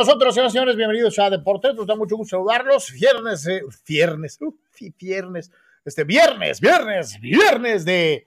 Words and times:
Nosotros, 0.00 0.34
señoras 0.34 0.52
y 0.52 0.54
señores, 0.54 0.76
bienvenidos 0.76 1.18
a 1.18 1.28
Deportes, 1.28 1.74
nos 1.74 1.86
da 1.86 1.94
mucho 1.94 2.16
gusto 2.16 2.38
saludarlos. 2.38 2.90
Viernes, 2.90 3.46
eh, 3.46 3.60
viernes, 3.86 4.38
uh, 4.40 4.56
viernes, 4.98 5.50
este 5.84 6.04
viernes, 6.04 6.58
viernes, 6.58 7.20
viernes 7.20 7.84
de, 7.84 8.26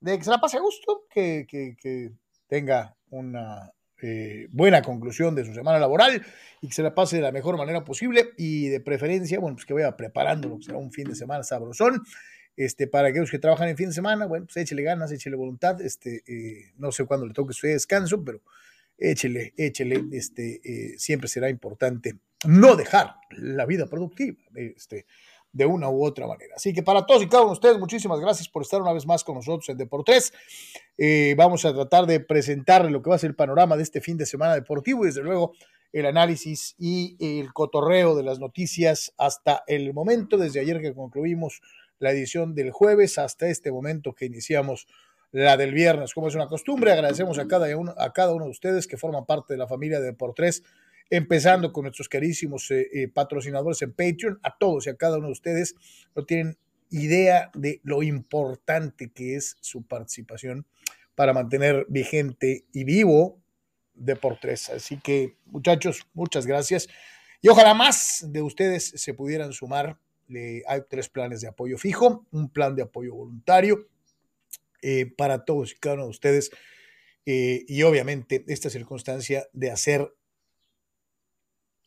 de 0.00 0.18
que 0.18 0.24
se 0.24 0.30
la 0.30 0.42
pase 0.42 0.58
a 0.58 0.60
gusto, 0.60 1.06
que, 1.08 1.46
que, 1.48 1.74
que 1.80 2.12
tenga 2.46 2.94
una 3.08 3.72
eh, 4.02 4.46
buena 4.50 4.82
conclusión 4.82 5.34
de 5.34 5.46
su 5.46 5.54
semana 5.54 5.78
laboral 5.78 6.22
y 6.60 6.68
que 6.68 6.74
se 6.74 6.82
la 6.82 6.94
pase 6.94 7.16
de 7.16 7.22
la 7.22 7.32
mejor 7.32 7.56
manera 7.56 7.82
posible 7.82 8.34
y 8.36 8.68
de 8.68 8.80
preferencia, 8.80 9.40
bueno, 9.40 9.56
pues 9.56 9.64
que 9.64 9.72
vaya 9.72 9.96
preparando 9.96 10.50
lo 10.50 10.58
que 10.58 10.64
será 10.64 10.76
un 10.76 10.92
fin 10.92 11.08
de 11.08 11.14
semana 11.14 11.44
sabrosón. 11.44 12.02
Este, 12.58 12.88
para 12.88 13.08
aquellos 13.08 13.30
que 13.30 13.38
trabajan 13.38 13.68
en 13.68 13.78
fin 13.78 13.88
de 13.88 13.94
semana, 13.94 14.26
bueno, 14.26 14.44
pues 14.44 14.58
échele 14.58 14.82
ganas, 14.82 15.10
échele 15.10 15.34
voluntad, 15.34 15.80
este, 15.80 16.22
eh, 16.26 16.74
no 16.76 16.92
sé 16.92 17.06
cuándo 17.06 17.24
le 17.24 17.32
toque 17.32 17.54
su 17.54 17.68
descanso, 17.68 18.22
pero 18.22 18.42
échele, 18.98 19.54
échele, 19.56 20.04
este, 20.12 20.60
eh, 20.64 20.98
siempre 20.98 21.28
será 21.28 21.50
importante 21.50 22.18
no 22.46 22.76
dejar 22.76 23.16
la 23.30 23.66
vida 23.66 23.86
productiva, 23.86 24.38
este, 24.54 25.06
de 25.52 25.66
una 25.66 25.88
u 25.88 26.04
otra 26.04 26.26
manera. 26.26 26.54
Así 26.56 26.72
que 26.72 26.82
para 26.82 27.06
todos 27.06 27.22
y 27.22 27.28
cada 27.28 27.42
uno 27.42 27.52
de 27.52 27.54
ustedes, 27.54 27.78
muchísimas 27.78 28.20
gracias 28.20 28.48
por 28.48 28.62
estar 28.62 28.82
una 28.82 28.92
vez 28.92 29.06
más 29.06 29.22
con 29.22 29.36
nosotros 29.36 29.68
en 29.68 29.78
Deportes. 29.78 30.32
Eh, 30.98 31.34
vamos 31.38 31.64
a 31.64 31.72
tratar 31.72 32.06
de 32.06 32.20
presentarle 32.20 32.90
lo 32.90 33.02
que 33.02 33.10
va 33.10 33.16
a 33.16 33.20
ser 33.20 33.30
el 33.30 33.36
panorama 33.36 33.76
de 33.76 33.84
este 33.84 34.00
fin 34.00 34.16
de 34.16 34.26
semana 34.26 34.54
deportivo 34.54 35.04
y 35.04 35.06
desde 35.06 35.22
luego 35.22 35.52
el 35.92 36.06
análisis 36.06 36.74
y 36.76 37.16
el 37.20 37.52
cotorreo 37.52 38.16
de 38.16 38.24
las 38.24 38.40
noticias 38.40 39.14
hasta 39.16 39.62
el 39.68 39.94
momento, 39.94 40.36
desde 40.36 40.58
ayer 40.58 40.80
que 40.80 40.92
concluimos 40.92 41.62
la 42.00 42.10
edición 42.10 42.56
del 42.56 42.72
jueves 42.72 43.16
hasta 43.18 43.48
este 43.48 43.70
momento 43.70 44.12
que 44.12 44.26
iniciamos 44.26 44.88
la 45.42 45.56
del 45.56 45.74
viernes, 45.74 46.14
como 46.14 46.28
es 46.28 46.36
una 46.36 46.46
costumbre. 46.46 46.92
Agradecemos 46.92 47.38
a 47.40 47.48
cada 47.48 47.76
uno, 47.76 47.92
a 47.98 48.12
cada 48.12 48.32
uno 48.32 48.44
de 48.44 48.52
ustedes 48.52 48.86
que 48.86 48.96
forman 48.96 49.26
parte 49.26 49.54
de 49.54 49.58
la 49.58 49.66
familia 49.66 49.98
de 49.98 50.06
Deportes, 50.06 50.62
empezando 51.10 51.72
con 51.72 51.82
nuestros 51.82 52.08
carísimos 52.08 52.70
eh, 52.70 52.88
eh, 52.92 53.08
patrocinadores 53.08 53.82
en 53.82 53.90
Patreon, 53.90 54.38
a 54.44 54.56
todos 54.56 54.86
y 54.86 54.90
a 54.90 54.96
cada 54.96 55.18
uno 55.18 55.26
de 55.26 55.32
ustedes. 55.32 55.74
No 56.14 56.24
tienen 56.24 56.56
idea 56.90 57.50
de 57.52 57.80
lo 57.82 58.04
importante 58.04 59.10
que 59.10 59.34
es 59.34 59.56
su 59.60 59.82
participación 59.82 60.66
para 61.16 61.32
mantener 61.32 61.84
vigente 61.88 62.64
y 62.72 62.84
vivo 62.84 63.40
Deportes. 63.92 64.70
Así 64.70 65.00
que, 65.00 65.36
muchachos, 65.46 66.06
muchas 66.14 66.46
gracias. 66.46 66.88
Y 67.42 67.48
ojalá 67.48 67.74
más 67.74 68.24
de 68.28 68.40
ustedes 68.40 68.92
se 68.94 69.14
pudieran 69.14 69.52
sumar. 69.52 69.98
hay 70.68 70.80
tres 70.88 71.08
planes 71.08 71.40
de 71.40 71.48
apoyo 71.48 71.76
fijo, 71.76 72.24
un 72.30 72.50
plan 72.50 72.76
de 72.76 72.82
apoyo 72.82 73.14
voluntario 73.14 73.88
eh, 74.86 75.06
para 75.06 75.46
todos 75.46 75.72
y 75.72 75.76
cada 75.76 75.94
uno 75.94 76.04
de 76.04 76.10
ustedes. 76.10 76.50
Eh, 77.24 77.64
y 77.66 77.82
obviamente 77.84 78.44
esta 78.48 78.68
circunstancia 78.68 79.48
de 79.54 79.70
hacer 79.70 80.14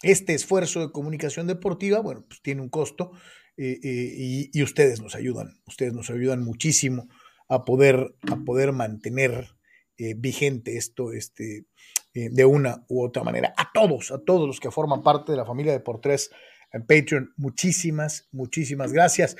este 0.01 0.33
esfuerzo 0.33 0.79
de 0.79 0.91
comunicación 0.91 1.45
deportiva, 1.45 1.99
bueno, 1.99 2.25
pues 2.27 2.41
tiene 2.41 2.63
un 2.63 2.69
costo 2.69 3.11
eh, 3.55 4.49
y, 4.51 4.63
ustedes 4.63 4.99
nos 4.99 5.13
ayudan, 5.13 5.61
ustedes 5.67 5.93
nos 5.93 6.09
ayudan 6.09 6.43
muchísimo 6.43 7.07
a 7.47 7.65
poder, 7.65 8.15
a 8.31 8.37
poder 8.37 8.71
mantener 8.71 9.47
vigente 10.15 10.77
esto 10.77 11.11
este, 11.11 11.65
de 12.13 12.45
una 12.45 12.83
u 12.87 13.03
otra 13.03 13.23
manera. 13.23 13.53
A 13.57 13.71
todos, 13.71 14.11
a 14.11 14.19
todos 14.19 14.47
los 14.47 14.59
que 14.59 14.71
forman 14.71 15.03
parte 15.03 15.31
de 15.31 15.37
la 15.37 15.45
familia 15.45 15.71
de 15.71 15.79
Por 15.79 16.01
Tres 16.01 16.31
en 16.71 16.85
Patreon, 16.85 17.33
muchísimas, 17.37 18.27
muchísimas 18.31 18.91
gracias. 18.91 19.35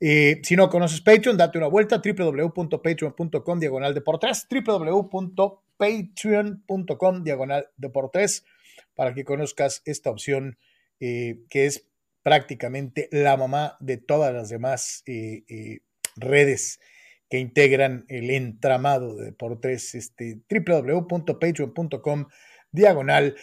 Eh, 0.00 0.40
si 0.42 0.56
no 0.56 0.68
conoces 0.70 1.02
Patreon, 1.02 1.36
date 1.36 1.58
una 1.58 1.66
vuelta, 1.66 2.00
www.patreon.com 2.02 3.60
diagonal 3.60 3.92
de 3.92 4.00
por 4.00 4.18
tres, 4.18 4.46
www.patreon.com 4.50 7.22
diagonal 7.22 7.68
de 7.76 7.90
por 7.90 8.10
tres, 8.10 8.46
para 8.94 9.12
que 9.12 9.24
conozcas 9.24 9.82
esta 9.84 10.08
opción 10.10 10.56
eh, 11.00 11.40
que 11.50 11.66
es 11.66 11.86
prácticamente 12.22 13.10
la 13.12 13.36
mamá 13.36 13.76
de 13.80 13.98
todas 13.98 14.32
las 14.32 14.48
demás 14.48 15.02
eh, 15.06 15.80
redes 16.16 16.80
que 17.28 17.38
integran 17.38 18.06
el 18.08 18.30
entramado 18.30 19.16
de 19.16 19.32
por 19.32 19.60
tres, 19.60 19.94
este, 19.94 20.40
www.patreon.com 20.48 22.24
diagonal 22.72 23.36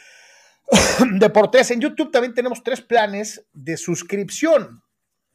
de 1.20 1.30
por 1.30 1.52
tres. 1.52 1.70
En 1.70 1.82
YouTube 1.82 2.12
también 2.12 2.34
tenemos 2.34 2.64
tres 2.64 2.82
planes 2.82 3.46
de 3.54 3.78
suscripción 3.78 4.82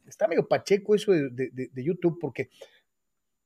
está 0.07 0.27
medio 0.27 0.47
pacheco 0.47 0.95
eso 0.95 1.11
de, 1.11 1.71
YouTube, 1.75 2.17
porque 2.19 2.49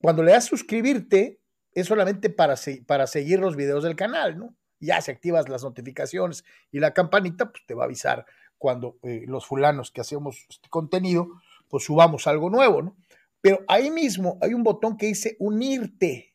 cuando 0.01 0.23
le 0.23 0.31
das 0.31 0.45
suscribirte, 0.45 1.39
es 1.73 1.87
solamente 1.87 2.29
para, 2.29 2.55
para 2.85 3.07
seguir 3.07 3.39
los 3.39 3.55
videos 3.55 3.83
del 3.83 3.95
canal, 3.95 4.37
¿no? 4.37 4.55
Ya 4.79 5.01
si 5.01 5.11
activas 5.11 5.49
las 5.49 5.63
notificaciones 5.63 6.43
y 6.71 6.79
la 6.79 6.93
campanita, 6.93 7.51
pues 7.51 7.65
te 7.65 7.73
va 7.73 7.83
a 7.83 7.85
avisar 7.85 8.25
cuando 8.57 8.97
eh, 9.03 9.23
los 9.27 9.45
fulanos 9.45 9.91
que 9.91 10.01
hacemos 10.01 10.45
este 10.49 10.69
contenido, 10.69 11.29
pues 11.69 11.83
subamos 11.83 12.27
algo 12.27 12.49
nuevo, 12.49 12.81
¿no? 12.81 12.97
Pero 13.41 13.63
ahí 13.67 13.91
mismo 13.91 14.37
hay 14.41 14.53
un 14.53 14.63
botón 14.63 14.97
que 14.97 15.07
dice 15.07 15.35
unirte. 15.39 16.33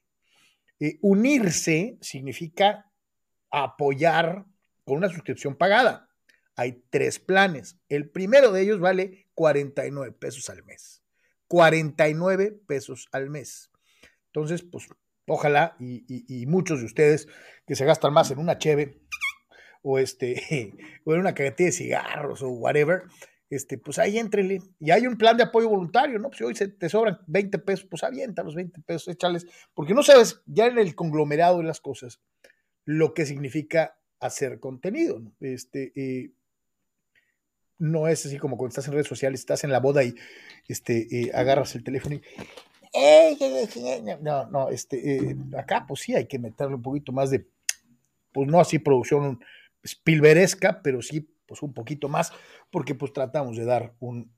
Eh, 0.81 0.99
unirse 1.03 1.99
significa 2.01 2.91
apoyar 3.51 4.45
con 4.85 4.97
una 4.97 5.09
suscripción 5.09 5.57
pagada. 5.57 6.09
Hay 6.57 6.85
tres 6.91 7.19
planes. 7.19 7.79
El 7.89 8.11
primero 8.11 8.53
de 8.53 8.63
ellos 8.63 8.81
vale 8.81 9.29
49 9.35 10.13
pesos 10.13 10.51
al 10.51 10.63
mes. 10.65 11.03
49 11.49 12.61
pesos 12.67 13.09
al 13.13 13.31
mes. 13.31 13.71
Entonces, 14.27 14.63
pues 14.63 14.89
ojalá 15.27 15.77
y, 15.79 16.47
muchos 16.47 16.81
de 16.81 16.87
ustedes 16.87 17.29
que 17.67 17.75
se 17.75 17.85
gastan 17.85 18.13
más 18.13 18.31
en 18.31 18.39
una 18.39 18.59
cheve 18.59 19.01
o, 19.83 19.99
este, 19.99 20.73
o 21.05 21.15
en 21.15 21.21
una 21.21 21.35
cajetilla 21.35 21.67
de 21.67 21.73
cigarros 21.73 22.43
o 22.43 22.49
whatever, 22.49 23.03
este, 23.51 23.77
pues 23.77 23.99
ahí 23.99 24.19
entrele. 24.19 24.61
Y 24.81 24.91
hay 24.91 25.07
un 25.07 25.17
plan 25.17 25.37
de 25.37 25.43
apoyo 25.43 25.69
voluntario, 25.69 26.19
¿no? 26.19 26.29
Pues 26.29 26.39
si 26.39 26.45
hoy 26.45 26.55
se 26.55 26.69
te 26.69 26.89
sobran 26.89 27.19
20 27.27 27.59
pesos, 27.59 27.87
pues 27.91 28.03
avienta 28.03 28.43
los 28.43 28.55
20 28.55 28.81
pesos, 28.81 29.09
échales, 29.09 29.47
porque 29.75 29.95
no 29.95 30.03
sabes 30.03 30.43
ya 30.47 30.67
en 30.67 30.79
el 30.79 30.95
conglomerado 30.95 31.59
de 31.59 31.65
las 31.65 31.81
cosas 31.81 32.21
lo 32.85 33.15
que 33.15 33.27
significa 33.27 33.99
hacer 34.21 34.59
contenido, 34.59 35.21
¿no? 35.21 35.35
Este, 35.41 35.93
eh, 35.95 36.33
no 37.83 38.07
es 38.07 38.25
así 38.25 38.39
como 38.39 38.57
cuando 38.57 38.69
estás 38.69 38.87
en 38.87 38.93
redes 38.93 39.09
sociales, 39.09 39.41
estás 39.41 39.65
en 39.65 39.73
la 39.73 39.81
boda 39.81 40.05
y 40.05 40.15
este, 40.69 41.09
eh, 41.11 41.33
agarras 41.35 41.75
el 41.75 41.83
teléfono 41.83 42.15
y... 42.15 42.23
No, 44.21 44.47
no, 44.47 44.69
este, 44.69 45.17
eh, 45.17 45.37
acá 45.59 45.85
pues 45.89 46.03
sí 46.03 46.15
hay 46.15 46.27
que 46.27 46.39
meterle 46.39 46.77
un 46.77 46.83
poquito 46.83 47.11
más 47.11 47.31
de, 47.31 47.45
pues 48.33 48.49
no 48.49 48.61
así 48.61 48.79
producción 48.79 49.43
spilberesca, 49.85 50.81
pero 50.83 51.03
sí 51.03 51.29
pues 51.47 51.63
un 51.63 51.75
poquito 51.75 52.09
más, 52.09 52.33
porque 52.71 52.95
pues 52.95 53.13
tratamos 53.13 53.57
de 53.57 53.65
dar 53.65 53.95
un, 53.99 54.33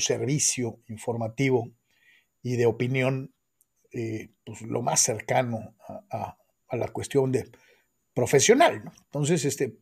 servicio 0.00 0.80
informativo 0.88 1.70
y 2.42 2.56
de 2.56 2.66
opinión 2.66 3.32
eh, 3.92 4.30
pues 4.44 4.62
lo 4.62 4.82
más 4.82 5.00
cercano 5.00 5.76
a, 6.10 6.36
a, 6.68 6.76
la 6.76 6.88
cuestión 6.88 7.30
de 7.30 7.48
profesional. 8.12 8.82
Entonces, 9.04 9.44
este, 9.44 9.78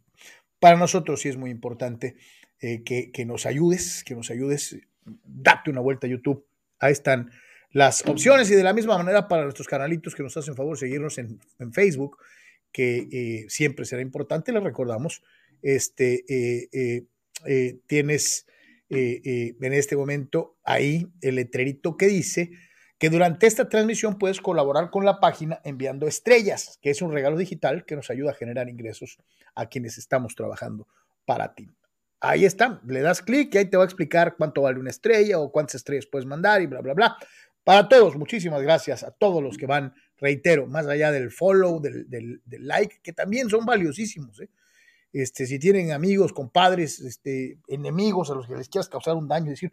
para 0.60 0.76
nosotros 0.76 1.22
sí 1.22 1.30
es 1.30 1.38
muy 1.38 1.50
importante 1.50 2.16
eh, 2.66 2.82
que, 2.82 3.26
nos 3.26 3.44
ayudes, 3.44 4.02
que 4.04 4.14
nos 4.14 4.30
ayudes, 4.30 4.78
date 5.04 5.70
una 5.70 5.82
vuelta 5.82 6.06
a 6.06 6.10
YouTube. 6.10 6.46
Ahí 6.78 6.92
están 6.92 7.30
las 7.72 8.06
opciones 8.06 8.50
y 8.50 8.54
de 8.54 8.62
la 8.62 8.72
misma 8.72 8.96
manera 8.96 9.28
para 9.28 9.42
nuestros 9.42 9.68
canalitos 9.68 10.14
que 10.14 10.22
nos 10.22 10.34
hacen 10.34 10.54
favor 10.54 10.78
seguirnos 10.78 11.18
en, 11.18 11.38
Facebook, 11.74 12.16
que 12.72 13.06
eh, 13.12 13.44
siempre 13.50 13.84
será 13.84 14.00
importante, 14.00 14.50
les 14.50 14.62
recordamos, 14.62 15.22
este, 15.60 16.24
eh, 16.26 17.06
tienes 17.86 18.46
en 18.88 19.72
este 19.74 19.94
momento 19.96 20.56
ahí 20.64 21.06
el 21.20 21.34
letrerito 21.34 21.98
que 21.98 22.06
dice 22.06 22.50
que 22.98 23.10
durante 23.10 23.46
esta 23.46 23.68
transmisión 23.68 24.18
puedes 24.18 24.40
colaborar 24.40 24.88
con 24.88 25.04
la 25.04 25.20
página 25.20 25.60
enviando 25.64 26.06
estrellas, 26.06 26.78
que 26.80 26.88
es 26.88 27.02
un 27.02 27.12
regalo 27.12 27.36
digital 27.36 27.84
que 27.84 27.96
nos 27.96 28.08
ayuda 28.08 28.30
a 28.30 28.34
generar 28.34 28.70
ingresos 28.70 29.18
a 29.54 29.66
quienes 29.66 29.98
estamos 29.98 30.34
trabajando 30.34 30.88
para 31.26 31.54
ti. 31.54 31.68
Ahí 32.26 32.46
está, 32.46 32.80
le 32.86 33.02
das 33.02 33.20
clic 33.20 33.54
y 33.54 33.58
ahí 33.58 33.64
te 33.66 33.76
va 33.76 33.82
a 33.82 33.86
explicar 33.86 34.34
cuánto 34.38 34.62
vale 34.62 34.80
una 34.80 34.88
estrella 34.88 35.38
o 35.38 35.52
cuántas 35.52 35.74
estrellas 35.74 36.06
puedes 36.06 36.24
mandar 36.24 36.62
y 36.62 36.66
bla, 36.66 36.80
bla, 36.80 36.94
bla. 36.94 37.16
Para 37.62 37.86
todos, 37.86 38.16
muchísimas 38.16 38.62
gracias 38.62 39.04
a 39.04 39.10
todos 39.10 39.42
los 39.42 39.58
que 39.58 39.66
van, 39.66 39.94
reitero, 40.16 40.66
más 40.66 40.86
allá 40.86 41.12
del 41.12 41.30
follow, 41.30 41.80
del, 41.80 42.40
like, 42.46 43.00
que 43.02 43.12
también 43.12 43.50
son 43.50 43.66
valiosísimos. 43.66 44.40
¿eh? 44.40 44.48
Este, 45.12 45.46
si 45.46 45.58
tienen 45.58 45.92
amigos, 45.92 46.32
compadres, 46.32 46.98
este, 47.00 47.58
enemigos 47.68 48.30
a 48.30 48.34
los 48.34 48.46
que 48.46 48.54
les 48.56 48.70
quieras 48.70 48.88
causar 48.88 49.16
un 49.16 49.28
daño, 49.28 49.50
decir, 49.50 49.70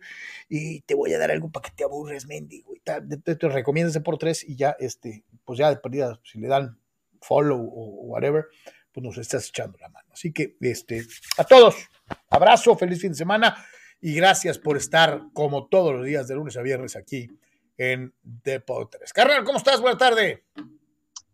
y 0.49 0.81
te 0.81 0.93
voy 0.93 1.13
a 1.13 1.19
dar 1.19 1.31
algo 1.31 1.49
para 1.49 1.69
que 1.69 1.75
te 1.75 1.85
aburres, 1.85 2.27
mendigo, 2.27 2.75
y 2.75 2.81
tal, 2.81 3.07
te, 3.23 3.35
recomiéndase 3.47 4.01
por 4.01 4.17
tres 4.17 4.43
y 4.43 4.57
ya, 4.57 4.75
este, 4.77 5.23
pues 5.45 5.57
ya 5.57 5.69
de 5.69 5.77
perdida, 5.77 6.19
si 6.23 6.37
le 6.37 6.49
dan 6.49 6.77
follow 7.21 7.61
o 7.61 8.07
whatever, 8.07 8.47
pues 8.91 9.05
nos 9.05 9.17
estás 9.17 9.47
echando 9.47 9.77
la 9.77 9.87
mano. 9.87 10.00
Así 10.11 10.31
que, 10.31 10.57
este, 10.61 11.05
a 11.37 11.43
todos, 11.43 11.75
abrazo, 12.29 12.75
feliz 12.75 13.01
fin 13.01 13.11
de 13.11 13.17
semana 13.17 13.55
y 14.01 14.15
gracias 14.15 14.57
por 14.57 14.77
estar 14.77 15.21
como 15.33 15.67
todos 15.67 15.93
los 15.93 16.05
días 16.05 16.27
de 16.27 16.35
lunes 16.35 16.57
a 16.57 16.61
viernes 16.61 16.95
aquí 16.95 17.29
en 17.77 18.13
Deportes. 18.21 19.13
Carnal, 19.13 19.43
¿cómo 19.43 19.57
estás? 19.57 19.79
Buenas 19.79 19.99
tardes. 19.99 20.41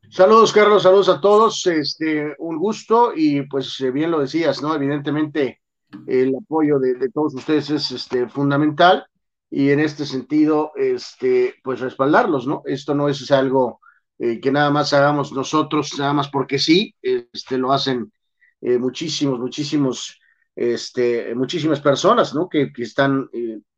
Saludos, 0.10 0.54
Carlos, 0.54 0.84
saludos 0.84 1.10
a 1.10 1.20
todos. 1.20 1.66
Este, 1.68 2.36
un 2.40 2.58
gusto 2.58 3.12
y 3.16 3.42
pues 3.44 3.80
eh, 3.82 3.92
bien 3.92 4.12
lo 4.12 4.20
decías, 4.20 4.62
¿no? 4.62 4.74
Evidentemente 4.74 5.62
el 6.06 6.36
apoyo 6.36 6.80
de, 6.80 7.10
todos 7.10 7.34
ustedes 7.36 7.70
es 7.70 7.92
este, 7.92 8.28
fundamental 8.28 9.06
y 9.50 9.70
en 9.70 9.80
este 9.80 10.06
sentido, 10.06 10.72
este, 10.76 11.56
pues 11.64 11.80
respaldarlos, 11.80 12.48
¿no? 12.48 12.62
Esto 12.66 12.94
no 12.94 13.10
es 13.10 13.30
algo 13.32 13.80
eh, 14.20 14.40
que 14.42 14.52
nada 14.52 14.70
más 14.72 14.94
hagamos 14.94 15.32
nosotros, 15.32 15.98
nada 15.98 16.14
más 16.14 16.30
porque 16.30 16.60
sí, 16.60 16.96
este, 17.02 17.58
lo 17.58 17.72
hacen 17.72 18.12
eh, 18.62 18.78
muchísimos, 18.78 19.40
muchísimos, 19.40 20.20
este, 20.56 21.34
muchísimas 21.36 21.82
personas, 21.82 22.34
¿no? 22.34 22.50
Que, 22.50 22.72
que 22.72 22.84
están 22.84 23.30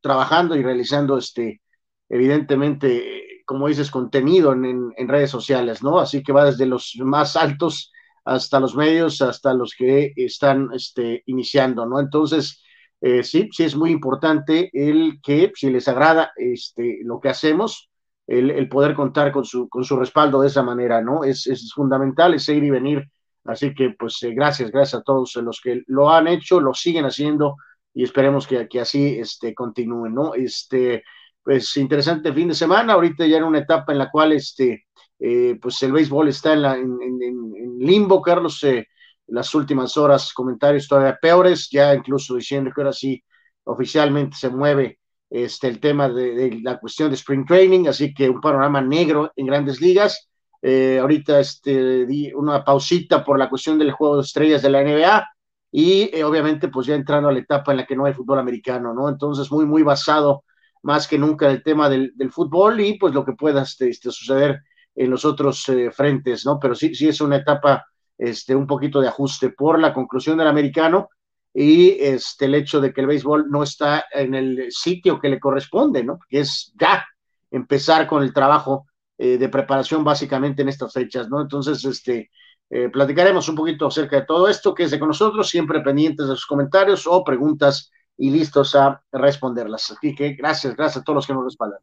trabajando 0.02 0.56
y 0.56 0.64
realizando, 0.64 1.18
este, 1.18 1.62
evidentemente, 2.10 3.44
como 3.46 3.68
dices, 3.68 3.92
contenido 3.92 4.54
en, 4.54 5.08
redes 5.08 5.32
sociales, 5.32 5.82
¿no? 5.84 6.00
Así 6.00 6.24
que 6.24 6.34
va 6.34 6.46
desde 6.46 6.66
los 6.66 6.96
más 7.00 7.36
altos 7.36 7.92
hasta 8.26 8.60
los 8.60 8.76
medios, 8.76 9.22
hasta 9.22 9.54
los 9.54 9.74
que 9.76 10.14
están 10.16 10.70
este, 10.74 11.24
iniciando, 11.26 11.86
¿no? 11.86 12.00
Entonces, 12.00 12.64
eh, 13.02 13.24
sí, 13.24 13.50
sí 13.52 13.64
es 13.64 13.76
muy 13.76 13.92
importante 13.92 14.70
el 14.74 15.20
que, 15.24 15.52
si 15.56 15.70
les 15.72 15.88
agrada 15.88 16.32
este, 16.36 17.00
lo 17.04 17.20
que 17.20 17.30
hacemos, 17.30 17.90
el, 18.28 18.70
poder 18.70 18.94
contar 18.94 19.32
con 19.32 19.46
su, 19.46 19.68
con 19.68 19.84
su 19.84 19.98
respaldo 19.98 20.42
de 20.42 20.48
esa 20.48 20.62
manera, 20.62 21.02
¿no? 21.02 21.24
Es, 21.24 21.48
es 21.48 21.72
fundamental, 21.74 22.36
es 22.36 22.48
ir 22.50 22.64
y 22.64 22.70
venir. 22.70 23.10
Así 23.46 23.74
que, 23.74 23.92
pues, 23.92 24.22
eh, 24.24 24.34
gracias, 24.34 24.72
gracias 24.72 25.02
a 25.02 25.04
todos 25.04 25.36
los 25.38 25.62
que 25.62 25.84
lo 25.88 26.10
han 26.10 26.28
hecho, 26.28 26.60
lo 26.60 26.74
siguen 26.74 27.06
haciendo 27.06 27.56
y 27.94 28.04
esperemos 28.04 28.48
que, 28.48 28.68
que 28.68 28.82
así 28.82 29.18
este, 29.20 29.54
continúen, 29.54 30.14
¿no? 30.14 30.34
Este, 30.36 31.04
pues 31.44 31.76
interesante 31.78 32.34
fin 32.34 32.50
de 32.50 32.54
semana, 32.56 32.94
ahorita 32.94 33.26
ya 33.26 33.38
en 33.38 33.44
una 33.44 33.60
etapa 33.60 33.92
en 33.92 33.98
la 33.98 34.12
cual 34.12 34.34
este, 34.34 34.86
eh, 35.20 35.58
pues 35.62 35.82
el 35.84 35.92
béisbol 35.92 36.28
está 36.30 36.54
en, 36.54 36.62
la, 36.62 36.76
en, 36.76 37.80
limbo, 37.80 38.22
Carlos, 38.22 38.64
eh, 38.64 38.88
las 39.28 39.54
últimas 39.56 39.96
horas 39.98 40.34
comentarios 40.34 40.88
todavía 40.88 41.18
peores, 41.22 41.70
ya 41.72 41.94
incluso 41.94 42.36
diciendo 42.36 42.72
que 42.74 42.82
ahora 42.82 42.94
sí 42.94 43.24
oficialmente 43.64 44.38
se 44.38 44.50
mueve 44.50 45.00
este, 45.30 45.68
el 45.68 45.80
tema 45.80 46.10
de, 46.10 46.60
la 46.64 46.80
cuestión 46.80 47.10
de 47.10 47.16
Spring 47.16 47.46
Training, 47.46 47.88
así 47.88 48.14
que 48.14 48.30
un 48.30 48.42
panorama 48.42 48.82
negro 48.82 49.32
en 49.36 49.46
grandes 49.46 49.82
ligas. 49.82 50.30
Eh, 50.62 51.00
ahorita 51.00 51.40
este, 51.40 52.06
di 52.06 52.34
una 52.34 52.64
pausita 52.64 53.24
por 53.24 53.40
la 53.40 53.50
cuestión 53.50 53.80
del 53.80 53.92
juego 53.92 54.18
de 54.18 54.24
estrellas 54.24 54.62
de 54.62 54.70
la 54.70 54.84
NBA 54.84 55.28
y 55.72 56.22
obviamente 56.22 56.68
pues 56.68 56.88
ya 56.88 56.96
entrando 56.96 57.30
a 57.30 57.32
la 57.32 57.40
etapa 57.40 57.72
en 57.72 57.78
la 57.78 57.86
que 57.86 57.96
no 57.96 58.06
hay 58.06 58.14
fútbol 58.14 58.40
americano, 58.40 58.94
¿no? 58.94 59.08
Entonces 59.08 59.52
muy, 59.52 59.66
muy 59.66 59.84
basado 59.84 60.44
más 60.82 61.08
que 61.08 61.18
nunca 61.18 61.50
el 61.50 61.64
tema 61.64 61.90
del, 61.90 62.14
fútbol 62.32 62.80
y 62.80 62.98
pues 62.98 63.14
lo 63.14 63.26
que 63.26 63.34
pueda 63.34 63.64
este, 63.64 63.90
este, 63.90 64.12
suceder 64.12 64.62
en 64.96 65.10
los 65.10 65.26
otros 65.26 65.68
eh, 65.70 65.92
frentes, 65.92 66.46
¿no? 66.46 66.60
Pero 66.60 66.76
sí, 66.76 66.96
sí 66.96 67.08
es 67.08 67.22
una 67.22 67.38
etapa, 67.38 67.86
este, 68.18 68.56
un 68.56 68.68
poquito 68.68 69.02
de 69.02 69.08
ajuste 69.08 69.50
por 69.50 69.80
la 69.80 69.94
conclusión 69.94 70.38
del 70.38 70.48
americano 70.48 71.10
y 71.54 71.92
este, 72.00 72.46
el 72.46 72.56
hecho 72.56 72.82
de 72.82 72.94
que 72.94 73.02
el 73.02 73.08
béisbol 73.08 73.50
no 73.50 73.64
está 73.64 74.06
en 74.12 74.36
el 74.36 74.72
sitio 74.72 75.20
que 75.20 75.30
le 75.30 75.40
corresponde, 75.40 76.04
¿no? 76.04 76.20
Que 76.30 76.42
es 76.42 76.74
ya 76.80 77.06
empezar 77.52 78.08
con 78.08 78.24
el 78.24 78.34
trabajo 78.34 78.88
eh, 79.22 79.38
de 79.38 79.50
preparación 79.50 80.02
básicamente 80.06 80.62
en 80.62 80.70
estas 80.70 80.94
fechas, 80.94 81.28
¿no? 81.28 81.42
Entonces, 81.42 81.84
este, 81.84 82.32
eh, 82.70 82.88
platicaremos 82.88 83.50
un 83.50 83.56
poquito 83.56 83.88
acerca 83.88 84.16
de 84.16 84.26
todo 84.26 84.48
esto, 84.48 84.74
que 84.74 84.84
es 84.84 84.92
de 84.92 84.98
con 84.98 85.10
nosotros, 85.10 85.50
siempre 85.50 85.82
pendientes 85.82 86.26
de 86.26 86.36
sus 86.36 86.46
comentarios 86.46 87.06
o 87.06 87.22
preguntas 87.22 87.92
y 88.16 88.30
listos 88.30 88.76
a 88.76 89.04
responderlas. 89.12 89.92
Así 89.92 90.16
que 90.16 90.36
gracias, 90.36 90.74
gracias 90.74 91.02
a 91.02 91.04
todos 91.04 91.16
los 91.16 91.28
que 91.28 91.34
nos 91.34 91.44
respaldan. 91.44 91.82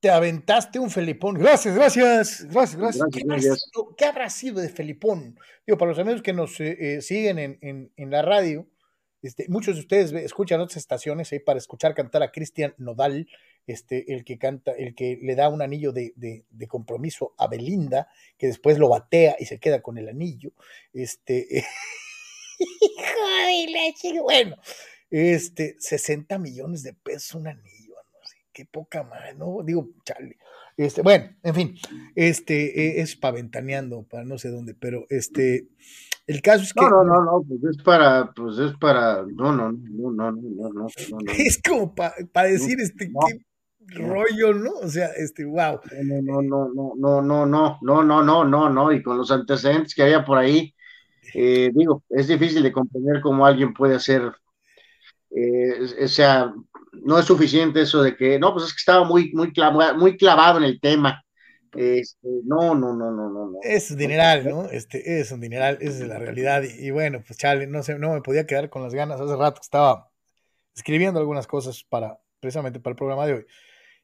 Te 0.00 0.10
aventaste 0.10 0.78
un 0.78 0.90
Felipón. 0.90 1.36
Gracias, 1.36 1.74
gracias, 1.74 2.46
gracias, 2.50 2.76
gracias. 2.76 3.70
¿Qué, 3.96 4.04
habrá 4.04 4.28
sido, 4.28 4.60
de 4.60 4.68
Felipón? 4.68 5.38
Digo, 5.66 5.78
para 5.78 5.92
los 5.92 5.98
amigos 5.98 6.20
que 6.20 6.34
nos 6.34 6.60
eh, 6.60 7.00
siguen 7.00 7.58
en, 7.62 8.10
la 8.10 8.20
radio, 8.20 8.66
este, 9.22 9.46
muchos 9.48 9.74
de 9.74 9.80
ustedes 9.82 10.12
escuchan 10.12 10.60
otras 10.60 10.78
estaciones 10.78 11.30
ahí 11.32 11.40
para 11.40 11.58
escuchar 11.58 11.94
cantar 11.94 12.22
a 12.22 12.32
Cristian 12.32 12.74
Nodal, 12.78 13.28
este, 13.66 14.14
el 14.14 14.24
que 14.24 14.38
canta, 14.38 14.72
el 14.72 14.94
que 14.94 15.18
le 15.20 15.34
da 15.34 15.48
un 15.48 15.60
anillo 15.60 15.92
de, 15.92 16.12
de, 16.16 16.68
compromiso 16.68 17.34
a 17.36 17.46
Belinda, 17.46 18.08
que 18.38 18.46
después 18.46 18.78
lo 18.78 18.88
batea 18.88 19.36
y 19.38 19.44
se 19.44 19.58
queda 19.58 19.82
con 19.82 19.98
el 19.98 20.08
anillo. 20.08 20.52
Este, 20.92 21.64
bueno, 24.22 24.56
este, 25.10 25.76
60 25.78 26.38
millones 26.38 26.82
de 26.82 26.94
pesos 26.94 27.34
un 27.34 27.48
anillo, 27.48 27.94
no 27.94 28.26
sé, 28.26 28.36
qué 28.52 28.64
poca 28.64 29.02
más, 29.02 29.36
¿no? 29.36 29.62
Digo, 29.62 29.88
chale. 30.04 30.38
Este, 30.80 31.02
bueno, 31.02 31.26
en 31.42 31.54
fin, 31.54 31.74
este 32.14 32.98
e, 32.98 33.02
es 33.02 33.14
para 33.14 33.34
ventaneando, 33.34 34.02
para 34.08 34.24
no 34.24 34.38
sé 34.38 34.48
dónde, 34.48 34.74
pero 34.74 35.04
este, 35.10 35.68
el 36.26 36.40
caso 36.40 36.62
es 36.62 36.72
que. 36.72 36.80
No, 36.80 36.88
no, 36.88 37.04
no, 37.04 37.22
no, 37.22 37.44
pues 37.46 37.76
es 37.76 37.82
para, 37.82 38.32
pues 38.32 38.58
es 38.58 38.72
para, 38.78 39.22
no, 39.26 39.52
no, 39.52 39.72
no, 39.72 40.10
no, 40.10 40.32
no, 40.32 40.32
no, 40.32 40.70
no. 40.72 40.86
Es 41.36 41.60
como 41.60 41.94
para 41.94 42.48
decir, 42.48 42.80
este, 42.80 43.10
qué 43.10 43.98
rollo, 43.98 44.54
¿no? 44.54 44.70
O 44.82 44.88
sea, 44.88 45.08
este, 45.18 45.44
wow. 45.44 45.80
No, 46.02 46.22
no, 46.22 46.40
no, 46.40 46.68
no, 46.72 46.94
no, 46.96 47.22
no, 47.22 47.46
no, 47.46 47.78
no, 47.82 48.02
no, 48.02 48.24
no, 48.24 48.44
no, 48.46 48.70
no, 48.70 48.92
y 48.92 49.02
con 49.02 49.18
los 49.18 49.30
antecedentes 49.30 49.94
que 49.94 50.02
había 50.02 50.24
por 50.24 50.38
ahí, 50.38 50.74
eh, 51.34 51.70
digo, 51.74 52.04
es 52.08 52.26
difícil 52.26 52.62
de 52.62 52.72
comprender 52.72 53.20
cómo 53.20 53.44
alguien 53.44 53.74
puede 53.74 53.96
hacer, 53.96 54.32
eh, 55.30 56.04
o 56.04 56.08
sea, 56.08 56.52
no 56.92 57.18
es 57.18 57.26
suficiente 57.26 57.82
eso 57.82 58.02
de 58.02 58.16
que, 58.16 58.38
no, 58.38 58.52
pues 58.52 58.66
es 58.66 58.72
que 58.72 58.78
estaba 58.78 59.04
muy, 59.04 59.32
muy, 59.32 59.52
clavado, 59.52 59.96
muy 59.96 60.16
clavado 60.16 60.58
en 60.58 60.64
el 60.64 60.80
tema. 60.80 61.22
Este, 61.76 62.28
no, 62.44 62.74
no, 62.74 62.94
no, 62.94 63.12
no, 63.12 63.30
no, 63.30 63.52
Es 63.62 63.96
dineral, 63.96 64.48
¿no? 64.48 64.64
Este, 64.64 65.20
es 65.20 65.30
un 65.30 65.40
dineral, 65.40 65.78
esa 65.80 66.02
es 66.02 66.08
la 66.08 66.18
realidad. 66.18 66.64
Y, 66.64 66.90
bueno, 66.90 67.22
pues 67.24 67.38
chale, 67.38 67.66
no 67.66 67.82
sé, 67.82 67.98
no 67.98 68.12
me 68.12 68.22
podía 68.22 68.46
quedar 68.46 68.70
con 68.70 68.82
las 68.82 68.92
ganas. 68.92 69.20
Hace 69.20 69.36
rato 69.36 69.60
estaba 69.62 70.10
escribiendo 70.74 71.20
algunas 71.20 71.46
cosas 71.46 71.84
para, 71.84 72.18
precisamente 72.40 72.80
para 72.80 72.92
el 72.92 72.96
programa 72.96 73.26
de 73.26 73.34
hoy 73.34 73.46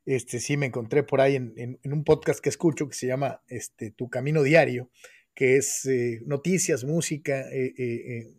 este, 0.06 0.38
sí 0.38 0.56
me 0.56 0.66
encontré 0.66 1.02
por 1.02 1.20
ahí 1.20 1.34
en, 1.34 1.78
un 1.84 2.04
podcast 2.04 2.40
que 2.40 2.48
escucho 2.48 2.88
que 2.88 2.94
se 2.94 3.08
llama 3.08 3.42
este, 3.48 3.90
Tu 3.90 4.08
Camino 4.08 4.42
Diario, 4.42 4.88
que 5.34 5.56
es 5.56 5.84
eh, 5.84 6.22
noticias, 6.24 6.84
música, 6.84 7.40
eh, 7.50 7.74
eh, 7.76 8.34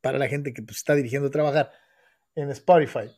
para 0.00 0.18
la 0.18 0.28
gente 0.28 0.52
que 0.52 0.62
pues, 0.62 0.78
está 0.78 0.94
dirigiendo 0.94 1.28
a 1.28 1.32
trabajar 1.32 1.70
en 2.34 2.50
Spotify. 2.50 3.10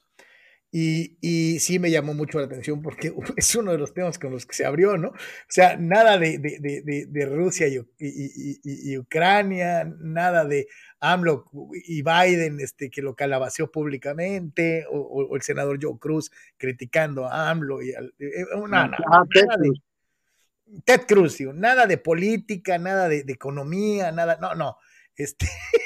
Y, 0.75 1.19
y, 1.21 1.59
sí 1.59 1.79
me 1.79 1.91
llamó 1.91 2.15
mucho 2.15 2.39
la 2.39 2.47
atención 2.47 2.81
porque 2.81 3.13
es 3.37 3.55
uno 3.55 3.73
de 3.73 3.79
los 3.79 3.93
temas 3.93 4.19
con 4.19 4.33
los 4.33 4.47
que 4.47 4.55
se 4.55 4.65
abrió, 4.65 4.97
¿no? 4.97 5.09
O 5.09 5.15
sea, 5.47 5.77
nada 5.77 6.17
de, 6.17 6.39
de, 6.39 6.59
de, 6.59 7.07
de 7.07 7.27
Rusia 7.27 7.69
y, 7.69 7.79
y, 7.99 8.97
Ucrania, 8.97 9.85
nada 10.01 10.47
de 10.47 10.69
AMLO 10.99 11.45
y 11.75 12.03
Biden, 12.03 12.59
este, 12.61 12.89
que 12.89 13.03
lo 13.03 13.15
calabaceó 13.15 13.71
públicamente, 13.71 14.87
o, 14.91 15.37
el 15.37 15.43
senador 15.43 15.79
Joe 15.81 15.99
Cruz 15.99 16.31
criticando 16.57 17.27
a 17.27 17.51
AMLO. 17.51 17.83
Y 17.83 17.93
al, 17.93 18.15
eh, 18.19 18.31
eh, 18.41 18.45
nada, 18.67 18.97
ah, 19.09 19.25
nada, 19.29 19.57
de, 19.59 19.73
Ted 20.87 21.03
Cruz, 21.07 21.39
nada 21.53 21.87
de 21.87 21.99
política, 21.99 22.79
nada 22.79 23.09
de, 23.09 23.25
economía, 23.29 24.11
nada, 24.11 24.39
no, 24.41 24.55
no. 24.55 24.79
Este, 25.15 25.47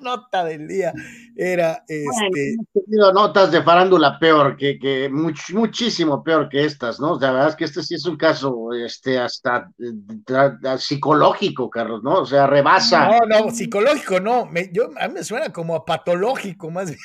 nota 0.00 0.44
del 0.44 0.66
día 0.66 0.92
era 1.36 1.84
este. 1.88 2.56
tenido 2.72 3.12
notas 3.12 3.50
de 3.50 3.62
farándula 3.62 4.18
peor, 4.18 4.56
que, 4.56 4.78
que 4.78 5.08
muchísimo 5.08 6.22
peor 6.22 6.48
que 6.48 6.64
estas, 6.64 7.00
¿no? 7.00 7.18
La 7.18 7.32
verdad 7.32 7.48
es 7.50 7.56
que 7.56 7.64
este 7.64 7.82
sí 7.82 7.94
es 7.94 8.06
un 8.06 8.16
caso 8.16 8.72
este, 8.72 9.18
hasta 9.18 9.70
eh, 9.78 10.78
psicológico, 10.78 11.70
Carlos, 11.70 12.02
¿no? 12.02 12.20
O 12.20 12.26
sea, 12.26 12.46
rebasa. 12.46 13.08
No, 13.08 13.18
no, 13.26 13.50
psicológico 13.50 14.20
no. 14.20 14.46
Me, 14.46 14.70
yo, 14.72 14.90
a 15.00 15.08
mí 15.08 15.14
me 15.14 15.24
suena 15.24 15.52
como 15.52 15.74
a 15.74 15.84
patológico, 15.84 16.70
más 16.70 16.90
bien. 16.90 17.00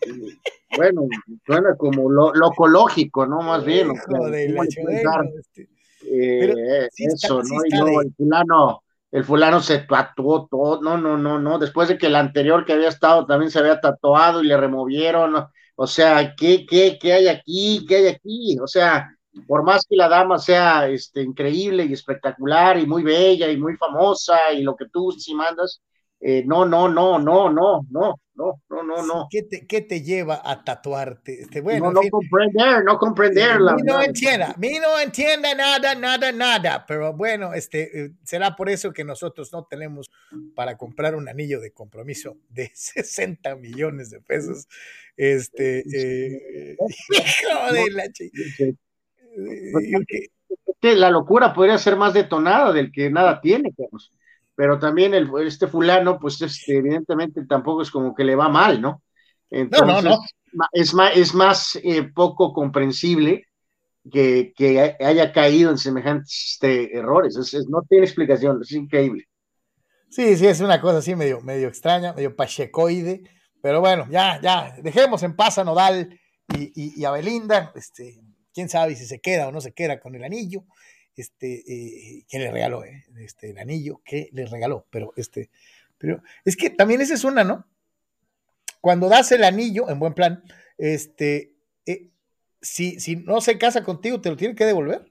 Bueno, 0.76 1.08
suena 1.46 1.74
como 1.76 2.10
lo, 2.10 2.32
locológico, 2.34 3.26
¿no? 3.26 3.40
Más 3.40 3.64
bien. 3.64 3.90
Este, 3.90 5.68
eh, 6.02 6.88
eso, 6.98 7.42
¿no? 7.42 7.64
Y 7.64 7.70
luego 7.74 8.02
el 8.02 8.12
fulano 8.14 8.82
el 9.10 9.24
fulano 9.24 9.60
se 9.60 9.78
tatuó 9.78 10.46
todo, 10.50 10.80
no, 10.82 10.98
no, 10.98 11.16
no, 11.16 11.38
no, 11.38 11.58
después 11.58 11.88
de 11.88 11.98
que 11.98 12.06
el 12.06 12.16
anterior 12.16 12.64
que 12.64 12.74
había 12.74 12.88
estado 12.88 13.26
también 13.26 13.50
se 13.50 13.58
había 13.58 13.80
tatuado 13.80 14.42
y 14.42 14.46
le 14.46 14.56
removieron, 14.56 15.34
o 15.76 15.86
sea, 15.86 16.34
¿qué, 16.36 16.66
qué, 16.66 16.98
qué 17.00 17.12
hay 17.14 17.28
aquí? 17.28 17.86
¿Qué 17.88 17.96
hay 17.96 18.06
aquí? 18.08 18.56
O 18.62 18.66
sea, 18.66 19.08
por 19.46 19.62
más 19.64 19.86
que 19.88 19.96
la 19.96 20.08
dama 20.08 20.38
sea 20.38 20.88
este, 20.88 21.22
increíble 21.22 21.84
y 21.84 21.92
espectacular 21.92 22.78
y 22.78 22.86
muy 22.86 23.02
bella 23.02 23.50
y 23.50 23.56
muy 23.56 23.76
famosa 23.76 24.52
y 24.52 24.62
lo 24.62 24.76
que 24.76 24.86
tú 24.88 25.12
sí 25.12 25.34
mandas, 25.34 25.80
eh, 26.20 26.42
no, 26.44 26.64
no, 26.64 26.88
no, 26.88 27.18
no, 27.18 27.48
no, 27.48 27.86
no, 27.90 28.20
no, 28.34 28.62
no, 28.70 28.82
no, 28.82 29.06
no. 29.06 29.28
¿Qué 29.30 29.42
te, 29.42 29.66
qué 29.66 29.82
te 29.82 30.02
lleva 30.02 30.40
a 30.44 30.64
tatuarte? 30.64 31.42
Este, 31.42 31.60
bueno, 31.60 31.92
no, 31.92 32.02
no 32.02 32.10
comprender, 32.10 32.84
no 32.84 32.98
comprender. 32.98 33.60
Mi 33.60 33.82
no 33.82 34.02
entienda, 34.02 34.54
mi 34.58 34.78
no 34.80 34.98
entienda 34.98 35.54
nada, 35.54 35.94
nada, 35.94 36.32
nada. 36.32 36.84
Pero 36.86 37.12
bueno, 37.12 37.54
este, 37.54 38.04
eh, 38.04 38.10
será 38.24 38.56
por 38.56 38.68
eso 38.68 38.92
que 38.92 39.04
nosotros 39.04 39.52
no 39.52 39.64
tenemos 39.64 40.10
para 40.56 40.76
comprar 40.76 41.14
un 41.14 41.28
anillo 41.28 41.60
de 41.60 41.72
compromiso 41.72 42.36
de 42.48 42.70
60 42.74 43.54
millones 43.56 44.10
de 44.10 44.20
pesos. 44.20 44.66
Este, 45.16 45.80
eh, 45.80 46.76
hijo 47.10 47.72
de 47.72 47.90
la 47.90 48.04
la 50.96 51.10
locura 51.10 51.52
podría 51.52 51.78
ser 51.78 51.96
más 51.96 52.14
detonada 52.14 52.72
del 52.72 52.90
que 52.92 53.10
nada 53.10 53.40
tiene, 53.40 53.72
Carlos. 53.76 54.12
Pero 54.58 54.76
también 54.76 55.14
el, 55.14 55.30
este 55.46 55.68
fulano, 55.68 56.18
pues 56.18 56.42
este, 56.42 56.78
evidentemente 56.78 57.46
tampoco 57.46 57.82
es 57.82 57.92
como 57.92 58.12
que 58.12 58.24
le 58.24 58.34
va 58.34 58.48
mal, 58.48 58.80
¿no? 58.80 59.04
Entonces, 59.48 59.86
no, 59.86 60.02
no, 60.02 60.16
no. 60.16 60.18
Es 60.72 60.92
más, 60.94 61.16
es 61.16 61.32
más 61.32 61.78
eh, 61.80 62.10
poco 62.12 62.52
comprensible 62.52 63.46
que, 64.10 64.52
que, 64.56 64.96
haya 64.98 65.32
caído 65.32 65.70
en 65.70 65.78
semejantes 65.78 66.54
este, 66.54 66.98
errores. 66.98 67.36
no 67.68 67.82
tiene 67.88 68.04
explicación, 68.04 68.58
es 68.60 68.72
increíble. 68.72 69.28
Sí, 70.10 70.36
sí, 70.36 70.48
es 70.48 70.58
una 70.60 70.80
cosa 70.80 70.98
así 70.98 71.14
medio, 71.14 71.40
medio 71.40 71.68
extraña, 71.68 72.12
medio 72.12 72.34
pachecoide, 72.34 73.22
pero 73.62 73.78
bueno, 73.78 74.08
ya, 74.10 74.40
ya, 74.42 74.74
dejemos 74.82 75.22
en 75.22 75.36
paz 75.36 75.58
a 75.58 75.64
Nodal 75.64 76.18
y, 76.52 77.04
a 77.04 77.12
Belinda, 77.12 77.70
este, 77.76 78.18
quién 78.52 78.68
sabe 78.68 78.96
si 78.96 79.06
se 79.06 79.20
queda 79.20 79.46
o 79.46 79.52
no 79.52 79.60
se 79.60 79.72
queda 79.72 80.00
con 80.00 80.16
el 80.16 80.24
anillo, 80.24 80.64
este, 81.18 81.64
eh, 81.66 82.26
que 82.28 82.38
le 82.38 82.50
regaló, 82.50 82.84
eh? 82.84 83.04
este, 83.18 83.50
el 83.50 83.58
anillo 83.58 84.00
que 84.04 84.28
le 84.32 84.46
regaló, 84.46 84.86
pero 84.90 85.12
este, 85.16 85.50
pero 85.98 86.22
es 86.44 86.56
que 86.56 86.70
también 86.70 87.00
esa 87.00 87.14
es 87.14 87.24
una, 87.24 87.44
¿no? 87.44 87.66
Cuando 88.80 89.08
das 89.08 89.32
el 89.32 89.44
anillo, 89.44 89.90
en 89.90 89.98
buen 89.98 90.14
plan, 90.14 90.42
este, 90.76 91.54
eh, 91.86 92.10
si, 92.60 93.00
si 93.00 93.16
no 93.16 93.40
se 93.40 93.58
casa 93.58 93.82
contigo, 93.82 94.20
¿te 94.20 94.30
lo 94.30 94.36
tiene 94.36 94.54
que 94.54 94.64
devolver? 94.64 95.10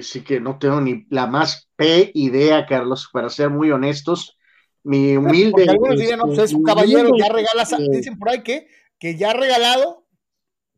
sí 0.00 0.22
que 0.22 0.40
no 0.40 0.58
tengo 0.58 0.80
ni 0.80 1.06
la 1.10 1.26
más 1.26 1.68
P 1.76 2.12
idea, 2.14 2.66
Carlos, 2.66 3.08
para 3.12 3.28
ser 3.28 3.50
muy 3.50 3.70
honestos. 3.70 4.38
Mi 4.84 5.16
humilde. 5.16 5.66
algunos 5.68 5.98
dirían, 5.98 6.18
no, 6.18 6.26
pues 6.26 6.38
es 6.38 6.52
un 6.52 6.62
caballero, 6.62 7.10
ya 7.18 7.28
regala, 7.28 7.66
dicen 7.90 8.18
por 8.18 8.28
ahí 8.28 8.42
que, 8.42 8.68
que 9.00 9.16
ya 9.16 9.32
regalado, 9.32 10.05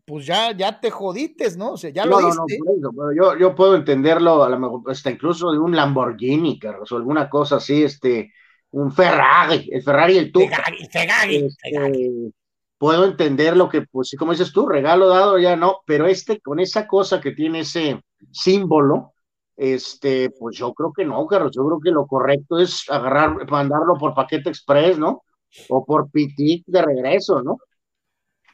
pues 0.09 0.25
ya, 0.25 0.53
ya 0.57 0.81
te 0.81 0.91
jodites, 0.91 1.59
¿no? 1.59 1.73
O 1.73 1.77
sea, 1.77 1.91
ya 1.91 2.07
lo 2.07 2.19
diste. 2.19 2.59
No, 2.81 2.91
no, 2.91 3.13
yo, 3.15 3.39
yo 3.39 3.55
puedo 3.55 3.77
entenderlo, 3.77 4.43
a 4.43 4.49
lo 4.49 4.59
mejor, 4.59 4.91
hasta 4.91 5.11
incluso 5.11 5.53
de 5.53 5.59
un 5.59 5.77
Lamborghini, 5.77 6.59
Carlos, 6.59 6.91
o 6.91 6.97
alguna 6.97 7.29
cosa 7.29 7.57
así, 7.57 7.83
este, 7.83 8.33
un 8.71 8.91
Ferrari, 8.91 9.69
el 9.71 9.83
Ferrari 9.83 10.15
y 10.15 10.19
el 10.19 10.33
Tuca. 10.33 10.65
Ferrari, 10.91 11.37
este, 11.45 12.33
puedo 12.79 13.05
entender 13.05 13.55
lo 13.55 13.69
que, 13.69 13.83
pues 13.83 14.09
sí, 14.09 14.17
como 14.17 14.33
dices 14.33 14.51
tú, 14.51 14.67
regalo 14.67 15.09
dado 15.09 15.39
ya 15.39 15.57
no, 15.57 15.81
pero 15.85 16.07
este, 16.07 16.41
con 16.41 16.59
esa 16.59 16.87
cosa 16.87 17.21
que 17.21 17.33
tiene 17.33 17.61
ese 17.61 18.01
símbolo, 18.33 19.13
este, 19.59 20.31
pues 20.31 20.57
yo 20.57 20.73
creo 20.73 20.91
que 20.95 21.05
no, 21.05 21.27
Carlos, 21.27 21.53
yo 21.55 21.67
creo 21.67 21.81
que 21.81 21.91
lo 21.91 22.07
correcto 22.07 22.59
es 22.59 22.89
agarrar, 22.89 23.47
mandarlo 23.51 23.99
por 23.99 24.15
paquete 24.15 24.49
express, 24.49 24.99
¿no? 24.99 25.23
O 25.69 25.85
por 25.85 26.11
PT 26.11 26.63
de 26.67 26.83
regreso, 26.83 27.43
¿no? 27.43 27.59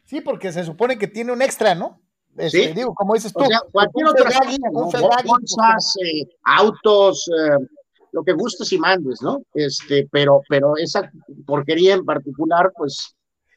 Sí, 0.04 0.20
porque 0.20 0.52
se 0.52 0.64
supone 0.64 0.98
que 0.98 1.08
tiene 1.08 1.32
un 1.32 1.42
extra, 1.42 1.74
¿no? 1.74 2.00
Este, 2.36 2.68
¿Sí? 2.68 2.72
Digo, 2.72 2.94
como 2.94 3.14
dices 3.14 3.32
tú. 3.32 3.42
O 3.42 3.46
sea, 3.46 3.60
cualquier 3.70 4.06
otra 4.08 4.30
bolsas, 5.24 5.94
eh, 6.04 6.28
autos, 6.42 7.28
eh, 7.28 7.66
lo 8.12 8.22
que 8.22 8.32
gustes 8.32 8.72
y 8.72 8.78
mandes, 8.78 9.22
¿no? 9.22 9.42
Este, 9.54 10.08
pero, 10.10 10.40
pero 10.48 10.76
esa 10.76 11.10
porquería 11.46 11.94
en 11.94 12.04
particular, 12.04 12.72
pues 12.76 13.14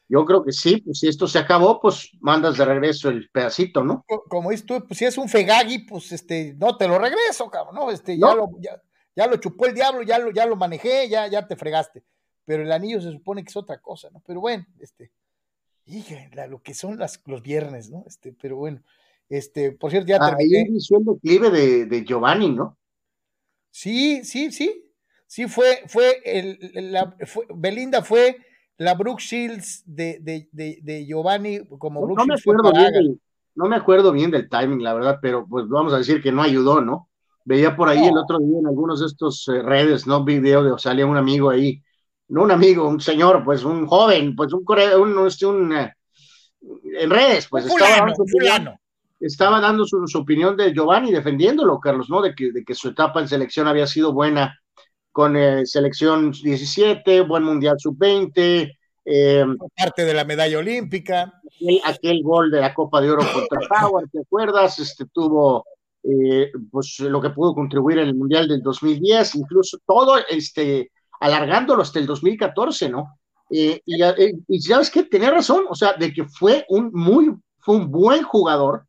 yo 0.08 0.24
creo 0.24 0.42
que 0.42 0.52
sí, 0.52 0.78
pues 0.78 0.98
si 1.00 1.08
esto 1.08 1.28
se 1.28 1.38
acabó, 1.38 1.80
pues 1.80 2.10
mandas 2.20 2.56
de 2.56 2.64
regreso 2.64 3.10
el 3.10 3.28
pedacito, 3.30 3.84
¿no? 3.84 4.04
Como 4.28 4.50
dices 4.50 4.66
tú, 4.66 4.84
pues 4.86 4.98
si 4.98 5.04
es 5.04 5.18
un 5.18 5.28
fegagi, 5.28 5.80
pues 5.80 6.12
este, 6.12 6.54
no 6.54 6.76
te 6.76 6.88
lo 6.88 6.98
regreso, 6.98 7.50
cabrón, 7.50 7.74
¿no? 7.74 7.90
Este, 7.90 8.18
ya 8.18 8.34
lo, 8.34 8.50
ya, 9.14 9.26
lo 9.26 9.36
chupó 9.36 9.66
el 9.66 9.74
diablo, 9.74 10.02
ya 10.02 10.18
lo, 10.18 10.30
ya 10.30 10.46
lo 10.46 10.56
manejé, 10.56 11.08
ya, 11.08 11.26
ya 11.26 11.46
te 11.46 11.56
fregaste. 11.56 12.04
Pero 12.44 12.62
el 12.62 12.72
anillo 12.72 13.00
se 13.00 13.12
supone 13.12 13.44
que 13.44 13.50
es 13.50 13.56
otra 13.56 13.78
cosa, 13.78 14.08
¿no? 14.10 14.22
Pero 14.26 14.40
bueno, 14.40 14.64
este, 14.80 15.12
hija, 15.88 16.46
lo 16.46 16.62
que 16.62 16.74
son 16.74 16.98
las, 16.98 17.22
los 17.26 17.42
viernes, 17.42 17.90
¿no? 17.90 18.04
Este, 18.06 18.32
pero 18.32 18.56
bueno, 18.56 18.82
este, 19.28 19.72
por 19.72 19.90
cierto, 19.90 20.08
ya 20.08 20.18
terminé. 20.18 20.58
Ahí 20.58 20.66
inició 20.68 20.98
el 20.98 21.04
declive 21.04 21.50
de, 21.50 21.86
de 21.86 22.04
Giovanni, 22.04 22.50
¿no? 22.50 22.76
Sí, 23.70 24.24
sí, 24.24 24.50
sí. 24.52 24.84
Sí, 25.26 25.46
fue, 25.46 25.82
fue, 25.86 26.22
el, 26.24 26.92
la, 26.92 27.14
fue, 27.26 27.44
Belinda 27.54 28.02
fue 28.02 28.38
la 28.78 28.94
Brooke 28.94 29.20
Shields 29.20 29.82
de, 29.84 30.18
de, 30.20 30.78
de, 30.82 31.06
Giovanni 31.06 31.66
como 31.78 32.06
no, 32.06 32.24
me 32.24 32.34
acuerdo 32.34 32.72
bien 32.72 33.20
no 33.58 33.68
me 33.68 33.74
acuerdo 33.74 34.12
bien 34.12 34.30
del 34.30 34.48
timing, 34.48 34.84
la 34.84 34.94
verdad, 34.94 35.18
pero 35.20 35.44
pues 35.44 35.68
vamos 35.68 35.92
a 35.92 35.98
decir 35.98 36.22
que 36.22 36.30
no 36.30 36.42
ayudó, 36.42 36.80
¿no? 36.80 37.08
Veía 37.44 37.74
por 37.74 37.88
ahí 37.88 38.06
el 38.06 38.16
otro 38.16 38.38
día 38.38 38.60
en 38.60 38.68
algunos 38.68 39.00
de 39.00 39.06
estos 39.06 39.48
eh, 39.48 39.62
redes, 39.62 40.06
¿no? 40.06 40.24
Video 40.24 40.62
de, 40.62 40.70
o 40.70 40.78
salía 40.78 41.06
un 41.06 41.16
amigo 41.16 41.50
ahí, 41.50 41.82
no 42.28 42.42
un 42.42 42.50
amigo, 42.50 42.86
un 42.86 43.00
señor, 43.00 43.44
pues 43.44 43.64
un 43.64 43.86
joven, 43.86 44.36
pues 44.36 44.52
un, 44.52 44.64
un, 44.66 45.26
este, 45.26 45.46
un, 45.46 45.72
eh, 45.72 45.94
en 46.60 47.10
redes, 47.10 47.48
pues 47.48 47.66
estaba, 47.66 47.96
dando 47.96 48.14
su 48.14 48.22
opinión, 48.22 48.78
estaba 49.20 49.60
dando 49.60 49.84
su, 49.86 50.18
opinión 50.18 50.56
de 50.56 50.72
Giovanni, 50.72 51.12
defendiéndolo, 51.12 51.80
Carlos, 51.80 52.10
¿no? 52.10 52.20
De 52.20 52.34
que, 52.34 52.52
de 52.52 52.64
que 52.64 52.74
su 52.74 52.88
etapa 52.88 53.20
en 53.20 53.28
selección 53.28 53.66
había 53.66 53.86
sido 53.86 54.12
buena 54.12 54.58
con 55.12 55.36
eh, 55.36 55.66
selección 55.66 56.32
17, 56.32 57.22
buen 57.22 57.42
mundial 57.42 57.76
sub-20. 57.78 58.72
Eh, 59.04 59.44
parte 59.76 60.04
de 60.04 60.14
la 60.14 60.24
medalla 60.24 60.58
olímpica. 60.58 61.32
Aquel, 61.84 62.22
gol 62.22 62.50
de 62.50 62.60
la 62.60 62.74
Copa 62.74 63.00
de 63.00 63.10
Oro 63.10 63.24
contra 63.32 63.60
Power, 63.80 64.06
¿te 64.12 64.20
acuerdas? 64.20 64.78
Este 64.78 65.06
tuvo 65.06 65.64
eh, 66.02 66.52
pues 66.70 67.00
lo 67.00 67.20
que 67.20 67.30
pudo 67.30 67.54
contribuir 67.54 67.98
en 67.98 68.08
el 68.08 68.14
mundial 68.14 68.46
del 68.46 68.62
2010, 68.62 69.34
incluso 69.36 69.78
todo 69.86 70.18
este 70.28 70.92
alargándolo 71.20 71.82
hasta 71.82 71.98
el 71.98 72.06
2014, 72.06 72.88
¿no? 72.88 73.18
y, 73.50 73.80
y, 73.86 74.60
sabes 74.60 74.90
que 74.90 75.04
tenía 75.04 75.30
razón, 75.30 75.64
o 75.68 75.74
sea, 75.74 75.94
de 75.94 76.12
que 76.12 76.24
fue 76.24 76.64
un 76.68 76.90
muy, 76.92 77.34
fue 77.58 77.76
un 77.76 77.90
buen 77.90 78.22
jugador. 78.22 78.86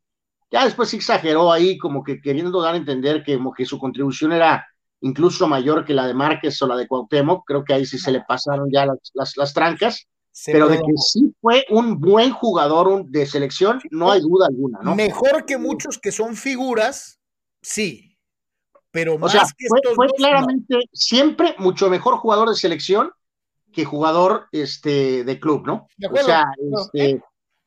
Ya 0.50 0.64
después 0.64 0.92
exageró 0.92 1.52
ahí, 1.52 1.78
como 1.78 2.02
que 2.02 2.20
queriendo 2.20 2.60
dar 2.60 2.74
a 2.74 2.78
entender 2.78 3.22
que, 3.22 3.36
como 3.36 3.52
que 3.52 3.64
su 3.64 3.78
contribución 3.78 4.32
era 4.32 4.66
incluso 5.00 5.48
mayor 5.48 5.84
que 5.84 5.94
la 5.94 6.06
de 6.06 6.14
Márquez 6.14 6.60
o 6.60 6.66
la 6.66 6.76
de 6.76 6.86
Cuauhtémoc, 6.86 7.44
creo 7.46 7.64
que 7.64 7.72
ahí 7.72 7.86
sí 7.86 7.98
se 7.98 8.10
le 8.10 8.22
pasaron 8.22 8.68
ya 8.70 8.86
las, 9.14 9.32
las, 9.36 9.54
trancas, 9.54 10.06
pero 10.44 10.68
de 10.68 10.76
que 10.76 10.92
sí 10.96 11.32
fue 11.40 11.64
un 11.70 11.98
buen 11.98 12.32
jugador 12.32 13.06
de 13.06 13.24
selección, 13.24 13.80
no 13.90 14.10
hay 14.10 14.20
duda 14.20 14.48
alguna, 14.48 14.80
¿no? 14.82 14.94
Mejor 14.94 15.46
que 15.46 15.56
muchos 15.56 15.98
que 15.98 16.12
son 16.12 16.36
figuras, 16.36 17.18
sí, 17.62 18.09
pero 18.90 19.18
más 19.18 19.32
que 19.56 19.66
fue, 19.68 19.80
fue 19.94 20.08
claramente 20.16 20.78
siempre 20.92 21.54
mucho 21.58 21.88
mejor 21.88 22.16
jugador 22.16 22.48
de 22.48 22.56
selección 22.56 23.12
que 23.72 23.84
jugador 23.84 24.46
este, 24.52 25.24
de 25.24 25.38
club, 25.38 25.66
¿no? 25.66 25.86
o 26.10 26.16
sea, 26.16 26.44
este, 26.76 27.22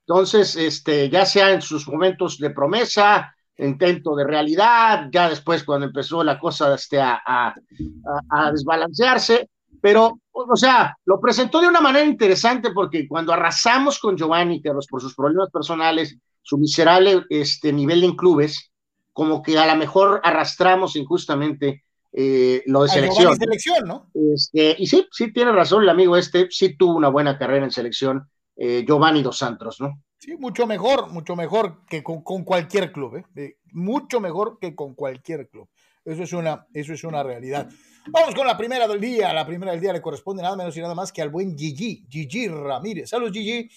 entonces, 0.05 0.55
este, 0.57 1.09
ya 1.09 1.25
sea 1.25 1.51
en 1.51 1.61
sus 1.61 1.87
momentos 1.87 2.37
de 2.37 2.49
promesa, 2.49 3.33
intento 3.57 4.15
de 4.15 4.25
realidad, 4.25 5.07
ya 5.11 5.29
después 5.29 5.63
cuando 5.63 5.85
empezó 5.85 6.23
la 6.23 6.37
cosa 6.39 6.73
este, 6.73 6.99
a, 6.99 7.21
a, 7.25 8.51
desbalancearse, 8.51 9.49
pero, 9.79 10.19
o 10.31 10.55
sea, 10.55 10.97
lo 11.05 11.19
presentó 11.19 11.61
de 11.61 11.67
una 11.67 11.81
manera 11.81 12.05
interesante 12.05 12.71
porque 12.71 13.07
cuando 13.07 13.31
arrasamos 13.31 13.99
con 13.99 14.17
Giovanni 14.17 14.61
Carlos 14.61 14.87
por 14.89 15.01
sus 15.01 15.15
problemas 15.15 15.49
personales, 15.51 16.17
su 16.41 16.57
miserable 16.57 17.25
este, 17.29 17.71
nivel 17.71 18.03
en 18.03 18.15
clubes, 18.15 18.72
como 19.13 19.41
que 19.41 19.57
a 19.57 19.67
lo 19.67 19.75
mejor 19.75 20.19
arrastramos 20.23 20.95
injustamente 20.95 21.83
eh, 22.11 22.61
lo 22.65 22.83
de 22.83 22.89
selección. 22.89 23.35
selección 23.37 23.87
¿no? 23.87 24.11
Este, 24.33 24.75
y 24.77 24.87
sí, 24.87 25.07
sí 25.11 25.31
tiene 25.31 25.51
razón 25.51 25.83
el 25.83 25.89
amigo 25.89 26.17
este, 26.17 26.47
sí 26.49 26.75
tuvo 26.75 26.95
una 26.95 27.09
buena 27.09 27.37
carrera 27.37 27.65
en 27.65 27.71
selección, 27.71 28.29
eh, 28.55 28.83
Giovanni 28.85 29.23
Dos 29.23 29.37
Santos, 29.37 29.79
¿no? 29.79 30.01
Sí, 30.19 30.35
mucho 30.37 30.65
mejor, 30.67 31.09
mucho 31.09 31.35
mejor 31.35 31.85
que 31.87 32.01
con, 32.03 32.21
cualquier 32.21 32.91
club, 32.91 33.23
¿eh? 33.35 33.57
mucho 33.71 34.19
mejor 34.19 34.57
que 34.59 34.73
con 34.73 34.93
cualquier 34.95 35.49
club. 35.49 35.67
Eso 36.05 36.23
es, 36.23 36.33
una, 36.33 36.67
eso 36.73 36.93
es 36.93 37.03
una 37.03 37.23
realidad. 37.23 37.69
Vamos 38.07 38.35
con 38.35 38.45
la 38.45 38.57
primera 38.57 38.87
del 38.87 38.99
día. 38.99 39.33
La 39.33 39.45
primera 39.45 39.71
del 39.71 39.81
día 39.81 39.93
le 39.93 40.01
corresponde 40.01 40.43
nada 40.43 40.55
menos 40.57 40.75
y 40.75 40.81
nada 40.81 40.95
más 40.95 41.11
que 41.11 41.21
al 41.21 41.29
buen 41.29 41.57
Gigi, 41.57 42.05
Gigi 42.09 42.47
Ramírez. 42.47 43.09
Saludos, 43.09 43.33
Gigi. 43.33 43.69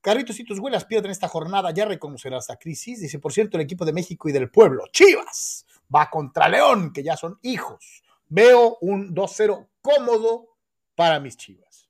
Carritos 0.00 0.40
y 0.40 0.44
tus 0.44 0.58
huelas 0.58 0.84
pierden 0.84 1.10
esta 1.10 1.28
jornada, 1.28 1.70
ya 1.72 1.84
reconocerás 1.84 2.48
la 2.48 2.56
crisis. 2.56 3.00
Dice, 3.00 3.18
por 3.18 3.32
cierto, 3.32 3.56
el 3.56 3.64
equipo 3.64 3.84
de 3.84 3.92
México 3.92 4.28
y 4.28 4.32
del 4.32 4.50
pueblo, 4.50 4.84
Chivas, 4.92 5.66
va 5.94 6.08
contra 6.08 6.48
León, 6.48 6.92
que 6.92 7.02
ya 7.02 7.16
son 7.16 7.38
hijos. 7.42 8.02
Veo 8.28 8.78
un 8.80 9.14
2-0 9.14 9.68
cómodo 9.82 10.56
para 10.94 11.20
mis 11.20 11.36
Chivas. 11.36 11.88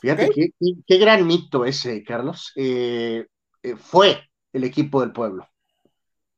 Fíjate 0.00 0.30
qué, 0.86 0.98
gran 0.98 1.26
mito 1.26 1.64
ese, 1.64 2.02
Carlos. 2.02 2.52
Eh, 2.56 3.26
eh, 3.62 3.76
fue 3.76 4.30
el 4.52 4.64
equipo 4.64 5.00
del 5.00 5.12
pueblo. 5.12 5.48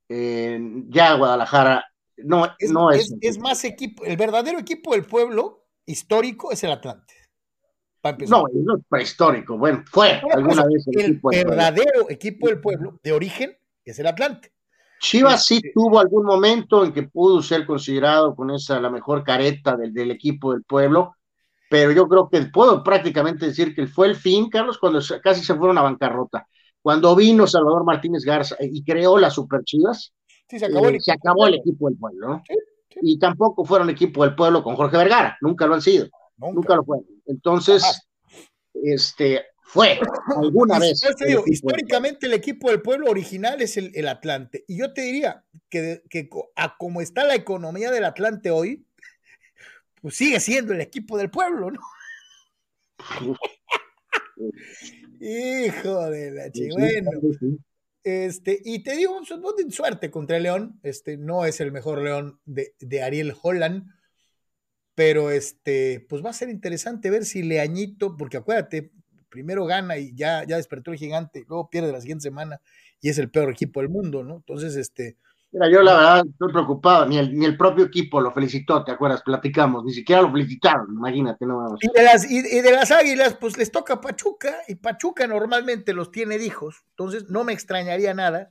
ya 0.08 1.14
Guadalajara 1.14 1.84
no 2.18 2.46
es, 2.58 2.70
no 2.70 2.90
es, 2.90 3.14
es, 3.20 3.38
más 3.38 3.64
equipo, 3.64 4.04
el 4.04 4.16
verdadero 4.16 4.58
equipo 4.58 4.92
del 4.92 5.04
pueblo 5.04 5.66
histórico 5.86 6.52
es 6.52 6.62
el 6.64 6.72
Atlante. 6.72 7.14
No, 8.28 8.44
no 8.52 8.76
es 8.76 8.84
prehistórico, 8.88 9.56
bueno, 9.56 9.84
fue 9.86 10.20
alguna 10.32 10.64
vez 10.64 10.84
el, 10.90 11.20
verdadero 11.22 12.10
equipo 12.10 12.48
del 12.48 12.60
pueblo 12.60 12.98
de 13.02 13.12
origen 13.12 13.56
es 13.84 13.98
el 14.00 14.08
Atlante. 14.08 14.52
Chivas 15.00 15.46
sí 15.46 15.56
este 15.56 15.70
tuvo 15.72 16.00
algún 16.00 16.24
momento 16.24 16.84
en 16.84 16.92
que 16.92 17.04
pudo 17.04 17.42
ser 17.42 17.64
considerado 17.64 18.34
con 18.34 18.50
esa 18.50 18.80
la 18.80 18.90
mejor 18.90 19.22
careta 19.22 19.76
del, 19.76 19.92
del 19.92 20.10
equipo 20.10 20.52
del 20.52 20.64
pueblo, 20.64 21.14
pero 21.70 21.92
yo 21.92 22.08
creo 22.08 22.28
que 22.28 22.42
puedo 22.42 22.82
prácticamente 22.82 23.46
decir 23.46 23.74
que 23.74 23.86
fue 23.86 24.08
el 24.08 24.16
fin, 24.16 24.50
Carlos, 24.50 24.78
cuando 24.78 25.00
casi 25.22 25.44
se 25.44 25.54
fueron 25.54 25.78
a 25.78 25.82
bancarrota. 25.82 26.46
cuando 26.80 27.14
vino 27.14 27.46
Salvador 27.46 27.84
Martínez 27.84 28.24
Garza 28.24 28.56
y 28.60 28.82
creó 28.82 29.16
las 29.16 29.34
Super 29.34 29.62
Chivas, 29.62 30.12
sí, 30.48 30.58
se 30.58 30.66
acabó, 30.66 30.88
el, 30.88 30.96
eh, 30.96 31.00
se 31.00 31.12
acabó 31.12 31.46
el 31.46 31.54
equipo 31.54 31.88
del 31.88 31.98
pueblo, 31.98 32.28
¿no? 32.28 32.42
Sí, 32.46 32.54
sí. 32.88 33.00
Y 33.02 33.18
tampoco 33.18 33.64
fueron 33.64 33.90
equipo 33.90 34.24
del 34.24 34.34
pueblo 34.34 34.62
con 34.62 34.74
Jorge 34.74 34.96
Vergara, 34.96 35.38
nunca 35.40 35.66
lo 35.66 35.74
han 35.74 35.82
sido, 35.82 36.08
nunca, 36.36 36.54
nunca 36.54 36.76
lo 36.76 36.84
fueron. 36.84 37.06
Entonces, 37.26 37.82
Ajá. 37.84 37.98
este, 38.74 39.42
fue 39.62 39.98
alguna 40.36 40.78
vez. 40.80 41.00
Digo, 41.26 41.44
históricamente 41.46 42.26
el 42.26 42.34
equipo 42.34 42.70
del 42.70 42.82
pueblo 42.82 43.10
original 43.10 43.62
es 43.62 43.76
el, 43.76 43.90
el 43.94 44.08
Atlante. 44.08 44.64
Y 44.68 44.78
yo 44.78 44.92
te 44.92 45.02
diría 45.02 45.44
que, 45.68 46.02
que, 46.08 46.28
a 46.56 46.76
como 46.76 47.00
está 47.00 47.24
la 47.24 47.34
economía 47.34 47.90
del 47.90 48.04
Atlante 48.04 48.50
hoy, 48.50 48.84
pues 50.00 50.16
sigue 50.16 50.40
siendo 50.40 50.72
el 50.72 50.80
equipo 50.80 51.16
del 51.16 51.30
pueblo, 51.30 51.70
¿no? 51.70 51.80
Hijo 55.20 56.10
de 56.10 56.30
la 56.32 56.50
chica. 56.50 56.74
Bueno, 56.76 57.10
este, 58.04 58.60
y 58.64 58.82
te 58.82 58.96
digo, 58.96 59.20
no 59.20 59.70
suerte 59.70 60.10
contra 60.10 60.36
el 60.36 60.42
León. 60.42 60.80
Este 60.82 61.16
no 61.16 61.44
es 61.44 61.60
el 61.60 61.70
mejor 61.70 62.02
León 62.02 62.40
de, 62.44 62.74
de, 62.80 63.02
Ariel 63.02 63.34
Holland. 63.40 63.86
Pero 64.94 65.30
este, 65.30 66.04
pues 66.08 66.24
va 66.24 66.30
a 66.30 66.34
ser 66.34 66.48
interesante 66.50 67.10
ver 67.10 67.24
si 67.24 67.42
Leañito, 67.42 68.16
porque 68.16 68.36
acuérdate, 68.36 68.92
primero 69.28 69.64
gana 69.64 69.96
y 69.96 70.14
ya, 70.14 70.44
ya 70.44 70.56
despertó 70.56 70.92
el 70.92 70.98
gigante, 70.98 71.44
luego 71.48 71.70
pierde 71.70 71.92
la 71.92 72.00
siguiente 72.00 72.22
semana 72.22 72.60
y 73.00 73.08
es 73.08 73.18
el 73.18 73.30
peor 73.30 73.50
equipo 73.50 73.80
del 73.80 73.88
mundo, 73.88 74.22
¿no? 74.22 74.36
Entonces, 74.36 74.76
este, 74.76 75.16
Mira, 75.52 75.68
yo 75.70 75.82
la 75.82 75.94
verdad 75.94 76.22
estoy 76.26 76.50
preocupado, 76.50 77.04
ni 77.04 77.18
el, 77.18 77.38
ni 77.38 77.44
el 77.44 77.58
propio 77.58 77.84
equipo 77.84 78.22
lo 78.22 78.32
felicitó, 78.32 78.82
¿te 78.84 78.92
acuerdas? 78.92 79.22
Platicamos, 79.22 79.84
ni 79.84 79.92
siquiera 79.92 80.22
lo 80.22 80.32
felicitaron, 80.32 80.86
imagínate, 80.94 81.44
no 81.44 81.58
vamos. 81.58 81.78
Y 81.82 81.92
de 81.92 82.02
las, 82.02 82.30
y, 82.30 82.38
y 82.38 82.60
de 82.62 82.72
las 82.72 82.90
águilas, 82.90 83.36
pues 83.38 83.58
les 83.58 83.70
toca 83.70 84.00
Pachuca, 84.00 84.56
y 84.66 84.76
Pachuca 84.76 85.26
normalmente 85.26 85.92
los 85.92 86.10
tiene 86.10 86.36
hijos, 86.36 86.84
entonces 86.90 87.28
no 87.28 87.44
me 87.44 87.52
extrañaría 87.52 88.14
nada 88.14 88.50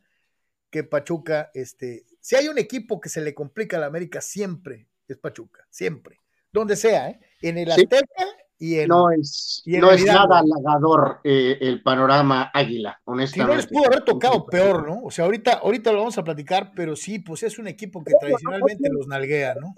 que 0.69 0.83
Pachuca, 0.83 1.49
este, 1.55 2.05
si 2.19 2.35
hay 2.35 2.49
un 2.49 2.59
equipo 2.59 3.01
que 3.01 3.09
se 3.09 3.21
le 3.21 3.33
complica 3.33 3.77
a 3.77 3.79
la 3.79 3.87
América 3.87 4.21
siempre, 4.21 4.87
es 5.07 5.17
Pachuca, 5.17 5.65
siempre, 5.71 6.20
donde 6.51 6.75
sea, 6.75 7.09
¿eh? 7.09 7.19
En 7.41 7.57
el 7.57 7.71
Azteca 7.71 7.97
sí. 8.17 8.25
y 8.59 8.79
en. 8.79 8.87
No 8.89 9.11
es, 9.11 9.61
y 9.65 9.75
en 9.75 9.81
no 9.81 9.91
es 9.91 10.05
nada 10.05 10.39
halagador 10.39 11.19
eh, 11.23 11.57
el 11.61 11.81
panorama 11.81 12.51
águila, 12.53 12.99
honestamente. 13.05 13.51
Si 13.51 13.55
no 13.55 13.55
les 13.55 13.67
pudo 13.67 13.87
haber 13.87 14.05
tocado 14.05 14.45
peor, 14.45 14.87
¿no? 14.87 15.03
O 15.03 15.11
sea, 15.11 15.25
ahorita, 15.25 15.53
ahorita 15.63 15.91
lo 15.91 15.99
vamos 15.99 16.17
a 16.17 16.23
platicar, 16.23 16.73
pero 16.75 16.95
sí, 16.95 17.19
pues 17.19 17.43
es 17.43 17.57
un 17.57 17.67
equipo 17.67 18.03
que 18.03 18.13
tradicionalmente 18.19 18.89
los 18.91 19.07
nalguea, 19.07 19.55
¿no? 19.55 19.73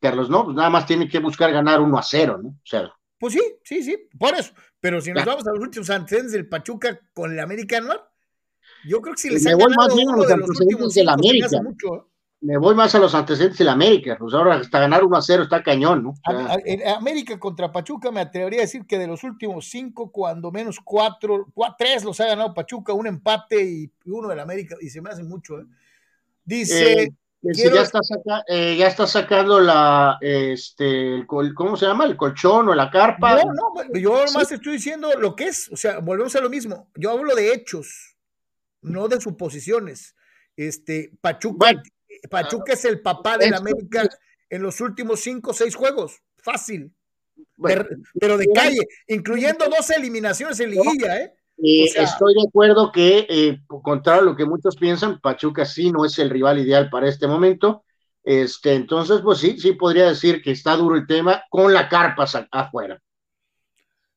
Carlos, 0.00 0.30
no, 0.30 0.44
pues 0.44 0.56
nada 0.56 0.70
más 0.70 0.86
tiene 0.86 1.08
que 1.08 1.18
buscar 1.18 1.52
ganar 1.52 1.80
1 1.80 1.98
a 1.98 2.02
0, 2.02 2.40
¿no? 2.42 2.48
O 2.50 2.62
sea. 2.64 2.90
Pues 3.18 3.34
sí, 3.34 3.42
sí, 3.62 3.82
sí, 3.82 4.08
por 4.18 4.34
eso. 4.34 4.52
Pero 4.80 5.00
si 5.00 5.12
nos 5.12 5.24
vamos 5.24 5.46
a 5.46 5.50
los 5.50 5.60
últimos 5.60 5.88
antecedentes 5.90 6.32
del 6.32 6.48
Pachuca 6.48 7.00
con 7.14 7.32
el 7.32 7.40
América 7.40 7.78
Anual, 7.78 8.00
yo 8.86 9.00
creo 9.00 9.14
que 9.14 9.20
si 9.20 9.30
les 9.30 9.42
Me 9.44 9.52
los 9.52 10.94
del 10.94 11.08
América. 11.08 11.62
Mucho, 11.62 11.94
¿eh? 11.96 12.13
Me 12.44 12.58
voy 12.58 12.74
más 12.74 12.94
a 12.94 12.98
los 12.98 13.14
antecedentes 13.14 13.58
de 13.58 13.64
la 13.64 13.72
América, 13.72 14.16
pues 14.18 14.34
ahora 14.34 14.56
hasta 14.56 14.78
ganar 14.78 15.02
1 15.02 15.16
a 15.16 15.22
0 15.22 15.44
está 15.44 15.62
cañón, 15.62 16.02
¿no? 16.02 16.10
O 16.10 16.30
sea, 16.30 16.58
en 16.66 16.86
América 16.88 17.40
contra 17.40 17.72
Pachuca 17.72 18.10
me 18.10 18.20
atrevería 18.20 18.60
a 18.60 18.62
decir 18.62 18.86
que 18.86 18.98
de 18.98 19.06
los 19.06 19.24
últimos 19.24 19.70
cinco, 19.70 20.12
cuando 20.12 20.52
menos 20.52 20.78
cuatro, 20.84 21.46
cuatro 21.54 21.76
tres 21.78 22.04
los 22.04 22.20
ha 22.20 22.26
ganado 22.26 22.52
Pachuca, 22.52 22.92
un 22.92 23.06
empate 23.06 23.64
y 23.64 23.90
uno 24.04 24.28
del 24.28 24.40
América, 24.40 24.76
y 24.78 24.90
se 24.90 25.00
me 25.00 25.08
hace 25.08 25.22
mucho, 25.22 25.58
¿eh? 25.58 25.64
Dice... 26.44 27.04
Eh, 27.04 27.12
quiero... 27.54 27.76
ya, 27.76 27.82
está 27.82 28.02
saca, 28.02 28.44
eh, 28.46 28.76
ya 28.78 28.88
está 28.88 29.06
sacando 29.06 29.58
la, 29.58 30.18
este, 30.20 31.14
el, 31.14 31.26
¿cómo 31.26 31.78
se 31.78 31.86
llama? 31.86 32.04
El 32.04 32.16
colchón 32.16 32.68
o 32.68 32.74
la 32.74 32.90
carpa. 32.90 33.36
No, 33.36 33.52
no, 33.52 33.98
yo 33.98 34.26
sí. 34.26 34.54
estoy 34.54 34.74
diciendo 34.74 35.08
lo 35.18 35.34
que 35.34 35.44
es, 35.44 35.70
o 35.72 35.76
sea, 35.76 36.00
volvemos 36.00 36.36
a 36.36 36.42
lo 36.42 36.50
mismo, 36.50 36.88
yo 36.94 37.10
hablo 37.10 37.34
de 37.34 37.54
hechos, 37.54 38.16
no 38.82 39.08
de 39.08 39.18
suposiciones. 39.18 40.14
Este, 40.56 41.10
Pachuca 41.20 41.56
bueno, 41.58 41.82
Pachuca 42.28 42.72
es 42.72 42.84
el 42.84 43.00
papá 43.00 43.38
de 43.38 43.50
la 43.50 43.58
América 43.58 44.08
en 44.48 44.62
los 44.62 44.80
últimos 44.80 45.20
cinco 45.20 45.50
o 45.50 45.54
seis 45.54 45.74
juegos. 45.74 46.20
Fácil. 46.36 46.92
Bueno, 47.56 47.84
pero 48.20 48.36
de 48.36 48.46
calle, 48.54 48.86
incluyendo 49.08 49.68
dos 49.68 49.90
eliminaciones 49.90 50.60
en 50.60 50.70
liguilla, 50.70 51.20
¿eh? 51.20 51.34
Eh, 51.58 51.84
o 51.84 51.92
sea, 51.92 52.02
estoy 52.02 52.34
de 52.34 52.48
acuerdo 52.48 52.90
que, 52.90 53.26
eh, 53.28 53.60
contrario 53.82 54.22
a 54.22 54.24
lo 54.24 54.36
que 54.36 54.44
muchos 54.44 54.76
piensan, 54.76 55.20
Pachuca 55.20 55.64
sí 55.64 55.90
no 55.90 56.04
es 56.04 56.18
el 56.18 56.30
rival 56.30 56.58
ideal 56.58 56.90
para 56.90 57.08
este 57.08 57.26
momento. 57.26 57.84
Este, 58.22 58.74
entonces, 58.74 59.20
pues 59.22 59.38
sí, 59.38 59.58
sí 59.58 59.72
podría 59.72 60.08
decir 60.08 60.42
que 60.42 60.50
está 60.50 60.76
duro 60.76 60.96
el 60.96 61.06
tema 61.06 61.44
con 61.50 61.72
la 61.72 61.88
carpa 61.88 62.24
afuera. 62.50 63.00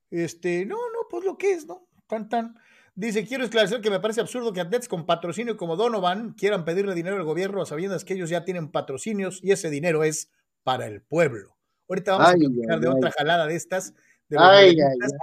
Este, 0.10 0.66
no, 0.66 0.76
no, 0.76 1.08
pues 1.10 1.26
lo 1.26 1.38
que 1.38 1.52
es, 1.52 1.66
¿no? 1.66 1.88
Tan, 2.08 2.30
tan. 2.30 2.56
Dice, 2.98 3.28
quiero 3.28 3.44
esclarecer 3.44 3.80
que 3.80 3.92
me 3.92 4.00
parece 4.00 4.22
absurdo 4.22 4.52
que 4.52 4.60
atletas 4.60 4.88
con 4.88 5.06
patrocinio 5.06 5.56
como 5.56 5.76
Donovan 5.76 6.34
quieran 6.34 6.66
pedirle 6.66 6.96
dinero 6.96 7.16
al 7.16 7.26
gobierno 7.26 7.62
a 7.62 7.66
sabiamente 7.68 8.04
que 8.04 8.16
ellos 8.16 8.32
ya 8.32 8.44
tienen 8.44 8.72
patrocinios 8.72 9.40
y 9.44 9.52
ese 9.52 9.70
dinero 9.70 10.04
es 10.04 10.32
para 10.64 10.88
el 10.88 11.04
pueblo. 11.04 11.56
Ahorita 11.88 12.14
vamos 12.14 12.28
ay, 12.30 12.34
a 12.34 12.50
platicar 12.50 12.80
de 12.80 12.88
ay. 12.88 12.94
otra 12.98 13.12
jalada 13.12 13.46
de 13.46 13.56
estas. 13.56 13.94
De 14.30 14.38
ay, 14.40 14.76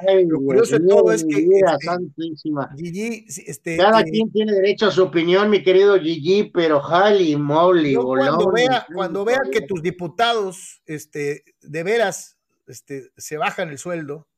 ay, 0.06 0.24
Lo 0.24 0.38
curioso 0.38 0.78
de 0.78 0.86
todo 0.86 1.10
es 1.10 1.24
que 1.24 1.48
este, 1.48 2.76
Gigi, 2.76 3.26
este, 3.44 3.76
cada 3.76 4.02
eh, 4.02 4.04
quien 4.04 4.30
tiene 4.30 4.52
derecho 4.52 4.86
a 4.86 4.92
su 4.92 5.02
opinión, 5.02 5.50
mi 5.50 5.64
querido 5.64 5.98
Gigi, 5.98 6.52
pero 6.54 6.78
Jali, 6.78 7.34
Molly, 7.34 7.96
cuando 7.96 8.52
vea, 8.52 8.86
cuando 8.94 9.24
vea 9.24 9.40
que 9.50 9.62
tus 9.62 9.82
diputados, 9.82 10.80
este, 10.86 11.42
de 11.60 11.82
veras, 11.82 12.38
este, 12.68 13.10
se 13.16 13.36
bajan 13.36 13.70
el 13.70 13.78
sueldo 13.78 14.28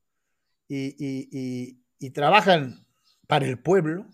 y, 0.67 0.87
y, 0.97 1.29
y, 1.31 1.77
y 1.99 2.09
trabajan 2.09 2.86
para 3.27 3.45
el 3.45 3.59
pueblo, 3.59 4.07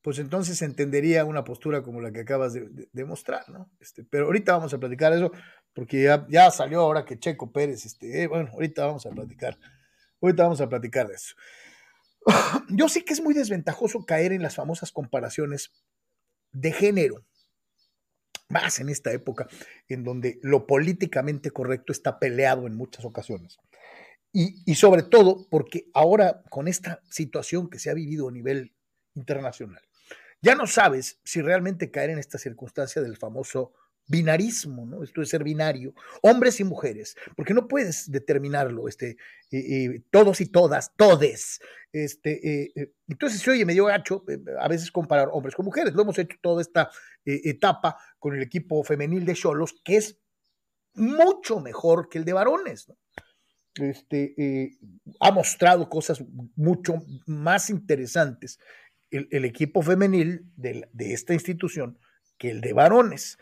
pues 0.00 0.18
entonces 0.18 0.60
entendería 0.62 1.24
una 1.24 1.44
postura 1.44 1.82
como 1.82 2.00
la 2.00 2.12
que 2.12 2.20
acabas 2.20 2.52
de, 2.52 2.88
de, 2.92 3.04
mostrar, 3.04 3.48
¿no? 3.48 3.70
Este, 3.80 4.04
pero 4.04 4.26
ahorita 4.26 4.52
vamos 4.52 4.72
a 4.74 4.78
platicar 4.78 5.12
eso, 5.12 5.32
porque 5.72 6.02
ya, 6.04 6.26
ya 6.28 6.50
salió 6.50 6.80
ahora 6.80 7.04
que 7.04 7.18
Checo 7.18 7.50
Pérez, 7.52 7.84
este, 7.86 8.22
eh, 8.22 8.26
bueno, 8.26 8.50
ahorita 8.52 8.86
vamos 8.86 9.06
a 9.06 9.10
platicar, 9.10 9.58
ahorita 10.20 10.42
vamos 10.42 10.60
a 10.60 10.68
platicar 10.68 11.08
de 11.08 11.14
eso. 11.14 11.34
Yo 12.68 12.88
sé 12.88 13.04
que 13.04 13.12
es 13.12 13.22
muy 13.22 13.34
desventajoso 13.34 14.04
caer 14.04 14.32
en 14.32 14.42
las 14.42 14.54
famosas 14.54 14.92
comparaciones 14.92 15.72
de 16.52 16.72
género, 16.72 17.24
más 18.48 18.78
en 18.78 18.88
esta 18.90 19.10
época 19.12 19.48
en 19.88 20.04
donde 20.04 20.38
lo 20.42 20.66
políticamente 20.66 21.50
correcto 21.50 21.92
está 21.92 22.18
peleado 22.18 22.66
en 22.66 22.76
muchas 22.76 23.04
ocasiones. 23.04 23.58
Y, 24.36 24.74
sobre 24.74 25.04
todo 25.04 25.46
porque 25.48 25.86
ahora 25.94 26.42
con 26.50 26.66
esta 26.66 27.00
situación 27.08 27.70
que 27.70 27.78
se 27.78 27.88
ha 27.88 27.94
vivido 27.94 28.28
a 28.28 28.32
nivel 28.32 28.74
internacional, 29.14 29.80
ya 30.42 30.56
no 30.56 30.66
sabes 30.66 31.20
si 31.22 31.40
realmente 31.40 31.92
caer 31.92 32.10
en 32.10 32.18
esta 32.18 32.36
circunstancia 32.36 33.00
del 33.00 33.16
famoso 33.16 33.74
binarismo, 34.08 34.86
¿no? 34.86 35.04
Esto 35.04 35.20
de 35.20 35.28
ser 35.28 35.44
binario, 35.44 35.94
hombres 36.20 36.58
y 36.58 36.64
mujeres, 36.64 37.16
porque 37.36 37.54
no 37.54 37.68
puedes 37.68 38.10
determinarlo, 38.10 38.88
este, 38.88 39.10
eh, 39.52 39.84
eh, 39.84 40.02
todos 40.10 40.40
y 40.40 40.46
todas, 40.46 40.96
todes. 40.96 41.60
Este, 41.92 42.64
eh, 42.64 42.92
entonces 43.06 43.40
se 43.40 43.52
oye 43.52 43.64
medio 43.64 43.84
gacho 43.84 44.24
a 44.58 44.66
veces 44.66 44.90
comparar 44.90 45.28
hombres 45.30 45.54
con 45.54 45.64
mujeres. 45.64 45.94
Lo 45.94 46.02
hemos 46.02 46.18
hecho 46.18 46.36
toda 46.42 46.60
esta 46.60 46.90
etapa 47.24 47.96
con 48.18 48.34
el 48.34 48.42
equipo 48.42 48.82
femenil 48.82 49.24
de 49.24 49.34
Cholos, 49.34 49.76
que 49.84 49.96
es 49.96 50.18
mucho 50.94 51.60
mejor 51.60 52.08
que 52.08 52.18
el 52.18 52.24
de 52.24 52.32
varones, 52.32 52.88
¿no? 52.88 52.96
Este, 53.76 54.34
eh, 54.36 54.78
ha 55.20 55.30
mostrado 55.30 55.88
cosas 55.88 56.22
mucho 56.56 57.02
más 57.26 57.70
interesantes 57.70 58.58
el, 59.10 59.44
equipo 59.44 59.82
femenil 59.82 60.50
de, 60.56 60.88
esta 60.98 61.34
institución 61.34 61.98
que 62.36 62.50
el 62.50 62.60
de 62.60 62.72
varones. 62.72 63.38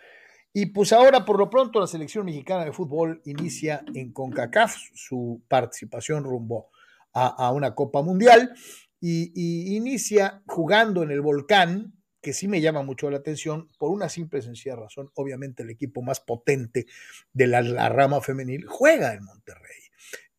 Y 0.53 0.67
pues 0.67 0.93
ahora, 0.93 1.25
por 1.25 1.39
lo 1.39 1.49
pronto, 1.49 1.81
la 1.81 1.87
selección 1.87 2.27
mexicana 2.27 2.65
de 2.65 2.73
fútbol 2.73 3.23
inicia 3.25 3.85
en 3.95 4.13
CONCACAF 4.13 4.77
su 4.95 5.43
participación 5.49 6.25
rumbo 6.25 6.69
a, 7.15 7.51
una 7.53 7.75
Copa 7.75 8.03
Mundial 8.03 8.55
y, 9.01 9.33
y, 9.35 9.77
inicia 9.77 10.43
jugando 10.47 11.03
en 11.03 11.11
el 11.11 11.23
Volcán, 11.23 11.95
que 12.21 12.33
sí 12.33 12.49
me 12.49 12.61
llama 12.61 12.83
mucho 12.83 13.11
la 13.11 13.19
atención 13.19 13.69
por 13.79 13.91
una 13.91 14.09
simple 14.09 14.41
y 14.41 14.43
sencilla 14.43 14.77
razón. 14.77 15.11
Obviamente 15.15 15.63
el 15.63 15.71
equipo 15.71 16.03
más 16.03 16.21
potente 16.21 16.87
de 17.33 17.47
la, 17.47 17.63
la 17.63 17.89
rama 17.89 18.21
femenil 18.21 18.67
juega 18.67 19.15
en 19.15 19.25
Monterrey 19.25 19.82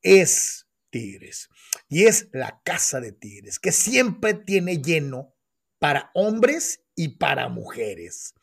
es 0.04 0.68
Tigres. 0.90 1.50
Y 1.90 2.04
es 2.04 2.30
la 2.32 2.62
casa 2.64 3.02
de 3.02 3.12
Tigres, 3.12 3.58
que 3.60 3.72
siempre 3.72 4.36
tiene 4.36 4.82
lleno 4.82 5.34
para 5.80 6.12
hombres 6.14 6.84
y 6.96 7.18
para 7.18 7.50
mujeres. 7.50 8.36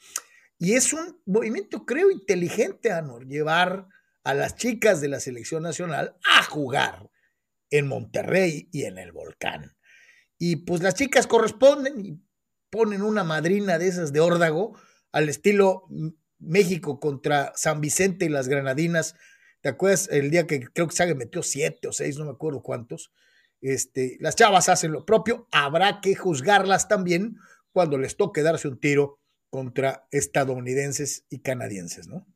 Y 0.58 0.74
es 0.74 0.92
un 0.92 1.20
movimiento, 1.24 1.86
creo, 1.86 2.10
inteligente, 2.10 2.90
Anor, 2.90 3.26
llevar 3.26 3.86
a 4.24 4.34
las 4.34 4.56
chicas 4.56 5.00
de 5.00 5.08
la 5.08 5.20
selección 5.20 5.62
nacional 5.62 6.16
a 6.36 6.42
jugar 6.42 7.08
en 7.70 7.86
Monterrey 7.86 8.68
y 8.72 8.84
en 8.84 8.98
el 8.98 9.12
Volcán. 9.12 9.76
Y 10.38 10.56
pues 10.56 10.82
las 10.82 10.94
chicas 10.94 11.26
corresponden 11.26 12.04
y 12.04 12.20
ponen 12.68 13.02
una 13.02 13.24
madrina 13.24 13.78
de 13.78 13.88
esas 13.88 14.12
de 14.12 14.20
órdago 14.20 14.78
al 15.12 15.28
estilo 15.28 15.88
México 16.38 17.00
contra 17.00 17.52
San 17.54 17.80
Vicente 17.80 18.24
y 18.24 18.28
las 18.28 18.48
Granadinas 18.48 19.14
¿Te 19.60 19.68
acuerdas 19.68 20.08
el 20.10 20.30
día 20.30 20.46
que 20.46 20.60
creo 20.60 20.88
que 20.88 21.14
metió 21.14 21.42
siete 21.42 21.88
o 21.88 21.92
seis, 21.92 22.18
no 22.18 22.24
me 22.24 22.32
acuerdo 22.32 22.62
cuántos? 22.62 23.10
este, 23.60 24.16
las 24.20 24.36
chavas 24.36 24.68
hacen 24.68 24.92
lo 24.92 25.04
propio, 25.04 25.46
habrá 25.52 26.00
que 26.00 26.14
juzgarlas 26.14 26.88
también 26.88 27.36
cuando 27.72 27.98
les 27.98 28.16
toque 28.16 28.42
darse 28.42 28.68
un 28.68 28.78
tiro 28.78 29.18
contra 29.50 30.06
estadounidenses 30.10 31.26
y 31.28 31.40
canadienses, 31.40 32.08
¿no? 32.08 32.26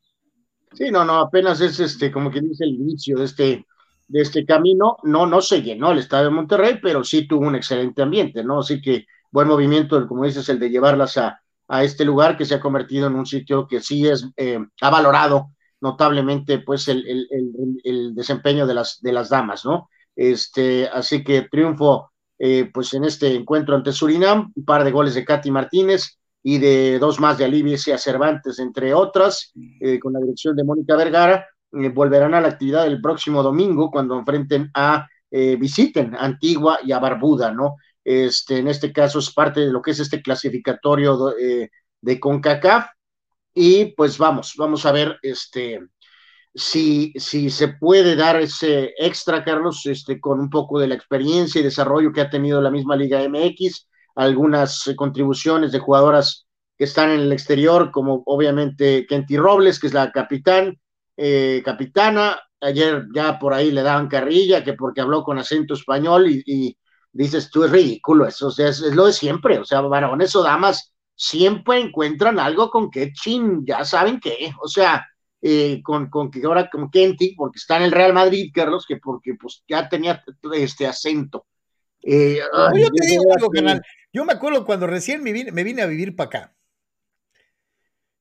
Sí, 0.73 0.91
no, 0.91 1.05
no, 1.05 1.19
apenas 1.21 1.61
es 1.61 1.79
este, 1.79 2.11
como 2.11 2.31
que 2.31 2.41
dice 2.41 2.65
el 2.65 2.75
inicio 2.75 3.19
de 3.19 3.25
este, 3.25 3.67
de 4.09 4.21
este 4.21 4.45
camino. 4.45 4.97
No, 5.05 5.25
no 5.25 5.41
se 5.41 5.63
llenó 5.63 5.93
el 5.93 5.99
estadio 5.99 6.25
de 6.25 6.31
Monterrey, 6.31 6.81
pero 6.83 7.05
sí 7.05 7.29
tuvo 7.29 7.47
un 7.47 7.55
excelente 7.55 8.03
ambiente, 8.03 8.43
¿no? 8.43 8.59
Así 8.59 8.83
que 8.83 9.07
buen 9.31 9.47
movimiento, 9.47 10.07
como 10.09 10.25
dices, 10.25 10.49
el 10.49 10.59
de 10.59 10.71
llevarlas 10.71 11.17
a, 11.17 11.41
a 11.69 11.85
este 11.85 12.05
lugar 12.05 12.37
que 12.37 12.45
se 12.45 12.55
ha 12.55 12.61
convertido 12.61 13.07
en 13.07 13.15
un 13.15 13.27
sitio 13.27 13.69
que 13.69 13.81
sí 13.81 14.07
es, 14.07 14.27
eh, 14.37 14.59
ha 14.81 14.91
valorado 14.91 15.54
notablemente 15.85 16.61
pues 16.61 16.89
el, 16.89 17.05
el, 17.07 18.15
desempeño 18.15 18.67
de 18.67 18.73
las, 18.73 19.03
de 19.03 19.13
las 19.13 19.29
damas, 19.29 19.67
¿no? 19.67 19.91
Este, 20.17 20.89
así 20.89 21.23
que 21.23 21.43
triunfo 21.43 22.11
eh, 22.39 22.71
pues 22.73 22.95
en 22.95 23.05
este 23.05 23.35
encuentro 23.35 23.77
ante 23.77 23.93
Surinam, 23.93 24.51
un 24.57 24.65
par 24.65 24.83
de 24.83 24.91
goles 24.91 25.15
de 25.15 25.27
Katy 25.27 25.51
Martínez 25.51 26.19
y 26.43 26.57
de 26.57 26.99
dos 26.99 27.21
más 27.21 27.37
de 27.37 27.45
Alicia 27.45 27.99
Cervantes, 27.99 28.59
entre 28.61 28.95
otras, 28.95 29.53
eh, 29.81 30.01
con 30.01 30.15
la 30.15 30.21
dirección 30.21 30.57
de 30.57 30.65
Mónica 30.65 30.97
Vergara, 30.97 31.47
eh, 31.73 31.91
volverán 31.91 32.33
a 32.33 32.41
la 32.41 32.49
actividad 32.49 32.87
el 32.87 33.03
próximo 33.03 33.43
domingo 33.43 33.91
cuando 33.91 34.19
enfrenten 34.19 34.71
a, 34.73 35.07
eh, 35.31 35.57
visiten 35.57 36.17
Antigua 36.19 36.79
y 36.83 36.93
a 36.93 36.99
Barbuda, 36.99 37.53
¿no? 37.53 37.77
Este, 38.03 38.57
en 38.59 38.69
este 38.69 38.91
caso 38.91 39.19
es 39.19 39.31
parte 39.35 39.61
de 39.61 39.71
lo 39.71 39.83
que 39.83 39.91
es 39.91 40.01
este 40.01 40.23
clasificatorio 40.23 41.29
de, 41.29 41.71
de 42.01 42.21
CONCACAF, 42.21 42.87
y 43.55 43.87
pues 43.95 44.19
vamos, 44.19 44.55
vamos 44.59 44.85
a 44.85 44.93
ver 44.93 45.19
este, 45.23 45.81
si, 46.55 47.13
si 47.17 47.51
se 47.51 47.69
puede 47.69 48.17
dar 48.17 48.41
ese 48.41 48.95
extra, 48.99 49.45
Carlos, 49.45 49.85
este, 49.87 50.21
con 50.21 50.41
un 50.41 50.51
poco 50.51 50.79
de 50.79 50.89
la 50.89 50.95
experiencia 50.95 51.61
y 51.61 51.65
desarrollo 51.65 52.13
que 52.13 52.21
ha 52.21 52.31
tenido 52.31 52.61
la 52.61 52.71
misma 52.71 52.97
Liga 52.97 53.23
MX, 53.29 53.89
algunas 54.17 54.87
eh, 54.87 54.97
contribuciones 54.97 55.73
de 55.73 55.81
jugadoras 55.81 56.47
que 56.77 56.85
están 56.85 57.11
en 57.11 57.21
el 57.21 57.33
exterior, 57.33 57.91
como 57.91 58.23
obviamente 58.27 59.07
Kenty 59.07 59.37
Robles, 59.37 59.79
que 59.79 59.89
es 59.89 59.95
la 59.95 60.11
capitán, 60.13 60.81
eh, 61.17 61.63
capitana. 61.65 62.41
Ayer 62.61 63.07
ya 63.15 63.39
por 63.39 63.53
ahí 63.55 63.71
le 63.71 63.83
daban 63.83 64.09
carrilla, 64.09 64.65
que 64.65 64.75
porque 64.75 65.01
habló 65.01 65.23
con 65.23 65.39
acento 65.39 65.75
español 65.75 66.29
y, 66.29 66.43
y 66.47 66.79
dices, 67.13 67.51
tú 67.51 67.65
es 67.65 67.71
ridículo, 67.71 68.27
eso 68.27 68.49
o 68.49 68.51
sea, 68.51 68.69
es, 68.69 68.81
es, 68.81 68.95
lo 68.95 69.07
de 69.07 69.13
siempre, 69.13 69.59
o 69.59 69.65
sea, 69.65 69.81
varones 69.83 70.35
o 70.35 70.43
damas 70.43 70.94
siempre 71.15 71.79
encuentran 71.81 72.39
algo 72.39 72.71
con 72.71 72.91
que 72.91 73.13
chin, 73.13 73.65
ya 73.65 73.85
saben 73.85 74.21
qué, 74.21 74.53
o 74.61 74.69
sea, 74.69 75.07
eh, 75.41 75.83
con, 75.83 76.09
con 76.09 76.31
que 76.31 76.43
ahora 76.45 76.71
con 76.71 76.91
Kenty, 76.91 77.35
porque 77.35 77.59
está 77.59 77.77
en 77.77 77.83
el 77.83 77.93
Real 77.93 78.15
Madrid, 78.15 78.51
Carlos, 78.53 78.87
que 78.87 78.97
porque 78.97 79.35
pues 79.35 79.63
ya 79.69 79.89
tenía 79.89 80.25
este 80.55 80.87
acento. 80.87 81.47
Eh, 82.03 82.41
ay, 82.53 82.83
yo 82.83 82.91
te 82.91 83.07
digo 83.07 83.25
algo, 83.35 83.51
canal. 83.51 83.83
Yo 84.13 84.25
me 84.25 84.33
acuerdo 84.33 84.65
cuando 84.65 84.87
recién 84.87 85.23
me 85.23 85.33
vine, 85.33 85.53
me 85.53 85.65
vine 85.65 85.83
a 85.83 85.87
vivir 85.87 86.17
para 86.17 86.27
acá. 86.29 86.55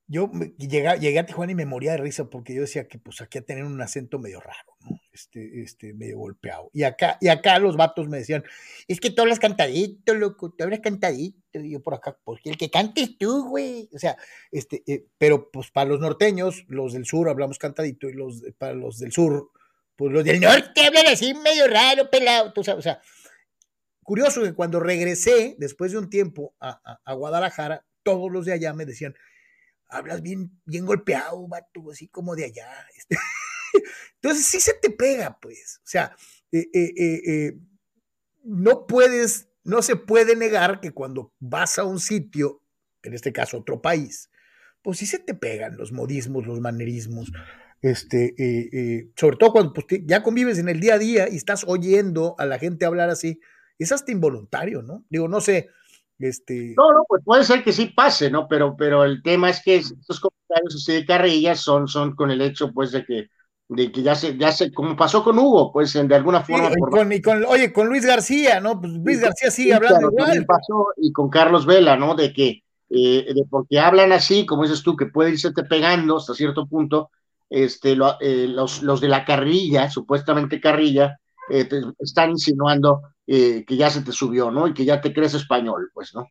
Yo 0.07 0.29
llegué, 0.57 0.99
llegué, 0.99 1.19
a 1.19 1.25
Tijuana 1.25 1.53
y 1.53 1.55
me 1.55 1.65
moría 1.65 1.91
de 1.91 1.97
risa 1.97 2.29
porque 2.29 2.53
yo 2.53 2.61
decía 2.61 2.87
que 2.89 2.99
pues 2.99 3.21
aquí 3.21 3.37
a 3.37 3.41
tener 3.41 3.63
un 3.63 3.81
acento 3.81 4.19
medio 4.19 4.41
raro, 4.41 4.75
¿no? 4.81 4.99
Este, 5.13 5.61
este, 5.61 5.93
medio 5.93 6.17
golpeado. 6.17 6.69
Y 6.73 6.83
acá, 6.83 7.17
y 7.21 7.29
acá 7.29 7.57
los 7.59 7.77
vatos 7.77 8.09
me 8.09 8.17
decían, 8.17 8.43
es 8.89 8.99
que 8.99 9.11
tú 9.11 9.21
hablas 9.21 9.39
cantadito, 9.39 10.13
loco, 10.13 10.51
tú 10.51 10.63
hablas 10.63 10.81
cantadito. 10.81 11.39
Y 11.53 11.71
yo 11.71 11.81
por 11.81 11.93
acá, 11.93 12.17
porque 12.25 12.49
el 12.49 12.57
que 12.57 12.69
cantes 12.69 13.17
tú, 13.17 13.47
güey. 13.47 13.89
O 13.93 13.99
sea, 13.99 14.17
este, 14.51 14.83
eh, 14.87 15.05
pero 15.17 15.49
pues 15.51 15.71
para 15.71 15.89
los 15.89 16.01
norteños, 16.01 16.65
los 16.67 16.93
del 16.93 17.05
sur 17.05 17.29
hablamos 17.29 17.57
cantadito, 17.57 18.09
y 18.09 18.13
los 18.13 18.43
para 18.57 18.73
los 18.73 18.99
del 18.99 19.13
sur, 19.13 19.51
pues 19.95 20.11
los 20.11 20.25
del 20.25 20.41
norte 20.41 20.85
hablan 20.85 21.07
así 21.07 21.33
medio 21.33 21.67
raro, 21.67 22.09
pelado. 22.09 22.51
Tú 22.51 22.61
sabes, 22.61 22.79
o 22.79 22.83
sea, 22.83 23.01
curioso 24.03 24.43
que 24.43 24.53
cuando 24.53 24.81
regresé, 24.81 25.55
después 25.59 25.93
de 25.93 25.99
un 25.99 26.09
tiempo 26.09 26.53
a, 26.59 26.99
a 27.05 27.13
Guadalajara, 27.13 27.85
todos 28.03 28.29
los 28.29 28.45
de 28.45 28.51
allá 28.51 28.73
me 28.73 28.85
decían, 28.85 29.15
hablas 29.93 30.21
bien, 30.21 30.59
bien 30.65 30.85
golpeado, 30.85 31.47
vato, 31.47 31.91
así 31.91 32.07
como 32.07 32.35
de 32.35 32.45
allá. 32.45 32.67
Este. 32.97 33.17
Entonces 34.21 34.45
sí 34.45 34.59
se 34.59 34.73
te 34.75 34.89
pega, 34.89 35.39
pues. 35.41 35.79
O 35.79 35.87
sea, 35.87 36.15
eh, 36.51 36.69
eh, 36.73 36.93
eh, 36.97 37.57
no 38.43 38.85
puedes, 38.85 39.49
no 39.63 39.81
se 39.81 39.95
puede 39.95 40.35
negar 40.35 40.79
que 40.79 40.91
cuando 40.91 41.33
vas 41.39 41.79
a 41.79 41.83
un 41.83 41.99
sitio, 41.99 42.61
en 43.01 43.13
este 43.13 43.33
caso 43.33 43.57
otro 43.57 43.81
país, 43.81 44.29
pues 44.81 44.99
sí 44.99 45.05
se 45.05 45.19
te 45.19 45.33
pegan 45.33 45.77
los 45.77 45.91
modismos, 45.91 46.45
los 46.45 46.59
manerismos. 46.59 47.31
Este, 47.81 49.11
sobre 49.17 49.37
todo 49.37 49.51
cuando 49.51 49.73
pues, 49.73 49.85
ya 50.05 50.23
convives 50.23 50.57
en 50.57 50.69
el 50.69 50.79
día 50.79 50.93
a 50.93 50.99
día 50.99 51.29
y 51.29 51.35
estás 51.35 51.65
oyendo 51.67 52.35
a 52.37 52.45
la 52.45 52.59
gente 52.59 52.85
hablar 52.85 53.09
así, 53.09 53.41
es 53.79 53.91
hasta 53.91 54.11
involuntario, 54.11 54.81
¿no? 54.83 55.05
Digo, 55.09 55.27
no 55.27 55.41
sé, 55.41 55.69
este... 56.19 56.73
No, 56.77 56.91
no, 56.91 57.03
pues 57.07 57.21
puede 57.23 57.43
ser 57.43 57.63
que 57.63 57.71
sí 57.71 57.87
pase, 57.87 58.29
¿no? 58.29 58.47
Pero, 58.47 58.75
pero 58.77 59.03
el 59.03 59.21
tema 59.21 59.49
es 59.49 59.61
que 59.63 59.75
estos 59.75 60.19
comentarios 60.19 60.75
así 60.75 60.93
de 60.93 61.05
carrillas 61.05 61.59
son, 61.59 61.87
son 61.87 62.15
con 62.15 62.31
el 62.31 62.41
hecho, 62.41 62.71
pues, 62.71 62.91
de 62.91 63.05
que, 63.05 63.27
de 63.69 63.91
que 63.91 64.03
ya 64.03 64.15
se, 64.15 64.37
ya 64.37 64.51
se, 64.51 64.71
como 64.71 64.95
pasó 64.95 65.23
con 65.23 65.39
Hugo, 65.39 65.71
pues, 65.71 65.93
de 65.93 66.15
alguna 66.15 66.41
forma. 66.41 66.69
Sí, 66.69 66.75
con, 66.91 67.11
y 67.11 67.21
con, 67.21 67.45
oye, 67.45 67.73
con 67.73 67.87
Luis 67.87 68.05
García, 68.05 68.59
¿no? 68.59 68.79
Pues 68.79 68.93
Luis 68.93 69.19
García 69.19 69.51
sigue 69.51 69.69
sí, 69.69 69.73
hablando 69.73 70.09
claro, 70.11 70.33
igual. 70.33 70.45
Pasó, 70.45 70.87
y 70.97 71.11
con 71.11 71.29
Carlos 71.29 71.65
Vela, 71.65 71.97
¿no? 71.97 72.15
De 72.15 72.31
que, 72.31 72.63
eh, 72.89 73.33
de 73.33 73.43
porque 73.49 73.79
hablan 73.79 74.11
así, 74.11 74.45
como 74.45 74.63
dices 74.63 74.83
tú, 74.83 74.95
que 74.95 75.07
puede 75.07 75.31
irse 75.31 75.51
te 75.51 75.63
pegando 75.63 76.17
hasta 76.17 76.33
cierto 76.33 76.67
punto, 76.67 77.09
este, 77.49 77.95
lo, 77.95 78.17
eh, 78.19 78.47
los, 78.47 78.81
los 78.81 79.01
de 79.01 79.07
la 79.07 79.25
carrilla, 79.25 79.89
supuestamente 79.89 80.59
carrilla, 80.59 81.19
eh, 81.49 81.67
están 81.99 82.31
insinuando 82.31 83.01
eh, 83.27 83.63
que 83.65 83.77
ya 83.77 83.89
se 83.89 84.01
te 84.01 84.11
subió, 84.11 84.51
¿no? 84.51 84.67
Y 84.67 84.73
que 84.73 84.85
ya 84.85 85.01
te 85.01 85.13
crees 85.13 85.33
español, 85.33 85.91
pues, 85.93 86.13
¿no? 86.13 86.27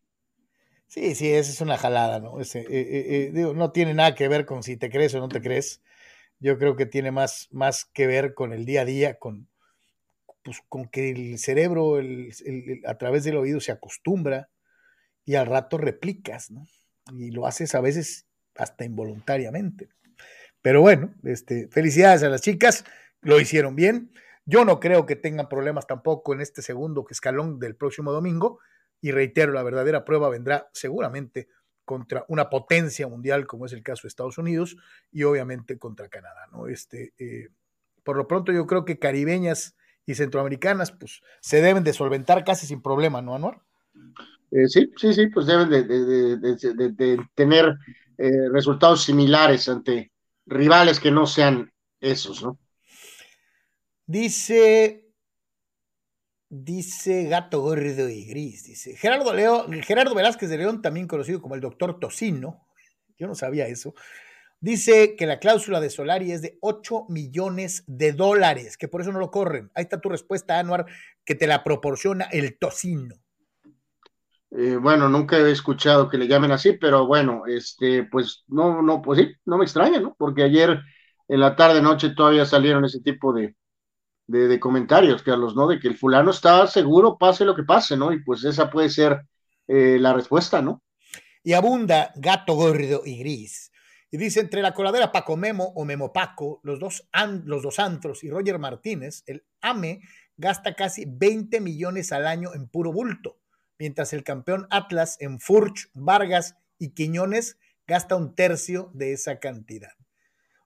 Sí, 0.87 1.15
sí, 1.15 1.31
esa 1.31 1.51
es 1.51 1.61
una 1.61 1.79
jalada, 1.79 2.21
¿no? 2.21 2.41
Ese, 2.41 2.67
eh, 2.69 3.31
digo, 3.33 3.55
no 3.55 3.73
tiene 3.73 3.95
nada 3.95 4.15
que 4.15 4.29
ver 4.29 4.45
con 4.45 4.63
si 4.63 4.77
te 4.77 4.91
crees 4.91 5.15
o 5.15 5.21
no 5.21 5.29
te 5.29 5.41
crees. 5.41 5.83
Yo 6.39 6.59
creo 6.59 6.77
que 6.77 6.87
tiene 6.87 7.11
más, 7.11 7.49
más 7.51 7.85
que 7.87 8.07
ver 8.07 8.35
con 8.35 8.53
el 8.53 8.65
día 8.65 8.83
a 8.83 8.85
día, 8.85 9.19
con, 9.19 9.49
pues, 10.43 10.59
con 10.69 10.89
que 10.89 11.11
el 11.11 11.39
cerebro 11.39 11.99
el, 11.99 12.33
el, 12.45 12.83
a 12.87 12.99
través 12.99 13.25
del 13.25 13.37
oído 13.37 13.61
se 13.61 13.73
acostumbra 13.73 14.51
y 15.25 15.37
al 15.37 15.47
rato 15.47 15.79
replicas, 15.79 16.51
¿no? 16.51 16.67
Y 17.17 17.31
lo 17.31 17.47
haces 17.47 17.75
a 17.75 17.81
veces 17.81 18.27
hasta 18.57 18.85
involuntariamente. 18.85 19.89
Pero 20.61 20.81
bueno, 20.81 21.15
este, 21.25 21.69
felicidades 21.69 22.23
a 22.23 22.29
las 22.29 22.41
chicas, 22.41 22.85
lo 23.21 23.41
hicieron 23.41 23.77
bien. 23.77 24.13
Yo 24.45 24.65
no 24.65 24.81
creo 24.81 25.07
que 25.07 25.17
tengan 25.17 25.49
problemas 25.49 25.87
tampoco 25.87 26.35
en 26.35 26.41
este 26.41 26.63
segundo 26.63 27.05
escalón 27.09 27.59
del 27.59 27.77
próximo 27.77 28.13
domingo. 28.13 28.59
Y 29.01 29.11
reitero, 29.11 29.53
la 29.53 29.63
verdadera 29.63 30.05
prueba 30.05 30.29
vendrá 30.29 30.69
seguramente 30.73 31.49
contra 31.85 32.25
una 32.29 32.49
potencia 32.49 33.09
mundial 33.09 33.47
como 33.47 33.67
es 33.67 33.73
el 33.73 33.83
caso 33.83 34.03
de 34.03 34.09
Estados 34.09 34.39
Unidos 34.39 34.77
y 35.11 35.25
obviamente 35.25 35.79
contra 35.79 36.09
Canadá. 36.09 36.47
¿no? 36.53 36.69
Este, 36.69 37.13
eh, 37.19 37.49
por 38.05 38.17
lo 38.17 38.29
pronto 38.29 38.53
yo 38.53 38.67
creo 38.67 38.85
que 38.85 38.99
caribeñas 38.99 39.77
y 40.07 40.15
centroamericanas 40.15 40.93
pues 40.93 41.23
se 41.41 41.61
deben 41.61 41.85
de 41.85 41.93
solventar 41.93 42.45
casi 42.45 42.67
sin 42.67 42.83
problema, 42.83 43.23
¿no, 43.23 43.35
Anuar? 43.35 43.61
Eh, 44.51 44.69
sí, 44.69 44.93
sí, 44.97 45.13
sí, 45.15 45.27
pues 45.29 45.47
deben 45.47 45.71
de, 45.71 47.27
tener 47.35 47.77
eh, 48.19 48.49
resultados 48.51 49.05
similares 49.05 49.69
ante 49.69 50.13
rivales 50.47 51.01
que 51.01 51.11
no 51.11 51.27
sean 51.27 51.73
esos, 52.01 52.43
¿no? 52.43 52.59
Dice, 54.07 55.13
dice 56.49 57.25
Gato 57.25 57.61
Gordo 57.61 58.09
y 58.09 58.27
Gris, 58.27 58.65
dice 58.65 58.97
Gerardo, 58.97 59.33
Leo, 59.33 59.67
Gerardo 59.83 60.15
Velázquez 60.15 60.51
de 60.51 60.59
León, 60.59 60.83
también 60.83 61.07
conocido 61.07 61.41
como 61.41 61.55
el 61.55 61.61
doctor 61.61 62.01
Tocino, 62.01 62.67
yo 63.19 63.27
no 63.27 63.35
sabía 63.35 63.69
eso, 63.69 63.95
dice 64.61 65.17
que 65.17 65.27
la 65.27 65.39
cláusula 65.39 65.81
de 65.81 65.91
Solari 65.91 66.33
es 66.33 66.43
de 66.43 66.59
8 66.61 67.07
millones 67.09 67.85
de 67.87 68.13
dólares, 68.13 68.77
que 68.77 68.89
por 68.89 69.01
eso 69.01 69.13
no 69.13 69.19
lo 69.19 69.31
corren. 69.31 69.71
Ahí 69.75 69.83
está 69.83 70.01
tu 70.01 70.09
respuesta, 70.09 70.59
Anuar, 70.59 70.87
que 71.25 71.35
te 71.35 71.47
la 71.47 71.63
proporciona 71.65 72.25
el 72.25 72.59
Tocino. 72.59 73.15
Eh, 74.51 74.77
bueno, 74.77 75.09
nunca 75.09 75.39
he 75.39 75.51
escuchado 75.51 76.11
que 76.11 76.19
le 76.19 76.29
llamen 76.29 76.53
así, 76.53 76.75
pero 76.75 77.07
bueno, 77.07 77.45
este, 77.47 78.05
pues 78.05 78.45
no, 78.49 78.83
no, 78.83 79.01
pues 79.01 79.21
sí, 79.21 79.33
no 79.47 79.57
me 79.57 79.65
extraña, 79.65 79.99
¿no? 80.01 80.15
Porque 80.19 80.43
ayer 80.43 80.79
en 81.29 81.41
la 81.41 81.57
tarde 81.57 81.81
noche 81.81 82.11
todavía 82.11 82.45
salieron 82.45 82.85
ese 82.85 83.01
tipo 83.01 83.33
de, 83.33 83.57
de, 84.27 84.61
comentarios, 84.61 85.23
Carlos, 85.23 85.55
¿no? 85.55 85.67
De 85.67 85.79
que 85.79 85.89
el 85.89 85.97
fulano 85.97 86.31
está 86.31 86.67
seguro, 86.67 87.19
pase 87.19 87.45
lo 87.45 87.55
que 87.55 87.65
pase, 87.65 87.97
¿no? 87.97 88.13
Y 88.13 88.23
pues 88.23 88.45
esa 88.45 88.71
puede 88.71 88.89
ser 88.89 89.23
eh, 89.69 89.99
la 90.01 90.13
respuesta, 90.13 90.63
¿no? 90.63 90.83
Y 91.43 91.53
abunda 91.55 92.13
gato 92.17 92.55
gordo 92.55 93.03
y 93.05 93.19
gris. 93.19 93.73
Y 94.11 94.19
dice, 94.19 94.41
entre 94.41 94.63
la 94.63 94.75
coladera 94.75 95.11
Paco 95.11 95.37
Memo 95.37 95.73
o 95.75 95.85
Memo 95.85 96.13
Paco, 96.13 96.61
los 96.63 96.79
dos, 96.79 97.09
los 97.45 97.63
dos 97.63 97.79
antros 97.79 98.23
y 98.23 98.31
Roger 98.31 98.59
Martínez, 98.59 99.23
el 99.27 99.45
AME 99.63 100.01
gasta 100.37 100.75
casi 100.75 101.05
20 101.07 101.61
millones 101.61 102.13
al 102.13 102.27
año 102.27 102.55
en 102.55 102.69
puro 102.69 102.93
bulto, 102.93 103.39
mientras 103.79 104.13
el 104.13 104.23
campeón 104.23 104.67
Atlas 104.71 105.17
en 105.21 105.41
Furch, 105.41 105.91
Vargas 105.95 106.57
y 106.79 106.91
Quiñones 106.91 107.59
gasta 107.87 108.17
un 108.17 108.35
tercio 108.35 108.91
de 108.93 109.13
esa 109.13 109.41
cantidad. 109.41 109.93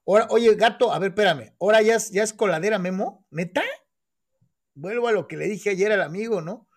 Ahora, 0.06 0.28
oye, 0.30 0.54
gato, 0.54 0.92
a 0.92 0.98
ver, 0.98 1.10
espérame. 1.10 1.54
¿Ahora 1.60 1.82
ya 1.82 1.96
es, 1.96 2.32
coladera 2.32 2.78
Memo? 2.78 3.26
¿Neta? 3.30 3.62
vuelvo 4.76 5.08
a 5.08 5.12
lo 5.12 5.26
que 5.26 5.38
le 5.38 5.46
dije 5.46 5.70
ayer 5.70 5.90
al 5.90 6.02
amigo, 6.02 6.42
¿no? 6.42 6.68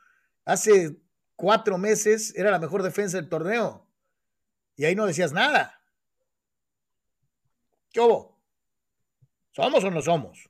Hace 0.46 0.98
cuatro 1.36 1.78
meses 1.78 2.34
era 2.36 2.50
la 2.50 2.60
mejor 2.60 2.82
defensa 2.82 3.18
del 3.18 3.30
torneo. 3.30 3.88
Y 4.78 4.86
ahí 4.86 4.96
no 4.96 5.06
decías 5.06 5.34
nada. 5.34 5.82
¿Qué 7.92 8.00
hubo? 8.00 8.42
¿Somos 9.52 9.84
o 9.84 9.92
no 9.92 10.02
somos? 10.02 10.50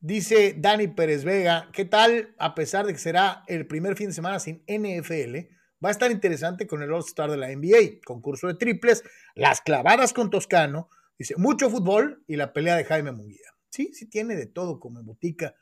Dice 0.00 0.54
Dani 0.56 0.88
Pérez 0.88 1.24
Vega, 1.24 1.68
¿qué 1.72 1.84
tal? 1.84 2.34
A 2.38 2.54
pesar 2.54 2.86
de 2.86 2.94
que 2.94 2.98
será 2.98 3.44
el 3.46 3.66
primer 3.66 3.96
fin 3.96 4.08
de 4.08 4.14
semana 4.14 4.40
sin 4.40 4.64
NFL, 4.66 5.50
va 5.84 5.88
a 5.88 5.92
estar 5.92 6.10
interesante 6.10 6.66
con 6.66 6.82
el 6.82 6.92
All-Star 6.92 7.30
de 7.30 7.36
la 7.36 7.48
NBA, 7.48 8.00
concurso 8.04 8.46
de 8.46 8.54
triples, 8.54 9.02
las 9.34 9.60
clavadas 9.60 10.12
con 10.12 10.30
Toscano, 10.30 10.88
dice, 11.18 11.34
mucho 11.36 11.70
fútbol 11.70 12.22
y 12.26 12.36
la 12.36 12.52
pelea 12.52 12.76
de 12.76 12.84
Jaime 12.84 13.12
Munguía. 13.12 13.50
Sí, 13.70 13.92
sí 13.94 14.06
tiene 14.06 14.36
de 14.36 14.46
todo 14.46 14.80
como 14.80 15.02
botica, 15.02 15.54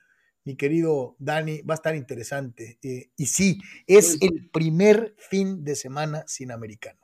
mi 0.44 0.57
querido 0.57 1.14
Dani, 1.18 1.62
va 1.62 1.74
a 1.74 1.76
estar 1.76 1.94
interesante. 1.94 2.78
Eh, 2.83 3.11
y 3.16 3.26
sí, 3.26 3.61
es 3.87 4.16
el 4.22 4.48
primer 4.50 5.14
fin 5.18 5.62
de 5.62 5.76
semana 5.76 6.24
sin 6.26 6.50
americano. 6.50 7.00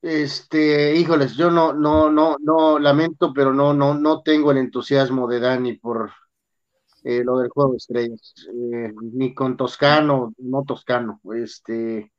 Este, 0.00 0.94
híjoles, 0.94 1.34
yo 1.34 1.50
no, 1.50 1.72
no, 1.72 2.10
no, 2.10 2.36
no, 2.38 2.78
lamento, 2.78 3.32
pero 3.34 3.54
no, 3.54 3.72
no, 3.72 3.94
no 3.94 4.22
tengo 4.22 4.52
el 4.52 4.58
entusiasmo 4.58 5.26
de 5.26 5.40
Dani 5.40 5.78
por, 5.78 6.12
eh, 7.04 7.22
lo 7.22 7.36
del 7.36 7.50
juego 7.50 7.72
de 7.72 7.76
estrellas, 7.76 8.34
eh, 8.48 8.90
ni 9.12 9.34
con 9.34 9.58
Toscano, 9.58 10.32
no 10.38 10.64
Toscano, 10.64 11.20
este, 11.34 12.10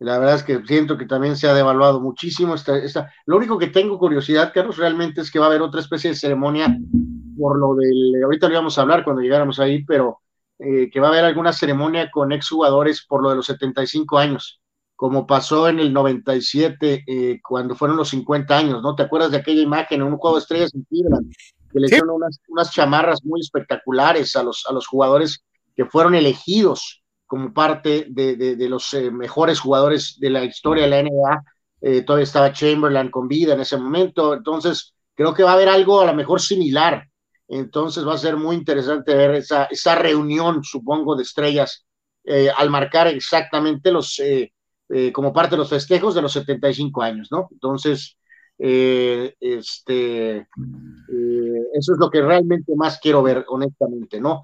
la 0.00 0.18
verdad 0.18 0.34
es 0.34 0.42
que 0.42 0.60
siento 0.66 0.98
que 0.98 1.06
también 1.06 1.36
se 1.36 1.46
ha 1.46 1.54
devaluado 1.54 2.00
muchísimo 2.00 2.56
esta, 2.56 2.76
esta, 2.76 3.08
lo 3.24 3.36
único 3.36 3.56
que 3.56 3.68
tengo 3.68 4.00
curiosidad, 4.00 4.50
Carlos, 4.52 4.78
realmente 4.78 5.20
es 5.20 5.30
que 5.30 5.38
va 5.38 5.44
a 5.44 5.48
haber 5.48 5.62
otra 5.62 5.80
especie 5.80 6.10
de 6.10 6.16
ceremonia 6.16 6.76
por 7.38 7.56
lo 7.56 7.76
del, 7.76 8.20
ahorita 8.24 8.48
lo 8.48 8.54
íbamos 8.54 8.76
a 8.76 8.82
hablar 8.82 9.04
cuando 9.04 9.22
llegáramos 9.22 9.60
ahí, 9.60 9.84
pero 9.84 10.18
eh, 10.58 10.90
que 10.90 10.98
va 10.98 11.06
a 11.06 11.10
haber 11.12 11.24
alguna 11.24 11.52
ceremonia 11.52 12.10
con 12.10 12.32
exjugadores 12.32 13.06
por 13.06 13.22
lo 13.22 13.30
de 13.30 13.36
los 13.36 13.46
75 13.46 14.18
años, 14.18 14.60
como 14.96 15.24
pasó 15.24 15.68
en 15.68 15.78
el 15.78 15.92
97, 15.92 17.40
cuando 17.46 17.76
fueron 17.76 17.96
los 17.96 18.08
50 18.08 18.58
años, 18.58 18.82
¿no? 18.82 18.96
¿Te 18.96 19.04
acuerdas 19.04 19.30
de 19.30 19.36
aquella 19.36 19.62
imagen 19.62 20.00
en 20.00 20.08
un 20.08 20.16
juego 20.16 20.34
de 20.34 20.40
estrellas 20.40 20.74
en 20.74 20.82
Cleveland? 20.82 21.30
Que 21.76 21.80
le 21.80 21.88
dieron 21.88 22.10
unas, 22.10 22.40
unas, 22.48 22.72
chamarras 22.72 23.22
muy 23.22 23.40
espectaculares 23.40 24.34
a 24.34 24.42
los, 24.42 24.64
a 24.66 24.72
los 24.72 24.86
jugadores 24.86 25.44
que 25.74 25.84
fueron 25.84 26.14
elegidos 26.14 27.02
como 27.26 27.52
parte 27.52 28.06
de, 28.08 28.36
de, 28.36 28.68
los 28.68 28.94
eh, 28.94 29.10
mejores 29.10 29.60
jugadores 29.60 30.16
de 30.18 30.30
la 30.30 30.44
historia 30.44 30.84
de 30.84 30.90
la 30.90 31.02
NBA. 31.02 31.44
Eh, 31.82 32.02
todavía 32.02 32.24
estaba 32.24 32.52
Chamberlain 32.52 33.10
con 33.10 33.28
vida 33.28 33.52
en 33.52 33.60
ese 33.60 33.76
momento, 33.76 34.32
entonces 34.32 34.94
creo 35.14 35.34
que 35.34 35.42
va 35.42 35.50
a 35.50 35.54
haber 35.54 35.68
algo 35.68 36.00
a 36.00 36.06
lo 36.06 36.14
mejor 36.14 36.40
similar. 36.40 37.06
Entonces 37.46 38.06
va 38.06 38.14
a 38.14 38.18
ser 38.18 38.36
muy 38.36 38.56
interesante 38.56 39.14
ver 39.14 39.34
esa, 39.34 39.64
esa 39.64 39.94
reunión, 39.96 40.64
supongo, 40.64 41.14
de 41.14 41.24
estrellas 41.24 41.86
eh, 42.24 42.48
al 42.56 42.70
marcar 42.70 43.08
exactamente 43.08 43.92
los, 43.92 44.20
como 45.12 45.32
parte 45.32 45.50
de 45.50 45.58
los 45.58 45.68
festejos 45.68 46.14
de 46.14 46.22
los 46.22 46.32
75 46.32 47.02
años, 47.02 47.28
¿no? 47.30 47.48
Entonces, 47.52 48.16
este, 48.58 50.48
eso 51.74 51.92
es 51.92 51.98
lo 51.98 52.10
que 52.10 52.22
realmente 52.22 52.74
más 52.74 52.98
quiero 53.00 53.22
ver, 53.22 53.44
honestamente, 53.48 54.20
¿no? 54.20 54.42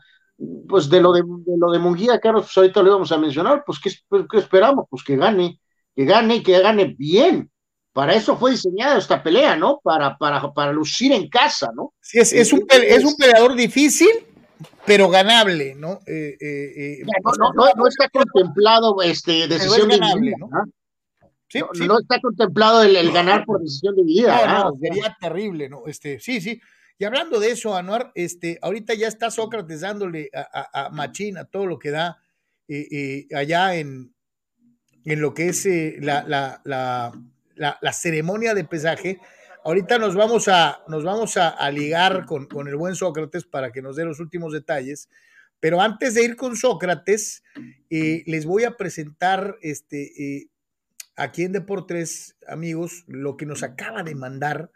Pues 0.68 0.88
de 0.90 1.00
lo 1.00 1.12
de, 1.12 1.22
lo 1.56 1.70
de 1.70 1.78
Munguía, 1.78 2.18
Carlos, 2.18 2.44
pues 2.46 2.56
ahorita 2.56 2.82
lo 2.82 2.90
íbamos 2.90 3.12
a 3.12 3.18
mencionar, 3.18 3.62
pues 3.64 3.78
¿qué, 3.78 3.90
pues, 4.08 4.24
¿qué, 4.30 4.38
esperamos? 4.38 4.86
Pues 4.90 5.04
que 5.04 5.16
gane, 5.16 5.60
que 5.94 6.04
gane 6.04 6.36
y 6.36 6.42
que 6.42 6.60
gane 6.60 6.94
bien. 6.98 7.50
Para 7.92 8.14
eso 8.14 8.36
fue 8.36 8.52
diseñada 8.52 8.98
esta 8.98 9.22
pelea, 9.22 9.54
¿no? 9.54 9.80
Para, 9.82 10.16
para, 10.16 10.52
para 10.52 10.72
lucir 10.72 11.12
en 11.12 11.28
casa, 11.28 11.70
¿no? 11.74 11.92
Sí, 12.00 12.18
es, 12.18 12.32
es, 12.32 12.52
un, 12.52 12.66
es 12.70 13.04
un 13.04 13.14
peleador 13.16 13.54
difícil, 13.54 14.08
pero 14.86 15.08
ganable, 15.08 15.74
¿no? 15.74 16.00
Eh, 16.06 16.36
eh, 16.40 16.72
eh 16.76 17.02
no, 17.22 17.32
no, 17.38 17.52
no, 17.52 17.72
no, 17.76 17.86
está 17.86 18.08
contemplado 18.08 19.00
este, 19.02 19.46
decisión 19.46 19.88
ganable, 19.88 20.30
de 20.30 20.36
¿no? 20.38 20.48
Sí, 21.52 21.60
no, 21.60 21.68
sí. 21.74 21.86
no, 21.86 22.00
está 22.00 22.18
contemplado 22.18 22.82
el, 22.82 22.96
el, 22.96 23.12
ganar 23.12 23.44
por 23.44 23.60
decisión 23.60 23.94
de 23.94 24.04
vida. 24.04 24.46
No, 24.46 24.70
no, 24.70 24.78
sería 24.80 25.14
terrible, 25.20 25.68
¿no? 25.68 25.86
Este, 25.86 26.18
sí, 26.18 26.40
sí. 26.40 26.58
Y 26.96 27.04
hablando 27.04 27.38
de 27.38 27.50
eso, 27.50 27.76
Anuar, 27.76 28.10
este, 28.14 28.58
ahorita 28.62 28.94
ya 28.94 29.06
está 29.06 29.30
Sócrates 29.30 29.82
dándole 29.82 30.30
a, 30.32 30.86
a, 30.86 30.88
Machín, 30.88 31.36
a 31.36 31.44
todo 31.44 31.66
lo 31.66 31.78
que 31.78 31.90
da 31.90 32.22
eh, 32.68 32.88
eh, 32.90 33.36
allá 33.36 33.74
en, 33.74 34.14
en 35.04 35.20
lo 35.20 35.34
que 35.34 35.50
es 35.50 35.66
eh, 35.66 35.98
la, 36.00 36.24
la, 36.26 36.62
la, 36.64 37.12
la, 37.82 37.92
ceremonia 37.92 38.54
de 38.54 38.64
pesaje. 38.64 39.20
Ahorita 39.62 39.98
nos 39.98 40.14
vamos 40.14 40.48
a, 40.48 40.82
nos 40.88 41.04
vamos 41.04 41.36
a, 41.36 41.50
a 41.50 41.70
ligar 41.70 42.24
con, 42.24 42.46
con, 42.46 42.66
el 42.66 42.76
buen 42.76 42.94
Sócrates 42.94 43.44
para 43.44 43.72
que 43.72 43.82
nos 43.82 43.96
dé 43.96 44.06
los 44.06 44.20
últimos 44.20 44.54
detalles. 44.54 45.10
Pero 45.60 45.82
antes 45.82 46.14
de 46.14 46.24
ir 46.24 46.34
con 46.34 46.56
Sócrates, 46.56 47.44
les 47.90 48.46
voy 48.46 48.64
a 48.64 48.78
presentar 48.78 49.58
este, 49.60 50.48
aquí 51.16 51.42
en 51.44 51.52
Deportes, 51.52 52.36
amigos, 52.46 53.04
lo 53.06 53.36
que 53.36 53.46
nos 53.46 53.62
acaba 53.62 54.02
de 54.02 54.14
mandar 54.14 54.70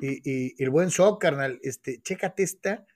y, 0.00 0.62
el 0.62 0.70
buen 0.70 0.88
shock, 0.88 1.20
carnal, 1.20 1.60
este, 1.62 2.00
chécate 2.02 2.42
esta, 2.42 2.86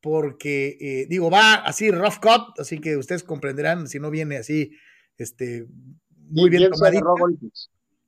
porque, 0.00 0.76
eh, 0.80 1.06
digo, 1.08 1.30
va 1.30 1.54
así 1.54 1.90
rough 1.90 2.18
cut, 2.20 2.60
así 2.60 2.78
que 2.78 2.96
ustedes 2.96 3.22
comprenderán 3.22 3.88
si 3.88 3.98
no 3.98 4.10
viene 4.10 4.36
así, 4.36 4.72
este, 5.16 5.66
muy 6.28 6.50
bien, 6.50 6.70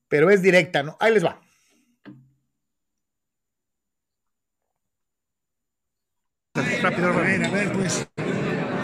pero 0.08 0.30
es 0.30 0.42
directa, 0.42 0.82
¿no? 0.82 0.96
Ahí 1.00 1.14
les 1.14 1.24
va. 1.24 1.40
Rápido, 6.82 7.08
a 7.08 7.20
ver, 7.20 7.44
a 7.44 7.50
ver, 7.50 7.72
pues. 7.72 8.08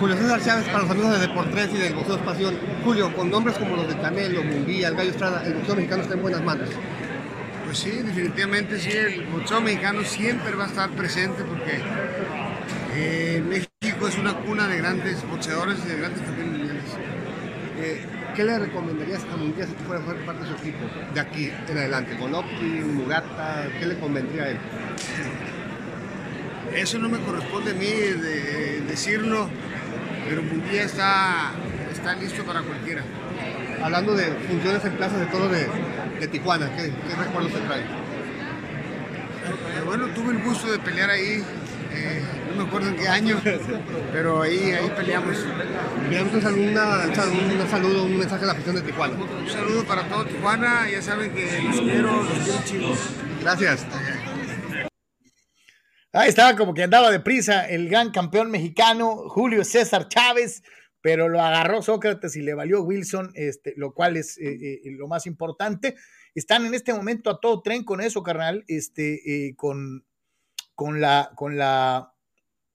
Julio 0.05 0.19
César 0.19 0.43
Chávez 0.43 0.67
para 0.67 0.81
los 0.81 0.91
amigos 0.91 1.13
de 1.13 1.27
Deportes 1.27 1.71
y 1.73 1.79
del 1.79 1.95
Boxeo 1.95 2.19
Pasión. 2.19 2.55
Julio, 2.85 3.11
con 3.17 3.31
nombres 3.31 3.57
como 3.57 3.75
los 3.75 3.89
de 3.89 3.99
Canelo, 3.99 4.45
Munguía, 4.45 4.89
el 4.89 4.97
Gallo 4.97 5.11
Estrada, 5.11 5.43
el 5.47 5.55
boxeo 5.55 5.77
mexicano 5.77 6.03
está 6.03 6.13
en 6.13 6.21
buenas 6.21 6.45
manos. 6.45 6.69
Pues 7.65 7.79
sí, 7.79 7.91
definitivamente 7.91 8.79
sí, 8.79 8.91
el 8.91 9.25
boxeo 9.29 9.63
mexicano 9.63 10.05
siempre 10.05 10.55
va 10.57 10.65
a 10.65 10.67
estar 10.67 10.91
presente 10.91 11.43
porque 11.45 11.81
eh, 12.93 13.43
México 13.49 14.07
es 14.07 14.19
una 14.19 14.35
cuna 14.35 14.69
de 14.69 14.77
grandes 14.77 15.27
boxeadores 15.27 15.79
y 15.87 15.89
de 15.89 15.97
grandes 15.97 16.21
campeones 16.21 16.59
mundiales. 16.59 16.85
Eh, 17.79 18.05
¿Qué 18.37 18.45
le 18.45 18.59
recomendarías 18.59 19.25
a 19.33 19.37
Munguía 19.39 19.67
si 19.67 19.73
fuera 19.87 20.05
parte 20.05 20.43
de 20.43 20.51
su 20.51 20.55
equipo 20.57 20.85
de 21.15 21.21
aquí 21.21 21.51
en 21.67 21.79
adelante? 21.79 22.15
¿Golovkin, 22.21 22.95
Mugata? 22.95 23.69
¿Qué 23.81 23.87
le 23.87 23.99
convendría 23.99 24.43
a 24.43 24.51
él? 24.51 24.59
Eso 26.75 26.99
no 26.99 27.09
me 27.09 27.21
corresponde 27.21 27.71
a 27.71 27.75
mí 27.75 27.87
de 27.87 28.83
decirlo, 28.83 29.49
pero 30.29 30.43
Munguía 30.43 30.85
está, 30.85 31.53
está 31.93 32.15
listo 32.15 32.45
para 32.45 32.63
cualquiera. 32.63 33.03
Hablando 33.83 34.15
de 34.15 34.25
funciones 34.49 34.85
en 34.85 34.97
plazas 34.97 35.21
de 35.21 35.27
todo 35.27 35.49
de, 35.49 35.69
de 36.21 36.29
Tijuana, 36.29 36.71
¿qué, 36.77 36.93
qué 37.07 37.15
recuerdos 37.17 37.53
te 37.53 37.59
trae? 37.61 37.81
Eh, 39.75 39.83
bueno, 39.85 40.07
tuve 40.09 40.33
el 40.33 40.43
gusto 40.43 40.71
de 40.73 40.79
pelear 40.79 41.11
ahí, 41.11 41.45
eh, 41.93 42.23
no 42.51 42.63
me 42.63 42.69
acuerdo 42.69 42.89
en 42.89 42.97
qué 42.97 43.09
año, 43.09 43.41
pero 44.13 44.43
ahí, 44.43 44.73
ahí 44.73 44.91
peleamos. 44.97 45.37
Enviamos 46.05 46.35
un 46.35 46.43
saludo, 47.71 48.05
un 48.05 48.19
mensaje 48.19 48.45
a 48.45 48.47
la 48.47 48.53
afición 48.53 48.77
de 48.77 48.83
Tijuana. 48.83 49.15
Un 49.15 49.51
saludo 49.51 49.85
para 49.85 50.09
todo 50.09 50.25
Tijuana, 50.25 50.89
ya 50.91 51.03
saben 51.03 51.33
que 51.33 51.63
los 51.63 51.81
quiero, 51.81 52.23
los 52.23 52.39
quiero 52.39 52.65
chicos. 52.65 52.99
Gracias. 53.43 53.87
Ahí 56.17 56.29
estaba 56.29 56.55
como 56.55 56.75
que 56.75 56.85
andaba 56.85 57.11
deprisa 57.11 57.69
el 57.69 57.89
gran 57.89 58.13
campeón 58.13 58.49
mexicano, 58.49 59.29
Julio 59.29 59.65
César 59.65 60.07
Chávez, 60.07 60.63
pero 61.01 61.29
lo 61.29 61.41
agarró 61.41 61.83
Sócrates 61.83 62.37
y 62.37 62.43
le 62.43 62.55
valió 62.55 62.85
Wilson, 62.85 63.33
este, 63.35 63.75
lo 63.77 63.95
cual 63.95 64.17
es 64.17 64.39
eh, 64.39 64.75
eh, 64.85 64.93
lo 64.93 65.09
más 65.09 65.27
importante. 65.27 65.97
Están 66.33 66.67
en 66.67 66.75
este 66.75 66.95
momento 66.95 67.31
a 67.31 67.41
todo 67.41 67.63
tren 67.63 67.83
con 67.83 68.01
eso, 68.01 68.23
carnal, 68.23 68.65
este, 68.69 69.49
eh, 69.49 69.57
con, 69.57 70.07
con, 70.77 71.01
la, 71.01 71.33
con, 71.35 71.57
la, 71.59 72.15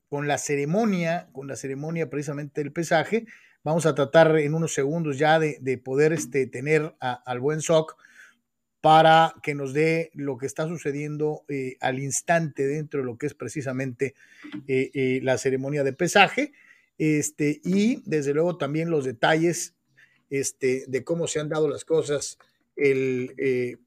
con 0.10 0.28
la 0.28 0.38
ceremonia, 0.38 1.30
con 1.32 1.48
la 1.48 1.56
ceremonia 1.56 2.10
precisamente 2.10 2.62
del 2.62 2.74
pesaje. 2.74 3.26
Vamos 3.64 3.86
a 3.86 3.96
tratar 3.96 4.38
en 4.38 4.54
unos 4.54 4.74
segundos 4.74 5.18
ya 5.18 5.40
de, 5.40 5.60
de 5.62 5.78
poder 5.78 6.12
este, 6.12 6.46
tener 6.48 6.94
al 7.00 7.40
buen 7.40 7.62
Soc 7.62 7.96
para 8.82 9.34
que 9.44 9.56
nos 9.56 9.74
dé 9.74 10.10
lo 10.14 10.38
que 10.38 10.46
está 10.46 10.68
sucediendo 10.68 11.44
al 11.82 12.00
instante 12.00 12.66
dentro 12.66 13.02
de 13.02 13.06
lo 13.06 13.18
que 13.18 13.26
es 13.28 13.34
precisamente 13.34 14.16
la 14.68 15.38
ceremonia 15.38 15.84
de 15.84 15.94
pesaje 15.94 16.54
este, 17.00 17.62
y 17.64 18.04
desde 18.06 18.34
luego 18.34 18.58
también 18.58 18.92
los 18.92 19.06
detalles 19.06 19.74
este, 20.30 20.84
de 20.88 21.04
cómo 21.06 21.28
se 21.28 21.40
han 21.40 21.48
dado 21.48 21.70
las 21.70 21.86
cosas 21.86 22.38
el, 22.76 23.34
eh, 23.38 23.78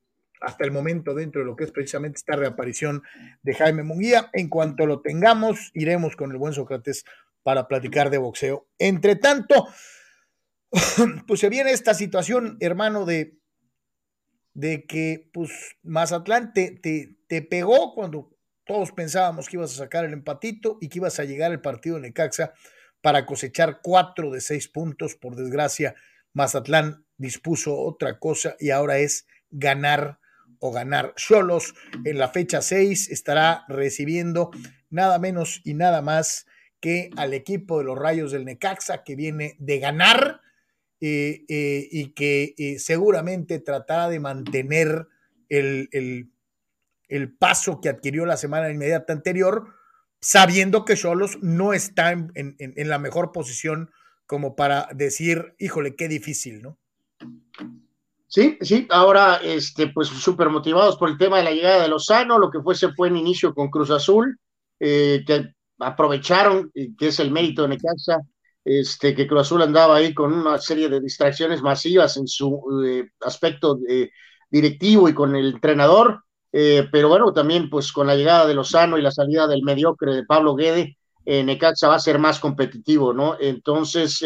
hasta 0.40 0.64
el 0.64 0.72
momento 0.72 1.14
dentro 1.14 1.42
de 1.42 1.46
lo 1.46 1.55
que 1.55 1.64
es 1.64 1.70
precisamente 1.70 2.16
esta 2.16 2.37
reaparición 2.37 3.02
de 3.42 3.55
Jaime 3.55 3.83
Munguía. 3.83 4.31
En 4.33 4.48
cuanto 4.48 4.87
lo 4.87 5.02
tengamos, 5.02 5.70
iremos 5.74 6.16
con 6.16 6.33
el 6.33 6.38
buen 6.38 6.55
Sócrates 6.55 7.05
para 7.42 7.68
platicar 7.68 8.09
de 8.09 8.16
boxeo. 8.16 8.66
Entre 8.78 9.14
tanto, 9.16 9.68
pues 11.28 11.38
se 11.38 11.50
viene 11.50 11.72
esta 11.72 11.92
situación, 11.92 12.57
hermano, 12.61 13.05
de, 13.05 13.37
de 14.54 14.84
que 14.86 15.30
pues 15.32 15.50
Mazatlán 15.82 16.52
te, 16.52 16.70
te, 16.72 17.16
te 17.26 17.42
pegó 17.42 17.94
cuando 17.94 18.30
todos 18.64 18.92
pensábamos 18.92 19.48
que 19.48 19.56
ibas 19.56 19.72
a 19.72 19.84
sacar 19.84 20.04
el 20.04 20.12
empatito 20.12 20.78
y 20.80 20.88
que 20.88 20.98
ibas 20.98 21.18
a 21.18 21.24
llegar 21.24 21.50
al 21.50 21.60
partido 21.60 21.96
de 21.96 22.02
Necaxa 22.02 22.52
para 23.00 23.26
cosechar 23.26 23.80
cuatro 23.82 24.30
de 24.30 24.40
seis 24.40 24.68
puntos. 24.68 25.16
Por 25.16 25.34
desgracia, 25.36 25.94
Mazatlán 26.32 27.04
dispuso 27.16 27.76
otra 27.78 28.18
cosa 28.18 28.56
y 28.60 28.70
ahora 28.70 28.98
es 28.98 29.26
ganar 29.50 30.18
o 30.58 30.70
ganar. 30.70 31.14
Cholos 31.16 31.74
en 32.04 32.18
la 32.18 32.28
fecha 32.28 32.62
6 32.62 33.10
estará 33.10 33.64
recibiendo 33.68 34.50
nada 34.90 35.18
menos 35.18 35.60
y 35.64 35.74
nada 35.74 36.02
más 36.02 36.46
que 36.80 37.10
al 37.16 37.34
equipo 37.34 37.78
de 37.78 37.84
los 37.84 37.98
Rayos 37.98 38.32
del 38.32 38.44
Necaxa 38.44 39.02
que 39.02 39.16
viene 39.16 39.56
de 39.58 39.78
ganar 39.78 40.41
eh, 41.04 41.44
eh, 41.48 41.88
y 41.90 42.12
que 42.12 42.54
eh, 42.56 42.78
seguramente 42.78 43.58
tratará 43.58 44.08
de 44.08 44.20
mantener 44.20 45.08
el, 45.48 45.88
el, 47.08 47.34
paso 47.34 47.80
que 47.80 47.88
adquirió 47.88 48.24
la 48.24 48.36
semana 48.36 48.70
inmediata 48.70 49.12
anterior, 49.12 49.66
sabiendo 50.20 50.84
que 50.84 50.94
Cholos 50.94 51.38
no 51.42 51.72
está 51.72 52.12
en, 52.12 52.32
en 52.36 52.88
la 52.88 53.00
mejor 53.00 53.32
posición 53.32 53.90
como 54.26 54.54
para 54.54 54.90
decir, 54.94 55.56
híjole, 55.58 55.96
qué 55.96 56.06
difícil, 56.06 56.62
¿no? 56.62 56.78
Sí, 58.28 58.56
sí, 58.60 58.86
ahora 58.88 59.40
este, 59.42 59.88
pues 59.88 60.06
súper 60.06 60.50
motivados 60.50 60.96
por 60.98 61.08
el 61.08 61.18
tema 61.18 61.38
de 61.38 61.42
la 61.42 61.50
llegada 61.50 61.82
de 61.82 61.88
Lozano, 61.88 62.38
lo 62.38 62.48
que 62.48 62.60
fue 62.60 62.74
ese 62.74 62.86
buen 62.96 63.16
inicio 63.16 63.52
con 63.54 63.70
Cruz 63.70 63.90
Azul, 63.90 64.38
que 64.78 65.52
aprovecharon, 65.80 66.70
que 66.72 67.08
es 67.08 67.18
el 67.18 67.32
mérito 67.32 67.62
de 67.62 67.68
Necaxa, 67.70 68.20
este, 68.64 69.14
que 69.14 69.27
Cruz 69.27 69.42
Azul 69.42 69.62
andaba 69.62 69.96
ahí 69.96 70.14
con 70.14 70.33
una 70.33 70.59
serie 70.59 70.88
de 70.88 71.01
distracciones 71.01 71.62
masivas 71.62 72.16
en 72.16 72.27
su 72.27 72.83
eh, 72.85 73.09
aspecto 73.20 73.79
directivo 74.51 75.09
y 75.09 75.14
con 75.14 75.35
el 75.35 75.55
entrenador, 75.55 76.25
eh, 76.53 76.87
pero 76.92 77.09
bueno, 77.09 77.33
también 77.33 77.70
pues 77.70 77.92
con 77.92 78.07
la 78.07 78.14
llegada 78.14 78.46
de 78.46 78.55
Lozano 78.55 78.98
y 78.98 79.03
la 79.03 79.11
salida 79.11 79.46
del 79.46 79.62
mediocre 79.62 80.14
de 80.14 80.25
Pablo 80.25 80.55
Guede, 80.55 80.96
Necaxa 81.25 81.87
va 81.87 81.94
a 81.94 82.01
ser 82.01 82.18
más 82.18 82.40
competitivo, 82.40 83.12
¿no? 83.12 83.37
Entonces, 83.38 84.20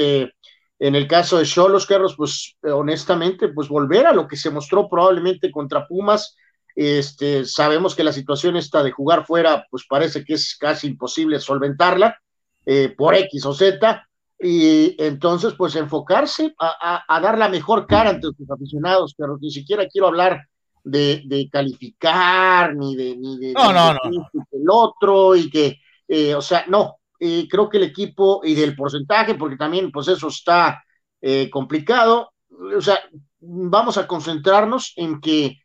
en 0.79 0.95
el 0.95 1.07
caso 1.07 1.39
de 1.39 1.45
Cholos, 1.45 1.87
Carlos, 1.87 2.15
pues 2.17 2.57
honestamente, 2.63 3.49
pues 3.49 3.69
volver 3.69 4.07
a 4.07 4.13
lo 4.13 4.29
que 4.29 4.37
se 4.37 4.51
mostró 4.51 4.89
probablemente 4.89 5.51
contra 5.51 5.87
Pumas. 5.87 6.37
Este, 6.75 7.47
sabemos 7.47 7.95
que 7.95 8.05
la 8.05 8.13
situación 8.13 8.57
esta 8.57 8.83
de 8.83 8.91
jugar 8.91 9.25
fuera, 9.25 9.67
pues 9.71 9.87
parece 9.89 10.23
que 10.25 10.35
es 10.35 10.57
casi 10.59 10.89
imposible 10.89 11.41
solventarla 11.41 12.19
eh, 12.67 12.95
por 12.95 13.15
X 13.15 13.47
o 13.47 13.55
Z. 13.55 14.07
Y 14.39 14.95
entonces, 15.03 15.55
pues 15.55 15.77
enfocarse 15.77 16.55
a, 16.59 17.21
dar 17.21 17.39
la 17.39 17.49
mejor 17.49 17.87
cara 17.87 18.11
ante 18.11 18.29
sus 18.37 18.51
aficionados, 18.51 19.15
pero 19.17 19.39
ni 19.41 19.51
siquiera 19.51 19.89
quiero 19.89 20.09
hablar 20.09 20.47
de, 20.85 21.49
calificar, 21.51 22.75
ni 22.77 22.95
de, 22.95 23.17
ni 23.17 23.39
de, 23.39 23.53
no, 23.53 23.73
no, 23.73 23.95
no, 23.95 24.29
el 24.53 24.71
otro, 24.71 25.35
y 25.35 25.51
que, 25.51 25.79
eh, 26.07 26.35
o 26.35 26.43
sea, 26.43 26.67
no, 26.69 26.97
eh, 27.19 27.49
creo 27.51 27.69
que 27.69 27.79
el 27.79 27.85
equipo 27.85 28.43
y 28.45 28.55
del 28.55 28.77
porcentaje, 28.77 29.35
porque 29.35 29.57
también 29.57 29.91
pues 29.91 30.09
eso 30.09 30.29
está 30.29 30.85
eh, 31.23 31.49
complicado, 31.51 32.33
o 32.51 32.81
sea, 32.81 33.01
vamos 33.41 33.97
a 33.97 34.07
concentrarnos 34.07 34.93
en 34.97 35.21
que 35.21 35.59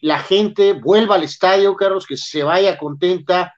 la 0.00 0.18
gente 0.18 0.72
vuelva 0.72 1.14
al 1.14 1.22
estadio, 1.22 1.76
Carlos, 1.76 2.04
que 2.04 2.16
se 2.16 2.42
vaya 2.42 2.76
contenta. 2.76 3.54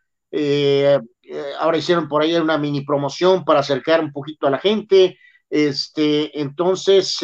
Ahora 1.60 1.78
hicieron 1.78 2.08
por 2.08 2.22
ahí 2.22 2.34
una 2.34 2.58
mini 2.58 2.82
promoción 2.82 3.44
para 3.44 3.60
acercar 3.60 4.00
un 4.00 4.12
poquito 4.12 4.46
a 4.46 4.50
la 4.50 4.58
gente. 4.58 5.18
Este, 5.48 6.40
entonces, 6.40 7.18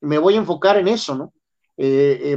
me 0.00 0.18
voy 0.18 0.34
a 0.34 0.38
enfocar 0.38 0.76
en 0.78 0.88
eso, 0.88 1.14
¿no? 1.14 1.32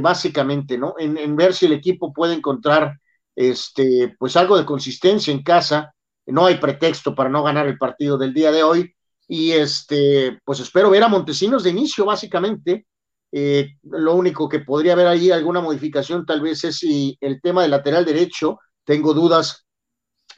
básicamente, 0.00 0.78
¿no? 0.78 0.94
En, 0.98 1.36
ver 1.36 1.54
si 1.54 1.66
el 1.66 1.72
equipo 1.72 2.12
puede 2.12 2.34
encontrar, 2.34 2.98
este, 3.36 4.14
pues 4.18 4.36
algo 4.36 4.56
de 4.58 4.64
consistencia 4.64 5.32
en 5.32 5.42
casa, 5.42 5.94
no 6.28 6.46
hay 6.46 6.56
pretexto 6.56 7.14
para 7.14 7.30
no 7.30 7.42
ganar 7.42 7.66
el 7.66 7.78
partido 7.78 8.18
del 8.18 8.34
día 8.34 8.52
de 8.52 8.62
hoy. 8.62 8.94
Y 9.26 9.52
este, 9.52 10.38
pues 10.44 10.60
espero 10.60 10.90
ver 10.90 11.02
a 11.02 11.08
Montesinos 11.08 11.62
de 11.62 11.70
inicio, 11.70 12.04
básicamente. 12.04 12.86
Eh, 13.30 13.76
lo 13.82 14.14
único 14.14 14.48
que 14.48 14.60
podría 14.60 14.94
haber 14.94 15.06
ahí 15.06 15.30
alguna 15.30 15.60
modificación, 15.60 16.24
tal 16.24 16.40
vez 16.40 16.64
es 16.64 16.76
si 16.76 17.16
el 17.20 17.40
tema 17.42 17.62
del 17.62 17.72
lateral 17.72 18.04
derecho, 18.04 18.58
tengo 18.84 19.12
dudas, 19.12 19.66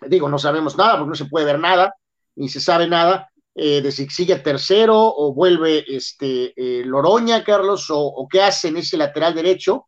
digo, 0.07 0.29
no 0.29 0.39
sabemos 0.39 0.77
nada, 0.77 0.97
porque 0.97 1.11
no 1.11 1.15
se 1.15 1.25
puede 1.27 1.47
ver 1.47 1.59
nada, 1.59 1.95
ni 2.37 2.49
se 2.49 2.61
sabe 2.61 2.89
nada, 2.89 3.31
eh, 3.55 3.81
de 3.83 3.93
si 3.93 4.09
sigue 4.09 4.37
tercero 4.37 4.97
o 4.97 5.35
vuelve 5.35 5.85
este 5.89 6.55
eh, 6.57 6.85
Loroña, 6.85 7.45
Carlos, 7.45 7.87
o, 7.91 8.27
qué 8.31 8.43
hace 8.43 8.69
en 8.69 8.79
ese 8.79 8.97
lateral 8.97 9.35
derecho. 9.35 9.87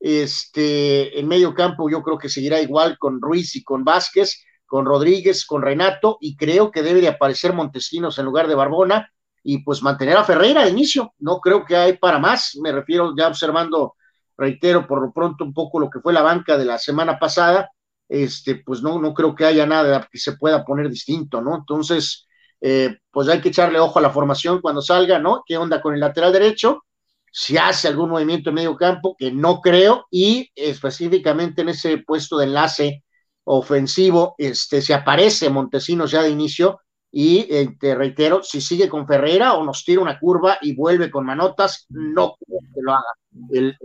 Este, 0.00 1.18
en 1.18 1.28
medio 1.28 1.54
campo 1.54 1.88
yo 1.88 2.02
creo 2.02 2.18
que 2.18 2.28
seguirá 2.28 2.60
igual 2.60 2.98
con 2.98 3.20
Ruiz 3.20 3.54
y 3.54 3.62
con 3.62 3.84
Vázquez 3.84 4.42
con 4.72 4.86
Rodríguez, 4.86 5.44
con 5.44 5.60
Renato, 5.60 6.16
y 6.18 6.34
creo 6.34 6.70
que 6.70 6.82
debe 6.82 7.02
de 7.02 7.08
aparecer 7.08 7.52
Montesinos 7.52 8.18
en 8.18 8.24
lugar 8.24 8.48
de 8.48 8.54
Barbona, 8.54 9.12
y 9.42 9.58
pues 9.58 9.82
mantener 9.82 10.16
a 10.16 10.24
Ferreira 10.24 10.64
de 10.64 10.70
inicio. 10.70 11.12
No 11.18 11.40
creo 11.40 11.66
que 11.66 11.76
hay 11.76 11.98
para 11.98 12.18
más, 12.18 12.56
me 12.58 12.72
refiero 12.72 13.12
ya 13.14 13.28
observando, 13.28 13.96
reitero, 14.34 14.86
por 14.86 15.02
lo 15.02 15.12
pronto 15.12 15.44
un 15.44 15.52
poco 15.52 15.78
lo 15.78 15.90
que 15.90 16.00
fue 16.00 16.14
la 16.14 16.22
banca 16.22 16.56
de 16.56 16.64
la 16.64 16.78
semana 16.78 17.18
pasada, 17.18 17.68
este, 18.12 18.56
pues 18.56 18.82
no, 18.82 19.00
no 19.00 19.14
creo 19.14 19.34
que 19.34 19.46
haya 19.46 19.66
nada 19.66 20.06
que 20.10 20.18
se 20.18 20.36
pueda 20.36 20.64
poner 20.64 20.90
distinto, 20.90 21.40
¿no? 21.40 21.56
Entonces, 21.56 22.26
eh, 22.60 22.98
pues 23.10 23.28
hay 23.28 23.40
que 23.40 23.48
echarle 23.48 23.80
ojo 23.80 23.98
a 23.98 24.02
la 24.02 24.10
formación 24.10 24.60
cuando 24.60 24.82
salga, 24.82 25.18
¿no? 25.18 25.42
¿Qué 25.46 25.56
onda 25.56 25.80
con 25.80 25.94
el 25.94 26.00
lateral 26.00 26.32
derecho? 26.32 26.84
Si 27.32 27.56
hace 27.56 27.88
algún 27.88 28.10
movimiento 28.10 28.50
en 28.50 28.56
medio 28.56 28.76
campo, 28.76 29.16
que 29.18 29.32
no 29.32 29.60
creo, 29.62 30.06
y 30.10 30.50
específicamente 30.54 31.62
en 31.62 31.70
ese 31.70 31.98
puesto 31.98 32.36
de 32.36 32.44
enlace 32.44 33.04
ofensivo, 33.44 34.34
este, 34.36 34.82
se 34.82 34.92
aparece 34.92 35.48
Montesinos 35.48 36.10
ya 36.10 36.22
de 36.22 36.30
inicio 36.30 36.80
y 37.10 37.46
eh, 37.50 37.76
te 37.80 37.94
reitero, 37.94 38.42
si 38.42 38.60
sigue 38.60 38.88
con 38.90 39.06
Ferreira 39.06 39.54
o 39.54 39.64
nos 39.64 39.84
tira 39.84 40.02
una 40.02 40.18
curva 40.18 40.58
y 40.60 40.74
vuelve 40.74 41.10
con 41.10 41.24
manotas, 41.24 41.86
no 41.88 42.36
creo 42.38 42.58
que 42.74 42.80
lo 42.82 42.92
haga 42.92 43.14
el, 43.52 43.76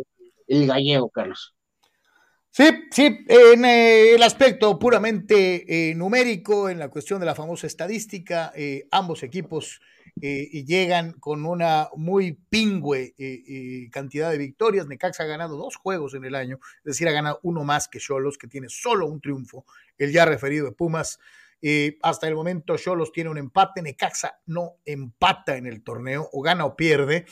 el 0.47 0.67
gallego, 0.67 1.09
Carlos. 1.09 1.56
Sí, 2.57 2.63
sí, 2.89 3.23
en 3.27 3.65
eh, 3.65 4.15
el 4.15 4.23
aspecto 4.23 4.79
puramente 4.79 5.91
eh, 5.91 5.93
numérico, 5.93 6.69
en 6.69 6.79
la 6.79 6.89
cuestión 6.89 7.19
de 7.19 7.27
la 7.27 7.35
famosa 7.35 7.67
estadística, 7.67 8.51
ambos 8.89 9.21
equipos 9.21 9.79
eh, 10.19 10.63
llegan 10.65 11.11
con 11.19 11.45
una 11.45 11.89
muy 11.95 12.31
pingüe 12.49 13.13
eh, 13.15 13.43
eh, 13.47 13.89
cantidad 13.91 14.31
de 14.31 14.39
victorias. 14.39 14.87
Necaxa 14.87 15.21
ha 15.21 15.27
ganado 15.27 15.55
dos 15.55 15.75
juegos 15.75 16.15
en 16.15 16.25
el 16.25 16.33
año, 16.33 16.57
es 16.77 16.83
decir, 16.83 17.07
ha 17.07 17.11
ganado 17.11 17.39
uno 17.43 17.63
más 17.63 17.87
que 17.87 17.99
Cholos, 17.99 18.39
que 18.39 18.47
tiene 18.47 18.69
solo 18.69 19.05
un 19.05 19.21
triunfo, 19.21 19.63
el 19.99 20.11
ya 20.11 20.25
referido 20.25 20.65
de 20.65 20.71
Pumas. 20.71 21.19
hasta 22.01 22.27
el 22.27 22.33
momento 22.33 22.75
Cholos 22.75 23.11
tiene 23.11 23.29
un 23.29 23.37
empate, 23.37 23.83
Necaxa 23.83 24.39
no 24.47 24.77
empata 24.83 25.57
en 25.57 25.67
el 25.67 25.83
torneo, 25.83 26.27
o 26.33 26.41
gana 26.41 26.65
o 26.65 26.75
pierde. 26.75 27.27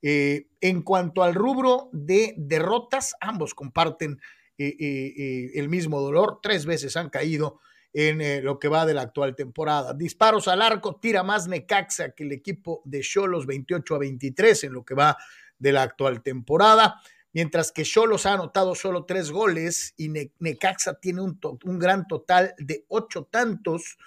en 0.00 0.82
cuanto 0.82 1.24
al 1.24 1.34
rubro 1.34 1.90
de 1.92 2.34
derrotas, 2.36 3.16
ambos 3.20 3.52
comparten 3.52 4.20
el 4.66 5.68
mismo 5.68 6.00
dolor, 6.00 6.40
tres 6.42 6.66
veces 6.66 6.96
han 6.96 7.10
caído 7.10 7.60
en 7.92 8.20
eh, 8.20 8.40
lo 8.40 8.58
que 8.58 8.68
va 8.68 8.86
de 8.86 8.94
la 8.94 9.02
actual 9.02 9.34
temporada. 9.34 9.94
Disparos 9.94 10.48
al 10.48 10.62
arco, 10.62 10.96
tira 10.96 11.22
más 11.22 11.48
Necaxa 11.48 12.10
que 12.10 12.24
el 12.24 12.32
equipo 12.32 12.82
de 12.84 13.00
Cholos 13.00 13.46
28 13.46 13.94
a 13.94 13.98
23 13.98 14.64
en 14.64 14.72
lo 14.72 14.84
que 14.84 14.94
va 14.94 15.16
de 15.58 15.72
la 15.72 15.82
actual 15.82 16.22
temporada, 16.22 17.00
mientras 17.32 17.72
que 17.72 17.82
Cholos 17.82 18.26
ha 18.26 18.34
anotado 18.34 18.74
solo 18.74 19.04
tres 19.04 19.30
goles 19.30 19.94
y 19.96 20.08
Necaxa 20.38 20.94
tiene 20.94 21.20
un, 21.20 21.38
un, 21.64 21.78
gran 21.78 22.06
total 22.06 22.54
de 22.58 22.84
ocho 22.88 23.24
tantos. 23.30 23.98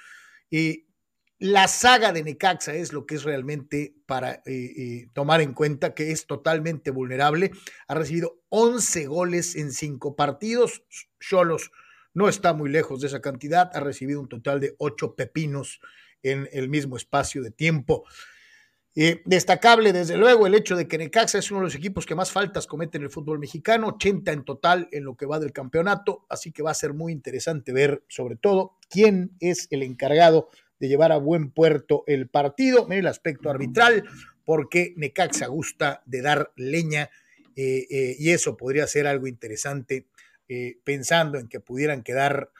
y 0.49 0.85
la 1.43 1.67
saga 1.67 2.13
de 2.13 2.23
Necaxa 2.23 2.73
es 2.73 2.93
lo 2.93 3.05
que 3.05 3.15
es 3.15 3.23
realmente 3.23 3.97
para 4.05 4.35
eh, 4.35 4.41
eh, 4.45 5.09
tomar 5.11 5.41
en 5.41 5.51
cuenta 5.53 5.93
que 5.93 6.09
es 6.11 6.25
totalmente 6.25 6.89
vulnerable. 6.89 7.51
Ha 7.89 7.95
recibido 7.95 8.39
11 8.47 9.07
goles 9.07 9.57
en 9.57 9.73
cinco 9.73 10.15
partidos. 10.15 10.85
Cholos 11.19 11.71
no 12.13 12.29
está 12.29 12.53
muy 12.53 12.69
lejos 12.69 13.01
de 13.01 13.07
esa 13.07 13.19
cantidad, 13.19 13.69
ha 13.73 13.81
recibido 13.81 14.21
un 14.21 14.29
total 14.29 14.61
de 14.61 14.75
ocho 14.77 15.17
pepinos 15.17 15.81
en 16.21 16.47
el 16.53 16.69
mismo 16.69 16.95
espacio 16.95 17.43
de 17.43 17.51
tiempo. 17.51 18.05
Eh, 18.95 19.21
destacable, 19.25 19.91
desde 19.91 20.15
luego, 20.15 20.47
el 20.47 20.55
hecho 20.55 20.77
de 20.77 20.87
que 20.87 20.97
Necaxa 20.97 21.39
es 21.39 21.51
uno 21.51 21.59
de 21.59 21.65
los 21.65 21.75
equipos 21.75 22.05
que 22.05 22.15
más 22.15 22.31
faltas 22.31 22.67
comete 22.67 22.99
en 22.99 23.03
el 23.03 23.09
fútbol 23.09 23.39
mexicano, 23.39 23.87
80 23.87 24.31
en 24.31 24.45
total 24.45 24.87
en 24.93 25.03
lo 25.03 25.17
que 25.17 25.25
va 25.25 25.39
del 25.39 25.51
campeonato, 25.51 26.25
así 26.29 26.53
que 26.53 26.63
va 26.63 26.71
a 26.71 26.75
ser 26.75 26.93
muy 26.93 27.11
interesante 27.11 27.73
ver, 27.73 28.05
sobre 28.07 28.37
todo, 28.37 28.77
quién 28.89 29.35
es 29.41 29.67
el 29.71 29.83
encargado 29.83 30.47
de 30.79 30.87
llevar 30.87 31.11
a 31.11 31.17
buen 31.17 31.51
puerto 31.51 32.03
el 32.07 32.27
partido. 32.27 32.85
En 32.87 32.99
el 32.99 33.07
aspecto 33.07 33.49
arbitral, 33.49 34.03
porque 34.45 34.93
Necaxa 34.97 35.47
gusta 35.47 36.01
de 36.05 36.21
dar 36.21 36.51
leña 36.55 37.09
eh, 37.55 37.85
eh, 37.89 38.15
y 38.17 38.31
eso 38.31 38.57
podría 38.57 38.87
ser 38.87 39.07
algo 39.07 39.27
interesante 39.27 40.07
eh, 40.49 40.77
pensando 40.83 41.37
en 41.37 41.47
que 41.47 41.59
pudieran 41.59 42.03
quedar 42.03 42.51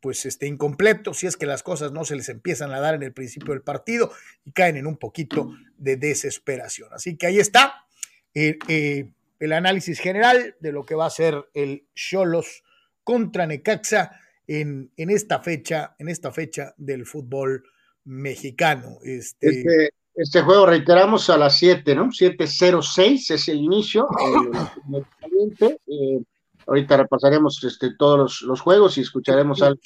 pues 0.00 0.26
este, 0.26 0.46
incompletos 0.46 1.18
si 1.18 1.26
es 1.26 1.38
que 1.38 1.46
las 1.46 1.62
cosas 1.62 1.90
no 1.90 2.04
se 2.04 2.16
les 2.16 2.28
empiezan 2.28 2.70
a 2.72 2.80
dar 2.80 2.94
en 2.94 3.02
el 3.02 3.14
principio 3.14 3.54
del 3.54 3.62
partido 3.62 4.12
y 4.44 4.52
caen 4.52 4.76
en 4.76 4.86
un 4.86 4.98
poquito 4.98 5.54
de 5.78 5.96
desesperación. 5.96 6.90
Así 6.92 7.16
que 7.16 7.28
ahí 7.28 7.38
está 7.38 7.86
el 8.34 9.52
análisis 9.52 10.00
general 10.00 10.54
de 10.60 10.72
lo 10.72 10.84
que 10.84 10.94
va 10.94 11.06
a 11.06 11.10
ser 11.10 11.48
el 11.54 11.86
Cholos 11.94 12.62
contra 13.04 13.46
Necaxa 13.46 14.20
en, 14.48 14.90
en 14.96 15.10
esta 15.10 15.40
fecha, 15.40 15.94
en 15.98 16.08
esta 16.08 16.32
fecha 16.32 16.74
del 16.76 17.06
fútbol 17.06 17.62
mexicano. 18.04 18.98
Este, 19.04 19.48
este, 19.48 19.90
este 20.14 20.42
juego, 20.42 20.66
reiteramos, 20.66 21.30
a 21.30 21.36
las 21.36 21.56
7, 21.58 21.94
¿no? 21.94 22.06
7.06 22.06 23.30
es 23.30 23.48
el 23.48 23.58
inicio. 23.58 24.08
eh, 25.60 26.22
ahorita 26.66 26.96
repasaremos 26.96 27.62
este, 27.62 27.94
todos 27.96 28.18
los, 28.18 28.42
los, 28.42 28.60
juegos 28.60 28.98
y 28.98 29.02
escucharemos 29.02 29.62
algo 29.62 29.80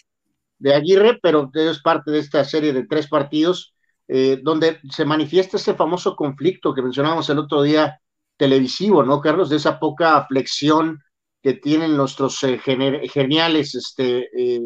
de 0.58 0.74
Aguirre, 0.74 1.18
pero 1.20 1.50
es 1.52 1.82
parte 1.82 2.12
de 2.12 2.20
esta 2.20 2.44
serie 2.44 2.72
de 2.72 2.86
tres 2.86 3.08
partidos 3.08 3.74
eh, 4.06 4.40
donde 4.42 4.78
se 4.90 5.04
manifiesta 5.04 5.56
ese 5.56 5.74
famoso 5.74 6.14
conflicto 6.14 6.72
que 6.72 6.82
mencionábamos 6.82 7.28
el 7.30 7.40
otro 7.40 7.62
día 7.62 8.00
televisivo, 8.36 9.02
¿no, 9.02 9.20
Carlos? 9.20 9.50
De 9.50 9.56
esa 9.56 9.80
poca 9.80 10.24
flexión 10.26 11.00
que 11.42 11.54
tienen 11.54 11.96
nuestros 11.96 12.42
eh, 12.44 12.58
geniales, 12.58 13.74
este, 13.74 14.28
eh, 14.36 14.62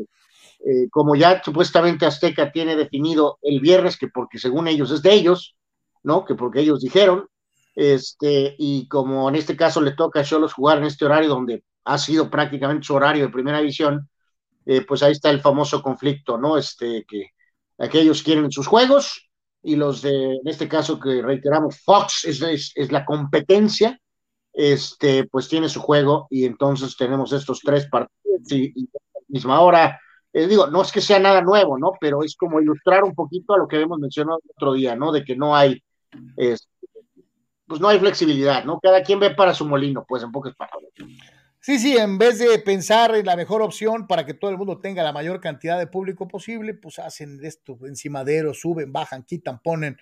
eh, 0.64 0.88
como 0.90 1.16
ya 1.16 1.42
supuestamente 1.42 2.06
Azteca 2.06 2.52
tiene 2.52 2.76
definido 2.76 3.38
el 3.42 3.60
viernes, 3.60 3.96
que 3.96 4.08
porque 4.08 4.38
según 4.38 4.68
ellos 4.68 4.90
es 4.90 5.02
de 5.02 5.14
ellos, 5.14 5.56
¿no? 6.02 6.24
Que 6.24 6.34
porque 6.34 6.60
ellos 6.60 6.80
dijeron, 6.80 7.26
este, 7.74 8.54
y 8.58 8.88
como 8.88 9.28
en 9.28 9.36
este 9.36 9.56
caso 9.56 9.80
le 9.80 9.92
toca 9.92 10.20
a 10.20 10.24
Cholos 10.24 10.52
jugar 10.52 10.78
en 10.78 10.84
este 10.84 11.04
horario 11.06 11.30
donde 11.30 11.64
ha 11.84 11.98
sido 11.98 12.30
prácticamente 12.30 12.86
su 12.86 12.94
horario 12.94 13.24
de 13.24 13.32
primera 13.32 13.58
división, 13.58 14.08
pues 14.88 15.04
ahí 15.04 15.12
está 15.12 15.30
el 15.30 15.40
famoso 15.40 15.80
conflicto, 15.80 16.38
¿no? 16.38 16.58
Este, 16.58 17.04
que 17.06 17.30
aquellos 17.78 18.24
quieren 18.24 18.50
sus 18.50 18.66
juegos 18.66 19.28
y 19.62 19.76
los 19.76 20.02
de, 20.02 20.34
en 20.34 20.48
este 20.48 20.68
caso 20.68 20.98
que 20.98 21.22
reiteramos, 21.22 21.80
Fox 21.84 22.24
es, 22.24 22.72
es 22.74 22.90
la 22.90 23.04
competencia, 23.04 24.00
este, 24.56 25.24
pues 25.24 25.48
tiene 25.48 25.68
su 25.68 25.82
juego 25.82 26.26
y 26.30 26.46
entonces 26.46 26.96
tenemos 26.96 27.30
estos 27.34 27.60
tres 27.60 27.86
partidos 27.88 28.50
y, 28.50 28.72
y 28.74 28.88
misma 29.28 29.60
hora. 29.60 30.00
Eh, 30.32 30.46
digo, 30.48 30.66
no 30.68 30.80
es 30.80 30.90
que 30.90 31.02
sea 31.02 31.18
nada 31.18 31.42
nuevo, 31.42 31.78
¿no? 31.78 31.92
Pero 32.00 32.24
es 32.24 32.34
como 32.36 32.58
ilustrar 32.58 33.04
un 33.04 33.14
poquito 33.14 33.52
a 33.52 33.58
lo 33.58 33.68
que 33.68 33.76
habíamos 33.76 33.98
mencionado 33.98 34.40
el 34.42 34.50
otro 34.56 34.72
día, 34.72 34.96
¿no? 34.96 35.12
De 35.12 35.24
que 35.24 35.36
no 35.36 35.54
hay, 35.54 35.82
este, 36.38 36.68
pues 37.66 37.82
no 37.82 37.88
hay 37.88 37.98
flexibilidad, 37.98 38.64
¿no? 38.64 38.80
Cada 38.80 39.02
quien 39.02 39.20
ve 39.20 39.30
para 39.34 39.52
su 39.52 39.66
molino, 39.66 40.06
pues 40.08 40.22
en 40.22 40.32
pocas 40.32 40.54
palabras. 40.56 40.90
Sí, 41.60 41.78
sí, 41.78 41.96
en 41.98 42.16
vez 42.16 42.38
de 42.38 42.58
pensar 42.60 43.14
en 43.14 43.26
la 43.26 43.36
mejor 43.36 43.60
opción 43.60 44.06
para 44.06 44.24
que 44.24 44.34
todo 44.34 44.50
el 44.50 44.56
mundo 44.56 44.78
tenga 44.78 45.02
la 45.02 45.12
mayor 45.12 45.40
cantidad 45.40 45.78
de 45.78 45.86
público 45.86 46.28
posible, 46.28 46.72
pues 46.72 46.98
hacen 46.98 47.40
esto 47.44 47.76
encimadero, 47.82 48.54
suben, 48.54 48.90
bajan, 48.90 49.22
quitan, 49.24 49.60
ponen, 49.60 49.98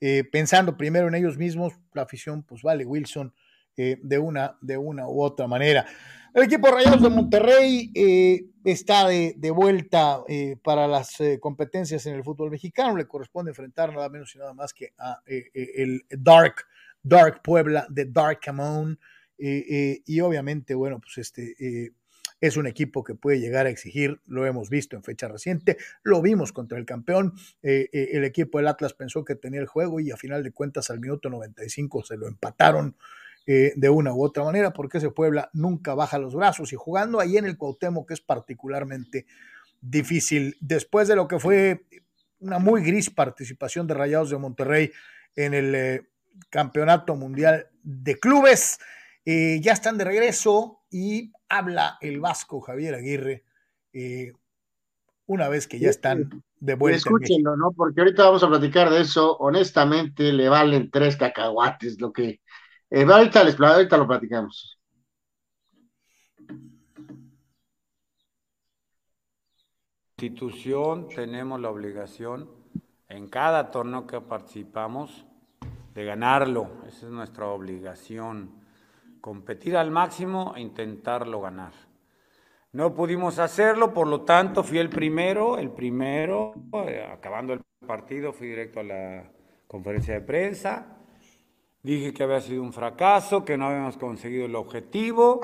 eh, 0.00 0.24
pensando 0.24 0.76
primero 0.76 1.08
en 1.08 1.14
ellos 1.14 1.38
mismos, 1.38 1.72
la 1.94 2.02
afición, 2.02 2.42
pues 2.42 2.62
vale, 2.62 2.84
Wilson, 2.84 3.32
eh, 3.76 3.98
de, 4.02 4.18
una, 4.18 4.56
de 4.60 4.76
una 4.76 5.08
u 5.08 5.22
otra 5.22 5.46
manera. 5.46 5.86
El 6.34 6.42
equipo 6.42 6.68
Rayados 6.68 7.00
de 7.00 7.10
Monterrey 7.10 7.92
eh, 7.94 8.46
está 8.64 9.06
de, 9.06 9.34
de 9.36 9.52
vuelta 9.52 10.24
eh, 10.26 10.56
para 10.64 10.88
las 10.88 11.20
eh, 11.20 11.38
competencias 11.38 12.06
en 12.06 12.16
el 12.16 12.24
fútbol 12.24 12.50
mexicano. 12.50 12.96
Le 12.96 13.06
corresponde 13.06 13.52
enfrentar 13.52 13.94
nada 13.94 14.08
menos 14.08 14.34
y 14.34 14.38
nada 14.38 14.52
más 14.52 14.74
que 14.74 14.92
a 14.98 15.20
el 15.24 16.04
Dark, 16.10 16.56
Dark 17.04 17.40
Puebla 17.40 17.86
de 17.88 18.06
Dark 18.06 18.40
Camón. 18.40 18.98
y 19.38 20.20
obviamente, 20.20 20.74
bueno, 20.74 21.00
pues 21.00 21.18
este 21.18 21.92
es 22.40 22.56
un 22.56 22.66
equipo 22.66 23.04
que 23.04 23.14
puede 23.14 23.38
llegar 23.38 23.66
a 23.66 23.70
exigir, 23.70 24.20
lo 24.26 24.44
hemos 24.44 24.70
visto 24.70 24.96
en 24.96 25.04
fecha 25.04 25.28
reciente, 25.28 25.76
lo 26.02 26.20
vimos 26.20 26.52
contra 26.52 26.78
el 26.78 26.84
campeón, 26.84 27.34
el 27.62 28.24
equipo 28.24 28.58
del 28.58 28.66
Atlas 28.66 28.92
pensó 28.92 29.24
que 29.24 29.36
tenía 29.36 29.60
el 29.60 29.66
juego 29.66 30.00
y 30.00 30.10
a 30.10 30.16
final 30.16 30.42
de 30.42 30.50
cuentas 30.50 30.90
al 30.90 31.00
minuto 31.00 31.30
95 31.30 32.02
se 32.02 32.16
lo 32.16 32.26
empataron 32.26 32.96
eh, 33.46 33.72
de 33.76 33.90
una 33.90 34.14
u 34.14 34.24
otra 34.24 34.42
manera, 34.44 34.72
porque 34.72 34.98
ese 34.98 35.10
Puebla 35.10 35.50
nunca 35.52 35.94
baja 35.94 36.18
los 36.18 36.34
brazos 36.34 36.72
y 36.72 36.76
jugando 36.76 37.20
ahí 37.20 37.36
en 37.36 37.44
el 37.44 37.58
Cuauhtémoc 37.58 38.08
que 38.08 38.14
es 38.14 38.20
particularmente 38.20 39.26
difícil. 39.80 40.56
Después 40.60 41.08
de 41.08 41.16
lo 41.16 41.28
que 41.28 41.38
fue 41.38 41.84
una 42.40 42.58
muy 42.58 42.82
gris 42.82 43.10
participación 43.10 43.86
de 43.86 43.94
Rayados 43.94 44.30
de 44.30 44.38
Monterrey 44.38 44.92
en 45.36 45.52
el 45.54 45.74
eh, 45.74 46.08
Campeonato 46.48 47.16
Mundial 47.16 47.68
de 47.82 48.18
Clubes, 48.18 48.78
eh, 49.24 49.58
ya 49.60 49.72
están 49.72 49.98
de 49.98 50.04
regreso 50.04 50.80
y 50.90 51.32
habla 51.48 51.98
el 52.00 52.20
vasco 52.20 52.60
Javier 52.60 52.94
Aguirre 52.94 53.44
una 55.26 55.48
vez 55.48 55.66
que 55.66 55.78
ya 55.78 55.90
están 55.90 56.42
de 56.60 56.74
vuelta. 56.74 56.96
Escúchenlo, 56.96 57.56
¿no? 57.56 57.72
Porque 57.72 58.00
ahorita 58.00 58.24
vamos 58.24 58.42
a 58.42 58.48
platicar 58.48 58.90
de 58.90 59.02
eso. 59.02 59.36
Honestamente, 59.38 60.32
le 60.32 60.48
valen 60.48 60.90
tres 60.90 61.16
cacahuates 61.16 62.00
lo 62.00 62.12
que 62.12 62.40
eh, 62.94 63.04
ahorita, 63.10 63.42
les, 63.42 63.60
ahorita 63.60 63.96
lo 63.96 64.06
platicamos. 64.06 64.78
Institución 70.16 71.08
tenemos 71.08 71.60
la 71.60 71.70
obligación 71.70 72.48
en 73.08 73.26
cada 73.28 73.72
torneo 73.72 74.06
que 74.06 74.20
participamos 74.20 75.26
de 75.92 76.04
ganarlo. 76.04 76.84
Esa 76.86 77.06
es 77.06 77.12
nuestra 77.12 77.46
obligación. 77.46 78.62
Competir 79.20 79.76
al 79.76 79.90
máximo 79.90 80.54
e 80.54 80.60
intentarlo 80.60 81.40
ganar. 81.40 81.72
No 82.70 82.94
pudimos 82.94 83.40
hacerlo, 83.40 83.92
por 83.92 84.06
lo 84.06 84.22
tanto 84.22 84.62
fui 84.62 84.78
el 84.78 84.88
primero, 84.88 85.58
el 85.58 85.70
primero, 85.70 86.54
eh, 86.86 87.04
acabando 87.12 87.54
el 87.54 87.60
partido 87.84 88.32
fui 88.32 88.46
directo 88.46 88.80
a 88.80 88.84
la 88.84 89.32
conferencia 89.66 90.14
de 90.14 90.20
prensa 90.20 90.94
Dije 91.84 92.14
que 92.14 92.22
había 92.22 92.40
sido 92.40 92.62
un 92.62 92.72
fracaso, 92.72 93.44
que 93.44 93.58
no 93.58 93.66
habíamos 93.66 93.98
conseguido 93.98 94.46
el 94.46 94.54
objetivo 94.56 95.42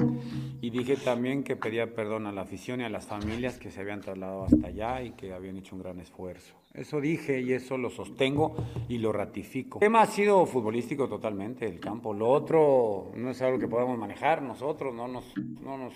y 0.62 0.70
dije 0.70 0.96
también 0.96 1.44
que 1.44 1.54
pedía 1.54 1.94
perdón 1.94 2.26
a 2.26 2.32
la 2.32 2.40
afición 2.40 2.80
y 2.80 2.84
a 2.84 2.88
las 2.88 3.04
familias 3.06 3.58
que 3.58 3.70
se 3.70 3.82
habían 3.82 4.00
trasladado 4.00 4.44
hasta 4.44 4.68
allá 4.68 5.02
y 5.02 5.10
que 5.10 5.34
habían 5.34 5.58
hecho 5.58 5.76
un 5.76 5.82
gran 5.82 6.00
esfuerzo. 6.00 6.54
Eso 6.72 6.98
dije 6.98 7.42
y 7.42 7.52
eso 7.52 7.76
lo 7.76 7.90
sostengo 7.90 8.56
y 8.88 8.96
lo 8.96 9.12
ratifico. 9.12 9.80
El 9.80 9.80
tema 9.80 10.00
ha 10.00 10.06
sido 10.06 10.46
futbolístico 10.46 11.10
totalmente, 11.10 11.66
el 11.66 11.78
campo. 11.78 12.14
Lo 12.14 12.30
otro 12.30 13.12
no 13.16 13.32
es 13.32 13.42
algo 13.42 13.58
que 13.58 13.68
podamos 13.68 13.98
manejar 13.98 14.40
nosotros, 14.40 14.94
no 14.94 15.08
nos, 15.08 15.36
no 15.36 15.76
nos, 15.76 15.92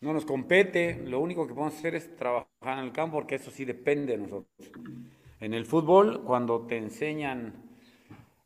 no 0.00 0.12
nos 0.12 0.24
compete. 0.24 1.02
Lo 1.04 1.18
único 1.18 1.48
que 1.48 1.54
podemos 1.54 1.76
hacer 1.76 1.96
es 1.96 2.14
trabajar 2.14 2.78
en 2.78 2.84
el 2.84 2.92
campo 2.92 3.16
porque 3.16 3.34
eso 3.34 3.50
sí 3.50 3.64
depende 3.64 4.12
de 4.12 4.18
nosotros. 4.18 4.70
En 5.40 5.52
el 5.52 5.66
fútbol, 5.66 6.22
cuando 6.22 6.60
te 6.60 6.76
enseñan 6.76 7.61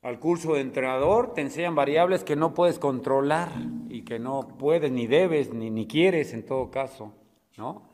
al 0.07 0.21
curso 0.21 0.55
de 0.55 0.61
entrenador, 0.61 1.35
te 1.35 1.41
enseñan 1.41 1.75
variables 1.75 2.23
que 2.23 2.37
no 2.37 2.55
puedes 2.55 2.79
controlar 2.79 3.49
y 3.89 4.03
que 4.03 4.21
no 4.21 4.47
puedes, 4.57 4.93
ni 4.93 5.09
debes, 5.09 5.53
ni, 5.53 5.69
ni 5.69 5.89
quieres 5.89 6.33
en 6.33 6.47
todo 6.47 6.71
caso, 6.71 7.13
¿no? 7.57 7.91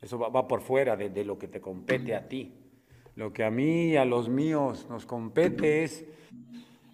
Eso 0.00 0.18
va, 0.18 0.48
por 0.48 0.62
fuera 0.62 0.96
de, 0.96 1.10
de, 1.10 1.24
lo 1.24 1.38
que 1.38 1.46
te 1.46 1.60
compete 1.60 2.16
a 2.16 2.26
ti. 2.26 2.52
Lo 3.14 3.32
que 3.32 3.44
a 3.44 3.52
mí 3.52 3.90
y 3.90 3.96
a 3.96 4.04
los 4.04 4.28
míos 4.28 4.88
nos 4.90 5.06
compete 5.06 5.84
es 5.84 6.04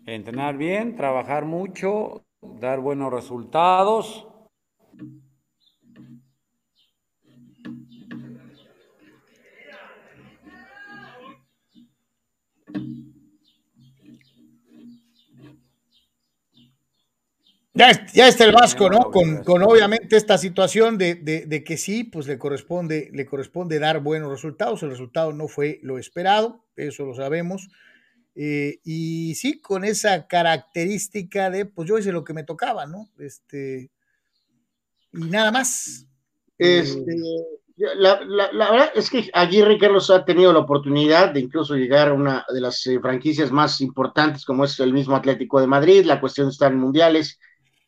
entrenar 0.04 0.58
bien, 0.58 0.94
trabajar 0.94 1.46
mucho, 1.46 2.20
dar 2.42 2.80
buenos 2.80 3.10
resultados 3.10 4.27
Ya, 17.78 18.06
ya, 18.12 18.26
está 18.26 18.44
el 18.44 18.50
Vasco, 18.50 18.90
¿no? 18.90 19.12
Con, 19.12 19.44
con 19.44 19.62
obviamente 19.62 20.16
esta 20.16 20.36
situación 20.36 20.98
de, 20.98 21.14
de, 21.14 21.46
de, 21.46 21.62
que 21.62 21.76
sí, 21.76 22.02
pues 22.02 22.26
le 22.26 22.36
corresponde, 22.36 23.08
le 23.12 23.24
corresponde 23.24 23.78
dar 23.78 24.00
buenos 24.00 24.32
resultados. 24.32 24.82
El 24.82 24.90
resultado 24.90 25.32
no 25.32 25.46
fue 25.46 25.78
lo 25.84 25.96
esperado, 25.96 26.64
eso 26.74 27.04
lo 27.04 27.14
sabemos. 27.14 27.68
Eh, 28.34 28.80
y 28.82 29.36
sí, 29.36 29.60
con 29.60 29.84
esa 29.84 30.26
característica 30.26 31.50
de, 31.50 31.66
pues 31.66 31.88
yo 31.88 31.98
hice 31.98 32.10
lo 32.10 32.24
que 32.24 32.34
me 32.34 32.42
tocaba, 32.42 32.84
¿no? 32.84 33.08
Este, 33.20 33.92
y 35.12 35.24
nada 35.26 35.52
más. 35.52 36.04
Este, 36.58 37.16
la, 37.76 38.20
la, 38.22 38.50
la, 38.52 38.70
verdad 38.72 38.90
es 38.96 39.08
que 39.08 39.30
Aguirre 39.32 39.78
Carlos 39.78 40.10
ha 40.10 40.24
tenido 40.24 40.52
la 40.52 40.58
oportunidad 40.58 41.32
de 41.32 41.38
incluso 41.38 41.76
llegar 41.76 42.08
a 42.08 42.12
una 42.12 42.44
de 42.52 42.60
las 42.60 42.84
eh, 42.88 42.98
franquicias 42.98 43.52
más 43.52 43.80
importantes, 43.80 44.44
como 44.44 44.64
es 44.64 44.80
el 44.80 44.92
mismo 44.92 45.14
Atlético 45.14 45.60
de 45.60 45.68
Madrid. 45.68 46.04
La 46.04 46.20
cuestión 46.20 46.48
está 46.48 46.66
en 46.66 46.78
mundiales 46.78 47.38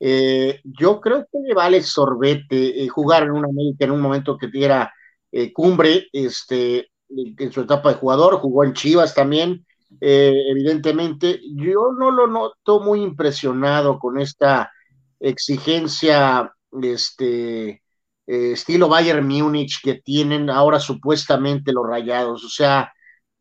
eh, 0.02 0.60
yo 0.64 0.98
creo 0.98 1.26
que 1.30 1.38
le 1.40 1.54
vale 1.54 1.82
sorbete 1.82 2.82
eh, 2.82 2.88
jugar 2.88 3.24
en 3.24 3.32
una 3.32 3.48
América 3.48 3.84
en 3.84 3.90
un 3.90 4.00
momento 4.00 4.38
que 4.38 4.48
era 4.54 4.92
eh, 5.30 5.52
cumbre, 5.52 6.08
este, 6.12 6.90
en 7.10 7.52
su 7.52 7.60
etapa 7.60 7.90
de 7.90 7.96
jugador, 7.96 8.36
jugó 8.36 8.64
en 8.64 8.72
Chivas 8.72 9.14
también, 9.14 9.66
eh, 10.00 10.34
evidentemente. 10.50 11.40
Yo 11.54 11.92
no 11.92 12.10
lo 12.10 12.26
noto 12.26 12.80
muy 12.80 13.02
impresionado 13.02 13.98
con 13.98 14.18
esta 14.18 14.72
exigencia, 15.20 16.50
este, 16.82 17.82
estilo 18.26 18.88
Bayern 18.88 19.26
Múnich 19.26 19.82
que 19.82 19.94
tienen 19.94 20.48
ahora 20.50 20.80
supuestamente 20.80 21.72
los 21.72 21.86
rayados. 21.86 22.44
O 22.44 22.48
sea, 22.48 22.92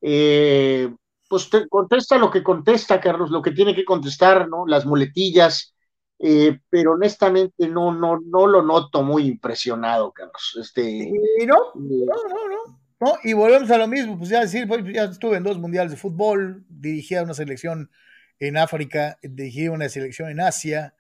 pues 0.02 1.50
te 1.50 1.68
contesta 1.70 2.18
lo 2.18 2.32
que 2.32 2.44
contesta, 2.44 3.00
Carlos, 3.00 3.30
lo 3.30 3.42
que 3.42 3.52
tiene 3.52 3.76
que 3.76 3.86
contestar, 3.86 4.50
¿no? 4.50 4.66
Las 4.66 4.86
muletillas 4.86 5.76
eh, 6.22 6.60
pero 6.70 6.94
honestamente 6.94 7.68
no, 7.70 7.94
no, 7.94 8.20
no 8.20 8.46
lo 8.46 8.62
noto 8.62 9.04
muy 9.04 9.26
impresionado, 9.26 10.12
Carlos. 10.12 10.58
Este, 10.60 10.84
y 10.84 11.46
no, 11.46 11.58
no, 11.76 12.06
no, 12.06 12.48
no, 12.50 12.80
no. 13.00 13.14
Y 13.24 13.32
volvemos 13.32 13.72
a 13.72 13.78
lo 13.78 13.88
mismo, 13.88 14.18
pues 14.18 14.30
ya 14.30 14.42
decir, 14.42 14.68
pues 14.68 14.84
ya 14.94 15.06
estuve 15.06 15.38
en 15.38 15.44
dos 15.44 15.58
mundiales 15.58 15.92
de 15.92 15.98
fútbol, 15.98 16.66
dirigía 16.68 17.24
una 17.24 17.34
selección 17.34 17.90
en 18.38 18.58
África, 18.58 19.18
dirigí 19.22 19.70
una 19.70 19.88
selección 19.88 20.30
en 20.30 20.42
Asia, 20.42 20.94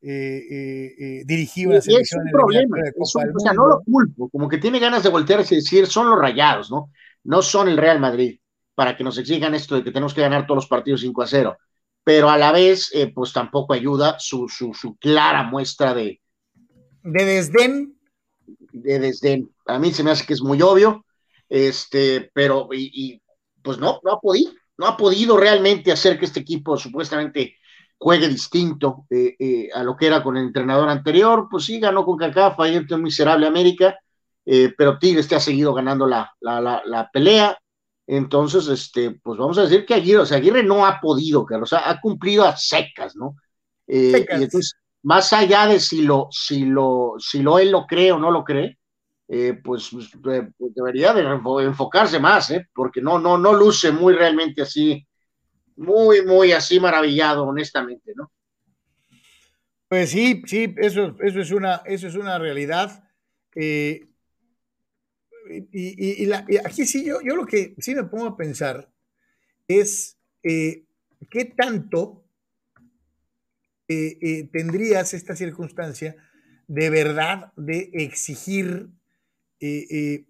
eh, 0.00 0.42
eh, 0.50 0.94
eh 0.98 1.22
dirigí 1.26 1.66
una 1.66 1.82
selección 1.82 2.26
es 2.26 2.32
un 2.32 2.40
problema, 2.40 2.78
o 2.98 3.04
sea, 3.04 3.52
no 3.52 3.66
lo 3.66 3.82
culpo, 3.82 4.30
como 4.30 4.48
que 4.48 4.56
tiene 4.56 4.78
ganas 4.78 5.02
de 5.02 5.10
voltearse 5.10 5.54
y 5.54 5.58
decir, 5.58 5.86
son 5.86 6.08
los 6.08 6.18
rayados, 6.18 6.70
¿no? 6.70 6.90
No 7.24 7.42
son 7.42 7.68
el 7.68 7.76
Real 7.76 8.00
Madrid, 8.00 8.40
para 8.74 8.96
que 8.96 9.04
nos 9.04 9.18
exijan 9.18 9.54
esto 9.54 9.74
de 9.74 9.84
que 9.84 9.90
tenemos 9.90 10.14
que 10.14 10.22
ganar 10.22 10.46
todos 10.46 10.56
los 10.56 10.66
partidos 10.66 11.02
5 11.02 11.22
a 11.22 11.26
0 11.26 11.58
pero 12.04 12.30
a 12.30 12.38
la 12.38 12.52
vez, 12.52 12.90
eh, 12.94 13.12
pues 13.12 13.32
tampoco 13.32 13.74
ayuda 13.74 14.16
su, 14.18 14.48
su, 14.48 14.74
su, 14.74 14.96
clara 14.96 15.44
muestra 15.44 15.94
de... 15.94 16.20
De 17.02 17.24
desdén. 17.24 17.96
De 18.72 18.98
desdén. 18.98 19.50
A 19.66 19.78
mí 19.78 19.92
se 19.92 20.02
me 20.02 20.10
hace 20.10 20.26
que 20.26 20.32
es 20.32 20.42
muy 20.42 20.60
obvio, 20.62 21.04
este, 21.48 22.30
pero, 22.34 22.68
y, 22.72 23.20
pues 23.62 23.78
no, 23.78 24.00
no 24.02 24.12
ha 24.12 24.20
podido, 24.20 24.52
no 24.78 24.86
ha 24.86 24.96
podido 24.96 25.36
realmente 25.36 25.92
hacer 25.92 26.18
que 26.18 26.24
este 26.24 26.40
equipo 26.40 26.76
supuestamente 26.76 27.56
juegue 27.98 28.26
distinto 28.28 29.06
eh, 29.10 29.36
eh, 29.38 29.68
a 29.72 29.84
lo 29.84 29.96
que 29.96 30.08
era 30.08 30.24
con 30.24 30.36
el 30.36 30.46
entrenador 30.46 30.88
anterior, 30.88 31.46
pues 31.48 31.64
sí, 31.64 31.78
ganó 31.78 32.04
con 32.04 32.18
Cacafa, 32.18 32.68
y 32.68 32.76
un 32.76 33.02
miserable 33.02 33.46
América, 33.46 33.96
pero 34.44 34.98
Tigres 34.98 35.28
te 35.28 35.36
ha 35.36 35.40
seguido 35.40 35.72
ganando 35.72 36.04
la, 36.04 36.34
la, 36.40 36.60
la, 36.60 36.82
la 36.84 37.08
pelea, 37.12 37.56
entonces, 38.06 38.66
este, 38.68 39.12
pues 39.12 39.38
vamos 39.38 39.58
a 39.58 39.62
decir 39.62 39.86
que 39.86 39.94
Aguirre, 39.94 40.22
o 40.22 40.26
sea, 40.26 40.38
Aguirre 40.38 40.62
no 40.62 40.84
ha 40.86 41.00
podido, 41.00 41.46
o 41.48 41.66
sea, 41.66 41.88
ha 41.88 42.00
cumplido 42.00 42.44
a 42.44 42.56
secas, 42.56 43.16
¿no? 43.16 43.36
Eh, 43.86 44.26
y 44.28 44.42
entonces, 44.42 44.74
más 45.02 45.32
allá 45.32 45.66
de 45.66 45.80
si 45.80 46.02
lo, 46.02 46.28
si 46.30 46.64
lo, 46.64 47.14
si 47.18 47.42
lo 47.42 47.58
él 47.58 47.70
lo 47.70 47.86
cree 47.86 48.12
o 48.12 48.18
no 48.18 48.30
lo 48.30 48.44
cree, 48.44 48.78
eh, 49.28 49.54
pues, 49.62 49.88
pues, 49.90 50.10
eh, 50.14 50.48
pues, 50.58 50.74
debería 50.74 51.14
de 51.14 51.22
enfocarse 51.64 52.18
más, 52.18 52.50
¿eh? 52.50 52.68
Porque 52.74 53.00
no, 53.00 53.18
no, 53.18 53.38
no 53.38 53.52
luce 53.54 53.90
muy 53.90 54.14
realmente 54.14 54.62
así, 54.62 55.06
muy, 55.76 56.22
muy 56.22 56.52
así 56.52 56.78
maravillado, 56.78 57.44
honestamente, 57.44 58.12
¿no? 58.14 58.30
Pues 59.88 60.10
sí, 60.10 60.42
sí, 60.46 60.74
eso, 60.78 61.16
eso 61.20 61.40
es 61.40 61.50
una, 61.50 61.82
eso 61.84 62.08
es 62.08 62.14
una 62.14 62.38
realidad. 62.38 63.04
Eh, 63.54 64.08
y, 65.72 66.30
aquí 66.32 66.86
sí, 66.86 67.04
yo, 67.04 67.20
yo 67.22 67.36
lo 67.36 67.46
que 67.46 67.74
sí 67.78 67.94
me 67.94 68.04
pongo 68.04 68.26
a 68.26 68.36
pensar 68.36 68.90
es 69.68 70.18
eh, 70.42 70.84
qué 71.30 71.44
tanto 71.44 72.24
eh, 73.88 74.18
eh, 74.20 74.48
tendrías 74.52 75.14
esta 75.14 75.36
circunstancia 75.36 76.16
de 76.66 76.90
verdad 76.90 77.52
de 77.56 77.90
exigir 77.92 78.88
en, 79.60 80.26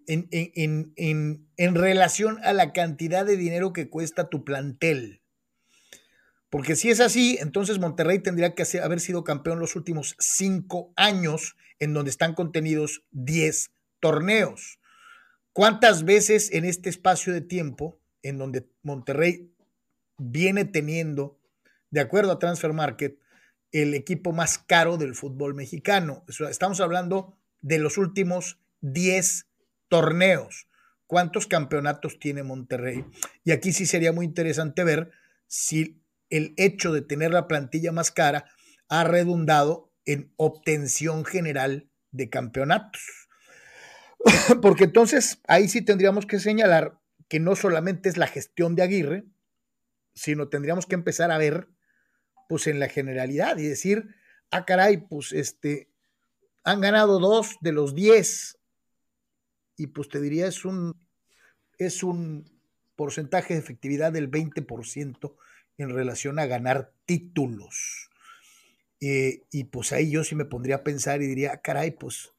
en, 1.56 1.74
relación 1.74 2.38
a 2.44 2.52
la 2.52 2.74
cantidad 2.74 3.24
de 3.24 3.38
dinero 3.38 3.72
que 3.72 3.88
cuesta 3.88 4.28
tu 4.28 4.44
plantel. 4.44 5.22
Porque 6.50 6.76
si 6.76 6.90
es 6.90 7.00
así, 7.00 7.38
entonces 7.40 7.78
Monterrey 7.78 8.18
tendría 8.18 8.54
que 8.54 8.64
haber 8.82 9.00
sido 9.00 9.24
campeón 9.24 9.58
los 9.58 9.74
últimos 9.74 10.16
cinco 10.18 10.92
años 10.96 11.56
en 11.78 11.94
donde 11.94 12.10
están 12.10 12.34
contenidos 12.34 13.04
10 13.12 13.70
torneos. 14.00 14.78
¿Cuántas 15.55 16.05
veces 16.05 16.50
en 16.53 16.64
este 16.64 16.88
espacio 16.88 17.30
de 17.30 17.42
tiempo 17.42 18.00
en 18.22 18.38
donde 18.38 18.66
Monterrey 18.82 19.53
viene 20.16 20.64
teniendo, 20.64 21.38
de 21.90 22.00
acuerdo 22.00 22.32
a 22.32 22.38
Transfer 22.38 22.72
Market, 22.72 23.18
el 23.70 23.92
equipo 23.92 24.32
más 24.32 24.57
caro 24.57 24.96
del 24.96 25.14
fútbol 25.14 25.55
mexicano? 25.55 26.24
Estamos 26.48 26.80
hablando 26.80 27.36
de 27.61 27.78
los 27.78 27.98
últimos 27.98 28.61
10 28.80 29.46
torneos. 29.88 30.68
¿Cuántos 31.07 31.46
campeonatos 31.46 32.18
tiene 32.18 32.42
Monterrey? 32.42 33.05
Y 33.44 33.53
aquí 33.53 33.74
sí 33.74 33.84
sería 33.84 34.12
muy 34.12 34.24
interesante 34.24 34.84
ver 34.84 35.11
si 35.48 36.03
el 36.30 36.55
hecho 36.57 36.94
de 36.94 37.03
tener 37.03 37.30
la 37.30 37.46
plantilla 37.46 37.92
más 37.92 38.11
cara 38.11 38.46
ha 38.88 39.05
redundado 39.05 39.92
en 40.07 40.32
obtención 40.36 41.26
general 41.26 41.90
de 42.11 42.30
campeonatos. 42.30 43.21
Porque 44.62 44.84
entonces 44.84 45.40
ahí 45.46 45.68
sí 45.68 45.82
tendríamos 45.82 46.26
que 46.26 46.38
señalar 46.38 46.98
que 47.28 47.40
no 47.40 47.56
solamente 47.56 48.08
es 48.08 48.16
la 48.16 48.26
gestión 48.26 48.74
de 48.74 48.82
Aguirre, 48.82 49.24
sino 50.14 50.48
tendríamos 50.48 50.86
que 50.86 50.94
empezar 50.94 51.30
a 51.30 51.38
ver, 51.38 51.68
pues 52.48 52.66
en 52.66 52.78
la 52.78 52.88
generalidad 52.88 53.56
y 53.56 53.66
decir, 53.66 54.14
ah, 54.50 54.64
caray, 54.66 54.98
pues 54.98 55.32
este, 55.32 55.88
han 56.64 56.80
ganado 56.80 57.18
dos 57.18 57.56
de 57.60 57.72
los 57.72 57.94
diez. 57.94 58.58
Y 59.76 59.88
pues 59.88 60.08
te 60.08 60.20
diría, 60.20 60.46
es 60.46 60.64
un, 60.64 60.94
es 61.78 62.02
un 62.02 62.44
porcentaje 62.96 63.54
de 63.54 63.60
efectividad 63.60 64.12
del 64.12 64.30
20% 64.30 65.34
en 65.78 65.90
relación 65.90 66.38
a 66.38 66.46
ganar 66.46 66.92
títulos. 67.06 68.10
Eh, 69.00 69.42
y 69.50 69.64
pues 69.64 69.92
ahí 69.92 70.10
yo 70.10 70.22
sí 70.22 70.34
me 70.34 70.44
pondría 70.44 70.76
a 70.76 70.84
pensar 70.84 71.22
y 71.22 71.26
diría, 71.26 71.52
ah, 71.54 71.62
caray, 71.62 71.92
pues 71.92 72.32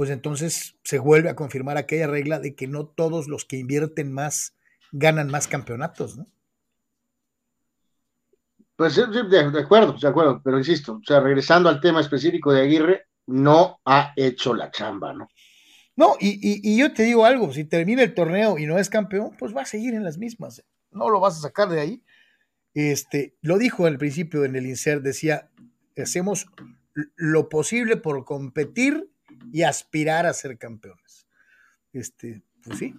pues 0.00 0.08
entonces 0.08 0.78
se 0.82 0.98
vuelve 0.98 1.28
a 1.28 1.36
confirmar 1.36 1.76
aquella 1.76 2.06
regla 2.06 2.38
de 2.38 2.54
que 2.54 2.66
no 2.66 2.86
todos 2.86 3.28
los 3.28 3.44
que 3.44 3.58
invierten 3.58 4.10
más 4.10 4.54
ganan 4.92 5.28
más 5.28 5.46
campeonatos, 5.46 6.16
¿no? 6.16 6.26
Pues 8.76 8.96
de, 8.96 9.04
de 9.50 9.60
acuerdo, 9.60 9.92
de 10.00 10.08
acuerdo, 10.08 10.40
pero 10.42 10.56
insisto, 10.56 11.00
o 11.02 11.04
sea, 11.06 11.20
regresando 11.20 11.68
al 11.68 11.82
tema 11.82 12.00
específico 12.00 12.50
de 12.50 12.62
Aguirre, 12.62 13.08
no 13.26 13.78
ha 13.84 14.14
hecho 14.16 14.54
la 14.54 14.70
chamba, 14.70 15.12
¿no? 15.12 15.28
No, 15.96 16.16
y, 16.18 16.78
yo 16.78 16.94
te 16.94 17.02
digo 17.02 17.26
algo, 17.26 17.52
si 17.52 17.64
termina 17.66 18.02
el 18.02 18.14
torneo 18.14 18.56
y 18.56 18.64
no 18.64 18.78
es 18.78 18.88
campeón, 18.88 19.36
pues 19.38 19.54
va 19.54 19.60
a 19.60 19.66
seguir 19.66 19.92
en 19.92 20.02
las 20.02 20.16
mismas, 20.16 20.64
no 20.92 21.10
lo 21.10 21.20
vas 21.20 21.36
a 21.36 21.42
sacar 21.42 21.68
de 21.68 21.78
ahí. 21.78 22.02
Este, 22.72 23.36
lo 23.42 23.58
dijo 23.58 23.84
al 23.84 23.98
principio 23.98 24.46
en 24.46 24.56
el 24.56 24.64
insert, 24.64 25.02
decía, 25.02 25.50
hacemos 25.98 26.46
lo 27.16 27.50
posible 27.50 27.98
por 27.98 28.24
competir 28.24 29.10
y 29.52 29.62
aspirar 29.62 30.26
a 30.26 30.32
ser 30.32 30.58
campeones. 30.58 31.26
Este, 31.92 32.42
pues 32.62 32.78
sí, 32.78 32.94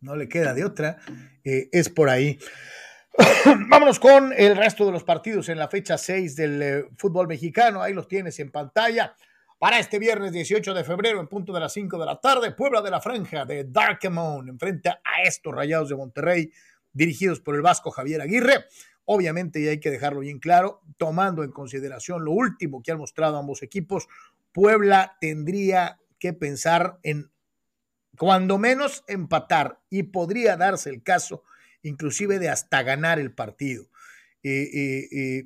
no 0.00 0.16
le 0.16 0.28
queda 0.28 0.54
de 0.54 0.64
otra, 0.64 0.98
eh, 1.44 1.68
es 1.72 1.88
por 1.88 2.08
ahí. 2.08 2.38
Vámonos 3.68 3.98
con 3.98 4.32
el 4.36 4.56
resto 4.56 4.84
de 4.86 4.92
los 4.92 5.04
partidos 5.04 5.48
en 5.48 5.58
la 5.58 5.68
fecha 5.68 5.96
6 5.96 6.36
del 6.36 6.62
eh, 6.62 6.84
fútbol 6.96 7.26
mexicano. 7.26 7.82
Ahí 7.82 7.92
los 7.92 8.08
tienes 8.08 8.38
en 8.40 8.50
pantalla. 8.50 9.14
Para 9.58 9.78
este 9.78 9.98
viernes 9.98 10.32
18 10.32 10.74
de 10.74 10.84
febrero, 10.84 11.18
en 11.18 11.28
punto 11.28 11.50
de 11.52 11.60
las 11.60 11.72
5 11.72 11.98
de 11.98 12.04
la 12.04 12.20
tarde, 12.20 12.52
Puebla 12.52 12.82
de 12.82 12.90
la 12.90 13.00
Franja 13.00 13.46
de 13.46 13.64
Darkemon 13.64 14.50
enfrenta 14.50 15.00
a 15.02 15.22
estos 15.22 15.54
rayados 15.54 15.88
de 15.88 15.96
Monterrey, 15.96 16.52
dirigidos 16.92 17.40
por 17.40 17.54
el 17.54 17.62
vasco 17.62 17.90
Javier 17.90 18.20
Aguirre. 18.20 18.66
Obviamente, 19.06 19.60
y 19.60 19.68
hay 19.68 19.80
que 19.80 19.90
dejarlo 19.90 20.20
bien 20.20 20.40
claro, 20.40 20.82
tomando 20.98 21.42
en 21.42 21.52
consideración 21.52 22.22
lo 22.22 22.32
último 22.32 22.82
que 22.82 22.92
han 22.92 22.98
mostrado 22.98 23.38
ambos 23.38 23.62
equipos, 23.62 24.08
Puebla 24.56 25.18
tendría 25.20 26.00
que 26.18 26.32
pensar 26.32 26.98
en 27.02 27.30
cuando 28.16 28.56
menos 28.56 29.04
empatar 29.06 29.82
y 29.90 30.04
podría 30.04 30.56
darse 30.56 30.88
el 30.88 31.02
caso 31.02 31.44
inclusive 31.82 32.38
de 32.38 32.48
hasta 32.48 32.82
ganar 32.82 33.18
el 33.18 33.34
partido. 33.34 33.84
Eh, 34.42 34.70
eh, 34.72 35.44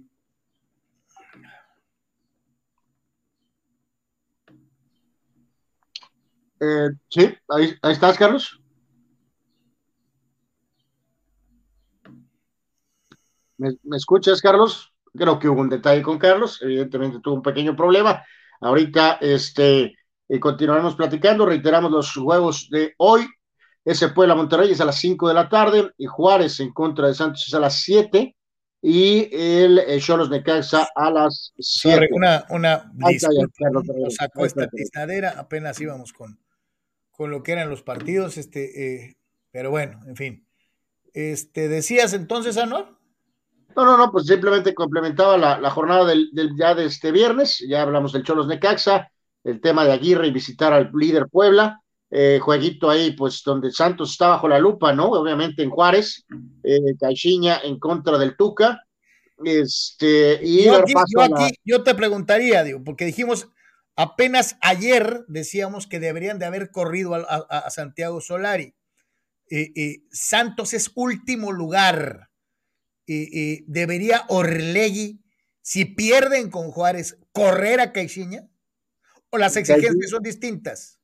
eh. 6.60 6.90
sí, 7.08 7.34
ahí, 7.48 7.76
estás, 7.82 8.16
Carlos. 8.16 8.60
¿Me, 13.58 13.76
escuchas, 13.96 14.40
Carlos? 14.40 14.94
Creo 15.14 15.40
que 15.40 15.48
hubo 15.48 15.62
un 15.62 15.68
detalle 15.68 16.00
con 16.00 16.16
Carlos, 16.16 16.62
evidentemente 16.62 17.18
tuvo 17.18 17.34
un 17.34 17.42
pequeño 17.42 17.74
problema. 17.74 18.24
Ahorita 18.60 19.18
este, 19.20 19.94
eh, 20.28 20.40
continuaremos 20.40 20.94
platicando, 20.94 21.46
reiteramos 21.46 21.90
los 21.90 22.12
juegos 22.12 22.68
de 22.70 22.94
hoy. 22.98 23.26
Ese 23.84 24.10
Puebla 24.10 24.34
Monterrey 24.34 24.70
es 24.70 24.80
a 24.80 24.84
las 24.84 24.96
5 24.96 25.28
de 25.28 25.34
la 25.34 25.48
tarde, 25.48 25.90
y 25.96 26.06
Juárez 26.06 26.60
en 26.60 26.72
contra 26.72 27.08
de 27.08 27.14
Santos 27.14 27.46
es 27.48 27.54
a 27.54 27.60
las 27.60 27.80
7 27.80 28.36
y 28.82 29.28
el 29.32 29.78
eh, 29.78 29.98
Cholos 30.00 30.30
de 30.30 30.38
Necaxa 30.38 30.88
a 30.94 31.10
las 31.10 31.52
7. 31.58 32.08
Una, 32.12 32.44
una 32.50 32.90
disculpa, 33.08 33.70
sacó 34.10 34.46
esta 34.46 34.68
tistadera, 34.68 35.34
apenas 35.36 35.80
íbamos 35.80 36.12
con, 36.12 36.38
con 37.10 37.30
lo 37.30 37.42
que 37.42 37.52
eran 37.52 37.68
los 37.68 37.82
partidos, 37.82 38.36
este, 38.36 39.04
eh, 39.04 39.16
pero 39.50 39.70
bueno, 39.70 40.00
en 40.06 40.16
fin. 40.16 40.46
Este, 41.12 41.68
decías 41.68 42.12
entonces, 42.12 42.56
Anuar. 42.56 42.99
No, 43.76 43.84
no, 43.84 43.96
no, 43.96 44.10
pues 44.10 44.26
simplemente 44.26 44.74
complementaba 44.74 45.38
la, 45.38 45.70
jornada 45.70 46.04
del, 46.04 46.30
ya 46.58 46.74
de 46.74 46.86
este 46.86 47.12
viernes, 47.12 47.64
ya 47.68 47.82
hablamos 47.82 48.12
del 48.12 48.24
Cholos 48.24 48.46
Necaxa, 48.46 49.10
el 49.44 49.60
tema 49.60 49.84
de 49.84 49.92
Aguirre 49.92 50.26
y 50.26 50.32
visitar 50.32 50.72
al 50.72 50.90
líder 50.92 51.28
Puebla, 51.28 51.80
eh, 52.10 52.40
jueguito 52.42 52.90
ahí, 52.90 53.12
pues 53.12 53.42
donde 53.44 53.70
Santos 53.70 54.10
está 54.10 54.28
bajo 54.28 54.48
la 54.48 54.58
lupa, 54.58 54.92
¿no? 54.92 55.06
Obviamente 55.10 55.62
en 55.62 55.70
Juárez, 55.70 56.24
eh, 56.64 56.96
Caixinha 56.98 57.60
en 57.62 57.78
contra 57.78 58.18
del 58.18 58.36
Tuca, 58.36 58.82
Este, 59.42 60.38
y 60.42 60.64
yo, 60.64 60.74
aquí, 60.74 60.92
yo 61.64 61.78
la- 61.78 61.84
te 61.84 61.94
preguntaría, 61.94 62.62
digo, 62.62 62.82
porque 62.84 63.06
dijimos, 63.06 63.48
apenas 63.96 64.56
ayer 64.60 65.24
decíamos 65.28 65.86
que 65.86 65.98
deberían 66.00 66.38
de 66.38 66.44
haber 66.46 66.70
corrido 66.70 67.14
a, 67.14 67.18
a- 67.20 67.58
a 67.58 67.70
Santiago 67.70 68.20
Solari. 68.20 68.74
Eh, 69.50 69.72
eh, 69.74 70.02
Santos 70.10 70.74
es 70.74 70.90
último 70.94 71.52
lugar. 71.52 72.29
Eh, 73.12 73.64
¿Debería 73.66 74.24
Orlegui, 74.28 75.20
si 75.62 75.84
pierden 75.84 76.50
con 76.50 76.70
Juárez, 76.70 77.18
correr 77.32 77.80
a 77.80 77.92
Caixinha? 77.92 78.46
¿O 79.30 79.38
las 79.38 79.56
exigencias 79.56 80.10
son 80.10 80.22
distintas? 80.22 80.98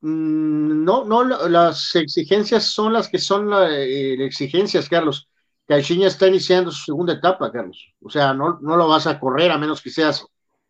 Mm, 0.00 0.84
No, 0.84 1.04
no, 1.04 1.24
la- 1.24 1.48
las 1.48 1.94
exigencias 1.96 2.64
son 2.64 2.92
las 2.92 3.08
que 3.08 3.18
son 3.18 3.48
la- 3.48 3.70
eh, 3.70 4.22
exigencias, 4.24 4.88
Carlos. 4.88 5.28
Caixinha 5.66 6.08
está 6.08 6.26
iniciando 6.28 6.70
su 6.70 6.84
segunda 6.84 7.14
etapa, 7.14 7.50
Carlos. 7.50 7.78
O 8.02 8.10
sea, 8.10 8.34
no, 8.34 8.58
no 8.60 8.76
lo 8.76 8.86
vas 8.86 9.06
a 9.06 9.18
correr 9.18 9.50
a 9.50 9.58
menos 9.58 9.80
que 9.82 9.90
seas. 9.90 10.24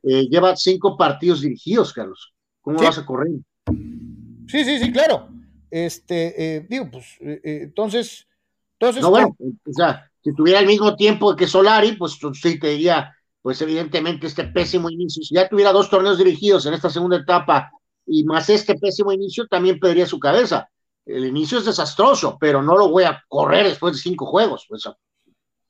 eh, 0.06 0.28
lleva 0.28 0.54
cinco 0.54 0.98
partidos 0.98 1.40
dirigidos, 1.40 1.94
Carlos. 1.94 2.34
¿Cómo 2.60 2.78
Sí. 2.78 2.84
vas 2.84 2.98
a 2.98 3.06
correr? 3.06 3.32
Sí, 4.46 4.62
sí, 4.62 4.78
sí, 4.78 4.92
claro. 4.92 5.30
Este, 5.70 6.56
eh, 6.56 6.66
digo, 6.68 6.90
pues, 6.90 7.16
entonces, 7.20 8.28
entonces, 8.78 9.00
No, 9.02 9.08
bueno, 9.08 9.34
o 9.38 9.72
sea, 9.72 10.12
si 10.24 10.34
tuviera 10.34 10.60
el 10.60 10.66
mismo 10.66 10.96
tiempo 10.96 11.36
que 11.36 11.46
Solari, 11.46 11.92
pues 11.92 12.18
sí 12.40 12.58
te 12.58 12.68
diría, 12.68 13.14
pues 13.42 13.60
evidentemente 13.60 14.26
este 14.26 14.44
pésimo 14.44 14.88
inicio. 14.88 15.22
Si 15.22 15.34
ya 15.34 15.46
tuviera 15.46 15.70
dos 15.70 15.90
torneos 15.90 16.16
dirigidos 16.16 16.64
en 16.64 16.72
esta 16.72 16.88
segunda 16.88 17.18
etapa 17.18 17.70
y 18.06 18.24
más 18.24 18.48
este 18.48 18.74
pésimo 18.76 19.12
inicio, 19.12 19.46
también 19.46 19.78
pediría 19.78 20.06
su 20.06 20.18
cabeza. 20.18 20.70
El 21.04 21.26
inicio 21.26 21.58
es 21.58 21.66
desastroso, 21.66 22.38
pero 22.40 22.62
no 22.62 22.78
lo 22.78 22.88
voy 22.88 23.04
a 23.04 23.22
correr 23.28 23.66
después 23.66 23.92
de 23.92 24.00
cinco 24.00 24.24
juegos. 24.24 24.64
Pues, 24.66 24.84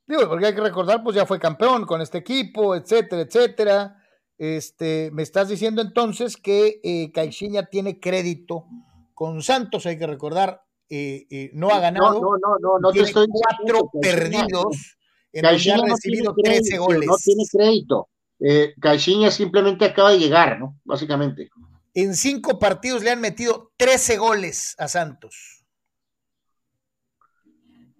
Digo, 0.06 0.28
porque 0.28 0.46
hay 0.46 0.54
que 0.54 0.60
recordar, 0.60 1.02
pues 1.02 1.16
ya 1.16 1.26
fue 1.26 1.40
campeón 1.40 1.84
con 1.84 2.00
este 2.00 2.18
equipo, 2.18 2.76
etcétera, 2.76 3.22
etcétera. 3.22 3.96
Este, 4.38 5.10
me 5.12 5.24
estás 5.24 5.48
diciendo 5.48 5.82
entonces 5.82 6.36
que 6.36 6.80
eh, 6.84 7.10
Caixinha 7.12 7.64
tiene 7.66 7.98
crédito 7.98 8.66
con 9.14 9.42
Santos, 9.42 9.86
hay 9.86 9.98
que 9.98 10.06
recordar, 10.06 10.62
eh, 10.94 11.26
eh, 11.28 11.50
no 11.54 11.70
ha 11.70 11.80
ganado, 11.80 12.14
No, 12.14 12.38
no, 12.38 12.58
no, 12.60 12.78
no, 12.78 12.92
te 12.92 13.00
estoy 13.00 13.26
cuatro 13.26 13.90
perdidos, 14.00 14.96
en 15.32 15.42
donde 15.42 15.72
ha 15.72 15.86
recibido 15.86 16.34
tiene 16.34 16.60
13 16.60 16.60
crédito, 16.60 16.84
goles. 16.84 17.08
No 17.08 17.16
tiene 17.16 17.42
crédito. 17.50 18.08
Eh, 18.38 18.74
Caixinha 18.80 19.30
simplemente 19.32 19.84
acaba 19.84 20.12
de 20.12 20.20
llegar, 20.20 20.60
¿no? 20.60 20.78
Básicamente. 20.84 21.50
En 21.94 22.14
cinco 22.14 22.60
partidos 22.60 23.02
le 23.02 23.10
han 23.10 23.20
metido 23.20 23.72
13 23.76 24.18
goles 24.18 24.76
a 24.78 24.86
Santos. 24.86 25.64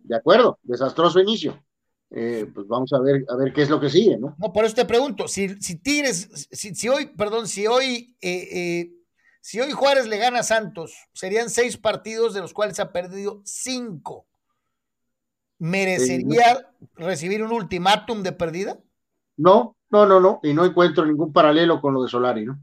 De 0.04 0.14
acuerdo, 0.14 0.58
desastroso 0.62 1.18
inicio. 1.18 1.64
Eh, 2.10 2.46
pues 2.54 2.68
vamos 2.68 2.92
a 2.92 3.00
ver, 3.00 3.24
a 3.28 3.34
ver 3.34 3.52
qué 3.52 3.62
es 3.62 3.70
lo 3.70 3.80
que 3.80 3.90
sigue, 3.90 4.16
¿no? 4.16 4.36
No, 4.38 4.52
por 4.52 4.64
eso 4.64 4.76
te 4.76 4.84
pregunto, 4.84 5.26
si, 5.26 5.48
si 5.60 5.80
Tigres, 5.80 6.48
si, 6.52 6.72
si 6.72 6.88
hoy, 6.88 7.06
perdón, 7.06 7.48
si 7.48 7.66
hoy, 7.66 8.16
eh, 8.20 8.88
si 9.44 9.60
hoy 9.60 9.72
Juárez 9.72 10.06
le 10.06 10.16
gana 10.16 10.38
a 10.38 10.42
Santos, 10.42 11.06
serían 11.12 11.50
seis 11.50 11.76
partidos 11.76 12.32
de 12.32 12.40
los 12.40 12.54
cuales 12.54 12.80
ha 12.80 12.92
perdido 12.92 13.42
cinco. 13.44 14.26
¿Merecería 15.58 16.72
recibir 16.94 17.42
un 17.42 17.52
ultimátum 17.52 18.22
de 18.22 18.32
perdida? 18.32 18.78
No, 19.36 19.76
no, 19.90 20.06
no, 20.06 20.18
no, 20.18 20.40
y 20.42 20.54
no 20.54 20.64
encuentro 20.64 21.04
ningún 21.04 21.30
paralelo 21.30 21.78
con 21.82 21.92
lo 21.92 22.02
de 22.02 22.08
Solari, 22.08 22.46
¿no? 22.46 22.58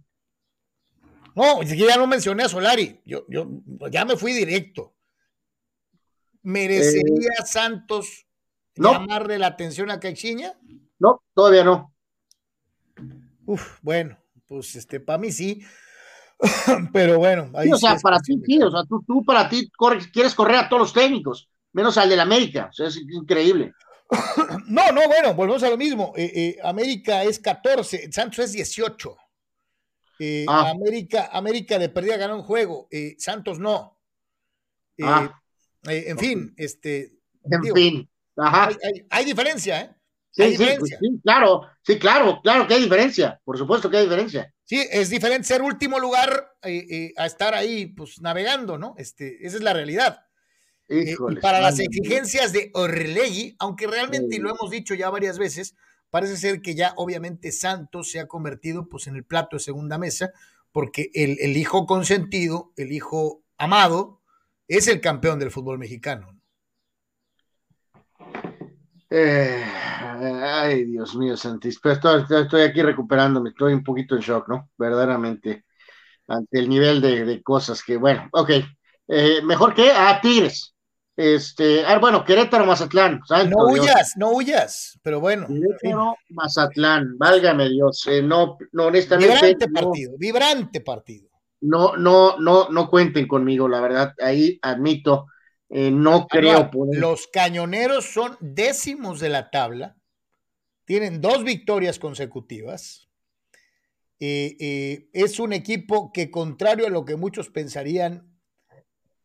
No, 1.35 1.59
que 1.59 1.77
ya 1.77 1.97
no 1.97 2.07
mencioné 2.07 2.45
a 2.45 2.49
Solari, 2.49 2.99
yo, 3.05 3.27
yo 3.29 3.47
ya 3.91 4.03
me 4.03 4.17
fui 4.17 4.33
directo. 4.33 4.95
¿Merecería 6.41 7.45
Santos 7.45 8.25
no. 8.77 8.93
llamarle 8.93 9.37
la 9.37 9.45
atención 9.45 9.91
a 9.91 9.99
Caixinha? 9.99 10.59
No, 10.97 11.21
todavía 11.35 11.63
no. 11.63 11.93
Uf, 13.45 13.77
bueno, 13.83 14.17
pues 14.47 14.75
este, 14.75 14.99
para 14.99 15.19
mí 15.19 15.31
sí. 15.31 15.63
Pero 16.93 17.19
bueno, 17.19 17.51
ahí 17.55 17.67
Sí, 17.67 17.73
o 17.73 17.77
sea, 17.77 17.95
para 17.97 18.19
ti, 18.19 18.35
sí, 18.45 18.61
o 18.61 18.71
sea, 18.71 18.83
tú, 18.85 19.03
tú 19.05 19.23
para 19.23 19.47
ti 19.47 19.69
corres- 19.77 20.09
quieres 20.11 20.33
correr 20.33 20.57
a 20.57 20.69
todos 20.69 20.81
los 20.81 20.93
técnicos, 20.93 21.49
menos 21.73 21.97
al 21.97 22.09
del 22.09 22.19
América, 22.19 22.67
o 22.71 22.73
sea, 22.73 22.87
es 22.87 22.97
increíble. 22.97 23.73
No, 24.67 24.91
no, 24.91 25.07
bueno, 25.07 25.33
volvemos 25.35 25.63
a 25.63 25.69
lo 25.69 25.77
mismo. 25.77 26.13
Eh, 26.17 26.31
eh, 26.35 26.57
América 26.63 27.23
es 27.23 27.39
14, 27.39 28.11
Santos 28.11 28.39
es 28.39 28.51
18. 28.53 29.15
Eh, 30.19 30.45
Ah. 30.47 30.69
América, 30.71 31.29
América 31.31 31.79
de 31.79 31.89
perdida 31.89 32.17
ganó 32.17 32.35
un 32.35 32.43
juego, 32.43 32.87
Santos 33.17 33.57
no. 33.59 33.97
Ah. 35.01 35.41
en 35.85 36.17
fin, 36.17 36.53
este, 36.57 37.13
En 37.43 37.61
digo, 37.61 37.75
fin, 37.75 38.09
ajá. 38.37 38.67
hay, 38.67 38.75
hay- 38.83 39.05
hay 39.09 39.25
diferencia, 39.25 39.81
¿eh? 39.81 39.95
Sí, 40.29 40.43
hay 40.43 40.55
sí, 40.57 40.65
pues 40.79 40.91
sí, 40.99 41.19
claro, 41.23 41.67
sí, 41.81 41.97
claro, 41.99 42.39
claro 42.43 42.67
que 42.67 42.73
hay 42.75 42.83
diferencia, 42.83 43.39
por 43.43 43.57
supuesto 43.57 43.89
que 43.89 43.97
hay 43.97 44.03
diferencia. 44.03 44.53
Sí, 44.71 44.87
es 44.89 45.09
diferente 45.09 45.49
ser 45.49 45.61
último 45.61 45.99
lugar 45.99 46.55
eh, 46.63 46.85
eh, 46.89 47.13
a 47.17 47.25
estar 47.25 47.53
ahí, 47.53 47.87
pues 47.87 48.21
navegando, 48.21 48.77
¿no? 48.77 48.95
Este, 48.97 49.45
esa 49.45 49.57
es 49.57 49.63
la 49.63 49.73
realidad. 49.73 50.23
Eh, 50.87 51.17
para 51.41 51.59
las 51.59 51.77
exigencias 51.81 52.53
de 52.53 52.71
Orlegui, 52.73 53.53
aunque 53.59 53.85
realmente, 53.85 54.37
y 54.37 54.39
lo 54.39 54.49
hemos 54.49 54.71
dicho 54.71 54.93
ya 54.93 55.09
varias 55.09 55.37
veces, 55.37 55.75
parece 56.09 56.37
ser 56.37 56.61
que 56.61 56.73
ya 56.73 56.93
obviamente 56.95 57.51
Santos 57.51 58.11
se 58.11 58.21
ha 58.21 58.29
convertido 58.29 58.87
pues 58.87 59.07
en 59.07 59.17
el 59.17 59.25
plato 59.25 59.57
de 59.57 59.59
segunda 59.59 59.97
mesa, 59.97 60.31
porque 60.71 61.11
el, 61.15 61.35
el 61.41 61.57
hijo 61.57 61.85
consentido, 61.85 62.71
el 62.77 62.93
hijo 62.93 63.43
amado, 63.57 64.21
es 64.69 64.87
el 64.87 65.01
campeón 65.01 65.37
del 65.37 65.51
fútbol 65.51 65.79
mexicano. 65.79 66.40
Eh, 69.13 69.61
ay, 70.43 70.85
Dios 70.85 71.15
mío, 71.15 71.35
Santis, 71.35 71.79
pero 71.83 71.95
estoy, 72.39 72.61
aquí 72.61 72.81
recuperándome, 72.81 73.49
estoy 73.49 73.73
un 73.73 73.83
poquito 73.83 74.15
en 74.15 74.21
shock, 74.21 74.47
¿no? 74.47 74.69
Verdaderamente, 74.77 75.65
ante 76.27 76.59
el 76.59 76.69
nivel 76.69 77.01
de, 77.01 77.25
de 77.25 77.43
cosas 77.43 77.83
que, 77.83 77.97
bueno, 77.97 78.29
ok, 78.31 78.49
Eh, 79.13 79.41
mejor 79.43 79.73
que 79.73 79.91
a 79.91 80.21
Tigres. 80.21 80.73
Este, 81.17 81.83
ah, 81.85 81.97
bueno, 81.99 82.23
Querétaro, 82.23 82.65
Mazatlán. 82.65 83.19
santo 83.25 83.57
No 83.57 83.67
Dios. 83.67 83.81
huyas, 83.85 84.13
no 84.15 84.31
huyas, 84.31 84.97
pero 85.03 85.19
bueno. 85.19 85.47
Querétaro, 85.47 86.15
Mazatlán, 86.29 87.17
válgame 87.17 87.67
Dios, 87.67 88.07
eh, 88.07 88.21
no, 88.21 88.57
no, 88.71 88.85
honestamente, 88.85 89.33
Vibrante 89.33 89.67
no, 89.67 89.73
partido, 89.81 90.13
vibrante 90.17 90.79
partido. 90.81 91.27
no, 91.61 91.97
no, 91.97 92.37
no, 92.39 92.69
no 92.69 92.89
cuenten 92.89 93.27
conmigo, 93.27 93.67
la 93.67 93.81
verdad, 93.81 94.13
ahí 94.21 94.57
admito, 94.61 95.27
eh, 95.73 95.89
no 95.89 96.27
creo 96.27 96.51
Ahora, 96.51 96.71
poder. 96.71 96.99
Los 96.99 97.27
cañoneros 97.27 98.05
son 98.05 98.37
décimos 98.41 99.21
de 99.21 99.29
la 99.29 99.49
tabla, 99.49 99.95
tienen 100.83 101.21
dos 101.21 101.45
victorias 101.45 101.97
consecutivas. 101.97 103.09
Eh, 104.19 104.57
eh, 104.59 105.09
es 105.13 105.39
un 105.39 105.53
equipo 105.53 106.11
que, 106.11 106.29
contrario 106.29 106.87
a 106.87 106.89
lo 106.89 107.05
que 107.05 107.15
muchos 107.15 107.49
pensarían, 107.49 108.37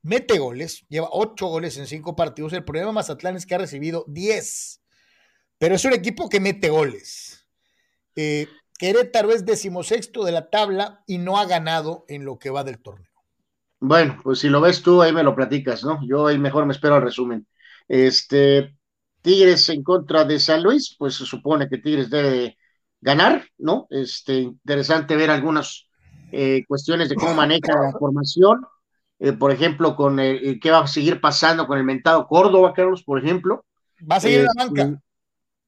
mete 0.02 0.38
goles, 0.38 0.86
lleva 0.88 1.08
ocho 1.10 1.48
goles 1.48 1.76
en 1.78 1.88
cinco 1.88 2.14
partidos. 2.14 2.52
El 2.52 2.64
problema 2.64 2.90
de 2.90 2.94
Mazatlán 2.94 3.34
es 3.34 3.44
que 3.44 3.56
ha 3.56 3.58
recibido 3.58 4.04
diez, 4.06 4.80
pero 5.58 5.74
es 5.74 5.84
un 5.84 5.94
equipo 5.94 6.28
que 6.28 6.38
mete 6.38 6.70
goles. 6.70 7.44
Querétaro 8.78 9.32
es 9.32 9.44
decimosexto 9.44 10.24
de 10.24 10.32
la 10.32 10.48
tabla 10.48 11.02
y 11.06 11.18
no 11.18 11.38
ha 11.38 11.44
ganado 11.46 12.04
en 12.08 12.24
lo 12.24 12.38
que 12.38 12.50
va 12.50 12.62
del 12.62 12.80
torneo. 12.80 13.15
Bueno, 13.80 14.18
pues 14.22 14.38
si 14.40 14.48
lo 14.48 14.60
ves 14.60 14.82
tú, 14.82 15.02
ahí 15.02 15.12
me 15.12 15.22
lo 15.22 15.34
platicas, 15.36 15.84
¿no? 15.84 16.00
Yo 16.06 16.26
ahí 16.26 16.38
mejor 16.38 16.64
me 16.66 16.72
espero 16.72 16.96
el 16.96 17.02
resumen. 17.02 17.46
Este, 17.88 18.74
Tigres 19.20 19.68
en 19.68 19.82
contra 19.82 20.24
de 20.24 20.40
San 20.40 20.62
Luis, 20.62 20.96
pues 20.98 21.14
se 21.16 21.26
supone 21.26 21.68
que 21.68 21.78
Tigres 21.78 22.08
debe 22.10 22.56
ganar, 23.00 23.46
¿no? 23.58 23.86
Este, 23.90 24.38
interesante 24.40 25.14
ver 25.16 25.30
algunas 25.30 25.88
eh, 26.30 26.64
cuestiones 26.66 27.08
de 27.10 27.18
cómo 27.18 27.34
maneja 27.34 27.72
la 27.74 27.92
formación, 27.98 28.64
eh, 29.18 29.32
por 29.32 29.52
ejemplo, 29.52 29.94
con 29.96 30.18
el, 30.20 30.44
el 30.44 30.60
qué 30.60 30.70
va 30.70 30.80
a 30.80 30.86
seguir 30.86 31.20
pasando 31.20 31.66
con 31.66 31.78
el 31.78 31.84
mentado 31.84 32.26
Córdoba, 32.26 32.72
Carlos, 32.74 33.02
por 33.04 33.18
ejemplo. 33.22 33.64
Va 34.12 34.16
a 34.16 34.20
seguir 34.26 34.40
en 34.40 34.46
la 34.46 34.54
Este, 34.54 34.64
banca. 34.64 34.90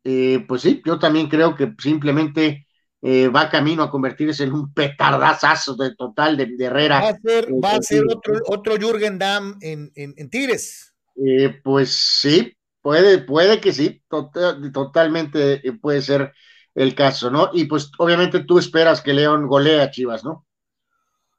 eh, 0.05 0.45
pues 0.49 0.63
sí, 0.63 0.83
yo 0.85 0.99
también 0.99 1.29
creo 1.29 1.55
que 1.57 1.75
simplemente 1.79 2.68
eh, 3.03 3.28
va 3.28 3.49
camino 3.49 3.82
a 3.82 3.90
convertirse 3.90 4.44
en 4.44 4.53
un 4.53 4.72
petardazazo 4.74 5.76
de 5.76 5.94
total 5.94 6.36
de, 6.36 6.46
de 6.57 6.64
Herrera. 6.64 7.01
Va 7.01 7.09
a 7.09 7.16
ser, 7.18 7.49
va 7.64 7.70
a 7.70 7.76
eh, 7.76 7.82
ser 7.82 8.03
eh, 8.03 8.14
otro, 8.14 8.34
otro 8.46 8.76
Jürgen 8.76 9.18
Damm 9.18 9.57
en, 9.61 9.90
en, 9.94 10.14
en 10.16 10.30
Tigres. 10.30 10.94
Eh, 11.16 11.61
pues 11.64 11.96
sí, 12.20 12.57
puede, 12.80 13.18
puede 13.18 13.61
que 13.61 13.72
sí, 13.72 14.03
total- 14.09 14.70
totalmente 14.72 15.61
puede 15.80 16.01
ser 16.03 16.32
el 16.74 16.94
caso, 16.94 17.30
¿no? 17.30 17.51
Y 17.53 17.64
pues 17.64 17.90
obviamente 17.99 18.44
tú 18.44 18.59
esperas 18.59 19.03
que 19.03 19.12
León 19.14 19.49
golee 19.49 19.80
a 19.80 19.90
Chivas, 19.90 20.24
¿no? 20.24 20.46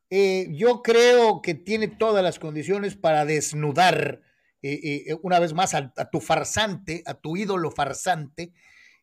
Yo 0.09 0.81
creo 0.81 1.41
que 1.41 1.53
tiene 1.53 1.87
todas 1.87 2.23
las 2.23 2.39
condiciones 2.39 2.95
para 2.95 3.25
desnudar 3.25 4.21
una 5.21 5.39
vez 5.39 5.53
más 5.53 5.73
a, 5.73 5.93
a 5.95 6.09
tu 6.09 6.19
farsante, 6.19 7.03
a 7.05 7.13
tu 7.13 7.37
ídolo 7.37 7.71
farsante. 7.71 8.53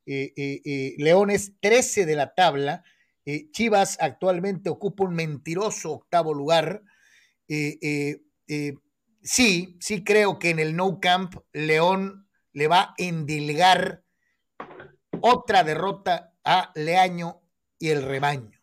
León 0.06 1.30
es 1.30 1.52
13 1.60 2.06
de 2.06 2.16
la 2.16 2.34
tabla. 2.34 2.84
Eh, 3.24 3.50
Chivas 3.50 3.98
actualmente 4.00 4.70
ocupa 4.70 5.04
un 5.04 5.14
mentiroso 5.14 5.92
octavo 5.92 6.32
lugar. 6.32 6.82
Eh, 7.48 8.20
eh, 8.48 8.74
sí, 9.22 9.76
sí 9.80 10.04
creo 10.04 10.38
que 10.38 10.50
en 10.50 10.60
el 10.60 10.76
No 10.76 11.00
Camp 11.00 11.34
León 11.52 12.28
le 12.52 12.68
va 12.68 12.80
a 12.80 12.94
endilgar 12.96 14.02
otra 15.20 15.64
derrota 15.64 16.32
a 16.44 16.72
Leaño 16.74 17.42
y 17.78 17.88
el 17.88 18.02
rebaño. 18.02 18.58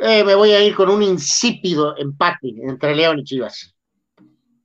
Eh, 0.00 0.24
me 0.24 0.34
voy 0.34 0.52
a 0.52 0.64
ir 0.64 0.74
con 0.74 0.88
un 0.88 1.02
insípido 1.02 1.96
empate 1.98 2.54
entre 2.62 2.94
León 2.94 3.18
y 3.18 3.24
Chivas. 3.24 3.74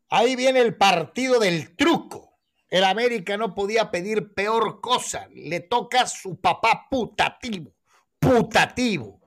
Ahí 0.09 0.35
viene 0.35 0.61
el 0.61 0.75
partido 0.77 1.39
del 1.39 1.75
truco. 1.75 2.24
El 2.69 2.83
América 2.83 3.37
no 3.37 3.53
podía 3.53 3.91
pedir 3.91 4.33
peor 4.33 4.81
cosa. 4.81 5.27
Le 5.33 5.59
toca 5.59 6.07
su 6.07 6.39
papá 6.39 6.87
putativo. 6.89 7.73
Putativo. 8.19 9.21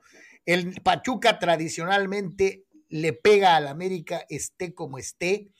El 0.45 0.81
Pachuca 0.81 1.39
tradicionalmente 1.39 2.65
le 2.89 3.13
pega 3.13 3.55
al 3.55 3.67
América 3.67 4.25
esté 4.29 4.73
como 4.73 4.97
esté, 4.97 5.51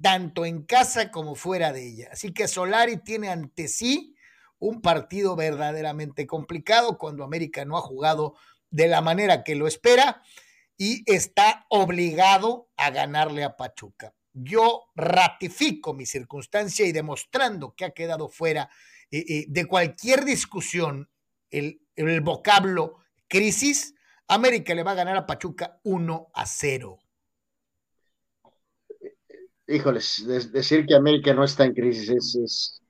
tanto 0.00 0.46
en 0.46 0.62
casa 0.62 1.10
como 1.10 1.34
fuera 1.34 1.72
de 1.72 1.86
ella. 1.86 2.08
Así 2.12 2.32
que 2.32 2.48
Solari 2.48 2.96
tiene 2.96 3.28
ante 3.28 3.68
sí 3.68 4.16
un 4.58 4.80
partido 4.80 5.36
verdaderamente 5.36 6.26
complicado 6.26 6.98
cuando 6.98 7.24
América 7.24 7.64
no 7.64 7.76
ha 7.76 7.82
jugado 7.82 8.34
de 8.70 8.88
la 8.88 9.00
manera 9.00 9.44
que 9.44 9.56
lo 9.56 9.66
espera 9.66 10.22
y 10.76 11.02
está 11.10 11.66
obligado 11.68 12.70
a 12.76 12.90
ganarle 12.90 13.44
a 13.44 13.56
Pachuca. 13.56 14.14
Yo 14.42 14.84
ratifico 14.94 15.92
mi 15.92 16.06
circunstancia 16.06 16.86
y 16.86 16.92
demostrando 16.92 17.74
que 17.74 17.84
ha 17.84 17.90
quedado 17.90 18.28
fuera 18.28 18.70
eh, 19.10 19.24
eh, 19.28 19.44
de 19.48 19.66
cualquier 19.66 20.24
discusión 20.24 21.08
el, 21.50 21.82
el 21.96 22.20
vocablo 22.20 22.98
crisis, 23.28 23.94
América 24.28 24.74
le 24.74 24.82
va 24.82 24.92
a 24.92 24.96
ganar 24.96 25.16
a 25.16 25.26
Pachuca 25.26 25.80
1 25.84 26.30
a 26.32 26.46
0. 26.46 26.98
Híjoles, 29.66 30.24
decir 30.52 30.84
que 30.84 30.96
América 30.96 31.32
no 31.32 31.44
está 31.44 31.64
en 31.64 31.74
crisis 31.74 32.10
es, 32.36 32.82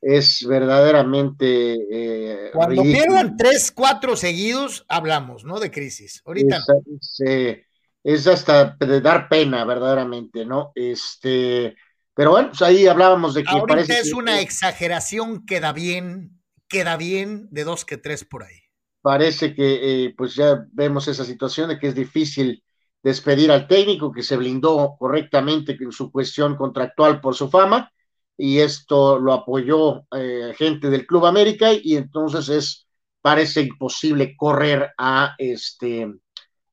es 0.00 0.44
verdaderamente. 0.46 1.74
Eh, 1.90 2.50
Cuando 2.52 2.82
pierdan 2.82 3.36
tres, 3.36 3.70
cuatro 3.70 4.16
seguidos, 4.16 4.84
hablamos, 4.88 5.44
¿no? 5.44 5.60
De 5.60 5.70
crisis. 5.70 6.20
Ahorita. 6.24 6.58
Es, 7.00 7.22
eh, 7.24 7.64
es, 8.02 8.26
hasta 8.26 8.76
de 8.78 9.00
dar 9.00 9.28
pena, 9.28 9.64
verdaderamente, 9.64 10.44
¿no? 10.44 10.72
Este. 10.74 11.76
Pero 12.14 12.32
bueno, 12.32 12.48
pues 12.48 12.62
ahí 12.62 12.86
hablábamos 12.86 13.34
de 13.34 13.44
que. 13.44 13.50
Ahorita 13.50 13.98
es 13.98 14.12
una 14.12 14.40
exageración, 14.40 15.44
queda 15.46 15.72
bien, 15.72 16.40
queda 16.68 16.96
bien 16.96 17.48
de 17.50 17.64
dos 17.64 17.84
que 17.84 17.96
tres 17.96 18.24
por 18.24 18.44
ahí. 18.44 18.58
Parece 19.02 19.54
que, 19.54 20.04
eh, 20.06 20.14
pues 20.16 20.34
ya 20.34 20.66
vemos 20.72 21.08
esa 21.08 21.24
situación 21.24 21.68
de 21.70 21.78
que 21.78 21.88
es 21.88 21.94
difícil 21.94 22.62
despedir 23.02 23.50
al 23.50 23.66
técnico 23.66 24.12
que 24.12 24.22
se 24.22 24.36
blindó 24.36 24.96
correctamente 24.98 25.76
en 25.80 25.92
su 25.92 26.12
cuestión 26.12 26.56
contractual 26.56 27.20
por 27.20 27.34
su 27.34 27.48
fama 27.48 27.90
y 28.36 28.58
esto 28.58 29.18
lo 29.18 29.32
apoyó 29.32 30.06
eh, 30.14 30.54
gente 30.56 30.90
del 30.90 31.06
Club 31.06 31.26
América 31.26 31.72
y 31.72 31.96
entonces 31.96 32.48
es 32.48 32.86
parece 33.20 33.62
imposible 33.62 34.34
correr 34.36 34.92
a 34.96 35.34
este 35.38 36.10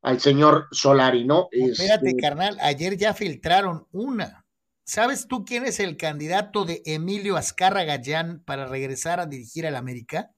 al 0.07 0.21
señor 0.21 0.69
Solari, 0.71 1.25
¿no? 1.25 1.49
Espérate, 1.51 2.07
este, 2.07 2.21
carnal, 2.21 2.57
ayer 2.61 2.95
ya 2.95 3.13
filtraron 3.13 3.87
una. 3.91 4.45
¿Sabes 4.85 5.27
tú 5.27 5.43
quién 5.43 5.65
es 5.65 5.81
el 5.81 5.97
candidato 5.97 6.63
de 6.63 6.81
Emilio 6.85 7.35
Azcarra 7.35 7.83
Gallán 7.83 8.41
para 8.45 8.67
regresar 8.67 9.19
a 9.19 9.25
dirigir 9.25 9.67
al 9.67 9.75
América? 9.75 10.31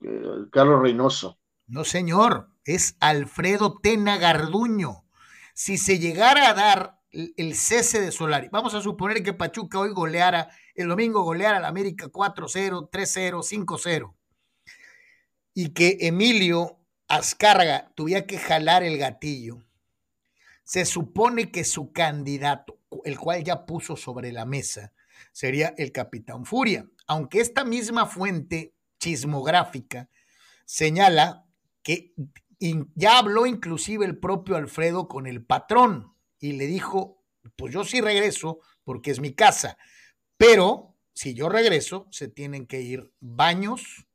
Eh, 0.00 0.22
Carlos 0.50 0.80
Reynoso. 0.80 1.38
No, 1.66 1.84
señor, 1.84 2.48
es 2.64 2.96
Alfredo 3.00 3.78
Tena 3.78 4.16
Garduño. 4.16 5.04
Si 5.52 5.76
se 5.76 5.98
llegara 5.98 6.48
a 6.48 6.54
dar 6.54 6.98
el 7.12 7.54
cese 7.54 8.00
de 8.00 8.10
Solari. 8.10 8.48
Vamos 8.50 8.72
a 8.72 8.80
suponer 8.80 9.22
que 9.22 9.34
Pachuca 9.34 9.80
hoy 9.80 9.90
goleara, 9.90 10.48
el 10.74 10.88
domingo 10.88 11.22
goleara 11.24 11.58
al 11.58 11.66
América 11.66 12.06
4-0, 12.06 12.88
3-0, 12.90 13.66
5-0. 13.66 14.14
Y 15.52 15.74
que 15.74 15.98
Emilio 16.00 16.81
Azcárraga 17.12 17.92
tuviera 17.94 18.26
que 18.26 18.38
jalar 18.38 18.82
el 18.82 18.96
gatillo. 18.96 19.62
Se 20.64 20.86
supone 20.86 21.50
que 21.50 21.62
su 21.62 21.92
candidato, 21.92 22.78
el 23.04 23.18
cual 23.18 23.44
ya 23.44 23.66
puso 23.66 23.96
sobre 23.96 24.32
la 24.32 24.46
mesa, 24.46 24.94
sería 25.30 25.74
el 25.76 25.92
Capitán 25.92 26.46
Furia. 26.46 26.86
Aunque 27.06 27.40
esta 27.40 27.66
misma 27.66 28.06
fuente 28.06 28.72
chismográfica 28.98 30.08
señala 30.64 31.44
que 31.82 32.14
ya 32.94 33.18
habló 33.18 33.44
inclusive 33.44 34.06
el 34.06 34.16
propio 34.16 34.56
Alfredo 34.56 35.06
con 35.06 35.26
el 35.26 35.44
patrón 35.44 36.14
y 36.40 36.52
le 36.52 36.66
dijo, 36.66 37.22
pues 37.56 37.74
yo 37.74 37.84
sí 37.84 38.00
regreso 38.00 38.60
porque 38.84 39.10
es 39.10 39.20
mi 39.20 39.34
casa, 39.34 39.76
pero 40.38 40.96
si 41.12 41.34
yo 41.34 41.50
regreso, 41.50 42.08
se 42.10 42.28
tienen 42.28 42.66
que 42.66 42.80
ir 42.80 43.12
baños 43.20 44.06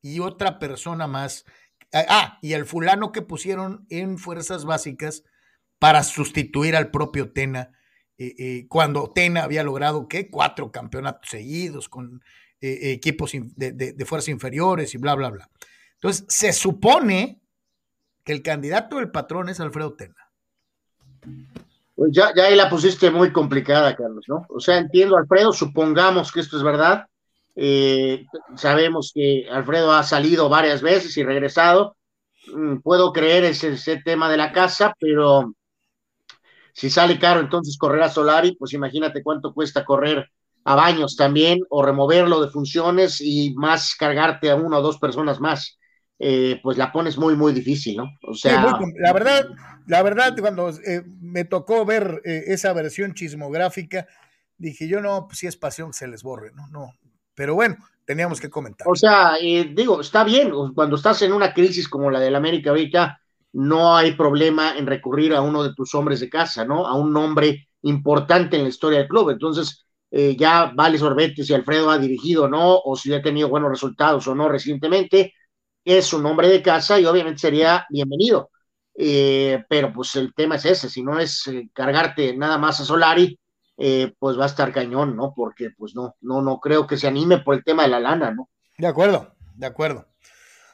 y 0.00 0.20
otra 0.20 0.58
persona 0.58 1.06
más. 1.06 1.44
Ah, 1.92 2.04
ah, 2.08 2.38
y 2.42 2.52
el 2.52 2.66
fulano 2.66 3.12
que 3.12 3.22
pusieron 3.22 3.86
en 3.88 4.18
fuerzas 4.18 4.64
básicas 4.64 5.24
para 5.78 6.02
sustituir 6.02 6.76
al 6.76 6.90
propio 6.90 7.32
Tena, 7.32 7.72
eh, 8.18 8.34
eh, 8.38 8.66
cuando 8.68 9.10
Tena 9.10 9.44
había 9.44 9.62
logrado, 9.62 10.08
¿qué? 10.08 10.30
Cuatro 10.30 10.70
campeonatos 10.70 11.30
seguidos 11.30 11.88
con 11.88 12.22
eh, 12.60 12.92
equipos 12.92 13.32
de, 13.32 13.72
de 13.72 14.04
fuerzas 14.04 14.28
inferiores 14.28 14.94
y 14.94 14.98
bla, 14.98 15.14
bla, 15.14 15.30
bla. 15.30 15.50
Entonces, 15.94 16.24
se 16.28 16.52
supone 16.52 17.40
que 18.24 18.32
el 18.32 18.42
candidato 18.42 18.96
del 18.96 19.10
patrón 19.10 19.48
es 19.48 19.58
Alfredo 19.58 19.94
Tena. 19.94 20.28
Pues 21.96 22.12
ya, 22.12 22.32
ya 22.36 22.44
ahí 22.44 22.54
la 22.54 22.70
pusiste 22.70 23.10
muy 23.10 23.32
complicada, 23.32 23.96
Carlos, 23.96 24.24
¿no? 24.28 24.46
O 24.50 24.60
sea, 24.60 24.78
entiendo, 24.78 25.16
Alfredo, 25.16 25.52
supongamos 25.52 26.30
que 26.30 26.40
esto 26.40 26.56
es 26.56 26.62
verdad. 26.62 27.06
Eh, 27.60 28.24
sabemos 28.54 29.10
que 29.12 29.48
Alfredo 29.50 29.92
ha 29.92 30.04
salido 30.04 30.48
varias 30.48 30.80
veces 30.80 31.16
y 31.16 31.24
regresado. 31.24 31.96
Mm, 32.54 32.78
puedo 32.78 33.12
creer 33.12 33.44
ese, 33.44 33.72
ese 33.72 34.00
tema 34.04 34.30
de 34.30 34.36
la 34.36 34.52
casa, 34.52 34.94
pero 35.00 35.52
si 36.72 36.88
sale 36.88 37.18
caro 37.18 37.40
entonces 37.40 37.76
correr 37.76 38.02
a 38.02 38.08
Solari, 38.08 38.54
pues 38.54 38.72
imagínate 38.72 39.24
cuánto 39.24 39.52
cuesta 39.52 39.84
correr 39.84 40.30
a 40.62 40.76
Baños 40.76 41.16
también 41.16 41.60
o 41.70 41.82
removerlo 41.82 42.40
de 42.40 42.50
funciones 42.50 43.20
y 43.20 43.52
más 43.56 43.96
cargarte 43.96 44.50
a 44.50 44.54
una 44.54 44.78
o 44.78 44.82
dos 44.82 44.98
personas 44.98 45.40
más. 45.40 45.76
Eh, 46.20 46.60
pues 46.62 46.78
la 46.78 46.92
pones 46.92 47.18
muy, 47.18 47.34
muy 47.34 47.52
difícil, 47.52 47.96
¿no? 47.96 48.04
O 48.22 48.34
sea. 48.34 48.78
la 49.00 49.12
verdad, 49.12 49.48
la 49.86 50.02
verdad, 50.02 50.36
cuando 50.38 50.68
eh, 50.68 51.02
me 51.20 51.44
tocó 51.44 51.84
ver 51.84 52.22
eh, 52.24 52.44
esa 52.46 52.72
versión 52.72 53.14
chismográfica, 53.14 54.06
dije 54.56 54.86
yo 54.86 55.00
no, 55.00 55.26
pues 55.26 55.38
si 55.38 55.46
es 55.48 55.56
pasión 55.56 55.92
se 55.92 56.06
les 56.06 56.22
borre, 56.22 56.52
¿no? 56.54 56.68
No. 56.68 56.92
Pero 57.38 57.54
bueno, 57.54 57.76
teníamos 58.04 58.40
que 58.40 58.50
comentar. 58.50 58.86
O 58.86 58.94
sea, 58.94 59.36
digo, 59.40 60.02
está 60.02 60.24
bien, 60.24 60.52
cuando 60.74 60.96
estás 60.96 61.22
en 61.22 61.32
una 61.32 61.54
crisis 61.54 61.88
como 61.88 62.10
la 62.10 62.20
del 62.20 62.34
América 62.34 62.70
ahorita, 62.70 63.18
no 63.52 63.96
hay 63.96 64.12
problema 64.12 64.76
en 64.76 64.86
recurrir 64.86 65.32
a 65.32 65.40
uno 65.40 65.62
de 65.62 65.72
tus 65.72 65.94
hombres 65.94 66.20
de 66.20 66.28
casa, 66.28 66.64
¿no? 66.64 66.86
A 66.86 66.94
un 66.94 67.12
nombre 67.12 67.68
importante 67.82 68.56
en 68.56 68.64
la 68.64 68.68
historia 68.68 68.98
del 68.98 69.08
club. 69.08 69.30
Entonces, 69.30 69.86
ya 70.10 70.72
vale 70.74 70.98
sorbete 70.98 71.44
si 71.44 71.54
Alfredo 71.54 71.90
ha 71.90 71.98
dirigido 71.98 72.44
o 72.44 72.48
no, 72.48 72.76
o 72.76 72.96
si 72.96 73.14
ha 73.14 73.22
tenido 73.22 73.48
buenos 73.48 73.70
resultados 73.70 74.26
o 74.26 74.34
no 74.34 74.48
recientemente 74.48 75.32
es 75.96 76.12
un 76.12 76.26
hombre 76.26 76.48
de 76.48 76.62
casa 76.62 77.00
y 77.00 77.06
obviamente 77.06 77.40
sería 77.40 77.86
bienvenido. 77.88 78.50
Eh, 78.94 79.64
pero 79.68 79.92
pues 79.92 80.16
el 80.16 80.34
tema 80.34 80.56
es 80.56 80.64
ese, 80.64 80.90
si 80.90 81.02
no 81.02 81.18
es 81.18 81.46
eh, 81.46 81.70
cargarte 81.72 82.36
nada 82.36 82.58
más 82.58 82.80
a 82.80 82.84
Solari, 82.84 83.38
eh, 83.78 84.14
pues 84.18 84.38
va 84.38 84.44
a 84.44 84.48
estar 84.48 84.72
cañón, 84.72 85.16
¿no? 85.16 85.32
Porque 85.34 85.70
pues 85.70 85.94
no, 85.94 86.16
no, 86.20 86.42
no 86.42 86.60
creo 86.60 86.86
que 86.86 86.96
se 86.96 87.06
anime 87.06 87.38
por 87.38 87.54
el 87.54 87.64
tema 87.64 87.84
de 87.84 87.88
la 87.88 88.00
lana, 88.00 88.32
¿no? 88.32 88.50
De 88.76 88.86
acuerdo, 88.86 89.34
de 89.54 89.66
acuerdo. 89.66 90.06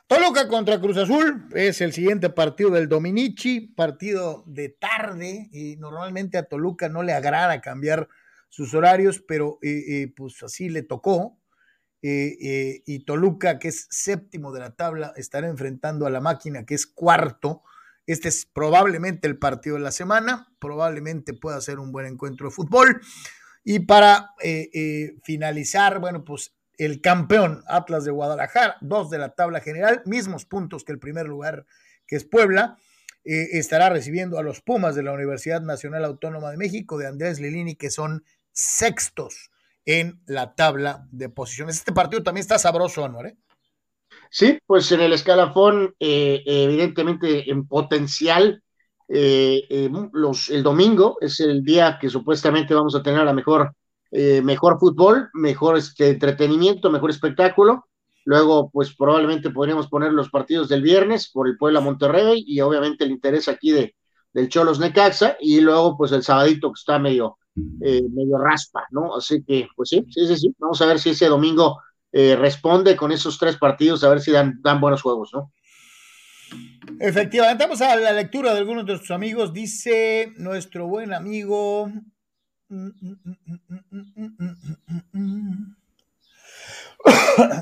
Toluca 0.07 0.49
contra 0.49 0.81
Cruz 0.81 0.97
Azul 0.99 1.49
es 1.55 1.81
el 1.81 1.93
siguiente 1.93 2.31
partido 2.31 2.71
del 2.71 2.89
Dominici, 2.89 3.61
partido 3.61 4.45
de 4.47 4.69
tarde, 4.69 5.49
y 5.53 5.77
normalmente 5.77 6.37
a 6.37 6.43
Toluca 6.43 6.89
no 6.89 7.03
le 7.03 7.13
agrada 7.13 7.61
cambiar 7.61 8.09
sus 8.51 8.75
horarios, 8.75 9.23
pero 9.27 9.59
pues 10.17 10.43
así 10.43 10.69
le 10.69 10.83
tocó. 10.83 11.39
Eh, 12.07 12.37
eh, 12.39 12.83
y 12.85 13.07
Toluca, 13.07 13.59
que 13.59 13.69
es 13.69 13.87
séptimo 13.89 14.53
de 14.53 14.61
la 14.61 14.77
tabla, 14.77 15.15
estará 15.17 15.49
enfrentando 15.49 16.07
a 16.07 16.11
la 16.11 16.21
máquina, 16.21 16.67
que 16.67 16.75
es 16.75 16.87
cuarto. 16.87 17.63
Este 18.07 18.29
es 18.29 18.47
probablemente 18.47 19.27
el 19.27 19.39
partido 19.39 19.77
de 19.77 19.83
la 19.83 19.91
semana, 19.91 20.53
probablemente 20.59 21.33
pueda 21.33 21.61
ser 21.61 21.79
un 21.79 21.93
buen 21.93 22.07
encuentro 22.07 22.49
de 22.49 22.55
fútbol. 22.55 23.01
Y 23.65 23.81
para 23.81 24.33
eh, 24.43 25.17
finalizar, 25.23 25.99
bueno, 25.99 26.25
pues 26.25 26.55
el 26.77 27.01
campeón 27.01 27.63
Atlas 27.67 28.05
de 28.05 28.11
Guadalajara, 28.11 28.77
dos 28.81 29.11
de 29.11 29.19
la 29.19 29.35
tabla 29.35 29.61
general, 29.61 30.03
mismos 30.05 30.45
puntos 30.45 30.85
que 30.85 30.93
el 30.93 30.99
primer 30.99 31.27
lugar, 31.27 31.67
que 32.07 32.17
es 32.17 32.25
Puebla, 32.25 32.77
estará 33.25 33.89
recibiendo 33.89 34.39
a 34.39 34.43
los 34.43 34.61
Pumas 34.61 34.95
de 34.95 35.03
la 35.03 35.13
Universidad 35.13 35.63
Nacional 35.63 36.05
Autónoma 36.05 36.51
de 36.51 36.59
México, 36.59 36.99
de 36.99 37.07
Andrés 37.07 37.41
Lilini, 37.41 37.75
que 37.75 37.89
son 37.89 38.23
sextos 38.53 39.51
en 39.87 40.21
la 40.27 40.55
tabla 40.55 41.07
de 41.11 41.29
posiciones. 41.29 41.77
Este 41.77 41.93
partido 41.93 42.23
también 42.23 42.43
está 42.43 42.59
sabroso, 42.59 43.09
¿no? 43.09 43.21
Sí, 44.37 44.59
pues 44.67 44.91
en 44.91 45.01
el 45.01 45.13
escalafón, 45.13 45.95
eh, 46.01 46.43
evidentemente 46.45 47.49
en 47.49 47.69
potencial, 47.69 48.65
eh, 49.07 49.63
eh, 49.71 49.89
los, 50.13 50.49
el 50.49 50.65
domingo 50.65 51.19
es 51.21 51.39
el 51.39 51.63
día 51.63 51.99
que 52.01 52.11
supuestamente 52.11 52.75
vamos 52.75 52.97
a 52.97 53.03
tener 53.05 53.21
a 53.21 53.25
la 53.25 53.33
mejor, 53.33 53.77
mejor 54.11 54.81
fútbol, 54.81 55.31
mejor 55.35 55.77
este, 55.79 56.09
entretenimiento, 56.09 56.91
mejor 56.91 57.11
espectáculo. 57.11 57.87
Luego, 58.25 58.71
pues 58.71 58.97
probablemente 58.97 59.51
podríamos 59.51 59.87
poner 59.87 60.13
los 60.13 60.31
partidos 60.31 60.69
del 60.69 60.83
viernes 60.83 61.31
por 61.31 61.47
el 61.47 61.57
Puebla 61.57 61.81
Monterrey 61.81 62.43
y 62.45 62.61
obviamente 62.61 63.05
el 63.05 63.13
interés 63.13 63.47
aquí 63.47 63.71
de, 63.71 63.95
del 64.33 64.49
Cholos 64.49 64.81
Necaxa 64.81 65.37
y 65.39 65.61
luego 65.61 65.97
pues 65.97 66.11
el 66.11 66.25
sabadito 66.25 66.73
que 66.73 66.79
está 66.81 66.99
medio, 66.99 67.39
eh, 67.83 68.03
medio 68.13 68.37
raspa, 68.39 68.85
¿no? 68.91 69.15
Así 69.15 69.45
que, 69.45 69.69
pues 69.77 69.91
sí, 69.91 70.05
sí, 70.11 70.27
sí, 70.27 70.37
sí. 70.37 70.55
Vamos 70.59 70.83
a 70.83 70.87
ver 70.87 70.99
si 70.99 71.11
ese 71.11 71.29
domingo 71.29 71.79
eh, 72.17 72.37
responde 72.37 72.95
con 72.95 73.11
esos 73.11 73.41
tres 73.41 73.57
partidos, 73.57 74.05
a 74.05 74.09
ver 74.09 74.21
si 74.21 74.31
dan, 74.31 74.63
buenos 74.81 75.03
juegos, 75.03 75.31
¿no? 75.33 75.53
Efectivamente, 77.01 77.65
vamos 77.65 77.81
a 77.81 77.97
la 77.97 78.13
lectura 78.13 78.53
de 78.53 78.59
algunos 78.59 78.87
de 78.87 78.93
nuestros 78.93 79.11
amigos. 79.11 79.53
Dice 79.53 80.33
nuestro 80.37 80.87
buen 80.87 81.13
amigo. 81.13 81.91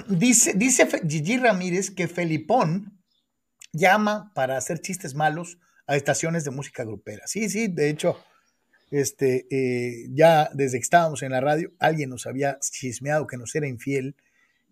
dice, 0.08 0.52
dice 0.54 0.86
Gigi 1.08 1.38
Ramírez 1.38 1.90
que 1.90 2.06
Felipón 2.06 3.00
llama 3.72 4.32
para 4.34 4.58
hacer 4.58 4.82
chistes 4.82 5.14
malos 5.14 5.56
a 5.86 5.96
estaciones 5.96 6.44
de 6.44 6.50
música 6.50 6.84
grupera. 6.84 7.26
Sí, 7.26 7.48
sí, 7.48 7.68
de 7.68 7.88
hecho, 7.88 8.22
este, 8.90 9.46
eh, 9.50 10.08
ya 10.10 10.50
desde 10.52 10.76
que 10.76 10.82
estábamos 10.82 11.22
en 11.22 11.32
la 11.32 11.40
radio, 11.40 11.72
alguien 11.78 12.10
nos 12.10 12.26
había 12.26 12.58
chismeado 12.60 13.26
que 13.26 13.38
nos 13.38 13.54
era 13.54 13.66
infiel, 13.66 14.14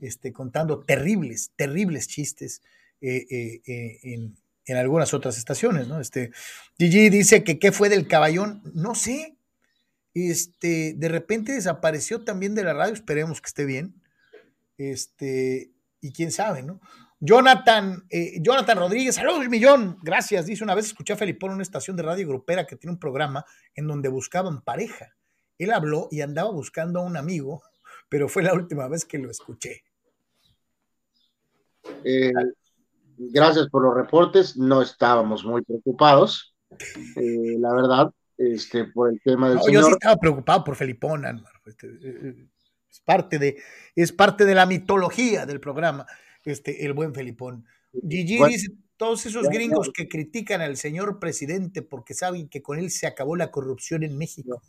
este, 0.00 0.32
contando 0.32 0.80
terribles, 0.80 1.52
terribles 1.56 2.08
chistes 2.08 2.62
eh, 3.00 3.26
eh, 3.30 3.98
en, 4.02 4.36
en, 4.66 4.76
algunas 4.76 5.14
otras 5.14 5.38
estaciones, 5.38 5.88
¿no? 5.88 6.00
Este, 6.00 6.30
Gigi 6.78 7.08
dice 7.08 7.44
que 7.44 7.58
qué 7.58 7.72
fue 7.72 7.88
del 7.88 8.06
caballón, 8.06 8.62
no 8.74 8.94
sé, 8.94 9.36
este, 10.14 10.94
de 10.96 11.08
repente 11.08 11.52
desapareció 11.52 12.24
también 12.24 12.54
de 12.54 12.64
la 12.64 12.74
radio, 12.74 12.94
esperemos 12.94 13.40
que 13.40 13.46
esté 13.46 13.64
bien, 13.64 13.94
este, 14.78 15.70
y 16.00 16.12
quién 16.12 16.32
sabe, 16.32 16.62
¿no? 16.62 16.80
Jonathan, 17.22 18.06
eh, 18.08 18.38
Jonathan 18.40 18.78
Rodríguez, 18.78 19.16
saludos, 19.16 19.46
millón, 19.50 19.98
gracias. 20.02 20.46
Dice 20.46 20.64
una 20.64 20.74
vez 20.74 20.86
escuché 20.86 21.12
a 21.12 21.16
Felipón 21.16 21.50
en 21.50 21.54
una 21.56 21.62
estación 21.62 21.94
de 21.94 22.02
radio 22.02 22.26
grupera 22.26 22.66
que 22.66 22.76
tiene 22.76 22.94
un 22.94 22.98
programa 22.98 23.44
en 23.74 23.86
donde 23.86 24.08
buscaban 24.08 24.62
pareja. 24.62 25.14
Él 25.58 25.70
habló 25.70 26.08
y 26.10 26.22
andaba 26.22 26.50
buscando 26.50 27.00
a 27.00 27.02
un 27.02 27.18
amigo, 27.18 27.62
pero 28.08 28.26
fue 28.26 28.42
la 28.42 28.54
última 28.54 28.88
vez 28.88 29.04
que 29.04 29.18
lo 29.18 29.30
escuché. 29.30 29.84
Eh, 32.04 32.32
gracias 33.18 33.68
por 33.68 33.82
los 33.82 33.94
reportes, 33.94 34.56
no 34.56 34.82
estábamos 34.82 35.44
muy 35.44 35.62
preocupados, 35.62 36.54
eh, 37.16 37.56
la 37.58 37.74
verdad, 37.74 38.10
este, 38.36 38.84
por 38.84 39.10
el 39.10 39.20
tema 39.22 39.48
del 39.48 39.58
no, 39.58 39.64
señor. 39.64 39.82
Yo 39.82 39.86
sí 39.88 39.92
estaba 39.92 40.16
preocupado 40.16 40.64
por 40.64 40.76
Felipón, 40.76 41.24
este, 41.66 41.88
es 42.90 43.00
parte 43.00 43.38
de, 43.38 43.56
es 43.94 44.12
parte 44.12 44.44
de 44.44 44.54
la 44.54 44.66
mitología 44.66 45.46
del 45.46 45.60
programa 45.60 46.06
este, 46.44 46.84
el 46.84 46.92
buen 46.92 47.14
Felipón. 47.14 47.66
Gigi 48.08 48.42
dice, 48.44 48.68
todos 48.96 49.24
esos 49.26 49.48
gringos 49.48 49.90
que 49.92 50.08
critican 50.08 50.60
al 50.60 50.76
señor 50.76 51.18
presidente 51.18 51.82
porque 51.82 52.14
saben 52.14 52.48
que 52.48 52.62
con 52.62 52.78
él 52.78 52.90
se 52.90 53.06
acabó 53.06 53.36
la 53.36 53.50
corrupción 53.50 54.02
en 54.02 54.16
México. 54.16 54.62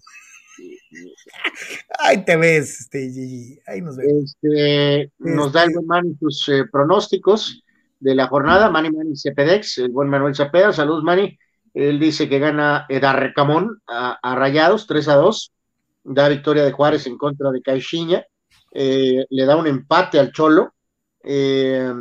Ahí 2.00 2.24
te 2.26 2.36
ves, 2.36 2.82
este, 2.82 3.10
Gigi. 3.10 3.60
Ahí 3.66 3.82
nos 3.82 3.98
vemos. 3.98 4.36
Este, 4.42 5.12
nos 5.20 5.54
da 5.54 5.64
el 5.64 5.74
buen 5.74 5.88
Manny 5.88 6.16
tus 6.16 6.48
eh, 6.50 6.66
pronósticos 6.72 7.64
de 8.00 8.16
la 8.16 8.28
jornada. 8.28 8.70
Manny 8.70 8.92
Manny 8.92 9.16
Cepedex, 9.16 9.80
el 9.80 9.92
buen 9.92 10.10
Manuel 10.10 10.36
Cepeda. 10.36 10.74
Saludos, 10.74 11.04
Manny. 11.04 11.38
Él 11.74 12.00
dice 12.00 12.28
que 12.28 12.40
gana 12.40 12.86
Edarrecamón 12.90 13.82
a, 13.88 14.18
a 14.22 14.36
Rayados 14.36 14.88
3 14.88 15.08
a 15.10 15.16
2. 15.16 15.52
Da 16.04 16.28
victoria 16.30 16.64
de 16.64 16.72
Juárez 16.72 17.06
en 17.08 17.18
contra 17.18 17.52
de 17.52 17.62
Caixinha. 17.62 18.26
Eh, 18.74 19.26
le 19.30 19.46
da 19.46 19.56
un 19.56 19.68
empate 19.68 20.18
al 20.18 20.32
Cholo 20.32 20.74
eh, 21.24 21.94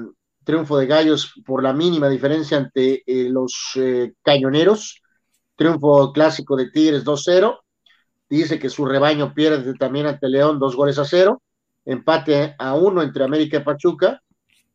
triunfo 0.44 0.78
de 0.78 0.86
Gallos 0.86 1.34
por 1.44 1.62
la 1.62 1.72
mínima 1.72 2.09
diferencia 2.09 2.57
ante 2.57 3.03
los 3.07 3.78
Cañoneros, 4.22 5.03
triunfo 5.55 6.12
clásico 6.12 6.57
de 6.57 6.70
Tigres 6.70 7.05
2-0, 7.05 7.59
dice 8.36 8.58
que 8.58 8.70
su 8.70 8.86
rebaño 8.86 9.34
pierde 9.34 9.74
también 9.74 10.06
ante 10.06 10.28
León 10.28 10.58
dos 10.58 10.76
goles 10.76 10.98
a 10.98 11.04
cero, 11.04 11.42
empate 11.84 12.54
a 12.58 12.74
uno 12.74 13.02
entre 13.02 13.24
América 13.24 13.58
y 13.58 13.64
Pachuca, 13.64 14.22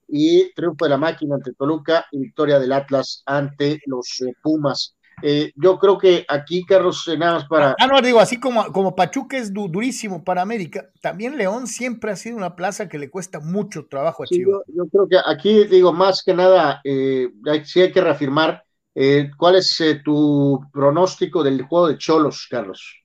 y 0.08 0.54
triunfo 0.54 0.86
de 0.86 0.90
la 0.90 0.98
máquina 0.98 1.36
ante 1.36 1.54
Toluca 1.54 2.06
y 2.12 2.20
victoria 2.20 2.60
del 2.60 2.74
Atlas 2.74 3.24
ante 3.26 3.80
los 3.88 4.24
Pumas. 4.44 4.96
Eh, 5.24 5.52
yo 5.56 5.80
creo 5.80 5.98
que 5.98 6.26
aquí, 6.28 6.66
Carlos, 6.66 7.08
eh, 7.08 7.18
nada 7.18 7.36
más 7.36 7.46
para. 7.46 7.76
Ah, 7.80 7.88
no, 7.88 8.02
digo, 8.02 8.20
así 8.20 8.38
como, 8.38 8.66
como 8.74 8.96
Pachuca 8.96 9.38
es 9.38 9.54
durísimo 9.54 10.24
para 10.24 10.42
América, 10.42 10.92
también 11.02 11.38
León 11.38 11.68
siempre 11.68 12.12
ha 12.12 12.16
sido 12.18 12.36
una 12.36 12.56
plaza 12.56 12.90
que 12.90 13.00
le 13.00 13.10
cuesta 13.10 13.40
mucho 13.40 13.88
trabajo 13.88 14.24
a 14.24 14.28
sí, 14.28 14.36
Chivas. 14.36 14.62
Yo, 14.68 14.84
yo, 14.84 14.90
creo 14.90 15.08
que 15.08 15.18
aquí, 15.26 15.64
digo, 15.64 15.94
más 15.94 16.22
que 16.22 16.34
nada, 16.34 16.82
eh, 16.84 17.30
sí 17.64 17.82
hay 17.82 17.92
que 17.92 18.02
reafirmar. 18.02 18.66
Eh, 18.98 19.30
¿Cuál 19.38 19.56
es 19.58 19.80
eh, 19.82 20.02
tu 20.04 20.62
pronóstico 20.72 21.44
del 21.44 21.64
juego 21.64 21.90
de 21.90 21.98
Cholos, 21.98 22.48
Carlos? 22.50 23.05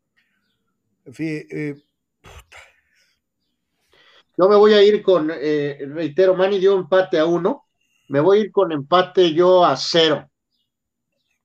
Eh, 1.19 1.75
yo 4.37 4.49
me 4.49 4.57
voy 4.57 4.73
a 4.75 4.83
ir 4.83 5.03
con, 5.03 5.29
reitero, 5.29 6.35
Manny 6.35 6.59
dio 6.59 6.77
empate 6.77 7.19
a 7.19 7.27
uno, 7.27 7.67
me 8.09 8.21
voy 8.21 8.39
a 8.39 8.41
ir 8.43 8.53
con 8.53 8.73
empate 8.73 9.35
yo 9.35 9.65
a 9.65 9.77
cero. 9.77 10.31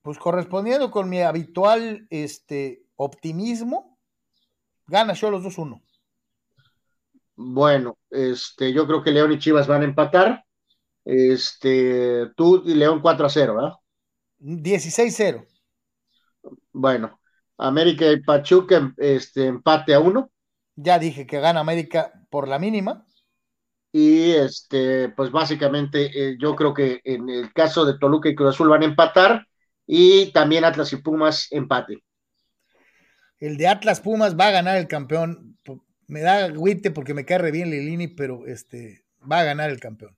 Pues 0.02 0.18
correspondiendo 0.18 0.90
con 0.90 1.08
mi 1.08 1.20
habitual 1.20 2.06
este, 2.10 2.84
optimismo, 2.96 3.98
gana 4.86 5.14
yo 5.14 5.30
los 5.30 5.42
2-1. 5.42 5.82
Bueno, 7.36 7.98
este, 8.10 8.72
yo 8.72 8.86
creo 8.86 9.02
que 9.02 9.10
León 9.10 9.32
y 9.32 9.38
Chivas 9.38 9.66
van 9.66 9.82
a 9.82 9.84
empatar. 9.84 10.44
Este, 11.04 12.30
tú 12.34 12.62
y 12.64 12.74
León 12.74 13.00
4 13.00 13.26
a 13.26 13.28
0, 13.28 13.54
¿verdad? 13.54 13.72
16-0. 14.40 15.46
Bueno, 16.72 17.20
América 17.58 18.10
y 18.10 18.20
Pachuca 18.20 18.92
este, 18.96 19.46
empate 19.46 19.94
a 19.94 20.00
1. 20.00 20.30
Ya 20.76 20.98
dije 20.98 21.26
que 21.26 21.40
gana 21.40 21.60
América 21.60 22.12
por 22.30 22.48
la 22.48 22.58
mínima. 22.58 23.06
Y 23.92 24.32
este, 24.32 25.08
pues 25.10 25.30
básicamente 25.30 26.10
eh, 26.12 26.36
yo 26.38 26.54
creo 26.54 26.74
que 26.74 27.00
en 27.04 27.30
el 27.30 27.52
caso 27.52 27.84
de 27.86 27.98
Toluca 27.98 28.28
y 28.28 28.34
Cruz 28.34 28.54
Azul 28.54 28.68
van 28.68 28.82
a 28.82 28.86
empatar 28.86 29.46
y 29.86 30.32
también 30.32 30.64
Atlas 30.64 30.92
y 30.92 30.96
Pumas 30.96 31.48
empate. 31.50 32.02
El 33.38 33.56
de 33.56 33.68
Atlas 33.68 34.00
Pumas 34.00 34.38
va 34.38 34.48
a 34.48 34.50
ganar 34.52 34.76
el 34.76 34.88
campeón. 34.88 35.58
Me 36.08 36.20
da 36.20 36.44
agüite 36.44 36.90
porque 36.90 37.14
me 37.14 37.24
cae 37.24 37.38
re 37.38 37.50
bien 37.50 37.70
Lilini, 37.70 38.08
pero 38.08 38.46
este 38.46 39.04
va 39.30 39.40
a 39.40 39.44
ganar 39.44 39.70
el 39.70 39.80
campeón. 39.80 40.16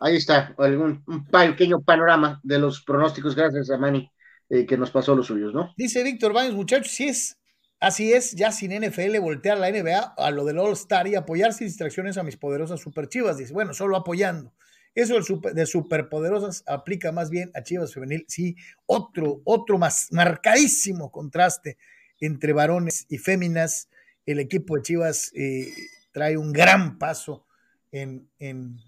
Ahí 0.00 0.16
está, 0.16 0.54
algún, 0.56 1.02
un 1.06 1.26
pequeño 1.26 1.82
panorama 1.82 2.40
de 2.42 2.58
los 2.58 2.82
pronósticos, 2.82 3.34
gracias 3.34 3.70
a 3.70 3.76
Manny, 3.76 4.10
eh, 4.50 4.66
que 4.66 4.76
nos 4.76 4.90
pasó 4.90 5.14
los 5.14 5.28
suyos, 5.28 5.54
¿no? 5.54 5.72
Dice 5.76 6.02
Víctor 6.02 6.32
Baños, 6.32 6.54
muchachos, 6.54 6.90
si 6.92 7.08
es 7.08 7.38
así 7.78 8.12
es, 8.12 8.32
ya 8.32 8.52
sin 8.52 8.72
NFL, 8.72 9.18
voltear 9.20 9.58
la 9.58 9.70
NBA 9.70 10.14
a 10.16 10.30
lo 10.30 10.44
del 10.44 10.58
All-Star 10.58 11.06
y 11.06 11.14
apoyar 11.14 11.52
sin 11.52 11.68
distracciones 11.68 12.18
a 12.18 12.22
mis 12.22 12.36
poderosas 12.36 12.80
superchivas. 12.80 13.38
Dice, 13.38 13.52
bueno, 13.52 13.72
solo 13.74 13.96
apoyando. 13.96 14.52
Eso 14.94 15.14
de 15.54 15.66
superpoderosas 15.66 16.64
aplica 16.66 17.12
más 17.12 17.30
bien 17.30 17.50
a 17.54 17.62
Chivas 17.62 17.94
Femenil. 17.94 18.24
Sí, 18.28 18.56
otro, 18.86 19.40
otro 19.44 19.78
más 19.78 20.08
marcadísimo 20.10 21.12
contraste 21.12 21.78
entre 22.18 22.52
varones 22.52 23.06
y 23.08 23.18
féminas. 23.18 23.88
El 24.26 24.40
equipo 24.40 24.76
de 24.76 24.82
Chivas 24.82 25.32
eh, 25.34 25.72
trae 26.10 26.36
un 26.36 26.52
gran 26.52 26.98
paso 26.98 27.46
en, 27.92 28.28
en, 28.40 28.78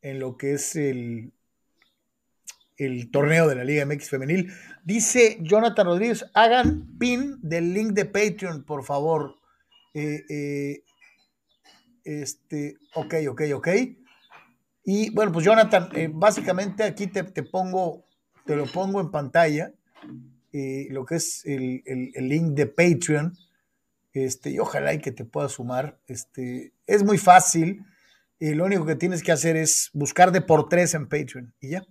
en 0.00 0.18
lo 0.18 0.38
que 0.38 0.54
es 0.54 0.74
el, 0.74 1.32
el 2.78 3.10
torneo 3.10 3.48
de 3.48 3.56
la 3.56 3.64
Liga 3.64 3.84
MX 3.84 4.08
Femenil. 4.08 4.52
Dice 4.84 5.38
Jonathan 5.42 5.86
Rodríguez, 5.86 6.24
hagan 6.32 6.96
pin 6.98 7.36
del 7.42 7.74
link 7.74 7.92
de 7.92 8.06
Patreon, 8.06 8.64
por 8.64 8.84
favor. 8.84 9.34
Eh, 9.92 10.24
eh, 10.28 10.84
este, 12.04 12.76
ok, 12.94 13.14
ok, 13.28 13.42
ok. 13.54 13.68
Y 14.84 15.10
bueno, 15.10 15.32
pues 15.32 15.44
Jonathan, 15.44 15.90
eh, 15.94 16.08
básicamente 16.10 16.84
aquí 16.84 17.08
te, 17.08 17.24
te, 17.24 17.42
pongo, 17.42 18.04
te 18.46 18.56
lo 18.56 18.64
pongo 18.66 19.00
en 19.00 19.10
pantalla, 19.10 19.72
lo 20.52 21.04
que 21.04 21.16
es 21.16 21.44
el, 21.44 21.82
el, 21.84 22.10
el, 22.14 22.28
link 22.28 22.54
de 22.54 22.66
Patreon, 22.66 23.36
este, 24.12 24.50
y 24.50 24.58
ojalá 24.58 24.94
y 24.94 24.98
que 24.98 25.12
te 25.12 25.24
puedas 25.24 25.52
sumar. 25.52 26.00
Este, 26.06 26.72
es 26.86 27.02
muy 27.04 27.18
fácil, 27.18 27.84
lo 28.40 28.64
único 28.64 28.86
que 28.86 28.96
tienes 28.96 29.22
que 29.22 29.32
hacer 29.32 29.56
es 29.56 29.90
buscar 29.92 30.32
de 30.32 30.40
por 30.40 30.68
tres 30.68 30.94
en 30.94 31.08
Patreon 31.08 31.54
y 31.60 31.70
ya. 31.70 31.84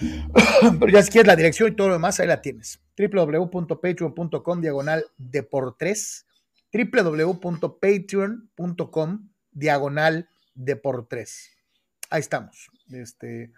Pero 0.80 0.92
ya 0.92 1.02
si 1.02 1.10
quieres 1.10 1.26
la 1.26 1.36
dirección 1.36 1.72
y 1.72 1.76
todo 1.76 1.88
lo 1.88 1.94
demás, 1.94 2.20
ahí 2.20 2.26
la 2.26 2.42
tienes. 2.42 2.80
www.patreon.com 2.96 4.60
diagonal 4.60 5.04
de 5.16 5.42
por 5.42 5.76
tres. 5.76 6.26
www.patreon.com 6.72 9.28
diagonal 9.52 10.28
de 10.54 10.76
por 10.76 11.08
tres 11.08 11.58
ahí 12.10 12.20
estamos. 12.20 12.70
Este, 12.90 13.52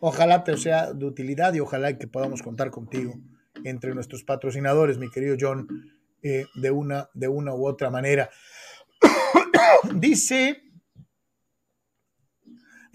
ojalá 0.00 0.44
te 0.44 0.56
sea 0.56 0.92
de 0.92 1.06
utilidad 1.06 1.54
y 1.54 1.60
ojalá 1.60 1.96
que 1.96 2.06
podamos 2.06 2.42
contar 2.42 2.70
contigo 2.70 3.14
entre 3.64 3.94
nuestros 3.94 4.22
patrocinadores, 4.22 4.98
mi 4.98 5.10
querido 5.10 5.36
John, 5.38 5.66
eh, 6.22 6.46
de, 6.54 6.70
una, 6.70 7.08
de 7.14 7.28
una 7.28 7.54
u 7.54 7.66
otra 7.66 7.90
manera. 7.90 8.30
Dice 9.94 10.62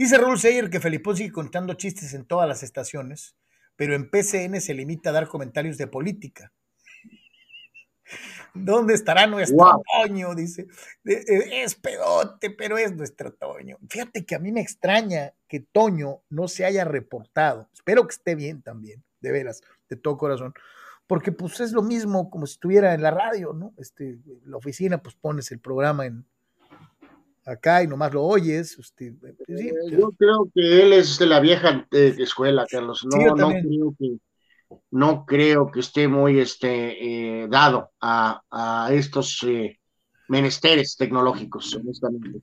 Dice 0.02 0.18
Raúl 0.18 0.39
Seyer 0.39 0.72
que 0.72 0.80
Felipón 0.80 1.16
sigue 1.16 1.32
contando 1.32 1.76
chistes 1.76 2.16
en 2.16 2.26
todas 2.26 2.49
las 2.49 2.64
estaciones, 2.64 3.36
pero 3.76 3.93
en 3.93 4.10
PCN 4.10 4.60
se 4.60 4.74
limita 4.74 5.12
a 5.12 5.14
dar 5.14 5.28
comentarios 5.28 5.78
de 5.78 5.86
política. 5.86 6.52
¿Dónde 8.56 8.95
estará 8.95 9.28
nuestro 9.28 9.58
Wow. 9.58 9.84
Toño? 10.02 10.34
Dice, 10.34 10.64
"Eh, 11.06 11.24
eh, 11.28 11.62
es 11.62 11.76
pedote, 11.76 12.49
pero 12.49 12.80
es 12.80 12.95
nuestro 12.95 13.32
Toño. 13.32 13.78
Fíjate 13.88 14.26
que 14.26 14.34
a 14.34 14.39
mí 14.39 14.52
me 14.52 14.62
extraña 14.62 15.36
que 15.47 15.60
Toño 15.60 16.24
no 16.32 16.47
se 16.47 16.66
haya 16.66 16.84
reportado. 16.84 17.70
Espero 17.72 18.08
que 18.08 18.16
esté 18.16 18.34
bien 18.34 18.64
también, 18.64 19.04
de 19.20 19.32
veras, 19.32 19.62
de 19.88 19.97
todo 19.97 20.18
corazón. 20.18 20.56
Porque 21.06 21.32
pues 21.32 21.60
es 21.60 21.74
lo 21.74 21.84
mismo 21.84 22.32
como 22.32 22.47
si 22.47 22.54
estuviera 22.54 22.95
en 22.95 23.04
la 23.04 23.12
radio, 23.12 23.54
¿no? 23.54 23.76
Este, 23.78 24.18
la 24.45 24.58
oficina, 24.58 24.97
pues 25.04 25.14
pones 25.14 25.52
el 25.52 25.60
programa 25.60 26.08
en 26.08 26.26
acá 27.46 27.84
y 27.84 27.88
nomás 27.88 28.14
lo 28.14 28.24
oyes. 28.24 28.78
este, 28.78 29.16
sí, 29.48 29.68
Eh, 29.68 29.74
Yo 29.92 30.12
creo 30.12 30.50
que 30.54 30.82
él 30.84 30.94
es 30.94 31.18
de 31.20 31.26
la 31.26 31.39
vieja 31.39 31.88
eh, 31.92 32.16
escuela, 32.20 32.66
Carlos. 32.70 33.06
No, 33.06 33.18
Sí, 33.18 33.24
no 33.26 33.50
creo 33.50 33.96
que 33.98 34.18
no 34.92 35.26
creo 35.26 35.70
que 35.70 35.82
esté 35.82 36.08
muy 36.08 36.39
este 36.39 37.42
eh, 37.44 37.48
dado 37.50 37.92
a, 38.00 38.42
a 38.50 38.94
estos 38.94 39.44
eh, 39.44 39.80
menesteres 40.30 40.96
tecnológicos, 40.96 41.76
honestamente. 41.76 42.39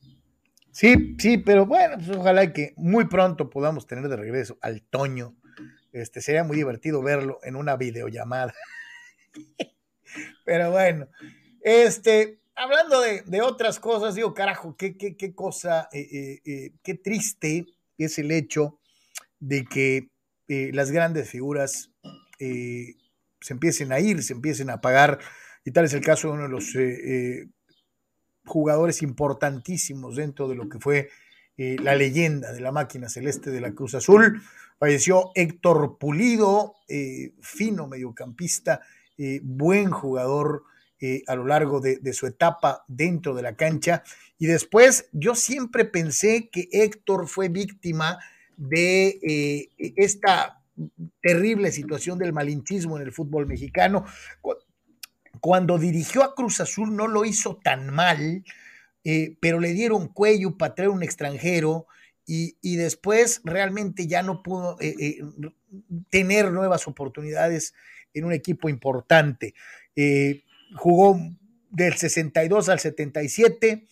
Sí, 0.71 1.17
sí, 1.19 1.39
pero 1.39 1.67
bueno, 1.67 1.97
pues 1.97 2.17
ojalá 2.17 2.53
que 2.53 2.75
muy 2.77 3.07
pronto 3.07 3.49
podamos 3.51 3.87
tener 3.87 4.09
de 4.09 4.17
regreso 4.17 4.59
al 4.61 4.83
Toño. 4.83 5.35
Este, 5.93 6.21
sería 6.21 6.45
muy 6.45 6.57
divertido 6.57 7.03
verlo 7.03 7.39
en 7.43 7.57
una 7.57 7.77
videollamada. 7.77 8.55
Pero 10.45 10.71
bueno, 10.71 11.09
este, 11.61 12.38
hablando 12.59 13.01
de, 13.01 13.41
otras 13.41 13.79
cosas, 13.79 14.17
digo, 14.17 14.35
carajo, 14.35 14.77
qué, 14.77 14.97
qué, 14.97 15.17
qué 15.17 15.33
cosa, 15.33 15.89
eh, 15.93 16.09
eh, 16.13 16.41
eh, 16.45 16.73
qué 16.83 16.95
triste 16.95 17.67
es 17.97 18.19
el 18.19 18.33
hecho 18.33 18.81
de 19.39 19.65
que 19.65 20.11
las 20.49 20.91
grandes 20.91 21.29
figuras 21.29 21.91
se 22.39 23.53
empiecen 23.53 23.93
a 23.93 24.01
ir, 24.01 24.23
se 24.23 24.33
empiecen 24.33 24.71
a 24.71 24.75
apagar, 24.75 25.19
y 25.63 25.73
tal 25.73 25.85
es 25.85 25.93
el 25.93 26.01
caso 26.01 26.29
de 26.29 26.35
uno 26.35 26.43
de 26.45 26.49
los 26.49 26.73
jugadores 28.47 29.03
importantísimos 29.03 30.17
dentro 30.17 30.49
de 30.49 30.55
lo 30.55 30.71
que 30.71 30.81
fue 30.81 31.11
la 31.59 31.95
leyenda 31.97 32.53
de 32.53 32.61
la 32.61 32.73
máquina 32.73 33.11
celeste 33.11 33.51
de 33.51 33.61
la 33.61 33.73
Cruz 33.73 33.95
Azul. 33.95 34.41
Falleció 34.79 35.33
Héctor 35.35 35.99
Pulido, 35.99 36.77
fino 37.43 37.87
mediocampista, 37.87 38.81
buen 39.43 39.91
jugador 39.91 40.65
eh, 41.01 41.23
a 41.29 41.37
lo 41.37 41.47
largo 41.47 41.81
de, 41.81 42.13
su 42.13 42.27
etapa 42.27 42.85
dentro 42.89 43.33
de 43.33 43.43
la 43.43 43.55
cancha. 43.55 44.03
Y 44.37 44.47
después 44.47 45.09
yo 45.13 45.37
siempre 45.37 45.85
pensé 45.85 46.49
que 46.51 46.69
Héctor 46.73 47.29
fue 47.29 47.49
víctima 47.49 48.19
de 48.57 49.21
eh, 49.23 49.69
esta 49.95 50.61
terrible 51.23 51.71
situación 51.71 52.19
del 52.19 52.33
malinchismo 52.33 52.97
en 52.97 53.05
el 53.05 53.13
fútbol 53.13 53.47
mexicano. 53.47 54.07
Cuando 55.41 55.79
dirigió 55.79 56.25
a 56.25 56.35
Cruz 56.35 56.61
Azul 56.61 56.97
no 56.97 57.07
lo 57.07 57.25
hizo 57.25 57.61
tan 57.63 57.95
mal, 57.95 58.43
eh, 59.05 59.37
pero 59.39 59.61
le 59.61 59.75
dieron 59.75 60.09
cuello 60.09 60.57
para 60.57 60.75
traer 60.75 60.91
un 60.91 61.05
extranjero 61.05 61.87
y, 62.27 62.77
después 62.77 63.41
realmente 63.45 64.09
ya 64.09 64.23
no 64.23 64.43
pudo 64.43 64.77
tener 66.11 66.51
nuevas 66.51 66.89
oportunidades 66.89 67.73
en 68.15 68.25
un 68.25 68.33
equipo 68.33 68.69
importante. 68.69 69.55
Eh, 70.71 70.75
jugó 70.77 71.19
del 71.71 71.95
62 71.95 72.69
al 72.69 72.81
77, 72.81 73.87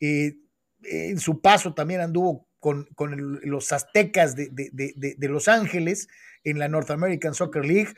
eh, 0.00 0.36
en 0.82 1.18
su 1.18 1.40
paso 1.40 1.74
también 1.74 2.00
anduvo 2.00 2.48
con, 2.60 2.86
con 2.94 3.40
los 3.42 3.72
aztecas 3.72 4.34
de, 4.36 4.48
de, 4.50 4.70
de, 4.72 5.14
de, 5.16 5.28
Los 5.28 5.48
Ángeles 5.48 6.08
en 6.44 6.58
la 6.58 6.68
North 6.68 6.90
American 6.90 7.34
Soccer 7.34 7.64
League. 7.64 7.94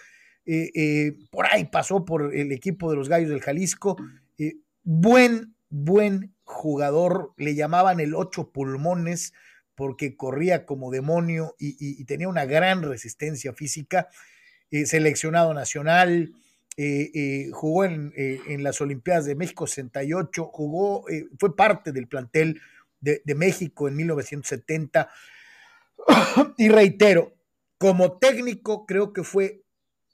Eh, 0.47 0.71
eh, 0.75 1.13
por 1.31 1.47
ahí 1.47 1.67
pasó 1.67 2.05
por 2.05 2.35
el 2.35 2.53
equipo 2.53 2.91
de 2.91 2.97
los 2.97 3.09
Gallos 3.09 3.31
del 3.31 3.41
Jalisco. 3.41 3.97
Eh, 4.39 4.57
buen, 4.83 5.55
buen 5.69 6.35
jugador, 6.45 7.33
le 7.37 7.55
llamaban 7.55 8.01
el 8.01 8.15
ocho 8.15 8.51
pulmones 8.51 9.33
porque 9.75 10.17
corría 10.17 10.67
como 10.67 10.91
demonio 10.91 11.55
y, 11.59 11.77
y, 11.79 12.05
tenía 12.05 12.29
una 12.29 12.45
gran 12.45 12.83
resistencia 12.83 13.55
física. 13.55 14.09
Eh, 14.71 14.85
seleccionado 14.87 15.55
nacional, 15.55 16.33
eh, 16.83 17.51
jugó 17.53 17.85
en, 17.85 18.13
eh, 18.17 18.41
en, 18.49 18.63
las 18.63 18.81
Olimpiadas 18.81 19.27
de 19.27 19.35
México 19.35 19.67
68, 19.67 20.45
jugó, 20.47 21.09
eh, 21.09 21.29
fue 21.39 21.57
parte 21.57 21.93
del 21.93 22.09
plantel 22.09 22.61
de, 23.01 23.23
México 23.35 23.89
en 23.89 23.97
1970. 23.97 25.11
y 26.59 26.69
reitero, 26.69 27.35
como 27.79 28.19
técnico 28.19 28.87
creo 28.87 29.13
que 29.13 29.25
fue 29.25 29.63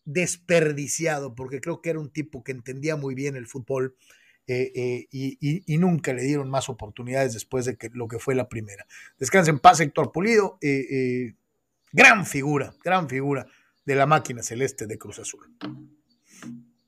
desperdiciado, 0.04 1.34
porque 1.34 1.60
creo 1.60 1.82
que 1.82 1.90
era 1.90 1.98
un 1.98 2.10
tipo 2.10 2.42
que 2.42 2.52
entendía 2.52 2.96
muy 2.96 3.14
bien 3.14 3.36
el 3.36 3.46
fútbol 3.46 3.96
eh, 4.48 4.72
eh, 4.76 5.06
y, 5.10 5.76
nunca 5.78 6.12
le 6.12 6.22
dieron 6.22 6.48
más 6.48 6.68
oportunidades 6.68 7.32
después 7.32 7.64
de 7.64 7.76
lo 7.94 8.06
que 8.06 8.20
fue 8.20 8.34
la 8.36 8.48
primera. 8.48 8.86
Descansa 9.18 9.50
en 9.50 9.58
paz, 9.58 9.80
Héctor 9.80 10.12
Pulido, 10.12 10.58
eh, 10.60 11.34
gran 11.92 12.24
figura, 12.24 12.72
gran 12.84 13.08
figura 13.08 13.46
de 13.84 13.94
la 13.96 14.06
máquina 14.06 14.42
celeste 14.42 14.86
de 14.86 14.98
Cruz 14.98 15.18
Azul. 15.18 15.52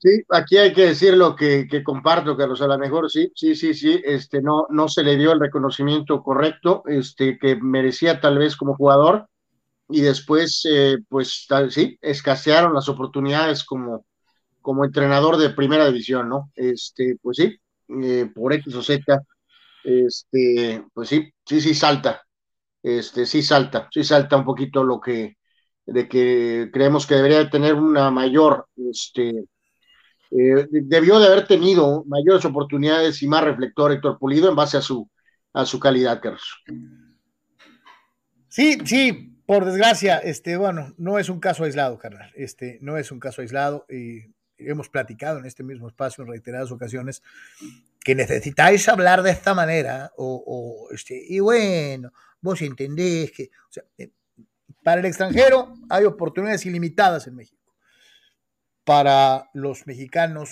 Sí, 0.01 0.23
aquí 0.29 0.57
hay 0.57 0.71
que 0.71 0.85
decir 0.85 1.15
lo 1.15 1.35
que, 1.35 1.67
que, 1.69 1.83
comparto, 1.83 2.37
Carlos, 2.37 2.61
a 2.61 2.67
lo 2.67 2.77
mejor 2.77 3.11
sí, 3.11 3.33
sí, 3.35 3.53
sí, 3.53 3.73
sí, 3.73 4.01
este, 4.05 4.41
no, 4.41 4.65
no 4.69 4.87
se 4.87 5.03
le 5.03 5.17
dio 5.17 5.33
el 5.33 5.41
reconocimiento 5.41 6.23
correcto, 6.23 6.83
este, 6.85 7.37
que 7.37 7.57
merecía 7.57 8.21
tal 8.21 8.37
vez 8.37 8.55
como 8.55 8.75
jugador, 8.75 9.27
y 9.89 9.99
después, 10.01 10.65
eh, 10.71 10.99
pues 11.09 11.45
tal, 11.49 11.71
sí, 11.71 11.97
escasearon 12.01 12.73
las 12.73 12.87
oportunidades 12.87 13.65
como, 13.65 14.05
como 14.61 14.85
entrenador 14.85 15.35
de 15.35 15.49
primera 15.49 15.85
división, 15.87 16.29
¿no? 16.29 16.49
Este, 16.55 17.17
pues 17.21 17.37
sí, 17.37 17.57
eh, 18.01 18.31
por 18.33 18.53
X 18.53 18.73
o 18.75 18.83
Z, 18.83 19.21
este, 19.83 20.85
pues 20.93 21.09
sí, 21.09 21.33
sí, 21.45 21.59
sí 21.59 21.73
salta, 21.73 22.23
este, 22.83 23.25
sí 23.25 23.41
salta, 23.41 23.89
sí 23.91 24.05
salta 24.05 24.37
un 24.37 24.45
poquito 24.45 24.81
lo 24.83 25.01
que, 25.01 25.38
de 25.91 26.07
que 26.07 26.69
creemos 26.71 27.05
que 27.05 27.15
debería 27.15 27.49
tener 27.49 27.73
una 27.73 28.11
mayor, 28.11 28.67
este, 28.89 29.45
eh, 30.31 30.67
debió 30.69 31.19
de 31.19 31.27
haber 31.27 31.47
tenido 31.47 32.03
mayores 32.05 32.45
oportunidades 32.45 33.21
y 33.23 33.27
más 33.27 33.43
reflector 33.43 33.91
Héctor 33.91 34.19
Pulido 34.19 34.49
en 34.49 34.55
base 34.55 34.77
a 34.77 34.81
su, 34.81 35.09
a 35.53 35.65
su 35.65 35.79
calidad, 35.79 36.21
Carlos. 36.21 36.63
Sí, 38.47 38.77
sí, 38.85 39.29
por 39.45 39.65
desgracia, 39.65 40.19
este, 40.19 40.57
bueno, 40.57 40.93
no 40.97 41.17
es 41.17 41.29
un 41.29 41.39
caso 41.39 41.63
aislado, 41.63 41.97
carnal. 41.97 42.31
Este, 42.35 42.77
no 42.81 42.97
es 42.97 43.11
un 43.11 43.19
caso 43.19 43.41
aislado. 43.41 43.85
Y 43.89 44.33
hemos 44.57 44.89
platicado 44.89 45.39
en 45.39 45.45
este 45.45 45.63
mismo 45.63 45.87
espacio 45.87 46.23
en 46.23 46.29
reiteradas 46.29 46.71
ocasiones 46.71 47.23
que 47.99 48.13
necesitáis 48.13 48.87
hablar 48.87 49.23
de 49.23 49.31
esta 49.31 49.55
manera. 49.55 50.11
O, 50.17 50.89
este, 50.91 51.19
y 51.27 51.39
bueno, 51.39 52.11
vos 52.41 52.61
entendés 52.61 53.31
que. 53.31 53.49
Para 54.89 55.01
el 55.01 55.05
extranjero 55.05 55.75
hay 55.87 56.05
oportunidades 56.05 56.65
ilimitadas 56.65 57.27
en 57.27 57.35
México. 57.35 57.75
Para 58.83 59.47
los 59.53 59.85
mexicanos 59.85 60.49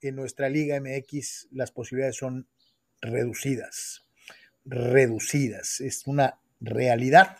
en 0.00 0.16
nuestra 0.16 0.48
Liga 0.48 0.80
MX, 0.80 1.48
las 1.50 1.72
posibilidades 1.72 2.16
son 2.16 2.48
reducidas. 3.02 4.06
Reducidas. 4.64 5.82
Es 5.82 6.06
una 6.06 6.40
realidad. 6.58 7.36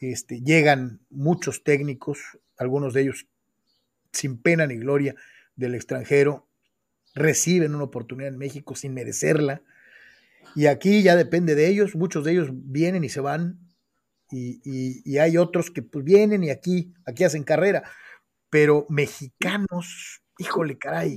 Este, 0.00 0.40
llegan 0.40 1.06
muchos 1.08 1.62
técnicos, 1.62 2.18
algunos 2.56 2.92
de 2.92 3.02
ellos 3.02 3.28
sin 4.10 4.42
pena 4.42 4.66
ni 4.66 4.74
gloria 4.74 5.14
del 5.54 5.76
extranjero, 5.76 6.48
reciben 7.14 7.76
una 7.76 7.84
oportunidad 7.84 8.32
en 8.32 8.38
México 8.38 8.74
sin 8.74 8.92
merecerla. 8.92 9.62
Y 10.56 10.66
aquí 10.66 11.04
ya 11.04 11.14
depende 11.14 11.54
de 11.54 11.68
ellos, 11.68 11.94
muchos 11.94 12.24
de 12.24 12.32
ellos 12.32 12.48
vienen 12.50 13.04
y 13.04 13.08
se 13.08 13.20
van, 13.20 13.69
y, 14.30 14.60
y, 14.64 15.02
y 15.04 15.18
hay 15.18 15.36
otros 15.36 15.70
que 15.70 15.82
pues, 15.82 16.04
vienen 16.04 16.44
y 16.44 16.50
aquí, 16.50 16.92
aquí 17.06 17.24
hacen 17.24 17.42
carrera, 17.42 17.82
pero 18.48 18.86
mexicanos, 18.88 20.22
híjole, 20.38 20.78
caray. 20.78 21.16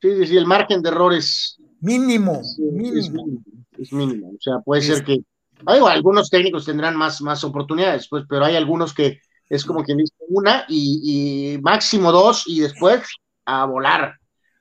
Sí, 0.00 0.16
sí, 0.16 0.26
sí, 0.26 0.36
el 0.36 0.46
margen 0.46 0.82
de 0.82 0.90
errores 0.90 1.56
mínimo, 1.80 2.40
es, 2.40 2.58
mínimo. 2.58 2.96
Es 2.98 3.10
mínimo, 3.10 3.42
es 3.78 3.92
mínimo. 3.92 4.28
O 4.30 4.40
sea, 4.40 4.60
puede 4.60 4.82
es, 4.82 4.86
ser 4.88 5.04
que 5.04 5.20
hay, 5.64 5.80
algunos 5.80 6.28
técnicos 6.28 6.66
tendrán 6.66 6.96
más, 6.96 7.22
más 7.22 7.42
oportunidades, 7.44 8.08
pues, 8.08 8.24
pero 8.28 8.44
hay 8.44 8.56
algunos 8.56 8.92
que 8.92 9.20
es 9.48 9.64
como 9.64 9.84
quien 9.84 9.98
dice 9.98 10.14
una 10.28 10.64
y, 10.68 11.54
y, 11.54 11.58
máximo 11.62 12.12
dos 12.12 12.44
y 12.46 12.60
después 12.60 13.02
a 13.44 13.64
volar. 13.64 14.14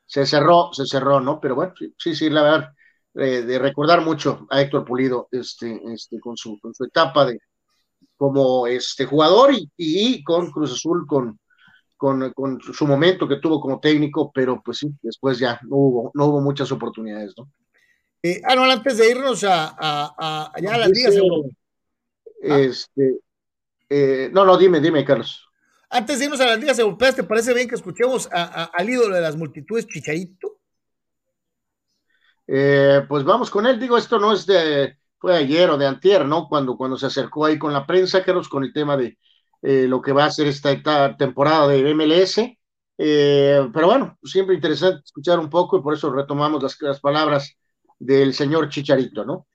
Se 0.06 0.26
cerró, 0.26 0.70
se 0.72 0.86
cerró, 0.86 1.20
¿no? 1.20 1.39
Pero 1.41 1.56
bueno, 1.56 1.74
sí, 1.78 1.93
sí, 1.98 2.16
sí 2.16 2.30
la 2.30 2.43
verdad, 2.43 2.70
eh, 3.16 3.41
de 3.41 3.60
recordar 3.60 4.02
mucho 4.02 4.46
a 4.52 4.62
Héctor 4.62 4.86
Pulido 4.86 5.28
este, 5.32 5.82
este, 5.91 6.20
con, 6.20 6.38
su, 6.38 6.60
con 6.60 6.74
su 6.74 6.84
etapa 6.84 7.26
de 7.26 7.39
como 8.18 8.68
este 8.68 9.05
jugador 9.05 9.53
y, 9.53 9.70
y 9.78 10.24
con 10.24 10.51
Cruz 10.51 10.74
Azul, 10.74 11.05
con, 11.07 11.39
con, 11.97 12.32
con, 12.34 12.61
su 12.61 12.88
momento 12.88 13.28
que 13.28 13.38
tuvo 13.38 13.59
como 13.59 13.80
técnico, 13.80 14.32
pero 14.34 14.61
pues 14.63 14.80
sí, 14.80 14.91
después 15.01 15.39
ya 15.39 15.59
no 15.63 15.76
hubo, 15.76 16.11
no 16.13 16.26
hubo 16.26 16.41
muchas 16.41 16.72
oportunidades, 16.72 17.34
¿no? 17.38 17.49
Eh, 18.24 18.41
ah, 18.43 18.55
no, 18.55 18.63
antes 18.63 18.97
de 18.97 19.11
irnos 19.11 19.43
a, 19.43 19.76
a, 19.78 20.16
a, 20.18 20.51
allá 20.55 20.74
a 20.74 20.78
las 20.80 20.89
ligas. 20.89 21.16
Este, 22.41 23.20
eh, 23.89 24.30
no, 24.34 24.45
no, 24.45 24.57
dime, 24.57 24.80
dime, 24.80 25.05
Carlos. 25.05 25.47
Antes 25.89 26.18
de 26.18 26.26
irnos 26.26 26.41
a 26.41 26.47
las 26.47 26.59
ligas 26.59 26.80
europeas, 26.80 27.16
¿te 27.16 27.24
parece 27.24 27.53
bien 27.53 27.68
que 27.68 27.76
escuchemos 27.76 28.28
al 28.32 28.89
ídolo 28.89 29.16
de 29.16 29.22
las 29.22 29.36
multitudes, 29.36 29.88
Chicharito? 29.88 30.57
Eh, 32.47 33.05
pues 33.07 33.24
vamos 33.24 33.49
con 33.49 33.66
él. 33.66 33.80
Digo, 33.80 33.97
esto 33.97 34.20
no 34.20 34.34
es 34.34 34.45
de, 34.45 34.97
fue 35.18 35.36
ayer 35.36 35.70
o 35.70 35.78
de 35.78 35.88
antier, 35.88 36.26
¿no? 36.26 36.47
Cuando, 36.47 36.78
cuando 36.78 36.97
se 36.97 37.07
acercó 37.07 37.45
ahí 37.45 37.57
con 37.57 37.74
la 37.74 37.86
prensa, 37.86 38.24
Carlos, 38.24 38.49
con 38.49 38.63
el 38.63 38.74
tema 38.74 38.97
de 38.97 39.18
eh, 39.61 39.86
lo 39.88 40.01
que 40.01 40.11
va 40.11 40.26
a 40.26 40.32
ser 40.32 40.47
esta, 40.47 41.18
temporada 41.18 41.68
de 41.68 41.93
MLS. 41.93 42.41
pero 42.97 43.88
bueno, 43.88 44.18
siempre 44.24 44.55
interesante 44.55 45.01
escuchar 45.05 45.39
un 45.39 45.49
poco 45.49 45.78
y 45.78 45.82
por 45.82 45.93
eso 45.93 46.11
retomamos 46.11 46.61
las, 46.61 46.80
las 46.82 46.99
palabras 46.99 47.55
del 47.99 48.34
señor 48.34 48.70
Chicharito, 48.70 49.26
¿no? 49.26 49.47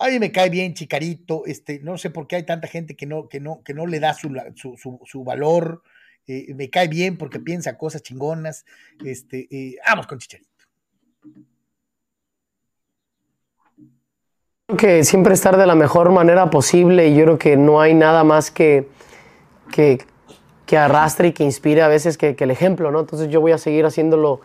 A 0.00 0.08
mí 0.08 0.18
me 0.18 0.32
cae 0.32 0.48
bien 0.48 0.72
Chicarito, 0.72 1.44
este, 1.44 1.78
no 1.80 1.98
sé 1.98 2.08
por 2.08 2.26
qué 2.26 2.36
hay 2.36 2.46
tanta 2.46 2.66
gente 2.66 2.96
que 2.96 3.04
no, 3.04 3.28
que 3.28 3.38
no, 3.38 3.62
que 3.62 3.74
no 3.74 3.86
le 3.86 4.00
da 4.00 4.14
su, 4.14 4.30
su, 4.56 5.24
valor. 5.24 5.82
Eh, 6.26 6.54
me 6.54 6.70
cae 6.70 6.88
bien 6.88 7.18
porque 7.18 7.38
piensa 7.38 7.76
cosas 7.76 8.02
chingonas. 8.02 8.64
Este, 9.04 9.46
eh, 9.50 9.76
vamos 9.86 10.06
con 10.06 10.18
Chicharito. 10.18 10.48
Que 14.76 15.04
siempre 15.04 15.34
estar 15.34 15.56
de 15.56 15.66
la 15.66 15.74
mejor 15.74 16.10
manera 16.10 16.50
posible 16.50 17.08
y 17.08 17.14
yo 17.14 17.24
creo 17.24 17.38
que 17.38 17.56
no 17.56 17.80
hay 17.80 17.94
nada 17.94 18.24
más 18.24 18.50
que, 18.50 18.88
que, 19.72 20.04
que 20.66 20.78
arrastre 20.78 21.28
y 21.28 21.32
que 21.32 21.44
inspire 21.44 21.82
a 21.82 21.88
veces 21.88 22.16
que, 22.16 22.36
el 22.38 22.50
ejemplo, 22.50 22.90
¿no? 22.90 23.00
Entonces 23.00 23.28
yo 23.28 23.40
voy 23.40 23.52
a 23.52 23.58
seguir 23.58 23.86
haciéndolo 23.86 24.40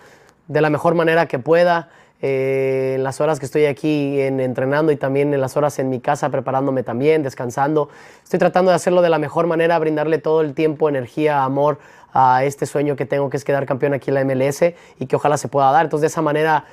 de 0.47 0.61
la 0.61 0.69
mejor 0.69 0.95
manera 0.95 1.28
que 1.28 1.39
pueda 1.39 1.89
eh, 2.21 2.93
en 2.95 3.03
las 3.03 3.21
horas 3.21 3.39
que 3.39 3.45
estoy 3.45 3.65
aquí 3.65 4.19
en, 4.21 4.39
entrenando 4.39 4.91
y 4.91 4.95
también 4.95 5.34
en 5.34 5.41
las 5.41 5.57
horas 5.57 5.78
en 5.80 5.89
mi 5.89 5.99
casa 5.99 6.30
preparándome 6.30 6.84
también, 6.84 7.21
descansando. 7.23 7.89
Estoy 8.23 8.39
tratando 8.39 8.71
de 8.71 8.76
hacerlo 8.76 9.01
de 9.01 9.09
la 9.09 9.19
mejor 9.19 9.47
manera, 9.47 9.78
brindarle 9.80 10.17
todo 10.17 10.41
el 10.41 10.53
tiempo, 10.53 10.89
energía, 10.89 11.43
amor 11.43 11.78
a 12.13 12.45
este 12.45 12.65
sueño 12.65 12.95
que 12.95 13.05
tengo 13.05 13.30
que 13.30 13.36
es 13.36 13.43
quedar 13.43 13.65
campeón 13.65 13.93
aquí 13.93 14.09
en 14.09 14.15
la 14.15 14.23
MLS 14.23 14.63
y 14.97 15.05
que 15.05 15.15
ojalá 15.17 15.38
se 15.38 15.49
pueda 15.49 15.69
dar. 15.71 15.86
Entonces 15.86 16.01
de 16.01 16.07
esa 16.07 16.21
manera 16.21 16.65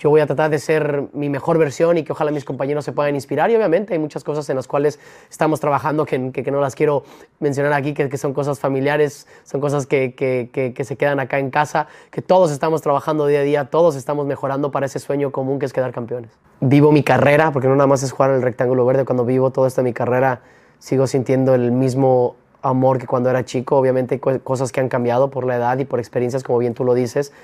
yo 0.00 0.08
voy 0.08 0.22
a 0.22 0.26
tratar 0.26 0.50
de 0.50 0.58
ser 0.58 1.08
mi 1.12 1.28
mejor 1.28 1.58
versión 1.58 1.98
y 1.98 2.04
que 2.04 2.12
ojalá 2.12 2.30
mis 2.30 2.46
compañeros 2.46 2.86
se 2.86 2.92
puedan 2.92 3.14
inspirar. 3.14 3.50
Y 3.50 3.56
obviamente 3.56 3.92
hay 3.92 3.98
muchas 3.98 4.24
cosas 4.24 4.48
en 4.48 4.56
las 4.56 4.66
cuales 4.66 4.98
estamos 5.30 5.60
trabajando 5.60 6.06
que, 6.06 6.32
que, 6.32 6.50
no 6.50 6.58
las 6.58 6.74
quiero 6.74 7.04
mencionar 7.38 7.74
aquí, 7.74 7.92
que, 7.92 8.08
que, 8.08 8.16
son 8.16 8.32
cosas 8.32 8.58
familiares, 8.58 9.26
son 9.44 9.60
cosas 9.60 9.86
que, 9.86 10.14
que, 10.14 10.84
se 10.84 10.96
quedan 10.96 11.20
acá 11.20 11.38
en 11.38 11.50
casa, 11.50 11.86
que 12.10 12.22
todos 12.22 12.50
estamos 12.50 12.80
trabajando 12.80 13.26
día 13.26 13.40
a 13.40 13.42
día, 13.42 13.64
todos 13.66 13.94
estamos 13.94 14.26
mejorando 14.26 14.70
para 14.70 14.86
ese 14.86 15.00
sueño 15.00 15.32
común 15.32 15.58
que 15.58 15.66
es 15.66 15.72
quedar 15.74 15.92
campeones. 15.92 16.30
Vivo 16.60 16.92
mi 16.92 17.02
carrera, 17.02 17.52
porque 17.52 17.68
no 17.68 17.76
nada 17.76 17.86
más 17.86 18.02
es 18.02 18.10
jugar 18.10 18.30
en 18.30 18.36
el 18.36 18.42
rectángulo 18.42 18.86
verde, 18.86 19.04
cuando 19.04 19.26
vivo 19.26 19.50
todo 19.50 19.66
esto 19.66 19.82
en 19.82 19.84
mi 19.84 19.92
carrera 19.92 20.40
sigo 20.78 21.06
sintiendo 21.06 21.54
el 21.54 21.72
mismo 21.72 22.36
amor 22.62 22.96
que 22.96 23.06
cuando 23.06 23.28
era 23.28 23.44
chico. 23.44 23.76
Obviamente 23.76 24.14
hay 24.14 24.38
cosas 24.38 24.72
que 24.72 24.80
han 24.80 24.88
cambiado 24.88 25.30
por 25.30 25.44
la 25.44 25.56
edad 25.56 25.78
y 25.78 25.84
por 25.84 25.98
experiencias, 25.98 26.42
como 26.42 26.58
bien 26.58 26.72
tú 26.72 26.84
lo 26.84 26.94
dices 26.94 27.34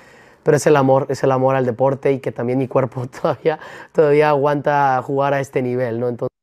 pero 0.47 0.55
es 0.55 0.65
el 0.65 0.77
amor, 0.77 1.07
es 1.09 1.21
el 1.25 1.33
amor 1.33 1.57
al 1.57 1.65
deporte 1.65 2.13
y 2.13 2.19
que 2.21 2.31
también 2.31 2.57
mi 2.57 2.69
cuerpo 2.69 3.05
todavía, 3.21 3.59
todavía 3.93 4.29
aguanta 4.29 5.01
jugar 5.01 5.33
a 5.33 5.41
este 5.41 5.61
nivel, 5.61 5.99
¿no? 5.99 6.07
Entonces... 6.07 6.33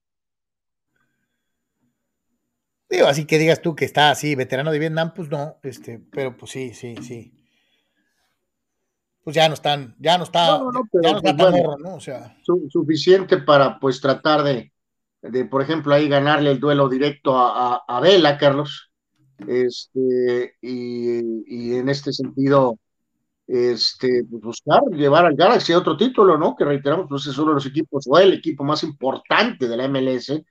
Digo, 2.91 3.07
así 3.07 3.25
que 3.25 3.39
digas 3.39 3.63
tú 3.63 3.75
que 3.75 3.87
está 3.87 4.11
así, 4.11 4.35
veterano 4.35 4.73
de 4.73 4.79
Vietnam, 4.79 5.15
pues 5.17 5.31
no, 5.31 5.57
este, 5.63 6.03
pero 6.13 6.37
pues 6.37 6.51
sí, 6.53 6.75
sí, 6.75 6.97
sí. 7.01 7.33
Pues 9.23 9.35
ya 9.37 9.49
no 9.49 9.55
están, 9.55 9.97
ya 9.99 10.19
no 10.19 10.25
está, 10.25 10.59
no, 10.59 10.71
no, 10.71 10.83
ya 11.03 11.13
no 11.13 11.17
está 11.17 11.35
pues 11.35 11.55
¿no? 11.83 11.95
O 11.95 12.01
sea. 12.01 12.37
suficiente 12.69 13.39
para 13.39 13.81
pues 13.81 14.03
tratar 14.03 14.43
de, 14.43 14.71
de, 15.23 15.47
por 15.47 15.63
ejemplo, 15.63 15.95
ahí 15.95 16.11
ganarle 16.11 16.51
el 16.51 16.61
duelo 16.61 16.91
directo 16.91 17.39
a, 17.39 17.77
a, 17.77 17.85
a 17.89 18.01
Vela, 18.01 18.37
Carlos. 18.37 18.93
Este, 19.49 20.57
y, 20.61 21.43
y 21.47 21.77
en 21.77 21.89
este 21.89 22.13
sentido, 22.13 22.79
este, 23.47 24.25
pues, 24.31 24.43
buscar 24.43 24.83
llevar 24.93 25.27
al 25.27 25.37
Galaxy 25.37 25.73
a 25.73 25.79
otro 25.79 25.97
título, 25.97 26.39
¿no? 26.39 26.57
Que 26.57 26.65
reiteramos, 26.65 27.07
pues 27.09 27.27
es 27.27 27.37
uno 27.39 27.51
de 27.51 27.55
los 27.57 27.67
equipos, 27.67 28.07
o 28.09 28.19
el 28.19 28.35
equipo 28.35 28.65
más 28.65 28.83
importante 28.83 29.69
de 29.69 29.77
la 29.77 29.89
MLS. 29.89 30.45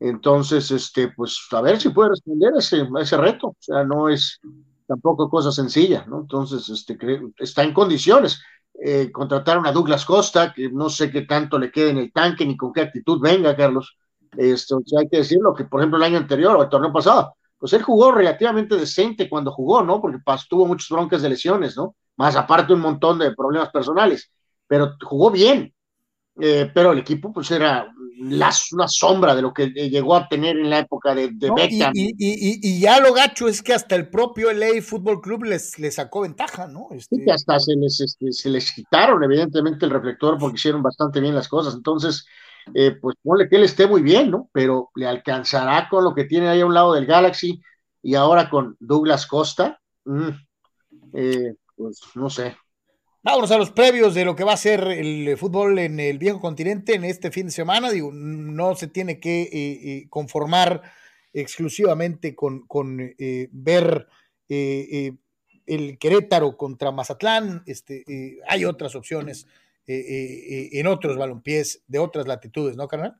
Entonces, 0.00 0.70
este, 0.70 1.08
pues 1.08 1.38
a 1.52 1.60
ver 1.62 1.80
si 1.80 1.90
puede 1.90 2.10
responder 2.10 2.54
a 2.54 2.58
ese, 2.58 2.86
ese 3.00 3.16
reto. 3.16 3.48
O 3.48 3.56
sea, 3.58 3.84
no 3.84 4.08
es 4.08 4.40
tampoco 4.86 5.30
cosa 5.30 5.50
sencilla, 5.52 6.04
¿no? 6.06 6.20
Entonces, 6.20 6.68
este, 6.68 6.98
está 7.38 7.62
en 7.62 7.72
condiciones. 7.72 8.42
Eh, 8.74 9.10
contrataron 9.12 9.66
a 9.66 9.72
Douglas 9.72 10.04
Costa, 10.04 10.52
que 10.52 10.68
no 10.70 10.90
sé 10.90 11.10
qué 11.10 11.22
tanto 11.22 11.58
le 11.58 11.70
quede 11.70 11.90
en 11.90 11.98
el 11.98 12.12
tanque 12.12 12.44
ni 12.44 12.56
con 12.56 12.72
qué 12.72 12.82
actitud 12.82 13.20
venga, 13.20 13.56
Carlos. 13.56 13.96
Esto, 14.36 14.78
o 14.78 14.82
sea, 14.84 15.00
hay 15.00 15.08
que 15.08 15.18
decirlo 15.18 15.54
que, 15.54 15.64
por 15.64 15.80
ejemplo, 15.80 15.96
el 15.98 16.02
año 16.04 16.18
anterior 16.18 16.56
o 16.56 16.62
el 16.62 16.68
torneo 16.68 16.92
pasado, 16.92 17.36
pues 17.56 17.72
él 17.72 17.82
jugó 17.82 18.12
relativamente 18.12 18.76
decente 18.76 19.28
cuando 19.28 19.52
jugó, 19.52 19.82
¿no? 19.82 20.00
Porque 20.00 20.18
tuvo 20.48 20.66
muchas 20.66 20.88
broncas 20.88 21.22
de 21.22 21.28
lesiones, 21.30 21.76
¿no? 21.76 21.94
Más 22.16 22.36
aparte 22.36 22.72
un 22.72 22.80
montón 22.80 23.18
de 23.18 23.34
problemas 23.34 23.70
personales, 23.70 24.30
pero 24.66 24.96
jugó 25.02 25.30
bien, 25.30 25.74
eh, 26.40 26.70
pero 26.74 26.92
el 26.92 26.98
equipo 26.98 27.32
pues 27.32 27.50
era 27.50 27.88
una 28.72 28.88
sombra 28.88 29.34
de 29.34 29.42
lo 29.42 29.52
que 29.52 29.68
llegó 29.68 30.16
a 30.16 30.28
tener 30.28 30.56
en 30.56 30.70
la 30.70 30.80
época 30.80 31.14
de, 31.14 31.30
de 31.32 31.50
Beckham. 31.50 31.92
Y, 31.94 32.80
ya 32.80 33.00
lo 33.00 33.12
gacho 33.12 33.48
es 33.48 33.62
que 33.62 33.74
hasta 33.74 33.96
el 33.96 34.08
propio 34.08 34.50
LA 34.52 34.82
Fútbol 34.82 35.20
Club 35.20 35.44
les, 35.44 35.78
les 35.78 35.96
sacó 35.96 36.22
ventaja, 36.22 36.66
¿no? 36.66 36.88
Este... 36.92 37.22
que 37.24 37.32
hasta 37.32 37.58
se 37.58 37.74
les, 37.74 38.00
este, 38.00 38.32
se 38.32 38.48
les 38.50 38.72
quitaron 38.72 39.22
evidentemente 39.22 39.84
el 39.84 39.90
reflector 39.90 40.38
porque 40.38 40.56
hicieron 40.56 40.82
bastante 40.82 41.20
bien 41.20 41.34
las 41.34 41.48
cosas, 41.48 41.74
entonces... 41.74 42.26
Eh, 42.72 42.92
pues 42.92 43.14
ponle 43.22 43.46
que 43.46 43.56
él 43.56 43.64
esté 43.64 43.86
muy 43.86 44.00
bien, 44.00 44.30
¿no? 44.30 44.48
Pero 44.50 44.90
le 44.94 45.06
alcanzará 45.06 45.86
con 45.90 46.02
lo 46.02 46.14
que 46.14 46.24
tiene 46.24 46.48
ahí 46.48 46.62
a 46.62 46.66
un 46.66 46.72
lado 46.72 46.94
del 46.94 47.04
Galaxy 47.04 47.60
y 48.02 48.14
ahora 48.14 48.48
con 48.48 48.74
Douglas 48.80 49.26
Costa. 49.26 49.80
Mm, 50.06 50.30
eh, 51.12 51.54
pues 51.76 52.00
no 52.14 52.30
sé. 52.30 52.56
Vámonos 53.24 53.50
a 53.52 53.56
los 53.56 53.70
previos 53.70 54.14
de 54.14 54.26
lo 54.26 54.36
que 54.36 54.44
va 54.44 54.52
a 54.52 54.58
ser 54.58 54.86
el 54.86 55.38
fútbol 55.38 55.78
en 55.78 55.98
el 55.98 56.18
viejo 56.18 56.40
continente 56.40 56.94
en 56.94 57.04
este 57.04 57.30
fin 57.30 57.46
de 57.46 57.52
semana. 57.52 57.90
Digo, 57.90 58.12
no 58.12 58.74
se 58.74 58.86
tiene 58.86 59.18
que 59.18 59.44
eh, 59.44 59.48
eh, 59.52 60.06
conformar 60.10 60.82
exclusivamente 61.32 62.34
con, 62.34 62.66
con 62.66 63.00
eh, 63.00 63.48
ver 63.50 64.08
el 64.46 65.98
Querétaro 65.98 66.58
contra 66.58 66.92
Mazatlán. 66.92 67.62
Este, 67.64 68.04
hay 68.46 68.66
otras 68.66 68.94
opciones 68.94 69.46
en 69.86 70.86
otros 70.86 71.16
balompiés 71.16 71.82
de 71.86 71.98
otras 71.98 72.26
latitudes, 72.26 72.76
¿no, 72.76 72.86
carnal? 72.88 73.16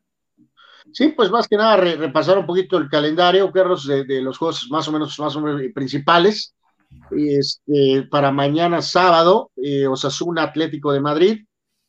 Sí, 0.92 1.08
pues 1.16 1.30
más 1.30 1.48
que 1.48 1.56
nada 1.56 1.78
repasar 1.78 2.36
un 2.36 2.44
poquito 2.44 2.76
el 2.76 2.90
calendario, 2.90 3.50
Carlos, 3.50 3.86
de, 3.86 4.04
de, 4.04 4.20
los 4.20 4.36
juegos 4.36 4.68
más 4.70 4.86
o 4.86 4.92
menos, 4.92 5.18
más 5.18 5.34
o 5.34 5.40
menos 5.40 5.62
principales 5.74 6.54
este, 7.10 8.06
para 8.10 8.30
mañana 8.32 8.82
sábado, 8.82 9.50
eh, 9.56 9.86
Osasuna 9.86 10.44
Atlético 10.44 10.92
de 10.92 11.00
Madrid, 11.00 11.44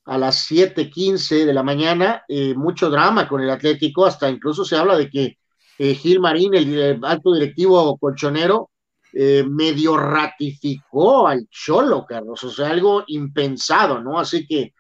a 0.06 0.18
las 0.18 0.46
7:15 0.50 1.46
de 1.46 1.54
la 1.54 1.64
mañana, 1.64 2.24
eh, 2.28 2.54
mucho 2.54 2.90
drama 2.90 3.28
con 3.28 3.42
el 3.42 3.50
Atlético, 3.50 4.06
hasta 4.06 4.30
incluso 4.30 4.64
se 4.64 4.76
habla 4.76 4.98
de 4.98 5.10
que 5.10 5.38
eh, 5.80 5.96
Gil 5.96 6.20
Marín, 6.20 6.54
el, 6.54 7.00
alto 7.04 7.34
directivo 7.34 7.98
colchonero, 7.98 8.70
medio 9.18 9.96
ratificó 9.96 11.26
al 11.26 11.48
Cholo, 11.50 12.06
Carlos, 12.06 12.44
o 12.44 12.50
sea, 12.50 12.72
algo 12.72 13.06
impensado, 13.08 14.02
¿no? 14.02 14.20
Así 14.20 14.46
que 14.46 14.74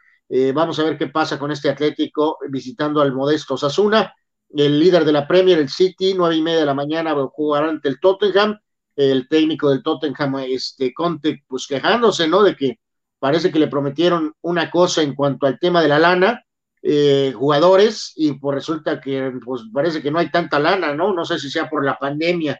vamos 0.54 0.78
a 0.78 0.84
ver 0.84 0.98
qué 0.98 1.08
pasa 1.08 1.40
con 1.40 1.52
este 1.52 1.70
Atlético 1.70 2.38
visitando 2.50 3.00
al 3.00 3.14
modesto 3.14 3.54
Osasuna, 3.54 4.14
el 4.54 4.78
líder 4.78 5.06
de 5.06 5.14
la 5.14 5.26
Premier, 5.26 5.60
el 5.60 5.70
City, 5.70 6.14
nueve 6.16 6.36
y 6.36 6.42
media 6.42 6.60
de 6.60 6.66
la 6.66 6.74
mañana 6.74 7.16
jugará 7.32 7.70
ante 7.70 7.88
el 7.88 8.00
Tottenham, 8.02 8.60
el 8.96 9.28
técnico 9.28 9.70
del 9.70 9.84
Tottenham, 9.84 10.36
este 10.48 10.94
Conte, 10.94 11.44
pues 11.48 11.68
quejándose, 11.68 12.28
¿no? 12.28 12.44
De 12.44 12.56
que 12.56 12.80
parece 13.20 13.52
que 13.52 13.60
le 13.60 13.68
prometieron 13.68 14.34
una 14.42 14.70
cosa 14.70 15.02
en 15.02 15.16
cuanto 15.16 15.46
al 15.48 15.60
tema 15.60 15.82
de 15.82 15.88
la 15.90 16.00
lana, 16.00 16.44
eh, 16.82 17.34
jugadores, 17.36 18.14
y 18.16 18.34
pues 18.34 18.56
resulta 18.56 19.02
que 19.02 19.32
pues 19.44 19.64
parece 19.74 20.02
que 20.02 20.12
no 20.12 20.20
hay 20.20 20.30
tanta 20.30 20.60
lana, 20.60 20.94
¿no? 20.94 21.14
No 21.14 21.26
sé 21.26 21.40
si 21.40 21.50
sea 21.50 21.70
por 21.70 21.84
la 21.84 21.98
pandemia. 21.98 22.60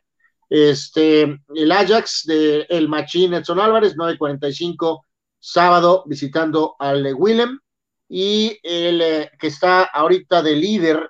Este, 0.50 1.22
el 1.54 1.72
Ajax 1.72 2.24
de 2.26 2.66
el 2.70 2.88
Machín 2.88 3.34
Edson 3.34 3.60
Álvarez, 3.60 3.96
9.45, 3.96 5.02
sábado, 5.40 6.04
visitando 6.08 6.76
al 6.80 7.14
Willem, 7.16 7.60
y 8.08 8.60
el 8.64 9.02
eh, 9.02 9.32
que 9.40 9.48
está 9.48 9.84
ahorita 9.84 10.42
de 10.42 10.56
líder 10.56 11.10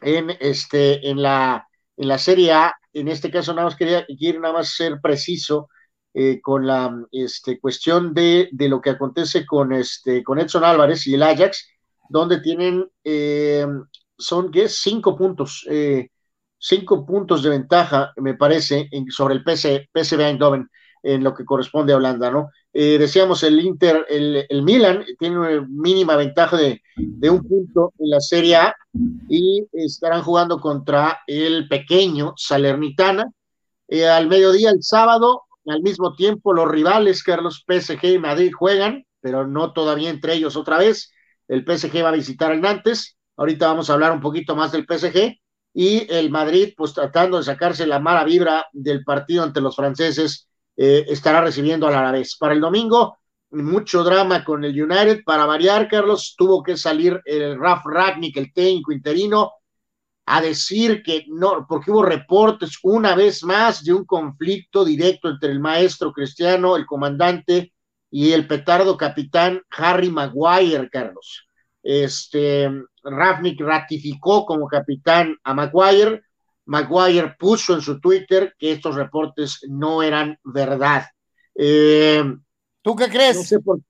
en, 0.00 0.30
este, 0.40 1.08
en, 1.08 1.22
la, 1.22 1.66
en 1.96 2.08
la 2.08 2.18
Serie 2.18 2.52
A, 2.52 2.74
en 2.92 3.08
este 3.08 3.30
caso 3.30 3.52
nada 3.52 3.66
más 3.66 3.76
quería, 3.76 4.06
quiero 4.18 4.40
nada 4.40 4.54
más 4.54 4.74
ser 4.74 5.00
preciso 5.00 5.68
eh, 6.12 6.40
con 6.40 6.66
la 6.66 6.94
este, 7.10 7.58
cuestión 7.58 8.14
de, 8.14 8.48
de, 8.52 8.68
lo 8.68 8.80
que 8.80 8.90
acontece 8.90 9.44
con, 9.46 9.72
este, 9.72 10.22
con 10.22 10.38
Edson 10.38 10.64
Álvarez 10.64 11.06
y 11.06 11.14
el 11.14 11.22
Ajax, 11.22 11.68
donde 12.08 12.40
tienen, 12.40 12.88
eh, 13.02 13.66
son 14.16 14.50
¿qué? 14.50 14.68
cinco 14.68 15.16
puntos, 15.16 15.66
eh, 15.68 16.10
cinco 16.58 17.04
puntos 17.04 17.42
de 17.42 17.50
ventaja, 17.50 18.12
me 18.16 18.34
parece, 18.34 18.88
sobre 19.10 19.34
el 19.34 19.44
PC, 19.44 19.88
PSV 19.92 20.20
Eindhoven, 20.20 20.68
en 21.02 21.24
lo 21.24 21.34
que 21.34 21.44
corresponde 21.44 21.92
a 21.92 21.96
Holanda, 21.96 22.30
¿no? 22.30 22.50
Eh, 22.76 22.98
decíamos 22.98 23.44
el 23.44 23.60
Inter, 23.60 24.04
el, 24.08 24.46
el, 24.48 24.62
Milan 24.62 25.04
tiene 25.20 25.38
una 25.38 25.64
mínima 25.70 26.16
ventaja 26.16 26.56
de, 26.56 26.82
de, 26.96 27.30
un 27.30 27.40
punto 27.46 27.92
en 28.00 28.10
la 28.10 28.18
Serie 28.18 28.56
A 28.56 28.74
y 29.28 29.64
estarán 29.72 30.22
jugando 30.22 30.58
contra 30.58 31.20
el 31.28 31.68
pequeño 31.68 32.34
Salernitana. 32.36 33.30
Eh, 33.86 34.08
al 34.08 34.26
mediodía, 34.26 34.70
el 34.70 34.82
sábado, 34.82 35.42
al 35.66 35.82
mismo 35.82 36.16
tiempo, 36.16 36.52
los 36.52 36.68
rivales, 36.68 37.22
Carlos 37.22 37.64
PSG 37.64 38.14
y 38.14 38.18
Madrid 38.18 38.50
juegan, 38.52 39.06
pero 39.20 39.46
no 39.46 39.72
todavía 39.72 40.10
entre 40.10 40.34
ellos 40.34 40.56
otra 40.56 40.78
vez. 40.78 41.12
El 41.46 41.64
PSG 41.64 42.02
va 42.02 42.08
a 42.08 42.12
visitar 42.12 42.50
al 42.50 42.60
Nantes. 42.60 43.16
Ahorita 43.36 43.68
vamos 43.68 43.88
a 43.88 43.92
hablar 43.92 44.10
un 44.10 44.20
poquito 44.20 44.56
más 44.56 44.72
del 44.72 44.84
PSG. 44.84 45.38
Y 45.74 46.12
el 46.12 46.30
Madrid, 46.30 46.74
pues 46.76 46.92
tratando 46.92 47.36
de 47.36 47.44
sacarse 47.44 47.86
la 47.86 48.00
mala 48.00 48.24
vibra 48.24 48.66
del 48.72 49.04
partido 49.04 49.44
ante 49.44 49.60
los 49.60 49.76
franceses, 49.76 50.48
eh, 50.76 51.04
estará 51.08 51.40
recibiendo 51.40 51.86
al 51.86 51.94
Alavés. 51.94 52.36
Para 52.36 52.54
el 52.54 52.60
domingo, 52.60 53.18
mucho 53.50 54.02
drama 54.02 54.44
con 54.44 54.64
el 54.64 54.80
United. 54.80 55.22
Para 55.24 55.46
variar, 55.46 55.88
Carlos, 55.88 56.34
tuvo 56.36 56.62
que 56.62 56.76
salir 56.76 57.20
el 57.24 57.58
Raf 57.58 57.84
Ragnick, 57.84 58.36
el 58.36 58.52
técnico 58.52 58.92
interino, 58.92 59.52
a 60.26 60.40
decir 60.40 61.02
que 61.02 61.24
no, 61.28 61.66
porque 61.68 61.90
hubo 61.90 62.02
reportes 62.02 62.78
una 62.82 63.14
vez 63.14 63.44
más 63.44 63.84
de 63.84 63.92
un 63.92 64.04
conflicto 64.04 64.84
directo 64.84 65.28
entre 65.28 65.50
el 65.50 65.60
maestro 65.60 66.12
cristiano, 66.12 66.76
el 66.76 66.86
comandante 66.86 67.72
y 68.10 68.32
el 68.32 68.46
petardo 68.46 68.96
capitán 68.96 69.60
Harry 69.70 70.10
Maguire, 70.10 70.88
Carlos. 70.88 71.46
Este, 71.82 72.70
Rafnik 73.02 73.60
ratificó 73.60 74.46
como 74.46 74.66
capitán 74.66 75.36
a 75.44 75.52
Maguire. 75.52 76.22
Maguire 76.66 77.36
puso 77.38 77.74
en 77.74 77.80
su 77.80 78.00
Twitter 78.00 78.54
que 78.58 78.72
estos 78.72 78.94
reportes 78.94 79.60
no 79.68 80.02
eran 80.02 80.38
verdad. 80.42 81.06
Eh, 81.54 82.24
¿Tú 82.82 82.96
qué 82.96 83.08
crees? 83.08 83.36
No 83.36 83.42
sé, 83.44 83.60
por, 83.60 83.80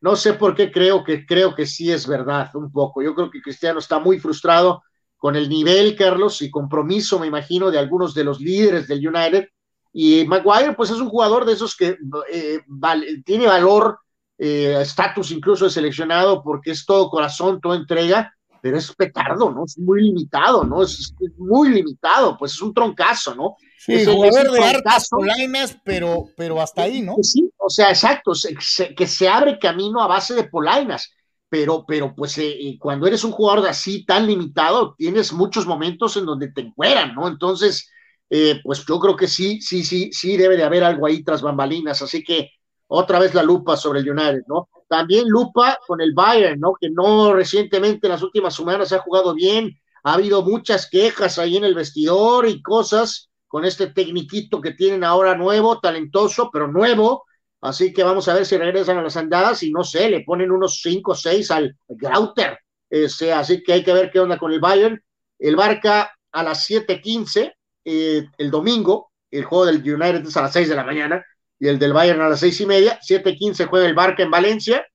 no 0.00 0.16
sé 0.16 0.34
por 0.34 0.54
qué 0.54 0.70
creo 0.70 1.02
que 1.04 1.24
creo 1.24 1.54
que 1.54 1.66
sí 1.66 1.90
es 1.90 2.06
verdad, 2.06 2.50
un 2.54 2.70
poco. 2.70 3.02
Yo 3.02 3.14
creo 3.14 3.30
que 3.30 3.40
Cristiano 3.40 3.78
está 3.78 3.98
muy 3.98 4.18
frustrado 4.18 4.82
con 5.16 5.36
el 5.36 5.48
nivel, 5.48 5.96
Carlos, 5.96 6.42
y 6.42 6.50
compromiso, 6.50 7.18
me 7.18 7.26
imagino, 7.26 7.70
de 7.70 7.78
algunos 7.78 8.14
de 8.14 8.24
los 8.24 8.40
líderes 8.40 8.86
del 8.86 9.08
United. 9.08 9.48
Y 9.92 10.26
Maguire, 10.26 10.74
pues 10.74 10.90
es 10.90 10.98
un 10.98 11.08
jugador 11.08 11.44
de 11.46 11.52
esos 11.54 11.74
que 11.76 11.96
eh, 12.30 12.60
vale, 12.66 13.22
tiene 13.24 13.46
valor, 13.46 13.98
eh, 14.36 14.76
estatus 14.82 15.30
incluso 15.30 15.64
de 15.64 15.70
seleccionado, 15.70 16.42
porque 16.42 16.72
es 16.72 16.84
todo 16.84 17.08
corazón, 17.08 17.60
toda 17.60 17.76
entrega, 17.76 18.33
pero 18.64 18.78
es 18.78 18.94
petardo, 18.94 19.50
¿no? 19.50 19.66
Es 19.66 19.76
muy 19.76 20.04
limitado, 20.04 20.64
¿no? 20.64 20.82
Es, 20.82 21.14
es 21.20 21.36
muy 21.36 21.68
limitado, 21.68 22.34
pues 22.38 22.52
es 22.52 22.62
un 22.62 22.72
troncazo, 22.72 23.34
¿no? 23.34 23.56
Sí, 23.78 23.92
es, 23.92 24.08
jugador 24.08 24.50
de 24.52 24.64
hartas 24.64 25.06
polainas, 25.10 25.76
pero, 25.84 26.30
pero 26.34 26.58
hasta 26.58 26.84
ahí, 26.84 27.02
¿no? 27.02 27.14
Sí, 27.20 27.46
o 27.58 27.68
sea, 27.68 27.90
exacto, 27.90 28.34
se, 28.34 28.54
se, 28.58 28.94
que 28.94 29.06
se 29.06 29.28
abre 29.28 29.58
camino 29.58 30.00
a 30.00 30.06
base 30.06 30.32
de 30.32 30.44
polainas, 30.44 31.12
pero, 31.46 31.84
pero 31.86 32.14
pues 32.14 32.38
eh, 32.38 32.78
cuando 32.80 33.06
eres 33.06 33.22
un 33.22 33.32
jugador 33.32 33.68
así 33.68 34.06
tan 34.06 34.26
limitado, 34.26 34.94
tienes 34.96 35.34
muchos 35.34 35.66
momentos 35.66 36.16
en 36.16 36.24
donde 36.24 36.50
te 36.50 36.62
encueran, 36.62 37.14
¿no? 37.14 37.28
Entonces, 37.28 37.90
eh, 38.30 38.62
pues 38.64 38.82
yo 38.86 38.98
creo 38.98 39.14
que 39.14 39.28
sí, 39.28 39.60
sí, 39.60 39.84
sí, 39.84 40.08
sí 40.10 40.38
debe 40.38 40.56
de 40.56 40.64
haber 40.64 40.84
algo 40.84 41.06
ahí 41.06 41.22
tras 41.22 41.42
bambalinas, 41.42 42.00
así 42.00 42.24
que 42.24 42.48
otra 42.86 43.18
vez 43.18 43.34
la 43.34 43.42
lupa 43.42 43.76
sobre 43.76 44.00
el 44.00 44.10
United, 44.10 44.44
¿no? 44.48 44.70
También 44.88 45.28
lupa 45.28 45.78
con 45.86 46.00
el 46.00 46.12
Bayern, 46.14 46.60
¿no? 46.60 46.74
Que 46.78 46.90
no 46.90 47.32
recientemente 47.32 48.06
en 48.06 48.12
las 48.12 48.22
últimas 48.22 48.54
semanas 48.54 48.88
se 48.88 48.96
ha 48.96 49.00
jugado 49.00 49.34
bien, 49.34 49.78
ha 50.04 50.14
habido 50.14 50.42
muchas 50.42 50.88
quejas 50.88 51.38
ahí 51.38 51.56
en 51.56 51.64
el 51.64 51.74
vestidor 51.74 52.46
y 52.46 52.62
cosas 52.62 53.30
con 53.46 53.64
este 53.64 53.88
tecniquito 53.88 54.60
que 54.60 54.72
tienen 54.72 55.04
ahora 55.04 55.36
nuevo, 55.36 55.80
talentoso, 55.80 56.50
pero 56.52 56.68
nuevo, 56.68 57.24
así 57.60 57.92
que 57.92 58.02
vamos 58.02 58.28
a 58.28 58.34
ver 58.34 58.44
si 58.44 58.56
regresan 58.56 58.98
a 58.98 59.02
las 59.02 59.16
andadas 59.16 59.62
y 59.62 59.70
no 59.70 59.84
sé, 59.84 60.10
le 60.10 60.22
ponen 60.24 60.50
unos 60.50 60.80
5 60.82 61.12
o 61.12 61.14
6 61.14 61.50
al 61.50 61.76
Grauter, 61.88 62.58
este, 62.90 63.32
así 63.32 63.62
que 63.62 63.72
hay 63.72 63.82
que 63.82 63.92
ver 63.92 64.10
qué 64.12 64.20
onda 64.20 64.38
con 64.38 64.52
el 64.52 64.60
Bayern. 64.60 65.02
El 65.38 65.56
Barca 65.56 66.12
a 66.30 66.42
las 66.42 66.64
7:15, 66.64 67.52
eh, 67.84 68.28
el 68.38 68.50
domingo, 68.50 69.10
el 69.30 69.44
juego 69.44 69.66
del 69.66 69.78
United 69.78 70.26
es 70.26 70.36
a 70.36 70.42
las 70.42 70.52
6 70.52 70.68
de 70.68 70.76
la 70.76 70.84
mañana, 70.84 71.24
y 71.58 71.68
el 71.68 71.78
del 71.78 71.92
Bayern 71.92 72.20
a 72.20 72.28
las 72.28 72.40
seis 72.40 72.60
y 72.60 72.66
media. 72.66 72.98
7:15 73.00 73.66
juega 73.66 73.86
el 73.86 73.94
Barca 73.94 74.22
en 74.22 74.30
Valencia. 74.30 74.86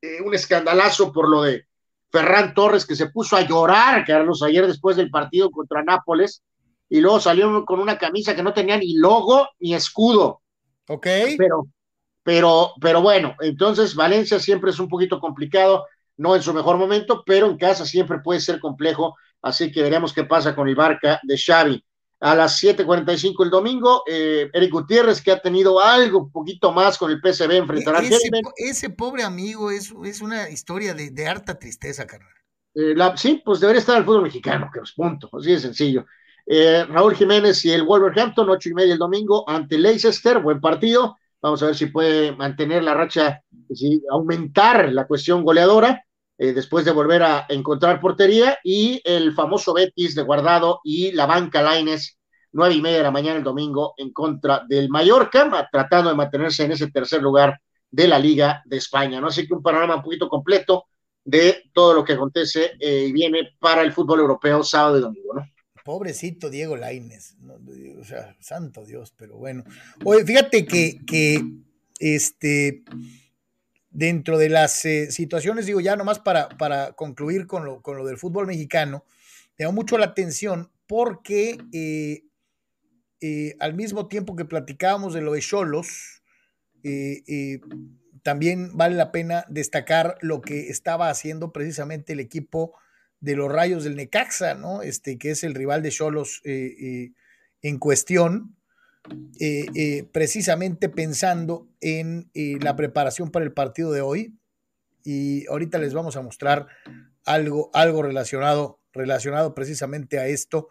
Eh, 0.00 0.20
un 0.24 0.34
escandalazo 0.34 1.12
por 1.12 1.28
lo 1.28 1.42
de 1.42 1.66
Ferran 2.10 2.54
Torres 2.54 2.86
que 2.86 2.96
se 2.96 3.08
puso 3.08 3.36
a 3.36 3.42
llorar, 3.42 4.04
Carlos, 4.04 4.42
ayer 4.42 4.66
después 4.66 4.96
del 4.96 5.10
partido 5.10 5.50
contra 5.50 5.82
Nápoles, 5.82 6.42
y 6.88 7.00
luego 7.00 7.20
salió 7.20 7.64
con 7.64 7.80
una 7.80 7.96
camisa 7.96 8.34
que 8.34 8.42
no 8.42 8.52
tenía 8.52 8.76
ni 8.76 8.94
logo 8.94 9.48
ni 9.60 9.74
escudo. 9.74 10.42
Ok. 10.88 11.06
Pero, 11.38 11.66
pero, 12.22 12.72
pero 12.80 13.00
bueno, 13.00 13.34
entonces 13.40 13.94
Valencia 13.94 14.38
siempre 14.38 14.70
es 14.70 14.78
un 14.78 14.88
poquito 14.88 15.18
complicado, 15.20 15.86
no 16.18 16.36
en 16.36 16.42
su 16.42 16.52
mejor 16.52 16.76
momento, 16.76 17.22
pero 17.24 17.46
en 17.46 17.56
casa 17.56 17.86
siempre 17.86 18.18
puede 18.18 18.40
ser 18.40 18.60
complejo, 18.60 19.16
así 19.40 19.72
que 19.72 19.82
veremos 19.82 20.12
qué 20.12 20.24
pasa 20.24 20.54
con 20.54 20.68
el 20.68 20.74
Barca 20.74 21.18
de 21.22 21.38
Xavi 21.38 21.82
a 22.22 22.36
las 22.36 22.62
7:45 22.62 23.42
el 23.42 23.50
domingo. 23.50 24.04
Eh, 24.06 24.48
Eric 24.52 24.70
Gutiérrez, 24.70 25.20
que 25.20 25.32
ha 25.32 25.42
tenido 25.42 25.80
algo, 25.80 26.20
un 26.20 26.30
poquito 26.30 26.72
más 26.72 26.96
con 26.96 27.10
el 27.10 27.20
PSV, 27.20 27.56
enfrentará 27.56 27.98
ese, 27.98 28.30
ese 28.56 28.90
pobre 28.90 29.24
amigo 29.24 29.70
es, 29.70 29.92
es 30.04 30.20
una 30.20 30.48
historia 30.48 30.94
de, 30.94 31.10
de 31.10 31.26
harta 31.26 31.58
tristeza, 31.58 32.06
carnal. 32.06 32.32
Eh, 32.74 32.94
la, 32.94 33.16
sí, 33.16 33.42
pues 33.44 33.58
debería 33.58 33.80
estar 33.80 33.98
el 33.98 34.04
fútbol 34.04 34.22
mexicano, 34.22 34.70
que 34.72 34.80
es 34.80 34.92
punto, 34.92 35.28
así 35.36 35.50
de 35.50 35.58
sencillo. 35.58 36.06
Eh, 36.46 36.84
Raúl 36.88 37.16
Jiménez 37.16 37.64
y 37.64 37.72
el 37.72 37.82
Wolverhampton, 37.82 38.48
ocho 38.48 38.68
y 38.68 38.74
media 38.74 38.92
el 38.92 38.98
domingo 38.98 39.48
ante 39.48 39.76
Leicester, 39.76 40.38
buen 40.38 40.60
partido. 40.60 41.18
Vamos 41.40 41.60
a 41.62 41.66
ver 41.66 41.74
si 41.74 41.86
puede 41.86 42.30
mantener 42.36 42.84
la 42.84 42.94
racha, 42.94 43.42
si 43.74 44.00
aumentar 44.10 44.92
la 44.92 45.08
cuestión 45.08 45.42
goleadora. 45.42 46.04
Eh, 46.42 46.52
después 46.52 46.84
de 46.84 46.90
volver 46.90 47.22
a 47.22 47.46
encontrar 47.48 48.00
portería, 48.00 48.58
y 48.64 49.00
el 49.04 49.32
famoso 49.32 49.72
Betis 49.72 50.16
de 50.16 50.22
Guardado 50.22 50.80
y 50.82 51.12
la 51.12 51.24
banca 51.24 51.62
Laines, 51.62 52.18
nueve 52.50 52.74
y 52.74 52.82
media 52.82 52.96
de 52.96 53.04
la 53.04 53.12
mañana 53.12 53.38
el 53.38 53.44
domingo 53.44 53.94
en 53.96 54.12
contra 54.12 54.64
del 54.68 54.88
Mallorca, 54.88 55.68
tratando 55.70 56.10
de 56.10 56.16
mantenerse 56.16 56.64
en 56.64 56.72
ese 56.72 56.90
tercer 56.90 57.22
lugar 57.22 57.60
de 57.88 58.08
la 58.08 58.18
Liga 58.18 58.60
de 58.66 58.76
España. 58.76 59.20
¿no? 59.20 59.28
Así 59.28 59.46
que 59.46 59.54
un 59.54 59.62
panorama 59.62 59.94
un 59.94 60.02
poquito 60.02 60.28
completo 60.28 60.86
de 61.24 61.70
todo 61.72 61.94
lo 61.94 62.04
que 62.04 62.14
acontece 62.14 62.72
eh, 62.80 63.04
y 63.06 63.12
viene 63.12 63.50
para 63.60 63.82
el 63.82 63.92
fútbol 63.92 64.18
europeo 64.18 64.64
sábado 64.64 64.98
y 64.98 65.02
domingo, 65.02 65.34
¿no? 65.34 65.48
Pobrecito 65.84 66.50
Diego 66.50 66.74
Laines, 66.76 67.36
¿no? 67.38 67.54
o 68.00 68.04
sea, 68.04 68.36
santo 68.40 68.84
Dios, 68.84 69.14
pero 69.16 69.36
bueno. 69.36 69.62
Oye, 70.02 70.24
fíjate 70.24 70.66
que, 70.66 70.98
que 71.06 71.40
este 72.00 72.82
dentro 73.92 74.38
de 74.38 74.48
las 74.48 74.84
eh, 74.84 75.10
situaciones, 75.10 75.66
digo 75.66 75.80
ya 75.80 75.96
nomás 75.96 76.18
para, 76.18 76.48
para 76.48 76.92
concluir 76.92 77.46
con 77.46 77.64
lo, 77.64 77.82
con 77.82 77.96
lo, 77.96 78.04
del 78.04 78.18
fútbol 78.18 78.46
mexicano, 78.46 79.04
me 79.58 79.64
llama 79.64 79.74
mucho 79.74 79.98
la 79.98 80.06
atención 80.06 80.70
porque 80.86 81.58
eh, 81.72 82.24
eh, 83.20 83.56
al 83.60 83.74
mismo 83.74 84.08
tiempo 84.08 84.36
que 84.36 84.44
platicábamos 84.44 85.14
de 85.14 85.22
lo 85.22 85.32
de 85.32 85.40
Cholos, 85.40 86.22
eh, 86.82 87.60
también 88.22 88.76
vale 88.76 88.96
la 88.96 89.12
pena 89.12 89.46
destacar 89.48 90.18
lo 90.20 90.40
que 90.40 90.68
estaba 90.68 91.08
haciendo 91.08 91.50
precisamente 91.50 92.12
el 92.12 92.20
equipo 92.20 92.74
de 93.20 93.36
los 93.36 93.50
Rayos 93.50 93.84
del 93.84 93.96
Necaxa, 93.96 94.54
¿no? 94.54 94.82
Este, 94.82 95.16
que 95.16 95.30
es 95.30 95.44
el 95.44 95.54
rival 95.54 95.82
de 95.82 95.90
Cholos 95.90 96.42
en 96.44 97.78
cuestión. 97.78 98.56
Eh, 99.40 99.66
eh, 99.74 100.08
precisamente 100.12 100.88
pensando 100.88 101.66
en 101.80 102.30
eh, 102.34 102.58
la 102.60 102.76
preparación 102.76 103.30
para 103.30 103.44
el 103.44 103.52
partido 103.52 103.90
de 103.92 104.00
hoy. 104.00 104.38
Y 105.04 105.46
ahorita 105.48 105.78
les 105.78 105.94
vamos 105.94 106.16
a 106.16 106.22
mostrar 106.22 106.68
algo, 107.24 107.70
algo 107.74 108.02
relacionado, 108.02 108.80
relacionado 108.92 109.54
precisamente 109.54 110.18
a 110.20 110.26
esto. 110.28 110.68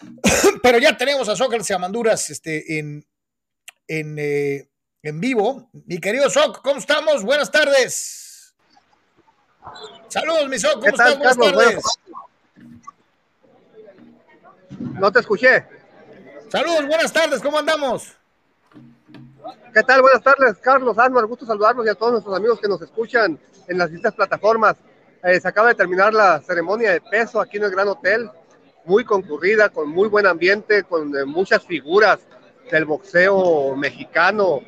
Pero 0.62 0.78
ya 0.78 0.96
tenemos 0.96 1.28
a 1.28 1.36
Sócrates 1.36 1.70
Amanduras 1.70 2.28
este, 2.28 2.78
en, 2.78 3.06
en, 3.88 4.18
en 4.18 5.20
vivo. 5.20 5.70
Mi 5.86 5.98
querido 5.98 6.28
Soc, 6.28 6.60
¿cómo 6.62 6.78
estamos? 6.78 7.22
Buenas 7.22 7.50
tardes. 7.50 8.54
Saludos, 10.08 10.48
mi 10.50 10.58
Soc, 10.58 10.74
¿cómo 10.74 10.88
estás? 10.88 11.16
Buenas 11.16 11.38
tardes. 11.38 11.84
No 14.78 15.10
te 15.10 15.20
escuché. 15.20 15.75
Saludos, 16.48 16.86
buenas 16.86 17.12
tardes, 17.12 17.42
¿cómo 17.42 17.58
andamos? 17.58 18.14
¿Qué 19.74 19.82
tal? 19.82 20.00
Buenas 20.00 20.22
tardes, 20.22 20.56
Carlos 20.58 20.96
Asmar, 20.96 21.26
gusto 21.26 21.44
saludarlos 21.44 21.84
y 21.84 21.88
a 21.88 21.96
todos 21.96 22.12
nuestros 22.12 22.36
amigos 22.36 22.60
que 22.60 22.68
nos 22.68 22.80
escuchan 22.80 23.36
en 23.66 23.78
las 23.78 23.88
distintas 23.88 24.14
plataformas. 24.14 24.76
Eh, 25.24 25.40
se 25.40 25.48
acaba 25.48 25.68
de 25.68 25.74
terminar 25.74 26.14
la 26.14 26.40
ceremonia 26.40 26.92
de 26.92 27.00
peso 27.00 27.40
aquí 27.40 27.56
en 27.56 27.64
el 27.64 27.72
Gran 27.72 27.88
Hotel, 27.88 28.30
muy 28.84 29.04
concurrida, 29.04 29.70
con 29.70 29.88
muy 29.88 30.08
buen 30.08 30.24
ambiente, 30.24 30.84
con 30.84 31.16
eh, 31.16 31.24
muchas 31.24 31.64
figuras 31.64 32.20
del 32.70 32.84
boxeo 32.84 33.74
mexicano. 33.74 34.60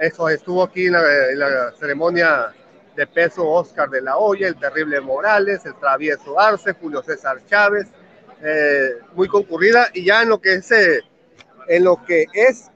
Eso 0.00 0.28
estuvo 0.28 0.64
aquí 0.64 0.86
en 0.86 0.94
la, 0.94 1.30
en 1.30 1.38
la, 1.38 1.72
ceremonia 1.78 2.52
de 2.96 3.06
peso 3.06 3.48
Oscar 3.48 3.88
de 3.88 4.02
la 4.02 4.16
Hoya, 4.16 4.48
el 4.48 4.56
terrible 4.56 5.00
Morales, 5.00 5.64
el 5.66 5.76
travieso 5.76 6.38
Arce, 6.40 6.72
Julio 6.72 7.00
César 7.00 7.38
Chávez, 7.46 7.86
eh, 8.42 8.98
muy 9.14 9.28
concurrida 9.28 9.88
y 9.94 10.04
ya 10.04 10.22
en 10.22 10.30
lo 10.30 10.40
que 10.40 10.54
es 10.54 10.72
eh, 10.72 11.00
en 11.68 11.84
lo 11.84 12.04
que 12.04 12.26
es 12.32 12.70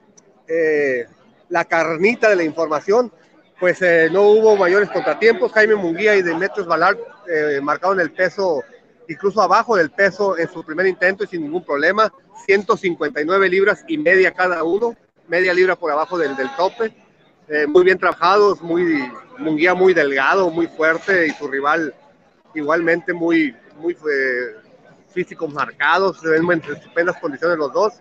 eh, 0.47 1.05
la 1.49 1.65
carnita 1.65 2.29
de 2.29 2.35
la 2.35 2.43
información, 2.43 3.11
pues 3.59 3.81
eh, 3.81 4.09
no 4.11 4.23
hubo 4.23 4.55
mayores 4.55 4.89
contratiempos. 4.89 5.51
Jaime 5.51 5.75
Munguía 5.75 6.15
y 6.15 6.21
Demetrios 6.21 6.67
Balart 6.67 6.99
eh, 7.27 7.59
marcaron 7.61 7.99
el 7.99 8.11
peso 8.11 8.63
incluso 9.09 9.41
abajo 9.41 9.75
del 9.75 9.89
peso 9.89 10.37
en 10.37 10.49
su 10.49 10.63
primer 10.63 10.85
intento 10.85 11.23
y 11.23 11.27
sin 11.27 11.43
ningún 11.43 11.63
problema. 11.63 12.11
159 12.45 13.49
libras 13.49 13.83
y 13.87 13.97
media 13.97 14.31
cada 14.31 14.63
uno, 14.63 14.95
media 15.27 15.53
libra 15.53 15.75
por 15.75 15.91
abajo 15.91 16.17
del, 16.17 16.35
del 16.35 16.49
tope. 16.55 16.93
Eh, 17.49 17.65
muy 17.65 17.83
bien 17.83 17.97
trabajados, 17.97 18.61
muy, 18.61 19.09
Munguía 19.37 19.73
muy 19.73 19.93
delgado, 19.93 20.49
muy 20.49 20.67
fuerte 20.67 21.27
y 21.27 21.29
su 21.31 21.47
rival 21.47 21.93
igualmente 22.55 23.13
muy, 23.13 23.55
muy 23.77 23.93
eh, 23.93 24.55
físicos 25.09 25.53
marcados, 25.53 26.19
en 26.25 26.51
estupendas 26.51 27.17
condiciones 27.21 27.57
los 27.57 27.71
dos. 27.71 27.93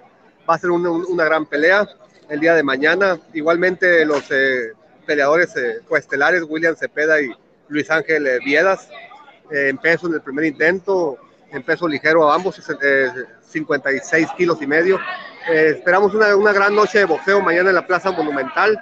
Va 0.49 0.55
a 0.55 0.59
ser 0.59 0.71
una, 0.71 0.91
una 0.91 1.25
gran 1.25 1.47
pelea 1.47 1.89
el 2.29 2.41
día 2.41 2.55
de 2.55 2.63
mañana. 2.63 3.19
Igualmente 3.35 4.05
los 4.05 4.31
eh, 4.31 4.73
peleadores 5.07 5.57
eh, 5.57 5.81
coestelares, 5.89 6.43
William 6.49 6.77
Cepeda 6.77 7.21
y 7.21 7.31
Luis 7.69 7.91
Ángel 7.91 8.27
eh, 8.27 8.39
Viedas, 8.45 8.89
eh, 9.51 9.69
en 9.69 9.79
peso 9.79 10.07
en 10.07 10.15
el 10.15 10.21
primer 10.21 10.45
intento, 10.45 11.19
en 11.51 11.63
peso 11.63 11.89
ligero 11.89 12.31
a 12.31 12.35
ambos, 12.35 12.61
eh, 12.83 13.09
56 13.49 14.29
kilos 14.37 14.61
y 14.61 14.67
medio. 14.67 14.99
Eh, 15.49 15.75
esperamos 15.77 16.15
una, 16.15 16.35
una, 16.37 16.53
gran 16.53 16.75
noche 16.75 16.99
de 16.99 17.05
boxeo 17.05 17.41
mañana 17.41 17.71
en 17.71 17.77
la 17.77 17.87
Plaza 17.87 18.11
Monumental. 18.11 18.79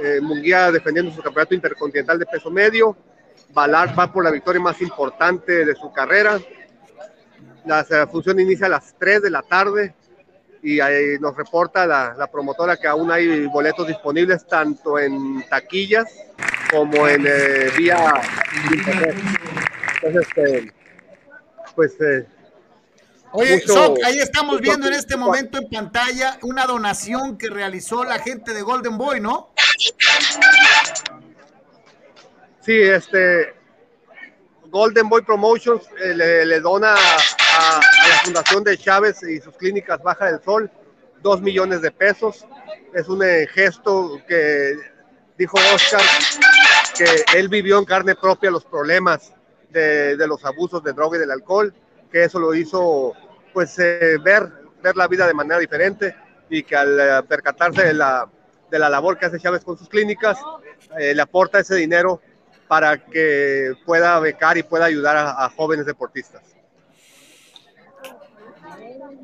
Eh, 0.00 0.20
Munguía 0.20 0.70
defendiendo 0.70 1.12
su 1.12 1.22
campeonato 1.22 1.54
intercontinental 1.54 2.18
de 2.18 2.26
peso 2.26 2.50
medio. 2.50 2.96
Balart 3.52 3.98
va 3.98 4.12
por 4.12 4.22
la 4.22 4.30
victoria 4.30 4.60
más 4.60 4.80
importante 4.82 5.64
de 5.64 5.74
su 5.74 5.90
carrera. 5.92 6.38
La 7.64 7.84
función 8.10 8.38
inicia 8.38 8.66
a 8.66 8.70
las 8.70 8.94
3 8.98 9.22
de 9.22 9.30
la 9.30 9.42
tarde 9.42 9.94
y 10.62 10.80
ahí 10.80 11.18
nos 11.20 11.36
reporta 11.36 11.86
la, 11.86 12.14
la, 12.16 12.26
promotora 12.26 12.76
que 12.76 12.88
aún 12.88 13.10
hay 13.10 13.46
boletos 13.46 13.86
disponibles 13.86 14.46
tanto 14.46 14.98
en 14.98 15.44
taquillas 15.48 16.06
como 16.70 17.06
en 17.08 17.24
eh, 17.26 17.70
vía 17.76 18.20
internet. 18.72 19.16
Entonces, 20.02 20.28
eh, 20.36 20.72
pues... 21.74 21.92
Eh, 22.00 22.26
Oye, 23.30 23.56
mucho, 23.56 23.74
Soc, 23.74 23.98
ahí 24.04 24.18
estamos 24.20 24.54
mucho, 24.54 24.62
viendo 24.62 24.86
en 24.88 24.94
este 24.94 25.16
momento 25.16 25.58
en 25.58 25.68
pantalla 25.68 26.38
una 26.42 26.64
donación 26.64 27.36
que 27.36 27.50
realizó 27.50 28.02
la 28.02 28.18
gente 28.18 28.54
de 28.54 28.62
Golden 28.62 28.96
Boy, 28.96 29.20
¿no? 29.20 29.52
Sí, 32.64 32.80
este 32.80 33.54
Golden 34.70 35.08
Boy 35.08 35.22
Promotions 35.22 35.82
eh, 36.02 36.14
le, 36.14 36.46
le, 36.46 36.60
dona 36.60 36.94
a, 37.58 37.80
la 38.08 38.18
Fundación 38.24 38.64
de 38.64 38.78
Chávez 38.78 39.22
y 39.22 39.40
sus 39.40 39.56
clínicas 39.56 40.02
Baja 40.02 40.26
del 40.26 40.42
Sol 40.42 40.70
dos 41.22 41.40
millones 41.40 41.82
de 41.82 41.90
pesos. 41.90 42.46
Es 42.94 43.08
un 43.08 43.22
eh, 43.22 43.46
gesto 43.52 44.20
que 44.26 44.76
dijo 45.36 45.58
Oscar 45.74 46.00
que 46.96 47.38
él 47.38 47.48
vivió 47.48 47.78
en 47.78 47.84
carne 47.84 48.14
propia 48.14 48.50
los 48.50 48.64
problemas 48.64 49.32
de, 49.70 50.16
de, 50.16 50.26
los 50.26 50.44
abusos 50.44 50.82
de 50.82 50.92
droga 50.92 51.16
y 51.16 51.20
del 51.20 51.30
alcohol, 51.30 51.72
que 52.10 52.24
eso 52.24 52.38
lo 52.38 52.54
hizo 52.54 53.12
pues 53.52 53.78
eh, 53.78 54.16
ver, 54.22 54.50
ver 54.82 54.96
la 54.96 55.06
vida 55.06 55.26
de 55.26 55.34
manera 55.34 55.58
diferente 55.58 56.14
y 56.48 56.62
que 56.62 56.76
al 56.76 56.98
eh, 56.98 57.22
percatarse 57.28 57.84
de 57.84 57.94
la, 57.94 58.28
de 58.70 58.78
la 58.78 58.88
labor 58.88 59.18
que 59.18 59.26
hace 59.26 59.38
Chávez 59.38 59.64
con 59.64 59.76
sus 59.76 59.88
clínicas, 59.88 60.38
eh, 60.98 61.14
le 61.14 61.22
aporta 61.22 61.60
ese 61.60 61.76
dinero 61.76 62.20
para 62.66 63.04
que 63.04 63.74
pueda 63.84 64.18
becar 64.20 64.58
y 64.58 64.62
pueda 64.62 64.86
ayudar 64.86 65.16
a, 65.16 65.44
a 65.44 65.50
jóvenes 65.50 65.86
deportistas. 65.86 66.42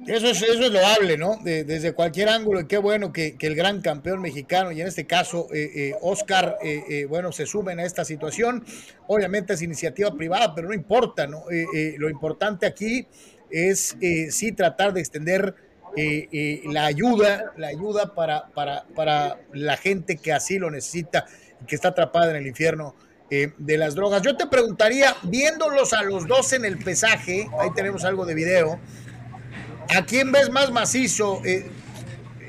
Eso 0.06 0.26
es, 0.26 0.42
eso 0.42 0.64
es 0.64 0.70
loable, 0.70 1.16
¿no? 1.16 1.38
De, 1.42 1.64
desde 1.64 1.94
cualquier 1.94 2.28
ángulo, 2.28 2.60
y 2.60 2.66
qué 2.66 2.76
bueno 2.76 3.12
que, 3.12 3.36
que, 3.36 3.46
el 3.46 3.54
gran 3.54 3.80
campeón 3.80 4.20
mexicano, 4.20 4.70
y 4.70 4.80
en 4.80 4.86
este 4.86 5.06
caso 5.06 5.48
eh, 5.52 5.70
eh, 5.74 5.94
Oscar, 6.02 6.58
eh, 6.62 6.82
eh, 6.88 7.04
bueno, 7.06 7.32
se 7.32 7.46
sumen 7.46 7.80
a 7.80 7.84
esta 7.84 8.04
situación. 8.04 8.64
Obviamente 9.06 9.54
es 9.54 9.62
iniciativa 9.62 10.14
privada, 10.14 10.54
pero 10.54 10.68
no 10.68 10.74
importa, 10.74 11.26
¿no? 11.26 11.44
Eh, 11.50 11.94
lo 11.98 12.10
importante 12.10 12.66
aquí 12.66 13.06
es 13.50 13.96
sí 14.30 14.52
tratar 14.52 14.92
de 14.92 15.00
extender 15.00 15.54
la 15.96 16.86
ayuda, 16.86 17.52
la 17.56 17.68
ayuda 17.68 18.14
para, 18.14 18.48
para, 18.48 18.84
para 18.94 19.38
la 19.52 19.76
gente 19.76 20.16
que 20.16 20.32
así 20.32 20.58
lo 20.58 20.70
necesita 20.70 21.24
y 21.62 21.66
que 21.66 21.76
está 21.76 21.88
atrapada 21.88 22.30
en 22.30 22.36
el 22.36 22.46
infierno 22.46 22.94
de 23.30 23.78
las 23.78 23.94
drogas. 23.94 24.22
Yo 24.22 24.36
te 24.36 24.46
preguntaría, 24.46 25.14
viéndolos 25.22 25.92
a 25.92 26.02
los 26.02 26.26
dos 26.26 26.52
en 26.52 26.64
el 26.64 26.78
pesaje, 26.78 27.48
ahí 27.60 27.70
tenemos 27.74 28.04
algo 28.04 28.26
de 28.26 28.34
video, 28.34 28.80
¿A 29.90 30.04
quién 30.04 30.32
ves 30.32 30.50
más 30.50 30.70
macizo? 30.70 31.42
Eh, 31.44 31.66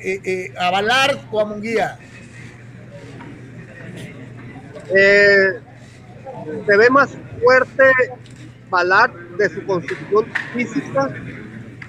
eh, 0.03 0.21
eh, 0.23 0.53
¿A 0.57 0.71
Valar 0.71 1.19
o 1.31 1.39
a 1.39 1.45
Munguía? 1.45 1.97
Se 4.87 6.77
ve 6.77 6.89
más 6.89 7.09
fuerte 7.41 7.83
Valar 8.69 9.13
de 9.37 9.49
su 9.49 9.65
constitución 9.65 10.25
física, 10.53 11.09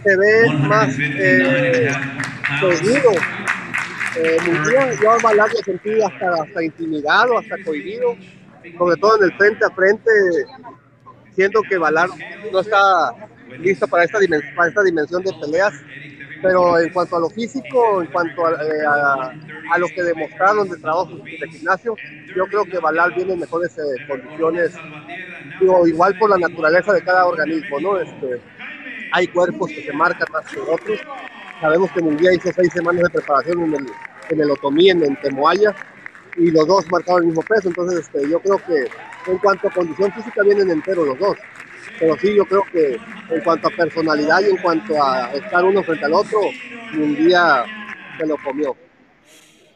se 0.02 0.16
ve 0.16 0.52
más 0.60 0.94
seguido. 0.94 3.10
Munguía, 4.46 4.94
yo 5.00 5.10
a 5.10 5.18
Valar 5.18 5.52
lo 5.52 5.58
sentí 5.58 6.02
hasta, 6.02 6.42
hasta 6.42 6.64
intimidado, 6.64 7.38
hasta 7.38 7.56
cohibido, 7.64 8.16
sobre 8.78 8.96
todo 8.96 9.18
en 9.18 9.24
el 9.24 9.36
frente 9.36 9.64
a 9.64 9.70
frente. 9.70 10.10
Siento 11.34 11.60
que 11.68 11.76
Valar 11.76 12.08
no 12.50 12.60
está 12.60 13.14
listo 13.58 13.86
para 13.86 14.04
esta, 14.04 14.18
dimensión, 14.18 14.54
para 14.54 14.68
esta 14.68 14.82
dimensión 14.82 15.22
de 15.22 15.32
peleas. 15.40 15.74
Pero 16.42 16.78
en 16.78 16.92
cuanto 16.92 17.16
a 17.16 17.20
lo 17.20 17.30
físico, 17.30 18.02
en 18.02 18.08
cuanto 18.08 18.46
a, 18.46 18.52
eh, 18.52 18.86
a, 18.86 19.32
a 19.72 19.78
lo 19.78 19.86
que 19.88 20.02
demostraron 20.02 20.68
de 20.68 20.76
trabajo 20.76 21.16
de 21.16 21.48
gimnasio, 21.48 21.96
yo 22.36 22.46
creo 22.46 22.64
que 22.66 22.78
Balal 22.78 23.12
viene 23.14 23.32
en 23.32 23.40
mejores 23.40 23.76
eh, 23.78 24.06
condiciones, 24.06 24.72
digo, 25.58 25.86
igual 25.86 26.16
por 26.18 26.28
la 26.30 26.36
naturaleza 26.36 26.92
de 26.92 27.02
cada 27.02 27.26
organismo, 27.26 27.80
¿no? 27.80 27.98
Este, 27.98 28.40
hay 29.12 29.26
cuerpos 29.28 29.70
que 29.70 29.82
se 29.82 29.92
marcan 29.94 30.28
más 30.30 30.44
que 30.46 30.60
otros. 30.60 31.00
Sabemos 31.60 31.90
que 31.92 32.02
Munguía 32.02 32.34
hizo 32.34 32.50
seis 32.54 32.70
semanas 32.72 33.04
de 33.04 33.10
preparación 33.10 33.62
en 33.62 33.74
el, 33.74 33.86
en 34.28 34.40
el 34.40 34.50
Otomí, 34.50 34.90
en, 34.90 35.02
en 35.04 35.16
Temoaya, 35.22 35.74
y 36.36 36.50
los 36.50 36.66
dos 36.66 36.84
marcaron 36.90 37.22
el 37.22 37.28
mismo 37.28 37.42
peso. 37.42 37.68
Entonces, 37.68 38.00
este, 38.00 38.28
yo 38.28 38.38
creo 38.40 38.58
que 38.58 39.30
en 39.30 39.38
cuanto 39.38 39.68
a 39.68 39.72
condición 39.72 40.12
física 40.12 40.42
vienen 40.42 40.70
enteros 40.70 41.06
los 41.06 41.18
dos 41.18 41.36
pero 41.98 42.16
sí, 42.18 42.34
yo 42.34 42.44
creo 42.44 42.62
que 42.72 42.98
en 43.30 43.40
cuanto 43.42 43.68
a 43.68 43.70
personalidad 43.70 44.40
y 44.40 44.50
en 44.50 44.56
cuanto 44.58 45.02
a 45.02 45.32
estar 45.32 45.64
uno 45.64 45.82
frente 45.82 46.04
al 46.04 46.14
otro, 46.14 46.40
un 46.94 47.16
día 47.16 47.64
se 48.18 48.26
lo 48.26 48.36
comió. 48.38 48.76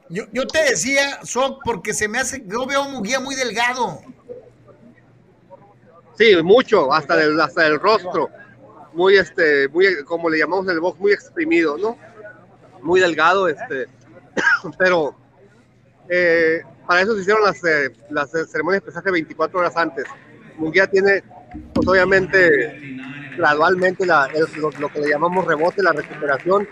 Yo, 0.09 0.24
yo 0.32 0.47
te 0.47 0.70
decía, 0.70 1.20
Soc, 1.22 1.60
porque 1.64 1.94
se 1.94 2.09
me 2.09 2.18
hace, 2.18 2.42
yo 2.47 2.66
veo 2.66 2.82
a 2.82 2.88
Munguía 2.88 3.20
muy 3.20 3.34
delgado. 3.34 4.01
Sí, 6.18 6.36
mucho, 6.42 6.92
hasta 6.92 7.16
del, 7.16 7.40
hasta 7.40 7.66
el 7.66 7.78
rostro, 7.78 8.28
muy, 8.92 9.16
este, 9.16 9.68
muy, 9.68 10.05
como 10.05 10.28
le 10.28 10.38
llamamos 10.38 10.66
en 10.66 10.72
el 10.72 10.80
box, 10.80 10.98
muy 11.01 11.12
exprimido, 11.12 11.78
¿no? 11.78 11.97
Muy 12.82 13.01
delgado, 13.01 13.48
este, 13.48 13.86
pero 14.78 15.14
eh, 16.09 16.62
para 16.86 17.02
eso 17.02 17.14
se 17.14 17.22
hicieron 17.22 17.44
las, 17.44 17.64
eh, 17.64 17.92
las 18.10 18.30
ceremonias 18.51 18.82
de 18.82 18.86
pesaje 18.86 19.10
24 19.10 19.60
horas 19.60 19.76
antes. 19.76 20.05
Munguía 20.59 20.88
tiene 20.88 21.22
pues 21.74 21.86
obviamente 21.89 23.01
gradualmente 23.36 24.06
la, 24.06 24.28
lo, 24.56 24.70
lo, 24.70 24.89
que 24.89 25.01
le 25.01 25.09
llamamos 25.09 25.47
rebote, 25.47 25.82
la 25.82 25.93
recuperación, 25.93 26.68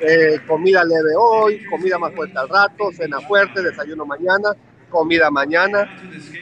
eh, 0.00 0.40
comida 0.46 0.84
leve 0.84 1.14
hoy, 1.18 1.64
comida 1.64 1.98
más 1.98 2.12
fuerte 2.14 2.38
al 2.38 2.48
rato, 2.48 2.92
cena 2.92 3.20
fuerte, 3.20 3.62
desayuno 3.62 4.04
mañana, 4.04 4.50
comida 4.90 5.30
mañana, 5.30 5.88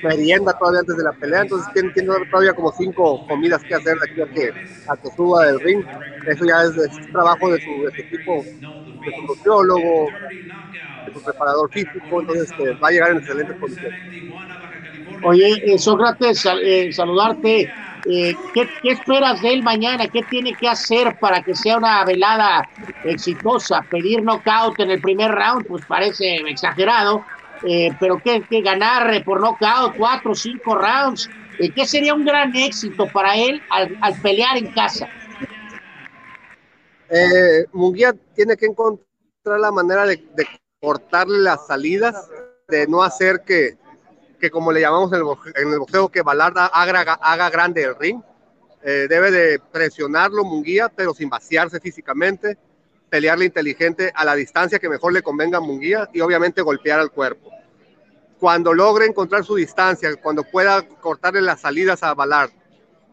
merienda 0.03 0.53
todavía 0.59 0.81
antes 0.81 0.97
de 0.97 1.05
la 1.05 1.13
pelea, 1.13 1.43
entonces 1.43 1.73
tiene, 1.73 1.91
tiene 1.91 2.09
todavía 2.31 2.53
como 2.53 2.73
cinco 2.73 3.27
comidas 3.27 3.63
que 3.63 3.75
hacer 3.75 3.97
de 3.99 4.11
aquí 4.11 4.21
a 4.21 4.27
que, 4.27 4.51
a 4.89 4.97
que 4.97 5.11
suba 5.17 5.47
del 5.47 5.61
ring, 5.61 5.85
eso 6.27 6.45
ya 6.45 6.63
es, 6.63 6.77
es 6.77 7.13
trabajo 7.13 7.51
de 7.53 7.61
su, 7.61 7.85
de 7.85 7.91
su 7.93 8.01
equipo, 8.01 8.43
de 8.43 9.15
su 9.15 9.23
nutriólogo, 9.27 10.09
de 11.07 11.13
su 11.13 11.23
preparador 11.23 11.71
físico, 11.71 12.21
entonces 12.21 12.51
este, 12.51 12.73
va 12.75 12.89
a 12.89 12.91
llegar 12.91 13.11
en 13.13 13.19
excelentes 13.19 13.57
condiciones. 13.59 14.01
Oye, 15.25 15.73
eh, 15.73 15.79
Sócrates, 15.79 16.47
eh, 16.63 16.93
saludarte. 16.93 17.73
Eh, 18.07 18.37
¿qué, 18.53 18.69
¿qué, 18.83 18.91
esperas 18.91 19.41
de 19.41 19.55
él 19.55 19.63
mañana? 19.63 20.07
¿Qué 20.09 20.23
tiene 20.25 20.53
que 20.53 20.69
hacer 20.69 21.19
para 21.19 21.43
que 21.43 21.55
sea 21.55 21.79
una 21.79 22.05
velada 22.05 22.69
exitosa? 23.05 23.81
Pedir 23.91 24.23
knockout 24.23 24.79
en 24.81 24.91
el 24.91 25.01
primer 25.01 25.31
round, 25.31 25.67
pues 25.67 25.83
parece 25.87 26.37
exagerado, 26.47 27.25
pero 27.99 28.21
¿qué, 28.23 28.45
qué 28.51 28.61
ganar 28.61 29.25
por 29.25 29.41
knockout 29.41 29.97
cuatro 29.97 30.33
o 30.33 30.35
cinco 30.35 30.75
rounds? 30.75 31.31
Eh, 31.59 31.71
¿Qué 31.71 31.87
sería 31.87 32.13
un 32.13 32.27
gran 32.27 32.55
éxito 32.55 33.07
para 33.11 33.35
él 33.35 33.63
al, 33.71 34.21
pelear 34.21 34.59
en 34.59 34.71
casa? 34.73 35.09
Munguía 37.73 38.13
tiene 38.35 38.55
que 38.59 38.67
encontrar 38.67 39.61
la 39.61 39.73
manera 39.73 40.05
de 40.05 40.23
cortarle 40.79 41.39
las 41.39 41.67
salidas, 41.67 42.29
de 42.69 42.87
no 42.87 43.03
hacer 43.03 43.41
que 43.47 43.79
que 44.45 44.51
como 44.51 44.73
le 44.73 44.83
llamamos 44.83 45.11
en 45.11 45.21
el, 45.73 45.79
boxeo, 45.79 46.11
que 46.11 46.21
Balarda 46.21 46.67
haga, 46.67 47.49
grande 47.49 47.83
el 47.83 47.97
ring. 47.97 48.21
Eh, 48.83 49.07
debe 49.09 49.31
de 49.31 49.59
presionarlo 49.59 50.45
Munguía, 50.45 50.91
pero 50.95 51.15
sin 51.15 51.31
vaciarse 51.31 51.81
físicamente. 51.81 52.59
pelearle 53.09 53.47
inteligente 53.47 54.13
a 54.15 54.23
la 54.23 54.35
distancia 54.35 54.79
que 54.79 54.91
mejor 54.91 55.15
le 55.15 55.23
convenga 55.23 55.57
a 55.57 55.61
Munguía 55.63 56.11
y 56.13 56.21
obviamente 56.21 56.61
golpear 56.61 57.01
al 57.01 57.11
cuerpo. 57.11 57.49
Cuando 58.39 58.75
logre 58.75 59.07
encontrar 59.07 59.45
su 59.45 59.55
distancia, 59.55 60.15
cuando 60.17 60.45
pueda 60.45 60.87
cortarle 61.01 61.41
las 61.41 61.63
salidas 61.63 62.03
a 62.03 62.13
Ballard 62.13 62.51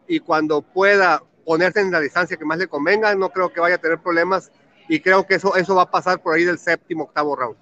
y 0.06 0.20
cuando 0.20 0.60
pueda 0.60 1.22
ponerse 1.46 1.80
en 1.80 1.92
la 1.92 2.00
distancia 2.00 2.36
que 2.36 2.44
más 2.44 2.58
le 2.58 2.66
convenga, 2.66 3.14
no 3.14 3.30
creo 3.30 3.50
que 3.50 3.60
vaya 3.60 3.76
a 3.76 3.80
tener 3.80 4.00
problemas 4.00 4.52
y 4.86 5.00
creo 5.00 5.26
que 5.26 5.36
eso, 5.36 5.56
eso 5.56 5.74
va 5.76 5.82
a 5.82 5.90
pasar 5.90 6.20
por 6.20 6.34
ahí 6.34 6.44
del 6.44 6.58
séptimo, 6.58 7.04
octavo 7.04 7.36
round. 7.36 7.56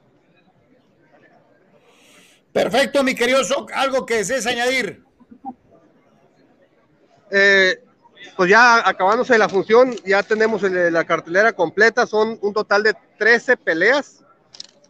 Perfecto, 2.52 3.02
mi 3.02 3.14
querido 3.14 3.40
algo 3.74 4.06
que 4.06 4.16
desees 4.16 4.46
añadir. 4.46 5.04
Eh, 7.30 7.82
pues 8.36 8.50
ya 8.50 8.88
acabándose 8.88 9.38
la 9.38 9.48
función, 9.48 9.94
ya 10.04 10.22
tenemos 10.22 10.62
la 10.62 11.04
cartelera 11.04 11.52
completa, 11.52 12.06
son 12.06 12.38
un 12.42 12.52
total 12.52 12.82
de 12.82 12.94
13 13.18 13.56
peleas, 13.56 14.24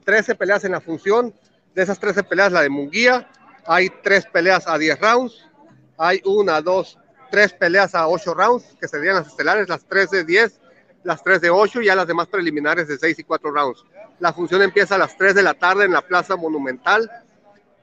13 0.05 0.35
peleas 0.37 0.65
en 0.65 0.73
la 0.73 0.81
función, 0.81 1.35
de 1.75 1.83
esas 1.83 1.99
13 1.99 2.23
peleas 2.25 2.53
la 2.53 2.63
de 2.63 2.71
Munguía, 2.71 3.29
hay 3.67 3.91
3 4.03 4.27
peleas 4.27 4.67
a 4.67 4.79
10 4.79 5.01
rounds, 5.01 5.51
hay 5.99 6.23
una, 6.25 6.63
dos, 6.63 6.99
tres 7.31 7.53
peleas 7.53 7.95
a 7.95 8.09
8 8.09 8.35
rounds, 8.35 8.65
que 8.81 8.89
serían 8.89 9.17
las 9.17 9.29
estelares, 9.29 9.69
las 9.69 9.85
3 9.85 10.11
de 10.11 10.25
10, 10.25 10.61
las 11.05 11.23
3 11.23 11.41
de 11.41 11.51
8 11.51 11.83
y 11.83 11.87
ya 11.87 11.95
las 11.95 12.07
demás 12.07 12.27
preliminares 12.29 12.89
de 12.89 12.99
6 12.99 13.19
y 13.19 13.25
4 13.25 13.51
rounds. 13.51 13.85
La 14.19 14.33
función 14.33 14.63
empieza 14.63 14.97
a 14.97 14.99
las 14.99 15.17
3 15.17 15.35
de 15.35 15.43
la 15.43 15.55
tarde 15.55 15.85
en 15.85 15.93
la 15.93 16.03
Plaza 16.03 16.37
Monumental. 16.37 17.11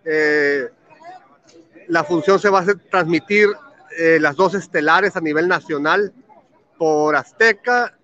Eh, 0.09 0.69
la 1.87 2.03
función 2.03 2.39
se 2.39 2.49
va 2.49 2.61
a 2.61 2.65
transmitir 2.89 3.49
eh, 3.97 4.19
las 4.21 4.35
dos 4.35 4.53
estelares 4.53 5.15
a 5.15 5.21
nivel 5.21 5.47
nacional 5.47 6.13
por 6.77 7.15
Azteca. 7.15 7.97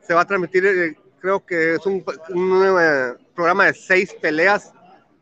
Se 0.00 0.12
va 0.12 0.22
a 0.22 0.26
transmitir, 0.26 0.66
eh, 0.66 0.96
creo 1.20 1.44
que 1.44 1.74
es 1.74 1.86
un, 1.86 2.04
programa 3.34 3.66
de 3.66 3.74
seis 3.74 4.14
peleas 4.20 4.72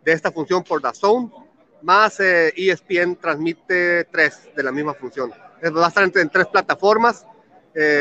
de 0.04 0.12
esta 0.12 0.32
función 0.32 0.64
por 0.64 0.80
DAZN, 0.80 1.30
más 1.82 2.18
ESPN 2.18 3.12
e 3.12 3.16
transmite 3.20 4.04
tres 4.04 4.48
de 4.56 4.62
la 4.62 4.72
misma 4.72 4.94
función. 4.94 5.30
Va 5.30 5.84
a 5.84 5.88
estar 5.88 6.04
en, 6.04 6.30
tres 6.30 6.46
plataformas 6.46 7.26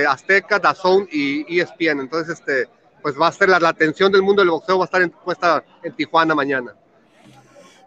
Azteca, 0.07 0.57
Dazón 0.57 1.07
y 1.11 1.59
ESPN. 1.59 1.99
Entonces, 1.99 2.39
este, 2.39 2.69
pues 3.01 3.19
va 3.19 3.27
a 3.27 3.31
ser 3.31 3.49
la, 3.49 3.57
atención 3.57 4.11
del 4.11 4.23
mundo 4.23 4.41
del 4.41 4.49
boxeo, 4.49 4.77
va 4.77 4.85
a 4.85 4.87
estar 4.87 5.01
en, 5.01 5.11
puesta 5.11 5.63
en 5.83 5.93
Tijuana 5.95 6.33
mañana. 6.33 6.75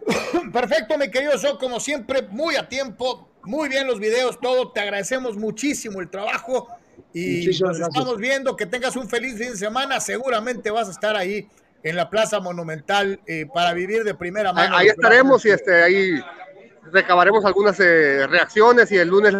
Perfecto, 0.52 0.98
mi 0.98 1.10
querido 1.10 1.38
So, 1.38 1.58
como 1.58 1.80
siempre, 1.80 2.22
muy 2.22 2.56
a 2.56 2.68
tiempo, 2.68 3.28
muy 3.42 3.68
bien 3.68 3.86
los 3.86 4.00
videos, 4.00 4.40
todo. 4.40 4.72
Te 4.72 4.80
agradecemos 4.80 5.36
muchísimo 5.36 6.00
el 6.00 6.10
trabajo 6.10 6.68
y 7.12 7.46
nos 7.60 7.80
estamos 7.80 8.16
viendo. 8.18 8.56
Que 8.56 8.66
tengas 8.66 8.96
un 8.96 9.08
feliz 9.08 9.36
fin 9.36 9.50
de 9.50 9.56
semana. 9.56 10.00
Seguramente 10.00 10.70
vas 10.70 10.88
a 10.88 10.90
estar 10.92 11.16
ahí 11.16 11.48
en 11.82 11.96
la 11.96 12.10
Plaza 12.10 12.40
Monumental 12.40 13.20
eh, 13.26 13.46
para 13.52 13.72
vivir 13.72 14.04
de 14.04 14.14
primera 14.14 14.52
mano. 14.52 14.76
Ahí, 14.76 14.88
estaremos 14.88 15.44
y 15.44 15.50
este, 15.50 15.82
ahí 15.82 16.20
recabaremos 16.92 17.44
algunas 17.44 17.78
eh, 17.80 18.26
reacciones 18.26 18.90
y 18.92 18.96
el 18.96 19.08
lunes 19.08 19.34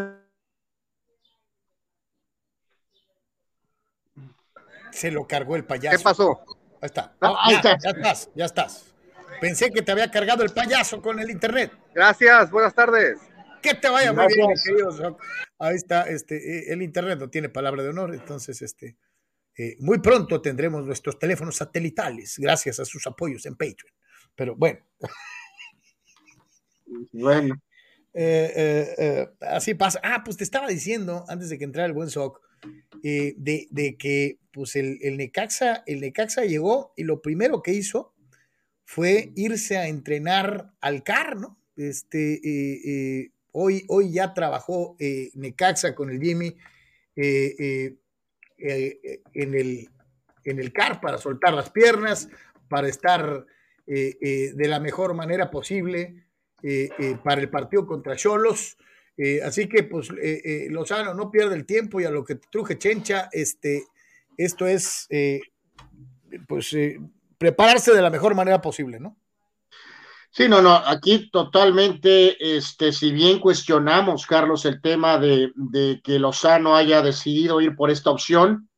Se 4.98 5.12
lo 5.12 5.28
cargó 5.28 5.55
el 5.55 5.64
payaso. 5.64 5.97
¿Qué 5.97 6.02
pasó? 6.02 6.40
Ahí 6.80 6.86
está. 6.86 7.12
Ah, 7.20 7.48
ya, 7.62 7.90
estás, 7.90 8.30
ya 8.35 8.44
estás. 8.47 8.88
Pensé 9.40 9.70
que 9.70 9.82
te 9.82 9.93
había 9.93 10.10
cargado 10.10 10.43
el 10.43 10.51
payaso 10.51 11.01
con 11.01 11.19
el 11.20 11.31
internet. 11.31 11.73
Gracias, 11.94 12.51
buenas 12.51 12.74
tardes. 12.74 13.19
Que 13.62 13.74
te 13.74 13.89
vaya 13.89 14.12
muy 14.12 14.27
bien, 14.35 14.48
queridos. 14.65 15.01
Ahí 15.59 15.77
está, 15.77 16.02
este, 16.09 16.36
eh, 16.36 16.73
el 16.73 16.82
internet 16.82 17.19
no 17.19 17.28
tiene 17.28 17.48
palabra 17.48 17.82
de 17.82 17.90
honor, 17.90 18.15
entonces, 18.15 18.62
este, 18.62 18.97
eh, 19.56 19.77
muy 19.81 19.98
pronto 20.01 20.40
tendremos 20.40 20.85
nuestros 20.85 21.19
teléfonos 21.19 21.56
satelitales, 21.56 22.36
gracias 22.39 22.81
a 22.81 22.85
sus 22.85 23.06
apoyos 23.06 23.47
en 23.47 23.55
Patreon. 23.55 23.93
Pero 24.35 24.56
bueno. 24.56 24.81
Bueno. 27.12 27.60
Eh, 28.15 29.28
así 29.40 29.74
pasa. 29.74 30.01
Ah, 30.02 30.23
pues 30.24 30.36
te 30.36 30.44
estaba 30.44 30.69
diciendo, 30.69 31.24
antes 31.28 31.48
de 31.48 31.59
que 31.59 31.65
entrara 31.65 31.86
el 31.86 31.93
buen 31.93 32.10
SOC, 32.10 32.40
de, 33.02 33.69
de, 33.70 33.97
que 33.97 34.39
pues 34.52 34.74
el, 34.74 34.98
el, 35.02 35.16
Necaxa, 35.16 35.85
el 35.86 36.01
Necaxa 36.01 36.44
llegó 36.44 36.93
y 36.97 37.05
lo 37.05 37.23
primero 37.23 37.62
que 37.62 37.73
hizo 37.73 38.15
fue 38.89 39.32
irse 39.36 39.77
a 39.77 39.86
entrenar 39.86 40.73
al 40.81 41.02
CAR, 41.02 41.36
¿no? 41.36 41.59
Este, 41.77 42.36
eh, 42.36 42.81
eh, 42.86 43.31
hoy, 43.52 43.85
hoy 43.89 44.12
ya 44.12 44.32
trabajó 44.32 44.97
eh, 44.98 45.31
Necaxa 45.35 45.94
con 45.94 46.09
el 46.09 46.19
Jimmy 46.19 46.56
en, 47.15 47.98
el, 49.36 49.90
en 50.43 50.59
el 50.59 50.73
CAR 50.73 51.02
para 51.02 51.19
soltar 51.19 51.52
las 51.52 51.69
piernas, 51.69 52.31
para 52.70 52.89
estar 52.89 53.44
de 53.85 54.55
la 54.56 54.81
mejor 54.81 55.12
manera 55.12 55.51
posible 55.51 56.24
para 57.23 57.43
el 57.43 57.51
partido 57.51 57.86
contra 57.86 58.16
Cholos. 58.16 58.78
así 59.44 59.69
que, 59.69 59.82
pues, 59.82 60.09
Lozano 60.70 61.12
no 61.12 61.31
pierde 61.31 61.56
el 61.56 61.66
tiempo 61.66 62.01
y 62.01 62.05
a 62.06 62.10
lo 62.10 62.24
que 62.24 62.36
truje 62.36 62.78
Chencha, 62.78 63.28
este, 63.32 63.85
esto 64.39 64.66
es, 64.66 65.09
pues, 66.47 66.74
prepararse 67.39 67.94
de 67.94 68.02
la 68.02 68.10
mejor 68.10 68.35
manera 68.35 68.60
posible, 68.60 69.01
¿no? 69.01 69.16
Sí, 70.31 70.48
no, 70.48 70.60
no, 70.60 70.74
aquí 70.74 71.31
totalmente, 71.31 72.56
este, 72.56 72.93
si 72.93 73.12
bien 73.12 73.39
cuestionamos, 73.39 74.27
Carlos, 74.27 74.66
el 74.66 74.82
tema 74.82 75.19
de, 75.19 75.52
de, 75.55 76.01
que 76.05 76.19
Lozano 76.19 76.77
haya 76.77 77.01
decidido 77.01 77.60
ir 77.60 77.74
por 77.74 77.90
esta 77.90 78.10
opción 78.10 78.69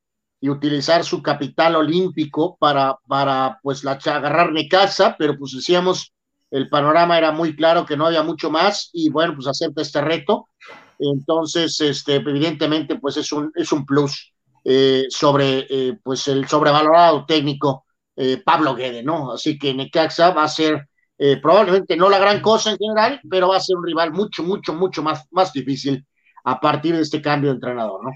y 0.41 0.49
utilizar 0.49 1.05
su 1.05 1.23
capital 1.23 1.75
olímpico 1.75 2.57
para, 2.59 2.97
para 3.07 3.59
pues, 3.63 3.83
la, 3.83 3.93
agarrar 3.93 4.53
casa, 4.71 5.17
pero 5.19 5.37
pues 5.37 5.53
decíamos, 5.53 6.13
el 6.51 6.69
panorama 6.69 7.19
era 7.19 7.33
muy 7.33 7.55
claro 7.57 7.85
que 7.85 7.97
no 7.97 8.07
había 8.07 8.23
mucho 8.23 8.51
más 8.51 8.89
y 8.93 9.11
bueno, 9.11 9.35
pues 9.35 9.47
acepta 9.47 9.83
este 9.83 10.01
reto. 10.01 10.47
Entonces, 10.99 11.81
este, 11.81 12.17
evidentemente, 12.17 12.97
pues 12.97 13.17
es 13.17 13.33
un, 13.33 13.53
es 13.55 13.73
un 13.73 13.85
plus. 13.85 14.33
Eh, 14.63 15.07
sobre 15.09 15.67
eh, 15.71 15.99
pues 16.03 16.29
el 16.29 16.47
sobrevalorado 16.47 17.25
técnico 17.25 17.87
eh, 18.21 18.43
Pablo 18.45 18.75
Guede, 18.75 19.03
¿no? 19.03 19.33
Así 19.33 19.59
que 19.59 19.75
Necaxa 19.75 20.31
va 20.31 20.45
a 20.45 20.49
ser 20.49 20.87
probablemente 21.43 21.99
no 21.99 22.09
la 22.09 22.19
gran 22.19 22.41
cosa 22.41 22.71
en 22.71 22.79
general, 22.79 23.21
pero 23.29 23.49
va 23.49 23.59
a 23.59 23.61
ser 23.61 23.77
un 23.77 23.85
rival 23.85 24.11
mucho, 24.11 24.43
mucho, 24.43 24.73
mucho 24.73 25.03
más, 25.03 25.27
más 25.31 25.53
difícil 25.53 26.07
a 26.45 26.59
partir 26.59 26.97
de 26.97 27.03
este 27.03 27.21
cambio 27.21 27.51
de 27.51 27.57
entrenador, 27.57 28.03
¿no? 28.03 28.11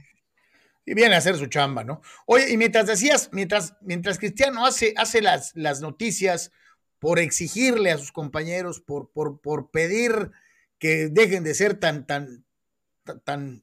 Y 0.87 0.95
viene 0.95 1.15
a 1.15 1.19
hacer 1.19 1.37
su 1.37 1.47
chamba, 1.47 1.85
¿no? 1.85 2.03
Oye, 2.27 2.51
y 2.51 2.57
mientras 2.57 2.87
decías, 2.87 3.31
mientras, 3.33 3.75
mientras 3.81 4.19
Cristiano 4.19 4.67
hace, 4.67 4.95
hace 4.97 5.23
las, 5.23 5.53
las 5.55 5.81
noticias 5.81 6.51
por 6.99 7.19
exigirle 7.19 7.91
a 7.91 7.99
sus 7.99 8.13
compañeros, 8.13 8.81
por, 8.81 9.11
por, 9.11 9.41
por 9.41 9.71
pedir 9.71 10.31
que 10.79 11.09
dejen 11.09 11.45
de 11.45 11.55
ser 11.55 11.75
tan, 11.81 12.07
tan, 12.07 12.45
tan, 13.25 13.63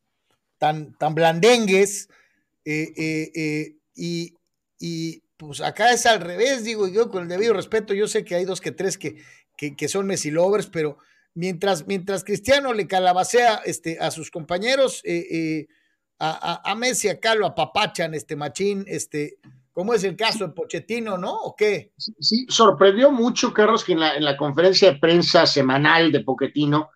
tan, 0.58 0.94
tan 0.94 1.16
blandengues, 1.16 2.10
eh, 2.66 2.94
eh, 2.96 3.32
eh, 3.36 3.76
y, 3.96 4.36
y, 4.80 5.21
pues 5.48 5.60
acá 5.60 5.92
es 5.92 6.06
al 6.06 6.22
revés, 6.22 6.64
digo 6.64 6.88
yo, 6.88 7.10
con 7.10 7.24
el 7.24 7.28
debido 7.28 7.56
respeto, 7.56 7.96
yo 7.96 8.08
sé 8.08 8.24
que 8.24 8.36
hay 8.36 8.46
dos 8.46 8.62
que 8.62 8.72
tres 8.72 8.96
que, 8.96 9.16
que, 9.58 9.88
son 9.88 10.06
Messi 10.06 10.30
lovers, 10.30 10.68
pero 10.68 11.00
mientras, 11.34 11.88
mientras 11.88 12.24
Cristiano 12.24 12.74
le 12.74 12.86
calabacea 12.88 13.56
este, 13.66 13.98
a 14.00 14.12
sus 14.12 14.30
compañeros, 14.30 15.02
a, 16.20 16.62
a, 16.64 16.76
Messi 16.76 17.10
acá 17.10 17.34
lo 17.34 17.48
apapachan, 17.48 18.14
este 18.14 18.36
machín, 18.36 18.84
este, 18.86 19.40
como 19.74 19.96
es 19.96 20.04
el 20.04 20.16
caso 20.16 20.46
de 20.46 20.54
Pochettino, 20.54 21.18
¿no? 21.18 21.34
¿O 21.34 21.56
qué? 21.56 21.92
Sí, 21.98 22.46
sorprendió 22.48 23.12
mucho, 23.12 23.52
Carlos, 23.52 23.84
que 23.84 23.94
en 23.94 24.02
la, 24.02 24.16
en 24.16 24.24
la 24.24 24.38
conferencia 24.38 24.92
de 24.92 25.00
prensa 25.00 25.48
semanal 25.48 26.12
de 26.12 26.20
Pochettino, 26.20 26.92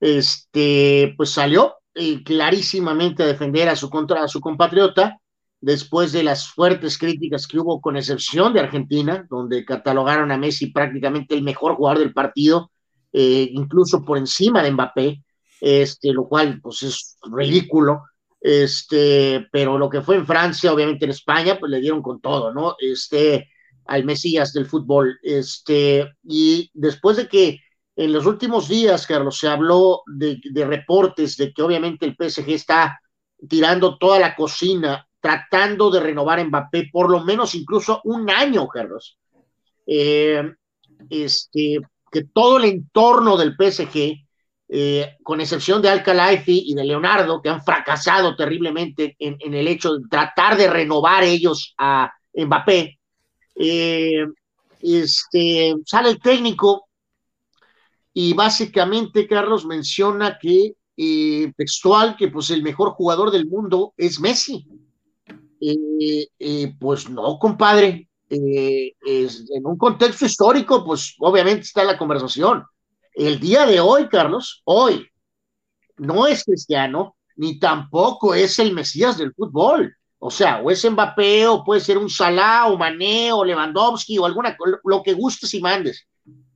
este, 0.00 1.12
pues 1.14 1.28
salió 1.28 1.76
clarísimamente 2.24 3.22
a 3.22 3.26
defender 3.26 3.68
a 3.68 3.76
su, 3.76 3.90
contra, 3.90 4.24
a 4.24 4.28
su 4.28 4.40
compatriota 4.40 5.20
después 5.62 6.12
de 6.12 6.22
las 6.22 6.48
fuertes 6.48 6.98
críticas 6.98 7.46
que 7.46 7.58
hubo, 7.58 7.80
con 7.80 7.96
excepción 7.96 8.52
de 8.52 8.60
Argentina, 8.60 9.26
donde 9.30 9.64
catalogaron 9.64 10.30
a 10.30 10.36
Messi 10.36 10.66
prácticamente 10.66 11.34
el 11.34 11.42
mejor 11.42 11.76
jugador 11.76 12.00
del 12.00 12.12
partido, 12.12 12.70
eh, 13.12 13.48
incluso 13.52 14.04
por 14.04 14.18
encima 14.18 14.62
de 14.62 14.72
Mbappé, 14.72 15.22
este, 15.60 16.12
lo 16.12 16.28
cual 16.28 16.60
pues 16.60 16.82
es 16.82 17.16
ridículo. 17.32 18.02
Este, 18.40 19.46
pero 19.50 19.78
lo 19.78 19.88
que 19.88 20.02
fue 20.02 20.16
en 20.16 20.26
Francia, 20.26 20.72
obviamente 20.72 21.04
en 21.04 21.12
España, 21.12 21.56
pues 21.58 21.70
le 21.70 21.80
dieron 21.80 22.02
con 22.02 22.20
todo, 22.20 22.52
¿no? 22.52 22.74
Este, 22.78 23.48
al 23.86 24.04
Mesías 24.04 24.52
del 24.52 24.66
fútbol. 24.66 25.18
Este, 25.22 26.12
y 26.24 26.70
después 26.74 27.16
de 27.16 27.28
que 27.28 27.60
en 27.94 28.12
los 28.12 28.26
últimos 28.26 28.68
días, 28.68 29.06
Carlos, 29.06 29.38
se 29.38 29.48
habló 29.48 30.02
de, 30.06 30.40
reportes 30.66 31.36
de 31.36 31.52
que 31.52 31.62
obviamente 31.62 32.06
el 32.06 32.16
PSG 32.16 32.50
está 32.50 33.00
tirando 33.48 33.98
toda 33.98 34.18
la 34.18 34.34
cocina, 34.34 35.06
tratando 35.22 35.88
de 35.90 36.00
renovar 36.00 36.40
a 36.40 36.44
Mbappé 36.44 36.90
por 36.92 37.08
lo 37.08 37.22
menos 37.22 37.54
incluso 37.54 38.00
un 38.04 38.28
año, 38.28 38.66
Carlos. 38.66 39.16
Eh, 39.86 40.42
este, 41.08 41.78
que 42.10 42.24
todo 42.24 42.58
el 42.58 42.64
entorno 42.64 43.36
del 43.36 43.54
PSG, 43.56 44.26
eh, 44.68 45.16
con 45.22 45.40
excepción 45.40 45.80
de 45.80 45.90
al 45.90 46.02
y 46.46 46.74
de 46.74 46.84
Leonardo, 46.84 47.40
que 47.40 47.50
han 47.50 47.62
fracasado 47.62 48.34
terriblemente 48.34 49.14
en, 49.18 49.54
el 49.54 49.68
hecho 49.68 49.94
de 49.94 50.08
tratar 50.08 50.56
de 50.56 50.68
renovar 50.68 51.22
ellos 51.22 51.72
a, 51.78 52.12
Mbappé. 52.34 52.98
Eh, 53.54 54.26
este, 54.80 55.74
sale 55.84 56.10
el 56.10 56.20
técnico 56.20 56.88
y 58.12 58.32
básicamente 58.32 59.28
Carlos 59.28 59.66
menciona 59.66 60.36
que 60.40 60.74
textual 61.56 62.16
que 62.16 62.28
pues 62.28 62.50
el 62.50 62.62
mejor 62.62 62.90
jugador 62.90 63.30
del 63.30 63.46
mundo 63.46 63.94
es 63.96 64.20
Messi. 64.20 64.66
Eh, 65.64 66.26
eh, 66.40 66.74
pues 66.78 67.08
no, 67.08 67.38
compadre. 67.38 68.08
Es, 68.28 69.44
en 69.50 69.66
un 69.66 69.76
contexto 69.76 70.24
histórico, 70.24 70.84
pues 70.84 71.14
obviamente 71.18 71.62
está 71.62 71.84
la 71.84 71.98
conversación. 71.98 72.64
El 73.14 73.38
día 73.38 73.66
de 73.66 73.78
hoy, 73.78 74.08
Carlos, 74.08 74.62
hoy, 74.64 75.06
no 75.98 76.26
es 76.26 76.42
cristiano, 76.42 77.14
ni 77.36 77.58
tampoco 77.58 78.34
es 78.34 78.58
el 78.58 78.72
Mesías 78.72 79.18
del 79.18 79.34
fútbol. 79.34 79.94
O 80.18 80.30
sea, 80.30 80.60
o 80.60 80.70
es 80.70 80.88
Mbappé, 80.88 81.46
o 81.46 81.62
puede 81.62 81.80
ser 81.80 81.98
un 81.98 82.08
Salah, 82.08 82.68
o 82.68 82.78
Mané, 82.78 83.32
o 83.32 83.44
Lewandowski, 83.44 84.18
o 84.18 84.24
alguna, 84.24 84.56
lo 84.84 85.02
que 85.02 85.12
gustes 85.12 85.52
y 85.54 85.60
mandes. 85.60 86.06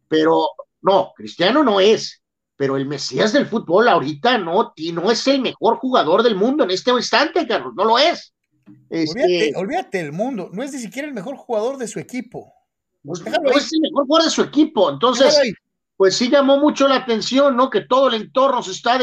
Pero 0.09 0.49
no, 0.81 1.12
Cristiano 1.15 1.62
no 1.62 1.78
es. 1.78 2.23
Pero 2.57 2.77
el 2.77 2.87
Mesías 2.87 3.33
del 3.33 3.47
fútbol 3.47 3.89
ahorita 3.89 4.39
no, 4.39 4.73
no 4.95 5.11
es 5.11 5.27
el 5.27 5.43
mejor 5.43 5.77
jugador 5.77 6.23
del 6.23 6.37
mundo 6.37 6.65
en 6.65 6.70
este 6.70 6.91
instante, 6.91 7.47
Carlos, 7.47 7.74
no 7.77 7.85
lo 7.85 7.99
es. 7.99 8.33
Este, 8.90 9.52
olvídate, 9.56 9.98
del 9.98 10.12
mundo, 10.12 10.51
no 10.52 10.62
es 10.62 10.72
ni 10.72 10.78
siquiera 10.78 11.09
el 11.09 11.14
mejor 11.14 11.36
jugador 11.36 11.76
de 11.76 11.88
su 11.88 11.98
equipo. 11.98 12.52
Pues, 13.05 13.24
no, 13.24 13.51
es 13.51 13.72
el 13.72 13.80
mejor 13.80 14.06
jugador 14.06 14.24
de 14.24 14.30
su 14.30 14.43
equipo. 14.43 14.90
Entonces, 14.90 15.38
pues 15.97 16.16
sí 16.16 16.28
llamó 16.28 16.59
mucho 16.59 16.88
la 16.88 16.97
atención, 16.97 17.56
¿no? 17.56 17.70
Que 17.70 17.82
todo 17.82 18.09
el 18.09 18.14
entorno 18.14 18.62
se 18.62 18.72
está 18.72 18.98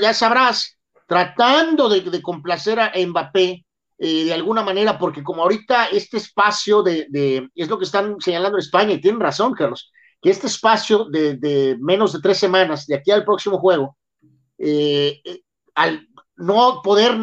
ya 0.00 0.14
sabrás, 0.14 0.76
tratando 1.06 1.88
de, 1.88 2.22
complacer 2.22 2.80
a 2.80 2.92
Mbappé 2.94 3.64
eh, 3.98 4.24
de 4.24 4.34
alguna 4.34 4.62
manera, 4.62 4.98
porque 4.98 5.22
como 5.22 5.42
ahorita 5.42 5.86
este 5.86 6.16
espacio 6.16 6.82
de, 6.82 7.48
es 7.54 7.68
lo 7.68 7.78
que 7.78 7.84
están 7.84 8.16
señalando 8.20 8.58
en 8.58 8.62
España, 8.62 8.92
y 8.94 9.00
tienen 9.00 9.20
razón, 9.20 9.54
Carlos, 9.54 9.92
que 10.20 10.30
este 10.30 10.46
espacio 10.46 11.04
de, 11.04 11.76
menos 11.80 12.12
de 12.12 12.20
tres 12.20 12.38
semanas, 12.38 12.86
de 12.86 12.96
aquí 12.96 13.10
al 13.10 13.24
próximo 13.24 13.58
juego, 13.58 13.96
eh, 14.58 15.20
eh, 15.24 15.42
al 15.74 16.06
no 16.42 16.80
poder 16.82 17.16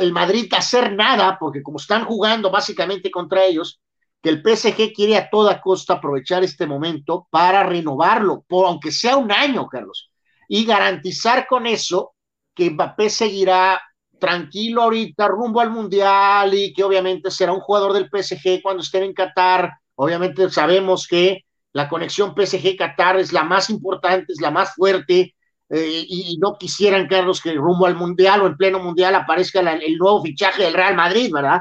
el 0.00 0.12
Madrid 0.12 0.52
hacer 0.56 0.94
nada, 0.94 1.36
porque 1.38 1.62
como 1.62 1.78
están 1.78 2.04
jugando 2.04 2.50
básicamente 2.50 3.10
contra 3.10 3.44
ellos, 3.44 3.80
que 4.22 4.30
el 4.30 4.42
PSG 4.42 4.92
quiere 4.94 5.16
a 5.16 5.28
toda 5.28 5.60
costa 5.60 5.94
aprovechar 5.94 6.44
este 6.44 6.66
momento 6.66 7.26
para 7.30 7.64
renovarlo, 7.64 8.44
por, 8.48 8.66
aunque 8.66 8.92
sea 8.92 9.16
un 9.16 9.32
año, 9.32 9.66
Carlos, 9.66 10.10
y 10.48 10.64
garantizar 10.64 11.46
con 11.46 11.66
eso 11.66 12.14
que 12.54 12.70
Mbappé 12.70 13.10
seguirá 13.10 13.82
tranquilo 14.18 14.82
ahorita 14.82 15.26
rumbo 15.26 15.60
al 15.60 15.70
Mundial 15.70 16.54
y 16.54 16.72
que 16.72 16.84
obviamente 16.84 17.30
será 17.30 17.52
un 17.52 17.60
jugador 17.60 17.92
del 17.92 18.08
PSG 18.08 18.62
cuando 18.62 18.82
estén 18.82 19.02
en 19.02 19.14
Qatar. 19.14 19.72
Obviamente 19.96 20.48
sabemos 20.50 21.08
que 21.08 21.44
la 21.72 21.88
conexión 21.88 22.34
PSG-Qatar 22.34 23.18
es 23.18 23.32
la 23.32 23.42
más 23.42 23.68
importante, 23.70 24.32
es 24.32 24.40
la 24.40 24.50
más 24.50 24.74
fuerte, 24.74 25.34
eh, 25.74 26.04
y, 26.06 26.36
no 26.38 26.58
quisieran, 26.58 27.08
Carlos, 27.08 27.40
que 27.40 27.54
rumbo 27.54 27.86
al 27.86 27.96
Mundial 27.96 28.42
o 28.42 28.46
en 28.46 28.58
pleno 28.58 28.78
Mundial 28.78 29.14
aparezca 29.14 29.60
el 29.60 29.96
nuevo 29.96 30.22
fichaje 30.22 30.64
del 30.64 30.74
Real 30.74 30.94
Madrid, 30.94 31.30
¿verdad? 31.32 31.60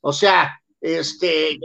O 0.00 0.12
sea, 0.12 0.60
este, 0.80 1.60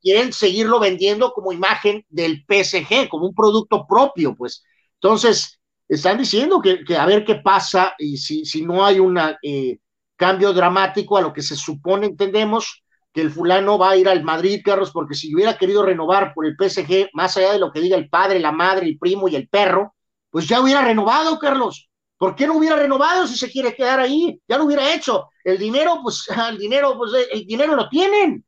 quieren 0.00 0.32
seguirlo 0.32 0.80
vendiendo 0.80 1.32
como 1.34 1.52
imagen 1.52 2.02
del 2.08 2.46
PSG, 2.48 3.10
como 3.10 3.26
un 3.26 3.34
producto 3.34 3.86
propio, 3.86 4.34
pues. 4.34 4.64
Entonces, 4.94 5.60
están 5.86 6.16
diciendo 6.16 6.62
que, 6.62 6.96
a 6.96 7.04
ver 7.04 7.26
qué 7.26 7.34
pasa 7.34 7.94
y 7.98 8.16
si, 8.16 8.46
si 8.46 8.62
no 8.64 8.82
hay 8.82 8.98
un 8.98 9.18
eh, 9.42 9.78
cambio 10.16 10.54
dramático 10.54 11.18
a 11.18 11.20
lo 11.20 11.34
que 11.34 11.42
se 11.42 11.56
supone, 11.56 12.06
entendemos, 12.06 12.84
que 13.12 13.20
el 13.20 13.30
fulano 13.30 13.76
va 13.76 13.90
a 13.90 13.96
ir 13.98 14.08
al 14.08 14.24
Madrid, 14.24 14.62
Carlos, 14.64 14.92
porque 14.92 15.14
si 15.14 15.34
hubiera 15.34 15.58
querido 15.58 15.82
renovar 15.84 16.32
por 16.32 16.46
el 16.46 16.56
PSG, 16.58 17.10
más 17.12 17.36
allá 17.36 17.52
de 17.52 17.58
lo 17.58 17.70
que 17.70 17.80
diga 17.80 17.98
el 17.98 18.08
padre, 18.08 18.40
la 18.40 18.50
madre, 18.50 18.86
el 18.86 18.98
primo 18.98 19.28
y 19.28 19.36
el 19.36 19.46
perro, 19.46 19.93
pues 20.34 20.48
ya 20.48 20.60
hubiera 20.60 20.82
renovado, 20.82 21.38
Carlos. 21.38 21.88
¿Por 22.18 22.34
qué 22.34 22.48
no 22.48 22.56
hubiera 22.56 22.74
renovado 22.74 23.24
si 23.28 23.38
se 23.38 23.48
quiere 23.48 23.72
quedar 23.72 24.00
ahí? 24.00 24.36
Ya 24.48 24.58
lo 24.58 24.64
hubiera 24.64 24.92
hecho. 24.92 25.28
El 25.44 25.58
dinero, 25.58 26.00
pues, 26.02 26.26
el 26.50 26.58
dinero, 26.58 26.98
pues, 26.98 27.12
el 27.30 27.46
dinero 27.46 27.76
lo 27.76 27.88
tienen. 27.88 28.44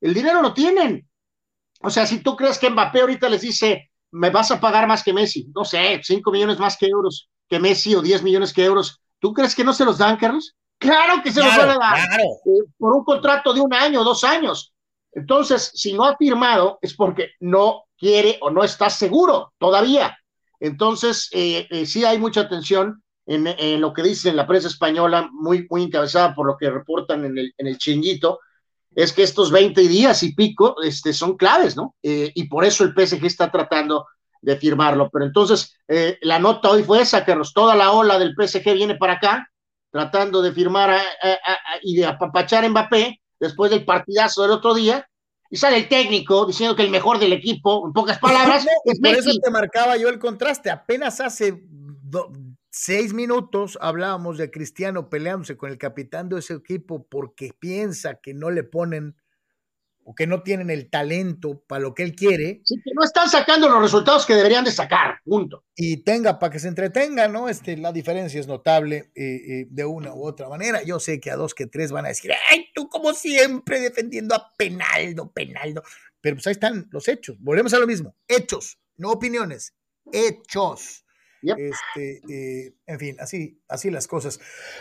El 0.00 0.12
dinero 0.12 0.42
lo 0.42 0.52
tienen. 0.52 1.08
O 1.82 1.88
sea, 1.88 2.04
si 2.04 2.18
tú 2.18 2.34
crees 2.34 2.58
que 2.58 2.68
Mbappé 2.68 3.02
ahorita 3.02 3.28
les 3.28 3.42
dice, 3.42 3.92
me 4.10 4.30
vas 4.30 4.50
a 4.50 4.58
pagar 4.58 4.88
más 4.88 5.04
que 5.04 5.12
Messi, 5.12 5.46
no 5.54 5.64
sé, 5.64 6.00
5 6.02 6.32
millones 6.32 6.58
más 6.58 6.76
que 6.76 6.86
euros 6.86 7.28
que 7.48 7.60
Messi 7.60 7.94
o 7.94 8.02
10 8.02 8.24
millones 8.24 8.52
que 8.52 8.64
euros, 8.64 9.00
¿tú 9.20 9.32
crees 9.32 9.54
que 9.54 9.62
no 9.62 9.72
se 9.72 9.84
los 9.84 9.98
dan, 9.98 10.16
Carlos? 10.16 10.56
Claro 10.78 11.22
que 11.22 11.30
se 11.30 11.44
los 11.44 11.56
van 11.56 11.70
a 11.70 11.78
dar. 11.78 11.98
Eh, 12.20 12.64
por 12.76 12.92
un 12.92 13.04
contrato 13.04 13.54
de 13.54 13.60
un 13.60 13.72
año, 13.72 14.02
dos 14.02 14.24
años. 14.24 14.74
Entonces, 15.12 15.70
si 15.76 15.92
no 15.92 16.04
ha 16.04 16.16
firmado, 16.16 16.80
es 16.82 16.92
porque 16.94 17.34
no 17.38 17.84
quiere 17.96 18.36
o 18.40 18.50
no 18.50 18.64
está 18.64 18.90
seguro 18.90 19.52
todavía. 19.58 20.16
Entonces, 20.60 21.28
eh, 21.32 21.66
eh, 21.70 21.86
sí 21.86 22.04
hay 22.04 22.18
mucha 22.18 22.42
atención 22.42 23.02
en, 23.26 23.80
lo 23.80 23.92
que 23.92 24.02
dice 24.02 24.32
la 24.32 24.46
prensa 24.46 24.68
española, 24.68 25.28
muy, 25.32 25.66
muy 25.70 25.84
encabezada 25.84 26.34
por 26.34 26.46
lo 26.46 26.56
que 26.56 26.68
reportan 26.68 27.24
en 27.24 27.38
el, 27.38 27.54
en 27.56 27.66
el 27.68 27.78
chinguito, 27.78 28.40
es 28.94 29.12
que 29.12 29.22
estos 29.22 29.52
20 29.52 29.80
días 29.82 30.22
y 30.24 30.34
pico 30.34 30.76
este, 30.82 31.12
son 31.12 31.36
claves, 31.36 31.76
¿no? 31.76 31.94
Eh, 32.02 32.32
y 32.34 32.48
por 32.48 32.64
eso 32.64 32.82
el 32.82 32.92
PSG 32.92 33.24
está 33.24 33.50
tratando 33.50 34.06
de 34.42 34.56
firmarlo. 34.56 35.08
Pero 35.12 35.24
entonces, 35.24 35.76
eh, 35.86 36.18
la 36.22 36.40
nota 36.40 36.70
hoy 36.70 36.82
fue 36.82 37.02
esa, 37.02 37.24
que 37.24 37.36
toda 37.54 37.76
la 37.76 37.92
ola 37.92 38.18
del 38.18 38.34
PSG 38.34 38.74
viene 38.74 38.96
para 38.96 39.14
acá, 39.14 39.48
tratando 39.92 40.42
de 40.42 40.52
firmar 40.52 41.00
y 41.82 41.96
de 41.96 42.06
apapachar 42.06 42.64
a 42.64 42.68
Mbappé 42.68 43.20
después 43.38 43.70
del 43.70 43.84
partidazo 43.84 44.42
del 44.42 44.52
otro 44.52 44.74
día, 44.74 45.08
y 45.50 45.56
sale 45.56 45.78
el 45.78 45.88
técnico 45.88 46.46
diciendo 46.46 46.76
que 46.76 46.82
el 46.82 46.90
mejor 46.90 47.18
del 47.18 47.32
equipo, 47.32 47.84
en 47.86 47.92
pocas 47.92 48.18
palabras, 48.18 48.64
es 48.84 49.00
Por 49.00 49.08
eso 49.08 49.30
te 49.42 49.50
marcaba 49.50 49.96
yo 49.96 50.08
el 50.08 50.20
contraste. 50.20 50.70
Apenas 50.70 51.20
hace 51.20 51.64
seis 52.70 53.12
minutos 53.12 53.76
hablábamos 53.80 54.38
de 54.38 54.50
Cristiano 54.50 55.10
peleándose 55.10 55.56
con 55.56 55.70
el 55.70 55.78
capitán 55.78 56.28
de 56.28 56.38
ese 56.38 56.54
equipo 56.54 57.06
porque 57.08 57.50
piensa 57.58 58.20
que 58.22 58.32
no 58.32 58.50
le 58.50 58.62
ponen 58.62 59.16
o 60.10 60.14
que 60.14 60.26
no 60.26 60.42
tienen 60.42 60.70
el 60.70 60.90
talento 60.90 61.62
para 61.68 61.82
lo 61.82 61.94
que 61.94 62.02
él 62.02 62.16
quiere. 62.16 62.62
Sí, 62.64 62.74
que 62.82 62.90
no 62.92 63.04
están 63.04 63.30
sacando 63.30 63.68
los 63.68 63.80
resultados 63.80 64.26
que 64.26 64.34
deberían 64.34 64.64
de 64.64 64.72
sacar, 64.72 65.20
punto. 65.24 65.62
Y 65.76 65.98
tenga 65.98 66.36
para 66.40 66.50
que 66.50 66.58
se 66.58 66.66
entretenga, 66.66 67.28
¿no? 67.28 67.48
Este, 67.48 67.76
la 67.76 67.92
diferencia 67.92 68.40
es 68.40 68.48
notable 68.48 69.12
eh, 69.14 69.22
eh, 69.24 69.66
de 69.70 69.84
una 69.84 70.12
u 70.12 70.26
otra 70.26 70.48
manera. 70.48 70.82
Yo 70.82 70.98
sé 70.98 71.20
que 71.20 71.30
a 71.30 71.36
dos 71.36 71.54
que 71.54 71.66
tres 71.66 71.92
van 71.92 72.06
a 72.06 72.08
decir, 72.08 72.32
ay, 72.50 72.66
tú 72.74 72.88
como 72.88 73.14
siempre 73.14 73.78
defendiendo 73.78 74.34
a 74.34 74.50
Penaldo, 74.58 75.30
Penaldo. 75.30 75.84
Pero 76.20 76.34
pues 76.34 76.46
ahí 76.48 76.54
están 76.54 76.88
los 76.90 77.06
hechos. 77.06 77.36
Volvemos 77.38 77.72
a 77.72 77.78
lo 77.78 77.86
mismo. 77.86 78.16
Hechos, 78.26 78.80
no 78.96 79.12
opiniones. 79.12 79.76
Hechos. 80.12 81.04
Este, 81.40 82.20
eh, 82.28 82.74
en 82.84 82.98
fin, 82.98 83.16
así, 83.20 83.62
así 83.68 83.90
las 83.90 84.08
cosas. 84.08 84.40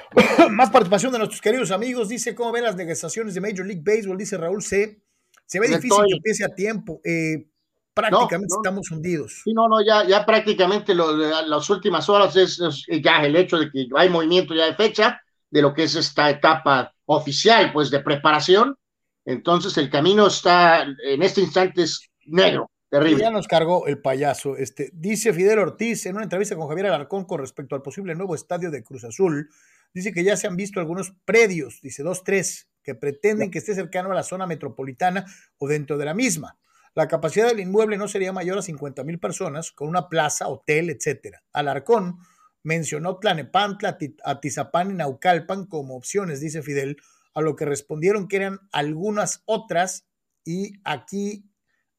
Más 0.50 0.72
participación 0.72 1.12
de 1.12 1.20
nuestros 1.20 1.40
queridos 1.40 1.70
amigos. 1.70 2.10
Dice, 2.10 2.34
¿cómo 2.34 2.52
ven 2.52 2.64
las 2.64 2.76
negociaciones 2.76 3.36
de 3.36 3.42
Major 3.42 3.68
League 3.68 3.84
Baseball? 3.86 4.18
Dice 4.18 4.38
Raúl 4.38 4.64
C. 4.64 5.04
Se 5.50 5.60
ve 5.60 5.68
difícil 5.68 6.06
que 6.08 6.16
empiece 6.16 6.46
a 6.46 6.50
tiempo. 6.50 7.02
Eh, 7.04 7.48
prácticamente 7.92 8.54
estamos 8.56 8.92
hundidos. 8.92 9.42
Sí, 9.44 9.52
no, 9.52 9.68
no, 9.68 9.84
ya, 9.84 10.06
ya 10.08 10.24
prácticamente 10.24 10.94
lo, 10.94 11.12
las 11.18 11.70
últimas 11.72 12.08
horas 12.08 12.36
es, 12.36 12.62
ya 13.02 13.24
el 13.24 13.36
hecho 13.36 13.58
de 13.58 13.72
que 13.72 13.88
hay 13.96 14.10
movimiento 14.10 14.54
ya 14.54 14.66
de 14.66 14.76
fecha 14.76 15.20
de 15.50 15.62
lo 15.64 15.74
que 15.74 15.84
es 15.84 15.96
esta 15.96 16.30
etapa 16.30 16.94
oficial, 17.06 17.74
pues 17.74 17.90
de 17.90 18.00
preparación. 18.02 18.78
Entonces 19.26 19.76
el 19.80 19.90
camino 19.90 20.28
está 20.28 20.84
en 20.84 21.24
este 21.24 21.42
instante 21.42 21.82
es 21.82 22.08
negro. 22.28 22.70
Terrible. 22.90 23.24
Ya 23.24 23.32
nos 23.32 23.48
cargó 23.48 23.88
el 23.88 24.00
payaso. 24.00 24.56
Este, 24.56 24.92
dice 24.94 25.34
Fidel 25.34 25.60
Ortiz 25.60 26.06
en 26.06 26.16
una 26.16 26.24
entrevista 26.24 26.56
con 26.56 26.68
Javier 26.68 26.88
Alarcón 26.88 27.26
con 27.26 27.40
respecto 27.40 27.76
al 27.76 27.82
posible 27.82 28.14
nuevo 28.14 28.36
estadio 28.36 28.70
de 28.70 28.84
Cruz 28.84 29.04
Azul. 29.04 29.50
Dice 29.96 30.14
que 30.14 30.24
ya 30.24 30.38
se 30.38 30.46
han 30.46 30.56
visto 30.56 30.80
algunos 30.80 31.14
predios, 31.26 31.80
dice 31.82 32.04
dos, 32.04 32.24
tres, 32.24 32.69
que 32.90 32.96
pretenden 32.96 33.52
que 33.52 33.60
esté 33.60 33.76
cercano 33.76 34.12
a 34.12 34.16
la 34.16 34.24
zona 34.24 34.48
metropolitana 34.48 35.24
o 35.60 35.68
dentro 35.68 36.00
de 36.00 36.06
la 36.06 36.16
misma. 36.16 36.58
La 36.96 37.08
capacidad 37.08 37.48
del 37.48 37.60
inmueble 37.60 37.98
no 37.98 38.08
sería 38.08 38.34
mayor 38.34 38.58
a 38.58 38.64
50 38.64 39.04
mil 39.04 39.20
personas, 39.20 39.72
con 39.72 39.88
una 39.88 40.10
plaza, 40.10 40.48
hotel, 40.48 40.90
etcétera. 40.90 41.44
Alarcón 41.54 42.18
mencionó 42.64 43.20
Tlanepantla, 43.20 44.00
Atizapán 44.26 44.90
y 44.90 44.94
Naucalpan 44.96 45.68
como 45.68 45.96
opciones, 45.96 46.40
dice 46.40 46.64
Fidel, 46.64 46.98
a 47.36 47.42
lo 47.42 47.56
que 47.56 47.66
respondieron 47.66 48.28
que 48.28 48.38
eran 48.38 48.60
algunas 48.72 49.44
otras 49.46 50.08
y 50.44 50.74
aquí 50.84 51.46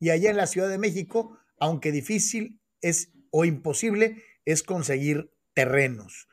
y 0.00 0.10
allá 0.10 0.30
en 0.30 0.38
la 0.38 0.48
Ciudad 0.48 0.68
de 0.68 0.78
México, 0.78 1.38
aunque 1.60 1.92
difícil 1.92 2.60
es 2.80 3.12
o 3.30 3.44
imposible, 3.44 4.24
es 4.44 4.64
conseguir 4.64 5.30
terrenos. 5.54 6.26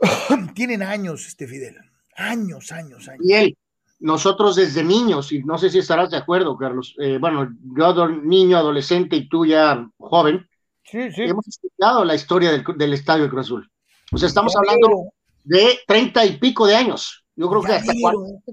Tienen 0.54 0.82
años, 0.82 1.26
este 1.26 1.46
Fidel, 1.46 1.76
años, 2.16 2.72
años, 2.72 3.08
años. 3.08 3.24
Y 3.24 3.32
él, 3.32 3.56
nosotros 3.98 4.56
desde 4.56 4.84
niños, 4.84 5.32
y 5.32 5.42
no 5.42 5.58
sé 5.58 5.70
si 5.70 5.78
estarás 5.78 6.10
de 6.10 6.16
acuerdo, 6.16 6.56
Carlos, 6.56 6.94
eh, 6.98 7.18
bueno, 7.18 7.48
yo 7.76 8.08
niño, 8.08 8.58
adolescente 8.58 9.16
y 9.16 9.28
tú 9.28 9.46
ya 9.46 9.88
joven, 9.98 10.46
hemos 10.92 11.48
estudiado 11.48 12.04
la 12.04 12.14
historia 12.14 12.50
del, 12.52 12.92
Estadio 12.92 13.24
de 13.24 13.30
Cruz 13.30 13.46
Azul. 13.46 13.70
O 14.12 14.18
sea, 14.18 14.28
estamos 14.28 14.54
hablando 14.56 15.12
de 15.44 15.78
treinta 15.86 16.24
y 16.24 16.38
pico 16.38 16.66
de 16.66 16.76
años. 16.76 17.24
Yo 17.34 17.48
creo 17.48 17.62
que 17.62 17.72
hasta 17.72 17.92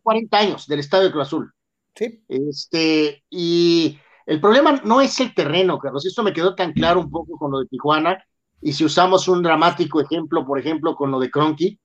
40, 0.02 0.38
años 0.38 0.68
del 0.68 0.80
estadio 0.80 1.06
de 1.06 1.12
Cruz 1.12 1.28
Azul. 1.28 1.54
Sí. 1.96 2.24
Este, 2.28 3.24
y 3.30 3.98
el 4.26 4.42
problema 4.42 4.82
no 4.84 5.02
es 5.02 5.20
el 5.20 5.34
terreno, 5.34 5.78
Carlos. 5.78 6.06
Esto 6.06 6.24
me 6.24 6.34
quedó 6.34 6.56
tan 6.56 6.74
claro 6.74 7.00
un 7.00 7.10
poco 7.10 7.38
con 7.38 7.52
lo 7.52 7.60
de 7.60 7.68
Tijuana. 7.68 8.24
Y 8.62 8.74
si 8.74 8.86
usamos 8.86 9.28
un 9.28 9.44
dramático 9.44 10.02
ejemplo, 10.02 10.46
por 10.46 10.60
ejemplo, 10.60 10.96
con 10.96 11.12
lo 11.12 11.20
de 11.20 11.30
Cronky, 11.30 11.80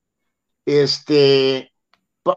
este, 0.69 1.73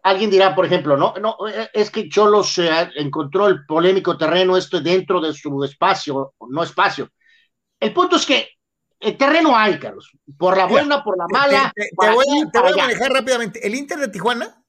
alguien 0.04 0.30
dirá, 0.30 0.56
por 0.56 0.66
ejemplo, 0.66 0.96
no, 0.96 1.14
no, 1.20 1.38
es 1.74 1.92
que 1.92 2.08
Cholos 2.08 2.54
se 2.54 2.70
encontró 2.96 3.48
el 3.48 3.66
polémico 3.66 4.18
terreno 4.18 4.56
esto 4.56 4.80
dentro 4.80 5.20
de 5.20 5.34
su 5.34 5.64
espacio, 5.64 6.34
no 6.50 6.64
espacio. 6.64 7.10
El 7.80 7.94
punto 7.94 8.16
es 8.16 8.26
que 8.26 8.50
el 9.00 9.18
terreno 9.18 9.58
hay, 9.58 9.80
Carlos, 9.80 10.12
por 10.38 10.56
la 10.56 10.66
buena, 10.66 11.04
por 11.04 11.18
la 11.18 11.26
mala. 11.28 11.74
Te, 11.76 11.90
voy, 12.10 12.26
a 12.54 12.78
manejar 12.78 13.12
rápidamente. 13.12 13.66
El 13.66 13.76
Inter 13.76 14.00
de 14.00 14.08
Tijuana, 14.08 14.64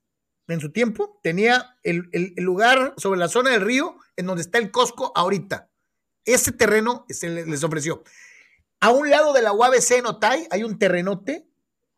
en 0.49 0.61
su 0.61 0.73
tiempo, 0.73 1.21
tenía 1.23 1.77
el, 1.83 2.09
lugar 2.39 2.95
sobre 2.97 3.21
la 3.21 3.29
zona 3.29 3.51
del 3.51 3.61
río 3.61 3.97
en 4.17 4.27
donde 4.27 4.43
está 4.43 4.59
el 4.59 4.71
Costco 4.71 5.13
ahorita. 5.15 5.69
Ese 6.25 6.53
terreno 6.53 7.05
se 7.09 7.29
les 7.29 7.63
ofreció. 7.63 8.03
A 8.81 8.91
un 8.91 9.11
lado 9.11 9.33
de 9.33 9.43
la 9.43 9.53
UABC 9.53 9.93
en 9.93 10.07
Otay 10.07 10.49
hay 10.51 10.65
un 10.65 10.79
terrenote, 10.79 11.47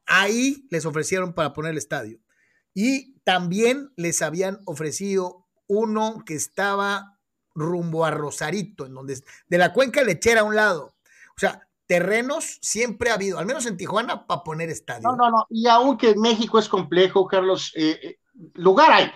ahí 0.06 0.66
les 0.70 0.86
ofrecieron 0.86 1.32
para 1.32 1.52
poner 1.52 1.72
el 1.72 1.78
estadio. 1.78 2.20
Y 2.74 3.18
también 3.20 3.92
les 3.96 4.22
habían 4.22 4.60
ofrecido 4.66 5.46
uno 5.66 6.22
que 6.26 6.34
estaba 6.34 7.18
rumbo 7.54 8.04
a 8.04 8.10
Rosarito, 8.10 8.86
en 8.86 8.94
donde 8.94 9.22
de 9.48 9.58
la 9.58 9.72
cuenca 9.72 10.02
lechera 10.02 10.40
a 10.40 10.44
un 10.44 10.56
lado. 10.56 10.94
O 11.36 11.38
sea, 11.38 11.68
terrenos 11.86 12.58
siempre 12.60 13.10
ha 13.10 13.14
habido, 13.14 13.38
al 13.38 13.46
menos 13.46 13.66
en 13.66 13.76
Tijuana, 13.76 14.26
para 14.26 14.42
poner 14.42 14.70
estadio. 14.70 15.08
No, 15.08 15.16
no, 15.16 15.30
no. 15.30 15.46
Y 15.50 15.66
aunque 15.68 16.14
México 16.16 16.58
es 16.58 16.68
complejo, 16.68 17.26
Carlos, 17.26 17.72
eh, 17.76 17.98
eh, 18.02 18.18
lugar 18.54 18.90
hay. 18.92 19.10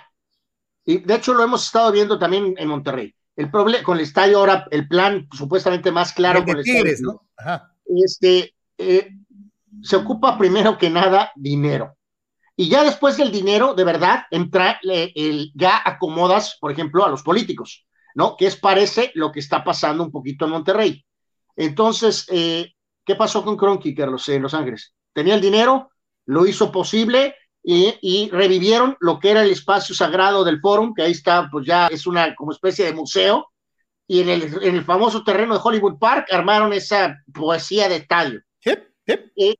Y 0.85 0.98
de 0.98 1.15
hecho 1.15 1.35
lo 1.35 1.43
hemos 1.43 1.66
estado 1.66 1.93
viendo 1.93 2.19
también 2.19 2.55
en 2.56 2.69
Monterrey. 2.69 3.15
El 3.36 3.51
problema 3.51 3.85
con 3.85 3.98
el 3.98 4.05
estadio 4.05 4.39
ahora, 4.39 4.66
el 4.70 4.89
plan 4.89 5.28
supuestamente 5.32 5.93
más 5.93 6.12
claro 6.12 6.44
con 6.44 6.56
el 6.56 6.65
Tigres, 6.65 7.01
¿no? 7.01 7.28
Ajá. 7.36 7.73
Este, 7.85 8.55
eh, 8.78 9.10
se 9.82 9.97
ocupa 9.97 10.39
primero 10.39 10.78
que 10.78 10.90
nada 10.90 11.32
dinero. 11.36 11.97
Y 12.57 12.69
ya 12.69 12.82
después 12.82 13.16
del 13.16 13.31
dinero, 13.31 13.74
de 13.74 13.85
verdad, 13.85 14.24
entra, 14.32 14.81
el, 14.82 15.53
ya 15.55 15.81
acomodas, 15.85 16.59
por 16.61 16.73
ejemplo, 16.73 17.05
a 17.05 17.09
los 17.09 17.23
políticos, 17.23 17.86
¿no? 18.16 18.36
Que 18.36 18.47
es 18.47 18.57
parece 18.57 19.12
lo 19.15 19.31
que 19.31 19.39
está 19.39 19.62
pasando 19.62 20.03
un 20.03 20.11
poquito 20.11 20.45
en 20.45 20.51
Monterrey. 20.51 21.07
Entonces, 21.55 22.27
eh, 22.31 22.73
¿qué 23.05 23.15
pasó 23.15 23.45
con 23.45 23.57
Cronky, 23.57 23.95
Carlos, 23.95 24.28
en 24.28 24.43
Los 24.43 24.55
Ángeles? 24.55 24.93
Tenía 25.12 25.36
el 25.36 25.40
dinero, 25.40 25.90
lo 26.27 26.47
hizo 26.47 26.73
posible 26.73 27.36
y, 27.62 28.28
revivieron 28.32 28.97
lo 28.99 29.20
que 29.20 29.31
era 29.31 29.43
el 29.43 29.51
espacio 29.51 29.95
sagrado 29.95 30.43
del 30.43 30.61
Fórum, 30.61 30.95
que 30.95 31.03
ahí 31.03 31.12
está, 31.12 31.49
pues 31.53 31.65
ya 31.65 31.86
es 31.86 32.09
una 32.09 32.35
como 32.35 32.51
especie 32.51 32.86
de 32.86 32.93
museo, 32.93 33.53
y 34.07 34.20
en 34.20 34.31
el, 34.31 34.43
en 34.65 34.74
el 34.74 34.85
famoso 34.85 35.23
terreno 35.23 35.55
de 35.55 35.61
Hollywood 35.62 35.99
Park 35.99 36.27
armaron 36.32 36.73
esa 36.73 37.23
poesía 37.32 37.89
de 37.89 37.97
estadio. 37.97 38.40
Eh, 39.09 39.56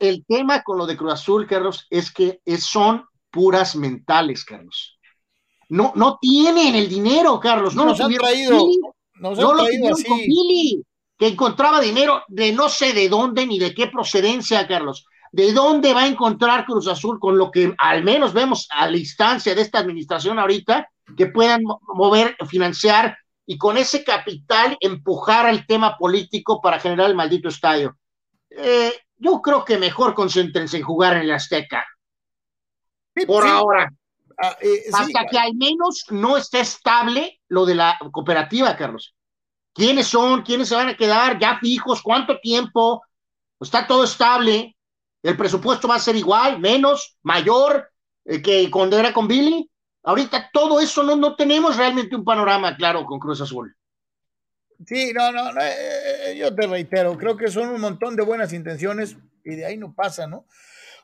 el 0.00 0.24
tema 0.26 0.62
con 0.62 0.78
lo 0.78 0.86
de 0.86 0.96
Cruz 0.96 1.12
Azul, 1.14 1.46
Carlos, 1.46 1.86
es 1.90 2.12
que 2.12 2.40
son 2.58 3.04
puras 3.30 3.76
mentales, 3.76 4.44
Carlos. 4.44 4.98
No, 5.68 5.92
no 5.96 6.18
tienen 6.20 6.74
el 6.74 6.88
dinero, 6.88 7.40
Carlos. 7.40 7.74
No 7.74 7.84
nos 7.84 8.00
han 8.00 8.12
traído, 8.14 8.66
nos 9.14 9.38
han 9.38 9.56
traído 9.56 9.92
así 9.92 10.84
que 11.16 11.28
encontraba 11.28 11.80
dinero 11.80 12.22
de 12.28 12.52
no 12.52 12.68
sé 12.68 12.92
de 12.92 13.08
dónde 13.08 13.46
ni 13.46 13.58
de 13.58 13.74
qué 13.74 13.86
procedencia, 13.86 14.66
Carlos. 14.66 15.06
¿De 15.32 15.52
dónde 15.52 15.92
va 15.92 16.02
a 16.02 16.06
encontrar 16.06 16.64
Cruz 16.64 16.86
Azul 16.86 17.18
con 17.18 17.36
lo 17.38 17.50
que 17.50 17.74
al 17.78 18.04
menos 18.04 18.32
vemos 18.32 18.68
a 18.70 18.88
la 18.88 18.96
instancia 18.96 19.54
de 19.54 19.62
esta 19.62 19.78
administración 19.78 20.38
ahorita, 20.38 20.88
que 21.16 21.26
puedan 21.26 21.62
mover, 21.94 22.36
financiar 22.48 23.16
y 23.46 23.58
con 23.58 23.76
ese 23.76 24.04
capital 24.04 24.76
empujar 24.80 25.46
al 25.46 25.66
tema 25.66 25.98
político 25.98 26.60
para 26.60 26.78
generar 26.78 27.10
el 27.10 27.16
maldito 27.16 27.48
estadio? 27.48 27.96
Eh, 28.56 28.92
yo 29.16 29.40
creo 29.40 29.64
que 29.64 29.78
mejor 29.78 30.14
concéntrense 30.14 30.76
en 30.76 30.82
jugar 30.82 31.16
en 31.16 31.22
el 31.22 31.32
Azteca. 31.32 31.86
Por 33.26 33.46
ahora. 33.46 33.90
Ah, 34.36 34.56
eh, 34.60 34.84
Hasta 34.92 35.26
que 35.26 35.38
al 35.38 35.54
menos 35.54 36.06
no 36.10 36.36
esté 36.36 36.60
estable 36.60 37.40
lo 37.48 37.64
de 37.64 37.76
la 37.76 37.96
cooperativa, 38.12 38.76
Carlos 38.76 39.14
quiénes 39.74 40.06
son, 40.06 40.42
quiénes 40.42 40.68
se 40.68 40.76
van 40.76 40.88
a 40.88 40.96
quedar, 40.96 41.38
ya 41.38 41.58
fijos, 41.58 42.00
cuánto 42.00 42.38
tiempo, 42.38 43.02
está 43.60 43.86
todo 43.86 44.04
estable, 44.04 44.76
el 45.22 45.36
presupuesto 45.36 45.88
va 45.88 45.96
a 45.96 46.00
ser 46.00 46.16
igual, 46.16 46.60
menos, 46.60 47.16
mayor 47.22 47.90
eh, 48.24 48.40
que 48.40 48.70
cuando 48.70 48.98
era 48.98 49.12
con 49.12 49.26
Billy. 49.26 49.68
Ahorita 50.04 50.50
todo 50.52 50.80
eso 50.80 51.02
no, 51.02 51.16
no 51.16 51.34
tenemos 51.34 51.76
realmente 51.76 52.14
un 52.14 52.24
panorama 52.24 52.76
claro 52.76 53.04
con 53.04 53.18
Cruz 53.18 53.40
Azul. 53.40 53.74
Sí, 54.86 55.12
no, 55.14 55.32
no, 55.32 55.60
eh, 55.60 56.32
eh, 56.32 56.36
yo 56.36 56.54
te 56.54 56.66
reitero, 56.66 57.16
creo 57.16 57.36
que 57.36 57.48
son 57.48 57.68
un 57.68 57.80
montón 57.80 58.16
de 58.16 58.22
buenas 58.22 58.52
intenciones 58.52 59.16
y 59.44 59.56
de 59.56 59.64
ahí 59.64 59.76
no 59.76 59.94
pasa, 59.94 60.26
¿no? 60.26 60.46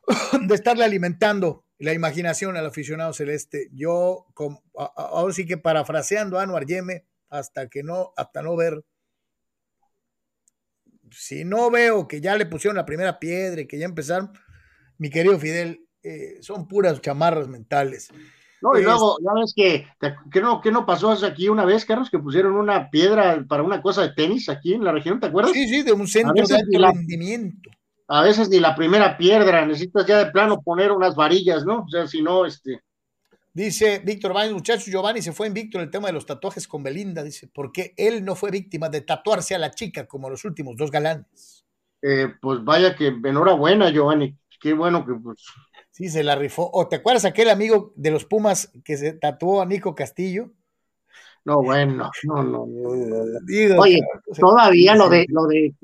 de 0.49 0.55
estarle 0.55 0.85
alimentando 0.85 1.65
la 1.79 1.93
imaginación 1.95 2.57
al 2.57 2.67
aficionado 2.67 3.13
celeste. 3.13 3.71
Yo, 3.73 4.27
ahora 4.97 5.33
sí 5.33 5.47
que 5.47 5.57
parafraseando 5.57 6.39
a 6.39 6.43
Anuar 6.43 6.67
Yeme, 6.67 7.07
hasta 7.31 7.69
que 7.69 7.83
no, 7.83 8.13
hasta 8.17 8.43
no 8.43 8.55
ver. 8.57 8.85
Si 11.11 11.45
no 11.45 11.71
veo 11.71 12.07
que 12.07 12.21
ya 12.21 12.37
le 12.37 12.47
pusieron 12.47 12.77
la 12.77 12.87
primera 12.87 13.19
piedra 13.19 13.63
y 13.63 13.67
que 13.67 13.79
ya 13.79 13.87
empezaron, 13.87 14.33
mi 14.99 15.11
querido 15.11 15.39
Fidel, 15.39 15.87
eh, 16.03 16.39
son 16.41 16.69
puras 16.69 17.01
chamarras 17.01 17.49
mentales. 17.49 18.09
No, 18.63 18.79
y 18.79 18.83
luego, 18.83 19.17
ya 19.21 19.33
ves 19.35 19.55
que, 19.55 19.87
que 20.31 20.41
no, 20.41 20.61
que 20.61 20.71
no 20.71 20.85
pasó 20.85 21.11
aquí 21.11 21.49
una 21.49 21.65
vez, 21.65 21.85
Carlos, 21.85 22.11
que 22.11 22.19
pusieron 22.19 22.55
una 22.55 22.91
piedra 22.91 23.45
para 23.49 23.63
una 23.63 23.81
cosa 23.81 24.03
de 24.03 24.13
tenis 24.13 24.49
aquí 24.49 24.75
en 24.75 24.85
la 24.85 24.93
región, 24.93 25.19
¿te 25.19 25.27
acuerdas? 25.27 25.53
Sí, 25.53 25.69
sí, 25.69 25.83
de 25.83 25.93
un 25.93 26.07
centro 26.07 26.47
de 26.47 26.79
rendimiento. 26.79 27.71
A 28.09 28.23
veces 28.23 28.49
ni 28.51 28.61
la 28.61 28.75
primera 28.75 29.17
piedra, 29.17 29.65
necesitas 29.65 30.05
ya 30.07 30.19
de 30.19 30.31
plano 30.31 30.61
poner 30.61 30.93
unas 30.93 31.15
varillas, 31.15 31.65
¿no? 31.65 31.85
O 31.85 31.89
sea, 31.89 32.07
si 32.07 32.21
no, 32.21 32.45
este, 32.45 32.83
Dice 33.53 34.01
Víctor 34.05 34.33
Baños, 34.33 34.55
muchachos, 34.55 34.87
Giovanni 34.87 35.23
se 35.23 35.33
fue 35.33 35.49
en 35.49 35.55
Víctor 35.55 35.83
el 35.83 35.91
tema 35.91 36.07
de 36.07 36.13
los 36.13 36.25
tatuajes 36.25 36.69
con 36.69 36.85
Belinda, 36.85 37.25
dice, 37.25 37.49
porque 37.53 37.95
él 37.97 38.25
no 38.25 38.37
fue 38.37 38.53
víctima 38.53 38.89
de 38.89 39.01
tatuarse 39.01 39.57
a 39.57 39.59
la 39.59 39.73
chica 39.73 40.07
como 40.07 40.31
los 40.31 40.45
últimos 40.45 40.77
dos 40.77 40.91
galanes. 40.91 41.65
Eh, 42.01 42.33
pues 42.41 42.63
vaya 42.63 42.95
que 42.95 43.09
enhorabuena, 43.09 43.91
Giovanni, 43.91 44.37
qué 44.61 44.73
bueno 44.73 45.05
que 45.05 45.15
pues. 45.15 45.45
Sí, 46.01 46.09
se 46.09 46.25
la 46.25 46.35
rifó. 46.35 46.71
¿O 46.73 46.89
te 46.89 46.97
acuerdas 46.97 47.27
aquel 47.27 47.51
amigo 47.51 47.93
de 47.95 48.11
los 48.11 48.25
Pumas 48.25 48.73
que 48.87 48.97
se 48.97 49.13
tatuó 49.13 49.61
a 49.61 49.67
Nico 49.67 49.95
Castillo? 49.95 50.51
No, 51.45 51.63
bueno, 51.63 52.11
no, 52.23 52.43
no. 52.43 52.63
Oye, 53.79 54.01
todavía 54.39 54.95
lo 54.95 55.11
de 55.11 55.27
lo 55.29 55.47
de 55.47 55.75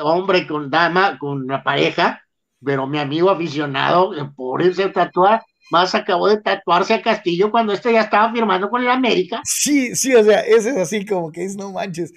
hombre 0.00 0.46
con 0.46 0.70
dama, 0.70 1.18
con 1.18 1.42
una 1.42 1.62
pareja, 1.62 2.22
pero 2.64 2.86
mi 2.86 2.98
amigo 2.98 3.28
aficionado, 3.28 4.12
por 4.34 4.62
ese 4.62 4.88
tatuaje, 4.88 5.44
más 5.70 5.94
acabó 5.94 6.28
de 6.28 6.40
tatuarse 6.40 6.94
a 6.94 7.02
Castillo 7.02 7.50
cuando 7.50 7.74
este 7.74 7.92
ya 7.92 8.00
estaba 8.00 8.32
firmando 8.32 8.70
con 8.70 8.80
el 8.80 8.88
América. 8.88 9.42
Sí, 9.44 9.94
sí, 9.94 10.14
o 10.14 10.24
sea, 10.24 10.40
ese 10.40 10.70
es 10.70 10.76
así 10.78 11.04
como 11.04 11.30
que 11.30 11.44
es 11.44 11.56
no 11.56 11.72
manches. 11.72 12.14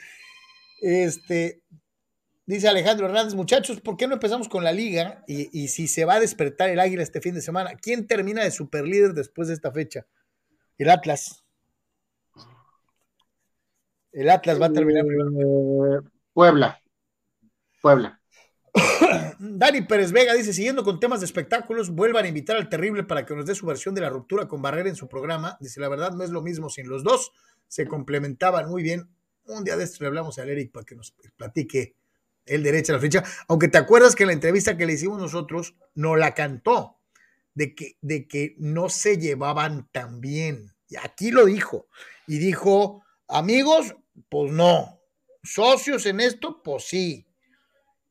Este, 0.80 1.61
dice 2.56 2.68
Alejandro 2.68 3.06
Hernández, 3.06 3.34
muchachos, 3.34 3.80
¿por 3.80 3.96
qué 3.96 4.08
no 4.08 4.16
empezamos 4.16 4.50
con 4.50 4.64
la 4.64 4.74
liga? 4.74 5.24
Y, 5.28 5.70
si 5.70 5.88
se 5.88 6.04
va 6.04 6.16
a 6.16 6.20
despertar 6.20 6.70
el 6.70 6.80
águila 6.80 7.02
este 7.02 7.22
fin 7.22 7.34
de 7.34 7.42
semana, 7.42 7.76
¿quién 7.76 8.08
termina 8.08 8.44
de 8.44 8.52
superlíder 8.52 9.14
después 9.14 9.48
de 9.48 9.54
esta 9.54 9.72
fecha? 9.72 10.06
El 10.78 10.90
Atlas. 10.90 11.46
El 14.12 14.30
Atlas 14.30 14.62
va 14.62 14.66
a 14.66 14.74
terminar 14.74 15.06
eh, 15.06 16.10
Puebla. 16.34 16.82
Puebla. 17.82 18.20
Dani 19.40 19.82
Pérez 19.84 20.12
Vega 20.12 20.34
dice, 20.34 20.52
siguiendo 20.52 20.84
con 20.84 21.00
temas 21.00 21.22
de 21.22 21.28
espectáculos, 21.28 21.90
vuelvan 21.90 22.26
a 22.26 22.28
invitar 22.28 22.58
al 22.58 22.68
terrible 22.68 23.06
para 23.06 23.26
que 23.26 23.34
nos 23.34 23.46
dé 23.46 23.56
su 23.56 23.66
versión 23.66 23.96
de 23.96 24.02
la 24.02 24.10
ruptura 24.10 24.50
con 24.50 24.62
Barrera 24.62 24.90
en 24.90 24.98
su 24.98 25.08
programa. 25.08 25.58
Dice, 25.62 25.80
la 25.80 25.88
verdad 25.88 26.12
no 26.12 26.24
es 26.24 26.32
lo 26.32 26.42
mismo 26.42 26.70
sin 26.70 26.90
los 26.90 27.04
dos, 27.04 27.32
se 27.70 27.88
complementaban 27.88 28.70
muy 28.70 28.84
bien. 28.84 29.08
Un 29.46 29.64
día 29.64 29.78
de 29.78 29.86
esto 29.86 30.00
le 30.02 30.08
hablamos 30.08 30.38
a 30.38 30.44
Eric 30.44 30.74
para 30.74 30.86
que 30.86 30.96
nos 30.96 31.16
platique 31.38 31.96
el 32.46 32.64
derecho 32.64 32.94
a 32.94 32.96
la 32.96 33.02
fecha. 33.02 33.24
Aunque 33.48 33.68
te 33.68 33.78
acuerdas 33.78 34.16
que 34.16 34.24
en 34.24 34.28
la 34.28 34.34
entrevista 34.34 34.78
que 34.78 34.86
le 34.86 34.94
hicimos 34.94 35.20
nosotros, 35.20 35.76
no 35.96 36.16
la 36.16 36.34
cantó, 36.34 36.98
de 37.54 37.76
que, 37.76 37.98
de 38.02 38.28
que 38.28 38.56
no 38.58 38.90
se 38.90 39.18
llevaban 39.18 39.88
tan 39.92 40.22
bien. 40.22 40.74
Y 40.88 40.98
aquí 40.98 41.32
lo 41.32 41.46
dijo. 41.46 41.88
Y 42.28 42.38
dijo, 42.38 43.04
amigos, 43.28 43.96
pues 44.30 44.52
no. 44.52 45.00
Socios 45.44 46.06
en 46.06 46.20
esto, 46.20 46.62
pues 46.64 46.84
sí 46.84 47.26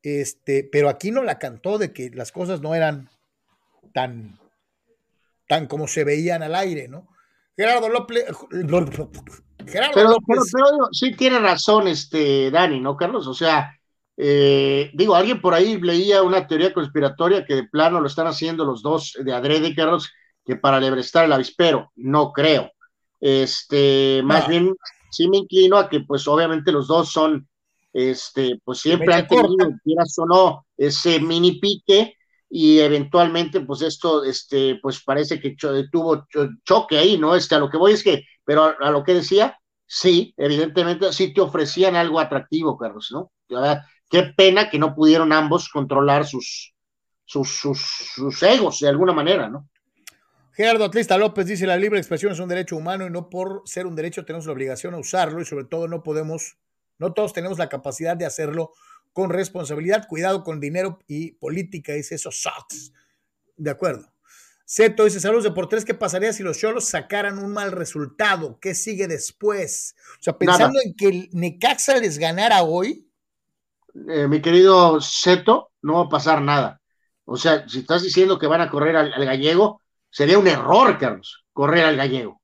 este, 0.02 0.68
pero 0.70 0.88
aquí 0.88 1.10
no 1.10 1.22
la 1.22 1.38
cantó 1.38 1.78
de 1.78 1.92
que 1.92 2.10
las 2.10 2.32
cosas 2.32 2.60
no 2.60 2.74
eran 2.74 3.10
tan, 3.92 4.38
tan 5.46 5.66
como 5.66 5.86
se 5.86 6.04
veían 6.04 6.42
al 6.42 6.54
aire, 6.54 6.88
¿no? 6.88 7.08
Gerardo 7.56 7.88
López. 7.88 8.24
Gerardo 9.66 9.94
pero, 9.94 10.16
Pero, 10.26 10.88
sí 10.92 11.14
tiene 11.14 11.38
razón, 11.38 11.88
este, 11.88 12.50
Dani, 12.50 12.80
¿no, 12.80 12.96
Carlos? 12.96 13.26
O 13.26 13.34
sea, 13.34 13.78
eh, 14.22 14.90
digo, 14.92 15.14
alguien 15.14 15.40
por 15.40 15.54
ahí 15.54 15.80
leía 15.80 16.22
una 16.22 16.46
teoría 16.46 16.74
conspiratoria 16.74 17.46
que 17.46 17.54
de 17.54 17.64
plano 17.64 18.00
lo 18.00 18.06
están 18.06 18.26
haciendo 18.26 18.66
los 18.66 18.82
dos 18.82 19.16
de 19.18 19.32
adrede, 19.32 19.74
Carlos, 19.74 20.12
que 20.44 20.56
para 20.56 20.78
lebrestar 20.78 21.24
el 21.24 21.32
avispero, 21.32 21.90
no 21.96 22.30
creo. 22.30 22.70
Este, 23.18 24.20
más 24.22 24.46
bien, 24.46 24.74
sí 25.10 25.26
me 25.26 25.38
inclino 25.38 25.78
a 25.78 25.88
que, 25.88 26.00
pues, 26.00 26.28
obviamente 26.28 26.70
los 26.70 26.86
dos 26.86 27.10
son, 27.10 27.48
este, 27.94 28.60
pues 28.62 28.80
siempre 28.80 29.14
han 29.14 29.26
tenido, 29.26 29.70
quieras 29.82 30.14
o 30.18 30.26
no, 30.26 30.66
ese 30.76 31.18
mini 31.18 31.58
pique, 31.58 32.14
y 32.50 32.78
eventualmente, 32.80 33.62
pues 33.62 33.80
esto, 33.80 34.22
este, 34.22 34.78
pues 34.82 35.02
parece 35.02 35.40
que 35.40 35.56
tuvo 35.90 36.26
choque 36.64 36.98
ahí, 36.98 37.16
¿no? 37.16 37.34
Este, 37.34 37.54
a 37.54 37.58
lo 37.58 37.70
que 37.70 37.78
voy 37.78 37.92
es 37.92 38.04
que, 38.04 38.24
pero 38.44 38.74
a, 38.78 38.90
lo 38.90 39.02
que 39.02 39.14
decía, 39.14 39.56
sí, 39.86 40.34
evidentemente, 40.36 41.10
sí 41.14 41.32
te 41.32 41.40
ofrecían 41.40 41.96
algo 41.96 42.20
atractivo, 42.20 42.76
Carlos, 42.76 43.08
¿no? 43.12 43.32
Qué 44.10 44.24
pena 44.24 44.68
que 44.68 44.78
no 44.78 44.94
pudieron 44.94 45.32
ambos 45.32 45.68
controlar 45.68 46.26
sus, 46.26 46.74
sus, 47.24 47.48
sus, 47.48 48.42
egos 48.42 48.80
de 48.80 48.88
alguna 48.88 49.12
manera, 49.12 49.48
¿no? 49.48 49.68
Gerardo 50.52 50.84
Atlista 50.84 51.16
López 51.16 51.46
dice, 51.46 51.66
la 51.66 51.76
libre 51.76 51.98
expresión 51.98 52.32
es 52.32 52.40
un 52.40 52.48
derecho 52.48 52.76
humano 52.76 53.06
y 53.06 53.10
no 53.10 53.30
por 53.30 53.62
ser 53.64 53.86
un 53.86 53.94
derecho 53.94 54.24
tenemos 54.24 54.46
la 54.46 54.52
obligación 54.52 54.94
de 54.94 55.00
usarlo 55.00 55.40
y 55.40 55.44
sobre 55.44 55.64
todo 55.64 55.86
no 55.86 56.02
podemos, 56.02 56.58
no 56.98 57.12
todos 57.12 57.32
tenemos 57.32 57.56
la 57.56 57.68
capacidad 57.68 58.16
de 58.16 58.26
hacerlo 58.26 58.72
con 59.12 59.30
responsabilidad, 59.30 60.08
cuidado 60.08 60.42
con 60.42 60.60
dinero 60.60 60.98
y 61.06 61.32
política, 61.32 61.92
dice 61.92 62.16
eso 62.16 62.30
sucks. 62.30 62.92
De 63.56 63.70
acuerdo. 63.70 64.12
Seto 64.64 65.04
dice, 65.04 65.20
saludos 65.20 65.44
de 65.44 65.50
por 65.50 65.68
tres, 65.68 65.84
¿qué 65.84 65.94
pasaría 65.94 66.32
si 66.32 66.42
los 66.42 66.58
Cholos 66.58 66.84
sacaran 66.84 67.38
un 67.38 67.52
mal 67.52 67.72
resultado? 67.72 68.58
¿Qué 68.60 68.74
sigue 68.74 69.08
después? 69.08 69.96
O 70.20 70.22
sea, 70.22 70.38
pensando 70.38 70.78
en 70.84 70.94
que 70.94 71.08
el 71.08 71.28
Necaxa 71.32 71.96
les 71.96 72.18
ganara 72.18 72.62
hoy. 72.62 73.09
Eh, 74.08 74.26
mi 74.28 74.40
querido 74.40 75.00
Seto, 75.00 75.70
no 75.82 75.94
va 75.94 76.00
a 76.02 76.08
pasar 76.08 76.40
nada. 76.42 76.80
O 77.24 77.36
sea, 77.36 77.68
si 77.68 77.80
estás 77.80 78.02
diciendo 78.02 78.38
que 78.38 78.46
van 78.46 78.60
a 78.60 78.70
correr 78.70 78.96
al, 78.96 79.24
gallego, 79.24 79.80
sería 80.10 80.38
un 80.38 80.48
error, 80.48 80.98
Carlos, 80.98 81.44
correr 81.52 81.84
al 81.84 81.96
gallego. 81.96 82.40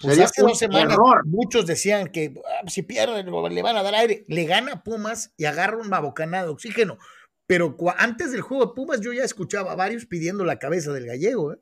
Pues 0.00 0.14
sería 0.14 0.24
hace 0.26 0.42
dos 0.42 0.58
semanas 0.58 0.92
error. 0.92 1.24
muchos 1.26 1.64
decían 1.64 2.08
que 2.08 2.34
ah, 2.44 2.68
si 2.68 2.82
pierden 2.82 3.26
le 3.26 3.62
van 3.62 3.76
a 3.76 3.82
dar 3.82 3.94
aire. 3.94 4.24
Le 4.28 4.44
gana 4.44 4.82
Pumas 4.82 5.32
y 5.36 5.44
agarra 5.44 5.78
un 5.78 5.88
mabocanado 5.88 6.46
de 6.46 6.52
oxígeno. 6.52 6.98
Pero 7.46 7.76
antes 7.96 8.32
del 8.32 8.40
juego 8.40 8.66
de 8.66 8.72
Pumas 8.74 9.00
yo 9.00 9.12
ya 9.12 9.22
escuchaba 9.22 9.72
a 9.72 9.76
varios 9.76 10.06
pidiendo 10.06 10.44
la 10.44 10.58
cabeza 10.58 10.92
del 10.92 11.06
gallego. 11.06 11.52
¿eh? 11.52 11.58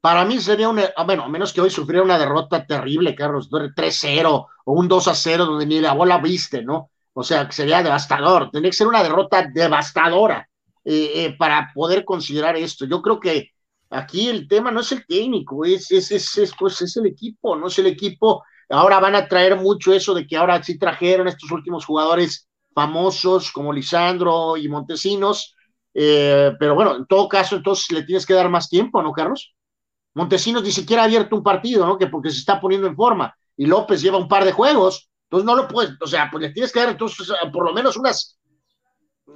Para 0.00 0.24
mí 0.24 0.40
sería 0.40 0.68
una, 0.68 0.90
ah, 0.96 1.04
bueno, 1.04 1.24
a 1.24 1.28
menos 1.28 1.52
que 1.52 1.60
hoy 1.60 1.70
sufriera 1.70 2.04
una 2.04 2.18
derrota 2.18 2.66
terrible, 2.66 3.14
Carlos, 3.14 3.50
3-0 3.50 4.46
o 4.64 4.72
un 4.72 4.88
2-0 4.88 5.36
donde 5.44 5.66
ni 5.66 5.80
la 5.80 5.92
bola 5.92 6.18
viste, 6.18 6.62
¿no? 6.62 6.90
O 7.18 7.24
sea, 7.24 7.50
sería 7.50 7.82
devastador. 7.82 8.50
Tendría 8.50 8.70
que 8.70 8.76
ser 8.76 8.88
una 8.88 9.02
derrota 9.02 9.48
devastadora 9.50 10.46
eh, 10.84 11.12
eh, 11.14 11.36
para 11.38 11.72
poder 11.74 12.04
considerar 12.04 12.56
esto. 12.56 12.84
Yo 12.84 13.00
creo 13.00 13.18
que 13.18 13.52
aquí 13.88 14.28
el 14.28 14.46
tema 14.46 14.70
no 14.70 14.80
es 14.80 14.92
el 14.92 15.06
técnico, 15.06 15.64
es, 15.64 15.90
es, 15.90 16.10
es, 16.12 16.52
pues 16.58 16.82
es 16.82 16.94
el 16.98 17.06
equipo, 17.06 17.56
no 17.56 17.68
es 17.68 17.78
el 17.78 17.86
equipo. 17.86 18.44
Ahora 18.68 19.00
van 19.00 19.14
a 19.14 19.26
traer 19.28 19.56
mucho 19.56 19.94
eso 19.94 20.12
de 20.12 20.26
que 20.26 20.36
ahora 20.36 20.62
sí 20.62 20.78
trajeron 20.78 21.26
estos 21.26 21.50
últimos 21.50 21.86
jugadores 21.86 22.46
famosos 22.74 23.50
como 23.50 23.72
Lisandro 23.72 24.58
y 24.58 24.68
Montesinos, 24.68 25.56
eh, 25.94 26.52
pero 26.58 26.74
bueno, 26.74 26.96
en 26.96 27.06
todo 27.06 27.30
caso, 27.30 27.56
entonces 27.56 27.90
le 27.92 28.02
tienes 28.02 28.26
que 28.26 28.34
dar 28.34 28.50
más 28.50 28.68
tiempo, 28.68 29.02
¿no, 29.02 29.12
Carlos? 29.12 29.54
Montesinos 30.12 30.62
ni 30.62 30.70
siquiera 30.70 31.00
ha 31.00 31.06
abierto 31.06 31.34
un 31.34 31.42
partido, 31.42 31.86
¿no? 31.86 31.96
Que 31.96 32.08
porque 32.08 32.30
se 32.30 32.40
está 32.40 32.60
poniendo 32.60 32.86
en 32.86 32.94
forma, 32.94 33.34
y 33.56 33.64
López 33.64 34.02
lleva 34.02 34.18
un 34.18 34.28
par 34.28 34.44
de 34.44 34.52
juegos, 34.52 35.08
entonces 35.26 35.44
no 35.44 35.56
lo 35.56 35.66
puedes, 35.66 35.90
o 36.00 36.06
sea, 36.06 36.28
pues 36.30 36.42
le 36.42 36.50
tienes 36.50 36.72
que 36.72 36.78
dar 36.78 36.90
entonces 36.90 37.28
por 37.52 37.64
lo 37.64 37.74
menos 37.74 37.96
unas 37.96 38.38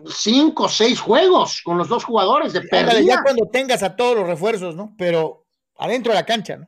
cinco 0.06 0.64
o 0.64 0.68
seis 0.68 1.00
juegos 1.00 1.62
con 1.64 1.76
los 1.76 1.88
dos 1.88 2.04
jugadores 2.04 2.52
de 2.52 2.62
pérdida. 2.62 3.00
Ya 3.00 3.22
cuando 3.22 3.48
tengas 3.48 3.82
a 3.82 3.96
todos 3.96 4.16
los 4.16 4.26
refuerzos, 4.26 4.76
¿no? 4.76 4.94
Pero 4.96 5.46
adentro 5.78 6.12
de 6.12 6.18
la 6.18 6.26
cancha, 6.26 6.56
¿no? 6.56 6.66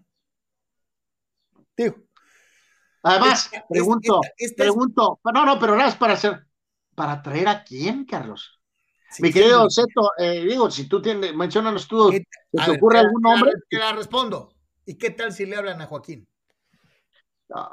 Digo. 1.76 1.96
Además, 3.04 3.50
pregunto, 3.68 4.20
pregunto, 4.56 5.20
no, 5.32 5.44
no, 5.44 5.58
pero 5.58 5.76
nada 5.76 5.88
es 5.88 5.96
para 5.96 6.14
hacer, 6.14 6.46
¿para 6.94 7.22
traer 7.22 7.48
a 7.48 7.64
quién, 7.64 8.04
Carlos? 8.04 8.60
Mi 9.18 9.32
querido 9.32 9.68
Seto, 9.68 10.10
eh, 10.18 10.44
digo, 10.48 10.70
si 10.70 10.88
tú 10.88 11.02
tienes, 11.02 11.34
mencionanos 11.34 11.86
tú, 11.86 12.10
¿te 12.10 12.70
ocurre 12.70 13.00
algún 13.00 13.20
nombre? 13.20 13.52
Te 13.68 13.78
la 13.78 13.92
respondo. 13.92 14.54
¿Y 14.86 14.96
qué 14.96 15.10
tal 15.10 15.32
si 15.32 15.46
le 15.46 15.56
hablan 15.56 15.80
a 15.80 15.86
Joaquín? 15.86 16.26
No, 17.48 17.70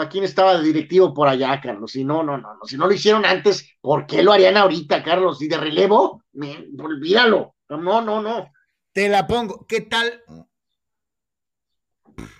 Joaquín 0.00 0.24
estaba 0.24 0.56
de 0.56 0.64
directivo 0.64 1.12
por 1.12 1.28
allá, 1.28 1.60
Carlos. 1.60 1.94
Y 1.94 2.04
no, 2.04 2.22
no, 2.22 2.38
no, 2.38 2.54
no. 2.54 2.64
Si 2.64 2.76
no 2.76 2.86
lo 2.86 2.94
hicieron 2.94 3.26
antes, 3.26 3.76
¿por 3.82 4.06
qué 4.06 4.22
lo 4.22 4.32
harían 4.32 4.56
ahorita, 4.56 5.02
Carlos? 5.02 5.42
Y 5.42 5.48
de 5.48 5.58
relevo, 5.58 6.24
me, 6.32 6.66
olvídalo. 6.78 7.54
No, 7.68 8.00
no, 8.00 8.22
no. 8.22 8.50
Te 8.92 9.10
la 9.10 9.26
pongo. 9.26 9.66
¿Qué 9.66 9.82
tal? 9.82 10.22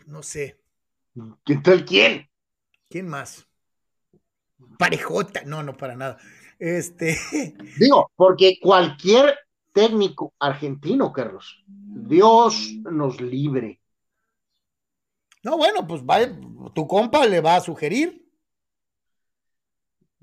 No 0.06 0.22
sé. 0.22 0.58
¿Qué 1.44 1.56
tal 1.56 1.84
quién? 1.84 2.30
¿Quién 2.88 3.08
más? 3.08 3.46
Parejota. 4.78 5.42
No, 5.44 5.62
no, 5.62 5.76
para 5.76 5.94
nada. 5.96 6.16
Este. 6.58 7.18
Digo, 7.78 8.10
porque 8.16 8.58
cualquier 8.58 9.38
técnico 9.74 10.32
argentino, 10.38 11.12
Carlos, 11.12 11.62
Dios 11.66 12.72
nos 12.90 13.20
libre 13.20 13.79
no, 15.42 15.56
bueno, 15.56 15.86
pues 15.86 16.02
va, 16.02 16.18
tu 16.74 16.86
compa 16.86 17.26
le 17.26 17.40
va 17.40 17.56
a 17.56 17.60
sugerir. 17.60 18.26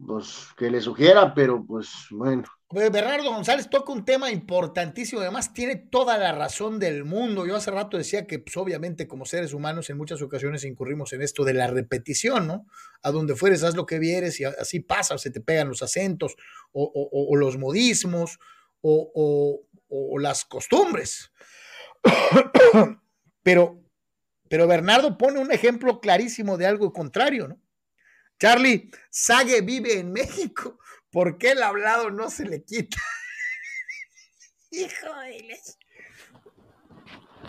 Pues 0.06 0.50
que 0.56 0.70
le 0.70 0.80
sugiera, 0.80 1.34
pero 1.34 1.66
pues 1.66 1.90
bueno. 2.12 2.44
Bernardo 2.70 3.32
González 3.32 3.70
toca 3.70 3.94
un 3.94 4.06
tema 4.06 4.30
importantísimo, 4.30 5.22
además 5.22 5.54
tiene 5.54 5.78
toda 5.78 6.18
la 6.18 6.34
razón 6.34 6.80
del 6.80 7.04
mundo. 7.04 7.48
Yo 7.48 7.56
hace 7.56 7.72
rato 7.72 7.98
decía 7.98 8.28
que, 8.28 8.40
pues, 8.40 8.58
obviamente, 8.58 9.08
como 9.08 9.26
seres 9.26 9.54
humanos, 9.54 9.90
en 9.90 9.98
muchas 9.98 10.22
ocasiones 10.22 10.66
incurrimos 10.66 11.14
en 11.14 11.22
esto 11.22 11.46
de 11.46 11.54
la 11.54 11.68
repetición, 11.68 12.46
¿no? 12.46 12.68
A 13.02 13.12
donde 13.12 13.36
fueres, 13.36 13.64
haz 13.64 13.76
lo 13.76 13.86
que 13.86 13.98
vieres 13.98 14.40
y 14.40 14.44
así 14.44 14.82
pasa, 14.82 15.18
se 15.18 15.32
te 15.32 15.40
pegan 15.40 15.70
los 15.70 15.82
acentos 15.82 16.36
o, 16.74 17.36
los 17.38 17.58
modismos 17.58 18.38
o, 18.82 19.64
o 19.88 20.20
las 20.20 20.46
costumbres. 20.46 21.32
Pero 23.44 23.87
pero 24.50 24.68
Bernardo 24.68 25.18
pone 25.18 25.40
un 25.40 25.52
ejemplo 25.52 26.00
clarísimo 26.00 26.58
de 26.58 26.66
algo 26.66 26.94
contrario, 26.94 27.48
¿no? 27.48 27.60
Charlie, 28.40 28.92
Sage 29.10 29.62
vive 29.62 30.00
en 30.00 30.12
México. 30.12 30.80
¿Por 31.12 31.38
qué 31.38 31.52
el 31.52 31.64
hablado 31.64 32.12
no 32.12 32.30
se 32.30 32.46
le 32.46 32.64
quita? 32.64 32.98
Hijo 34.72 35.08
de 35.22 35.58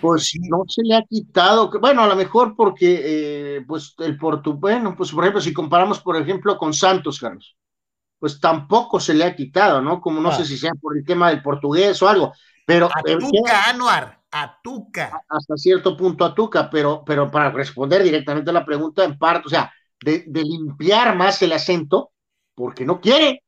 Pues 0.00 0.32
no 0.48 0.64
se 0.66 0.82
le 0.82 0.96
ha 0.96 1.02
quitado. 1.02 1.70
Bueno, 1.78 2.02
a 2.02 2.06
lo 2.06 2.16
mejor 2.16 2.54
porque, 2.56 3.56
eh, 3.56 3.64
pues, 3.66 3.94
el 3.98 4.16
portugués, 4.16 4.60
bueno, 4.60 4.96
pues, 4.96 5.12
por 5.12 5.24
ejemplo, 5.24 5.40
si 5.40 5.52
comparamos, 5.52 6.00
por 6.00 6.16
ejemplo, 6.16 6.56
con 6.56 6.72
Santos, 6.72 7.20
Carlos, 7.20 7.56
pues 8.18 8.40
tampoco 8.40 8.98
se 8.98 9.14
le 9.14 9.24
ha 9.24 9.36
quitado, 9.36 9.80
¿no? 9.82 10.00
Como 10.00 10.20
no 10.20 10.32
sé 10.32 10.44
si 10.44 10.56
sea 10.56 10.72
por 10.80 10.96
el 10.96 11.04
tema 11.04 11.28
del 11.28 11.42
portugués 11.42 12.00
o 12.02 12.08
algo, 12.08 12.32
pero. 12.66 12.88
Anuar 13.66 14.17
a 14.30 14.60
Tuca. 14.62 15.22
Hasta 15.28 15.56
cierto 15.56 15.96
punto 15.96 16.24
a 16.24 16.34
Tuca, 16.34 16.68
pero, 16.70 17.02
pero 17.04 17.30
para 17.30 17.50
responder 17.50 18.02
directamente 18.02 18.50
a 18.50 18.54
la 18.54 18.64
pregunta, 18.64 19.04
en 19.04 19.18
parte, 19.18 19.46
o 19.46 19.50
sea, 19.50 19.72
de, 20.00 20.24
limpiar 20.26 21.16
más 21.16 21.40
el 21.42 21.52
acento, 21.52 22.12
porque 22.54 22.84
no 22.84 23.00
quiere, 23.00 23.42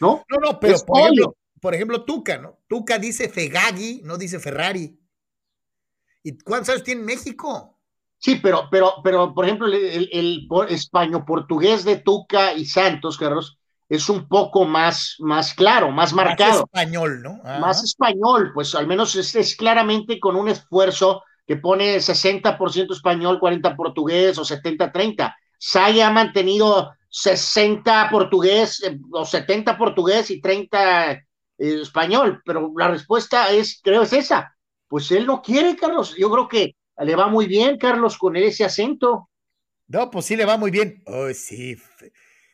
¿no? 0.00 0.24
No, 0.28 0.38
no, 0.40 0.60
pero 0.60 0.78
por 0.86 1.00
ejemplo, 1.00 1.36
por 1.60 1.74
ejemplo, 1.74 2.04
Tuca, 2.04 2.38
¿no? 2.38 2.58
Tuca 2.68 2.98
dice 2.98 3.28
Fegagi, 3.28 4.02
no 4.04 4.16
dice 4.16 4.38
Ferrari. 4.38 4.98
¿Y 6.22 6.38
cuántos 6.38 6.70
años 6.70 6.84
tiene 6.84 7.02
México? 7.02 7.78
Sí, 8.18 8.40
pero, 8.42 8.68
pero, 8.70 8.94
pero, 9.02 9.32
por 9.32 9.44
ejemplo, 9.44 9.68
el, 9.68 10.08
el, 10.12 10.48
español 10.68 11.24
portugués 11.24 11.84
de 11.84 11.96
Tuca 11.96 12.52
y 12.52 12.64
Santos, 12.64 13.16
Carlos, 13.16 13.57
es 13.88 14.08
un 14.10 14.28
poco 14.28 14.64
más, 14.66 15.16
más 15.18 15.54
claro, 15.54 15.90
más 15.90 16.12
marcado. 16.12 16.50
Más 16.50 16.60
español, 16.60 17.22
¿no? 17.22 17.40
Más 17.58 17.82
español, 17.82 18.50
pues 18.52 18.74
al 18.74 18.86
menos 18.86 19.16
es, 19.16 19.56
claramente 19.56 20.20
con 20.20 20.36
un 20.36 20.48
esfuerzo 20.48 21.22
que 21.46 21.56
pone 21.56 21.96
60% 21.96 22.92
español, 22.92 23.40
40 23.40 23.74
portugués 23.74 24.36
o 24.36 24.42
70-30. 24.42 25.34
Saya 25.58 26.08
ha 26.08 26.10
mantenido 26.10 26.92
60 27.08 28.10
portugués 28.10 28.82
eh, 28.82 28.98
o 29.10 29.24
70 29.24 29.78
portugués 29.78 30.30
y 30.30 30.42
30 30.42 31.12
eh, 31.12 31.22
español, 31.56 32.42
pero 32.44 32.70
la 32.76 32.88
respuesta 32.88 33.50
es, 33.50 33.80
creo, 33.82 34.02
es 34.02 34.12
esa. 34.12 34.54
Pues 34.86 35.10
él 35.10 35.26
no 35.26 35.40
quiere, 35.40 35.74
Carlos. 35.76 36.14
Yo 36.16 36.30
creo 36.30 36.46
que 36.46 36.76
le 36.98 37.16
va 37.16 37.28
muy 37.28 37.46
bien, 37.46 37.78
Carlos, 37.78 38.18
con 38.18 38.36
ese 38.36 38.64
acento. 38.64 39.30
No, 39.86 40.10
pues 40.10 40.26
sí 40.26 40.36
le 40.36 40.44
va 40.44 40.58
muy 40.58 40.70
bien. 40.70 41.02
Oh, 41.06 41.32
sí 41.32 41.78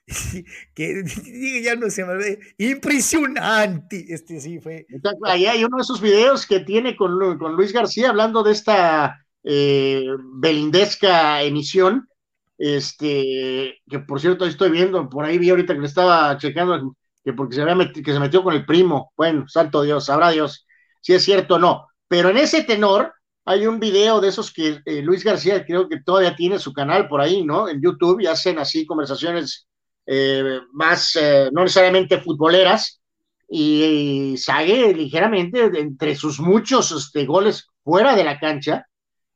que 0.74 1.02
ya 1.64 1.76
no 1.76 1.90
se 1.90 2.04
me 2.04 2.16
ve, 2.16 2.38
impresionante. 2.58 4.04
Este 4.08 4.40
sí 4.40 4.60
fue. 4.60 4.86
Ahí 5.24 5.46
hay 5.46 5.64
uno 5.64 5.76
de 5.76 5.82
esos 5.82 6.00
videos 6.00 6.46
que 6.46 6.60
tiene 6.60 6.96
con, 6.96 7.38
con 7.38 7.54
Luis 7.54 7.72
García 7.72 8.10
hablando 8.10 8.42
de 8.42 8.52
esta 8.52 9.24
eh, 9.42 10.06
belindesca 10.34 11.42
emisión. 11.42 12.08
Este, 12.56 13.82
que 13.88 13.98
por 13.98 14.20
cierto 14.20 14.46
estoy 14.46 14.70
viendo, 14.70 15.08
por 15.08 15.24
ahí 15.24 15.38
vi 15.38 15.50
ahorita 15.50 15.74
que 15.74 15.80
le 15.80 15.86
estaba 15.86 16.38
checando 16.38 16.96
que 17.24 17.32
porque 17.32 17.56
se 17.56 17.62
había 17.62 17.90
que 17.92 18.12
se 18.12 18.20
metió 18.20 18.42
con 18.42 18.54
el 18.54 18.64
primo. 18.66 19.12
Bueno, 19.16 19.48
santo 19.48 19.82
Dios, 19.82 20.06
sabrá 20.06 20.30
Dios 20.30 20.66
si 21.00 21.14
es 21.14 21.24
cierto 21.24 21.56
o 21.56 21.58
no. 21.58 21.86
pero 22.08 22.30
en 22.30 22.38
ese 22.38 22.62
tenor 22.64 23.12
hay 23.44 23.66
un 23.66 23.78
video 23.78 24.20
de 24.20 24.28
esos 24.28 24.52
que 24.52 24.80
eh, 24.86 25.02
Luis 25.02 25.22
García 25.24 25.64
creo 25.66 25.88
que 25.88 26.00
todavía 26.00 26.34
tiene 26.34 26.58
su 26.58 26.72
canal 26.72 27.08
por 27.08 27.20
ahí, 27.20 27.44
¿no? 27.44 27.68
En 27.68 27.82
YouTube 27.82 28.20
y 28.20 28.26
hacen 28.26 28.58
así 28.58 28.86
conversaciones 28.86 29.68
eh, 30.06 30.60
más, 30.72 31.16
eh, 31.16 31.50
no 31.52 31.62
necesariamente 31.62 32.20
futboleras, 32.20 33.00
y, 33.48 34.36
Sague 34.38 34.92
ligeramente, 34.94 35.70
entre 35.78 36.16
sus 36.16 36.40
muchos 36.40 36.90
este, 36.92 37.24
goles 37.24 37.68
fuera 37.84 38.16
de 38.16 38.24
la 38.24 38.38
cancha, 38.38 38.86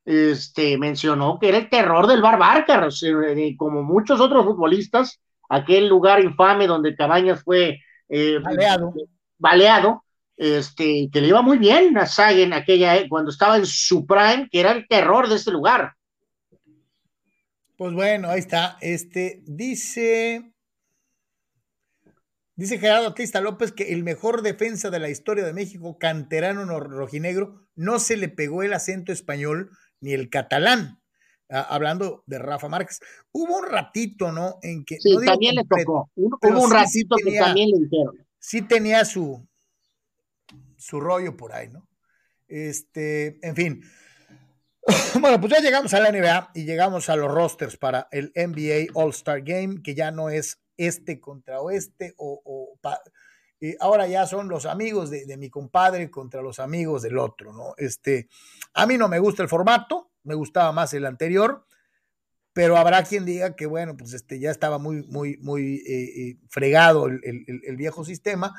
este, 0.05 0.79
mencionó 0.79 1.39
que 1.39 1.51
era 1.51 1.59
el 1.59 1.69
terror 1.69 2.07
del 2.07 2.23
Bar 2.23 2.65
como 3.57 3.83
muchos 3.83 4.21
otros 4.21 4.45
futbolistas, 4.45 5.21
aquel 5.49 5.89
lugar 5.89 6.25
infame 6.25 6.67
donde 6.67 6.97
Cabañas 6.97 7.43
fue 7.43 7.79
baleado. 8.43 8.95
baleado 9.39 10.03
este, 10.39 11.11
que 11.13 11.21
le 11.21 11.29
iba 11.29 11.43
muy 11.43 11.59
bien 11.59 11.99
a 11.99 12.07
Sagen 12.07 12.53
aquella, 12.53 12.97
eh, 12.97 13.09
cuando 13.09 13.31
estaba 13.31 13.57
en 13.57 13.67
su 13.67 14.07
prime, 14.07 14.49
que 14.51 14.61
era 14.61 14.71
el 14.71 14.87
terror 14.87 15.29
de 15.29 15.35
este 15.35 15.51
lugar. 15.51 15.95
Pues 17.77 17.93
bueno, 17.93 18.31
ahí 18.31 18.39
está. 18.39 18.79
Este 18.81 19.43
dice. 19.45 20.53
Dice 22.59 22.81
Gerardo 22.81 23.07
Atlista 23.07 23.41
López 23.41 23.71
que 23.71 23.93
el 23.93 24.03
mejor 24.03 24.43
defensa 24.43 24.91
de 24.91 24.99
la 24.99 25.09
historia 25.09 25.45
de 25.45 25.53
México, 25.53 25.97
canterano 25.97 26.81
rojinegro, 26.81 27.69
no 27.77 28.01
se 28.01 28.17
le 28.17 28.29
pegó 28.29 28.65
el 28.65 28.73
acento 28.73 29.13
español 29.13 29.71
ni 30.01 30.13
el 30.13 30.29
catalán. 30.29 31.01
Ah, 31.49 31.69
hablando 31.71 32.25
de 32.27 32.41
Rafa 32.41 32.69
Márquez. 32.69 32.99
Hubo 33.31 33.59
un 33.59 33.67
ratito, 33.69 34.33
¿no? 34.33 34.59
En 34.63 34.85
que. 34.85 34.97
Sí, 34.99 35.15
también 35.25 35.55
le 35.55 35.63
tocó. 35.67 36.11
Hubo 36.17 36.65
un 36.65 36.73
ratito 36.73 37.15
que 37.25 37.39
también 37.39 37.71
le 37.71 37.79
dijeron. 37.79 38.27
Sí 38.41 38.63
tenía 38.63 39.05
su, 39.05 39.47
su 40.77 40.99
rollo 40.99 41.37
por 41.37 41.53
ahí, 41.53 41.69
¿no? 41.69 41.89
Este, 42.49 43.39
en 43.47 43.55
fin. 43.55 43.83
Bueno, 45.21 45.39
pues 45.39 45.53
ya 45.53 45.61
llegamos 45.61 45.93
a 45.95 46.01
la 46.01 46.11
NBA 46.11 46.53
y 46.55 46.65
llegamos 46.65 47.09
a 47.09 47.15
los 47.15 47.31
rosters 47.31 47.77
para 47.77 48.09
el 48.11 48.33
NBA 48.35 48.91
All-Star 48.95 49.43
Game, 49.43 49.83
que 49.83 49.95
ya 49.95 50.11
no 50.11 50.31
es 50.31 50.63
este 50.79 51.21
contra 51.21 51.61
oeste, 51.61 52.15
o, 52.17 52.79
ahora 53.81 54.07
ya 54.07 54.27
son 54.27 54.49
los 54.49 54.65
amigos 54.65 55.11
de, 55.11 55.37
mi 55.37 55.51
compadre 55.51 56.11
contra 56.11 56.41
los 56.41 56.59
amigos 56.59 57.03
del 57.03 57.19
otro, 57.19 57.53
¿no? 57.53 57.75
Este, 57.77 58.29
a 58.73 58.87
mí 58.87 58.97
no 58.97 59.09
me 59.09 59.19
gusta 59.19 59.43
el 59.43 59.51
formato, 59.51 60.11
me 60.23 60.35
gustaba 60.35 60.73
más 60.73 60.95
el 60.95 61.05
anterior, 61.05 61.67
pero 62.55 62.79
habrá 62.79 63.03
quien 63.03 63.27
diga 63.27 63.55
que, 63.55 63.67
bueno, 63.67 63.97
pues 63.97 64.15
este, 64.15 64.41
ya 64.41 64.51
estaba 64.51 64.79
muy, 64.79 65.03
muy, 65.09 65.37
muy 65.37 65.83
eh, 65.87 66.31
eh, 66.31 66.39
fregado 66.49 67.07
el 67.07 67.77
viejo 67.77 68.05
sistema 68.05 68.55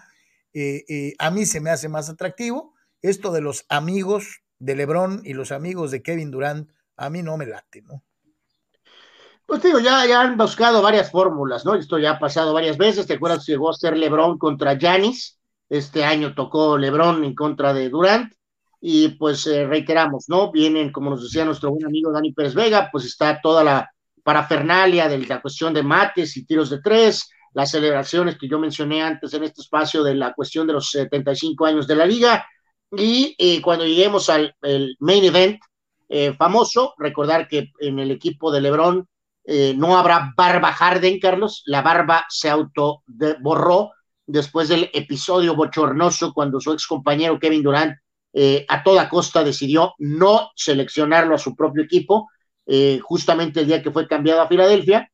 eh, 0.53 0.83
eh, 0.89 1.13
a 1.19 1.31
mí 1.31 1.45
se 1.45 1.59
me 1.59 1.69
hace 1.69 1.89
más 1.89 2.09
atractivo. 2.09 2.73
Esto 3.01 3.31
de 3.31 3.41
los 3.41 3.65
amigos 3.69 4.41
de 4.59 4.75
Lebron 4.75 5.21
y 5.23 5.33
los 5.33 5.51
amigos 5.51 5.91
de 5.91 6.01
Kevin 6.01 6.31
Durant, 6.31 6.69
a 6.97 7.09
mí 7.09 7.21
no 7.23 7.37
me 7.37 7.45
late, 7.45 7.81
¿no? 7.81 8.03
Pues 9.49 9.63
digo, 9.63 9.79
ya, 9.79 10.05
ya 10.05 10.21
han 10.21 10.37
buscado 10.37 10.79
varias 10.79 11.09
fórmulas, 11.09 11.65
¿no? 11.65 11.73
Esto 11.73 11.97
ya 11.97 12.11
ha 12.11 12.19
pasado 12.19 12.53
varias 12.53 12.77
veces. 12.77 13.07
¿Te 13.07 13.15
acuerdas? 13.15 13.47
Llegó 13.47 13.71
a 13.71 13.73
ser 13.73 13.97
Lebron 13.97 14.37
contra 14.37 14.77
Janis. 14.79 15.39
Este 15.67 16.05
año 16.05 16.35
tocó 16.35 16.77
Lebron 16.77 17.23
en 17.23 17.33
contra 17.33 17.73
de 17.73 17.89
Durant. 17.89 18.31
Y 18.79 19.09
pues 19.09 19.47
eh, 19.47 19.65
reiteramos, 19.65 20.25
¿no? 20.27 20.51
Vienen, 20.51 20.91
como 20.91 21.09
nos 21.09 21.23
decía 21.23 21.45
nuestro 21.45 21.71
buen 21.71 21.83
amigo 21.83 22.11
Dani 22.11 22.31
Pérez 22.31 22.53
Vega, 22.53 22.89
pues 22.91 23.05
está 23.05 23.41
toda 23.41 23.63
la 23.63 23.89
parafernalia 24.23 25.09
de 25.09 25.17
la 25.25 25.41
cuestión 25.41 25.73
de 25.73 25.81
mates 25.81 26.37
y 26.37 26.45
tiros 26.45 26.69
de 26.69 26.79
tres, 26.79 27.27
las 27.55 27.71
celebraciones 27.71 28.37
que 28.37 28.47
yo 28.47 28.59
mencioné 28.59 29.01
antes 29.01 29.33
en 29.33 29.45
este 29.45 29.61
espacio 29.63 30.03
de 30.03 30.13
la 30.13 30.31
cuestión 30.33 30.67
de 30.67 30.73
los 30.73 30.91
75 30.91 31.65
años 31.65 31.87
de 31.87 31.95
la 31.95 32.05
liga. 32.05 32.45
Y 32.95 33.35
eh, 33.39 33.63
cuando 33.63 33.83
lleguemos 33.83 34.29
al 34.29 34.55
main 34.99 35.23
event 35.23 35.59
eh, 36.07 36.35
famoso, 36.37 36.93
recordar 36.99 37.47
que 37.47 37.71
en 37.79 37.97
el 37.97 38.11
equipo 38.11 38.51
de 38.51 38.61
Lebron 38.61 39.08
eh, 39.51 39.73
no 39.75 39.97
habrá 39.97 40.33
barba 40.37 40.71
Harden, 40.71 41.19
Carlos, 41.19 41.63
la 41.65 41.81
barba 41.81 42.25
se 42.29 42.49
auto 42.49 43.03
borró 43.41 43.91
después 44.25 44.69
del 44.69 44.89
episodio 44.93 45.55
bochornoso 45.55 46.33
cuando 46.33 46.59
su 46.59 46.71
ex 46.71 46.85
compañero 46.85 47.39
Kevin 47.39 47.63
Durant 47.63 47.97
a 48.67 48.83
toda 48.83 49.09
costa 49.09 49.43
decidió 49.43 49.95
no 49.97 50.51
seleccionarlo 50.55 51.33
a 51.33 51.39
su 51.39 51.55
propio 51.55 51.81
equipo, 51.83 52.29
justamente 53.01 53.61
el 53.61 53.65
día 53.65 53.81
que 53.81 53.89
fue 53.89 54.07
cambiado 54.07 54.41
a 54.41 54.47
Filadelfia 54.47 55.09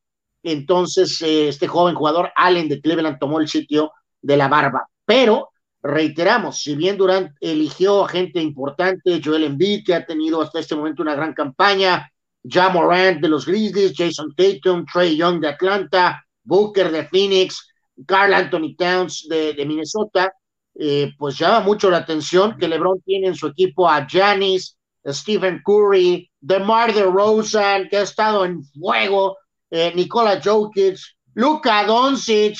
entonces 0.45 1.21
eh, 1.23 1.49
este 1.49 1.67
joven 1.67 1.95
jugador 1.95 2.31
Allen 2.35 2.69
de 2.69 2.79
Cleveland 2.79 3.17
tomó 3.19 3.39
el 3.39 3.47
sitio 3.47 3.91
de 4.21 4.37
la 4.37 4.47
barba. 4.47 4.87
Pero 5.03 5.49
reiteramos, 5.81 6.61
si 6.61 6.75
bien 6.75 6.97
Durant 6.97 7.31
eligió 7.41 8.05
a 8.05 8.09
gente 8.09 8.39
importante, 8.39 9.21
Joel 9.23 9.43
Embiid, 9.43 9.83
que 9.83 9.95
ha 9.95 10.05
tenido 10.05 10.41
hasta 10.41 10.59
este 10.59 10.75
momento 10.75 11.01
una 11.01 11.15
gran 11.15 11.33
campaña, 11.33 12.11
Ja 12.47 12.69
Morant 12.69 13.21
de 13.21 13.27
los 13.27 13.45
Grizzlies, 13.45 13.93
Jason 13.95 14.33
Tatum, 14.35 14.85
Trey 14.85 15.15
Young 15.17 15.39
de 15.39 15.49
Atlanta, 15.49 16.23
Booker 16.43 16.91
de 16.91 17.07
Phoenix, 17.07 17.67
Carl 18.05 18.33
Anthony 18.33 18.75
Towns 18.77 19.27
de, 19.29 19.65
Minnesota, 19.65 20.31
eh, 20.75 21.11
pues 21.17 21.37
llama 21.37 21.61
mucho 21.61 21.89
la 21.89 21.97
atención 21.97 22.57
que 22.57 22.67
LeBron 22.67 23.01
tiene 23.01 23.27
en 23.27 23.35
su 23.35 23.47
equipo 23.47 23.89
a 23.89 24.05
Giannis, 24.05 24.77
Stephen 25.05 25.61
Curry, 25.63 26.29
DeMar 26.39 26.93
DeRozan, 26.93 27.87
que 27.89 27.97
ha 27.97 28.01
estado 28.01 28.45
en 28.45 28.63
fuego, 28.63 29.37
eh, 29.69 29.93
Nikola 29.95 30.41
Jokic, 30.41 30.97
Luka 31.35 31.85
Doncic, 31.85 32.57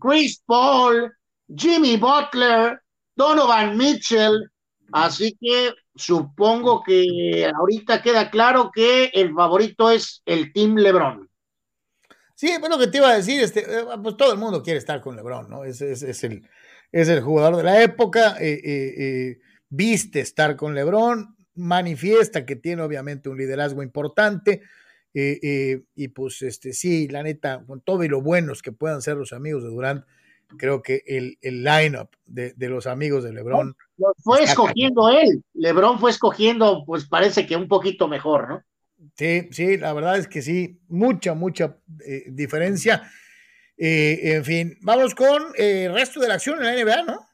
Chris 0.00 0.42
Paul, 0.46 1.12
Jimmy 1.54 1.96
Butler, 1.96 2.80
Donovan 3.16 3.76
Mitchell. 3.76 4.50
Así 4.92 5.36
que 5.40 5.74
supongo 5.94 6.82
que 6.84 7.50
ahorita 7.54 8.02
queda 8.02 8.30
claro 8.30 8.70
que 8.74 9.06
el 9.14 9.32
favorito 9.34 9.90
es 9.90 10.22
el 10.26 10.52
Team 10.52 10.76
LeBron. 10.76 11.28
Sí, 12.34 12.52
bueno, 12.58 12.78
que 12.78 12.88
te 12.88 12.98
iba 12.98 13.10
a 13.10 13.16
decir, 13.16 13.40
este, 13.40 13.60
eh, 13.60 13.84
pues 14.02 14.16
todo 14.16 14.32
el 14.32 14.38
mundo 14.38 14.62
quiere 14.62 14.78
estar 14.78 15.00
con 15.00 15.14
LeBron, 15.14 15.48
¿no? 15.48 15.64
Es, 15.64 15.80
es, 15.80 16.24
el, 16.24 16.48
es 16.90 17.08
el 17.08 17.20
jugador 17.20 17.56
de 17.56 17.62
la 17.62 17.82
época, 17.82 18.36
eh, 18.40 18.60
eh, 18.64 19.38
viste 19.68 20.20
estar 20.20 20.56
con 20.56 20.74
LeBron, 20.74 21.36
manifiesta 21.54 22.44
que 22.44 22.56
tiene 22.56 22.82
obviamente 22.82 23.28
un 23.28 23.38
liderazgo 23.38 23.82
importante, 23.82 24.62
y 25.16 26.08
pues, 26.08 26.42
este, 26.42 26.72
sí, 26.72 27.06
la 27.06 27.22
neta, 27.22 27.64
con 27.64 27.80
todo 27.80 28.02
y 28.02 28.08
lo 28.08 28.20
buenos 28.20 28.62
que 28.62 28.72
puedan 28.72 29.00
ser 29.00 29.16
los 29.16 29.32
amigos 29.32 29.62
de 29.62 29.68
Durant, 29.68 30.04
creo 30.58 30.82
que 30.82 31.02
el, 31.06 31.38
el 31.40 31.62
line-up 31.64 32.10
de, 32.26 32.54
los 32.68 32.86
amigos 32.86 33.24
de 33.24 33.32
LeBron. 33.32 33.76
Lo 33.96 34.12
fue 34.22 34.42
escogiendo 34.42 35.08
él. 35.08 35.42
LeBron 35.54 35.98
fue 35.98 36.10
escogiendo, 36.10 36.84
pues 36.86 37.06
parece 37.06 37.46
que 37.46 37.56
un 37.56 37.68
poquito 37.68 38.08
mejor, 38.08 38.48
¿no? 38.48 38.62
Sí, 39.16 39.48
sí, 39.50 39.76
la 39.76 39.92
verdad 39.92 40.18
es 40.18 40.28
que 40.28 40.42
sí, 40.42 40.80
mucha, 40.88 41.34
mucha 41.34 41.76
eh, 42.06 42.24
diferencia. 42.28 43.02
en 43.76 44.44
fin, 44.44 44.78
vamos 44.80 45.14
con 45.14 45.42
el 45.56 45.92
resto 45.92 46.20
de 46.20 46.28
la 46.28 46.34
acción 46.34 46.64
en 46.64 46.64
la 46.64 46.84
NBA, 46.84 47.02
¿no? 47.02 47.26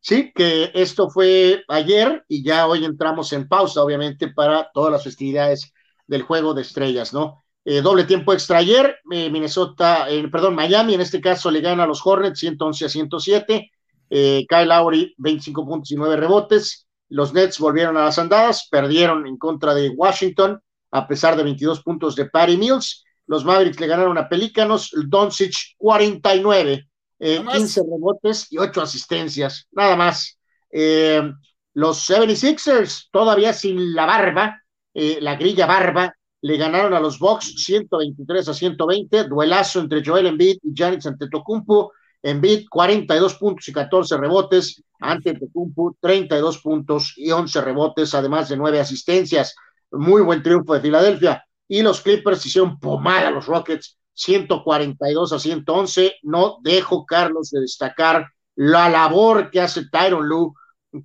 Sí, 0.00 0.32
que 0.34 0.70
esto 0.74 1.08
fue 1.08 1.64
ayer 1.66 2.24
y 2.28 2.44
ya 2.44 2.66
hoy 2.66 2.84
entramos 2.84 3.32
en 3.32 3.48
pausa, 3.48 3.82
obviamente, 3.82 4.28
para 4.28 4.70
todas 4.74 4.92
las 4.92 5.04
festividades 5.04 5.72
del 6.06 6.22
juego 6.22 6.52
de 6.52 6.60
estrellas, 6.60 7.14
¿no? 7.14 7.43
Eh, 7.66 7.80
doble 7.80 8.04
tiempo 8.04 8.34
extra 8.34 8.58
ayer, 8.58 8.98
eh, 9.10 9.30
Minnesota, 9.30 10.10
eh, 10.10 10.28
perdón, 10.28 10.54
Miami 10.54 10.94
en 10.94 11.00
este 11.00 11.18
caso 11.18 11.50
le 11.50 11.62
gana 11.62 11.84
a 11.84 11.86
los 11.86 12.04
Hornets 12.04 12.38
111 12.40 12.84
a 12.84 12.88
107, 12.90 13.70
Kyle 14.10 14.68
Lowry 14.68 15.14
25 15.16 15.66
puntos 15.66 15.90
y 15.90 15.96
9 15.96 16.16
rebotes, 16.16 16.86
los 17.08 17.32
Nets 17.32 17.58
volvieron 17.58 17.96
a 17.96 18.04
las 18.04 18.18
andadas, 18.18 18.68
perdieron 18.70 19.26
en 19.26 19.38
contra 19.38 19.74
de 19.74 19.88
Washington 19.88 20.60
a 20.90 21.08
pesar 21.08 21.36
de 21.36 21.42
22 21.42 21.82
puntos 21.82 22.14
de 22.14 22.26
Patty 22.26 22.58
Mills, 22.58 23.02
los 23.26 23.44
Mavericks 23.44 23.80
le 23.80 23.86
ganaron 23.86 24.18
a 24.18 24.28
Pelícanos, 24.28 24.90
Doncic 25.08 25.54
49, 25.78 26.86
15 27.18 27.80
rebotes 27.80 28.52
y 28.52 28.58
8 28.58 28.82
asistencias, 28.82 29.66
nada 29.72 29.96
más. 29.96 30.38
los 30.70 32.08
76ers 32.08 33.08
todavía 33.10 33.52
sin 33.52 33.94
la 33.94 34.06
barba, 34.06 34.62
la 34.92 35.34
grilla 35.34 35.66
barba, 35.66 36.14
le 36.44 36.58
ganaron 36.58 36.92
a 36.92 37.00
los 37.00 37.18
Bucks 37.18 37.54
123 37.56 38.48
a 38.50 38.52
120, 38.52 39.24
duelazo 39.24 39.80
entre 39.80 40.04
Joel 40.04 40.26
Embiid 40.26 40.58
y 40.62 40.74
Giannis 40.74 41.06
Antetokounmpo, 41.06 41.94
Embiid 42.22 42.66
42 42.68 43.36
puntos 43.36 43.66
y 43.66 43.72
14 43.72 44.18
rebotes, 44.18 44.84
ante 45.00 45.30
Antetokounmpo 45.30 45.96
32 45.98 46.58
puntos 46.58 47.14
y 47.16 47.30
11 47.30 47.62
rebotes, 47.62 48.14
además 48.14 48.50
de 48.50 48.58
9 48.58 48.78
asistencias, 48.78 49.54
muy 49.90 50.20
buen 50.20 50.42
triunfo 50.42 50.74
de 50.74 50.82
Filadelfia, 50.82 51.42
y 51.66 51.80
los 51.80 52.02
Clippers 52.02 52.44
hicieron 52.44 52.78
pomada 52.78 53.28
a 53.28 53.30
los 53.30 53.46
Rockets 53.46 53.96
142 54.12 55.32
a 55.32 55.38
111, 55.38 56.16
no 56.24 56.58
dejo, 56.60 57.06
Carlos, 57.06 57.48
de 57.52 57.62
destacar 57.62 58.28
la 58.54 58.90
labor 58.90 59.50
que 59.50 59.62
hace 59.62 59.88
Tyron 59.88 60.28
Lue 60.28 60.52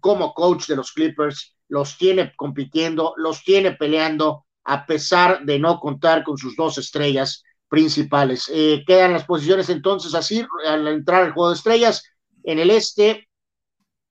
como 0.02 0.34
coach 0.34 0.68
de 0.68 0.76
los 0.76 0.92
Clippers, 0.92 1.56
los 1.70 1.98
tiene 1.98 2.34
compitiendo, 2.36 3.14
los 3.16 3.42
tiene 3.46 3.72
peleando, 3.72 4.44
a 4.70 4.86
pesar 4.86 5.44
de 5.44 5.58
no 5.58 5.80
contar 5.80 6.24
con 6.24 6.38
sus 6.38 6.56
dos 6.56 6.78
estrellas 6.78 7.44
principales. 7.68 8.50
Eh, 8.54 8.84
quedan 8.86 9.14
las 9.14 9.26
posiciones 9.26 9.70
entonces 9.70 10.14
así 10.14 10.46
al 10.68 10.88
entrar 10.88 11.24
al 11.24 11.34
juego 11.34 11.50
de 11.50 11.56
estrellas. 11.56 12.04
En 12.44 12.60
el 12.60 12.70
este, 12.70 13.28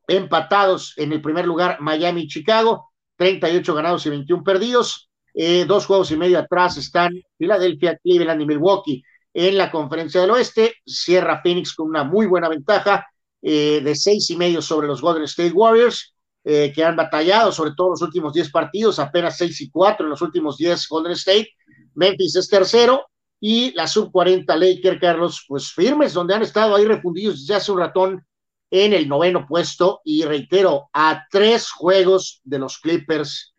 empatados 0.07 0.95
en 0.97 1.13
el 1.13 1.23
primer 1.23 1.47
lugar 1.47 1.79
Miami 1.81 2.23
y 2.23 2.29
Chicago, 2.29 2.91
38 3.17 3.75
ganados 3.75 4.07
y 4.07 4.11
21 4.11 4.43
perdidos. 4.43 5.09
Eh, 5.35 5.65
dos 5.67 5.87
juegos 5.87 6.11
y 6.11 6.17
medio 6.17 6.39
atrás 6.39 6.77
están 6.77 7.13
Filadelfia, 7.37 7.97
Cleveland 8.03 8.43
y 8.43 8.47
Milwaukee 8.47 9.03
en 9.33 9.57
la 9.57 9.71
conferencia 9.71 10.21
del 10.21 10.31
oeste. 10.31 10.75
Cierra 10.85 11.41
Phoenix 11.43 11.75
con 11.75 11.89
una 11.89 12.03
muy 12.03 12.27
buena 12.27 12.49
ventaja 12.49 13.07
eh, 13.43 13.81
de 13.85 13.95
seis 13.95 14.29
y 14.31 14.37
medio 14.37 14.61
sobre 14.61 14.89
los 14.89 15.01
Golden 15.01 15.23
State 15.25 15.53
Warriors, 15.53 16.15
eh, 16.51 16.73
que 16.75 16.83
han 16.83 16.97
batallado 16.97 17.53
sobre 17.53 17.73
todo 17.77 17.91
los 17.91 18.01
últimos 18.01 18.33
diez 18.33 18.51
partidos, 18.51 18.99
apenas 18.99 19.37
seis 19.37 19.61
y 19.61 19.71
cuatro 19.71 20.07
en 20.07 20.11
los 20.11 20.23
últimos 20.23 20.57
diez 20.57 20.89
Golden 20.89 21.13
State. 21.13 21.51
Memphis 21.95 22.37
es 22.37 22.49
tercero 22.49 23.05
y 23.39 23.73
la 23.75 23.87
sub 23.87 24.11
40 24.11 24.57
Laker, 24.57 24.99
Carlos, 24.99 25.45
pues 25.47 25.71
firmes, 25.71 26.15
donde 26.15 26.33
han 26.33 26.41
estado 26.41 26.75
ahí 26.75 26.87
refundidos 26.87 27.41
desde 27.41 27.55
hace 27.57 27.71
un 27.71 27.81
ratón 27.81 28.27
en 28.71 28.95
el 28.95 29.11
noveno 29.11 29.47
puesto 29.47 30.01
y 30.05 30.25
reitero, 30.25 30.89
a 30.95 31.27
tres 31.31 31.71
juegos 31.71 32.41
de 32.45 32.59
los 32.59 32.79
Clippers 32.79 33.55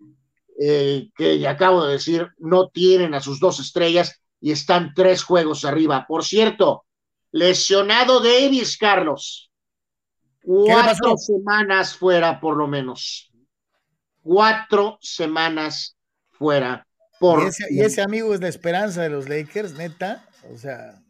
eh, 0.60 1.12
que 1.16 1.38
ya 1.38 1.52
acabo 1.52 1.86
de 1.86 1.94
decir, 1.94 2.30
no 2.40 2.70
tienen 2.70 3.14
a 3.14 3.22
sus 3.22 3.40
dos 3.40 3.60
estrellas 3.60 4.20
y 4.42 4.52
están 4.52 4.96
tres 4.96 5.22
juegos 5.22 5.64
arriba. 5.64 6.06
Por 6.08 6.26
cierto, 6.26 6.86
lesionado 7.32 8.20
Davis, 8.20 8.78
Carlos. 8.78 9.49
Cuatro 10.44 11.18
semanas 11.18 11.96
fuera, 11.96 12.40
por 12.40 12.58
lo 12.58 12.68
menos. 12.68 13.32
Cuatro 14.22 14.98
semanas 15.02 15.98
fuera. 16.32 16.86
Por 17.20 17.44
y, 17.44 17.48
ese, 17.48 17.66
y 17.70 17.82
ese 17.82 18.02
amigo 18.02 18.34
es 18.34 18.42
la 18.42 18.48
esperanza 18.48 19.02
de 19.02 19.10
los 19.10 19.28
Lakers, 19.28 19.74
neta. 19.74 20.26
O 20.54 20.58
sea, 20.58 21.02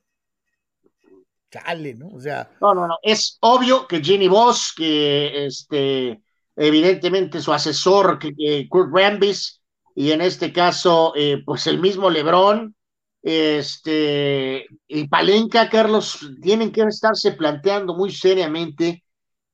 chale, 1.52 1.96
¿no? 1.96 2.10
O 2.10 2.20
sea. 2.20 2.50
No, 2.62 2.74
no, 2.74 2.88
no. 2.88 2.98
Es 3.04 3.38
obvio 3.42 3.88
que 3.88 4.04
Jenny 4.04 4.28
Voss, 4.28 4.74
que 4.76 5.46
este, 5.46 6.22
evidentemente 6.56 7.42
su 7.42 7.54
asesor, 7.54 8.20
que, 8.20 8.68
Kurt 8.70 8.92
Rambis, 8.94 9.62
y 9.96 10.12
en 10.12 10.22
este 10.22 10.54
caso, 10.54 11.14
eh, 11.16 11.42
pues 11.46 11.68
el 11.68 11.80
mismo 11.80 12.10
Lebron, 12.10 12.76
este, 13.22 14.66
y 14.88 15.08
Palenca, 15.08 15.70
Carlos, 15.70 16.20
tienen 16.42 16.72
que 16.72 16.82
estarse 16.82 17.34
planteando 17.34 17.94
muy 17.94 18.12
seriamente 18.12 19.04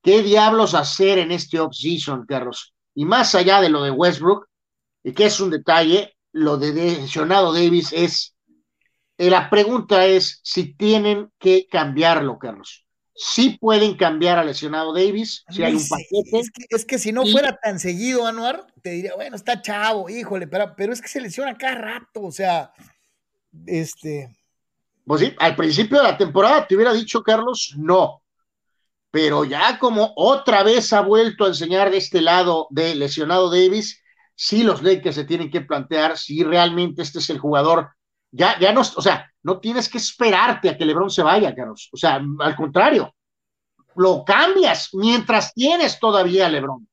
qué 0.06 0.22
diablos 0.22 0.74
hacer 0.74 1.18
en 1.18 1.32
este 1.32 1.58
off-season, 1.58 2.26
Carlos. 2.28 2.72
Y 2.94 3.04
más 3.04 3.34
allá 3.34 3.60
de 3.60 3.68
lo 3.68 3.82
de 3.82 3.90
Westbrook, 3.90 4.46
y 5.02 5.12
que 5.12 5.26
es 5.26 5.40
un 5.40 5.50
detalle, 5.50 6.16
lo 6.30 6.56
de 6.58 6.72
lesionado 6.72 7.52
Davis 7.52 7.92
es, 7.92 8.36
eh, 9.18 9.28
la 9.28 9.50
pregunta 9.50 10.06
es 10.06 10.38
si 10.44 10.74
tienen 10.74 11.32
que 11.40 11.66
cambiarlo, 11.66 12.38
Carlos. 12.38 12.86
Si 13.16 13.58
pueden 13.58 13.96
cambiar 13.96 14.38
a 14.38 14.44
lesionado 14.44 14.94
Davis, 14.94 15.44
si 15.48 15.64
hay 15.64 15.74
un 15.74 15.88
paquete. 15.88 16.50
Es 16.68 16.84
que, 16.84 16.98
si 17.00 17.10
no 17.10 17.26
fuera 17.26 17.58
tan 17.60 17.80
seguido, 17.80 18.28
Anuar, 18.28 18.64
te 18.82 18.90
diría, 18.90 19.16
bueno, 19.16 19.34
está 19.34 19.60
chavo, 19.60 20.08
híjole, 20.08 20.46
pero, 20.46 20.72
pero 20.76 20.92
es 20.92 21.02
que 21.02 21.08
se 21.08 21.20
lesiona 21.20 21.58
cada 21.58 21.74
rato, 21.74 22.22
o 22.22 22.30
sea, 22.30 22.72
este. 23.66 24.30
Pues 25.04 25.20
sí, 25.20 25.34
al 25.38 25.56
principio 25.56 25.98
de 25.98 26.04
la 26.04 26.16
temporada 26.16 26.64
te 26.64 26.76
hubiera 26.76 26.92
dicho, 26.92 27.24
Carlos, 27.24 27.74
no. 27.76 28.22
Pero 29.16 29.46
ya 29.46 29.78
como 29.78 30.12
otra 30.14 30.62
vez 30.62 30.92
ha 30.92 31.00
vuelto 31.00 31.46
a 31.46 31.48
enseñar 31.48 31.90
de 31.90 31.96
este 31.96 32.20
lado 32.20 32.66
de 32.68 32.94
lesionado 32.94 33.48
Davis, 33.48 34.02
sí 34.34 34.62
los 34.62 34.82
Lakers 34.82 35.14
se 35.14 35.24
tienen 35.24 35.50
que 35.50 35.62
plantear 35.62 36.18
si 36.18 36.44
realmente 36.44 37.00
este 37.00 37.20
es 37.20 37.30
el 37.30 37.38
jugador. 37.38 37.88
Ya, 38.30 38.60
ya 38.60 38.74
no, 38.74 38.82
o 38.82 39.00
sea, 39.00 39.32
no 39.42 39.58
tienes 39.58 39.88
que 39.88 39.96
esperarte 39.96 40.68
a 40.68 40.76
que 40.76 40.84
LeBron 40.84 41.08
se 41.08 41.22
vaya, 41.22 41.54
Carlos. 41.54 41.88
O 41.94 41.96
sea, 41.96 42.20
al 42.40 42.56
contrario, 42.56 43.14
lo 43.94 44.22
cambias 44.22 44.90
mientras 44.92 45.54
tienes 45.54 45.98
todavía 45.98 46.44
a 46.44 46.50
LeBron. 46.50 46.86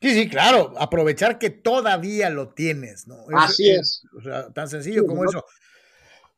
Sí, 0.00 0.14
sí, 0.14 0.30
claro, 0.30 0.72
aprovechar 0.78 1.38
que 1.38 1.50
todavía 1.50 2.30
lo 2.30 2.54
tienes, 2.54 3.06
¿no? 3.06 3.16
Así 3.36 3.68
es. 3.68 4.02
O 4.16 4.22
sea, 4.22 4.50
tan 4.50 4.66
sencillo 4.66 5.06
como 5.06 5.26
eso. 5.26 5.44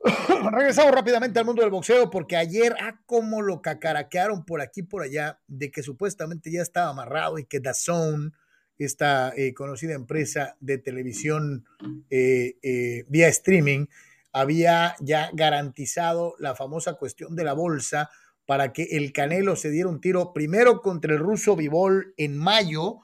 Regresamos 0.53 0.93
rápidamente 0.93 1.39
al 1.39 1.45
mundo 1.45 1.63
del 1.63 1.71
boxeo 1.71 2.11
porque 2.11 2.37
ayer, 2.37 2.75
ah, 2.81 3.01
cómo 3.07 3.43
lo 3.43 3.63
cacaraquearon 3.63 4.45
por 4.45 4.61
aquí 4.61 4.83
por 4.83 5.03
allá, 5.03 5.41
de 5.47 5.71
que 5.71 5.83
supuestamente 5.83 6.51
ya 6.51 6.63
estaba 6.63 6.91
amarrado 6.91 7.39
y 7.39 7.45
que 7.45 7.61
Zone, 7.75 8.31
esta 8.79 9.33
eh, 9.37 9.55
conocida 9.55 9.95
empresa 9.95 10.57
de 10.61 10.79
televisión 10.79 11.65
eh, 12.11 12.57
eh, 12.63 13.05
vía 13.09 13.29
streaming, 13.29 13.87
había 14.33 14.97
ya 15.01 15.31
garantizado 15.33 16.35
la 16.39 16.55
famosa 16.55 16.95
cuestión 16.95 17.35
de 17.37 17.45
la 17.45 17.55
bolsa 17.55 18.11
para 18.45 18.73
que 18.73 18.85
el 18.93 19.13
Canelo 19.13 19.57
se 19.57 19.71
diera 19.71 19.89
un 19.89 20.01
tiro 20.01 20.33
primero 20.33 20.83
contra 20.83 21.15
el 21.15 21.19
ruso 21.21 21.57
Vivol 21.57 22.15
en 22.17 22.37
mayo 22.37 23.01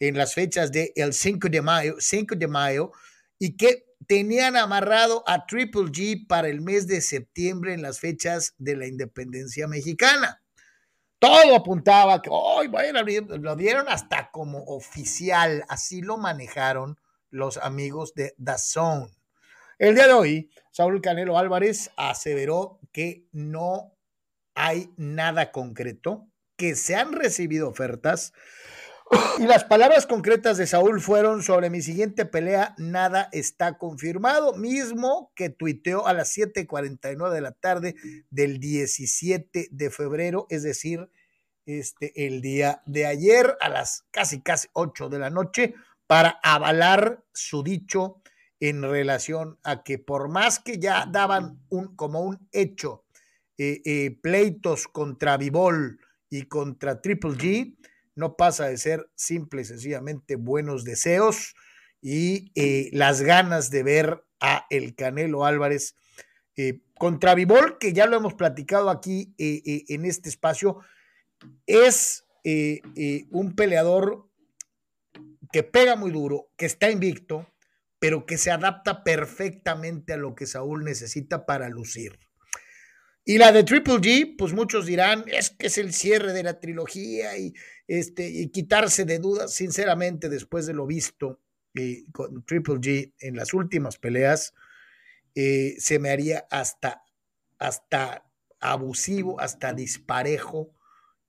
en 0.00 0.16
las 0.16 0.34
fechas 0.34 0.72
del 0.72 0.90
el 0.96 1.12
5 1.12 1.48
de 1.48 1.60
mayo, 1.60 1.96
5 1.98 2.34
de 2.34 2.48
mayo 2.48 2.92
y 3.38 3.56
que 3.56 3.89
tenían 4.06 4.56
amarrado 4.56 5.22
a 5.26 5.46
Triple 5.46 5.90
G 5.90 6.26
para 6.26 6.48
el 6.48 6.60
mes 6.60 6.86
de 6.86 7.00
septiembre 7.00 7.74
en 7.74 7.82
las 7.82 8.00
fechas 8.00 8.54
de 8.58 8.76
la 8.76 8.86
independencia 8.86 9.66
mexicana. 9.66 10.42
Todo 11.18 11.54
apuntaba 11.54 12.22
que 12.22 12.30
hoy 12.32 12.68
bueno, 12.68 13.00
lo 13.02 13.56
dieron 13.56 13.88
hasta 13.88 14.30
como 14.30 14.64
oficial, 14.64 15.64
así 15.68 16.00
lo 16.00 16.16
manejaron 16.16 16.98
los 17.30 17.58
amigos 17.58 18.14
de 18.14 18.34
Zone. 18.58 19.10
El 19.78 19.94
día 19.94 20.06
de 20.08 20.12
hoy, 20.12 20.50
Saúl 20.72 21.00
Canelo 21.00 21.38
Álvarez 21.38 21.90
aseveró 21.96 22.80
que 22.92 23.26
no 23.32 23.96
hay 24.54 24.92
nada 24.96 25.52
concreto, 25.52 26.28
que 26.56 26.74
se 26.74 26.96
han 26.96 27.12
recibido 27.12 27.68
ofertas, 27.68 28.32
y 29.38 29.46
las 29.46 29.64
palabras 29.64 30.06
concretas 30.06 30.56
de 30.56 30.66
Saúl 30.66 31.00
fueron 31.00 31.42
sobre 31.42 31.70
mi 31.70 31.82
siguiente 31.82 32.26
pelea, 32.26 32.74
nada 32.78 33.28
está 33.32 33.78
confirmado, 33.78 34.54
mismo 34.54 35.32
que 35.34 35.50
tuiteó 35.50 36.06
a 36.06 36.12
las 36.12 36.36
7:49 36.36 37.30
de 37.30 37.40
la 37.40 37.52
tarde 37.52 37.94
del 38.30 38.60
17 38.60 39.68
de 39.70 39.90
febrero, 39.90 40.46
es 40.48 40.62
decir, 40.62 41.10
este 41.66 42.26
el 42.26 42.40
día 42.40 42.82
de 42.86 43.06
ayer 43.06 43.56
a 43.60 43.68
las 43.68 44.04
casi 44.10 44.42
casi 44.42 44.68
8 44.72 45.08
de 45.08 45.18
la 45.18 45.30
noche 45.30 45.74
para 46.06 46.38
avalar 46.42 47.24
su 47.32 47.62
dicho 47.62 48.22
en 48.60 48.82
relación 48.82 49.58
a 49.62 49.82
que 49.82 49.98
por 49.98 50.28
más 50.28 50.58
que 50.58 50.78
ya 50.78 51.06
daban 51.06 51.60
un 51.68 51.96
como 51.96 52.20
un 52.20 52.48
hecho 52.52 53.04
eh, 53.58 53.80
eh, 53.84 54.18
pleitos 54.22 54.88
contra 54.88 55.36
Vivol 55.36 56.00
y 56.28 56.42
contra 56.42 57.00
Triple 57.00 57.32
G, 57.32 57.76
no 58.20 58.36
pasa 58.36 58.68
de 58.68 58.76
ser 58.76 59.10
simple 59.16 59.62
y 59.62 59.64
sencillamente 59.64 60.36
buenos 60.36 60.84
deseos 60.84 61.54
y 62.02 62.52
eh, 62.54 62.90
las 62.92 63.22
ganas 63.22 63.70
de 63.70 63.82
ver 63.82 64.24
a 64.40 64.66
el 64.70 64.94
Canelo 64.94 65.44
Álvarez 65.44 65.96
eh, 66.56 66.82
contra 66.98 67.34
Vivol, 67.34 67.78
que 67.78 67.94
ya 67.94 68.06
lo 68.06 68.16
hemos 68.16 68.34
platicado 68.34 68.90
aquí 68.90 69.34
eh, 69.38 69.84
en 69.88 70.04
este 70.04 70.28
espacio, 70.28 70.80
es 71.66 72.24
un 73.30 73.54
peleador 73.54 74.28
que 75.52 75.62
pega 75.62 75.96
muy 75.96 76.10
duro, 76.10 76.50
que 76.56 76.66
está 76.66 76.90
invicto, 76.90 77.46
pero 77.98 78.26
que 78.26 78.36
se 78.36 78.50
adapta 78.50 79.02
perfectamente 79.02 80.12
a 80.12 80.18
lo 80.18 80.34
que 80.34 80.46
Saúl 80.46 80.84
necesita 80.84 81.46
para 81.46 81.70
lucir. 81.70 82.18
Y 83.24 83.38
la 83.38 83.52
de 83.52 83.64
Triple 83.64 83.94
G, 83.94 84.34
pues 84.36 84.52
muchos 84.52 84.86
dirán, 84.86 85.24
es 85.26 85.50
que 85.50 85.66
es 85.66 85.78
el 85.78 85.92
cierre 85.92 86.32
de 86.32 86.42
la 86.42 86.58
trilogía 86.58 87.36
y, 87.36 87.52
este, 87.86 88.28
y 88.28 88.48
quitarse 88.50 89.04
de 89.04 89.18
dudas, 89.18 89.52
sinceramente, 89.52 90.28
después 90.28 90.66
de 90.66 90.74
lo 90.74 90.86
visto 90.86 91.40
eh, 91.74 92.04
con 92.12 92.44
Triple 92.44 92.76
G 92.76 93.12
en 93.20 93.36
las 93.36 93.52
últimas 93.52 93.98
peleas, 93.98 94.54
eh, 95.34 95.74
se 95.78 95.98
me 95.98 96.10
haría 96.10 96.46
hasta, 96.50 97.02
hasta 97.58 98.24
abusivo, 98.58 99.40
hasta 99.40 99.74
disparejo 99.74 100.74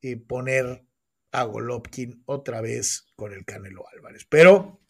eh, 0.01 0.17
poner 0.17 0.85
a 1.31 1.43
Golovkin 1.43 2.23
otra 2.25 2.61
vez 2.61 3.07
con 3.15 3.33
el 3.33 3.45
Canelo 3.45 3.85
Álvarez. 3.93 4.25
Pero, 4.29 4.81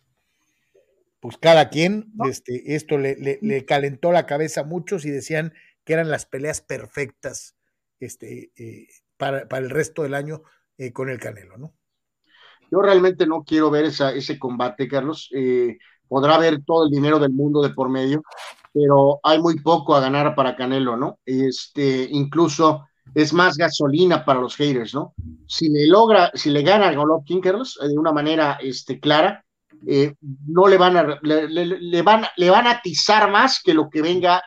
pues 1.19 1.37
cada 1.37 1.69
quien, 1.69 2.11
este, 2.27 2.75
esto 2.75 2.97
le, 2.97 3.15
le, 3.15 3.39
le 3.41 3.65
calentó 3.65 4.11
la 4.11 4.25
cabeza 4.25 4.61
a 4.61 4.65
muchos 4.65 5.05
y 5.05 5.09
decían, 5.11 5.53
que 5.83 5.93
eran 5.93 6.09
las 6.09 6.25
peleas 6.25 6.61
perfectas 6.61 7.55
este, 7.99 8.51
eh, 8.55 8.87
para, 9.17 9.45
el 9.57 9.69
resto 9.69 10.03
del 10.03 10.13
año 10.13 10.41
eh, 10.77 10.91
con 10.91 11.09
el 11.09 11.19
Canelo, 11.19 11.57
¿no? 11.57 11.73
Yo 12.71 12.81
realmente 12.81 13.27
no 13.27 13.43
quiero 13.43 13.69
ver 13.69 13.85
esa, 13.85 14.13
ese 14.13 14.39
combate, 14.39 14.87
Carlos. 14.87 15.29
Eh, 15.35 15.77
podrá 16.07 16.35
haber 16.35 16.63
todo 16.63 16.85
el 16.85 16.91
dinero 16.91 17.19
del 17.19 17.31
mundo 17.31 17.61
de 17.61 17.71
por 17.71 17.89
medio, 17.89 18.23
pero 18.73 19.19
hay 19.23 19.39
muy 19.41 19.59
poco 19.59 19.93
a 19.93 19.99
ganar 19.99 20.33
para 20.35 20.55
Canelo, 20.55 20.95
¿no? 20.95 21.19
Este, 21.25 22.07
incluso 22.09 22.87
es 23.13 23.33
más 23.33 23.57
gasolina 23.57 24.23
para 24.23 24.39
los 24.39 24.55
haters, 24.55 24.93
¿no? 24.93 25.13
Si 25.47 25.67
le 25.67 25.85
logra, 25.85 26.31
si 26.33 26.49
le 26.49 26.61
gana 26.61 26.87
a 26.87 26.95
Golovkin, 26.95 27.41
Carlos, 27.41 27.77
de 27.81 27.97
una 27.97 28.13
manera 28.13 28.57
este, 28.61 28.99
clara, 29.01 29.43
no 30.47 30.67
le 30.67 30.77
van 30.77 30.95
a, 30.95 31.19
le, 31.21 32.01
van, 32.03 32.23
le 32.37 32.49
van 32.49 32.67
a 32.67 32.71
atizar 32.71 33.29
más 33.29 33.61
que 33.61 33.73
lo 33.73 33.89
que 33.89 34.01
venga 34.01 34.41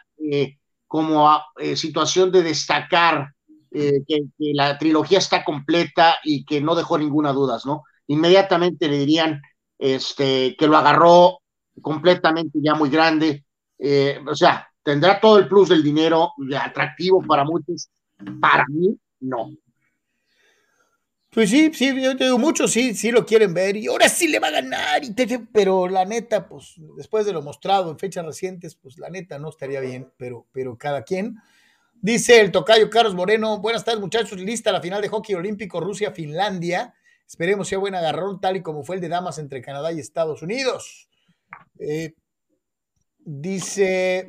como 0.86 1.28
eh, 1.58 1.76
situación 1.76 2.30
de 2.30 2.42
destacar 2.42 3.34
eh, 3.70 4.04
que, 4.06 4.22
la 4.38 4.78
trilogía 4.78 5.18
está 5.18 5.44
completa 5.44 6.16
y 6.22 6.44
que 6.44 6.60
no 6.60 6.74
dejó 6.74 6.96
ninguna 6.96 7.32
duda, 7.32 7.58
¿no? 7.64 7.82
Inmediatamente 8.06 8.88
le 8.88 8.98
dirían 8.98 9.42
este, 9.78 10.54
que 10.56 10.66
lo 10.68 10.76
agarró 10.76 11.40
completamente 11.82 12.60
ya 12.62 12.74
muy 12.74 12.88
grande. 12.88 13.44
Eh, 13.78 14.20
o 14.26 14.34
sea, 14.36 14.68
tendrá 14.82 15.20
todo 15.20 15.38
el 15.38 15.48
plus 15.48 15.70
del 15.70 15.82
dinero, 15.82 16.32
atractivo 16.56 17.22
para 17.22 17.44
muchos. 17.44 17.90
Para 18.40 18.64
mí, 18.68 18.96
no. 19.20 19.50
Pues 21.34 21.50
sí, 21.50 21.68
sí, 21.74 22.00
yo 22.00 22.16
te 22.16 22.24
digo, 22.24 22.38
muchos 22.38 22.70
sí, 22.70 22.94
sí 22.94 23.10
lo 23.10 23.26
quieren 23.26 23.52
ver 23.54 23.76
y 23.76 23.88
ahora 23.88 24.08
sí 24.08 24.28
le 24.28 24.38
va 24.38 24.46
a 24.48 24.52
ganar, 24.52 25.02
y 25.02 25.12
pero 25.52 25.88
la 25.88 26.04
neta, 26.04 26.48
pues 26.48 26.76
después 26.96 27.26
de 27.26 27.32
lo 27.32 27.42
mostrado 27.42 27.90
en 27.90 27.98
fechas 27.98 28.24
recientes, 28.24 28.76
pues 28.76 28.98
la 28.98 29.10
neta 29.10 29.36
no 29.40 29.48
estaría 29.48 29.80
bien, 29.80 30.12
pero, 30.16 30.46
pero 30.52 30.78
cada 30.78 31.02
quien. 31.02 31.36
Dice 32.00 32.40
el 32.40 32.52
tocayo 32.52 32.88
Carlos 32.88 33.16
Moreno, 33.16 33.58
buenas 33.58 33.84
tardes 33.84 34.00
muchachos, 34.00 34.38
lista 34.38 34.70
la 34.70 34.80
final 34.80 35.02
de 35.02 35.08
hockey 35.08 35.34
olímpico 35.34 35.80
Rusia-Finlandia. 35.80 36.94
Esperemos 37.26 37.66
sea 37.66 37.78
buen 37.78 37.96
agarrón, 37.96 38.40
tal 38.40 38.56
y 38.56 38.62
como 38.62 38.84
fue 38.84 38.94
el 38.94 39.02
de 39.02 39.08
damas 39.08 39.38
entre 39.38 39.60
Canadá 39.60 39.90
y 39.90 39.98
Estados 39.98 40.40
Unidos. 40.40 41.08
Eh, 41.80 42.14
dice 43.18 44.28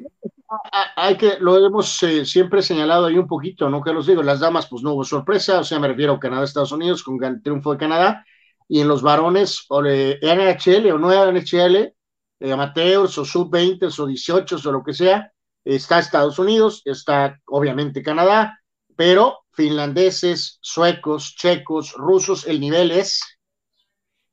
hay 0.95 1.17
que, 1.17 1.37
lo 1.39 1.57
hemos 1.65 2.01
eh, 2.03 2.25
siempre 2.25 2.61
señalado 2.61 3.05
ahí 3.05 3.17
un 3.17 3.27
poquito, 3.27 3.69
¿no? 3.69 3.81
Que 3.81 3.93
los 3.93 4.07
digo, 4.07 4.23
las 4.23 4.39
damas, 4.39 4.67
pues 4.67 4.83
no 4.83 4.93
hubo 4.93 5.03
sorpresa, 5.03 5.59
o 5.59 5.63
sea, 5.63 5.79
me 5.79 5.87
refiero 5.87 6.13
a 6.13 6.19
Canadá, 6.19 6.43
Estados 6.43 6.71
Unidos, 6.71 7.03
con 7.03 7.21
el 7.23 7.41
triunfo 7.41 7.71
de 7.71 7.77
Canadá, 7.77 8.25
y 8.67 8.81
en 8.81 8.87
los 8.87 9.01
varones, 9.01 9.65
o 9.69 9.81
de 9.81 10.19
NHL 10.21 10.91
o 10.91 10.97
no 10.97 11.11
NHL, 11.11 11.93
eh, 12.39 12.51
amateurs 12.51 13.17
o 13.17 13.25
sub-20 13.25 13.99
o 13.99 14.05
18 14.05 14.57
o 14.63 14.71
lo 14.71 14.83
que 14.83 14.93
sea, 14.93 15.31
está 15.63 15.99
Estados 15.99 16.37
Unidos, 16.39 16.81
está 16.85 17.39
obviamente 17.47 18.03
Canadá, 18.03 18.59
pero 18.95 19.39
finlandeses, 19.51 20.59
suecos, 20.61 21.35
checos, 21.35 21.93
rusos, 21.93 22.45
el 22.45 22.59
nivel 22.59 22.91
es 22.91 23.21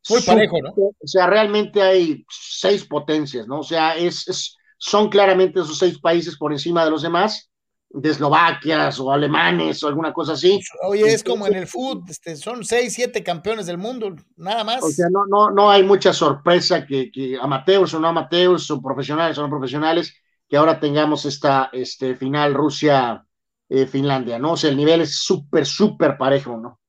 muy 0.09 0.21
parejo, 0.23 0.57
¿no? 0.63 0.73
O 0.77 1.07
sea, 1.07 1.27
realmente 1.27 1.81
hay 1.81 2.25
seis 2.29 2.85
potencias, 2.85 3.47
¿no? 3.47 3.61
O 3.61 3.63
sea, 3.63 3.97
es, 3.97 4.27
es 4.27 4.57
son 4.85 5.09
claramente 5.09 5.61
esos 5.61 5.79
seis 5.79 5.97
países 6.01 6.37
por 6.37 6.51
encima 6.51 6.85
de 6.85 6.91
los 6.91 7.03
demás, 7.03 7.49
de 7.89 8.11
Eslovaquias 8.11 8.99
o 8.99 9.13
alemanes 9.13 9.81
o 9.85 9.87
alguna 9.87 10.13
cosa 10.13 10.33
así. 10.33 10.61
Oye, 10.83 11.05
es 11.13 11.23
como 11.23 11.47
en 11.47 11.55
el 11.55 11.69
fútbol, 11.69 12.03
este, 12.09 12.35
son 12.35 12.65
seis, 12.65 12.93
siete 12.93 13.23
campeones 13.23 13.67
del 13.67 13.79
mundo, 13.79 14.17
nada 14.37 14.65
más. 14.65 14.83
O 14.83 14.91
sea, 14.91 15.07
no, 15.09 15.25
no, 15.27 15.53
no 15.53 15.71
hay 15.71 15.85
mucha 15.85 16.13
sorpresa 16.13 16.85
que, 16.85 17.13
que 17.13 17.39
amateurs 17.41 17.95
o 17.95 18.01
no 18.01 18.09
amateurs, 18.09 18.69
o 18.73 18.83
profesionales 18.83 19.39
o 19.39 19.43
no 19.43 19.51
profesionales, 19.51 20.13
que 20.49 20.57
ahora 20.57 20.81
tengamos 20.81 21.27
esta 21.27 21.71
este, 21.73 22.17
final 22.17 22.53
Rusia-Finlandia, 22.53 24.41
¿no? 24.41 24.55
O 24.55 24.57
sea, 24.57 24.71
el 24.71 24.77
nivel 24.77 25.03
es 25.03 25.15
súper, 25.15 25.65
súper 25.65 26.19
parejo, 26.19 26.57
¿no? 26.57 26.81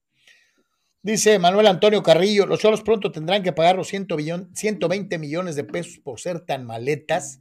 Dice 1.04 1.38
Manuel 1.38 1.68
Antonio 1.68 2.02
Carrillo, 2.02 2.48
los 2.48 2.62
solos 2.62 2.82
pronto 2.82 3.12
tendrán 3.12 3.44
que 3.44 3.54
pagar 3.54 3.76
los 3.76 3.90
120 3.90 5.20
millones 5.20 5.56
de 5.56 5.64
pesos 5.64 6.00
por 6.04 6.20
ser 6.20 6.40
tan 6.40 6.66
maletas. 6.66 7.40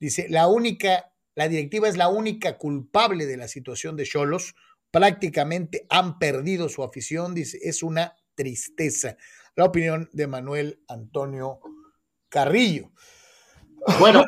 Dice, 0.00 0.26
la 0.28 0.48
única, 0.48 1.12
la 1.34 1.48
directiva 1.48 1.88
es 1.88 1.96
la 1.96 2.08
única 2.08 2.58
culpable 2.58 3.26
de 3.26 3.36
la 3.36 3.48
situación 3.48 3.96
de 3.96 4.04
Cholos. 4.04 4.54
Prácticamente 4.90 5.86
han 5.90 6.18
perdido 6.18 6.68
su 6.68 6.82
afición, 6.82 7.34
dice, 7.34 7.58
es 7.62 7.82
una 7.82 8.14
tristeza. 8.34 9.16
La 9.56 9.64
opinión 9.64 10.08
de 10.12 10.26
Manuel 10.26 10.80
Antonio 10.88 11.60
Carrillo. 12.28 12.90
Bueno, 13.98 14.24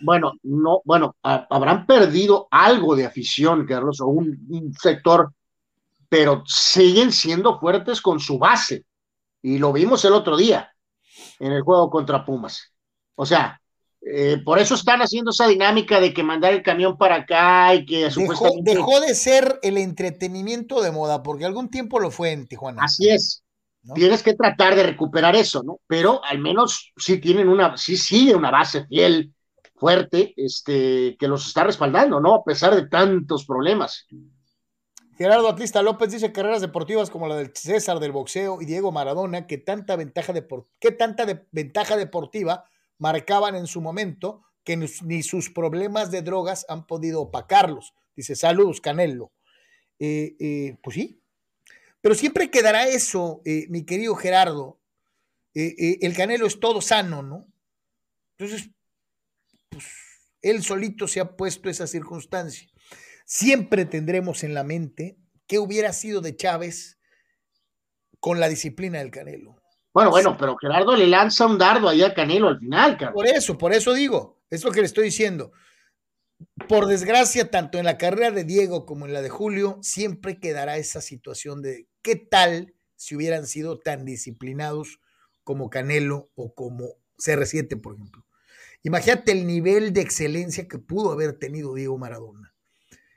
bueno, 0.00 0.32
no, 0.42 0.80
bueno, 0.84 1.16
habrán 1.22 1.86
perdido 1.86 2.48
algo 2.50 2.96
de 2.96 3.06
afición, 3.06 3.66
Carlos, 3.66 4.00
o 4.00 4.06
un, 4.06 4.74
sector, 4.80 5.32
pero 6.08 6.42
siguen 6.46 7.12
siendo 7.12 7.58
fuertes 7.58 8.00
con 8.00 8.18
su 8.20 8.38
base. 8.38 8.84
Y 9.42 9.58
lo 9.58 9.72
vimos 9.72 10.04
el 10.04 10.12
otro 10.12 10.36
día 10.36 10.72
en 11.38 11.52
el 11.52 11.62
juego 11.62 11.90
contra 11.90 12.24
Pumas. 12.24 12.72
O 13.14 13.26
sea, 13.26 13.59
eh, 14.02 14.38
por 14.44 14.58
eso 14.58 14.74
están 14.74 15.02
haciendo 15.02 15.30
esa 15.30 15.46
dinámica 15.46 16.00
de 16.00 16.14
que 16.14 16.22
mandar 16.22 16.54
el 16.54 16.62
camión 16.62 16.96
para 16.96 17.16
acá 17.16 17.74
y 17.74 17.84
que 17.84 18.10
supuestamente... 18.10 18.74
Dejó 18.74 19.00
de 19.00 19.14
ser 19.14 19.58
el 19.62 19.76
entretenimiento 19.76 20.80
de 20.80 20.90
moda, 20.90 21.22
porque 21.22 21.44
algún 21.44 21.68
tiempo 21.68 22.00
lo 22.00 22.10
fue 22.10 22.32
en 22.32 22.46
Tijuana. 22.46 22.84
Así 22.84 23.10
es. 23.10 23.44
Tienes 23.94 24.22
que 24.22 24.34
tratar 24.34 24.74
de 24.74 24.82
recuperar 24.82 25.36
eso, 25.36 25.62
¿no? 25.62 25.80
Pero 25.86 26.22
al 26.24 26.38
menos 26.38 26.92
sí 26.96 27.18
tienen 27.18 27.48
una, 27.48 27.76
sí 27.76 27.96
sigue 27.96 28.34
una 28.34 28.50
base 28.50 28.86
fiel, 28.86 29.32
fuerte, 29.74 30.34
este, 30.36 31.16
que 31.18 31.28
los 31.28 31.46
está 31.46 31.64
respaldando, 31.64 32.20
¿no? 32.20 32.34
A 32.34 32.44
pesar 32.44 32.74
de 32.74 32.86
tantos 32.88 33.46
problemas. 33.46 34.06
Gerardo 35.16 35.48
Atlista 35.48 35.82
López 35.82 36.10
dice 36.10 36.32
carreras 36.32 36.60
deportivas 36.60 37.10
como 37.10 37.26
la 37.26 37.36
del 37.36 37.52
César 37.54 38.00
del 38.00 38.12
boxeo 38.12 38.60
y 38.60 38.66
Diego 38.66 38.92
Maradona, 38.92 39.46
que 39.46 39.58
tanta 39.58 39.96
ventaja, 39.96 40.32
de, 40.32 40.46
¿qué 40.78 40.92
tanta 40.92 41.24
ventaja 41.50 41.96
deportiva 41.96 42.64
marcaban 43.00 43.56
en 43.56 43.66
su 43.66 43.80
momento 43.80 44.44
que 44.62 44.76
ni 44.76 45.22
sus 45.22 45.50
problemas 45.50 46.12
de 46.12 46.22
drogas 46.22 46.64
han 46.68 46.86
podido 46.86 47.22
opacarlos. 47.22 47.94
Dice, 48.14 48.36
saludos, 48.36 48.80
Canelo. 48.80 49.32
Eh, 49.98 50.36
eh, 50.38 50.76
pues 50.82 50.94
sí, 50.94 51.22
pero 52.00 52.14
siempre 52.14 52.50
quedará 52.50 52.86
eso, 52.86 53.42
eh, 53.44 53.66
mi 53.68 53.84
querido 53.84 54.14
Gerardo. 54.14 54.78
el 55.52 56.14
Canelo 56.14 56.46
es 56.46 56.60
todo 56.60 56.80
sano, 56.80 57.22
¿no? 57.22 57.46
Entonces, 58.38 58.70
pues 59.68 59.84
él 60.42 60.62
solito 60.62 61.08
se 61.08 61.20
ha 61.20 61.36
puesto 61.36 61.68
esa 61.68 61.86
circunstancia. 61.86 62.68
Siempre 63.24 63.84
tendremos 63.84 64.44
en 64.44 64.54
la 64.54 64.64
mente 64.64 65.18
qué 65.46 65.58
hubiera 65.58 65.92
sido 65.92 66.20
de 66.20 66.36
Chávez 66.36 66.98
con 68.20 68.40
la 68.40 68.48
disciplina 68.48 68.98
del 68.98 69.10
Canelo. 69.10 69.59
Bueno, 69.92 70.10
bueno, 70.10 70.36
pero 70.38 70.56
Gerardo 70.56 70.94
le 70.94 71.06
lanza 71.06 71.46
un 71.46 71.58
dardo 71.58 71.88
ahí 71.88 72.02
a 72.02 72.14
Canelo 72.14 72.48
al 72.48 72.58
final, 72.58 72.96
Carlos. 72.96 73.14
Por 73.14 73.26
eso, 73.26 73.58
por 73.58 73.72
eso 73.72 73.92
digo, 73.92 74.40
es 74.48 74.64
lo 74.64 74.70
que 74.70 74.80
le 74.80 74.86
estoy 74.86 75.04
diciendo. 75.04 75.52
Por 76.68 76.86
desgracia, 76.86 77.50
tanto 77.50 77.78
en 77.78 77.84
la 77.84 77.98
carrera 77.98 78.30
de 78.30 78.44
Diego 78.44 78.86
como 78.86 79.06
en 79.06 79.12
la 79.12 79.20
de 79.20 79.28
Julio, 79.28 79.78
siempre 79.82 80.38
quedará 80.38 80.76
esa 80.76 81.00
situación 81.00 81.60
de 81.60 81.88
qué 82.02 82.16
tal 82.16 82.74
si 82.94 83.16
hubieran 83.16 83.46
sido 83.46 83.78
tan 83.80 84.04
disciplinados 84.04 85.00
como 85.42 85.70
Canelo 85.70 86.30
o 86.36 86.54
como 86.54 86.94
CR7, 87.18 87.80
por 87.80 87.94
ejemplo. 87.94 88.24
Imagínate 88.82 89.32
el 89.32 89.46
nivel 89.46 89.92
de 89.92 90.02
excelencia 90.02 90.68
que 90.68 90.78
pudo 90.78 91.10
haber 91.12 91.38
tenido 91.38 91.74
Diego 91.74 91.98
Maradona. 91.98 92.54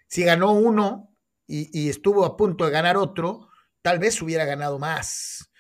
Si 0.07 0.23
ganó 0.23 0.53
uno 0.53 1.15
y, 1.45 1.69
y 1.79 1.89
estuvo 1.89 2.25
a 2.25 2.35
punto 2.35 2.65
de 2.65 2.71
ganar 2.71 2.97
otro, 2.97 3.47
tal 3.81 3.99
vez 3.99 4.21
hubiera 4.21 4.45
ganado 4.45 4.79
más 4.79 5.52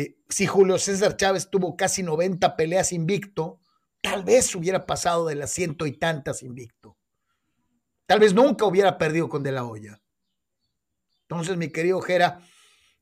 eh, 0.00 0.16
si 0.28 0.46
Julio 0.46 0.78
César 0.78 1.16
Chávez 1.16 1.50
tuvo 1.50 1.76
casi 1.76 2.04
90 2.04 2.54
peleas 2.54 2.92
invicto, 2.92 3.58
tal 4.00 4.22
vez 4.22 4.54
hubiera 4.54 4.86
pasado 4.86 5.26
de 5.26 5.34
las 5.34 5.50
ciento 5.50 5.86
y 5.86 5.92
tantas 5.98 6.44
invicto. 6.44 6.96
Tal 8.06 8.20
vez 8.20 8.32
nunca 8.32 8.64
hubiera 8.64 8.96
perdido 8.96 9.28
con 9.28 9.42
De 9.42 9.50
La 9.50 9.64
Hoya. 9.64 10.00
Entonces, 11.22 11.56
mi 11.56 11.72
querido 11.72 12.00
Jera, 12.00 12.40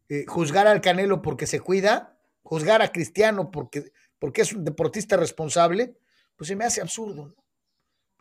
eh, 0.09 0.25
juzgar 0.27 0.67
al 0.69 0.81
Canelo 0.81 1.21
porque 1.21 1.47
se 1.47 1.61
cuida, 1.61 2.19
juzgar 2.43 2.81
a 2.81 2.91
Cristiano 2.91 3.51
porque, 3.51 3.93
porque 4.19 4.41
es 4.41 4.55
un 4.55 4.65
deportista 4.65 5.19
responsable, 5.19 5.99
pues 6.35 6.49
se 6.49 6.57
me 6.57 6.65
hace 6.65 6.81
absurdo. 6.81 7.37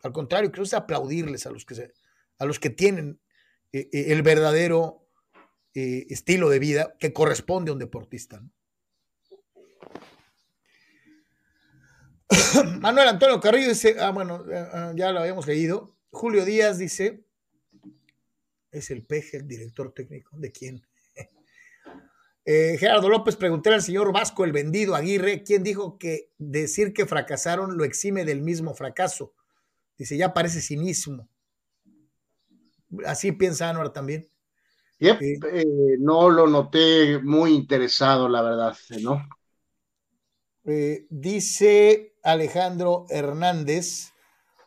Al 0.02 0.12
contrario, 0.12 0.52
creo 0.52 0.64
que 0.64 0.68
es 0.68 0.74
aplaudirles 0.74 1.46
a 1.46 1.50
los 1.50 1.64
que, 1.64 1.94
a 2.38 2.44
los 2.44 2.60
que 2.60 2.68
tienen 2.68 3.22
eh, 3.72 3.88
el 3.90 4.20
verdadero 4.20 5.02
estilo 5.72 6.48
de 6.48 6.58
vida 6.58 6.94
que 6.98 7.12
corresponde 7.12 7.70
a 7.70 7.74
un 7.74 7.78
deportista. 7.78 8.42
Manuel 12.80 13.08
Antonio 13.08 13.40
Carrillo 13.40 13.68
dice, 13.68 13.96
ah, 14.00 14.10
bueno, 14.10 14.44
eh, 14.50 14.68
ah, 14.72 14.92
ya 14.94 15.12
lo 15.12 15.20
habíamos 15.20 15.46
leído. 15.46 15.96
Julio 16.10 16.44
Díaz 16.44 16.78
dice, 16.78 17.24
es 18.70 18.90
el 18.90 19.04
peje, 19.04 19.38
el 19.38 19.48
director 19.48 19.92
técnico, 19.92 20.36
¿de 20.38 20.52
quién? 20.52 20.86
Eh, 22.48 22.76
Gerardo 22.78 23.08
López, 23.08 23.34
pregunté 23.34 23.74
al 23.74 23.82
señor 23.82 24.12
Vasco, 24.12 24.44
el 24.44 24.52
vendido 24.52 24.94
Aguirre, 24.94 25.42
¿quién 25.42 25.64
dijo 25.64 25.98
que 25.98 26.30
decir 26.38 26.92
que 26.92 27.04
fracasaron 27.04 27.76
lo 27.76 27.82
exime 27.82 28.24
del 28.24 28.40
mismo 28.40 28.72
fracaso? 28.72 29.34
Dice, 29.98 30.16
ya 30.16 30.32
parece 30.32 30.60
cinismo. 30.60 31.28
Así 33.04 33.32
piensa 33.32 33.68
Anuar 33.68 33.92
también. 33.92 34.28
Eh, 35.00 35.18
no 35.98 36.30
lo 36.30 36.46
noté 36.46 37.18
muy 37.18 37.52
interesado, 37.52 38.28
la 38.28 38.42
verdad, 38.42 38.76
¿no? 39.02 39.28
Dice 41.10 42.16
Alejandro 42.22 43.06
Hernández. 43.08 44.12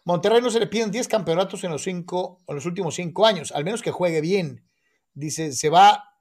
Monterrey 0.06 0.42
no 0.42 0.50
se 0.50 0.60
le 0.60 0.68
piden 0.68 0.92
10 0.92 1.08
campeonatos 1.08 1.64
en 1.64 1.72
los, 1.72 1.84
cinco, 1.84 2.42
en 2.48 2.56
los 2.56 2.66
últimos 2.66 2.96
cinco 2.96 3.26
años, 3.26 3.52
al 3.52 3.64
menos 3.64 3.82
que 3.82 3.92
juegue 3.92 4.22
bien. 4.22 4.66
Dice, 5.14 5.52
se 5.52 5.70
va 5.70 6.16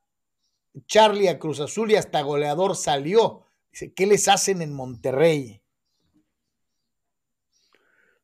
Charlie 0.86 1.28
a 1.28 1.38
Cruz 1.38 1.60
Azul 1.60 1.90
y 1.90 1.96
hasta 1.96 2.20
goleador 2.22 2.76
salió. 2.76 3.46
Dice, 3.70 3.92
¿qué 3.94 4.06
les 4.06 4.28
hacen 4.28 4.62
en 4.62 4.74
Monterrey? 4.74 5.62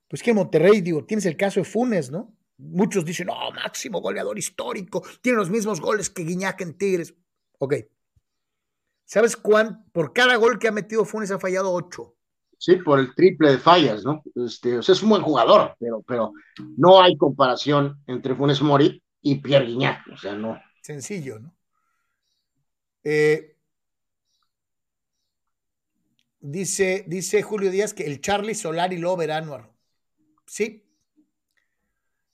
Pues 0.08 0.22
que 0.22 0.30
en 0.30 0.36
Monterrey, 0.36 0.80
digo, 0.80 1.04
tienes 1.04 1.26
el 1.26 1.36
caso 1.36 1.60
de 1.60 1.64
Funes, 1.64 2.10
¿no? 2.10 2.36
Muchos 2.56 3.04
dicen, 3.04 3.26
no, 3.26 3.50
máximo 3.52 4.00
goleador 4.00 4.38
histórico, 4.38 5.02
tiene 5.20 5.38
los 5.38 5.50
mismos 5.50 5.80
goles 5.80 6.10
que 6.10 6.24
Guiñac 6.24 6.60
en 6.60 6.76
Tigres. 6.76 7.14
Ok. 7.58 7.74
¿Sabes 9.04 9.36
cuán? 9.36 9.84
Por 9.92 10.12
cada 10.12 10.36
gol 10.36 10.58
que 10.58 10.68
ha 10.68 10.72
metido 10.72 11.04
Funes 11.04 11.30
ha 11.30 11.38
fallado 11.38 11.72
ocho. 11.72 12.16
Sí, 12.58 12.76
por 12.76 12.98
el 12.98 13.14
triple 13.14 13.50
de 13.50 13.58
fallas, 13.58 14.04
¿no? 14.04 14.22
Este, 14.34 14.78
o 14.78 14.82
sea, 14.82 14.94
es 14.94 15.02
un 15.02 15.10
buen 15.10 15.22
jugador, 15.22 15.76
pero, 15.78 16.02
pero 16.02 16.32
no 16.78 17.02
hay 17.02 17.16
comparación 17.16 18.02
entre 18.06 18.34
Funes 18.34 18.62
Mori 18.62 19.02
y 19.20 19.34
Pierre 19.36 19.66
Guignac, 19.66 20.06
o 20.12 20.16
sea, 20.16 20.34
no. 20.34 20.58
Sencillo, 20.80 21.40
¿no? 21.40 21.54
Eh, 23.02 23.58
dice, 26.40 27.04
dice 27.06 27.42
Julio 27.42 27.70
Díaz 27.70 27.92
que 27.92 28.06
el 28.06 28.22
Charlie 28.22 28.54
Solari 28.54 28.96
Lover 28.96 29.32
Anuar. 29.32 29.70
Sí. 30.46 30.86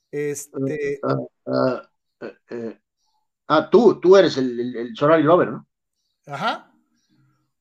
Este. 0.09 0.99
Uh, 1.03 1.27
uh, 1.45 1.81
uh, 2.51 2.73
ah, 3.47 3.69
tú, 3.69 3.99
tú 3.99 4.15
eres 4.15 4.37
el, 4.37 4.57
el, 4.57 4.75
el 4.77 4.95
Solari 4.95 5.23
Lover, 5.23 5.49
¿no? 5.49 5.67
Ajá. 6.25 6.73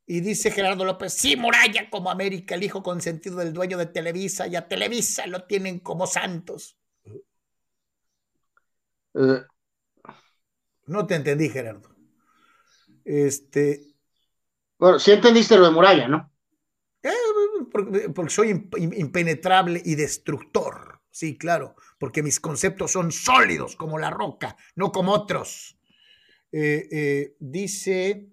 Y 0.07 0.21
dice 0.21 0.51
Gerardo 0.51 0.85
López, 0.85 1.13
sí, 1.13 1.37
Muralla 1.37 1.89
como 1.89 2.11
América, 2.11 2.57
el 2.57 2.65
hijo 2.65 2.83
consentido 2.83 3.37
del 3.37 3.53
dueño 3.53 3.79
de 3.79 3.87
Televisa, 3.87 4.49
y 4.49 4.57
a 4.57 4.67
Televisa 4.67 5.27
lo 5.27 5.45
tienen 5.45 5.79
como 5.79 6.07
santos. 6.07 6.77
Uh, 9.13 9.39
no 10.87 11.07
te 11.07 11.15
entendí, 11.15 11.49
Gerardo. 11.49 11.95
Este. 13.05 13.95
Bueno, 14.79 14.99
sí 14.99 15.13
entendiste 15.13 15.57
lo 15.57 15.67
de 15.67 15.71
Muralla, 15.71 16.09
¿no? 16.09 16.33
Eh, 17.03 17.11
porque, 17.71 18.11
porque, 18.11 18.33
soy 18.33 18.51
impenetrable 18.51 19.81
y 19.85 19.95
destructor. 19.95 21.01
Sí, 21.11 21.37
claro, 21.37 21.75
porque 21.99 22.23
mis 22.23 22.41
conceptos 22.41 22.93
son 22.93 23.11
sólidos 23.11 23.77
como 23.77 23.99
la 23.99 24.11
roca, 24.11 24.57
no 24.77 24.93
como 24.93 25.13
otros. 25.13 25.77
Eh, 26.53 26.89
eh, 26.91 27.37
dice 27.39 28.29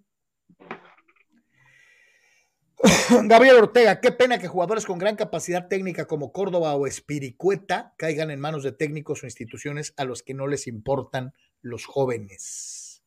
Gabriel 3.23 3.57
Ortega, 3.57 3.99
qué 3.99 4.11
pena 4.11 4.37
que 4.37 4.47
jugadores 4.47 4.85
con 4.85 4.99
gran 4.99 5.15
capacidad 5.15 5.67
técnica 5.67 6.05
como 6.05 6.31
Córdoba 6.31 6.75
o 6.75 6.85
Espiricueta 6.85 7.93
caigan 7.97 8.29
en 8.29 8.39
manos 8.39 8.63
de 8.63 8.71
técnicos 8.71 9.23
o 9.23 9.25
instituciones 9.25 9.93
a 9.97 10.05
los 10.05 10.21
que 10.21 10.35
no 10.35 10.47
les 10.47 10.67
importan 10.67 11.33
los 11.61 11.85
jóvenes. 11.85 13.03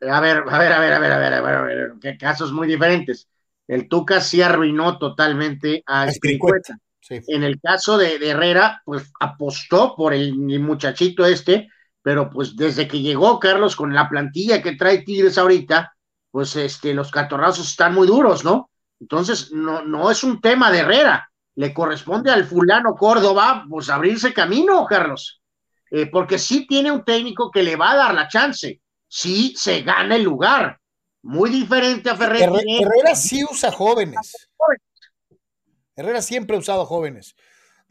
A 0.00 0.20
ver, 0.20 0.44
a 0.48 0.58
ver, 0.58 0.72
a 0.72 0.78
ver, 0.80 0.92
a 0.92 0.98
ver, 0.98 1.12
a 1.12 1.18
ver, 1.18 1.34
a 1.34 1.40
ver, 1.40 1.54
a 1.54 1.62
ver, 1.62 1.92
qué 2.00 2.16
casos 2.16 2.52
muy 2.52 2.66
diferentes. 2.68 3.28
El 3.66 3.88
Tuca 3.88 4.20
sí 4.20 4.42
arruinó 4.42 4.98
totalmente 4.98 5.82
a 5.86 6.06
Espiricueta. 6.06 6.78
Sí. 7.00 7.20
En 7.26 7.42
el 7.42 7.60
caso 7.60 7.98
de, 7.98 8.18
de, 8.18 8.30
Herrera, 8.30 8.82
pues 8.84 9.10
apostó 9.18 9.96
por 9.96 10.14
el, 10.14 10.28
el 10.50 10.60
muchachito 10.60 11.26
este, 11.26 11.68
pero 12.00 12.30
pues 12.30 12.56
desde 12.56 12.86
que 12.86 13.00
llegó 13.00 13.40
Carlos 13.40 13.74
con 13.74 13.92
la 13.92 14.08
plantilla 14.08 14.62
que 14.62 14.76
trae 14.76 15.02
Tigres 15.02 15.38
ahorita, 15.38 15.92
pues 16.32 16.56
este, 16.56 16.94
los 16.94 17.12
catorrazos 17.12 17.68
están 17.70 17.94
muy 17.94 18.08
duros, 18.08 18.42
¿no? 18.44 18.70
Entonces, 18.98 19.52
no, 19.52 19.82
no 19.82 20.10
es 20.10 20.24
un 20.24 20.40
tema 20.40 20.72
de 20.72 20.78
Herrera, 20.78 21.30
le 21.54 21.74
corresponde 21.74 22.30
al 22.30 22.44
fulano 22.44 22.94
Córdoba, 22.94 23.64
pues 23.68 23.90
abrirse 23.90 24.32
camino, 24.32 24.84
Carlos, 24.86 25.42
eh, 25.90 26.06
porque 26.06 26.38
sí 26.38 26.66
tiene 26.66 26.90
un 26.90 27.04
técnico 27.04 27.50
que 27.50 27.62
le 27.62 27.76
va 27.76 27.92
a 27.92 27.96
dar 27.96 28.14
la 28.14 28.28
chance, 28.28 28.80
sí 29.06 29.54
se 29.56 29.82
gana 29.82 30.16
el 30.16 30.22
lugar, 30.22 30.80
muy 31.22 31.50
diferente 31.50 32.08
a 32.08 32.16
Ferrer. 32.16 32.42
Herrera, 32.42 32.62
Herrera 32.80 33.14
sí 33.14 33.44
usa 33.44 33.70
jóvenes. 33.70 34.48
Herrera 35.94 36.22
siempre 36.22 36.56
ha 36.56 36.60
usado 36.60 36.86
jóvenes. 36.86 37.36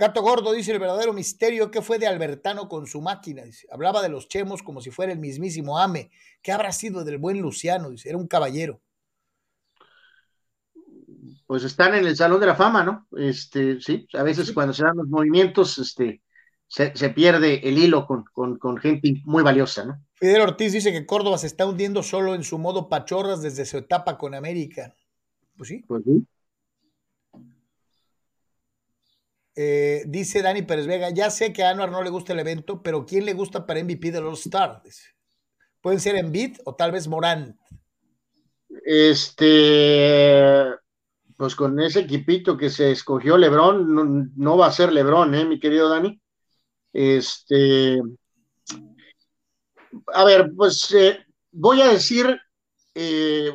Gato 0.02 0.23
Gordo 0.23 0.52
dice 0.52 0.72
el 0.72 0.80
verdadero 0.80 1.14
misterio 1.14 1.69
que 1.69 1.84
fue 1.84 1.99
de 1.99 2.07
Albertano 2.07 2.68
con 2.68 2.88
su 2.88 3.02
máquina. 3.02 3.44
Dice, 3.44 3.68
hablaba 3.72 4.02
de 4.02 4.10
los 4.10 4.28
chemos 4.28 4.64
como 4.64 4.82
si 4.82 4.90
fuera 4.90 5.11
el 5.11 5.19
mismísimo 5.19 5.78
Ame. 5.78 6.10
¿Qué 6.41 6.52
habrá 6.52 6.72
sido 6.72 7.03
del 7.03 7.19
buen 7.19 7.40
Luciano? 7.40 7.91
Dice, 7.91 8.10
era 8.10 8.18
un 8.18 8.26
caballero. 8.26 8.82
Pues 11.45 11.64
están 11.64 11.94
en 11.94 12.07
el 12.07 12.15
Salón 12.15 12.40
de 12.40 12.48
la 12.48 12.56
Fama, 12.56 12.84
¿no? 12.84 13.06
Este, 13.15 13.80
sí, 13.80 14.07
a 14.14 14.23
veces 14.23 14.48
sí. 14.48 14.53
cuando 14.56 14.73
se 14.73 14.84
dan 14.84 14.98
los 14.98 15.07
movimientos, 15.07 15.78
este, 15.78 16.23
se, 16.65 16.95
se 16.95 17.10
pierde 17.11 17.69
el 17.69 17.78
hilo 17.78 18.07
con, 18.07 18.23
con, 18.34 18.57
con, 18.57 18.78
gente 18.78 19.22
muy 19.23 19.44
valiosa, 19.44 19.86
¿no? 19.86 20.03
Fidel 20.15 20.41
Ortiz 20.41 20.73
dice 20.73 20.91
que 20.91 21.06
Córdoba 21.06 21.38
se 21.38 21.45
está 21.45 21.68
hundiendo 21.68 22.02
solo 22.02 22.34
en 22.34 22.44
su 22.44 22.57
modo 22.57 22.90
pachorras 22.90 23.44
desde 23.44 23.65
su 23.65 23.78
etapa 23.78 24.18
con 24.18 24.34
América. 24.34 24.95
Pues 25.56 25.69
sí. 25.69 25.86
Pues 25.88 26.03
sí. 26.06 26.26
Eh, 29.56 30.03
dice 30.07 30.41
Dani 30.41 30.61
Pérez 30.61 30.88
Vega, 30.88 31.10
ya 31.10 31.30
sé 31.30 31.52
que 31.52 31.64
a 31.64 31.72
Anuar 31.72 31.91
no 31.91 32.02
le 32.02 32.10
gusta 32.10 32.34
el 32.34 32.40
evento, 32.40 32.82
pero 32.82 33.06
¿quién 33.06 33.26
le 33.26 33.34
gusta 33.34 33.65
para 33.65 33.84
MVP 33.84 34.11
del 34.11 34.26
All 34.26 34.34
Star? 34.34 34.82
Pueden 35.82 35.99
ser 35.99 36.15
Embiid 36.15 36.57
o 36.65 36.76
tal 36.76 36.91
vez 36.91 37.07
Morant. 37.07 37.56
Este, 38.86 40.64
pues 41.36 41.56
con 41.56 41.80
ese 41.80 42.02
equipito 42.02 42.56
que 42.56 42.69
se 42.69 42.91
escogió 42.91 43.38
Lebron, 43.38 43.94
no, 43.94 44.30
no 44.36 44.57
va 44.57 44.68
a 44.68 44.72
ser 44.72 44.94
Lebron, 44.94 45.36
¿eh, 45.36 45.45
mi 45.45 45.60
querido 45.60 45.90
Dani? 45.90 46.22
Este, 46.94 48.02
a 50.14 50.23
ver, 50.23 50.52
pues 50.56 50.94
eh, 50.94 51.26
voy 51.52 51.82
a 51.82 51.88
decir, 51.90 52.40
eh, 52.95 53.52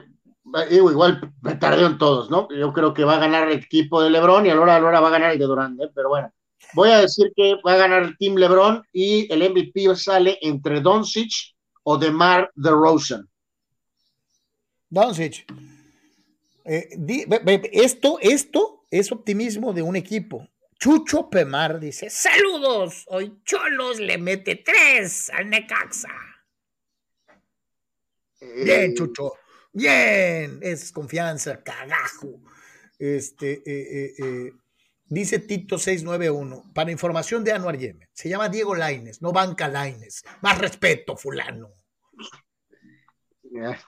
igual 0.70 1.32
me 1.42 1.54
tardé 1.56 1.84
en 1.84 1.98
todos, 1.98 2.30
¿no? 2.30 2.48
Yo 2.50 2.72
creo 2.72 2.94
que 2.94 3.04
va 3.04 3.16
a 3.16 3.20
ganar 3.20 3.48
el 3.48 3.58
equipo 3.58 4.02
de 4.02 4.10
LeBron 4.10 4.46
y 4.46 4.50
a 4.50 4.54
la 4.54 4.60
hora, 4.60 4.76
a 4.76 4.80
la 4.80 4.88
hora 4.88 5.00
va 5.00 5.08
a 5.08 5.12
ganar 5.12 5.32
el 5.32 5.38
de 5.38 5.44
Durant, 5.44 5.80
¿eh? 5.80 5.90
pero 5.94 6.08
bueno, 6.08 6.32
voy 6.74 6.90
a 6.90 6.98
decir 6.98 7.32
que 7.34 7.56
va 7.66 7.74
a 7.74 7.76
ganar 7.76 8.02
el 8.02 8.16
Team 8.16 8.36
LeBron 8.36 8.82
y 8.92 9.32
el 9.32 9.50
MVP 9.50 9.94
sale 9.96 10.38
entre 10.42 10.80
Doncic 10.80 11.54
o 11.82 11.98
DeMar 11.98 12.50
DeRozan. 12.54 13.28
Doncic. 14.88 15.44
Eh, 16.64 16.88
di, 16.96 17.24
be, 17.26 17.38
be, 17.38 17.70
esto, 17.72 18.18
esto 18.20 18.84
es 18.90 19.12
optimismo 19.12 19.72
de 19.72 19.82
un 19.82 19.94
equipo. 19.94 20.48
Chucho 20.78 21.30
Pemar 21.30 21.80
dice: 21.80 22.10
Saludos, 22.10 23.04
hoy 23.08 23.40
Cholos 23.44 23.98
le 23.98 24.18
mete 24.18 24.56
tres 24.56 25.30
al 25.30 25.48
Necaxa. 25.48 26.10
Bien, 28.40 28.94
Chucho. 28.94 29.32
Bien, 29.76 30.58
es 30.62 30.90
confianza, 30.90 31.62
cagajo. 31.62 32.40
Este, 32.98 33.52
eh, 33.56 33.62
eh, 33.66 34.14
eh, 34.18 34.52
dice 35.04 35.38
Tito 35.38 35.78
691, 35.78 36.72
para 36.72 36.90
información 36.90 37.44
de 37.44 37.52
Anuar 37.52 37.76
Yemen, 37.76 38.08
se 38.14 38.30
llama 38.30 38.48
Diego 38.48 38.74
Laines, 38.74 39.20
no 39.20 39.32
Banca 39.32 39.68
Laines. 39.68 40.24
Más 40.40 40.56
respeto, 40.56 41.14
fulano. 41.14 41.74
Yeah. 43.42 43.78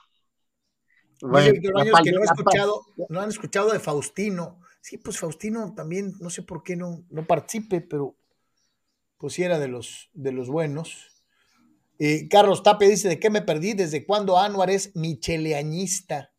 Bueno, 1.22 1.48
Años 1.78 2.02
que 2.04 2.12
no, 2.12 2.20
he 2.20 2.24
escuchado, 2.24 2.82
no 3.08 3.22
han 3.22 3.30
escuchado 3.30 3.72
de 3.72 3.80
Faustino. 3.80 4.60
Sí, 4.82 4.98
pues 4.98 5.18
Faustino 5.18 5.74
también, 5.74 6.12
no 6.20 6.28
sé 6.28 6.42
por 6.42 6.62
qué 6.62 6.76
no, 6.76 7.02
no 7.08 7.24
participe, 7.26 7.80
pero 7.80 8.14
pues 9.16 9.32
sí 9.32 9.42
era 9.42 9.58
de 9.58 9.68
los, 9.68 10.10
de 10.12 10.32
los 10.32 10.50
buenos. 10.50 11.17
Eh, 11.98 12.28
Carlos 12.28 12.62
Tape 12.62 12.88
dice, 12.88 13.08
¿de 13.08 13.18
qué 13.18 13.28
me 13.28 13.42
perdí? 13.42 13.74
¿Desde 13.74 14.06
cuándo 14.06 14.38
Anuar 14.38 14.70
es 14.70 14.94
micheleañista? 14.94 16.30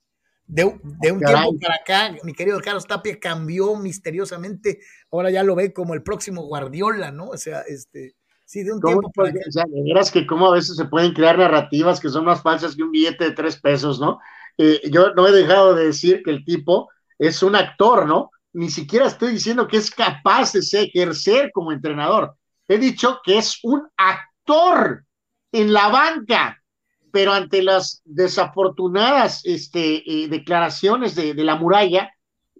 De, 0.46 0.64
de 0.82 1.12
un 1.12 1.20
Caray. 1.20 1.44
tiempo 1.44 1.60
para 1.60 1.76
acá, 1.76 2.18
mi 2.24 2.34
querido 2.34 2.60
Carlos 2.60 2.88
Tapia 2.88 3.20
cambió 3.20 3.76
misteriosamente, 3.76 4.80
ahora 5.12 5.30
ya 5.30 5.44
lo 5.44 5.54
ve 5.54 5.74
como 5.74 5.94
el 5.94 6.02
próximo 6.02 6.42
Guardiola, 6.48 7.12
¿no? 7.12 7.28
O 7.28 7.38
sea, 7.38 7.62
este, 7.68 8.16
sí, 8.46 8.64
de 8.64 8.74
un 8.74 8.82
tiempo 8.82 9.12
para 9.12 9.30
acá. 9.30 9.40
O 9.48 9.52
sea, 9.52 9.66
de 9.70 9.84
veras 9.84 10.10
que 10.10 10.26
cómo 10.26 10.48
a 10.48 10.56
veces 10.56 10.76
se 10.76 10.86
pueden 10.86 11.14
crear 11.14 11.38
narrativas 11.38 12.00
que 12.00 12.10
son 12.10 12.26
más 12.26 12.42
falsas 12.42 12.76
que 12.76 12.82
un 12.82 12.92
billete 12.92 13.26
de 13.26 13.32
tres 13.32 13.62
pesos, 13.62 14.00
¿no? 14.00 14.20
Eh, 14.58 14.82
yo 14.92 15.14
no 15.14 15.28
he 15.28 15.32
dejado 15.32 15.76
de 15.76 15.86
decir 15.86 16.24
que 16.24 16.32
el 16.32 16.44
tipo 16.44 16.90
es 17.20 17.44
un 17.44 17.56
actor, 17.56 18.08
¿no? 18.08 18.32
Ni 18.54 18.72
siquiera 18.72 19.06
estoy 19.06 19.34
diciendo 19.34 19.68
que 19.68 19.78
es 19.78 19.92
capaz 19.92 20.54
de 20.54 20.62
ejercer 20.82 21.52
como 21.54 21.72
entrenador. 21.72 22.36
He 22.68 22.80
dicho 22.80 23.20
que 23.24 23.38
es 23.38 23.60
un 23.62 23.88
actor 23.96 25.06
en 25.52 25.74
la 25.74 25.90
banca, 25.90 26.62
pero 27.12 27.34
ante 27.34 27.64
las 27.64 28.02
desafortunadas 28.06 29.42
este, 29.46 30.04
eh, 30.10 30.28
declaraciones 30.28 31.16
de, 31.16 31.34
la 31.36 31.56
muralla, 31.56 32.14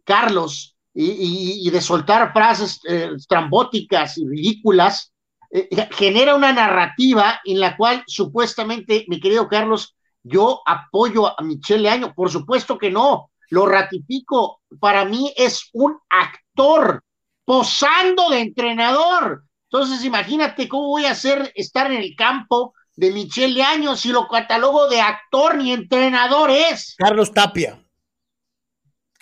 Carlos, 0.04 0.76
y 0.94 1.70
de 1.70 1.82
soltar 1.82 2.34
frases 2.34 2.82
eh, 2.90 3.12
trambóticas 3.28 4.18
y 4.18 4.28
ridículas, 4.28 5.14
eh, 5.52 5.68
genera 5.92 6.36
una 6.36 6.54
narrativa 6.54 7.42
en 7.44 7.60
la 7.60 7.76
cual 7.76 8.04
supuestamente, 8.06 9.06
mi 9.08 9.20
querido 9.20 9.48
Carlos, 9.48 9.96
yo 10.22 10.62
apoyo 10.66 11.28
a 11.28 11.42
Michelle 11.42 11.90
Año, 11.90 12.14
por 12.14 12.30
supuesto 12.30 12.78
que 12.78 12.92
no, 12.92 13.32
lo 13.50 13.66
ratifico, 13.66 14.62
para 14.80 15.06
mí 15.06 15.34
es 15.36 15.70
un 15.74 15.98
actor 16.10 17.04
posando 17.46 18.30
de 18.30 18.42
entrenador. 18.42 19.44
Entonces, 19.72 20.06
imagínate 20.06 20.68
cómo 20.68 20.90
voy 20.90 21.06
a 21.06 21.12
hacer 21.12 21.52
estar 21.56 21.92
en 21.92 22.00
el 22.00 22.16
campo 22.16 22.76
de 23.00 23.12
Michelle 23.12 23.64
Años 23.64 24.02
si 24.02 24.10
lo 24.10 24.28
catalogo 24.28 24.90
de 24.90 25.00
actor 25.00 25.56
ni 25.56 25.72
entrenador 25.72 26.52
es. 26.52 26.96
Carlos 26.98 27.34
Tapia, 27.34 27.82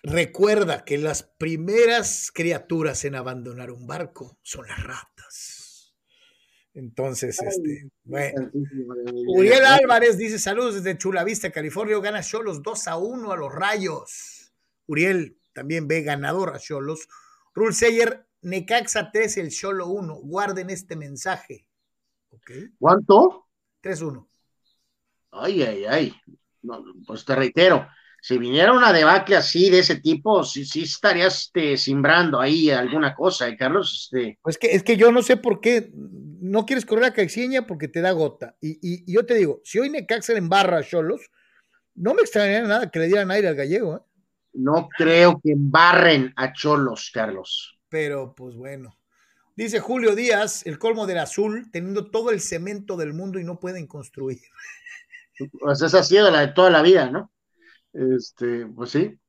recuerda 0.01 0.83
que 0.83 0.97
las 0.97 1.21
primeras 1.21 2.31
criaturas 2.33 3.05
en 3.05 3.13
abandonar 3.13 3.69
un 3.69 3.85
barco 3.85 4.39
son 4.41 4.67
las 4.67 4.83
ratas. 4.83 5.93
Entonces, 6.73 7.39
este, 7.39 7.91
bueno. 8.03 8.49
Uriel 9.27 9.65
Álvarez 9.65 10.17
dice: 10.17 10.39
Saludos 10.39 10.75
desde 10.75 10.97
Chulavista, 10.97 11.51
California. 11.51 11.99
Gana 11.99 12.23
Cholos 12.23 12.63
2 12.63 12.87
a 12.87 12.97
1 12.97 13.31
a 13.31 13.37
los 13.37 13.53
Rayos. 13.53 14.53
Uriel 14.87 15.39
también 15.53 15.87
ve 15.87 16.01
ganador 16.01 16.55
a 16.55 16.59
Cholos. 16.59 17.07
Rul 17.53 17.75
Seyer, 17.75 18.27
Necaxa 18.41 19.11
3, 19.11 19.37
el 19.37 19.49
Cholo 19.51 19.87
1. 19.87 20.15
Guarden 20.15 20.71
este 20.71 20.95
mensaje. 20.95 21.67
¿Cuánto? 22.79 23.46
3-1. 23.87 24.27
Ay, 25.31 25.61
ay, 25.61 25.85
ay. 25.85 26.15
pues 27.05 27.23
te 27.23 27.35
reitero, 27.35 27.87
si 28.21 28.37
viniera 28.37 28.73
una 28.73 28.91
debacle 28.91 29.35
así 29.35 29.69
de 29.69 29.79
ese 29.79 29.97
tipo, 29.97 30.43
sí, 30.43 30.65
sí 30.65 30.83
estarías 30.83 31.43
este, 31.43 31.77
simbrando 31.77 32.39
ahí 32.39 32.69
alguna 32.69 33.15
cosa, 33.15 33.47
¿eh, 33.47 33.55
Carlos? 33.55 34.09
Este... 34.11 34.39
Pues 34.41 34.57
que, 34.57 34.67
es 34.71 34.83
que 34.83 34.97
yo 34.97 35.11
no 35.11 35.21
sé 35.21 35.37
por 35.37 35.61
qué 35.61 35.91
no 35.93 36.65
quieres 36.65 36.85
correr 36.85 37.05
a 37.05 37.13
Caixinha 37.13 37.65
porque 37.65 37.87
te 37.87 38.01
da 38.01 38.11
gota. 38.11 38.55
Y, 38.59 39.11
yo 39.11 39.25
te 39.25 39.35
digo, 39.35 39.61
si 39.63 39.79
hoy 39.79 39.89
Necaxa 39.89 40.33
en 40.33 40.49
barra 40.49 40.79
a 40.79 40.83
Cholos, 40.83 41.21
no 41.95 42.13
me 42.13 42.21
extrañaría 42.21 42.67
nada 42.67 42.91
que 42.91 42.99
le 42.99 43.07
dieran 43.07 43.31
aire 43.31 43.47
al 43.47 43.55
gallego. 43.55 43.97
¿eh? 43.97 44.01
No 44.53 44.89
creo 44.89 45.39
que 45.41 45.51
embarren 45.51 46.33
a 46.35 46.51
Cholos, 46.53 47.11
Carlos. 47.13 47.79
Pero, 47.89 48.33
pues 48.35 48.55
bueno. 48.55 48.96
Dice 49.57 49.79
Julio 49.79 50.15
Díaz, 50.15 50.67
el 50.67 50.77
colmo 50.77 51.07
del 51.07 51.17
azul, 51.17 51.71
teniendo 51.71 52.11
todo 52.11 52.29
el 52.29 52.41
cemento 52.41 52.95
del 52.95 53.13
mundo 53.13 53.39
y 53.39 53.43
no 53.43 53.59
pueden 53.59 53.87
construir. 53.87 54.39
Pues 55.59 55.83
esa 55.83 55.99
ha 55.99 56.03
sido 56.03 56.31
la 56.31 56.39
de 56.39 56.47
toda 56.47 56.71
la 56.71 56.81
vida, 56.81 57.11
¿no? 57.11 57.31
Este, 57.93 58.65
pues 58.65 58.89
sí. 58.89 59.19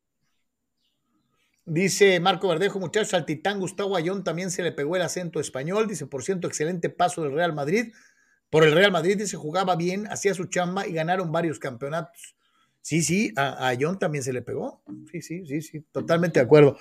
Dice 1.66 2.18
Marco 2.18 2.48
Verdejo, 2.48 2.80
muchachos, 2.80 3.12
al 3.12 3.26
titán 3.26 3.60
Gustavo 3.60 3.94
Ayón 3.94 4.24
también 4.24 4.50
se 4.50 4.62
le 4.62 4.72
pegó 4.72 4.96
el 4.96 5.02
acento 5.02 5.38
español. 5.38 5.86
Dice, 5.86 6.06
por 6.06 6.24
ciento, 6.24 6.48
excelente 6.48 6.88
paso 6.88 7.22
del 7.22 7.32
Real 7.32 7.52
Madrid. 7.52 7.92
Por 8.48 8.64
el 8.64 8.72
Real 8.72 8.90
Madrid, 8.90 9.18
dice, 9.18 9.36
jugaba 9.36 9.76
bien, 9.76 10.06
hacía 10.06 10.32
su 10.32 10.46
chamba 10.46 10.86
y 10.86 10.94
ganaron 10.94 11.30
varios 11.30 11.59
campeonatos. 11.59 12.34
Sí, 12.80 13.02
sí, 13.02 13.34
a, 13.36 13.48
a 13.48 13.68
Ayón 13.68 13.98
también 13.98 14.24
se 14.24 14.32
le 14.32 14.40
pegó. 14.40 14.82
Sí, 15.12 15.20
sí, 15.20 15.44
sí, 15.44 15.60
sí, 15.60 15.84
totalmente 15.92 16.40
de 16.40 16.46
acuerdo. 16.46 16.78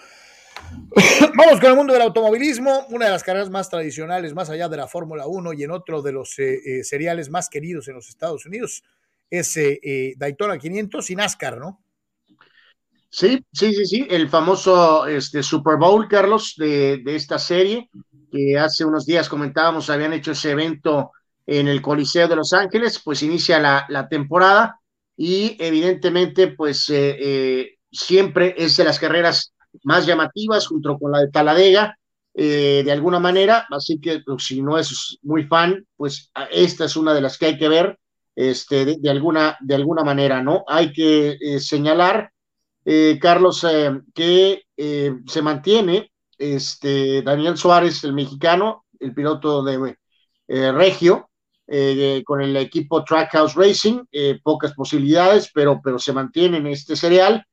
Vamos 1.36 1.60
con 1.60 1.70
el 1.70 1.76
mundo 1.76 1.94
del 1.94 2.02
automovilismo, 2.02 2.86
una 2.90 3.06
de 3.06 3.12
las 3.12 3.24
carreras 3.24 3.50
más 3.50 3.70
tradicionales, 3.70 4.34
más 4.34 4.50
allá 4.50 4.70
de 4.70 4.78
la 4.78 4.88
Fórmula 4.88 5.28
1 5.28 5.54
y 5.54 5.64
en 5.64 5.72
otro 5.72 6.02
de 6.02 6.12
los 6.12 6.38
eh, 6.40 6.60
eh, 6.66 6.84
seriales 6.84 7.30
más 7.30 7.50
queridos 7.50 7.88
en 7.88 7.96
los 7.96 8.10
Estados 8.10 8.46
Unidos, 8.46 8.84
es 9.30 9.56
eh, 9.58 10.14
Daytona 10.18 10.58
500 10.58 11.10
y 11.10 11.16
NASCAR, 11.16 11.58
¿no? 11.60 11.82
Sí, 13.10 13.44
sí, 13.52 13.74
sí, 13.74 13.86
sí, 13.86 14.08
el 14.10 14.30
famoso 14.30 15.08
este, 15.08 15.42
Super 15.44 15.78
Bowl, 15.78 16.08
Carlos, 16.08 16.56
de, 16.58 17.02
esta 17.06 17.40
serie, 17.40 17.90
que 18.32 18.58
hace 18.58 18.84
unos 18.84 19.06
días 19.06 19.30
comentábamos, 19.30 19.90
habían 19.90 20.14
hecho 20.14 20.32
ese 20.32 20.52
evento 20.52 21.12
en 21.46 21.68
el 21.68 21.82
Coliseo 21.82 22.28
de 22.28 22.36
Los 22.36 22.54
Ángeles, 22.54 23.02
pues 23.04 23.24
inicia 23.24 23.60
la, 23.60 23.86
la 23.90 24.10
temporada 24.10 24.80
y 25.16 25.56
evidentemente, 25.60 26.48
pues 26.50 26.92
siempre 27.92 28.56
es 28.58 28.78
de 28.78 28.84
las 28.84 29.00
carreras 29.00 29.54
más 29.84 30.06
llamativas 30.06 30.68
junto 30.68 30.98
con 30.98 31.12
la 31.12 31.20
de 31.20 31.30
Taladega, 31.30 31.98
eh, 32.40 32.84
de 32.86 32.92
alguna 32.92 33.20
manera, 33.20 33.66
así 33.72 34.00
que 34.00 34.20
pues, 34.20 34.46
si 34.46 34.62
no 34.62 34.78
es 34.78 35.18
muy 35.24 35.46
fan, 35.46 35.84
pues 35.96 36.32
esta 36.52 36.86
es 36.86 36.96
una 36.96 37.12
de 37.16 37.22
las 37.22 37.36
que 37.36 37.48
hay 37.48 37.58
que 37.58 37.68
ver 37.68 37.98
este, 38.36 38.98
de, 39.00 39.10
alguna, 39.10 39.58
de 39.60 39.74
alguna 39.74 40.04
manera, 40.04 40.44
¿no? 40.44 40.64
Hay 40.68 40.94
que 40.94 41.36
eh, 41.42 41.60
señalar, 41.60 42.32
eh, 42.86 43.18
Carlos, 43.20 43.66
que 44.14 44.62
se 44.76 45.42
mantiene 45.42 46.12
este, 46.38 47.24
Daniel 47.24 47.58
Suárez, 47.58 48.04
el 48.04 48.14
mexicano, 48.14 48.86
el 49.00 49.16
piloto 49.16 49.64
de 49.64 49.98
Regio, 50.48 51.32
con 52.24 52.42
el 52.44 52.56
equipo 52.56 53.04
Trackhouse 53.04 53.56
Racing, 53.56 54.04
pocas 54.44 54.74
posibilidades, 54.74 55.50
pero, 55.52 55.82
pero 55.84 55.98
se 55.98 56.14
mantiene 56.14 56.58
en 56.58 56.68
este 56.68 56.96
serial, 56.96 57.44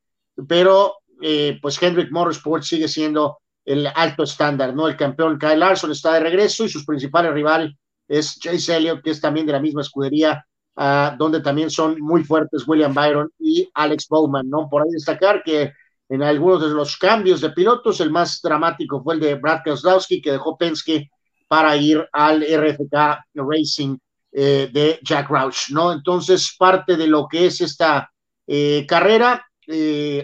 pero 0.47 0.97
eh, 1.20 1.59
pues 1.61 1.81
Hendrick 1.82 2.11
Motorsport 2.11 2.62
sigue 2.62 2.89
siendo 2.89 3.39
el 3.65 3.86
alto 3.95 4.24
estándar, 4.24 4.74
¿no? 4.74 4.89
El 4.89 4.97
campeón 4.97 5.39
Kyle 5.39 5.59
Larson 5.59 5.91
está 5.91 6.12
de 6.15 6.20
regreso 6.20 6.65
y 6.65 6.69
sus 6.69 6.85
principales 6.85 7.32
rival 7.32 7.77
es 8.07 8.39
Chase 8.39 8.77
Elliott, 8.77 9.03
que 9.03 9.11
es 9.11 9.20
también 9.20 9.47
de 9.47 9.53
la 9.53 9.61
misma 9.61 9.81
escudería, 9.81 10.45
ah, 10.77 11.15
donde 11.19 11.41
también 11.41 11.70
son 11.70 11.99
muy 12.01 12.24
fuertes 12.24 12.66
William 12.66 12.93
Byron 12.93 13.31
y 13.39 13.69
Alex 13.74 14.07
Bowman, 14.09 14.49
¿no? 14.49 14.69
Por 14.69 14.82
ahí 14.82 14.91
destacar 14.91 15.43
que 15.43 15.73
en 16.09 16.23
algunos 16.23 16.61
de 16.61 16.69
los 16.69 16.97
cambios 16.99 17.41
de 17.41 17.51
pilotos, 17.51 18.01
el 18.01 18.11
más 18.11 18.41
dramático 18.43 19.03
fue 19.03 19.15
el 19.15 19.20
de 19.20 19.35
Brad 19.36 19.62
Kozlowski, 19.65 20.20
que 20.20 20.32
dejó 20.32 20.57
Penske 20.59 21.11
para 21.49 21.77
ir 21.77 22.07
al 22.12 22.43
RFK 22.43 22.95
Racing 23.35 23.97
eh, 24.32 24.69
de 24.73 24.99
Jack 25.03 25.31
Roush, 25.31 25.70
¿no? 25.70 25.93
Entonces, 25.93 26.55
parte 26.59 26.97
de 26.97 27.07
lo 27.07 27.27
que 27.27 27.47
es 27.47 27.61
esta 27.61 28.11
eh, 28.47 28.85
carrera 28.86 29.47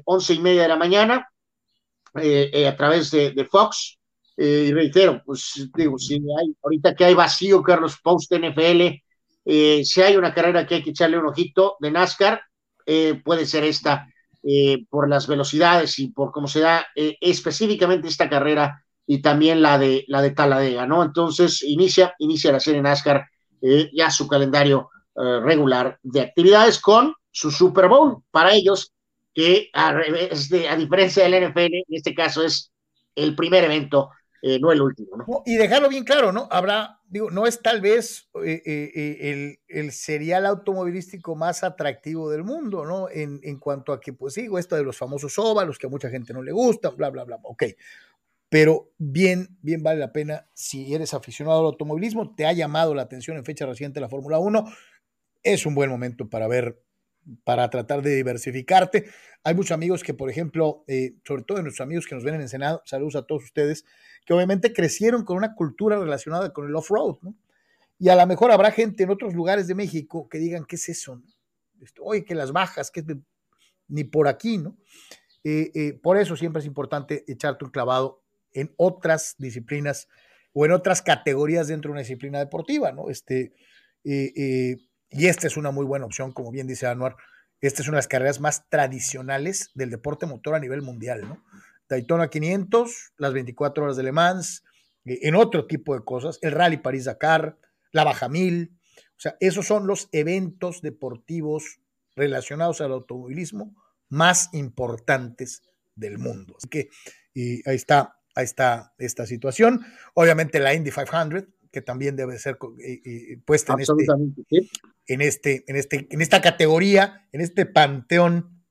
once 0.05 0.35
y 0.35 0.39
media 0.39 0.63
de 0.63 0.69
la 0.69 0.77
mañana 0.77 1.31
eh, 2.15 2.51
eh, 2.53 2.67
a 2.67 2.77
través 2.77 3.11
de, 3.13 3.47
Fox. 3.49 3.99
y 4.37 4.73
reitero, 4.73 5.23
pues 5.25 5.69
digo, 5.77 5.97
si 5.99 6.15
hay, 6.15 6.55
ahorita 6.63 6.95
que 6.95 7.05
hay 7.05 7.15
vacío, 7.15 7.63
Carlos 7.63 7.99
Post 8.03 8.33
NFL, 8.35 9.01
si 9.45 10.03
hay 10.03 10.17
una 10.17 10.35
carrera 10.35 10.67
que 10.67 10.77
hay 10.77 10.83
que 10.83 10.91
echarle 10.91 11.19
un 11.19 11.27
ojito 11.27 11.77
de 11.79 11.91
NASCAR, 11.91 12.43
puede 13.25 13.47
ser 13.47 13.65
esta, 13.65 14.09
por 14.89 15.09
las 15.09 15.27
velocidades 15.29 15.99
y 15.99 16.09
por 16.09 16.33
cómo 16.33 16.49
se 16.49 16.61
da 16.61 16.87
específicamente 16.95 18.09
esta 18.09 18.29
carrera 18.29 18.85
y 19.07 19.23
también 19.23 19.63
la 19.63 19.79
de 19.79 20.05
la 20.09 20.23
de 20.23 20.31
Taladega, 20.31 20.87
¿no? 20.87 21.05
Entonces 21.05 21.63
inicia, 21.63 22.15
inicia 22.19 22.51
la 22.51 22.61
serie 22.61 22.83
NASCAR 22.83 23.27
ya 23.93 24.11
su 24.11 24.27
calendario 24.27 24.91
regular 25.15 25.99
de 26.03 26.23
actividades 26.23 26.81
con 26.81 27.15
su 27.31 27.51
Super 27.51 27.89
Bowl 27.89 28.25
para 28.31 28.53
ellos 28.53 28.93
que 29.35 29.71
a, 29.73 29.91
a 29.91 30.77
diferencia 30.77 31.25
del 31.25 31.49
NFL, 31.49 31.75
en 31.75 31.85
este 31.89 32.15
caso 32.15 32.45
es 32.45 32.73
el 33.15 33.35
primer 33.37 33.65
evento, 33.65 34.11
eh, 34.43 34.59
no 34.59 34.73
el 34.73 34.81
último. 34.81 35.17
¿no? 35.17 35.43
Y 35.45 35.57
dejarlo 35.57 35.89
bien 35.89 36.05
claro, 36.05 36.33
¿no? 36.33 36.49
Habrá, 36.51 37.01
digo, 37.07 37.31
no 37.31 37.47
es 37.47 37.61
tal 37.61 37.81
vez 37.81 38.31
eh, 38.43 38.63
eh, 38.65 39.19
el, 39.21 39.59
el, 39.69 39.93
serial 39.93 40.47
automovilístico 40.47 41.37
más 41.37 41.63
atractivo 41.63 42.31
del 42.31 42.43
mundo, 42.43 42.87
¿no? 42.87 43.11
En, 43.11 43.41
en, 43.43 43.59
cuanto 43.59 43.93
a 43.93 44.01
que, 44.01 44.15
pues 44.15 44.35
digo, 44.35 44.59
esto 44.59 44.77
de 44.77 44.83
los 44.83 44.97
famosos 44.97 45.39
óvalos 45.39 45.79
que 45.79 45.87
a 45.87 45.91
mucha 45.91 46.09
gente 46.09 46.33
no 46.33 46.43
le 46.43 46.53
gusta, 46.53 46.89
bla, 46.91 47.11
bla, 47.11 47.25
bla, 47.25 47.39
ok. 47.43 47.65
Pero 48.49 48.93
bien, 48.99 49.59
bien 49.63 49.83
vale 49.83 50.01
la 50.01 50.13
pena 50.13 50.49
si 50.55 50.93
eres 50.95 51.15
aficionado 51.15 51.61
al 51.61 51.67
automovilismo, 51.67 52.35
te 52.35 52.47
ha 52.47 52.53
llamado 52.53 52.95
la 52.95 53.03
atención 53.03 53.37
en 53.37 53.45
fecha 53.45 53.67
reciente 53.67 54.01
la 54.01 54.09
Fórmula 54.09 54.39
1, 54.39 54.65
es 55.43 55.67
un 55.67 55.75
buen 55.75 55.91
momento 55.91 56.29
para 56.29 56.49
ver 56.49 56.83
para 57.45 57.69
tratar 57.71 58.03
de 58.03 58.17
diversificarte. 58.17 59.07
Hay 59.45 59.55
muchos 59.55 59.73
amigos 59.73 60.03
que, 60.03 60.15
por 60.15 60.31
ejemplo, 60.31 60.85
eh, 60.87 61.15
sobre 61.25 61.43
todo 61.43 61.63
nuestros 61.63 61.85
amigos 61.85 62.07
que 62.07 62.15
nos 62.15 62.25
ven 62.25 62.35
en 62.35 62.43
el 62.43 62.49
Senado, 62.49 62.83
saludos 62.85 63.17
a 63.17 63.23
todos 63.23 63.45
ustedes, 63.45 63.85
que 64.27 64.35
obviamente 64.35 64.73
crecieron 64.73 65.25
con 65.25 65.37
una 65.37 65.55
cultura 65.55 65.99
relacionada 65.99 66.53
con 66.53 66.67
el 66.67 66.77
off-road, 66.77 67.19
¿no? 67.23 67.35
Y 67.99 68.09
a 68.09 68.17
lo 68.17 68.27
mejor 68.27 68.51
habrá 68.51 68.71
gente 68.71 69.03
en 69.03 69.11
otros 69.11 69.35
lugares 69.35 69.67
de 69.67 69.75
México 69.75 70.29
que 70.29 70.39
digan, 70.39 70.65
¿qué 70.65 70.77
es 70.77 70.89
eso? 70.89 71.23
Oye, 72.01 72.25
que 72.25 72.35
las 72.35 72.51
bajas, 72.51 72.91
que 72.91 73.05
ni 73.89 74.05
por 74.05 74.27
aquí, 74.27 74.57
¿no? 74.57 74.77
Eh, 75.45 75.71
eh, 75.75 75.93
por 76.03 76.17
eso 76.17 76.37
siempre 76.37 76.61
es 76.61 76.67
importante 76.67 77.25
echarte 77.29 77.65
un 77.65 77.71
clavado 77.71 78.23
en 78.53 78.73
otras 78.77 79.37
disciplinas 79.39 80.09
o 80.53 80.65
en 80.65 80.73
otras 80.73 81.03
categorías 81.03 81.69
dentro 81.69 81.91
de 81.91 81.93
una 81.93 82.01
disciplina 82.01 82.39
deportiva, 82.39 82.93
¿no? 82.93 83.11
Este, 83.11 83.53
y 85.11 85.27
esta 85.27 85.47
es 85.47 85.57
una 85.57 85.71
muy 85.71 85.85
buena 85.85 86.07
opción, 86.07 86.33
como 86.33 86.51
bien 86.51 86.67
dice 86.67 86.87
Anuar. 86.87 87.17
Esta 87.61 87.83
es 87.83 87.89
una 87.89 87.97
de 87.97 87.99
las 87.99 88.09
carreras 88.09 88.41
más 88.41 88.69
tradicionales 88.69 89.71
del 89.75 89.91
deporte 89.91 90.27
motor 90.27 90.55
a 90.55 90.61
nivel 90.61 90.83
mundial, 90.83 91.29
¿no? 91.29 91.45
Daytona 91.89 92.29
500, 92.29 93.13
las 93.19 93.33
24 93.33 93.85
horas 93.85 93.97
de 93.97 94.05
Le 94.05 94.13
Mans, 94.13 94.65
eh, 95.05 95.19
en 95.23 95.35
otro 95.35 95.67
tipo 95.67 95.95
de 95.95 96.05
cosas, 96.05 96.39
el 96.43 96.53
Rally 96.53 96.79
París-Dakar, 96.79 97.59
la 97.93 98.05
Baja 98.05 98.29
Mil. 98.29 98.79
O 98.97 99.21
sea, 99.21 99.37
esos 99.41 99.67
son 99.67 99.87
los 99.87 100.09
eventos 100.13 100.81
deportivos 100.83 101.81
relacionados 102.15 102.81
al 102.81 102.93
automovilismo 102.93 103.75
más 104.09 104.49
importantes 104.53 105.63
del 105.95 106.19
mundo. 106.19 106.55
Así 106.57 106.69
que 106.69 106.89
ahí 107.67 107.77
está, 107.77 108.19
ahí 108.35 108.45
está 108.45 108.95
esta 108.99 109.27
situación. 109.27 109.85
Obviamente 110.15 110.61
la 110.61 110.75
Indy 110.75 110.91
500, 110.91 111.45
que 111.71 111.81
también 111.81 112.17
debe 112.17 112.39
ser 112.39 112.59
eh, 112.85 113.01
eh, 113.05 113.39
puesta 113.45 113.75
en 113.75 113.81
este, 113.81 113.95
en, 115.07 115.21
este, 115.21 115.65
en, 115.69 115.77
este, 115.77 116.09
en 116.11 116.21
esta 116.21 116.41
categoría, 116.41 117.29
en 117.33 117.41
este 117.41 117.67
panteón 117.67 118.65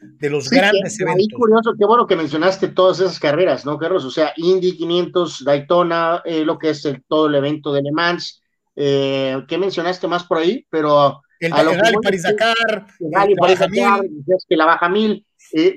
de 0.00 0.30
los 0.30 0.48
grandes 0.48 0.98
eventos. 0.98 1.28
curioso, 1.36 1.74
qué 1.78 1.84
bueno 1.84 2.06
que 2.06 2.16
mencionaste 2.16 2.68
todas 2.68 3.00
esas 3.00 3.20
carreras, 3.20 3.66
¿no, 3.66 3.78
Carlos? 3.78 4.04
O 4.04 4.10
sea, 4.10 4.32
Indy 4.36 4.76
500, 4.76 5.44
Daytona, 5.44 6.22
eh, 6.24 6.44
lo 6.44 6.58
que 6.58 6.70
es 6.70 6.84
el, 6.86 7.04
todo 7.06 7.26
el 7.26 7.34
evento 7.34 7.72
de 7.72 7.82
Le 7.82 7.92
Mans. 7.92 8.42
¿Qué 8.74 9.58
mencionaste 9.58 10.08
más 10.08 10.24
por 10.24 10.38
ahí? 10.38 10.66
Pero. 10.70 11.20
El, 11.38 11.52
Rally 11.52 11.96
París-Dakar. 12.02 12.86
El 12.98 13.12
Rally 13.12 13.34
París-Dakar, 13.34 14.00
que 14.48 14.56
la 14.56 14.64
baja 14.64 14.88
mil. 14.88 15.26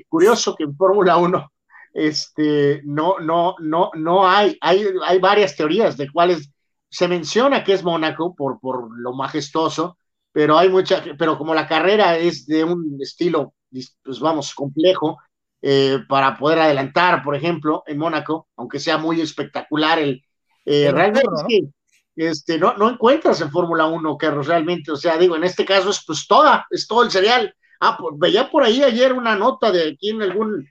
curioso 0.08 0.54
que 0.54 0.64
en 0.64 0.74
Fórmula 0.74 1.18
1 1.18 1.52
este, 1.94 2.82
no, 2.84 3.20
no, 3.20 3.54
no, 3.60 3.90
no 3.94 4.28
hay, 4.28 4.58
hay, 4.60 4.84
hay 5.06 5.18
varias 5.20 5.56
teorías 5.56 5.96
de 5.96 6.10
cuáles 6.10 6.50
se 6.94 7.08
menciona 7.08 7.64
que 7.64 7.72
es 7.72 7.82
Mónaco 7.82 8.36
por, 8.36 8.60
por 8.60 8.96
lo 8.96 9.14
majestuoso, 9.14 9.98
pero 10.30 10.56
hay 10.56 10.68
mucha, 10.68 11.02
pero 11.18 11.36
como 11.36 11.52
la 11.52 11.66
carrera 11.66 12.16
es 12.16 12.46
de 12.46 12.62
un 12.62 12.96
estilo, 13.00 13.54
pues 13.68 14.20
vamos, 14.20 14.54
complejo, 14.54 15.18
eh, 15.60 15.98
para 16.08 16.38
poder 16.38 16.60
adelantar, 16.60 17.24
por 17.24 17.34
ejemplo, 17.34 17.82
en 17.88 17.98
Mónaco, 17.98 18.46
aunque 18.56 18.78
sea 18.78 18.96
muy 18.96 19.20
espectacular 19.20 19.98
el, 19.98 20.22
eh, 20.64 20.92
realmente 20.92 21.28
¿no? 21.28 21.68
este, 22.14 22.58
no, 22.58 22.76
no 22.76 22.88
encuentras 22.88 23.40
en 23.40 23.50
Fórmula 23.50 23.86
1, 23.86 24.16
Carlos, 24.16 24.46
realmente, 24.46 24.92
o 24.92 24.96
sea, 24.96 25.18
digo, 25.18 25.34
en 25.34 25.42
este 25.42 25.64
caso 25.64 25.90
es 25.90 26.00
pues 26.06 26.28
toda, 26.28 26.64
es 26.70 26.86
todo 26.86 27.02
el 27.02 27.10
cereal. 27.10 27.52
Ah, 27.80 27.96
pues, 27.98 28.14
veía 28.16 28.48
por 28.48 28.62
ahí 28.62 28.84
ayer 28.84 29.12
una 29.12 29.34
nota 29.34 29.72
de 29.72 29.88
aquí 29.88 30.10
en 30.10 30.22
algún 30.22 30.68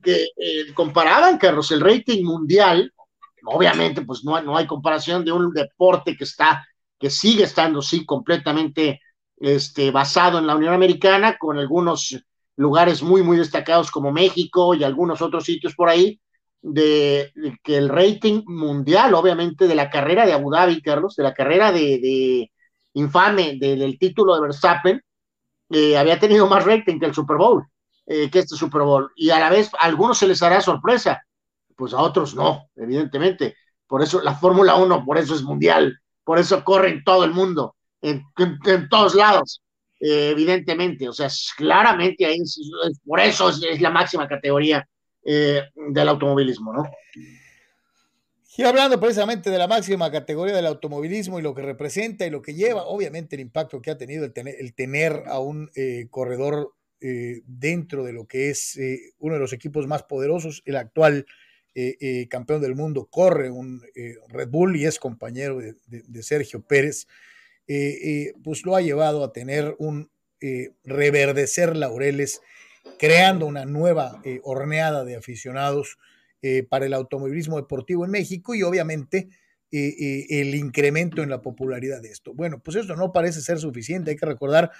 que 0.00 0.28
eh, 0.36 0.72
comparaban, 0.74 1.38
Carlos, 1.38 1.72
el 1.72 1.80
rating 1.80 2.22
mundial, 2.22 2.92
obviamente, 3.46 4.02
pues 4.02 4.24
no, 4.24 4.40
no 4.42 4.56
hay 4.56 4.66
comparación 4.66 5.24
de 5.24 5.32
un 5.32 5.52
deporte 5.52 6.16
que 6.16 6.24
está, 6.24 6.66
que 6.98 7.10
sigue 7.10 7.44
estando, 7.44 7.82
sí, 7.82 8.04
completamente 8.04 9.00
este, 9.38 9.90
basado 9.90 10.38
en 10.38 10.46
la 10.46 10.56
Unión 10.56 10.74
Americana, 10.74 11.36
con 11.38 11.58
algunos 11.58 12.16
lugares 12.56 13.02
muy, 13.02 13.22
muy 13.22 13.36
destacados 13.36 13.90
como 13.90 14.12
México 14.12 14.74
y 14.74 14.84
algunos 14.84 15.20
otros 15.22 15.44
sitios 15.44 15.74
por 15.74 15.88
ahí, 15.88 16.20
de, 16.62 17.32
que 17.62 17.76
el 17.76 17.88
rating 17.88 18.42
mundial, 18.46 19.14
obviamente, 19.14 19.68
de 19.68 19.74
la 19.74 19.90
carrera 19.90 20.26
de 20.26 20.32
Abu 20.32 20.50
Dhabi, 20.50 20.82
Carlos, 20.82 21.14
de 21.16 21.22
la 21.22 21.34
carrera 21.34 21.70
de, 21.70 22.50
infame 22.94 23.56
del, 23.58 23.78
del, 23.78 23.98
título 23.98 24.34
de 24.34 24.40
Verstappen, 24.40 25.00
eh, 25.70 25.96
había 25.96 26.18
tenido 26.18 26.46
más 26.46 26.64
rating 26.64 26.98
que 26.98 27.06
el 27.06 27.14
Super 27.14 27.36
Bowl, 27.36 27.64
eh, 28.06 28.30
que 28.30 28.40
este 28.40 28.56
Super 28.56 28.82
Bowl. 28.82 29.10
Y 29.16 29.30
a 29.30 29.38
la 29.38 29.50
vez, 29.50 29.70
a 29.74 29.86
algunos 29.86 30.18
se 30.18 30.26
les 30.26 30.42
hará 30.42 30.60
sorpresa, 30.60 31.22
pues 31.76 31.92
a 31.92 32.00
otros 32.00 32.34
no, 32.34 32.70
evidentemente. 32.74 33.54
Por 33.86 34.02
eso 34.02 34.20
la 34.20 34.34
Fórmula 34.34 34.76
1, 34.76 35.04
por 35.04 35.18
eso 35.18 35.34
es 35.34 35.42
mundial, 35.42 35.96
por 36.24 36.38
eso 36.38 36.64
corre 36.64 36.90
en 36.90 37.04
todo 37.04 37.24
el 37.24 37.30
mundo, 37.30 37.76
en, 38.02 38.24
todos 38.90 39.14
lados, 39.14 39.62
eh, 40.00 40.30
evidentemente. 40.30 41.08
O 41.08 41.12
sea, 41.12 41.28
claramente 41.56 42.26
ahí 42.26 42.40
es, 42.40 42.58
es, 42.88 43.00
por 43.06 43.20
eso 43.20 43.48
es, 43.48 43.62
es 43.62 43.80
la 43.80 43.90
máxima 43.90 44.26
categoría 44.26 44.86
eh, 45.24 45.62
del 45.74 46.08
automovilismo, 46.08 46.72
¿no? 46.72 46.84
Y 48.58 48.62
hablando 48.62 48.98
precisamente 48.98 49.50
de 49.50 49.58
la 49.58 49.68
máxima 49.68 50.10
categoría 50.10 50.56
del 50.56 50.66
automovilismo 50.66 51.38
y 51.38 51.42
lo 51.42 51.54
que 51.54 51.60
representa 51.60 52.26
y 52.26 52.30
lo 52.30 52.40
que 52.40 52.54
lleva, 52.54 52.86
obviamente 52.86 53.36
el 53.36 53.42
impacto 53.42 53.82
que 53.82 53.90
ha 53.90 53.98
tenido 53.98 54.24
el 54.24 54.32
tener, 54.32 54.56
el 54.58 54.74
tener 54.74 55.24
a 55.26 55.40
un 55.40 55.70
eh, 55.76 56.08
corredor 56.10 56.72
dentro 56.98 58.02
de 58.02 58.12
lo 58.12 58.26
que 58.26 58.48
es 58.48 58.76
uno 59.18 59.34
de 59.34 59.40
los 59.40 59.52
equipos 59.52 59.86
más 59.86 60.02
poderosos, 60.02 60.62
el 60.64 60.76
actual 60.76 61.26
campeón 62.30 62.62
del 62.62 62.74
mundo, 62.74 63.06
corre 63.10 63.50
un 63.50 63.82
Red 64.28 64.48
Bull 64.48 64.76
y 64.76 64.86
es 64.86 64.98
compañero 64.98 65.58
de, 65.58 66.22
Sergio 66.22 66.62
Pérez, 66.62 67.06
pues 68.44 68.64
lo 68.64 68.76
ha 68.76 68.80
llevado 68.80 69.22
a 69.22 69.32
tener 69.32 69.74
un 69.78 70.10
reverdecer 70.84 71.76
laureles 71.76 72.40
creando 72.98 73.46
una 73.46 73.64
nueva 73.64 74.20
eh, 74.24 74.40
horneada 74.42 75.04
de 75.04 75.16
aficionados 75.16 75.98
eh, 76.42 76.62
para 76.68 76.86
el 76.86 76.94
automovilismo 76.94 77.56
deportivo 77.56 78.04
en 78.04 78.10
México 78.10 78.54
y 78.54 78.62
obviamente 78.62 79.28
eh, 79.72 79.94
eh, 79.98 80.26
el 80.40 80.54
incremento 80.54 81.22
en 81.22 81.30
la 81.30 81.42
popularidad 81.42 82.00
de 82.00 82.10
esto. 82.10 82.34
Bueno, 82.34 82.60
pues 82.60 82.76
esto 82.76 82.94
no 82.96 83.12
parece 83.12 83.40
ser 83.40 83.58
suficiente. 83.58 84.10
Hay 84.10 84.16
que 84.16 84.26
recordar 84.26 84.70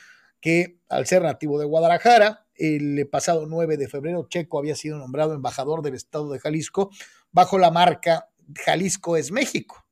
que 0.41 0.81
al 0.89 1.07
ser 1.07 1.23
nativo 1.23 1.59
de 1.59 1.67
Guadalajara, 1.67 2.47
el 2.55 3.09
pasado 3.09 3.47
9 3.47 3.77
de 3.77 3.89
febrero, 3.89 4.27
Checo 4.29 4.59
había 4.59 4.75
sido 4.75 4.99
nombrado 4.99 5.35
embajador 5.35 5.83
del 5.83 5.95
estado 5.95 6.31
de 6.31 6.39
Jalisco 6.39 6.91
bajo 7.33 7.59
la 7.59 7.71
marca 7.71 8.29
Jalisco 8.55 9.17
es 9.17 9.31
México. 9.31 9.85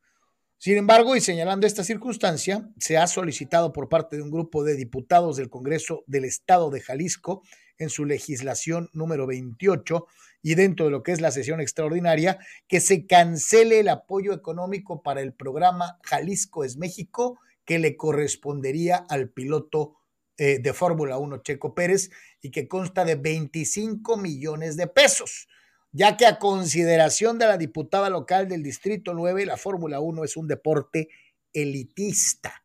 Sin 0.59 0.77
embargo, 0.77 1.15
y 1.15 1.21
señalando 1.21 1.67
esta 1.67 1.85
circunstancia, 1.85 2.71
se 2.79 2.97
ha 2.97 3.07
solicitado 3.07 3.73
por 3.73 3.89
parte 3.89 4.17
de 4.17 4.23
un 4.23 4.31
grupo 4.31 4.65
de 4.65 4.77
diputados 4.77 5.37
del 5.37 5.51
Congreso 5.51 6.05
del 6.07 6.25
Estado 6.25 6.71
de 6.71 6.81
Jalisco 6.81 7.43
en 7.77 7.91
su 7.91 8.07
legislación 8.07 8.89
número 8.93 9.27
28 9.27 10.07
y 10.43 10.55
dentro 10.55 10.87
de 10.87 10.93
lo 10.93 11.03
que 11.03 11.13
es 11.13 11.21
la 11.21 11.33
sesión 11.33 11.61
extraordinaria, 11.61 12.39
que 12.69 12.81
se 12.81 13.07
cancele 13.07 13.81
el 13.81 13.89
apoyo 13.89 14.33
económico 14.33 15.03
para 15.03 15.21
el 15.21 15.35
programa 15.35 15.99
Jalisco 16.03 16.65
es 16.65 16.77
México 16.77 17.39
que 17.65 17.79
le 17.79 17.97
correspondería 17.97 19.05
al 19.09 19.31
piloto 19.31 19.97
eh, 20.39 20.59
de 20.61 20.73
Fórmula 20.73 21.19
1 21.19 21.43
Checo 21.43 21.75
Pérez 21.75 22.11
y 22.41 22.51
que 22.51 22.69
consta 22.69 23.05
de 23.05 23.15
25 23.17 24.17
millones 24.17 24.77
de 24.77 24.87
pesos, 24.87 25.49
ya 25.93 26.17
que 26.17 26.27
a 26.27 26.39
consideración 26.39 27.39
de 27.39 27.47
la 27.47 27.57
diputada 27.57 28.11
local 28.11 28.49
del 28.49 28.63
Distrito 28.63 29.15
9, 29.15 29.47
la 29.47 29.57
Fórmula 29.57 30.01
1 30.01 30.25
es 30.25 30.37
un 30.37 30.49
deporte 30.49 31.09
elitista 31.53 32.65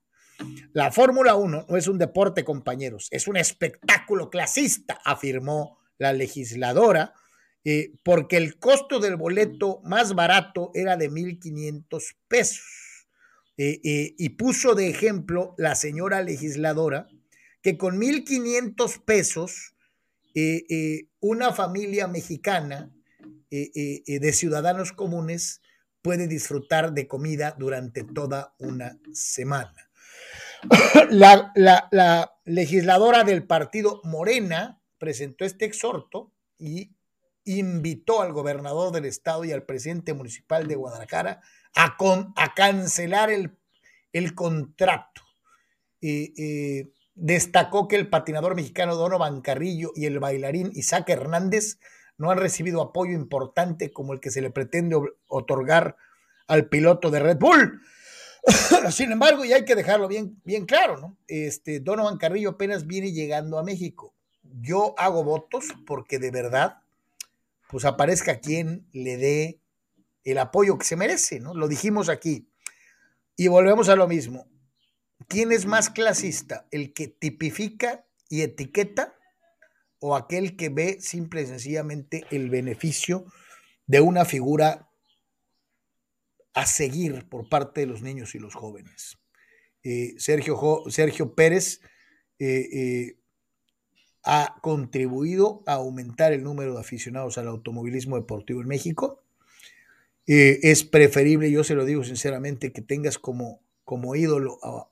la 0.73 0.91
Fórmula 0.91 1.35
1 1.35 1.65
no 1.67 1.77
es 1.77 1.87
un 1.87 1.97
deporte, 1.97 2.43
compañeros, 2.43 3.07
es 3.11 3.27
un 3.27 3.37
espectáculo 3.37 4.29
clasista, 4.29 4.99
afirmó 5.03 5.79
la 5.97 6.13
legisladora, 6.13 7.13
eh, 7.65 7.93
porque 8.03 8.37
el 8.37 8.57
costo 8.57 8.99
del 8.99 9.17
boleto 9.17 9.81
más 9.83 10.15
barato 10.15 10.71
era 10.73 10.95
de 10.95 11.11
1.500 11.11 12.15
pesos. 12.27 13.07
Eh, 13.57 14.15
y 14.17 14.29
puso 14.29 14.73
de 14.73 14.87
ejemplo 14.87 15.53
la 15.57 15.75
señora 15.75 16.21
legisladora 16.21 17.09
que 17.61 17.77
con 17.77 17.99
1.500 17.99 19.03
pesos 19.03 19.76
una 21.19 21.52
familia 21.52 22.07
mexicana 22.07 22.91
de 23.49 24.34
ciudadanos 24.34 24.94
comunes 24.94 25.61
puede 26.02 26.27
disfrutar 26.27 26.94
de 26.94 27.07
comida 27.07 27.56
durante 27.57 28.03
toda 28.03 28.53
una 28.57 28.98
semana. 29.14 29.90
la, 31.10 31.52
la, 31.56 31.88
la, 31.91 32.34
legisladora 32.45 33.23
del 33.23 33.45
partido 33.45 34.02
Morena 34.03 34.81
presentó 34.98 35.45
este 35.45 35.65
exhorto 35.65 36.31
y 36.57 36.95
invitó 37.45 38.22
al 38.22 38.34
gobernador 38.34 38.91
del 38.91 39.06
estado 39.06 39.45
y 39.45 39.52
al 39.52 39.64
presidente 39.64 40.14
municipal 40.14 40.68
de 40.68 40.76
Guadalajara 40.76 41.41
a, 41.76 41.95
con, 41.95 42.34
a 42.36 42.53
cancelar 42.53 43.30
el, 43.30 43.57
el 44.11 44.36
contrato. 44.36 45.22
Eh, 46.02 46.34
eh, 46.38 46.91
destacó 47.19 47.87
que 47.87 47.97
el 47.97 48.09
patinador 48.09 48.55
mexicano 48.55 48.95
Donovan 48.95 49.41
Carrillo 49.41 49.91
y 49.95 50.05
el 50.05 50.19
bailarín 50.19 50.71
Isaac 50.73 51.09
Hernández 51.09 51.79
no 52.17 52.31
han 52.31 52.37
recibido 52.37 52.81
apoyo 52.81 53.13
importante 53.13 53.91
como 53.91 54.13
el 54.13 54.19
que 54.19 54.31
se 54.31 54.41
le 54.41 54.51
pretende 54.51 54.97
otorgar 55.27 55.95
al 56.47 56.67
piloto 56.67 57.11
de 57.11 57.19
Red 57.19 57.37
Bull. 57.37 57.81
Sin 58.91 59.11
embargo, 59.11 59.45
y 59.45 59.53
hay 59.53 59.65
que 59.65 59.75
dejarlo 59.75 60.07
bien, 60.07 60.41
bien 60.43 60.65
claro, 60.65 60.97
¿no? 60.97 61.17
Este, 61.27 61.79
Donovan 61.79 62.17
Carrillo 62.17 62.51
apenas 62.51 62.87
viene 62.87 63.11
llegando 63.11 63.59
a 63.59 63.63
México. 63.63 64.13
Yo 64.61 64.95
hago 64.97 65.23
votos 65.23 65.65
porque 65.85 66.19
de 66.19 66.31
verdad, 66.31 66.77
pues 67.69 67.85
aparezca 67.85 68.39
quien 68.39 68.87
le 68.91 69.17
dé 69.17 69.59
el 70.23 70.37
apoyo 70.37 70.77
que 70.77 70.85
se 70.85 70.95
merece, 70.95 71.39
¿no? 71.39 71.53
Lo 71.53 71.67
dijimos 71.67 72.09
aquí. 72.09 72.49
Y 73.35 73.47
volvemos 73.47 73.87
a 73.89 73.95
lo 73.95 74.07
mismo. 74.07 74.48
¿Quién 75.27 75.51
es 75.51 75.65
más 75.65 75.89
clasista? 75.89 76.67
¿El 76.71 76.93
que 76.93 77.07
tipifica 77.07 78.05
y 78.29 78.41
etiqueta 78.41 79.15
o 79.99 80.15
aquel 80.15 80.55
que 80.55 80.69
ve 80.69 81.01
simple 81.01 81.41
y 81.41 81.47
sencillamente 81.47 82.25
el 82.31 82.49
beneficio 82.49 83.25
de 83.85 84.01
una 84.01 84.23
figura 84.23 84.89
a 86.53 86.65
seguir 86.65 87.27
por 87.27 87.49
parte 87.49 87.81
de 87.81 87.87
los 87.87 88.01
niños 88.01 88.35
y 88.35 88.39
los 88.39 88.55
jóvenes. 88.55 89.17
Eh, 89.83 90.15
Sergio, 90.17 90.83
Sergio, 90.89 91.33
Pérez 91.33 91.81
eh, 92.37 92.67
eh, 92.71 93.19
ha 94.23 94.57
contribuido 94.61 95.63
a 95.65 95.73
aumentar 95.73 96.33
el 96.33 96.43
número 96.43 96.73
de 96.73 96.81
aficionados 96.81 97.37
al 97.37 97.47
automovilismo 97.47 98.15
deportivo 98.15 98.61
en 98.61 98.67
México. 98.67 99.23
Es 100.25 100.83
preferible, 100.83 101.49
yo 101.49 101.63
se 101.63 101.73
lo 101.73 101.85
digo 101.85 102.03
sinceramente, 102.03 102.71
que 102.71 102.83
tengas 102.83 103.17
como, 103.17 103.63
como 103.83 104.15
ídolo 104.15 104.59
a, 104.61 104.88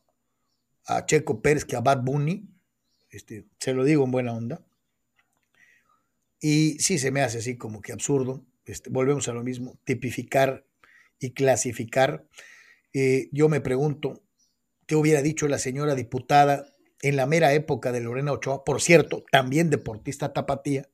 a, 0.88 1.06
Checo 1.06 1.42
Pérez 1.42 1.66
que 1.66 1.76
a 1.76 1.82
Bad 1.82 2.04
Bunny. 2.04 2.50
Este, 3.10 3.46
se 3.60 3.74
lo 3.74 3.84
digo 3.84 4.04
en 4.04 4.12
buena 4.12 4.34
onda. 4.34 4.66
Y 6.40 6.78
sí 6.80 7.00
se 7.00 7.12
me 7.12 7.22
hace 7.22 7.40
así 7.40 7.58
como 7.58 7.82
que 7.82 7.94
absurdo. 7.94 8.46
Este, 8.66 8.90
volvemos 8.90 9.28
a 9.28 9.34
lo 9.34 9.44
mismo, 9.44 9.80
tipificar 9.84 10.66
y 11.20 11.32
clasificar. 11.32 12.26
Eh, 12.94 13.30
yo 13.32 13.50
me 13.50 13.62
pregunto, 13.62 14.24
¿qué 14.86 14.96
hubiera 14.96 15.22
dicho 15.22 15.48
la 15.48 15.58
señora 15.58 15.96
diputada 15.96 16.66
en 17.02 17.16
la 17.16 17.26
mera 17.26 17.54
época 17.54 17.92
de 17.92 18.02
Lorena 18.02 18.34
Ochoa? 18.34 18.64
Por 18.64 18.82
cierto, 18.82 19.24
también 19.32 19.70
deportista 19.70 20.34
tapatía, 20.34 20.90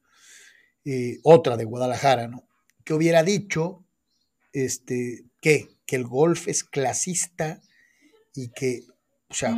eh, 0.86 1.20
otra 1.24 1.58
de 1.58 1.66
Guadalajara, 1.66 2.28
¿no? 2.28 2.48
¿Qué 2.84 2.94
hubiera 2.94 3.24
dicho 3.24 3.86
este, 4.52 5.26
¿qué? 5.42 5.70
que 5.86 5.96
el 5.96 6.06
golf 6.06 6.48
es 6.48 6.64
clasista 6.64 7.62
y 8.34 8.50
que, 8.50 8.82
o 9.30 9.34
sea... 9.34 9.56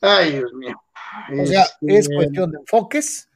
Ay, 0.00 0.32
Dios 0.32 0.52
mío. 0.54 0.80
O 1.40 1.46
sea, 1.46 1.62
este... 1.62 1.98
es 1.98 2.08
cuestión 2.08 2.52
de 2.52 2.58
enfoques, 2.58 3.28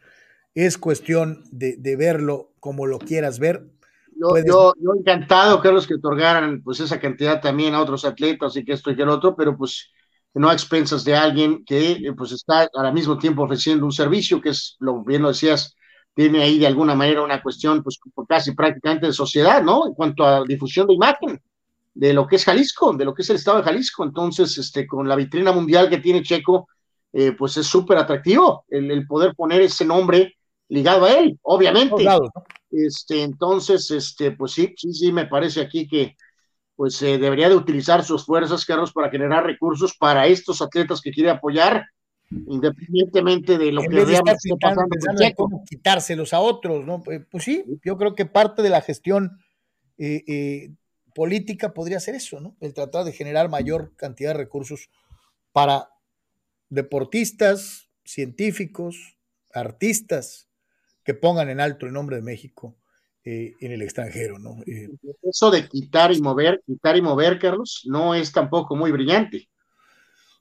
es 0.54 0.78
cuestión 0.78 1.42
de, 1.50 1.76
de 1.76 1.96
verlo 1.96 2.52
como 2.60 2.86
lo 2.86 2.98
quieras 2.98 3.38
ver. 3.38 3.66
yo, 4.14 4.74
yo, 4.78 4.94
encantado, 4.98 5.60
Carlos, 5.60 5.86
que 5.86 5.94
otorgaran 5.94 6.62
pues 6.62 6.80
esa 6.80 7.00
cantidad 7.00 7.40
también 7.40 7.74
a 7.74 7.80
otros 7.80 8.04
atletas 8.04 8.56
y 8.56 8.64
que 8.64 8.72
esto 8.72 8.90
y 8.90 8.96
que 8.96 9.02
el 9.02 9.08
otro, 9.08 9.34
pero 9.34 9.56
pues 9.56 9.90
no 10.34 10.48
a 10.48 10.52
expensas 10.52 11.04
de 11.04 11.16
alguien 11.16 11.64
que 11.64 11.92
eh, 11.92 12.12
pues 12.16 12.32
está 12.32 12.68
al 12.72 12.92
mismo 12.92 13.18
tiempo 13.18 13.42
ofreciendo 13.42 13.84
un 13.84 13.92
servicio 13.92 14.40
que 14.40 14.50
es, 14.50 14.76
lo 14.78 15.02
bien 15.02 15.22
lo 15.22 15.28
decías, 15.28 15.74
tiene 16.14 16.42
ahí 16.42 16.58
de 16.58 16.66
alguna 16.66 16.94
manera 16.94 17.22
una 17.22 17.42
cuestión 17.42 17.82
pues 17.82 17.98
casi 18.28 18.52
prácticamente 18.52 19.06
de 19.06 19.12
sociedad, 19.12 19.62
¿no? 19.62 19.86
En 19.86 19.94
cuanto 19.94 20.24
a 20.24 20.44
difusión 20.44 20.86
de 20.86 20.94
imagen 20.94 21.40
de 21.94 22.12
lo 22.12 22.26
que 22.26 22.36
es 22.36 22.44
Jalisco, 22.44 22.92
de 22.94 23.04
lo 23.04 23.14
que 23.14 23.22
es 23.22 23.30
el 23.30 23.36
estado 23.36 23.58
de 23.58 23.64
Jalisco. 23.64 24.04
Entonces, 24.04 24.56
este, 24.58 24.86
con 24.86 25.08
la 25.08 25.16
vitrina 25.16 25.52
mundial 25.52 25.88
que 25.88 25.98
tiene 25.98 26.22
Checo, 26.22 26.68
eh, 27.12 27.32
pues 27.32 27.56
es 27.56 27.66
súper 27.66 27.98
atractivo 27.98 28.64
el, 28.68 29.06
poder 29.06 29.34
poner 29.34 29.62
ese 29.62 29.84
nombre 29.84 30.36
ligado 30.68 31.04
a 31.06 31.12
él, 31.12 31.38
obviamente. 31.42 32.06
Este, 32.70 33.22
entonces, 33.22 33.90
este, 33.90 34.30
pues 34.32 34.52
sí, 34.52 34.72
sí, 34.76 34.92
sí, 34.92 35.12
me 35.12 35.26
parece 35.26 35.60
aquí 35.60 35.88
que 35.88 36.16
pues 36.76 37.02
eh, 37.02 37.18
debería 37.18 37.50
de 37.50 37.56
utilizar 37.56 38.02
sus 38.04 38.24
fuerzas, 38.24 38.64
Carlos, 38.64 38.92
para 38.92 39.10
generar 39.10 39.44
recursos 39.44 39.94
para 39.98 40.26
estos 40.26 40.62
atletas 40.62 41.02
que 41.02 41.10
quiere 41.10 41.28
apoyar, 41.28 41.84
independientemente 42.30 43.58
de 43.58 43.70
lo 43.72 43.82
que 43.82 44.00
esté 44.00 44.56
pasando. 44.58 44.96
Cómo 45.36 45.62
quitárselos 45.68 46.32
a 46.32 46.40
otros, 46.40 46.86
¿no? 46.86 47.02
Pues, 47.02 47.20
pues 47.30 47.44
sí, 47.44 47.64
yo 47.84 47.98
creo 47.98 48.14
que 48.14 48.24
parte 48.24 48.62
de 48.62 48.70
la 48.70 48.80
gestión 48.80 49.36
eh, 49.98 50.70
política 51.14 51.72
podría 51.74 52.00
ser 52.00 52.14
eso, 52.14 52.40
¿no? 52.40 52.56
El 52.60 52.74
tratar 52.74 53.04
de 53.04 53.12
generar 53.12 53.48
mayor 53.48 53.94
cantidad 53.96 54.30
de 54.30 54.38
recursos 54.38 54.90
para 55.52 55.90
deportistas, 56.68 57.88
científicos, 58.04 59.18
artistas 59.52 60.48
que 61.04 61.14
pongan 61.14 61.48
en 61.48 61.60
alto 61.60 61.86
el 61.86 61.92
nombre 61.92 62.16
de 62.16 62.22
México 62.22 62.76
eh, 63.24 63.54
en 63.60 63.72
el 63.72 63.82
extranjero, 63.82 64.38
¿no? 64.38 64.62
Eh, 64.66 64.88
Eso 65.22 65.50
de 65.50 65.68
quitar 65.68 66.12
y 66.12 66.20
mover, 66.20 66.62
quitar 66.64 66.96
y 66.96 67.02
mover, 67.02 67.38
Carlos, 67.38 67.82
no 67.84 68.14
es 68.14 68.32
tampoco 68.32 68.76
muy 68.76 68.92
brillante. 68.92 69.48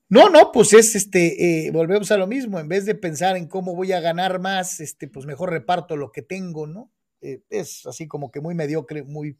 No, 0.08 0.30
no, 0.30 0.52
pues 0.52 0.74
es 0.74 0.96
este, 0.96 1.68
eh, 1.68 1.72
volvemos 1.72 2.10
a 2.12 2.18
lo 2.18 2.26
mismo, 2.26 2.60
en 2.60 2.68
vez 2.68 2.86
de 2.86 2.96
pensar 2.96 3.36
en 3.36 3.48
cómo 3.48 3.76
voy 3.76 3.92
a 3.92 4.00
ganar 4.00 4.40
más, 4.40 4.80
este, 4.80 5.08
pues 5.08 5.26
mejor 5.26 5.52
reparto 5.52 5.98
lo 5.98 6.12
que 6.12 6.22
tengo, 6.22 6.68
¿no? 6.68 6.92
es 7.22 7.86
así 7.86 8.08
como 8.08 8.32
que 8.32 8.40
muy 8.40 8.56
mediocre, 8.56 9.04
muy, 9.04 9.38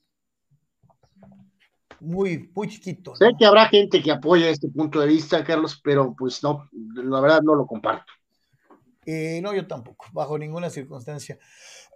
muy, 2.00 2.50
muy 2.54 2.68
chiquito. 2.68 3.16
Sé 3.16 3.32
que 3.38 3.46
habrá 3.46 3.68
gente 3.68 4.02
que 4.02 4.12
apoya 4.12 4.50
este 4.50 4.70
punto 4.70 5.00
de 5.00 5.08
vista, 5.08 5.44
Carlos, 5.44 5.80
pero 5.84 6.16
pues 6.18 6.44
no, 6.44 6.70
la 6.72 7.20
verdad 7.20 7.42
no 7.42 7.56
lo 7.56 7.66
comparto. 7.66 8.12
no, 9.06 9.54
yo 9.54 9.68
tampoco, 9.68 10.06
bajo 10.14 10.38
ninguna 10.38 10.70
circunstancia. 10.70 11.38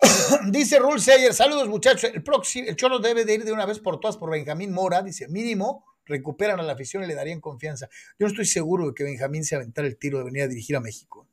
dice 0.51 0.79
Rule 0.79 0.99
Sayer, 0.99 1.33
saludos 1.33 1.67
muchachos. 1.67 2.11
El, 2.13 2.23
próximo, 2.23 2.67
el 2.67 2.75
Cholo 2.75 2.99
debe 2.99 3.25
de 3.25 3.35
ir 3.35 3.43
de 3.45 3.51
una 3.51 3.65
vez 3.65 3.79
por 3.79 3.99
todas 3.99 4.17
por 4.17 4.29
Benjamín 4.31 4.71
Mora. 4.71 5.01
Dice, 5.01 5.27
mínimo, 5.27 5.85
recuperan 6.05 6.59
a 6.59 6.63
la 6.63 6.73
afición 6.73 7.03
y 7.03 7.07
le 7.07 7.15
darían 7.15 7.41
confianza. 7.41 7.87
Yo 8.19 8.25
no 8.25 8.27
estoy 8.27 8.45
seguro 8.45 8.87
de 8.87 8.93
que 8.93 9.03
Benjamín 9.03 9.43
se 9.43 9.55
aventara 9.55 9.87
el 9.87 9.97
tiro 9.97 10.17
de 10.17 10.25
venir 10.25 10.43
a 10.43 10.47
dirigir 10.47 10.75
a 10.75 10.79
México. 10.79 11.27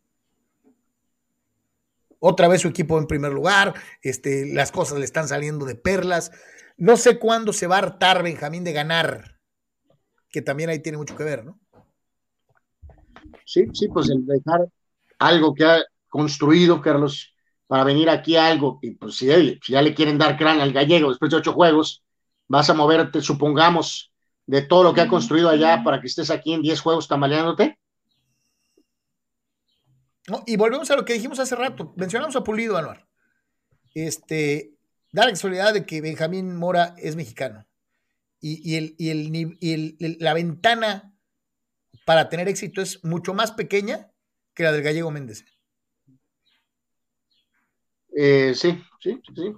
Otra 2.22 2.48
vez 2.48 2.60
su 2.60 2.68
equipo 2.68 2.98
en 2.98 3.06
primer 3.06 3.32
lugar, 3.32 3.74
este, 4.02 4.46
las 4.52 4.70
cosas 4.70 4.98
le 4.98 5.06
están 5.06 5.26
saliendo 5.26 5.64
de 5.64 5.74
perlas. 5.74 6.30
No 6.80 6.96
sé 6.96 7.18
cuándo 7.18 7.52
se 7.52 7.66
va 7.66 7.76
a 7.76 7.80
hartar 7.80 8.22
Benjamín 8.22 8.64
de 8.64 8.72
ganar, 8.72 9.38
que 10.30 10.40
también 10.40 10.70
ahí 10.70 10.78
tiene 10.78 10.96
mucho 10.96 11.14
que 11.14 11.24
ver, 11.24 11.44
¿no? 11.44 11.60
Sí, 13.44 13.66
sí, 13.74 13.88
pues 13.88 14.08
el 14.08 14.24
dejar 14.24 14.66
algo 15.18 15.52
que 15.52 15.66
ha 15.66 15.84
construido, 16.08 16.80
Carlos, 16.80 17.34
para 17.66 17.84
venir 17.84 18.08
aquí 18.08 18.34
a 18.36 18.46
algo, 18.46 18.78
y 18.80 18.92
pues 18.92 19.16
si, 19.16 19.26
ya 19.68 19.82
le 19.82 19.94
quieren 19.94 20.16
dar 20.16 20.38
crán 20.38 20.58
al 20.62 20.72
gallego 20.72 21.10
después 21.10 21.30
de 21.30 21.36
ocho 21.36 21.52
juegos, 21.52 22.02
vas 22.48 22.70
a 22.70 22.74
moverte, 22.74 23.20
supongamos, 23.20 24.10
de 24.46 24.62
todo 24.62 24.82
lo 24.82 24.94
que 24.94 25.02
ha 25.02 25.08
construido 25.08 25.50
allá 25.50 25.82
para 25.84 26.00
que 26.00 26.06
estés 26.06 26.30
aquí 26.30 26.54
en 26.54 26.62
diez 26.62 26.80
juegos 26.80 27.08
tambaleándote. 27.08 27.78
y 30.46 30.56
volvemos 30.56 30.90
a 30.90 30.96
lo 30.96 31.04
que 31.04 31.12
dijimos 31.12 31.38
hace 31.40 31.56
rato, 31.56 31.92
mencionamos 31.96 32.36
a 32.36 32.42
Pulido, 32.42 32.78
Anuar. 32.78 33.06
Este, 33.92 34.79
da 35.12 35.24
la 35.24 35.30
casualidad 35.30 35.74
de 35.74 35.84
que 35.84 36.00
Benjamín 36.00 36.56
Mora 36.56 36.94
es 36.98 37.16
mexicano. 37.16 37.66
Y, 38.42 38.76
el, 38.76 38.94
y, 38.98 40.18
la 40.18 40.32
ventana 40.32 41.12
para 42.06 42.30
tener 42.30 42.48
éxito 42.48 42.80
es 42.80 43.04
mucho 43.04 43.34
más 43.34 43.52
pequeña 43.52 44.10
que 44.54 44.62
la 44.62 44.72
del 44.72 44.82
gallego 44.82 45.10
Méndez. 45.10 45.44
Eh, 48.16 48.54
sí, 48.54 48.82
sí, 49.00 49.20
sí. 49.34 49.52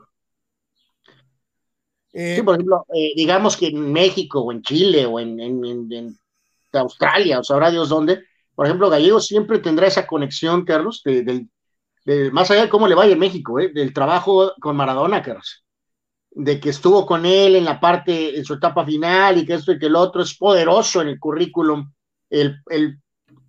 Eh, 2.13 2.37
sí, 2.37 2.43
por 2.43 2.57
ejemplo, 2.57 2.85
eh, 2.95 3.13
digamos 3.17 3.57
que 3.57 3.69
en 3.69 3.93
México 3.93 4.41
o 4.41 4.53
en 4.53 4.63
Chile 4.63 5.07
o 5.07 5.19
en, 5.19 6.19
Australia, 6.73 7.39
o 7.39 7.45
sabrá 7.45 7.71
Dios 7.71 7.89
dónde, 7.89 8.25
por 8.55 8.67
ejemplo, 8.67 8.91
Gallego 8.91 9.21
siempre 9.21 9.59
tendrá 9.59 9.87
esa 9.87 10.07
conexión, 10.07 10.65
Carlos, 10.65 11.03
de, 11.05 11.47
más 12.33 12.51
allá 12.51 12.63
de 12.63 12.69
cómo 12.69 12.89
le 12.89 12.95
vaya 12.95 13.13
en 13.13 13.19
México, 13.19 13.57
del 13.57 13.93
trabajo 13.93 14.53
con 14.61 14.77
Maradona, 14.77 15.23
de 16.31 16.61
que 16.61 16.71
estuvo 16.71 17.07
con 17.07 17.27
él 17.27 17.57
en 17.57 17.65
la 17.65 17.79
parte, 17.79 18.37
en 18.37 18.45
su 18.45 18.55
etapa 18.55 18.85
final 18.85 19.39
y 19.39 19.47
que 19.47 19.55
esto 19.55 19.73
y 19.73 19.79
que 19.79 19.87
el 19.87 19.97
otro 19.97 20.23
es 20.23 20.37
poderoso 20.37 21.03
en 21.03 21.09
el 21.09 21.21
currículum, 21.21 21.93
el, 22.31 22.57
el, 22.71 22.99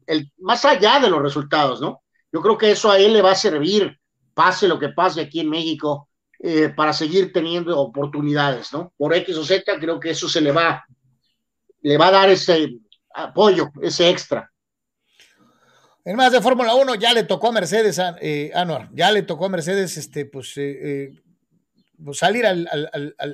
el, 0.06 0.32
más 0.40 0.66
allá 0.66 1.00
de 1.00 1.10
los 1.10 1.22
resultados, 1.22 1.82
¿no? 1.82 2.04
Yo 2.32 2.42
creo 2.42 2.58
que 2.58 2.72
eso 2.72 2.92
a 2.92 3.00
él 3.00 3.14
le 3.14 3.22
va 3.22 3.32
a 3.32 3.36
servir 3.36 3.98
pase 4.34 4.68
lo 4.68 4.80
que 4.80 4.90
pase 4.90 5.22
aquí 5.22 5.40
en 5.40 5.50
México, 5.50 6.10
eh, 6.40 6.70
para 6.70 6.92
seguir 6.92 7.32
teniendo 7.32 7.80
oportunidades, 7.80 8.74
¿no? 8.74 8.94
Por 8.98 9.14
X 9.14 9.38
o 9.38 9.46
Z, 9.46 9.80
creo 9.80 10.00
que 10.00 10.10
eso 10.10 10.28
se 10.28 10.42
le 10.42 10.52
va, 10.52 10.84
le 11.82 11.98
va 11.98 12.08
a 12.08 12.12
dar 12.12 12.30
ese 12.30 12.80
apoyo, 13.14 13.72
ese 13.82 14.10
extra. 14.10 14.52
En 16.06 16.18
más 16.18 16.32
de 16.32 16.42
Fórmula 16.42 16.76
1 16.76 16.96
ya 16.96 17.14
le 17.14 17.24
tocó 17.24 17.48
a 17.48 17.52
Mercedes, 17.54 18.00
eh, 18.22 18.52
Anuar, 18.54 18.90
ya 18.94 19.12
le 19.12 19.24
tocó 19.24 19.46
a 19.46 19.50
Mercedes 19.50 19.96
este, 19.98 20.26
pues, 20.26 20.54
eh, 20.58 21.14
pues 22.04 22.18
salir 22.18 22.46
al, 22.46 22.68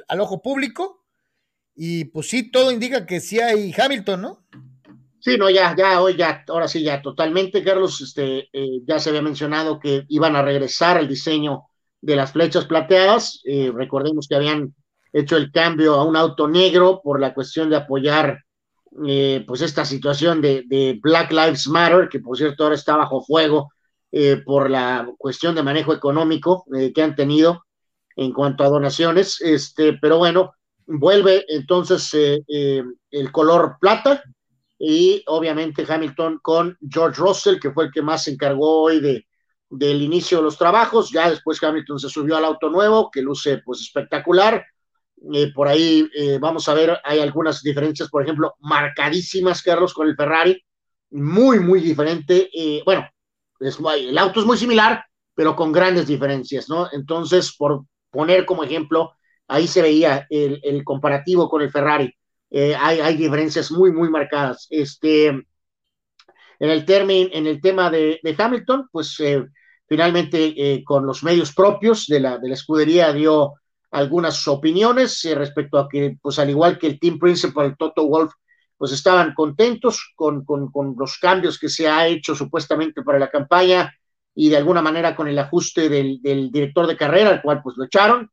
al, 0.07 0.19
ojo 0.19 0.41
público 0.41 1.03
y 1.75 2.05
pues 2.05 2.29
sí, 2.29 2.51
todo 2.51 2.71
indica 2.71 3.05
que 3.05 3.19
sí 3.19 3.39
hay 3.39 3.73
Hamilton, 3.75 4.21
¿no? 4.21 4.45
Sí, 5.19 5.37
no, 5.37 5.49
ya, 5.49 5.75
ya, 5.75 6.01
hoy 6.01 6.15
ya, 6.15 6.43
ahora 6.47 6.67
sí, 6.67 6.81
ya 6.81 7.01
totalmente, 7.01 7.63
Carlos, 7.63 7.99
este, 8.01 8.49
eh, 8.53 8.81
ya 8.85 8.99
se 8.99 9.09
había 9.09 9.21
mencionado 9.21 9.79
que 9.79 10.05
iban 10.07 10.35
a 10.35 10.41
regresar 10.41 10.97
al 10.97 11.09
diseño 11.09 11.63
de 12.01 12.15
las 12.15 12.31
flechas 12.31 12.65
plateadas, 12.65 13.41
eh, 13.43 13.71
recordemos 13.73 14.27
que 14.27 14.35
habían 14.35 14.73
hecho 15.11 15.35
el 15.35 15.51
cambio 15.51 15.95
a 15.95 16.05
un 16.05 16.15
auto 16.15 16.47
negro 16.47 17.01
por 17.03 17.19
la 17.19 17.33
cuestión 17.33 17.69
de 17.69 17.75
apoyar, 17.75 18.45
eh, 19.07 19.43
pues, 19.47 19.61
esta 19.61 19.85
situación 19.85 20.41
de, 20.41 20.99
Black 21.01 21.31
Lives 21.31 21.67
Matter, 21.67 22.09
que 22.09 22.19
por 22.19 22.37
cierto 22.37 22.63
ahora 22.63 22.75
está 22.75 22.95
bajo 22.95 23.21
fuego 23.21 23.71
por 24.43 24.71
la 24.71 25.07
cuestión 25.19 25.53
de 25.53 25.61
manejo 25.61 25.93
económico 25.93 26.65
que 26.95 27.01
han 27.03 27.15
tenido 27.15 27.65
en 28.15 28.33
cuanto 28.33 28.63
a 28.63 28.69
donaciones, 28.69 29.39
este, 29.39 29.93
pero 30.01 30.17
bueno, 30.17 30.53
vuelve 30.87 31.45
entonces 31.47 32.11
el 32.15 33.31
color 33.31 33.77
plata, 33.79 34.23
y 34.79 35.21
obviamente 35.27 35.85
Hamilton 35.87 36.39
con 36.41 36.77
George 36.89 37.19
Russell, 37.19 37.59
que 37.59 37.71
fue 37.71 37.85
el 37.85 37.91
que 37.91 38.01
más 38.01 38.23
se 38.23 38.31
encargó 38.31 38.83
hoy 38.83 39.01
de, 39.01 39.27
del 39.69 40.01
inicio 40.01 40.37
de 40.37 40.45
los 40.45 40.57
trabajos. 40.57 41.11
Ya 41.11 41.29
después 41.29 41.61
Hamilton 41.61 41.99
se 41.99 42.09
subió 42.09 42.37
al 42.37 42.45
auto 42.45 42.69
nuevo, 42.69 43.11
que 43.11 43.21
luce 43.21 43.61
pues 43.63 43.81
espectacular. 43.81 44.65
Eh, 45.33 45.51
por 45.53 45.67
ahí 45.67 46.09
eh, 46.15 46.37
vamos 46.39 46.67
a 46.69 46.73
ver, 46.73 46.97
hay 47.03 47.19
algunas 47.19 47.61
diferencias, 47.61 48.09
por 48.09 48.23
ejemplo, 48.23 48.55
marcadísimas, 48.59 49.61
Carlos, 49.61 49.93
con 49.93 50.07
el 50.07 50.15
Ferrari, 50.15 50.63
muy, 51.11 51.59
muy 51.59 51.81
diferente. 51.81 52.49
Eh, 52.53 52.81
bueno, 52.85 53.07
es, 53.59 53.77
el 53.97 54.17
auto 54.17 54.39
es 54.39 54.45
muy 54.45 54.57
similar, 54.57 55.03
pero 55.35 55.55
con 55.55 55.71
grandes 55.71 56.07
diferencias, 56.07 56.69
¿no? 56.69 56.87
Entonces, 56.91 57.55
por 57.57 57.85
poner 58.09 58.45
como 58.45 58.63
ejemplo, 58.63 59.13
ahí 59.47 59.67
se 59.67 59.81
veía 59.81 60.25
el, 60.29 60.83
comparativo 60.83 61.49
con 61.49 61.61
el 61.61 61.71
Ferrari. 61.71 62.13
Eh, 62.51 62.75
hay, 62.75 63.15
diferencias 63.17 63.71
muy, 63.71 63.91
muy 63.91 64.09
marcadas. 64.09 64.67
Este, 64.69 65.27
en, 65.27 65.45
el 66.59 66.85
en 66.89 67.47
el 67.47 67.61
tema 67.61 67.91
de, 67.91 68.19
Hamilton, 68.37 68.87
pues 68.91 69.17
finalmente 69.87 70.83
con 70.85 71.05
los 71.05 71.23
medios 71.23 71.53
propios 71.53 72.07
de 72.07 72.19
la, 72.19 72.37
de 72.37 72.47
la 72.47 72.53
escudería 72.53 73.11
dio 73.13 73.55
algunas 73.91 74.47
opiniones 74.47 75.23
respecto 75.35 75.79
a 75.79 75.87
que, 75.89 76.17
pues 76.21 76.39
al 76.39 76.49
igual 76.49 76.77
que 76.77 76.87
el 76.87 76.99
team 76.99 77.19
principal, 77.19 77.75
Toto 77.77 78.07
Wolf, 78.07 78.33
pues 78.77 78.91
estaban 78.91 79.33
contentos 79.33 80.13
con, 80.15 80.45
con, 80.45 80.71
con, 80.71 80.95
los 80.97 81.17
cambios 81.17 81.59
que 81.59 81.69
se 81.69 81.87
ha 81.87 82.07
hecho 82.07 82.33
supuestamente 82.33 83.01
para 83.01 83.19
la 83.19 83.29
campaña 83.29 83.93
y 84.33 84.49
de 84.49 84.57
alguna 84.57 84.81
manera 84.81 85.15
con 85.15 85.27
el 85.27 85.37
ajuste 85.37 85.89
del, 85.89 86.21
del 86.21 86.49
director 86.49 86.87
de 86.87 86.95
carrera, 86.95 87.29
al 87.29 87.41
cual 87.41 87.61
pues 87.61 87.75
lo 87.77 87.85
echaron, 87.85 88.31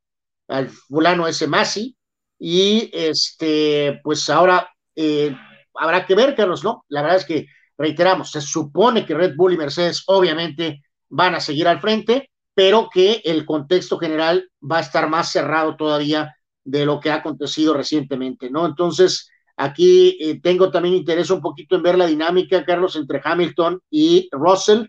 al 0.49 0.69
fulano 0.69 1.27
ese 1.27 1.49
Masi, 1.49 1.97
y 2.39 2.91
este, 2.93 4.01
pues 4.05 4.29
ahora 4.31 4.69
eh, 4.95 5.35
habrá 5.75 6.07
que 6.07 6.15
ver, 6.15 6.35
Carlos, 6.35 6.63
¿no? 6.65 6.85
La 6.89 7.03
verdad 7.03 7.19
es 7.19 7.25
que, 7.25 7.47
reiteramos, 7.79 8.31
se 8.31 8.41
supone 8.41 9.05
que 9.05 9.15
Red 9.15 9.35
Bull 9.37 9.53
y 9.53 9.59
Mercedes 9.59 10.05
obviamente 10.07 10.83
van 11.09 11.35
a 11.35 11.41
seguir 11.41 11.69
al 11.69 11.81
frente, 11.81 12.31
pero 12.57 12.89
que 12.91 13.21
el 13.27 13.45
contexto 13.45 13.99
general 13.99 14.51
va 14.63 14.79
a 14.79 14.81
estar 14.81 15.11
más 15.11 15.31
cerrado 15.31 15.77
todavía 15.77 16.35
de 16.65 16.87
lo 16.87 16.99
que 17.01 17.11
ha 17.11 17.17
acontecido 17.17 17.75
recientemente, 17.75 18.51
¿no? 18.51 18.65
Entonces, 18.65 19.29
aquí 19.59 20.17
eh, 20.19 20.41
tengo 20.41 20.71
también 20.71 20.95
interés 20.95 21.29
un 21.29 21.43
poquito 21.43 21.77
en 21.77 21.83
ver 21.83 21.99
la 21.99 22.07
dinámica, 22.07 22.65
Carlos, 22.65 22.97
entre 22.97 23.21
Hamilton 23.23 23.83
y 23.91 24.31
Russell. 24.33 24.87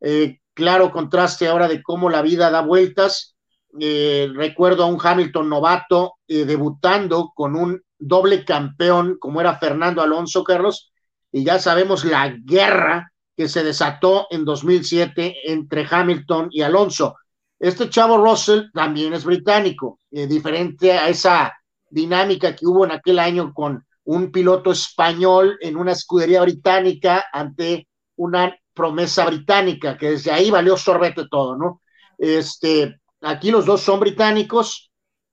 Eh, 0.00 0.40
claro 0.54 0.90
contraste 0.90 1.46
ahora 1.46 1.68
de 1.68 1.84
cómo 1.84 2.10
la 2.10 2.20
vida 2.20 2.50
da 2.50 2.62
vueltas. 2.62 3.36
Eh, 3.78 4.28
recuerdo 4.34 4.82
a 4.82 4.86
un 4.86 4.98
Hamilton 5.00 5.48
novato 5.48 6.14
debutando 6.26 7.30
con 7.32 7.54
un 7.54 7.80
doble 7.96 8.44
campeón 8.44 9.18
como 9.20 9.40
era 9.40 9.56
Fernando 9.56 10.02
Alonso, 10.02 10.42
Carlos, 10.42 10.92
y 11.30 11.44
ya 11.44 11.60
sabemos 11.60 12.04
la 12.04 12.34
guerra 12.44 13.12
que 13.36 13.48
se 13.48 13.62
desató 13.62 14.26
en 14.30 14.44
2007 14.44 15.52
entre 15.52 15.86
Hamilton 15.90 16.48
y 16.50 16.62
Alonso. 16.62 17.16
Este 17.58 17.88
chavo 17.88 18.18
Russell 18.18 18.70
también 18.72 19.14
es 19.14 19.24
británico, 19.24 19.98
eh, 20.10 20.26
diferente 20.26 20.92
a 20.92 21.08
esa 21.08 21.52
dinámica 21.88 22.54
que 22.54 22.66
hubo 22.66 22.84
en 22.84 22.92
aquel 22.92 23.18
año 23.18 23.52
con 23.54 23.84
un 24.04 24.30
piloto 24.30 24.72
español 24.72 25.56
en 25.60 25.76
una 25.76 25.92
escudería 25.92 26.42
británica 26.42 27.24
ante 27.32 27.88
una 28.16 28.54
promesa 28.74 29.24
británica, 29.26 29.96
que 29.96 30.10
desde 30.10 30.30
ahí 30.30 30.50
valió 30.50 30.76
sorbete 30.76 31.26
todo, 31.30 31.56
¿no? 31.56 31.80
Este, 32.18 33.00
aquí 33.22 33.50
los 33.50 33.64
dos 33.64 33.80
son 33.80 34.00
británicos, 34.00 34.90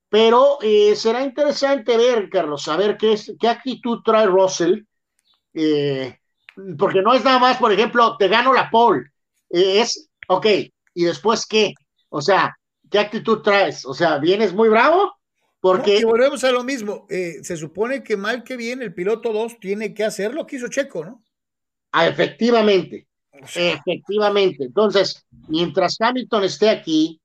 pero 0.10 0.60
eh, 0.62 0.96
será 0.96 1.24
interesante 1.24 1.98
ver, 1.98 2.30
Carlos, 2.30 2.64
saber 2.64 2.98
qué, 2.98 3.20
qué 3.40 3.48
actitud 3.48 4.00
trae 4.04 4.28
Russell. 4.28 4.84
Eh, 5.54 6.21
porque 6.78 7.02
no 7.02 7.14
es 7.14 7.24
nada 7.24 7.40
más, 7.40 7.58
por 7.58 7.72
ejemplo, 7.72 8.18
te 8.18 8.28
gano 8.28 8.54
la 8.54 8.70
pole, 8.70 9.12
eh, 9.50 9.82
es, 9.82 10.10
ok, 10.28 10.46
¿y 10.94 11.04
después 11.04 11.46
qué? 11.46 11.74
O 12.10 12.22
sea, 12.22 12.58
¿qué 12.90 13.00
actitud 13.00 13.42
traes? 13.42 13.86
O 13.86 13.94
sea, 13.94 14.18
¿vienes 14.18 14.54
muy 14.54 14.70
bravo? 14.70 15.14
Porque... 15.60 16.00
y 16.00 16.04
volvemos 16.04 16.44
a 16.44 16.52
lo 16.52 16.64
mismo, 16.64 17.06
eh, 17.10 17.36
se 17.44 17.56
supone 17.56 18.04
que 18.04 18.18
mal 18.18 18.44
que 18.44 18.58
bien 18.58 18.82
el 18.82 18.94
piloto 18.94 19.32
2 19.32 19.60
tiene 19.60 19.94
que 19.94 20.04
hacer 20.04 20.34
lo 20.34 20.48
que 20.48 20.56
hizo 20.56 20.68
Checo, 20.68 21.06
¿no? 21.06 21.24
Ah, 21.92 22.08
efectivamente, 22.08 23.08
efectivamente. 23.32 24.64
Entonces, 24.64 25.26
mientras 25.48 26.00
Hamilton 26.00 26.46
esté 26.46 26.70
aquí, 26.70 27.22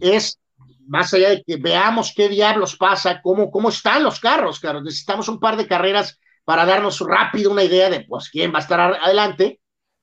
es 0.00 0.38
más 0.86 1.12
allá 1.14 1.30
de 1.30 1.42
que 1.42 1.56
veamos 1.56 2.12
qué 2.16 2.28
diablos 2.28 2.76
pasa, 2.76 3.20
cómo, 3.22 3.50
cómo 3.50 3.68
están 3.68 4.02
los 4.02 4.18
carros, 4.18 4.58
carros. 4.58 4.82
Necesitamos 4.82 5.28
un 5.28 5.38
par 5.38 5.56
de 5.56 5.66
carreras 5.66 6.18
para 6.48 6.64
darnos 6.64 6.98
rápido 7.00 7.50
una 7.50 7.62
idea 7.62 7.90
de 7.90 8.06
pues 8.08 8.30
quién 8.30 8.54
va 8.54 8.56
a 8.56 8.62
estar 8.62 8.80
adelante, 8.80 9.60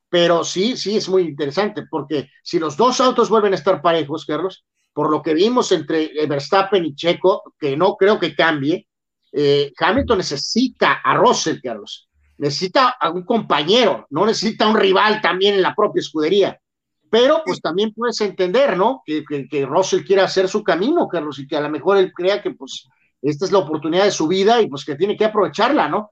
pero 0.07 0.43
sí, 0.43 0.77
sí 0.77 0.95
es 0.95 1.09
muy 1.09 1.23
interesante, 1.23 1.88
porque 1.89 2.30
si 2.43 2.59
los 2.59 2.77
dos 2.77 3.01
autos 3.01 3.31
vuelven 3.31 3.53
a 3.53 3.55
estar 3.55 3.81
parejos, 3.81 4.27
Carlos, 4.27 4.63
por 4.93 5.09
lo 5.09 5.23
que 5.23 5.34
vimos 5.34 5.72
entre 5.72 6.03
eh, 6.03 6.27
Verstappen 6.27 6.85
y 6.85 6.93
Checo, 6.93 7.41
que 7.57 7.75
no 7.75 7.95
creo 7.95 8.19
que 8.19 8.35
cambie, 8.35 8.88
eh, 9.32 9.74
Hamilton 9.75 10.19
necesita 10.19 11.01
a 11.03 11.15
Russell, 11.15 11.57
Carlos, 11.64 12.07
necesita 12.38 12.90
a 12.90 13.09
un 13.09 13.25
compañero, 13.25 14.06
no 14.11 14.27
necesita 14.27 14.65
a 14.65 14.69
un 14.69 14.77
rival 14.77 15.22
también 15.22 15.56
en 15.56 15.64
la 15.64 15.74
propia 15.74 16.01
escudería. 16.01 16.61
Pero 17.09 17.41
pues 17.43 17.59
también 17.59 17.91
puedes 17.91 18.22
entender, 18.22 18.77
¿no? 18.77 19.01
Que, 19.03 19.25
que, 19.27 19.48
que 19.48 19.65
Russell 19.65 20.06
quiera 20.06 20.25
hacer 20.25 20.48
su 20.48 20.64
camino, 20.64 21.07
Carlos, 21.07 21.40
y 21.40 21.48
que 21.48 21.57
a 21.57 21.61
lo 21.61 21.72
mejor 21.72 21.98
él 21.98 22.14
crea 22.14 22.43
que 22.43 22.51
pues 22.51 22.88
esta 23.24 23.45
es 23.45 23.51
la 23.51 23.57
oportunidad 23.57 24.03
de 24.03 24.11
su 24.11 24.27
vida 24.27 24.61
y 24.61 24.67
pues 24.67 24.85
que 24.85 24.93
tiene 24.93 25.17
que 25.17 25.25
aprovecharla, 25.25 25.90
¿no? 25.90 26.11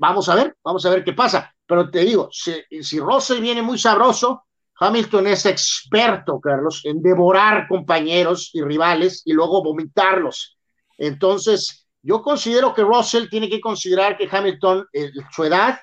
Vamos 0.00 0.30
a 0.30 0.34
ver, 0.34 0.56
vamos 0.64 0.86
a 0.86 0.90
ver 0.90 1.04
qué 1.04 1.12
pasa. 1.12 1.54
Pero 1.66 1.90
te 1.90 2.00
digo, 2.00 2.30
si, 2.32 2.54
si 2.82 2.98
Russell 2.98 3.42
viene 3.42 3.60
muy 3.60 3.78
sabroso, 3.78 4.44
Hamilton 4.78 5.26
es 5.26 5.44
experto, 5.44 6.40
Carlos, 6.40 6.80
en 6.84 7.02
devorar 7.02 7.68
compañeros 7.68 8.50
y 8.54 8.62
rivales 8.62 9.20
y 9.26 9.34
luego 9.34 9.62
vomitarlos. 9.62 10.56
Entonces, 10.96 11.86
yo 12.02 12.22
considero 12.22 12.72
que 12.72 12.80
Russell 12.80 13.28
tiene 13.28 13.50
que 13.50 13.60
considerar 13.60 14.16
que 14.16 14.26
Hamilton, 14.30 14.86
eh, 14.90 15.10
su 15.32 15.44
edad, 15.44 15.78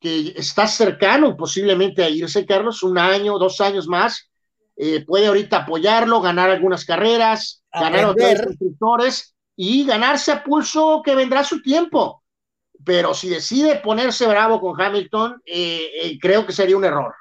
que 0.00 0.32
está 0.34 0.66
cercano 0.66 1.36
posiblemente 1.36 2.02
a 2.02 2.08
irse, 2.08 2.46
Carlos, 2.46 2.82
un 2.82 2.96
año, 2.96 3.38
dos 3.38 3.60
años 3.60 3.86
más, 3.86 4.30
eh, 4.76 5.04
puede 5.04 5.26
ahorita 5.26 5.58
apoyarlo, 5.58 6.22
ganar 6.22 6.48
algunas 6.48 6.86
carreras, 6.86 7.62
ganar 7.70 8.06
otros 8.06 8.40
constructores 8.46 9.36
y 9.54 9.84
ganarse 9.84 10.32
a 10.32 10.42
pulso 10.42 11.02
que 11.04 11.14
vendrá 11.14 11.44
su 11.44 11.60
tiempo 11.60 12.21
pero 12.84 13.14
si 13.14 13.28
decide 13.28 13.76
ponerse 13.76 14.26
bravo 14.26 14.60
con 14.60 14.80
Hamilton, 14.80 15.42
eh, 15.46 15.90
eh, 16.02 16.18
creo 16.20 16.46
que 16.46 16.52
sería 16.52 16.76
un 16.76 16.84
error. 16.84 17.14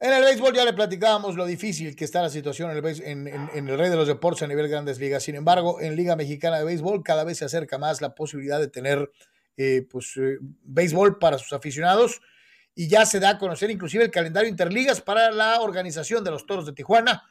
En 0.00 0.12
el 0.14 0.24
béisbol 0.24 0.54
ya 0.54 0.64
le 0.64 0.72
platicábamos 0.72 1.36
lo 1.36 1.44
difícil 1.44 1.94
que 1.94 2.06
está 2.06 2.22
la 2.22 2.30
situación 2.30 2.70
en 2.70 2.78
el, 2.78 3.28
en, 3.54 3.68
el 3.68 3.78
rey 3.78 3.90
de 3.90 3.96
los 3.96 4.08
deportes 4.08 4.42
a 4.42 4.46
nivel 4.46 4.68
grandes 4.68 4.98
ligas. 4.98 5.22
Sin 5.22 5.34
embargo, 5.34 5.78
en 5.80 5.94
Liga 5.94 6.16
Mexicana 6.16 6.58
de 6.58 6.64
Béisbol 6.64 7.02
cada 7.02 7.22
vez 7.22 7.38
se 7.38 7.44
acerca 7.44 7.76
más 7.76 8.00
la 8.00 8.14
posibilidad 8.14 8.58
de 8.58 8.68
tener 8.68 9.10
eh, 9.58 9.86
pues, 9.90 10.14
béisbol 10.62 11.18
para 11.18 11.36
sus 11.36 11.52
aficionados 11.52 12.22
y 12.74 12.88
ya 12.88 13.04
se 13.04 13.20
da 13.20 13.30
a 13.30 13.38
conocer 13.38 13.70
inclusive 13.70 14.04
el 14.04 14.10
calendario 14.10 14.48
interligas 14.48 15.02
para 15.02 15.30
la 15.32 15.60
organización 15.60 16.24
de 16.24 16.30
los 16.30 16.46
Toros 16.46 16.64
de 16.64 16.72
Tijuana, 16.72 17.22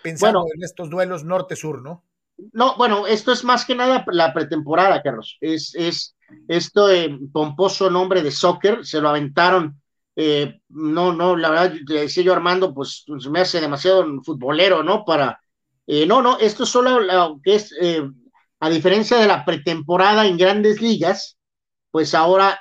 pensando 0.00 0.46
en 0.54 0.62
estos 0.62 0.88
duelos 0.90 1.24
norte-sur, 1.24 1.82
¿no? 1.82 2.04
No, 2.52 2.76
bueno, 2.76 3.06
esto 3.06 3.32
es 3.32 3.44
más 3.44 3.64
que 3.64 3.74
nada 3.74 4.04
la 4.08 4.32
pretemporada, 4.32 5.02
Carlos. 5.02 5.36
Es, 5.40 5.74
es 5.74 6.16
esto 6.48 6.88
pomposo 7.32 7.90
nombre 7.90 8.22
de 8.22 8.30
soccer, 8.30 8.84
se 8.84 9.00
lo 9.00 9.08
aventaron. 9.08 9.80
Eh, 10.16 10.60
no, 10.68 11.12
no, 11.12 11.36
la 11.36 11.50
verdad, 11.50 11.74
le 11.86 12.00
decía 12.02 12.24
yo 12.24 12.32
Armando, 12.32 12.72
pues, 12.72 13.04
pues 13.06 13.26
me 13.28 13.40
hace 13.40 13.60
demasiado 13.60 14.04
futbolero, 14.22 14.82
¿no? 14.82 15.04
Para. 15.04 15.40
Eh, 15.86 16.06
no, 16.06 16.22
no, 16.22 16.38
esto 16.38 16.64
es 16.64 16.70
solo 16.70 17.00
lo 17.00 17.40
que 17.42 17.56
es, 17.56 17.74
eh, 17.80 18.02
a 18.60 18.70
diferencia 18.70 19.18
de 19.18 19.26
la 19.26 19.44
pretemporada 19.44 20.26
en 20.26 20.38
grandes 20.38 20.80
ligas, 20.80 21.36
pues 21.90 22.14
ahora, 22.14 22.58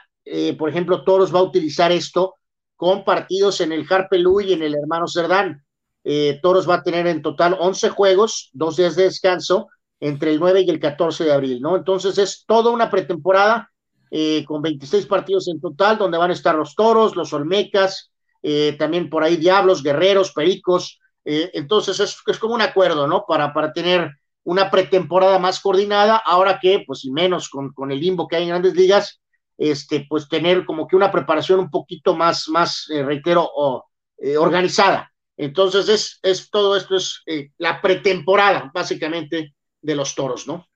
por 0.58 0.70
ejemplo, 0.70 1.04
Toros 1.04 1.34
va 1.34 1.40
a 1.40 1.44
utilizar 1.44 1.92
esto 1.92 2.36
con 2.76 3.04
partidos 3.06 3.62
en 3.62 3.72
el 3.72 3.86
Harpelú 3.90 4.42
y 4.42 4.54
en 4.54 4.64
el 4.64 4.76
Hermano 4.76 5.08
Cerdán. 5.08 5.64
Eh, 6.04 6.40
Toros 6.42 6.70
va 6.70 6.76
a 6.76 6.84
tener 6.84 7.08
en 7.08 7.22
total 7.22 7.56
11 7.60 7.90
juegos, 7.90 8.50
dos 8.54 8.76
días 8.76 8.96
de 8.96 9.04
descanso, 9.04 9.70
entre 10.00 10.32
el 10.32 10.40
9 10.40 10.62
y 10.62 10.70
el 10.70 10.80
14 10.80 11.24
de 11.24 11.32
abril, 11.32 11.62
¿no? 11.62 11.78
Entonces 11.78 12.18
es 12.18 12.44
toda 12.46 12.72
una 12.72 12.90
pretemporada 12.90 13.72
eh, 14.12 14.44
con 14.46 14.62
26 14.62 15.06
partidos 15.06 15.48
en 15.48 15.62
total, 15.62 15.98
donde 15.98 16.18
van 16.18 16.30
a 16.30 16.34
estar 16.34 16.56
los 16.56 16.76
Toros, 16.76 17.16
los 17.16 17.32
Olmecas, 17.32 18.12
eh, 18.42 18.76
también 18.78 19.10
por 19.10 19.24
ahí 19.24 19.38
Diablos, 19.38 19.82
Guerreros, 19.82 20.34
Pericos. 20.34 21.00
entonces 21.24 22.02
es, 22.02 22.18
es, 22.28 22.38
como 22.38 22.54
un 22.54 22.62
acuerdo, 22.62 23.08
¿no? 23.08 23.24
Para, 23.26 23.54
para 23.54 23.72
tener 23.72 24.12
una 24.44 24.70
pretemporada 24.70 25.40
más 25.40 25.62
coordinada, 25.62 26.18
ahora 26.18 26.60
que, 26.62 26.84
pues, 26.86 27.06
y 27.06 27.12
menos 27.12 27.48
con, 27.48 27.72
con 27.72 27.94
el 27.94 28.02
limbo 28.02 28.28
que 28.28 28.36
hay 28.36 28.44
en 28.44 28.50
grandes 28.50 28.76
ligas, 28.76 29.22
este, 29.58 30.06
pues 30.10 30.28
tener 30.28 30.66
como 30.66 30.86
que 30.86 30.98
una 30.98 31.10
preparación 31.10 31.62
un 31.62 31.70
poquito 31.70 32.14
más, 32.14 32.50
más 32.50 32.88
reitero, 32.90 33.50
o, 33.56 33.86
organizada. 34.38 35.13
Entonces, 35.38 35.90
es, 35.90 36.20
es 36.22 36.50
todo 36.50 36.76
esto 36.78 36.96
es 36.96 37.22
eh, 37.26 37.52
la 37.58 37.82
pretemporada, 37.82 38.72
básicamente, 38.74 39.56
de 39.82 39.96
los 39.96 40.16
toros, 40.16 40.48
¿no? 40.48 40.68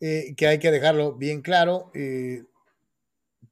Eh, 0.00 0.34
que 0.36 0.46
hay 0.46 0.58
que 0.58 0.70
dejarlo 0.70 1.16
bien 1.16 1.42
claro. 1.42 1.90
Eh, 1.94 2.44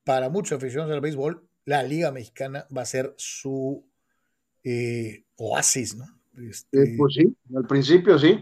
para 0.04 0.30
muchos 0.30 0.56
aficionados 0.56 0.92
del 0.92 1.00
béisbol, 1.00 1.46
la 1.64 1.82
Liga 1.82 2.12
Mexicana 2.12 2.66
va 2.74 2.82
a 2.82 2.86
ser 2.86 3.14
su 3.18 3.84
oasis, 5.36 5.96
¿no? 5.96 6.04
Este... 6.36 6.94
pues 6.96 7.14
sí, 7.14 7.36
al 7.56 7.66
principio 7.66 8.18
sí. 8.18 8.38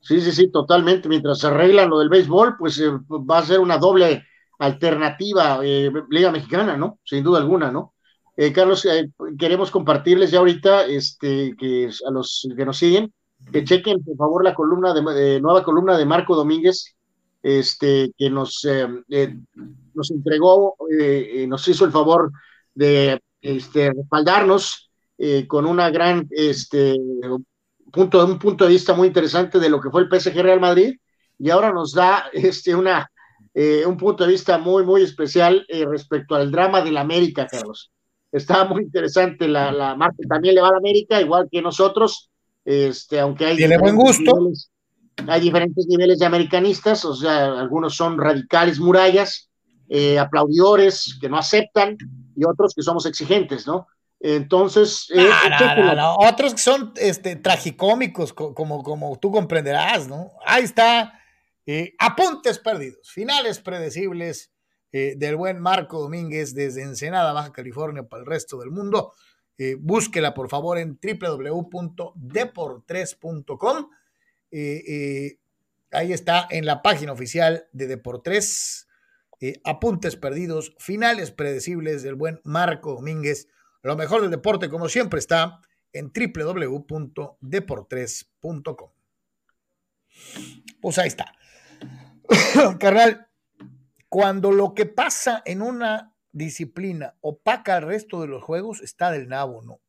Sí, 0.00 0.20
sí, 0.20 0.32
sí, 0.32 0.50
totalmente. 0.50 1.08
Mientras 1.08 1.38
se 1.38 1.46
arregla 1.46 1.86
lo 1.86 1.98
del 1.98 2.08
béisbol, 2.08 2.56
pues 2.58 2.80
va 2.82 3.38
a 3.38 3.46
ser 3.46 3.60
una 3.60 3.78
doble 3.78 4.26
alternativa 4.58 5.60
Liga 5.62 6.30
Mexicana, 6.32 6.76
¿no? 6.76 7.00
Sin 7.04 7.22
duda 7.22 7.38
alguna, 7.38 7.70
¿no? 7.70 7.94
Eh, 8.36 8.52
Carlos, 8.52 8.84
eh, 8.86 9.10
queremos 9.38 9.70
compartirles 9.70 10.30
ya 10.30 10.38
ahorita 10.38 10.86
este, 10.86 11.54
que 11.58 11.90
a 12.06 12.10
los 12.10 12.48
que 12.56 12.64
nos 12.64 12.78
siguen, 12.78 13.12
que 13.52 13.64
chequen 13.64 14.02
por 14.02 14.16
favor 14.16 14.44
la 14.44 14.54
columna 14.54 14.94
de, 14.94 15.40
nueva 15.40 15.62
columna 15.62 15.98
de 15.98 16.06
Marco 16.06 16.34
Domínguez, 16.34 16.94
este, 17.42 18.12
que 18.16 18.30
nos, 18.30 18.64
eh, 18.64 18.88
nos 19.94 20.10
entregó, 20.10 20.76
nos 21.48 21.68
hizo 21.68 21.84
el 21.84 21.90
favor 21.90 22.30
de 22.74 23.20
este, 23.40 23.92
respaldarnos 23.92 24.90
con 25.48 25.66
una 25.66 25.90
gran 25.90 26.26
este, 26.30 26.96
punto, 27.92 28.24
un 28.24 28.38
punto 28.38 28.64
de 28.64 28.70
vista 28.70 28.94
muy 28.94 29.08
interesante 29.08 29.58
de 29.58 29.68
lo 29.68 29.80
que 29.80 29.90
fue 29.90 30.02
el 30.02 30.08
PSG 30.08 30.40
Real 30.40 30.60
Madrid, 30.60 30.96
y 31.38 31.50
ahora 31.50 31.72
nos 31.72 31.92
da 31.92 32.26
este, 32.32 32.74
una, 32.74 33.10
un 33.86 33.96
punto 33.96 34.24
de 34.24 34.30
vista 34.30 34.56
muy, 34.58 34.84
muy 34.84 35.02
especial 35.02 35.66
respecto 35.68 36.36
al 36.36 36.50
drama 36.50 36.80
del 36.80 36.96
América, 36.96 37.46
Carlos 37.46 37.90
está 38.32 38.64
muy 38.64 38.82
interesante 38.84 39.46
la, 39.46 39.70
la 39.70 39.94
marca, 39.94 40.16
también 40.28 40.54
le 40.54 40.62
va 40.62 40.68
a 40.68 40.72
la 40.72 40.78
América, 40.78 41.20
igual 41.20 41.48
que 41.50 41.60
nosotros, 41.62 42.30
este, 42.64 43.20
aunque 43.20 43.46
hay... 43.46 43.56
Tiene 43.56 43.78
buen 43.78 43.94
gusto. 43.94 44.32
hay 45.28 45.40
diferentes 45.40 45.86
niveles 45.86 46.18
de 46.18 46.26
americanistas, 46.26 47.04
o 47.04 47.14
sea, 47.14 47.60
algunos 47.60 47.94
son 47.94 48.18
radicales 48.18 48.80
murallas, 48.80 49.50
eh, 49.88 50.18
aplaudidores 50.18 51.18
que 51.20 51.28
no 51.28 51.36
aceptan 51.36 51.98
y 52.34 52.44
otros 52.44 52.74
que 52.74 52.82
somos 52.82 53.04
exigentes, 53.04 53.66
¿no? 53.66 53.86
Entonces, 54.24 55.08
eh, 55.12 55.28
otros 56.16 56.54
que 56.54 56.60
son 56.60 56.92
este, 56.96 57.34
tragicómicos, 57.36 58.32
como, 58.32 58.82
como 58.84 59.18
tú 59.18 59.32
comprenderás, 59.32 60.06
¿no? 60.06 60.30
Ahí 60.46 60.62
está, 60.62 61.20
eh, 61.66 61.92
apuntes 61.98 62.60
perdidos, 62.60 63.10
finales 63.10 63.58
predecibles 63.58 64.51
eh, 64.92 65.14
del 65.16 65.36
buen 65.36 65.58
Marco 65.58 66.00
Domínguez 66.00 66.54
desde 66.54 66.82
Ensenada, 66.82 67.32
Baja 67.32 67.52
California, 67.52 68.06
para 68.08 68.20
el 68.20 68.26
resto 68.26 68.58
del 68.58 68.70
mundo. 68.70 69.12
búsquela, 69.80 70.34
por 70.34 70.48
favor, 70.48 70.78
en 70.78 70.98
www.deportres.com. 71.00 73.90
ahí 75.92 76.12
está 76.12 76.48
en 76.50 76.66
la 76.66 76.82
página 76.82 77.12
oficial 77.12 77.68
de 77.72 77.86
Deportres. 77.86 78.88
apuntes 79.64 80.16
perdidos, 80.16 80.74
finales 80.78 81.30
predecibles 81.30 82.02
del 82.02 82.14
buen 82.14 82.40
Marco 82.44 82.94
Domínguez 82.94 83.48
lo 83.82 83.96
mejor 83.96 84.22
del 84.22 84.30
deporte, 84.30 84.68
como 84.68 84.88
siempre, 84.88 85.18
está 85.18 85.60
en 85.92 86.12
www.deportres.com. 86.12 88.90
Pues 90.80 90.98
ahí 90.98 91.08
está. 91.08 91.34
Carnal, 92.78 93.26
cuando 94.12 94.52
lo 94.52 94.74
que 94.74 94.84
pasa 94.84 95.40
en 95.46 95.62
una 95.62 96.12
disciplina 96.32 97.14
opaca 97.22 97.76
al 97.76 97.84
resto 97.84 98.20
de 98.20 98.26
los 98.26 98.42
juegos, 98.42 98.82
está 98.82 99.10
del 99.10 99.26
nabo, 99.26 99.62
¿no? 99.62 99.80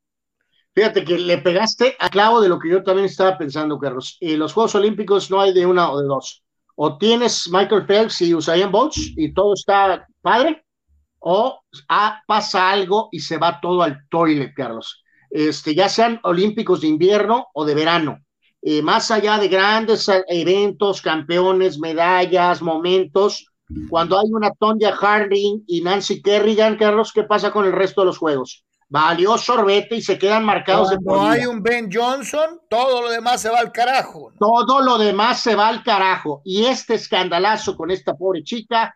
Fíjate 0.73 1.03
que 1.03 1.17
le 1.17 1.39
pegaste 1.39 1.97
a 1.99 2.07
clavo 2.07 2.39
de 2.39 2.47
lo 2.47 2.57
que 2.57 2.69
yo 2.69 2.81
también 2.83 3.07
estaba 3.07 3.37
pensando, 3.37 3.77
Carlos. 3.77 4.15
En 4.21 4.39
los 4.39 4.53
Juegos 4.53 4.75
Olímpicos 4.75 5.29
no 5.29 5.41
hay 5.41 5.53
de 5.53 5.65
una 5.65 5.91
o 5.91 5.99
de 5.99 6.07
dos. 6.07 6.41
O 6.75 6.97
tienes 6.97 7.49
Michael 7.51 7.85
Phelps 7.85 8.21
y 8.21 8.33
Usain 8.33 8.71
Bolt 8.71 8.93
y 8.95 9.33
todo 9.33 9.55
está 9.55 10.07
padre, 10.21 10.63
o 11.19 11.59
ah, 11.89 12.21
pasa 12.25 12.71
algo 12.71 13.09
y 13.11 13.19
se 13.19 13.37
va 13.37 13.59
todo 13.59 13.83
al 13.83 14.07
toilet, 14.07 14.53
Carlos. 14.55 15.03
Este, 15.31 15.75
ya 15.75 15.89
sean 15.89 16.21
olímpicos 16.23 16.79
de 16.79 16.87
invierno 16.87 17.47
o 17.53 17.65
de 17.65 17.75
verano. 17.75 18.19
Eh, 18.61 18.81
más 18.81 19.11
allá 19.11 19.37
de 19.37 19.49
grandes 19.49 20.09
eventos, 20.29 21.01
campeones, 21.01 21.77
medallas, 21.77 22.61
momentos, 22.61 23.49
cuando 23.89 24.19
hay 24.19 24.27
una 24.31 24.51
Tonya 24.51 24.93
Harding 24.93 25.63
y 25.67 25.81
Nancy 25.81 26.21
Kerrigan, 26.21 26.77
Carlos, 26.77 27.11
¿qué 27.13 27.23
pasa 27.23 27.51
con 27.51 27.65
el 27.65 27.71
resto 27.71 28.01
de 28.01 28.07
los 28.07 28.17
juegos? 28.17 28.65
Valió 28.89 29.37
sorbete 29.37 29.95
y 29.95 30.01
se 30.01 30.19
quedan 30.19 30.45
marcados 30.45 30.89
Cuando 31.03 31.27
hay 31.27 31.45
un 31.45 31.63
Ben 31.63 31.89
Johnson, 31.91 32.59
todo 32.69 33.01
lo 33.01 33.09
demás 33.09 33.41
se 33.41 33.49
va 33.49 33.59
al 33.59 33.71
carajo. 33.71 34.31
Todo 34.37 34.81
lo 34.81 34.97
demás 34.97 35.39
se 35.39 35.55
va 35.55 35.69
al 35.69 35.83
carajo. 35.83 36.41
Y 36.45 36.65
este 36.65 36.95
escandalazo 36.95 37.75
con 37.75 37.89
esta 37.89 38.13
pobre 38.13 38.43
chica, 38.43 38.95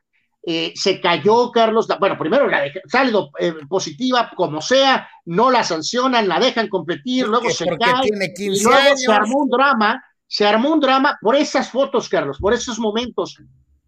eh, 0.50 0.72
se 0.76 1.02
cayó 1.02 1.52
Carlos, 1.52 1.88
bueno, 2.00 2.18
primero 2.18 2.48
la 2.48 2.62
sale 2.86 3.12
eh, 3.40 3.54
positiva 3.68 4.32
como 4.34 4.62
sea, 4.62 5.10
no 5.26 5.52
la 5.52 5.64
sancionan, 5.64 6.28
la 6.28 6.40
dejan 6.40 6.70
competir, 6.70 7.28
luego 7.28 7.50
se 7.50 7.66
cae, 7.66 8.08
y 8.38 8.64
luego 8.64 8.96
se 8.96 9.12
armó 9.12 9.40
un 9.40 9.50
drama, 9.50 10.02
se 10.26 10.46
armó 10.46 10.72
un 10.72 10.80
drama 10.80 11.18
por 11.22 11.36
esas 11.36 11.70
fotos, 11.70 12.08
Carlos, 12.08 12.38
por 12.40 12.54
esos 12.54 12.80
momentos, 12.80 13.38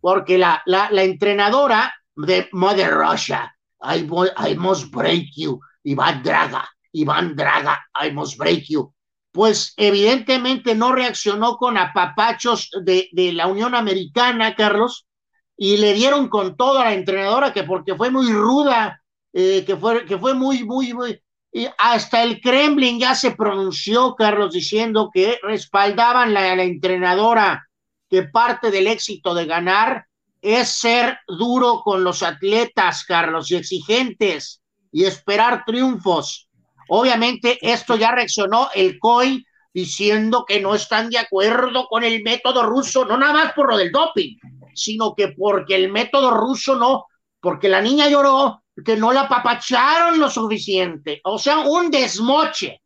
porque 0.02 0.38
la, 0.38 0.62
la, 0.66 0.90
la 0.92 1.04
entrenadora 1.04 1.94
de 2.16 2.50
Mother 2.52 2.94
Russia, 2.94 3.54
I, 3.82 4.08
I 4.38 4.56
must 4.56 4.92
break 4.92 5.30
you, 5.36 5.60
Iván 5.84 6.22
Draga, 6.24 6.70
Iván 6.94 7.36
Draga, 7.36 7.80
I 8.02 8.12
must 8.12 8.38
break 8.38 8.66
you, 8.68 8.94
pues 9.32 9.74
evidentemente 9.78 10.76
no 10.76 10.92
reaccionó 10.92 11.58
con 11.58 11.78
apapachos 11.78 12.70
de, 12.84 13.10
de 13.12 13.32
la 13.34 13.48
Unión 13.48 13.76
Americana, 13.76 14.56
Carlos, 14.56 15.08
y 15.56 15.78
le 15.78 15.94
dieron 15.94 16.30
con 16.30 16.56
todo 16.56 16.80
a 16.80 16.86
la 16.86 16.94
entrenadora 16.94 17.54
que 17.54 17.64
porque 17.64 17.96
fue 17.96 18.10
muy 18.10 18.32
ruda, 18.32 19.02
eh, 19.34 19.64
que, 19.66 19.76
fue, 19.76 20.06
que 20.06 20.18
fue 20.18 20.34
muy, 20.34 20.64
muy, 20.64 20.94
muy... 20.94 21.22
Y 21.52 21.68
hasta 21.78 22.24
el 22.24 22.42
Kremlin 22.42 23.00
ya 23.00 23.16
se 23.16 23.32
pronunció, 23.32 24.16
Carlos, 24.16 24.54
diciendo 24.54 25.10
que 25.14 25.40
respaldaban 25.42 26.36
a 26.38 26.56
la 26.56 26.64
entrenadora, 26.64 27.68
que 28.10 28.24
parte 28.24 28.72
del 28.72 28.88
éxito 28.88 29.34
de 29.34 29.46
ganar 29.46 30.06
es 30.42 30.70
ser 30.70 31.20
duro 31.28 31.82
con 31.84 32.04
los 32.04 32.24
atletas, 32.24 33.04
Carlos, 33.06 33.52
y 33.52 33.56
exigentes 33.56 34.62
y 34.92 35.06
esperar 35.06 35.64
triunfos. 35.66 36.50
Obviamente 36.88 37.60
esto 37.62 37.96
ya 37.96 38.12
reaccionó 38.12 38.70
el 38.74 38.98
COI 39.00 39.46
diciendo 39.74 40.46
que 40.48 40.60
no 40.60 40.74
están 40.74 41.10
de 41.10 41.20
acuerdo 41.20 41.88
con 41.88 42.04
el 42.04 42.24
método 42.24 42.64
ruso, 42.64 43.06
no 43.06 43.18
nada 43.18 43.34
más 43.34 43.54
por 43.54 43.70
lo 43.70 43.78
del 43.78 43.92
doping, 43.92 44.38
sino 44.74 45.14
que 45.14 45.30
porque 45.30 45.76
el 45.76 45.92
método 45.92 46.32
ruso 46.32 46.76
no, 46.76 47.06
porque 47.40 47.70
la 47.70 47.82
niña 47.82 48.10
lloró, 48.10 48.64
que 48.84 48.96
no 48.96 49.12
la 49.12 49.28
papacharon 49.28 50.20
lo 50.20 50.30
suficiente, 50.30 51.22
o 51.24 51.38
sea, 51.38 51.60
un 51.60 51.92
desmoche. 51.92 52.82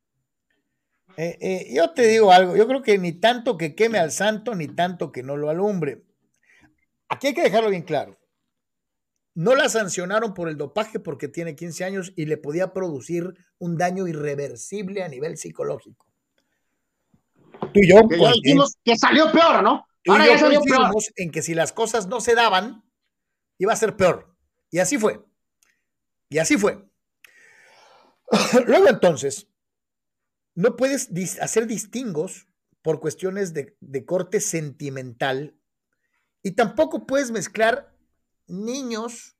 Eh, 1.17 1.37
eh, 1.41 1.73
yo 1.73 1.91
te 1.91 2.07
digo 2.07 2.31
algo, 2.31 2.55
yo 2.55 2.67
creo 2.67 2.81
que 2.81 2.97
ni 2.97 3.13
tanto 3.13 3.57
que 3.57 3.75
queme 3.75 3.99
al 3.99 4.11
santo, 4.11 4.55
ni 4.55 4.67
tanto 4.67 5.11
que 5.11 5.23
no 5.23 5.37
lo 5.37 5.49
alumbre. 5.49 6.03
Aquí 7.09 7.27
hay 7.27 7.33
que 7.33 7.43
dejarlo 7.43 7.69
bien 7.69 7.83
claro. 7.83 8.17
No 9.35 9.55
la 9.55 9.69
sancionaron 9.69 10.33
por 10.33 10.47
el 10.47 10.57
dopaje 10.57 10.99
porque 10.99 11.27
tiene 11.27 11.55
15 11.55 11.83
años 11.83 12.13
y 12.15 12.25
le 12.25 12.37
podía 12.37 12.73
producir 12.73 13.33
un 13.57 13.77
daño 13.77 14.07
irreversible 14.07 15.03
a 15.03 15.07
nivel 15.07 15.37
psicológico. 15.37 16.07
Tú 17.73 17.79
y 17.79 17.89
yo, 17.89 18.07
que, 18.07 18.17
pues, 18.17 18.33
dijimos 18.41 18.75
que 18.83 18.95
salió 18.95 19.31
peor, 19.31 19.63
¿no? 19.63 19.85
Ahora 20.07 20.27
ya 20.27 20.37
salió 20.37 20.61
peor. 20.61 20.91
en 21.15 21.31
que 21.31 21.41
si 21.41 21.53
las 21.53 21.71
cosas 21.71 22.07
no 22.07 22.19
se 22.19 22.35
daban, 22.35 22.83
iba 23.57 23.73
a 23.73 23.77
ser 23.77 23.95
peor. 23.95 24.35
Y 24.69 24.79
así 24.79 24.97
fue. 24.97 25.23
Y 26.29 26.39
así 26.39 26.57
fue. 26.57 26.83
Luego 28.65 28.89
entonces, 28.89 29.47
no 30.55 30.75
puedes 30.75 31.09
hacer 31.41 31.67
distingos 31.67 32.47
por 32.81 32.99
cuestiones 32.99 33.53
de, 33.53 33.77
de, 33.79 34.05
corte 34.05 34.39
sentimental 34.39 35.57
y 36.41 36.51
tampoco 36.51 37.05
puedes 37.05 37.31
mezclar 37.31 37.95
niños 38.47 39.37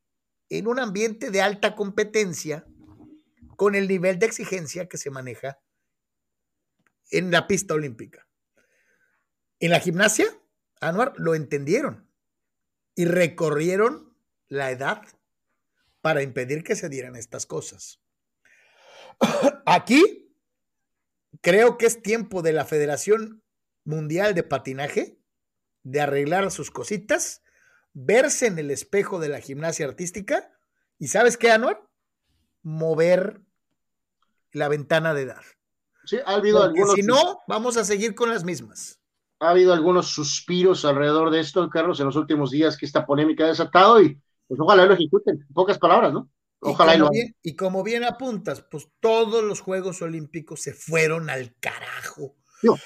en 0.50 0.67
un 0.67 0.80
ambiente 0.80 1.30
de 1.30 1.42
alta 1.42 1.75
competencia 1.75 2.66
con 3.58 3.75
el 3.75 3.88
nivel 3.88 4.19
de 4.19 4.25
exigencia 4.25 4.88
que 4.88 4.98
se 4.98 5.09
maneja 5.09 5.59
en 7.11 7.32
la 7.32 7.48
pista 7.48 7.74
olímpica. 7.74 8.27
En 9.59 9.72
la 9.72 9.80
gimnasia, 9.80 10.25
Anuar, 10.80 11.14
lo 11.17 11.35
entendieron 11.35 12.09
y 12.95 13.06
recorrieron 13.06 14.17
la 14.48 14.72
edad 14.72 15.01
para 16.01 16.22
impedir 16.22 16.64
que 16.64 16.75
se 16.75 16.90
dieran 16.90 17.16
estas 17.16 17.45
cosas. 17.45 18.01
Aquí 19.66 20.22
creo 21.43 21.77
que 21.77 21.85
es 21.85 22.01
tiempo 22.01 22.41
de 22.41 22.53
la 22.53 22.65
Federación 22.65 23.43
Mundial 23.85 24.33
de 24.33 24.41
Patinaje 24.41 25.19
de 25.83 26.01
arreglar 26.01 26.49
sus 26.49 26.72
cositas, 26.72 27.43
verse 27.93 28.47
en 28.47 28.57
el 28.57 28.72
espejo 28.72 29.19
de 29.19 29.30
la 29.30 29.41
gimnasia 29.41 29.85
artística 29.85 30.51
y 30.97 31.09
¿sabes 31.09 31.38
qué, 31.38 31.51
Anuar? 31.51 31.88
Mover 32.63 33.41
la 34.53 34.69
ventana 34.69 35.13
de 35.13 35.23
edad. 35.23 35.41
Sí, 36.05 36.17
ha 36.25 36.33
habido 36.33 36.63
algunos. 36.63 36.95
Si 36.95 37.03
no, 37.03 37.41
vamos 37.47 37.77
a 37.77 37.83
seguir 37.83 38.15
con 38.15 38.30
las 38.30 38.43
mismas 38.43 39.03
ha 39.43 39.49
habido 39.49 39.73
algunos 39.73 40.07
suspiros 40.07 40.85
alrededor 40.85 41.30
de 41.30 41.41
esto, 41.41 41.69
Carlos, 41.69 41.99
en 41.99 42.05
los 42.05 42.15
últimos 42.15 42.51
días 42.51 42.77
que 42.77 42.85
esta 42.85 43.05
polémica 43.05 43.43
ha 43.43 43.47
desatado 43.47 44.01
y 44.01 44.17
pues 44.47 44.59
ojalá 44.59 44.85
lo 44.85 44.93
ejecuten, 44.93 45.45
en 45.47 45.53
pocas 45.53 45.77
palabras, 45.77 46.13
¿no? 46.13 46.30
Ojalá 46.64 46.95
y, 46.95 47.00
como 47.00 47.11
bien, 47.11 47.35
y 47.43 47.56
como 47.56 47.83
bien 47.83 48.03
apuntas, 48.03 48.66
pues 48.69 48.88
todos 49.00 49.43
los 49.43 49.61
Juegos 49.61 50.01
Olímpicos 50.01 50.61
se 50.61 50.74
fueron 50.74 51.30
al 51.30 51.56
carajo. 51.59 52.35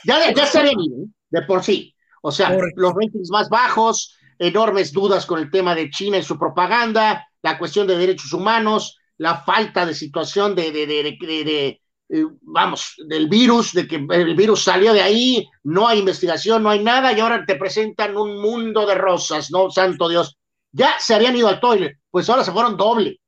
ya, 0.04 0.34
ya 0.34 0.46
se 0.46 0.60
habían 0.60 0.80
ido, 0.80 1.04
¿eh? 1.04 1.08
de 1.30 1.42
por 1.44 1.64
sí. 1.64 1.94
O 2.22 2.32
sea, 2.32 2.58
los 2.76 2.94
ratings 2.94 3.30
más 3.30 3.50
bajos, 3.50 4.18
enormes 4.40 4.92
dudas 4.92 5.26
con 5.26 5.40
el 5.40 5.52
tema 5.52 5.76
de 5.76 5.90
China 5.90 6.18
y 6.18 6.24
su 6.24 6.38
propaganda, 6.38 7.28
la 7.42 7.58
cuestión 7.58 7.88
de 7.88 7.98
derechos 7.98 8.34
humanos, 8.34 8.98
la 9.18 9.38
falta 9.38 9.86
de 9.86 9.94
situación 9.94 10.56
de, 10.56 10.72
de, 10.72 10.86
de 10.88 11.82
eh, 12.10 12.24
vamos, 12.42 12.96
del 13.08 13.28
virus, 13.28 13.74
de 13.74 13.88
que 13.88 13.96
el 14.10 14.36
virus 14.36 14.64
salió 14.64 14.94
de 14.94 15.02
ahí, 15.02 15.48
no 15.64 15.88
hay 15.88 16.00
investigación, 16.00 16.64
no 16.64 16.70
hay 16.70 16.84
nada, 16.84 17.12
y 17.12 17.20
ahora 17.20 17.46
te 17.46 17.56
presentan 17.56 18.18
un 18.18 18.42
mundo 18.42 18.86
de 18.86 18.96
rosas, 18.96 19.52
¿no? 19.52 19.70
Santo 19.70 20.08
Dios. 20.08 20.38
Ya 20.72 20.96
se 21.00 21.14
habían 21.16 21.36
ido 21.36 21.48
al 21.48 21.60
toilet, 21.60 21.98
pues 22.10 22.30
ahora 22.30 22.44
se 22.44 22.52
fueron 22.52 22.78
doble. 22.78 23.20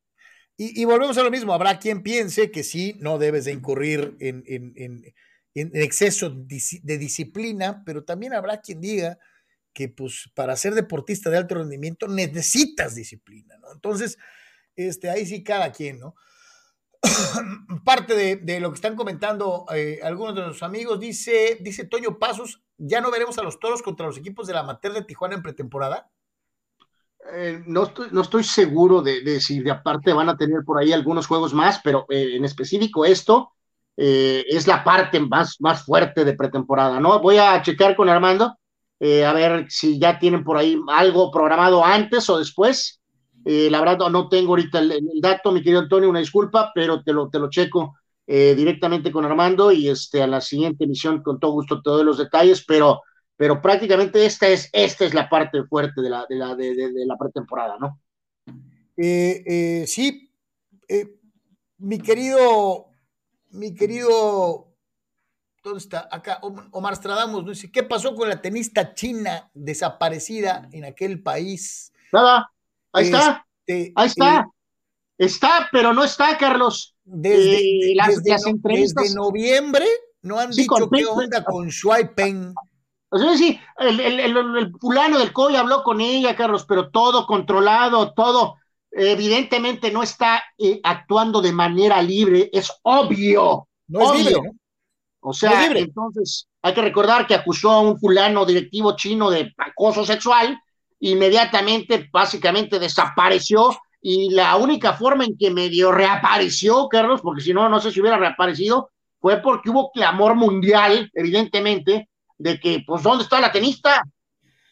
Y, 0.61 0.83
volvemos 0.83 1.17
a 1.17 1.23
lo 1.23 1.31
mismo, 1.31 1.53
habrá 1.53 1.79
quien 1.79 2.03
piense 2.03 2.51
que 2.51 2.65
sí, 2.65 2.97
no 2.99 3.17
debes 3.17 3.45
de 3.45 3.53
incurrir 3.53 4.17
en, 4.19 4.43
en, 4.45 5.13
exceso 5.55 6.31
de 6.31 6.97
disciplina, 6.97 7.81
pero 7.85 8.03
también 8.03 8.33
habrá 8.33 8.59
quien 8.59 8.81
diga 8.81 9.17
que 9.73 9.87
pues 9.87 10.29
para 10.35 10.57
ser 10.57 10.73
deportista 10.73 11.29
de 11.29 11.37
alto 11.37 11.55
rendimiento 11.55 12.09
necesitas 12.09 12.93
disciplina, 12.93 13.55
¿no? 13.61 13.71
Entonces, 13.71 14.17
este, 14.75 15.09
ahí 15.09 15.25
sí 15.25 15.45
cada 15.45 15.71
quien, 15.71 15.97
¿no? 15.97 16.15
parte 17.85 18.13
de, 18.35 18.59
lo 18.59 18.71
que 18.71 18.75
están 18.75 18.97
comentando 18.97 19.65
eh, 19.73 20.01
algunos 20.03 20.35
de 20.35 20.41
nuestros 20.41 20.63
amigos, 20.63 20.99
dice, 20.99 21.57
dice 21.61 21.85
Toño 21.85 22.19
Pasos, 22.19 22.61
¿ya 22.77 22.99
no 22.99 23.11
veremos 23.11 23.37
a 23.37 23.43
los 23.43 23.61
toros 23.61 23.81
contra 23.81 24.07
los 24.07 24.17
equipos 24.17 24.45
de 24.45 24.55
la 24.55 24.63
Mater 24.63 24.91
de 24.91 25.05
Tijuana 25.05 25.35
en 25.35 25.41
pretemporada? 25.41 26.11
Eh, 27.33 27.61
no, 27.67 27.83
estoy, 27.83 28.07
no 28.11 28.21
estoy 28.21 28.43
seguro 28.43 29.01
de, 29.01 29.21
de, 29.21 29.39
si 29.41 29.59
de 29.59 29.71
aparte 29.71 30.13
van 30.13 30.29
a 30.29 30.37
tener 30.37 30.63
por 30.63 30.79
ahí 30.79 30.93
algunos 30.93 31.27
juegos 31.27 31.53
más, 31.53 31.79
pero 31.83 32.05
eh, 32.09 32.35
en 32.35 32.45
específico 32.45 33.05
esto 33.05 33.51
eh, 33.97 34.45
es 34.47 34.67
la 34.67 34.83
parte 34.83 35.19
más, 35.19 35.57
más 35.59 35.83
fuerte 35.83 36.23
de 36.23 36.33
pretemporada, 36.33 36.99
¿no? 36.99 37.19
Voy 37.19 37.37
a 37.37 37.61
checar 37.61 37.95
con 37.95 38.09
Armando, 38.09 38.55
a 39.01 39.33
ver 39.33 39.65
si 39.69 39.97
ya 39.97 40.19
tienen 40.19 40.43
por 40.43 40.57
ahí 40.57 40.77
algo 40.89 41.31
programado 41.31 41.85
antes 41.85 42.29
o 42.29 42.37
después. 42.37 42.99
La 43.45 43.79
verdad 43.79 44.09
no 44.09 44.27
tengo 44.27 44.49
ahorita 44.49 44.79
el, 44.79 44.91
el, 44.91 45.21
dato, 45.21 45.53
mi 45.53 45.61
querido 45.61 45.79
Antonio, 45.79 46.09
una 46.09 46.19
disculpa, 46.19 46.71
pero 46.75 47.01
te 47.01 47.13
lo, 47.13 47.29
te 47.29 47.39
lo 47.39 47.49
checo 47.49 47.95
directamente 48.27 49.09
con 49.09 49.23
Armando 49.23 49.71
y 49.71 49.87
este, 49.87 50.21
a 50.21 50.27
la 50.27 50.41
siguiente 50.41 50.83
emisión 50.83 51.23
con 51.23 51.39
todo 51.39 51.51
gusto 51.51 51.81
te 51.81 51.89
doy 51.89 52.03
los 52.03 52.17
detalles, 52.17 52.65
pero 52.65 53.01
pero 53.39 53.61
prácticamente 53.61 54.25
esta 54.25 54.49
es, 54.49 54.69
esta 54.73 55.05
es 55.05 55.13
la 55.13 55.29
parte 55.29 55.63
fuerte 55.63 56.01
de 56.01 56.09
la, 56.09 56.25
de 56.27 56.35
la, 56.35 56.55
de, 56.55 56.75
de, 56.75 56.91
de 56.91 57.05
la 57.05 57.15
pretemporada, 57.15 57.77
¿no? 57.79 58.01
Eh, 58.97 59.43
eh, 59.47 59.87
sí, 59.87 60.29
eh, 60.89 61.15
mi 61.77 61.99
querido, 61.99 62.87
mi 63.51 63.73
querido, 63.73 64.75
¿dónde 65.63 65.79
está? 65.79 66.09
Acá, 66.11 66.41
Omar 66.71 66.97
Stradamos, 66.97 67.45
¿no? 67.45 67.51
Dice, 67.51 67.71
¿qué 67.71 67.83
pasó 67.83 68.13
con 68.13 68.27
la 68.27 68.41
tenista 68.41 68.93
china 68.93 69.49
desaparecida 69.53 70.67
en 70.73 70.83
aquel 70.83 71.23
país? 71.23 71.93
Nada, 72.11 72.51
ahí 72.91 73.05
está, 73.05 73.47
este, 73.65 73.93
ahí 73.95 74.07
está. 74.07 74.49
está, 75.17 75.69
pero 75.71 75.93
no 75.93 76.03
está, 76.03 76.37
Carlos. 76.37 76.93
Desde, 77.05 77.95
las, 77.95 78.17
desde, 78.17 78.31
las 78.31 78.45
entrevistas... 78.47 79.01
desde 79.01 79.15
noviembre 79.15 79.85
no 80.23 80.37
han 80.39 80.51
sí, 80.51 80.63
dicho 80.63 80.89
qué 80.89 81.05
onda 81.05 81.41
con 81.45 81.69
Shuai 81.69 82.13
Peng. 82.13 82.53
O 83.09 83.17
sea, 83.17 83.35
sí, 83.35 83.59
el, 83.77 83.99
el, 83.99 84.19
el, 84.19 84.37
el, 84.37 84.73
fulano 84.79 85.17
del 85.17 85.33
COI 85.33 85.55
habló 85.55 85.83
con 85.83 85.99
ella, 85.99 86.35
Carlos, 86.35 86.65
pero 86.67 86.89
todo 86.89 87.25
controlado, 87.25 88.13
todo, 88.13 88.57
evidentemente 88.91 89.91
no 89.91 90.03
está 90.03 90.43
eh, 90.57 90.79
actuando 90.83 91.41
de 91.41 91.51
manera 91.51 92.01
libre, 92.01 92.49
es 92.53 92.71
obvio. 92.83 93.67
No 93.87 93.99
obvio. 93.99 94.13
es 94.13 94.25
libre, 94.25 94.41
¿no? 94.43 94.51
O 95.21 95.33
sea, 95.33 95.69
no 95.69 95.75
entonces 95.75 96.47
hay 96.61 96.73
que 96.73 96.81
recordar 96.81 97.27
que 97.27 97.35
acusó 97.35 97.71
a 97.71 97.81
un 97.81 97.99
fulano 97.99 98.45
directivo 98.45 98.95
chino 98.95 99.29
de 99.29 99.53
acoso 99.57 100.05
sexual, 100.05 100.59
inmediatamente, 100.99 102.09
básicamente 102.11 102.79
desapareció, 102.79 103.75
y 104.01 104.29
la 104.31 104.55
única 104.55 104.93
forma 104.93 105.25
en 105.25 105.37
que 105.37 105.51
medio 105.51 105.91
reapareció, 105.91 106.87
Carlos, 106.87 107.21
porque 107.21 107.41
si 107.41 107.53
no, 107.53 107.67
no 107.67 107.79
sé 107.79 107.91
si 107.91 107.99
hubiera 107.99 108.17
reaparecido, 108.17 108.91
fue 109.19 109.37
porque 109.37 109.69
hubo 109.69 109.91
clamor 109.91 110.35
mundial, 110.35 111.09
evidentemente, 111.13 112.08
de 112.39 112.59
que, 112.59 112.83
pues, 112.87 113.03
¿dónde 113.03 113.23
está 113.23 113.39
la 113.39 113.51
tenista? 113.51 114.01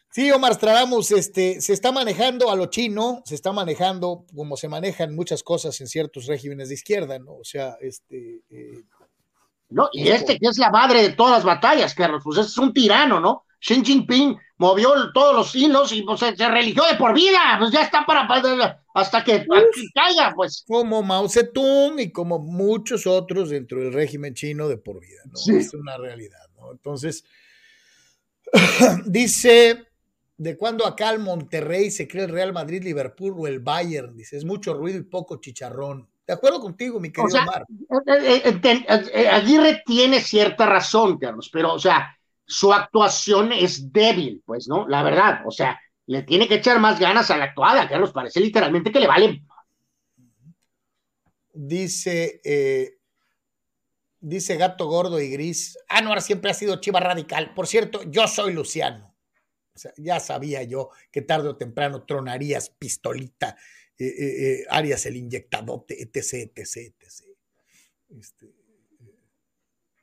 Sí, 0.10 0.32
Omar 0.32 0.56
Stradamus, 0.56 1.12
este, 1.12 1.62
se 1.62 1.74
está 1.74 1.92
manejando 1.92 2.50
a 2.50 2.56
lo 2.56 2.68
chino, 2.68 3.22
se 3.26 3.36
está 3.36 3.52
manejando 3.52 4.26
como 4.34 4.58
se 4.58 4.68
manejan 4.68 5.14
muchas 5.14 5.44
cosas 5.44 5.80
en 5.82 5.88
ciertos 5.88 6.26
regímenes 6.26 6.70
de 6.70 6.76
izquierda, 6.76 7.20
¿no? 7.20 7.34
O 7.34 7.44
sea, 7.44 7.78
este... 7.82 8.42
Eh, 8.50 8.84
no, 9.70 9.90
y 9.92 10.08
este 10.08 10.40
que 10.40 10.48
es 10.48 10.58
la 10.58 10.72
madre 10.72 11.02
de 11.02 11.10
todas 11.10 11.34
las 11.34 11.44
batallas, 11.44 11.94
Carlos, 11.94 12.22
pues 12.24 12.40
es 12.40 12.58
un 12.58 12.74
tirano, 12.74 13.20
¿no? 13.20 13.44
Xi 13.60 13.84
Jinping 13.84 14.38
movió 14.58 14.90
todos 15.14 15.36
los 15.36 15.56
hilos 15.56 15.92
y 15.92 16.04
pues, 16.04 16.20
se, 16.20 16.36
se 16.36 16.48
religió 16.48 16.84
de 16.86 16.96
por 16.96 17.14
vida, 17.14 17.58
pues 17.60 17.72
ya 17.72 17.82
está 17.82 18.06
para, 18.06 18.28
para 18.28 18.82
hasta 18.94 19.24
que 19.24 19.46
Uf, 19.48 19.92
caiga, 19.94 20.34
pues. 20.36 20.64
Como 20.68 21.04
Mao 21.04 21.28
Zedong 21.28 22.00
y 22.00 22.12
como 22.12 22.40
muchos 22.40 23.06
otros 23.06 23.50
dentro 23.50 23.80
del 23.80 23.94
régimen 23.94 24.34
chino 24.34 24.68
de 24.68 24.78
por 24.78 25.00
vida, 25.00 25.22
¿no? 25.26 25.36
Sí. 25.36 25.58
Es 25.58 25.74
una 25.74 25.98
realidad, 25.98 26.48
¿no? 26.56 26.72
Entonces, 26.72 27.24
Dice, 29.06 29.88
¿de 30.38 30.58
cuándo 30.58 30.85
acá 30.85 31.09
al 31.09 31.19
Monterrey 31.19 31.92
se 31.92 32.08
cree 32.08 32.26
el 32.26 32.32
Real 32.32 32.53
Madrid, 32.53 32.84
Liverpool 32.84 33.35
o 33.38 33.48
el 33.48 33.59
Bayern? 33.59 34.16
Dice, 34.16 34.38
es 34.38 34.45
mucho 34.45 34.74
ruido 34.74 35.00
y 35.00 35.03
poco 35.03 35.38
chicharrón. 35.38 36.08
De 36.26 36.34
acuerdo 36.34 36.59
contigo, 36.59 37.00
mi 37.00 37.09
querido 37.09 37.27
o 37.27 37.30
sea, 37.30 37.43
Omar. 37.43 37.66
Eh, 38.06 38.42
eh, 38.45 38.82
eh, 39.14 39.27
Aguirre 39.30 39.82
tiene 39.85 40.19
cierta 40.19 40.66
razón, 40.66 41.17
Carlos, 41.17 41.50
pero, 41.51 41.74
o 41.74 41.80
sea, 41.80 42.17
su 42.45 42.74
actuación 42.74 43.51
es 43.51 43.92
débil, 43.92 44.42
pues, 44.45 44.67
¿no? 44.67 44.88
La 44.88 45.03
verdad, 45.03 45.42
o 45.45 45.51
sea, 45.51 45.80
le 46.08 46.24
tiene 46.24 46.48
que 46.48 46.56
echar 46.56 46.80
más 46.80 47.00
ganas 47.00 47.30
a 47.32 47.38
la 47.38 47.45
actuada, 47.45 47.88
Carlos, 47.88 48.11
parece 48.11 48.40
literalmente 48.40 48.92
que 48.92 49.00
le 49.00 49.08
vale. 49.08 49.43
Dice, 51.53 52.40
eh, 52.43 52.97
Dice 54.20 54.58
Gato 54.58 54.88
Gordo 54.88 55.20
y 55.22 55.30
Gris. 55.30 55.78
Anuar 55.90 56.22
siempre 56.22 56.52
ha 56.52 56.54
sido 56.54 56.80
chiva 56.82 57.00
radical. 57.00 57.54
Por 57.54 57.68
cierto, 57.68 58.02
yo 58.04 58.28
soy 58.28 58.54
Luciano. 58.54 59.16
O 59.76 59.80
sea, 59.80 59.94
ya 59.98 60.20
sabía 60.20 60.64
yo 60.64 60.90
que 61.12 61.22
tarde 61.22 61.50
o 61.50 61.56
temprano 61.56 62.04
tronarías 62.04 62.72
pistolita, 62.72 63.56
eh, 63.98 64.06
eh, 64.06 64.52
eh, 64.62 64.66
Arias 64.70 65.06
el 65.06 65.18
inyectadote, 65.18 66.02
etc, 66.02 66.52
etc, 66.56 66.96
etc. 67.00 67.38
Este, 68.10 68.58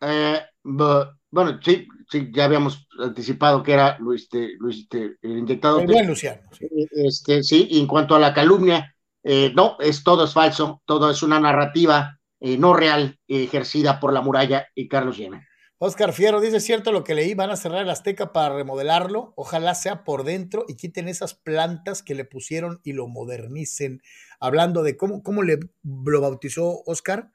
eh, 0.06 0.40
bueno, 0.62 1.58
sí, 1.62 1.88
sí, 2.10 2.30
ya 2.32 2.44
habíamos 2.44 2.86
anticipado 2.98 3.62
que 3.62 3.72
era 3.72 3.98
Luis, 3.98 4.22
este, 4.22 4.50
Luis 4.58 4.80
este, 4.80 5.16
el 5.22 5.38
inyectado. 5.38 5.80
El 5.80 5.86
buen 5.86 6.06
Luciano. 6.06 6.42
Sí. 6.52 6.66
Este, 6.92 7.42
sí, 7.42 7.66
y 7.70 7.80
en 7.80 7.86
cuanto 7.86 8.14
a 8.14 8.18
la 8.18 8.34
calumnia, 8.34 8.94
eh, 9.22 9.52
no, 9.54 9.76
es 9.80 10.04
todo 10.04 10.24
es 10.24 10.32
falso, 10.32 10.82
todo 10.84 11.10
es 11.10 11.22
una 11.22 11.40
narrativa 11.40 12.20
eh, 12.46 12.58
no 12.58 12.74
real 12.74 13.18
eh, 13.26 13.44
ejercida 13.44 14.00
por 14.00 14.12
la 14.12 14.20
muralla 14.20 14.68
y 14.74 14.86
Carlos 14.86 15.16
Llena. 15.16 15.48
Oscar 15.78 16.12
Fierro 16.12 16.42
dice, 16.42 16.60
cierto 16.60 16.92
lo 16.92 17.02
que 17.02 17.14
leí, 17.14 17.32
van 17.32 17.48
a 17.48 17.56
cerrar 17.56 17.80
el 17.80 17.88
Azteca 17.88 18.34
para 18.34 18.54
remodelarlo, 18.54 19.32
ojalá 19.34 19.74
sea 19.74 20.04
por 20.04 20.24
dentro 20.24 20.66
y 20.68 20.76
quiten 20.76 21.08
esas 21.08 21.32
plantas 21.32 22.02
que 22.02 22.14
le 22.14 22.26
pusieron 22.26 22.82
y 22.84 22.92
lo 22.92 23.08
modernicen. 23.08 24.02
Hablando 24.40 24.82
de 24.82 24.94
cómo, 24.98 25.22
cómo 25.22 25.42
le 25.42 25.58
lo 25.82 26.20
bautizó 26.20 26.82
Oscar, 26.84 27.30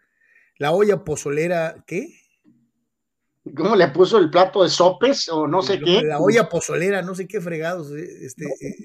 la 0.60 0.74
olla 0.74 1.04
pozolera, 1.04 1.84
¿qué? 1.88 2.16
¿Cómo 3.56 3.76
le 3.76 3.88
puso 3.88 4.20
el 4.20 4.30
plato 4.30 4.62
de 4.62 4.70
sopes 4.70 5.28
o 5.30 5.48
no 5.48 5.64
sé 5.64 5.80
qué? 5.80 6.04
La 6.04 6.20
olla 6.20 6.50
pozolera, 6.50 7.02
no 7.02 7.16
sé 7.16 7.28
qué 7.28 7.42
fregados. 7.42 7.90
Este, 7.92 8.44
no, 8.44 8.52
eh, 8.62 8.76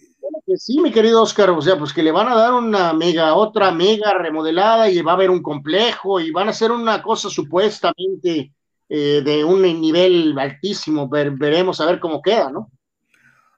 sí, 0.56 0.80
mi 0.80 0.90
querido 0.92 1.22
Oscar, 1.22 1.50
o 1.50 1.60
sea, 1.62 1.78
pues 1.78 1.92
que 1.92 2.02
le 2.02 2.12
van 2.12 2.28
a 2.28 2.34
dar 2.34 2.52
una 2.52 2.92
mega, 2.92 3.34
otra 3.34 3.70
mega 3.70 4.14
remodelada 4.14 4.88
y 4.90 5.00
va 5.02 5.12
a 5.12 5.14
haber 5.14 5.30
un 5.30 5.42
complejo 5.42 6.20
y 6.20 6.30
van 6.30 6.48
a 6.48 6.50
hacer 6.50 6.70
una 6.70 7.02
cosa 7.02 7.28
supuestamente 7.28 8.52
eh, 8.88 9.22
de 9.24 9.44
un 9.44 9.62
nivel 9.62 10.38
altísimo, 10.38 11.08
Ver, 11.08 11.30
veremos 11.32 11.80
a 11.80 11.86
ver 11.86 12.00
cómo 12.00 12.20
queda, 12.20 12.50
¿no? 12.50 12.70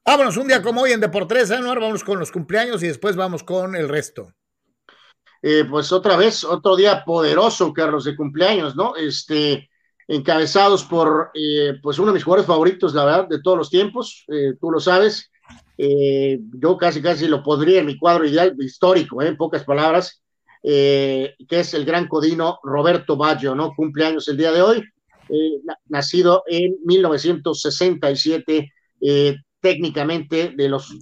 Vámonos 0.05 0.36
un 0.36 0.47
día 0.47 0.62
como 0.62 0.83
hoy 0.83 0.92
en 0.92 1.00
Deportes, 1.00 1.50
¿eh? 1.50 1.57
Ahora 1.57 1.81
vamos 1.81 2.05
con 2.05 2.18
los 2.18 2.31
cumpleaños 2.31 2.83
y 2.83 2.86
después 2.86 3.16
vamos 3.16 3.42
con 3.42 3.75
el 3.75 3.89
resto. 3.89 4.33
Eh, 5.42 5.65
pues 5.68 5.92
otra 5.92 6.16
vez, 6.16 6.44
otro 6.44 6.76
día 6.76 7.05
poderoso, 7.05 7.73
Carlos, 7.73 8.05
de 8.05 8.16
cumpleaños, 8.16 8.76
¿no? 8.76 8.97
Este, 8.97 9.68
encabezados 10.08 10.84
por, 10.84 11.31
eh, 11.34 11.75
pues 11.83 11.99
uno 11.99 12.08
de 12.08 12.15
mis 12.15 12.25
jugadores 12.25 12.47
favoritos, 12.47 12.94
la 12.94 13.05
verdad, 13.05 13.28
de 13.28 13.42
todos 13.42 13.58
los 13.58 13.70
tiempos, 13.70 14.25
eh, 14.28 14.55
tú 14.60 14.70
lo 14.70 14.81
sabes, 14.81 15.31
eh, 15.78 16.38
yo 16.55 16.76
casi 16.76 17.02
casi 17.02 17.28
lo 17.28 17.42
podría 17.42 17.80
en 17.80 17.86
mi 17.86 17.98
cuadro 17.98 18.26
ideal 18.26 18.55
histórico, 18.58 19.22
en 19.22 19.36
pocas 19.36 19.64
palabras, 19.64 20.22
que 20.62 21.36
es 21.48 21.74
el 21.74 21.84
gran 21.84 22.08
codino 22.08 22.58
Roberto 22.64 23.16
Baggio, 23.16 23.55
¿no? 23.55 23.72
Cumpleaños 23.76 24.26
el 24.26 24.36
día 24.36 24.50
de 24.50 24.62
hoy, 24.62 24.82
nacido 25.88 26.42
en 26.48 26.74
1967, 26.84 28.72
técnicamente 29.60 30.52
de 30.56 30.68
los 30.68 30.92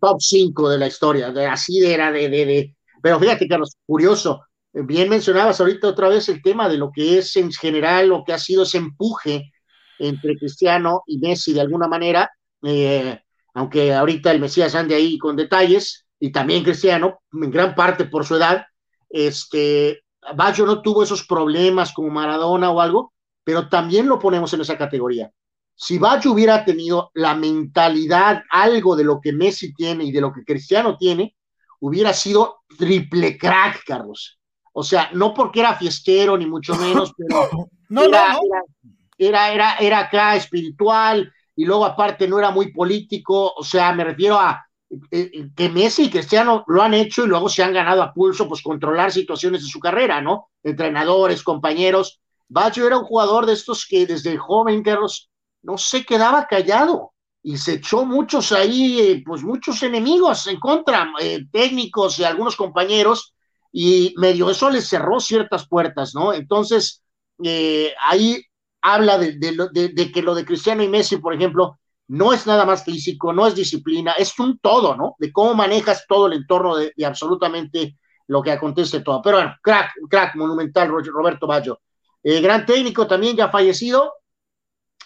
top 0.00 0.20
5 0.20 0.68
de 0.70 0.78
la 0.78 0.88
historia, 0.88 1.30
de, 1.30 1.46
así 1.46 1.78
era 1.84 2.10
de, 2.10 2.28
de, 2.28 2.46
de, 2.46 2.76
pero 3.00 3.20
fíjate, 3.20 3.46
Carlos, 3.46 3.76
curioso, 3.86 4.42
bien 4.72 5.08
mencionabas 5.08 5.60
ahorita 5.60 5.88
otra 5.88 6.08
vez 6.08 6.28
el 6.28 6.42
tema 6.42 6.68
de 6.68 6.78
lo 6.78 6.90
que 6.90 7.18
es 7.18 7.36
en 7.36 7.52
general, 7.52 8.08
lo 8.08 8.24
que 8.24 8.32
ha 8.32 8.38
sido 8.38 8.62
ese 8.62 8.78
empuje 8.78 9.52
entre 9.98 10.36
Cristiano 10.36 11.02
y 11.06 11.18
Messi 11.18 11.52
de 11.52 11.60
alguna 11.60 11.88
manera, 11.88 12.30
eh, 12.62 13.20
aunque 13.54 13.94
ahorita 13.94 14.30
el 14.30 14.40
Mesías 14.40 14.74
ande 14.74 14.94
ahí 14.94 15.18
con 15.18 15.36
detalles, 15.36 16.06
y 16.18 16.30
también 16.30 16.62
Cristiano, 16.62 17.20
en 17.32 17.50
gran 17.50 17.74
parte 17.74 18.04
por 18.04 18.24
su 18.24 18.36
edad, 18.36 18.64
este, 19.10 20.02
Baggio 20.34 20.66
no 20.66 20.82
tuvo 20.82 21.02
esos 21.02 21.26
problemas 21.26 21.92
como 21.92 22.10
Maradona 22.10 22.70
o 22.70 22.80
algo, 22.80 23.12
pero 23.44 23.68
también 23.68 24.08
lo 24.08 24.18
ponemos 24.18 24.52
en 24.54 24.60
esa 24.60 24.78
categoría. 24.78 25.30
Si 25.74 25.98
Baggio 25.98 26.32
hubiera 26.32 26.64
tenido 26.64 27.10
la 27.14 27.34
mentalidad, 27.34 28.42
algo 28.50 28.94
de 28.94 29.04
lo 29.04 29.20
que 29.20 29.32
Messi 29.32 29.74
tiene 29.74 30.04
y 30.04 30.12
de 30.12 30.20
lo 30.20 30.32
que 30.32 30.44
Cristiano 30.44 30.96
tiene, 30.96 31.34
hubiera 31.80 32.12
sido 32.12 32.60
triple 32.78 33.36
crack, 33.36 33.82
Carlos 33.84 34.38
o 34.72 34.82
sea, 34.82 35.10
no 35.12 35.34
porque 35.34 35.60
era 35.60 35.76
fiestero, 35.76 36.36
ni 36.36 36.46
mucho 36.46 36.74
menos, 36.76 37.12
pero 37.16 37.68
no, 37.88 38.04
era, 38.04 38.32
no, 38.32 38.40
no. 38.40 38.92
Era, 39.18 39.52
era, 39.52 39.76
era, 39.76 39.98
acá 40.00 40.34
espiritual, 40.34 41.32
y 41.56 41.64
luego 41.64 41.84
aparte 41.84 42.26
no 42.28 42.38
era 42.38 42.50
muy 42.50 42.72
político, 42.72 43.52
o 43.54 43.64
sea, 43.64 43.92
me 43.92 44.04
refiero 44.04 44.38
a 44.38 44.64
eh, 45.10 45.48
que 45.56 45.68
Messi 45.68 46.04
y 46.04 46.10
Cristiano 46.10 46.64
lo 46.66 46.82
han 46.82 46.94
hecho 46.94 47.24
y 47.24 47.28
luego 47.28 47.48
se 47.48 47.62
han 47.62 47.72
ganado 47.72 48.02
a 48.02 48.12
pulso, 48.12 48.48
pues 48.48 48.62
controlar 48.62 49.10
situaciones 49.12 49.62
de 49.62 49.68
su 49.68 49.80
carrera, 49.80 50.20
¿no? 50.20 50.50
Entrenadores, 50.62 51.42
compañeros. 51.42 52.20
Baggio 52.48 52.86
era 52.86 52.98
un 52.98 53.04
jugador 53.04 53.46
de 53.46 53.54
estos 53.54 53.86
que 53.86 54.06
desde 54.06 54.36
joven, 54.36 54.82
Carlos, 54.82 55.30
no 55.62 55.78
se 55.78 56.04
quedaba 56.04 56.46
callado. 56.46 57.12
y 57.44 57.56
se 57.58 57.74
echó 57.74 58.04
muchos 58.04 58.52
ahí, 58.52 59.00
eh, 59.00 59.22
pues 59.26 59.42
muchos 59.42 59.82
enemigos 59.82 60.46
en 60.46 60.60
contra, 60.60 61.12
eh, 61.20 61.44
técnicos 61.50 62.18
y 62.18 62.24
algunos 62.24 62.54
compañeros, 62.54 63.34
y 63.72 64.14
medio 64.16 64.50
eso 64.50 64.70
les 64.70 64.88
cerró 64.88 65.18
ciertas 65.18 65.66
puertas, 65.66 66.14
¿no? 66.14 66.32
Entonces, 66.32 67.02
eh, 67.42 67.94
ahí 68.00 68.44
habla 68.82 69.18
de, 69.18 69.32
de, 69.34 70.12
que 70.12 70.22
lo 70.22 70.34
de 70.34 70.44
Cristiano 70.44 70.82
y 70.82 70.88
Messi, 70.88 71.16
por 71.16 71.34
ejemplo, 71.34 71.78
no 72.08 72.32
es 72.32 72.46
nada 72.46 72.64
más 72.64 72.84
físico, 72.84 73.32
no 73.32 73.46
es 73.46 73.54
disciplina, 73.54 74.12
es 74.12 74.38
un 74.38 74.58
todo, 74.58 74.96
¿no? 74.96 75.14
De 75.18 75.32
cómo 75.32 75.54
manejas 75.54 76.04
todo 76.06 76.26
el 76.26 76.34
entorno 76.34 76.76
de, 76.76 76.92
absolutamente 77.06 77.96
lo 78.26 78.42
que 78.42 78.50
acontece 78.50 79.00
todo. 79.00 79.22
Pero 79.22 79.38
bueno, 79.38 79.56
crack, 79.62 79.92
crack 80.10 80.34
monumental, 80.36 80.88
Roberto 80.88 81.46
Baggio. 81.46 81.80
gran 82.22 82.66
técnico 82.66 83.06
también 83.06 83.36
ya 83.36 83.48
fallecido, 83.48 84.12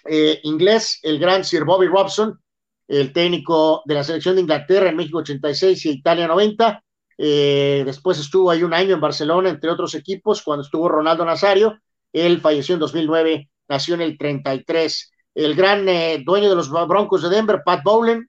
eh, 0.05 0.41
inglés, 0.45 1.01
el 1.03 1.19
gran 1.19 1.45
Sir 1.45 1.65
Bobby 1.65 1.87
Robson, 1.87 2.41
el 2.89 3.13
técnico 3.13 3.83
de 3.85 3.95
la 3.95 4.05
selección 4.05 4.37
de 4.37 4.43
Inglaterra 4.43 4.89
en 4.89 4.97
México 4.97 5.19
86 5.19 5.87
y 5.87 5.91
Italia 5.91 6.27
90. 6.27 6.83
Eh, 7.19 7.83
después 7.85 8.19
estuvo 8.19 8.51
ahí 8.51 8.63
un 8.63 8.75
año 8.75 8.95
en 8.95 9.01
Barcelona, 9.01 9.49
entre 9.49 9.71
otros 9.71 9.95
equipos, 9.95 10.43
cuando 10.43 10.63
estuvo 10.63 10.89
Ronaldo 10.89 11.25
Nazario. 11.25 11.79
Él 12.13 12.41
falleció 12.41 12.75
en 12.75 12.81
2009, 12.81 13.51
nació 13.69 13.95
en 13.95 14.03
el 14.03 14.19
33. 14.19 15.13
El 15.35 15.55
gran 15.55 15.89
eh, 15.89 16.23
dueño 16.25 16.49
de 16.49 16.57
los 16.57 16.71
Broncos 16.71 17.23
de 17.23 17.29
Denver, 17.29 17.63
Pat 17.65 17.83
Bowlen, 17.85 18.29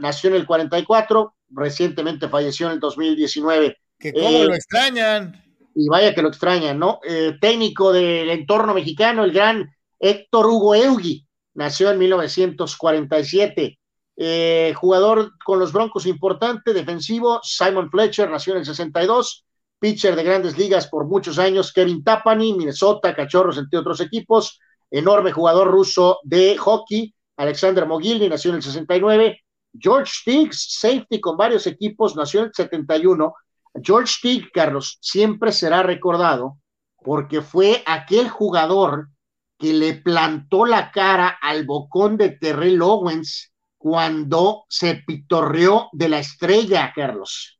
nació 0.00 0.28
en 0.28 0.36
el 0.36 0.46
44, 0.46 1.34
recientemente 1.50 2.28
falleció 2.28 2.66
en 2.66 2.74
el 2.74 2.80
2019. 2.80 3.76
Que 3.98 4.12
cómo 4.12 4.44
lo 4.44 4.54
extrañan. 4.54 5.42
Y 5.74 5.88
vaya 5.88 6.14
que 6.14 6.20
lo 6.20 6.28
extrañan, 6.28 6.78
¿no? 6.78 7.00
técnico 7.40 7.90
del 7.90 8.28
entorno 8.28 8.74
mexicano, 8.74 9.24
el 9.24 9.32
gran 9.32 9.70
Héctor 9.98 10.46
Hugo 10.46 10.74
Eugui, 10.74 11.26
nació 11.54 11.90
en 11.90 11.98
1947. 11.98 13.78
Eh, 14.18 14.72
jugador 14.76 15.32
con 15.44 15.58
los 15.58 15.72
Broncos 15.72 16.06
importante, 16.06 16.72
defensivo, 16.72 17.40
Simon 17.42 17.90
Fletcher, 17.90 18.30
nació 18.30 18.54
en 18.54 18.60
el 18.60 18.66
62, 18.66 19.45
pitcher 19.78 20.16
de 20.16 20.22
grandes 20.22 20.56
ligas 20.56 20.88
por 20.88 21.06
muchos 21.06 21.38
años, 21.38 21.72
Kevin 21.72 22.02
Tapani, 22.02 22.54
Minnesota, 22.54 23.14
Cachorros, 23.14 23.58
entre 23.58 23.78
otros 23.78 24.00
equipos, 24.00 24.58
enorme 24.90 25.32
jugador 25.32 25.68
ruso 25.68 26.18
de 26.24 26.56
hockey, 26.56 27.14
Alexander 27.36 27.86
Mogilny, 27.86 28.28
nació 28.28 28.50
en 28.50 28.56
el 28.56 28.62
69, 28.62 29.40
George 29.78 30.12
Stiggs, 30.12 30.78
safety 30.78 31.20
con 31.20 31.36
varios 31.36 31.66
equipos, 31.66 32.16
nació 32.16 32.40
en 32.40 32.46
el 32.46 32.52
71. 32.54 33.34
George 33.82 34.12
Stiggs, 34.12 34.48
Carlos, 34.52 34.98
siempre 35.00 35.52
será 35.52 35.82
recordado 35.82 36.58
porque 37.04 37.42
fue 37.42 37.82
aquel 37.86 38.28
jugador 38.28 39.08
que 39.58 39.72
le 39.72 39.94
plantó 39.94 40.66
la 40.66 40.90
cara 40.90 41.38
al 41.40 41.64
bocón 41.64 42.16
de 42.16 42.30
Terrell 42.30 42.82
Owens 42.82 43.52
cuando 43.78 44.64
se 44.68 45.02
pitorreó 45.06 45.88
de 45.92 46.08
la 46.08 46.18
estrella, 46.18 46.92
Carlos. 46.94 47.55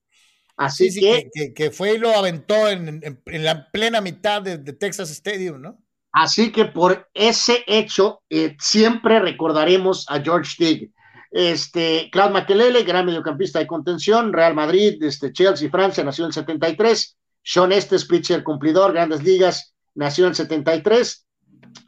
Así 0.56 0.88
que, 0.98 1.52
que, 1.54 1.70
fue 1.70 1.94
y 1.94 1.98
lo 1.98 2.16
aventó 2.16 2.68
en, 2.68 3.02
la 3.26 3.70
plena 3.70 4.00
mitad 4.00 4.40
de, 4.40 4.58
Texas 4.58 5.10
Stadium, 5.10 5.60
¿no? 5.60 5.78
Así 6.12 6.50
que 6.50 6.64
por 6.64 7.08
ese 7.12 7.62
hecho 7.66 8.22
eh, 8.30 8.56
siempre 8.58 9.20
recordaremos 9.20 10.06
a 10.08 10.20
George 10.20 10.50
Stig. 10.50 10.92
Este, 11.30 12.08
Claude 12.10 12.32
Makelele, 12.32 12.84
gran 12.84 13.04
mediocampista 13.04 13.58
de 13.58 13.66
contención, 13.66 14.32
Real 14.32 14.54
Madrid, 14.54 15.02
este, 15.02 15.30
Chelsea, 15.32 15.68
Francia, 15.68 16.02
nació 16.02 16.24
en 16.24 16.28
el 16.28 16.34
73. 16.34 17.18
Sean 17.42 17.72
Estes, 17.72 18.06
pitcher 18.06 18.42
cumplidor, 18.42 18.94
grandes 18.94 19.22
ligas, 19.22 19.74
nació 19.94 20.24
en 20.24 20.30
el 20.30 20.36
73 20.36 21.26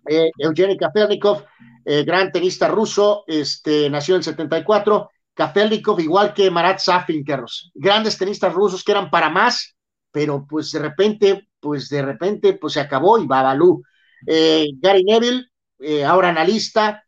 eh, 0.09 0.31
Evgeny 0.39 0.77
Kafelnikov, 0.77 1.45
eh, 1.85 2.05
gran 2.05 2.31
tenista 2.33 2.69
ruso, 2.69 3.25
este, 3.27 3.89
nació 3.91 4.15
en 4.15 4.21
el 4.21 4.25
74. 4.25 5.11
Kafelnikov, 5.39 6.01
igual 6.01 6.35
que 6.35 6.51
Marat 6.51 6.81
Safin, 6.81 7.25
grandes 7.73 8.19
tenistas 8.19 8.53
rusos 8.53 8.83
que 8.83 8.91
eran 8.91 9.09
para 9.09 9.31
más, 9.31 9.77
pero 10.11 10.45
pues 10.45 10.73
de 10.73 10.81
repente, 10.81 11.49
pues 11.61 11.89
de 11.89 12.03
repente, 12.03 12.55
pues 12.55 12.73
se 12.73 12.81
acabó 12.81 13.21
y 13.21 13.27
Babalu. 13.29 13.81
Eh, 14.27 14.67
Gary 14.81 15.05
Neville, 15.05 15.47
eh, 15.79 16.05
ahora 16.05 16.31
analista, 16.31 17.05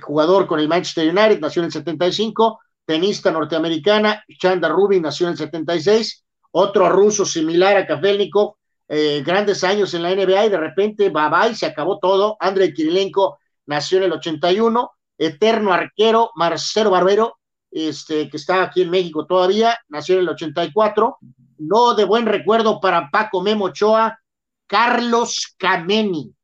jugador 0.00 0.46
con 0.46 0.60
el 0.60 0.68
Manchester 0.68 1.08
United, 1.08 1.40
nació 1.40 1.62
en 1.62 1.66
el 1.66 1.72
75. 1.72 2.60
Tenista 2.86 3.32
norteamericana, 3.32 4.22
Chanda 4.38 4.68
Rubin, 4.68 5.02
nació 5.02 5.26
en 5.26 5.32
el 5.32 5.38
76. 5.38 6.24
Otro 6.52 6.88
ruso 6.88 7.24
similar 7.24 7.76
a 7.76 7.88
Kafelnikov, 7.88 8.54
eh, 8.86 9.24
grandes 9.26 9.64
años 9.64 9.94
en 9.94 10.02
la 10.04 10.14
NBA 10.14 10.46
y 10.46 10.48
de 10.50 10.58
repente, 10.58 11.10
bye 11.10 11.28
bye, 11.28 11.56
se 11.56 11.66
acabó 11.66 11.98
todo. 11.98 12.36
Andrei 12.38 12.72
Kirilenko 12.72 13.38
nació 13.66 13.98
en 13.98 14.04
el 14.04 14.12
81, 14.12 14.92
eterno 15.18 15.72
arquero, 15.72 16.30
Marcelo 16.36 16.90
Barbero, 16.90 17.38
este, 17.74 18.30
que 18.30 18.36
está 18.36 18.62
aquí 18.62 18.82
en 18.82 18.90
México 18.90 19.26
todavía, 19.26 19.78
nació 19.88 20.14
en 20.14 20.22
el 20.22 20.28
84. 20.30 21.18
No 21.58 21.94
de 21.94 22.04
buen 22.04 22.26
recuerdo 22.26 22.80
para 22.80 23.10
Paco 23.10 23.42
Memo 23.42 23.66
Ochoa, 23.66 24.18
Carlos 24.66 25.54
Cameni, 25.58 26.34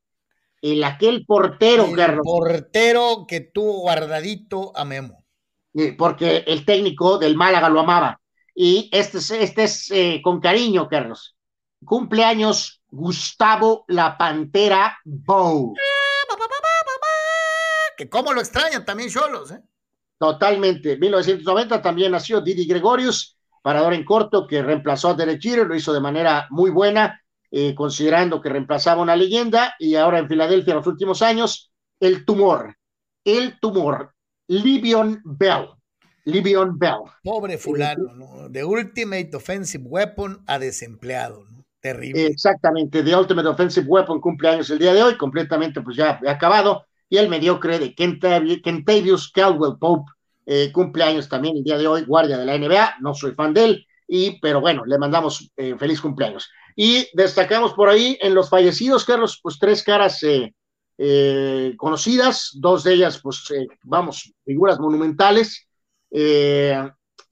el 0.61 0.83
aquel 0.83 1.25
portero, 1.25 1.85
el 1.85 2.19
portero 2.19 3.25
que 3.27 3.39
tuvo 3.41 3.81
guardadito 3.81 4.71
a 4.75 4.85
Memo. 4.85 5.23
porque 5.97 6.43
el 6.47 6.65
técnico 6.65 7.17
del 7.17 7.35
Málaga 7.35 7.69
lo 7.69 7.79
amaba. 7.79 8.19
Y 8.53 8.89
este, 8.91 9.17
este 9.17 9.63
es 9.63 9.89
eh, 9.91 10.21
con 10.23 10.41
cariño, 10.41 10.87
Carlos 10.89 11.35
cumpleaños 11.85 12.81
Gustavo 12.89 13.85
la 13.87 14.17
Pantera 14.17 14.97
Bow. 15.03 15.73
Que 17.97 18.09
cómo 18.09 18.33
lo 18.33 18.41
extrañan 18.41 18.85
también 18.85 19.09
Cholos, 19.09 19.51
¿eh? 19.51 19.61
Totalmente. 20.21 20.93
En 20.93 20.99
1990 20.99 21.81
también 21.81 22.11
nació 22.11 22.41
Didi 22.41 22.67
Gregorius, 22.67 23.39
parador 23.63 23.95
en 23.95 24.05
corto, 24.05 24.45
que 24.45 24.61
reemplazó 24.61 25.09
a 25.09 25.13
Derek 25.15 25.41
Jeter, 25.41 25.65
lo 25.65 25.75
hizo 25.75 25.91
de 25.91 25.99
manera 25.99 26.45
muy 26.51 26.69
buena, 26.69 27.19
eh, 27.49 27.73
considerando 27.73 28.39
que 28.39 28.49
reemplazaba 28.49 29.01
una 29.01 29.15
leyenda, 29.15 29.73
y 29.79 29.95
ahora 29.95 30.19
en 30.19 30.27
Filadelfia 30.27 30.73
en 30.73 30.77
los 30.77 30.85
últimos 30.85 31.23
años, 31.23 31.71
el 31.99 32.23
tumor, 32.23 32.77
el 33.25 33.59
tumor, 33.59 34.13
Livion 34.47 35.21
Bell. 35.25 35.69
Livion 36.25 36.77
Bell. 36.77 36.99
Pobre 37.23 37.57
fulano, 37.57 38.13
¿no? 38.13 38.47
De 38.47 38.63
Ultimate 38.63 39.31
Offensive 39.33 39.83
Weapon 39.87 40.43
a 40.45 40.59
desempleado, 40.59 41.45
¿no? 41.49 41.65
Terrible. 41.79 42.27
Exactamente, 42.27 43.01
The 43.01 43.15
Ultimate 43.15 43.47
Offensive 43.47 43.87
Weapon 43.87 44.21
cumpleaños 44.21 44.69
el 44.69 44.77
día 44.77 44.93
de 44.93 45.01
hoy, 45.01 45.17
completamente 45.17 45.81
pues 45.81 45.97
ya 45.97 46.19
acabado. 46.27 46.85
Y 47.11 47.17
el 47.17 47.29
mediocre 47.29 47.77
de 47.77 47.93
Kentavious 47.93 49.31
Caldwell 49.31 49.77
Pope, 49.79 50.11
eh, 50.47 50.71
cumpleaños 50.71 51.29
también 51.29 51.57
el 51.57 51.63
día 51.63 51.77
de 51.77 51.85
hoy, 51.85 52.03
guardia 52.05 52.39
de 52.39 52.45
la 52.45 52.57
NBA, 52.57 52.95
no 53.01 53.13
soy 53.13 53.33
fan 53.33 53.53
de 53.53 53.65
él, 53.65 53.87
y, 54.07 54.39
pero 54.39 54.61
bueno, 54.61 54.83
le 54.85 54.97
mandamos 54.97 55.51
eh, 55.55 55.75
feliz 55.77 56.01
cumpleaños. 56.01 56.49
Y 56.75 57.07
destacamos 57.13 57.73
por 57.73 57.89
ahí 57.89 58.17
en 58.19 58.33
los 58.33 58.49
fallecidos, 58.49 59.05
Carlos, 59.05 59.39
pues 59.43 59.59
tres 59.59 59.83
caras 59.83 60.23
eh, 60.23 61.73
conocidas, 61.77 62.51
dos 62.53 62.83
de 62.83 62.93
ellas, 62.93 63.19
pues 63.21 63.43
vamos, 63.83 64.33
figuras 64.43 64.79
monumentales 64.79 65.67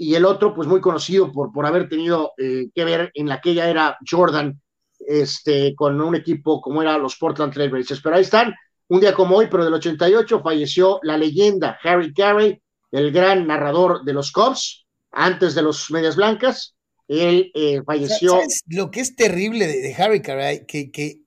y 0.01 0.15
el 0.15 0.23
otro, 0.23 0.55
pues 0.55 0.65
muy 0.65 0.79
conocido 0.79 1.29
por, 1.29 1.51
por 1.51 1.65
haber 1.65 1.89
tenido 1.89 2.31
eh, 2.37 2.69
que 2.73 2.85
ver 2.85 3.11
en 3.13 3.27
la 3.27 3.41
que 3.41 3.51
ella 3.51 3.69
era 3.69 3.97
Jordan, 4.09 4.59
este, 4.97 5.75
con 5.75 5.99
un 5.99 6.15
equipo 6.15 6.61
como 6.61 6.81
era 6.81 6.97
los 6.97 7.17
Portland 7.17 7.53
Trail 7.53 7.69
Blazers. 7.69 7.99
Pero 8.01 8.15
ahí 8.15 8.21
están, 8.21 8.55
un 8.89 8.99
día 8.99 9.13
como 9.13 9.37
hoy, 9.37 9.47
pero 9.49 9.63
del 9.63 9.73
88, 9.73 10.41
falleció 10.41 10.99
la 11.03 11.17
leyenda 11.17 11.79
Harry 11.83 12.13
Carey, 12.13 12.61
el 12.91 13.11
gran 13.11 13.47
narrador 13.47 14.03
de 14.03 14.13
los 14.13 14.31
Cubs, 14.31 14.85
antes 15.11 15.55
de 15.55 15.61
los 15.61 15.89
Medias 15.89 16.15
Blancas. 16.15 16.75
Él 17.07 17.51
eh, 17.55 17.81
falleció. 17.85 18.39
lo 18.67 18.91
que 18.91 18.99
es 18.99 19.15
terrible 19.15 19.65
de, 19.65 19.95
Harry 19.95 20.21
Carey? 20.21 20.65
Que, 20.67 20.91
que 20.91 21.21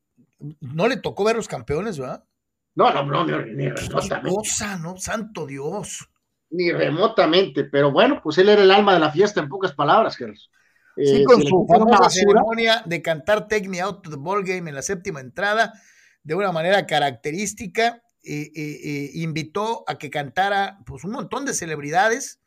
no 0.60 0.86
le 0.86 0.96
tocó 0.98 1.24
ver 1.24 1.36
los 1.36 1.48
campeones, 1.48 1.98
¿verdad? 1.98 2.24
No, 2.74 2.92
no, 2.92 3.04
no, 3.04 3.42
ni, 3.42 3.70
cosa, 3.90 4.78
¿no? 4.78 4.96
Santo 4.96 5.46
Dios 5.46 6.08
ni 6.52 6.70
remotamente, 6.70 7.64
pero 7.64 7.90
bueno, 7.90 8.20
pues 8.22 8.38
él 8.38 8.48
era 8.48 8.62
el 8.62 8.70
alma 8.70 8.94
de 8.94 9.00
la 9.00 9.10
fiesta 9.10 9.40
en 9.40 9.48
pocas 9.48 9.72
palabras, 9.72 10.16
Carlos. 10.16 10.50
Sí, 10.96 11.22
eh, 11.22 11.24
con 11.24 11.42
su 11.42 11.66
famosa 11.66 12.10
ceremonia 12.10 12.82
de 12.84 13.00
cantar 13.00 13.48
Take 13.48 13.68
Me 13.68 13.80
Out 13.80 14.02
to 14.02 14.10
the 14.10 14.16
Ball 14.16 14.44
Game 14.44 14.68
en 14.68 14.74
la 14.74 14.82
séptima 14.82 15.20
entrada, 15.20 15.72
de 16.22 16.34
una 16.34 16.52
manera 16.52 16.86
característica, 16.86 18.02
invitó 18.24 19.84
a 19.86 19.98
que 19.98 20.10
cantara 20.10 20.78
pues 20.86 21.04
un 21.04 21.12
montón 21.12 21.44
de 21.44 21.54
celebridades. 21.54 22.38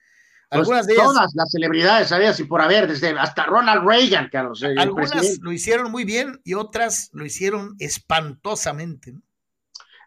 Pues 0.49 0.59
algunas 0.59 0.87
de 0.87 0.93
ellas, 0.93 1.05
todas 1.05 1.31
las 1.33 1.51
celebridades, 1.51 2.07
sabías, 2.07 2.39
y 2.39 2.45
por 2.45 2.61
haber, 2.61 2.87
desde 2.87 3.09
hasta 3.09 3.45
Ronald 3.45 3.85
Reagan, 3.85 4.29
Carlos. 4.31 4.63
Algunas 4.63 5.39
lo 5.39 5.51
hicieron 5.51 5.91
muy 5.91 6.05
bien 6.05 6.39
y 6.43 6.53
otras 6.53 7.09
lo 7.13 7.25
hicieron 7.25 7.75
espantosamente. 7.79 9.15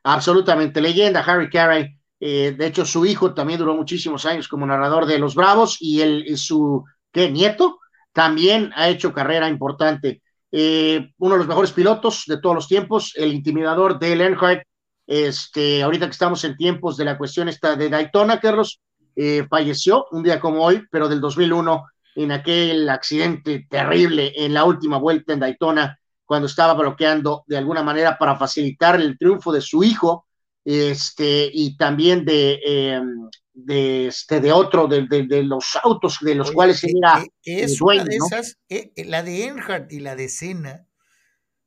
Absolutamente, 0.05 0.81
leyenda, 0.81 1.21
Harry 1.21 1.51
Carey 1.51 1.99
eh, 2.21 2.55
de 2.57 2.67
hecho, 2.67 2.85
su 2.85 3.07
hijo 3.07 3.33
también 3.35 3.59
duró 3.59 3.75
muchísimos 3.77 4.27
años 4.27 4.49
como 4.49 4.67
narrador 4.67 5.07
de 5.07 5.19
Los 5.19 5.35
Bravos 5.35 5.77
y, 5.81 6.01
él, 6.01 6.37
su 6.37 6.85
¿qué, 7.13 7.31
nieto 7.31 7.79
también 8.13 8.73
ha 8.75 8.89
hecho 8.89 9.13
carrera 9.13 9.49
importante. 9.49 10.23
Eh, 10.51 11.11
uno 11.19 11.35
de 11.35 11.39
los 11.39 11.49
mejores 11.49 11.73
pilotos 11.73 12.25
de 12.27 12.41
todos 12.41 12.55
los 12.55 12.69
tiempos, 12.69 13.13
el 13.17 13.33
intimidador 13.33 13.99
Dale 13.99 14.25
Earnhardt, 14.25 14.63
este, 15.07 15.83
ahorita 15.83 16.07
que 16.07 16.13
estamos 16.13 16.45
en 16.45 16.57
tiempos 16.57 16.97
de 16.97 17.05
la 17.05 17.19
cuestión 17.19 17.49
esta 17.49 17.77
de 17.77 17.89
Daytona, 17.89 18.41
Carlos, 18.41 18.81
eh, 19.17 19.47
falleció 19.49 20.07
un 20.11 20.23
día 20.23 20.39
como 20.39 20.63
hoy, 20.63 20.85
pero 20.91 21.09
del 21.09 21.21
2001, 21.21 21.87
en 22.15 22.33
aquel 22.33 22.89
accidente 22.89 23.67
terrible 23.69 24.33
en 24.37 24.55
la 24.55 24.65
última 24.65 24.99
vuelta 24.99 25.33
en 25.33 25.41
Daytona, 25.41 25.99
cuando 26.25 26.47
estaba 26.47 26.75
bloqueando 26.75 27.43
de 27.47 27.57
alguna 27.57 27.83
manera 27.83 28.19
para 28.19 28.37
facilitar 28.37 29.01
el 29.01 29.17
triunfo 29.17 29.51
de 29.51 29.61
su 29.61 29.83
hijo, 29.83 30.28
este, 30.71 31.51
y 31.51 31.79
también 31.79 32.27
de, 32.27 32.61
em, 32.63 33.31
de, 33.55 34.09
este, 34.09 34.39
de 34.39 34.53
otro, 34.53 34.87
de, 34.87 35.07
de, 35.07 35.43
los 35.43 35.65
autos 35.83 36.19
de 36.21 36.35
los 36.35 36.53
cuales 36.53 36.85
era 36.85 37.25
es 37.43 37.79
dueño, 37.79 38.05
de 38.05 38.17
esas, 38.17 38.59
eh, 38.69 38.93
eh, 38.95 39.07
la 39.07 39.23
de 39.23 39.45
Earnhardt 39.45 39.91
y 39.91 40.01
la 40.01 40.15
de 40.15 40.29
Senna, 40.29 40.87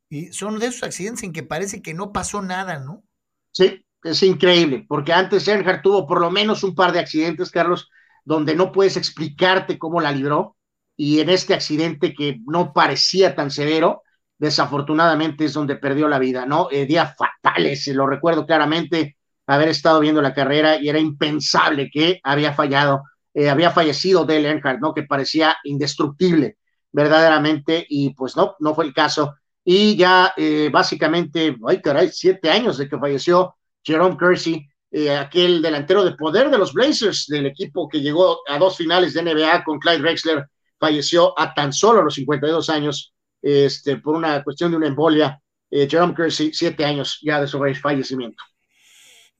y 0.07 0.31
son 0.33 0.59
de 0.59 0.67
esos 0.67 0.83
accidentes 0.83 1.23
en 1.23 1.33
que 1.33 1.41
parece 1.41 1.81
que 1.81 1.95
no 1.95 2.13
pasó 2.13 2.43
nada, 2.43 2.77
¿no? 2.77 3.03
Sí, 3.49 3.83
es 4.03 4.21
increíble, 4.21 4.85
porque 4.87 5.13
antes 5.13 5.47
Earnhardt 5.47 5.81
tuvo 5.81 6.05
por 6.05 6.21
lo 6.21 6.29
menos 6.29 6.63
un 6.63 6.75
par 6.75 6.91
de 6.91 6.99
accidentes, 6.99 7.49
Carlos, 7.49 7.89
donde 8.23 8.55
no 8.55 8.71
puedes 8.71 8.97
explicarte 8.97 9.79
cómo 9.79 9.99
la 9.99 10.11
libró, 10.11 10.57
y 10.95 11.21
en 11.21 11.31
este 11.31 11.55
accidente 11.55 12.13
que 12.13 12.39
no 12.45 12.71
parecía 12.71 13.33
tan 13.33 13.49
severo, 13.49 14.03
desafortunadamente 14.41 15.45
es 15.45 15.53
donde 15.53 15.75
perdió 15.75 16.07
la 16.07 16.17
vida, 16.17 16.47
¿no? 16.47 16.67
Eh, 16.71 16.87
días 16.87 17.15
fatales, 17.15 17.85
lo 17.89 18.07
recuerdo 18.07 18.47
claramente, 18.47 19.17
haber 19.45 19.69
estado 19.69 19.99
viendo 19.99 20.19
la 20.19 20.33
carrera 20.33 20.81
y 20.81 20.89
era 20.89 20.97
impensable 20.97 21.91
que 21.91 22.19
había 22.23 22.51
fallado, 22.51 23.03
eh, 23.35 23.51
había 23.51 23.69
fallecido 23.69 24.25
Dale 24.25 24.47
Earnhardt, 24.47 24.81
¿no? 24.81 24.95
Que 24.95 25.03
parecía 25.03 25.57
indestructible, 25.63 26.57
verdaderamente, 26.91 27.85
y 27.87 28.15
pues 28.15 28.35
no, 28.35 28.55
no 28.59 28.73
fue 28.73 28.85
el 28.85 28.95
caso. 28.95 29.35
Y 29.63 29.95
ya 29.95 30.33
eh, 30.35 30.69
básicamente, 30.73 31.55
ay 31.67 31.79
caray, 31.79 32.09
siete 32.11 32.49
años 32.49 32.79
de 32.79 32.89
que 32.89 32.97
falleció 32.97 33.57
Jerome 33.83 34.17
Kersey, 34.17 34.67
eh, 34.89 35.15
aquel 35.15 35.61
delantero 35.61 36.03
de 36.03 36.13
poder 36.13 36.49
de 36.49 36.57
los 36.57 36.73
Blazers, 36.73 37.27
del 37.27 37.45
equipo 37.45 37.87
que 37.87 38.01
llegó 38.01 38.39
a 38.47 38.57
dos 38.57 38.75
finales 38.75 39.13
de 39.13 39.21
NBA 39.21 39.63
con 39.63 39.77
Clyde 39.77 39.99
Drexler, 39.99 40.47
falleció 40.79 41.39
a 41.39 41.53
tan 41.53 41.71
solo 41.71 42.01
los 42.01 42.15
52 42.15 42.71
años, 42.71 43.10
este, 43.41 43.97
por 43.97 44.15
una 44.15 44.43
cuestión 44.43 44.71
de 44.71 44.77
una 44.77 44.87
embolia. 44.87 45.41
Jerome 45.69 46.13
Kersey, 46.13 46.51
siete 46.53 46.83
años 46.83 47.19
ya 47.23 47.39
de 47.39 47.47
su 47.47 47.57
fallecimiento. 47.81 48.43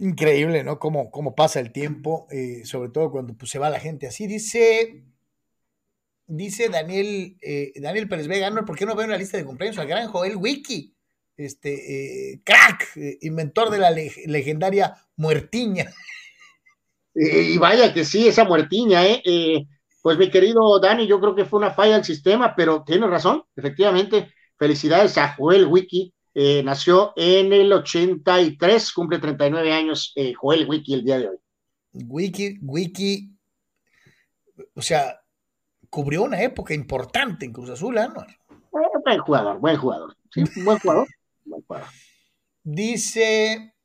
Increíble, 0.02 0.64
¿no? 0.64 0.80
Cómo, 0.80 1.12
cómo 1.12 1.36
pasa 1.36 1.60
el 1.60 1.72
tiempo, 1.72 2.26
eh, 2.32 2.66
sobre 2.66 2.90
todo 2.90 3.12
cuando 3.12 3.36
pues, 3.36 3.52
se 3.52 3.60
va 3.60 3.70
la 3.70 3.80
gente 3.80 4.08
así. 4.08 4.26
Dice, 4.26 5.04
dice 6.26 6.70
Daniel, 6.70 7.38
eh, 7.40 7.72
Daniel 7.76 8.10
Pérez 8.10 8.28
Vega, 8.28 8.50
¿por 8.66 8.76
qué 8.76 8.88
no 8.88 8.96
veo 8.96 9.04
en 9.04 9.12
la 9.12 9.18
lista 9.20 9.38
de 9.38 9.46
cumpleaños 9.46 9.78
al 9.78 9.86
gran 9.86 10.08
Joel 10.08 10.38
Wiki? 10.38 10.96
Este, 11.38 12.32
eh, 12.32 12.42
crack, 12.44 12.98
inventor 13.22 13.70
de 13.70 13.78
la 13.78 13.92
legendaria 13.92 14.96
muertiña. 15.18 15.94
y 17.14 17.60
vaya 17.60 17.94
que 17.94 18.04
sí, 18.04 18.28
esa 18.28 18.44
muertiña, 18.44 19.06
¿eh? 19.06 19.68
Pues 20.02 20.18
mi 20.18 20.30
querido 20.30 20.80
Dani, 20.80 21.06
yo 21.06 21.20
creo 21.20 21.36
que 21.36 21.46
fue 21.46 21.60
una 21.60 21.72
falla 21.72 21.96
del 21.96 22.04
sistema, 22.04 22.56
pero 22.56 22.84
tiene 22.84 23.08
razón, 23.08 23.44
efectivamente. 23.56 24.34
Felicidades 24.58 25.18
a 25.18 25.36
Joel 25.36 25.66
Wiki, 25.66 26.14
eh, 26.34 26.64
nació 26.64 27.14
en 27.16 27.52
el 27.52 27.72
83, 27.72 28.94
cumple 28.94 29.20
39 29.20 29.74
años 29.74 30.14
eh, 30.16 30.34
Joel 30.34 30.68
Wiki 30.68 30.94
el 30.94 31.04
día 31.04 31.20
de 31.20 31.30
hoy. 31.30 31.38
Wiki, 31.94 32.58
Wiki, 32.62 33.32
o 34.74 34.82
sea, 34.82 35.20
cubrió 35.90 36.24
una 36.24 36.42
época 36.42 36.74
importante 36.74 37.46
en 37.46 37.54
Cruz 37.54 37.70
Azul, 37.70 37.96
¿no? 37.96 38.24
Eh, 38.24 38.38
buen 39.04 39.20
jugador, 39.20 39.60
buen 39.60 39.78
jugador. 39.78 40.16
Sí, 40.32 40.44
buen 40.64 40.80
jugador, 40.80 41.08
buen 41.46 41.62
jugador. 41.64 41.88
Dice, 42.64 43.76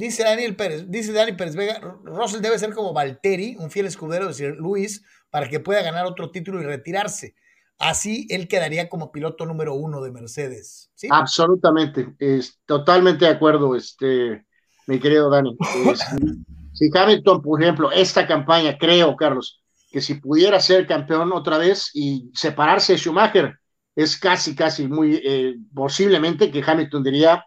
dice 0.00 0.24
Daniel 0.24 0.56
Pérez, 0.56 0.90
dice 0.90 1.12
Daniel 1.12 1.36
Pérez 1.36 1.54
Vega, 1.54 1.78
Russell 2.02 2.40
debe 2.40 2.58
ser 2.58 2.74
como 2.74 2.92
Valteri, 2.92 3.56
un 3.58 3.70
fiel 3.70 3.86
escudero 3.86 4.26
de 4.26 4.34
Sir 4.34 4.56
Luis, 4.56 5.04
para 5.30 5.48
que 5.48 5.60
pueda 5.60 5.82
ganar 5.82 6.06
otro 6.06 6.30
título 6.30 6.60
y 6.60 6.64
retirarse. 6.64 7.34
Así 7.78 8.26
él 8.30 8.48
quedaría 8.48 8.88
como 8.88 9.12
piloto 9.12 9.46
número 9.46 9.74
uno 9.74 10.02
de 10.02 10.10
Mercedes. 10.10 10.90
¿sí? 10.94 11.08
Absolutamente, 11.10 12.14
es, 12.18 12.58
totalmente 12.66 13.26
de 13.26 13.30
acuerdo, 13.30 13.76
este, 13.76 14.44
mi 14.86 14.98
querido 14.98 15.30
Dani. 15.30 15.56
si 16.72 16.90
Hamilton, 16.92 17.42
por 17.42 17.62
ejemplo, 17.62 17.92
esta 17.92 18.26
campaña, 18.26 18.76
creo, 18.78 19.14
Carlos, 19.16 19.62
que 19.90 20.00
si 20.00 20.14
pudiera 20.14 20.60
ser 20.60 20.86
campeón 20.86 21.32
otra 21.32 21.58
vez 21.58 21.90
y 21.94 22.30
separarse 22.34 22.94
de 22.94 22.98
Schumacher, 22.98 23.54
es 23.94 24.18
casi, 24.18 24.54
casi 24.54 24.88
muy 24.88 25.20
eh, 25.22 25.56
posiblemente 25.74 26.50
que 26.50 26.62
Hamilton 26.66 27.02
diría, 27.02 27.44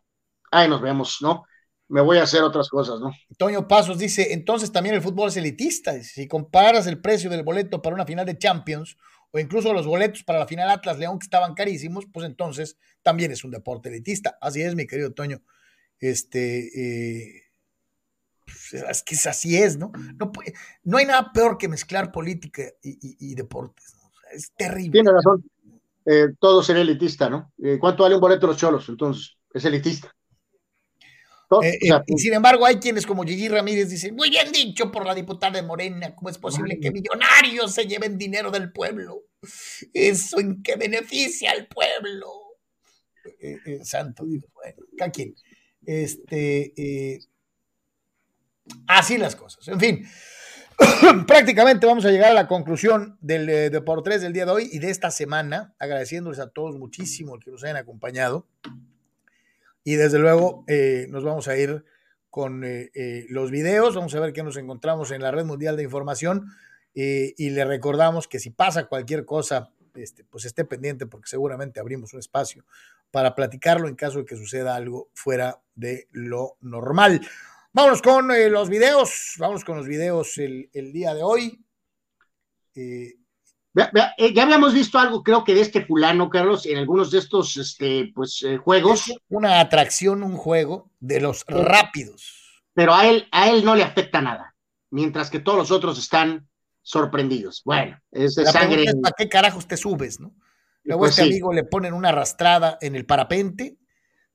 ay, 0.51 0.69
nos 0.69 0.81
vemos, 0.81 1.17
¿no? 1.21 1.45
Me 1.93 2.01
voy 2.01 2.17
a 2.17 2.23
hacer 2.23 2.41
otras 2.41 2.69
cosas, 2.69 2.99
¿no? 2.99 3.11
Toño 3.37 3.67
Pasos 3.67 3.99
dice, 3.99 4.33
entonces 4.33 4.71
también 4.71 4.95
el 4.95 5.01
fútbol 5.03 5.29
es 5.29 5.37
elitista. 5.37 6.01
Si 6.01 6.27
comparas 6.27 6.87
el 6.87 6.99
precio 6.99 7.29
del 7.29 7.43
boleto 7.43 7.83
para 7.83 7.93
una 7.93 8.03
final 8.03 8.25
de 8.25 8.35
Champions 8.35 8.97
o 9.29 9.37
incluso 9.37 9.71
los 9.73 9.85
boletos 9.85 10.23
para 10.23 10.39
la 10.39 10.47
final 10.47 10.71
Atlas 10.71 10.97
León 10.97 11.19
que 11.19 11.25
estaban 11.25 11.53
carísimos, 11.53 12.07
pues 12.11 12.25
entonces 12.25 12.79
también 13.03 13.31
es 13.31 13.43
un 13.43 13.51
deporte 13.51 13.89
elitista. 13.89 14.39
Así 14.41 14.63
es, 14.63 14.73
mi 14.73 14.87
querido 14.87 15.13
Toño. 15.13 15.43
Este, 15.99 17.27
eh, 17.35 17.43
pues, 18.43 18.73
es 18.73 19.03
que 19.03 19.29
así 19.29 19.55
es, 19.55 19.77
¿no? 19.77 19.91
No, 20.17 20.31
no, 20.85 20.97
hay 20.97 21.05
nada 21.05 21.31
peor 21.31 21.59
que 21.59 21.67
mezclar 21.67 22.11
política 22.11 22.63
y, 22.81 23.35
deportes. 23.35 23.93
es 24.33 24.51
terrible. 24.57 24.93
Tiene 24.93 25.11
razón. 25.11 25.43
Eh, 26.07 26.29
todo 26.39 26.63
sería 26.63 26.81
elitista, 26.81 27.29
¿no? 27.29 27.53
Eh, 27.63 27.77
¿Cuánto 27.79 28.01
vale 28.01 28.15
un 28.15 28.21
boleto 28.21 28.47
los 28.47 28.57
cholos? 28.57 28.89
Entonces, 28.89 29.37
es 29.53 29.63
elitista. 29.63 30.11
Eh, 31.61 31.77
eh, 31.81 32.01
y 32.07 32.17
sin 32.17 32.33
embargo, 32.33 32.65
hay 32.65 32.77
quienes 32.77 33.05
como 33.05 33.23
Gigi 33.23 33.47
Ramírez 33.47 33.89
dicen, 33.89 34.15
muy 34.15 34.29
bien 34.29 34.51
dicho 34.51 34.91
por 34.91 35.05
la 35.05 35.13
diputada 35.13 35.53
de 35.53 35.61
Morena, 35.61 36.15
¿cómo 36.15 36.29
es 36.29 36.37
posible 36.37 36.79
que 36.79 36.91
millonarios 36.91 37.73
se 37.73 37.85
lleven 37.85 38.17
dinero 38.17 38.49
del 38.49 38.71
pueblo? 38.71 39.23
¿Eso 39.93 40.39
en 40.39 40.63
qué 40.63 40.75
beneficia 40.75 41.51
al 41.51 41.67
pueblo? 41.67 42.27
Eh, 43.41 43.79
santo 43.83 44.25
Dios, 44.25 44.45
bueno, 44.53 44.83
cada 44.97 45.11
quien. 45.11 45.35
Este, 45.85 47.19
así 48.87 49.17
las 49.17 49.35
cosas. 49.35 49.67
En 49.67 49.79
fin, 49.79 50.07
prácticamente 51.27 51.85
vamos 51.85 52.05
a 52.05 52.11
llegar 52.11 52.31
a 52.31 52.35
la 52.35 52.47
conclusión 52.47 53.17
del 53.21 53.45
Deportes 53.45 54.21
del 54.21 54.33
día 54.33 54.45
de 54.45 54.51
hoy 54.51 54.69
y 54.71 54.79
de 54.79 54.89
esta 54.89 55.11
semana, 55.11 55.75
agradeciéndoles 55.79 56.39
a 56.39 56.49
todos 56.49 56.77
muchísimo 56.77 57.35
el 57.35 57.43
que 57.43 57.51
nos 57.51 57.63
hayan 57.63 57.77
acompañado. 57.77 58.47
Y 59.83 59.95
desde 59.95 60.19
luego 60.19 60.63
eh, 60.67 61.07
nos 61.09 61.23
vamos 61.23 61.47
a 61.47 61.57
ir 61.57 61.83
con 62.29 62.63
eh, 62.63 62.89
eh, 62.93 63.25
los 63.29 63.51
videos, 63.51 63.95
vamos 63.95 64.15
a 64.15 64.19
ver 64.19 64.33
qué 64.33 64.43
nos 64.43 64.57
encontramos 64.57 65.11
en 65.11 65.21
la 65.21 65.31
Red 65.31 65.45
Mundial 65.45 65.77
de 65.77 65.83
Información 65.83 66.47
y 66.95 67.49
le 67.49 67.65
recordamos 67.65 68.27
que 68.27 68.37
si 68.37 68.51
pasa 68.51 68.85
cualquier 68.85 69.25
cosa, 69.25 69.71
este, 69.95 70.23
pues 70.25 70.45
esté 70.45 70.63
pendiente 70.63 71.07
porque 71.07 71.27
seguramente 71.27 71.79
abrimos 71.79 72.13
un 72.13 72.19
espacio 72.19 72.65
para 73.09 73.33
platicarlo 73.33 73.87
en 73.87 73.95
caso 73.95 74.19
de 74.19 74.25
que 74.25 74.35
suceda 74.35 74.75
algo 74.75 75.09
fuera 75.15 75.59
de 75.73 76.07
lo 76.11 76.57
normal. 76.61 77.19
Vámonos 77.71 78.03
con 78.03 78.27
los 78.51 78.69
videos, 78.69 79.33
vamos 79.39 79.65
con 79.65 79.75
los 79.75 79.87
videos 79.87 80.37
el, 80.37 80.69
el 80.73 80.93
día 80.93 81.15
de 81.15 81.23
hoy. 81.23 81.63
Eh, 82.75 83.15
ya 83.73 84.43
habíamos 84.43 84.73
visto 84.73 84.99
algo, 84.99 85.23
creo 85.23 85.43
que 85.43 85.55
de 85.55 85.61
este 85.61 85.85
fulano, 85.85 86.29
Carlos, 86.29 86.65
en 86.65 86.77
algunos 86.77 87.09
de 87.11 87.19
estos 87.19 87.57
este, 87.57 88.11
pues, 88.13 88.43
eh, 88.43 88.57
juegos. 88.57 89.11
una 89.29 89.59
atracción, 89.59 90.21
un 90.23 90.37
juego 90.37 90.91
de 90.99 91.19
los 91.19 91.43
rápidos. 91.47 92.61
Pero 92.73 92.93
a 92.93 93.07
él, 93.07 93.27
a 93.31 93.49
él 93.49 93.65
no 93.65 93.75
le 93.75 93.83
afecta 93.83 94.21
nada, 94.21 94.55
mientras 94.91 95.29
que 95.29 95.39
todos 95.39 95.57
los 95.57 95.71
otros 95.71 95.97
están 95.97 96.47
sorprendidos. 96.81 97.61
Bueno, 97.65 97.99
es 98.11 98.35
de 98.35 98.45
sangre. 98.45 98.85
¿Para 99.01 99.15
qué 99.17 99.27
carajos 99.29 99.67
te 99.67 99.77
subes, 99.77 100.19
no? 100.19 100.33
Luego 100.83 101.01
pues 101.01 101.11
este 101.11 101.23
amigo 101.23 101.53
le 101.53 101.63
ponen 101.63 101.93
una 101.93 102.09
arrastrada 102.09 102.77
en 102.81 102.95
el 102.95 103.05
parapente. 103.05 103.77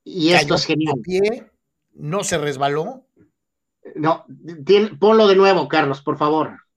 Y 0.03 0.31
esto 0.31 0.55
es 0.55 0.65
genial. 0.65 0.95
Pie, 1.03 1.51
no 1.95 2.25
se 2.25 2.39
resbaló. 2.39 3.07
No, 3.95 4.25
ponlo 4.99 5.29
de 5.29 5.37
nuevo, 5.37 5.69
Carlos, 5.69 6.01
por 6.01 6.17
favor 6.17 6.68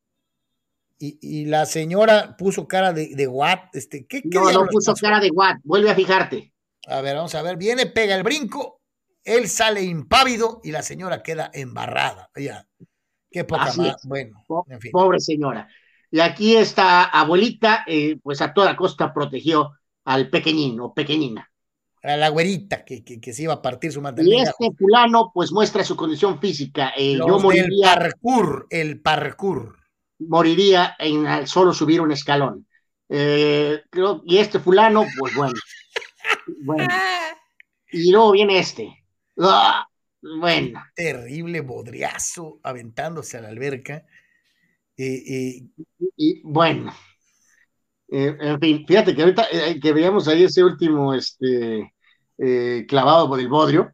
y, 1.02 1.46
la 1.46 1.66
señora 1.66 2.36
puso 2.38 2.68
cara 2.68 2.94
de, 2.94 3.16
de 3.16 3.28
what, 3.28 3.60
este, 3.74 4.06
¿qué, 4.06 4.22
no, 4.26 4.52
no 4.52 4.68
puso 4.68 4.94
cara 4.94 5.20
de 5.20 5.32
what, 5.32 5.58
vuelve 5.64 5.90
a 5.90 5.96
fijarte. 5.96 6.54
A 6.88 7.02
ver, 7.02 7.16
vamos 7.16 7.34
a 7.36 7.42
ver, 7.42 7.58
viene, 7.58 7.88
pega 7.88 8.16
el 8.16 8.24
brinco, 8.24 8.82
él 9.24 9.48
sale 9.48 9.82
impávido 9.82 10.62
y 10.64 10.72
la 10.72 10.84
señora 10.84 11.24
queda 11.24 11.50
embarrada. 11.54 12.30
Ya, 12.36 12.68
qué 13.30 13.44
poca 13.44 13.74
más, 13.74 14.06
bueno, 14.06 14.44
en 14.68 14.80
fin. 14.80 14.92
Pobre 14.92 15.20
señora. 15.20 15.68
Y 16.12 16.20
aquí 16.20 16.56
esta 16.56 17.04
abuelita, 17.04 17.84
eh, 17.88 18.20
pues 18.22 18.42
a 18.42 18.54
toda 18.54 18.76
costa 18.76 19.14
protegió 19.14 19.72
al 20.06 20.30
pequeñín 20.30 20.80
o 20.80 20.94
pequeñina. 20.94 21.50
A 22.04 22.18
la 22.18 22.30
güerita 22.30 22.84
que, 22.84 23.04
que, 23.04 23.34
se 23.34 23.44
iba 23.44 23.54
a 23.54 23.62
partir 23.62 23.92
su 23.92 24.02
manteleta. 24.02 24.36
Y 24.36 24.42
este 24.42 24.76
fulano, 24.76 25.32
pues 25.34 25.52
muestra 25.52 25.84
su 25.84 25.96
condición 25.96 26.40
física. 26.40 26.94
Eh, 26.98 27.16
yo 27.16 27.40
moriría. 27.40 27.94
El 27.94 28.00
parkour, 28.00 28.68
el 28.72 29.02
parkour 29.02 29.81
moriría 30.28 30.96
en 31.00 31.48
solo 31.48 31.74
subir 31.74 32.02
un 32.02 32.12
escalón. 32.12 32.68
Eh, 33.10 33.82
y 34.26 34.38
este 34.38 34.60
fulano, 34.60 35.06
pues 35.20 35.36
bueno. 35.36 35.60
bueno. 36.64 36.88
Y 37.92 38.12
luego 38.12 38.32
viene 38.32 38.60
este. 38.60 39.06
¡Ah! 39.40 39.86
Bueno. 40.22 40.82
Terrible 40.96 41.62
bodriazo 41.62 42.60
aventándose 42.64 43.38
a 43.38 43.42
la 43.42 43.50
alberca. 43.50 44.06
Eh, 44.96 45.24
eh, 45.28 45.68
y, 46.16 46.42
bueno, 46.44 46.94
en 48.08 48.60
fin, 48.60 48.86
fíjate 48.86 49.16
que 49.16 49.22
ahorita 49.22 49.48
que 49.82 49.94
veíamos 49.94 50.28
ahí 50.28 50.44
ese 50.44 50.64
último 50.64 51.14
este, 51.14 51.94
clavado 52.88 53.28
por 53.28 53.40
el 53.40 53.48
bodrio, 53.48 53.92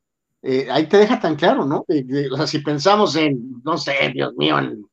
ahí 0.69 0.87
te 0.87 0.97
deja 0.97 1.19
tan 1.19 1.35
claro, 1.35 1.65
¿no? 1.65 1.85
o 1.87 2.35
sea, 2.35 2.47
si 2.47 2.59
pensamos 2.59 3.15
en, 3.15 3.61
no 3.63 3.77
sé, 3.77 4.11
Dios 4.13 4.33
mío, 4.35 4.59
en 4.59 4.83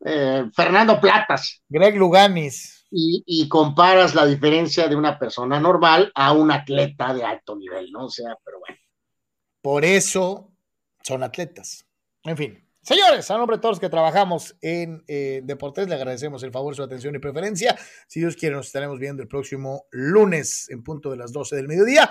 Fernando 0.00 1.00
Platas. 1.00 1.62
Greg 1.68 1.96
Luganis. 1.96 2.86
Y, 2.90 3.22
y, 3.26 3.48
comparas 3.48 4.14
la 4.14 4.24
diferencia 4.24 4.86
de 4.86 4.94
una 4.94 5.18
persona 5.18 5.58
normal 5.58 6.12
a 6.14 6.32
un 6.32 6.52
atleta 6.52 7.12
de 7.12 7.24
alto 7.24 7.56
nivel, 7.56 7.90
¿no? 7.90 8.04
O 8.04 8.08
sea, 8.08 8.36
pero 8.44 8.60
bueno. 8.60 8.78
Por 9.60 9.84
eso 9.84 10.52
son 11.02 11.24
atletas. 11.24 11.84
En 12.22 12.36
fin, 12.36 12.66
Señores, 12.86 13.28
a 13.32 13.36
nombre 13.36 13.56
de 13.56 13.60
todos 13.60 13.72
los 13.72 13.80
que 13.80 13.88
trabajamos 13.88 14.56
en 14.60 15.02
eh, 15.08 15.40
Deportes, 15.42 15.88
le 15.88 15.96
agradecemos 15.96 16.44
el 16.44 16.52
favor, 16.52 16.76
su 16.76 16.84
atención 16.84 17.16
y 17.16 17.18
preferencia. 17.18 17.76
Si 18.06 18.20
Dios 18.20 18.36
quiere, 18.36 18.54
nos 18.54 18.66
estaremos 18.68 19.00
viendo 19.00 19.24
el 19.24 19.28
próximo 19.28 19.86
lunes 19.90 20.70
en 20.70 20.84
punto 20.84 21.10
de 21.10 21.16
las 21.16 21.32
12 21.32 21.56
del 21.56 21.66
mediodía. 21.66 22.08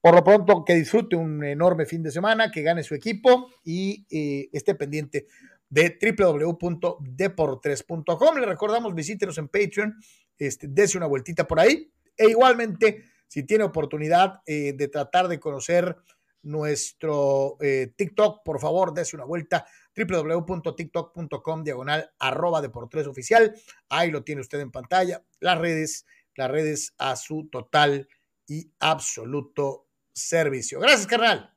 Por 0.00 0.16
lo 0.16 0.24
pronto, 0.24 0.64
que 0.64 0.74
disfrute 0.74 1.14
un 1.14 1.44
enorme 1.44 1.86
fin 1.86 2.02
de 2.02 2.10
semana, 2.10 2.50
que 2.50 2.62
gane 2.62 2.82
su 2.82 2.96
equipo 2.96 3.52
y 3.62 4.04
eh, 4.10 4.48
esté 4.52 4.74
pendiente 4.74 5.26
de 5.68 5.98
www.deportres.com. 6.00 8.38
Le 8.38 8.46
recordamos, 8.46 8.94
visítenos 8.94 9.36
en 9.38 9.48
Patreon, 9.48 9.96
este, 10.38 10.68
dese 10.68 10.98
una 10.98 11.06
vueltita 11.06 11.46
por 11.46 11.60
ahí. 11.60 11.90
E 12.16 12.30
igualmente, 12.30 13.04
si 13.26 13.42
tiene 13.44 13.64
oportunidad 13.64 14.40
eh, 14.46 14.72
de 14.74 14.88
tratar 14.88 15.28
de 15.28 15.40
conocer 15.40 15.96
nuestro 16.42 17.56
TikTok, 17.96 18.44
por 18.44 18.60
favor, 18.60 18.92
dese 18.94 19.16
una 19.16 19.24
vuelta 19.24 19.66
www.tiktok.com 19.96 21.64
diagonal 21.64 22.10
arroba 22.18 22.60
deportes 22.60 23.06
oficial. 23.06 23.54
Ahí 23.88 24.10
lo 24.10 24.22
tiene 24.22 24.42
usted 24.42 24.60
en 24.60 24.70
pantalla. 24.70 25.22
Las 25.40 25.58
redes, 25.58 26.06
las 26.34 26.50
redes 26.50 26.94
a 26.98 27.16
su 27.16 27.48
total 27.48 28.08
y 28.46 28.70
absoluto 28.78 29.86
servicio. 30.12 30.80
Gracias, 30.80 31.06
carnal. 31.06 31.52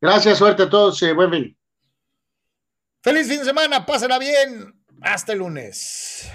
Gracias, 0.00 0.38
suerte 0.38 0.64
a 0.64 0.70
todos. 0.70 1.02
Eh, 1.02 1.12
buen 1.12 1.30
fin. 1.30 1.58
Feliz 3.04 3.28
fin 3.28 3.40
de 3.40 3.44
semana, 3.44 3.84
pásenla 3.84 4.18
bien. 4.18 4.82
Hasta 5.02 5.34
el 5.34 5.40
lunes. 5.40 6.26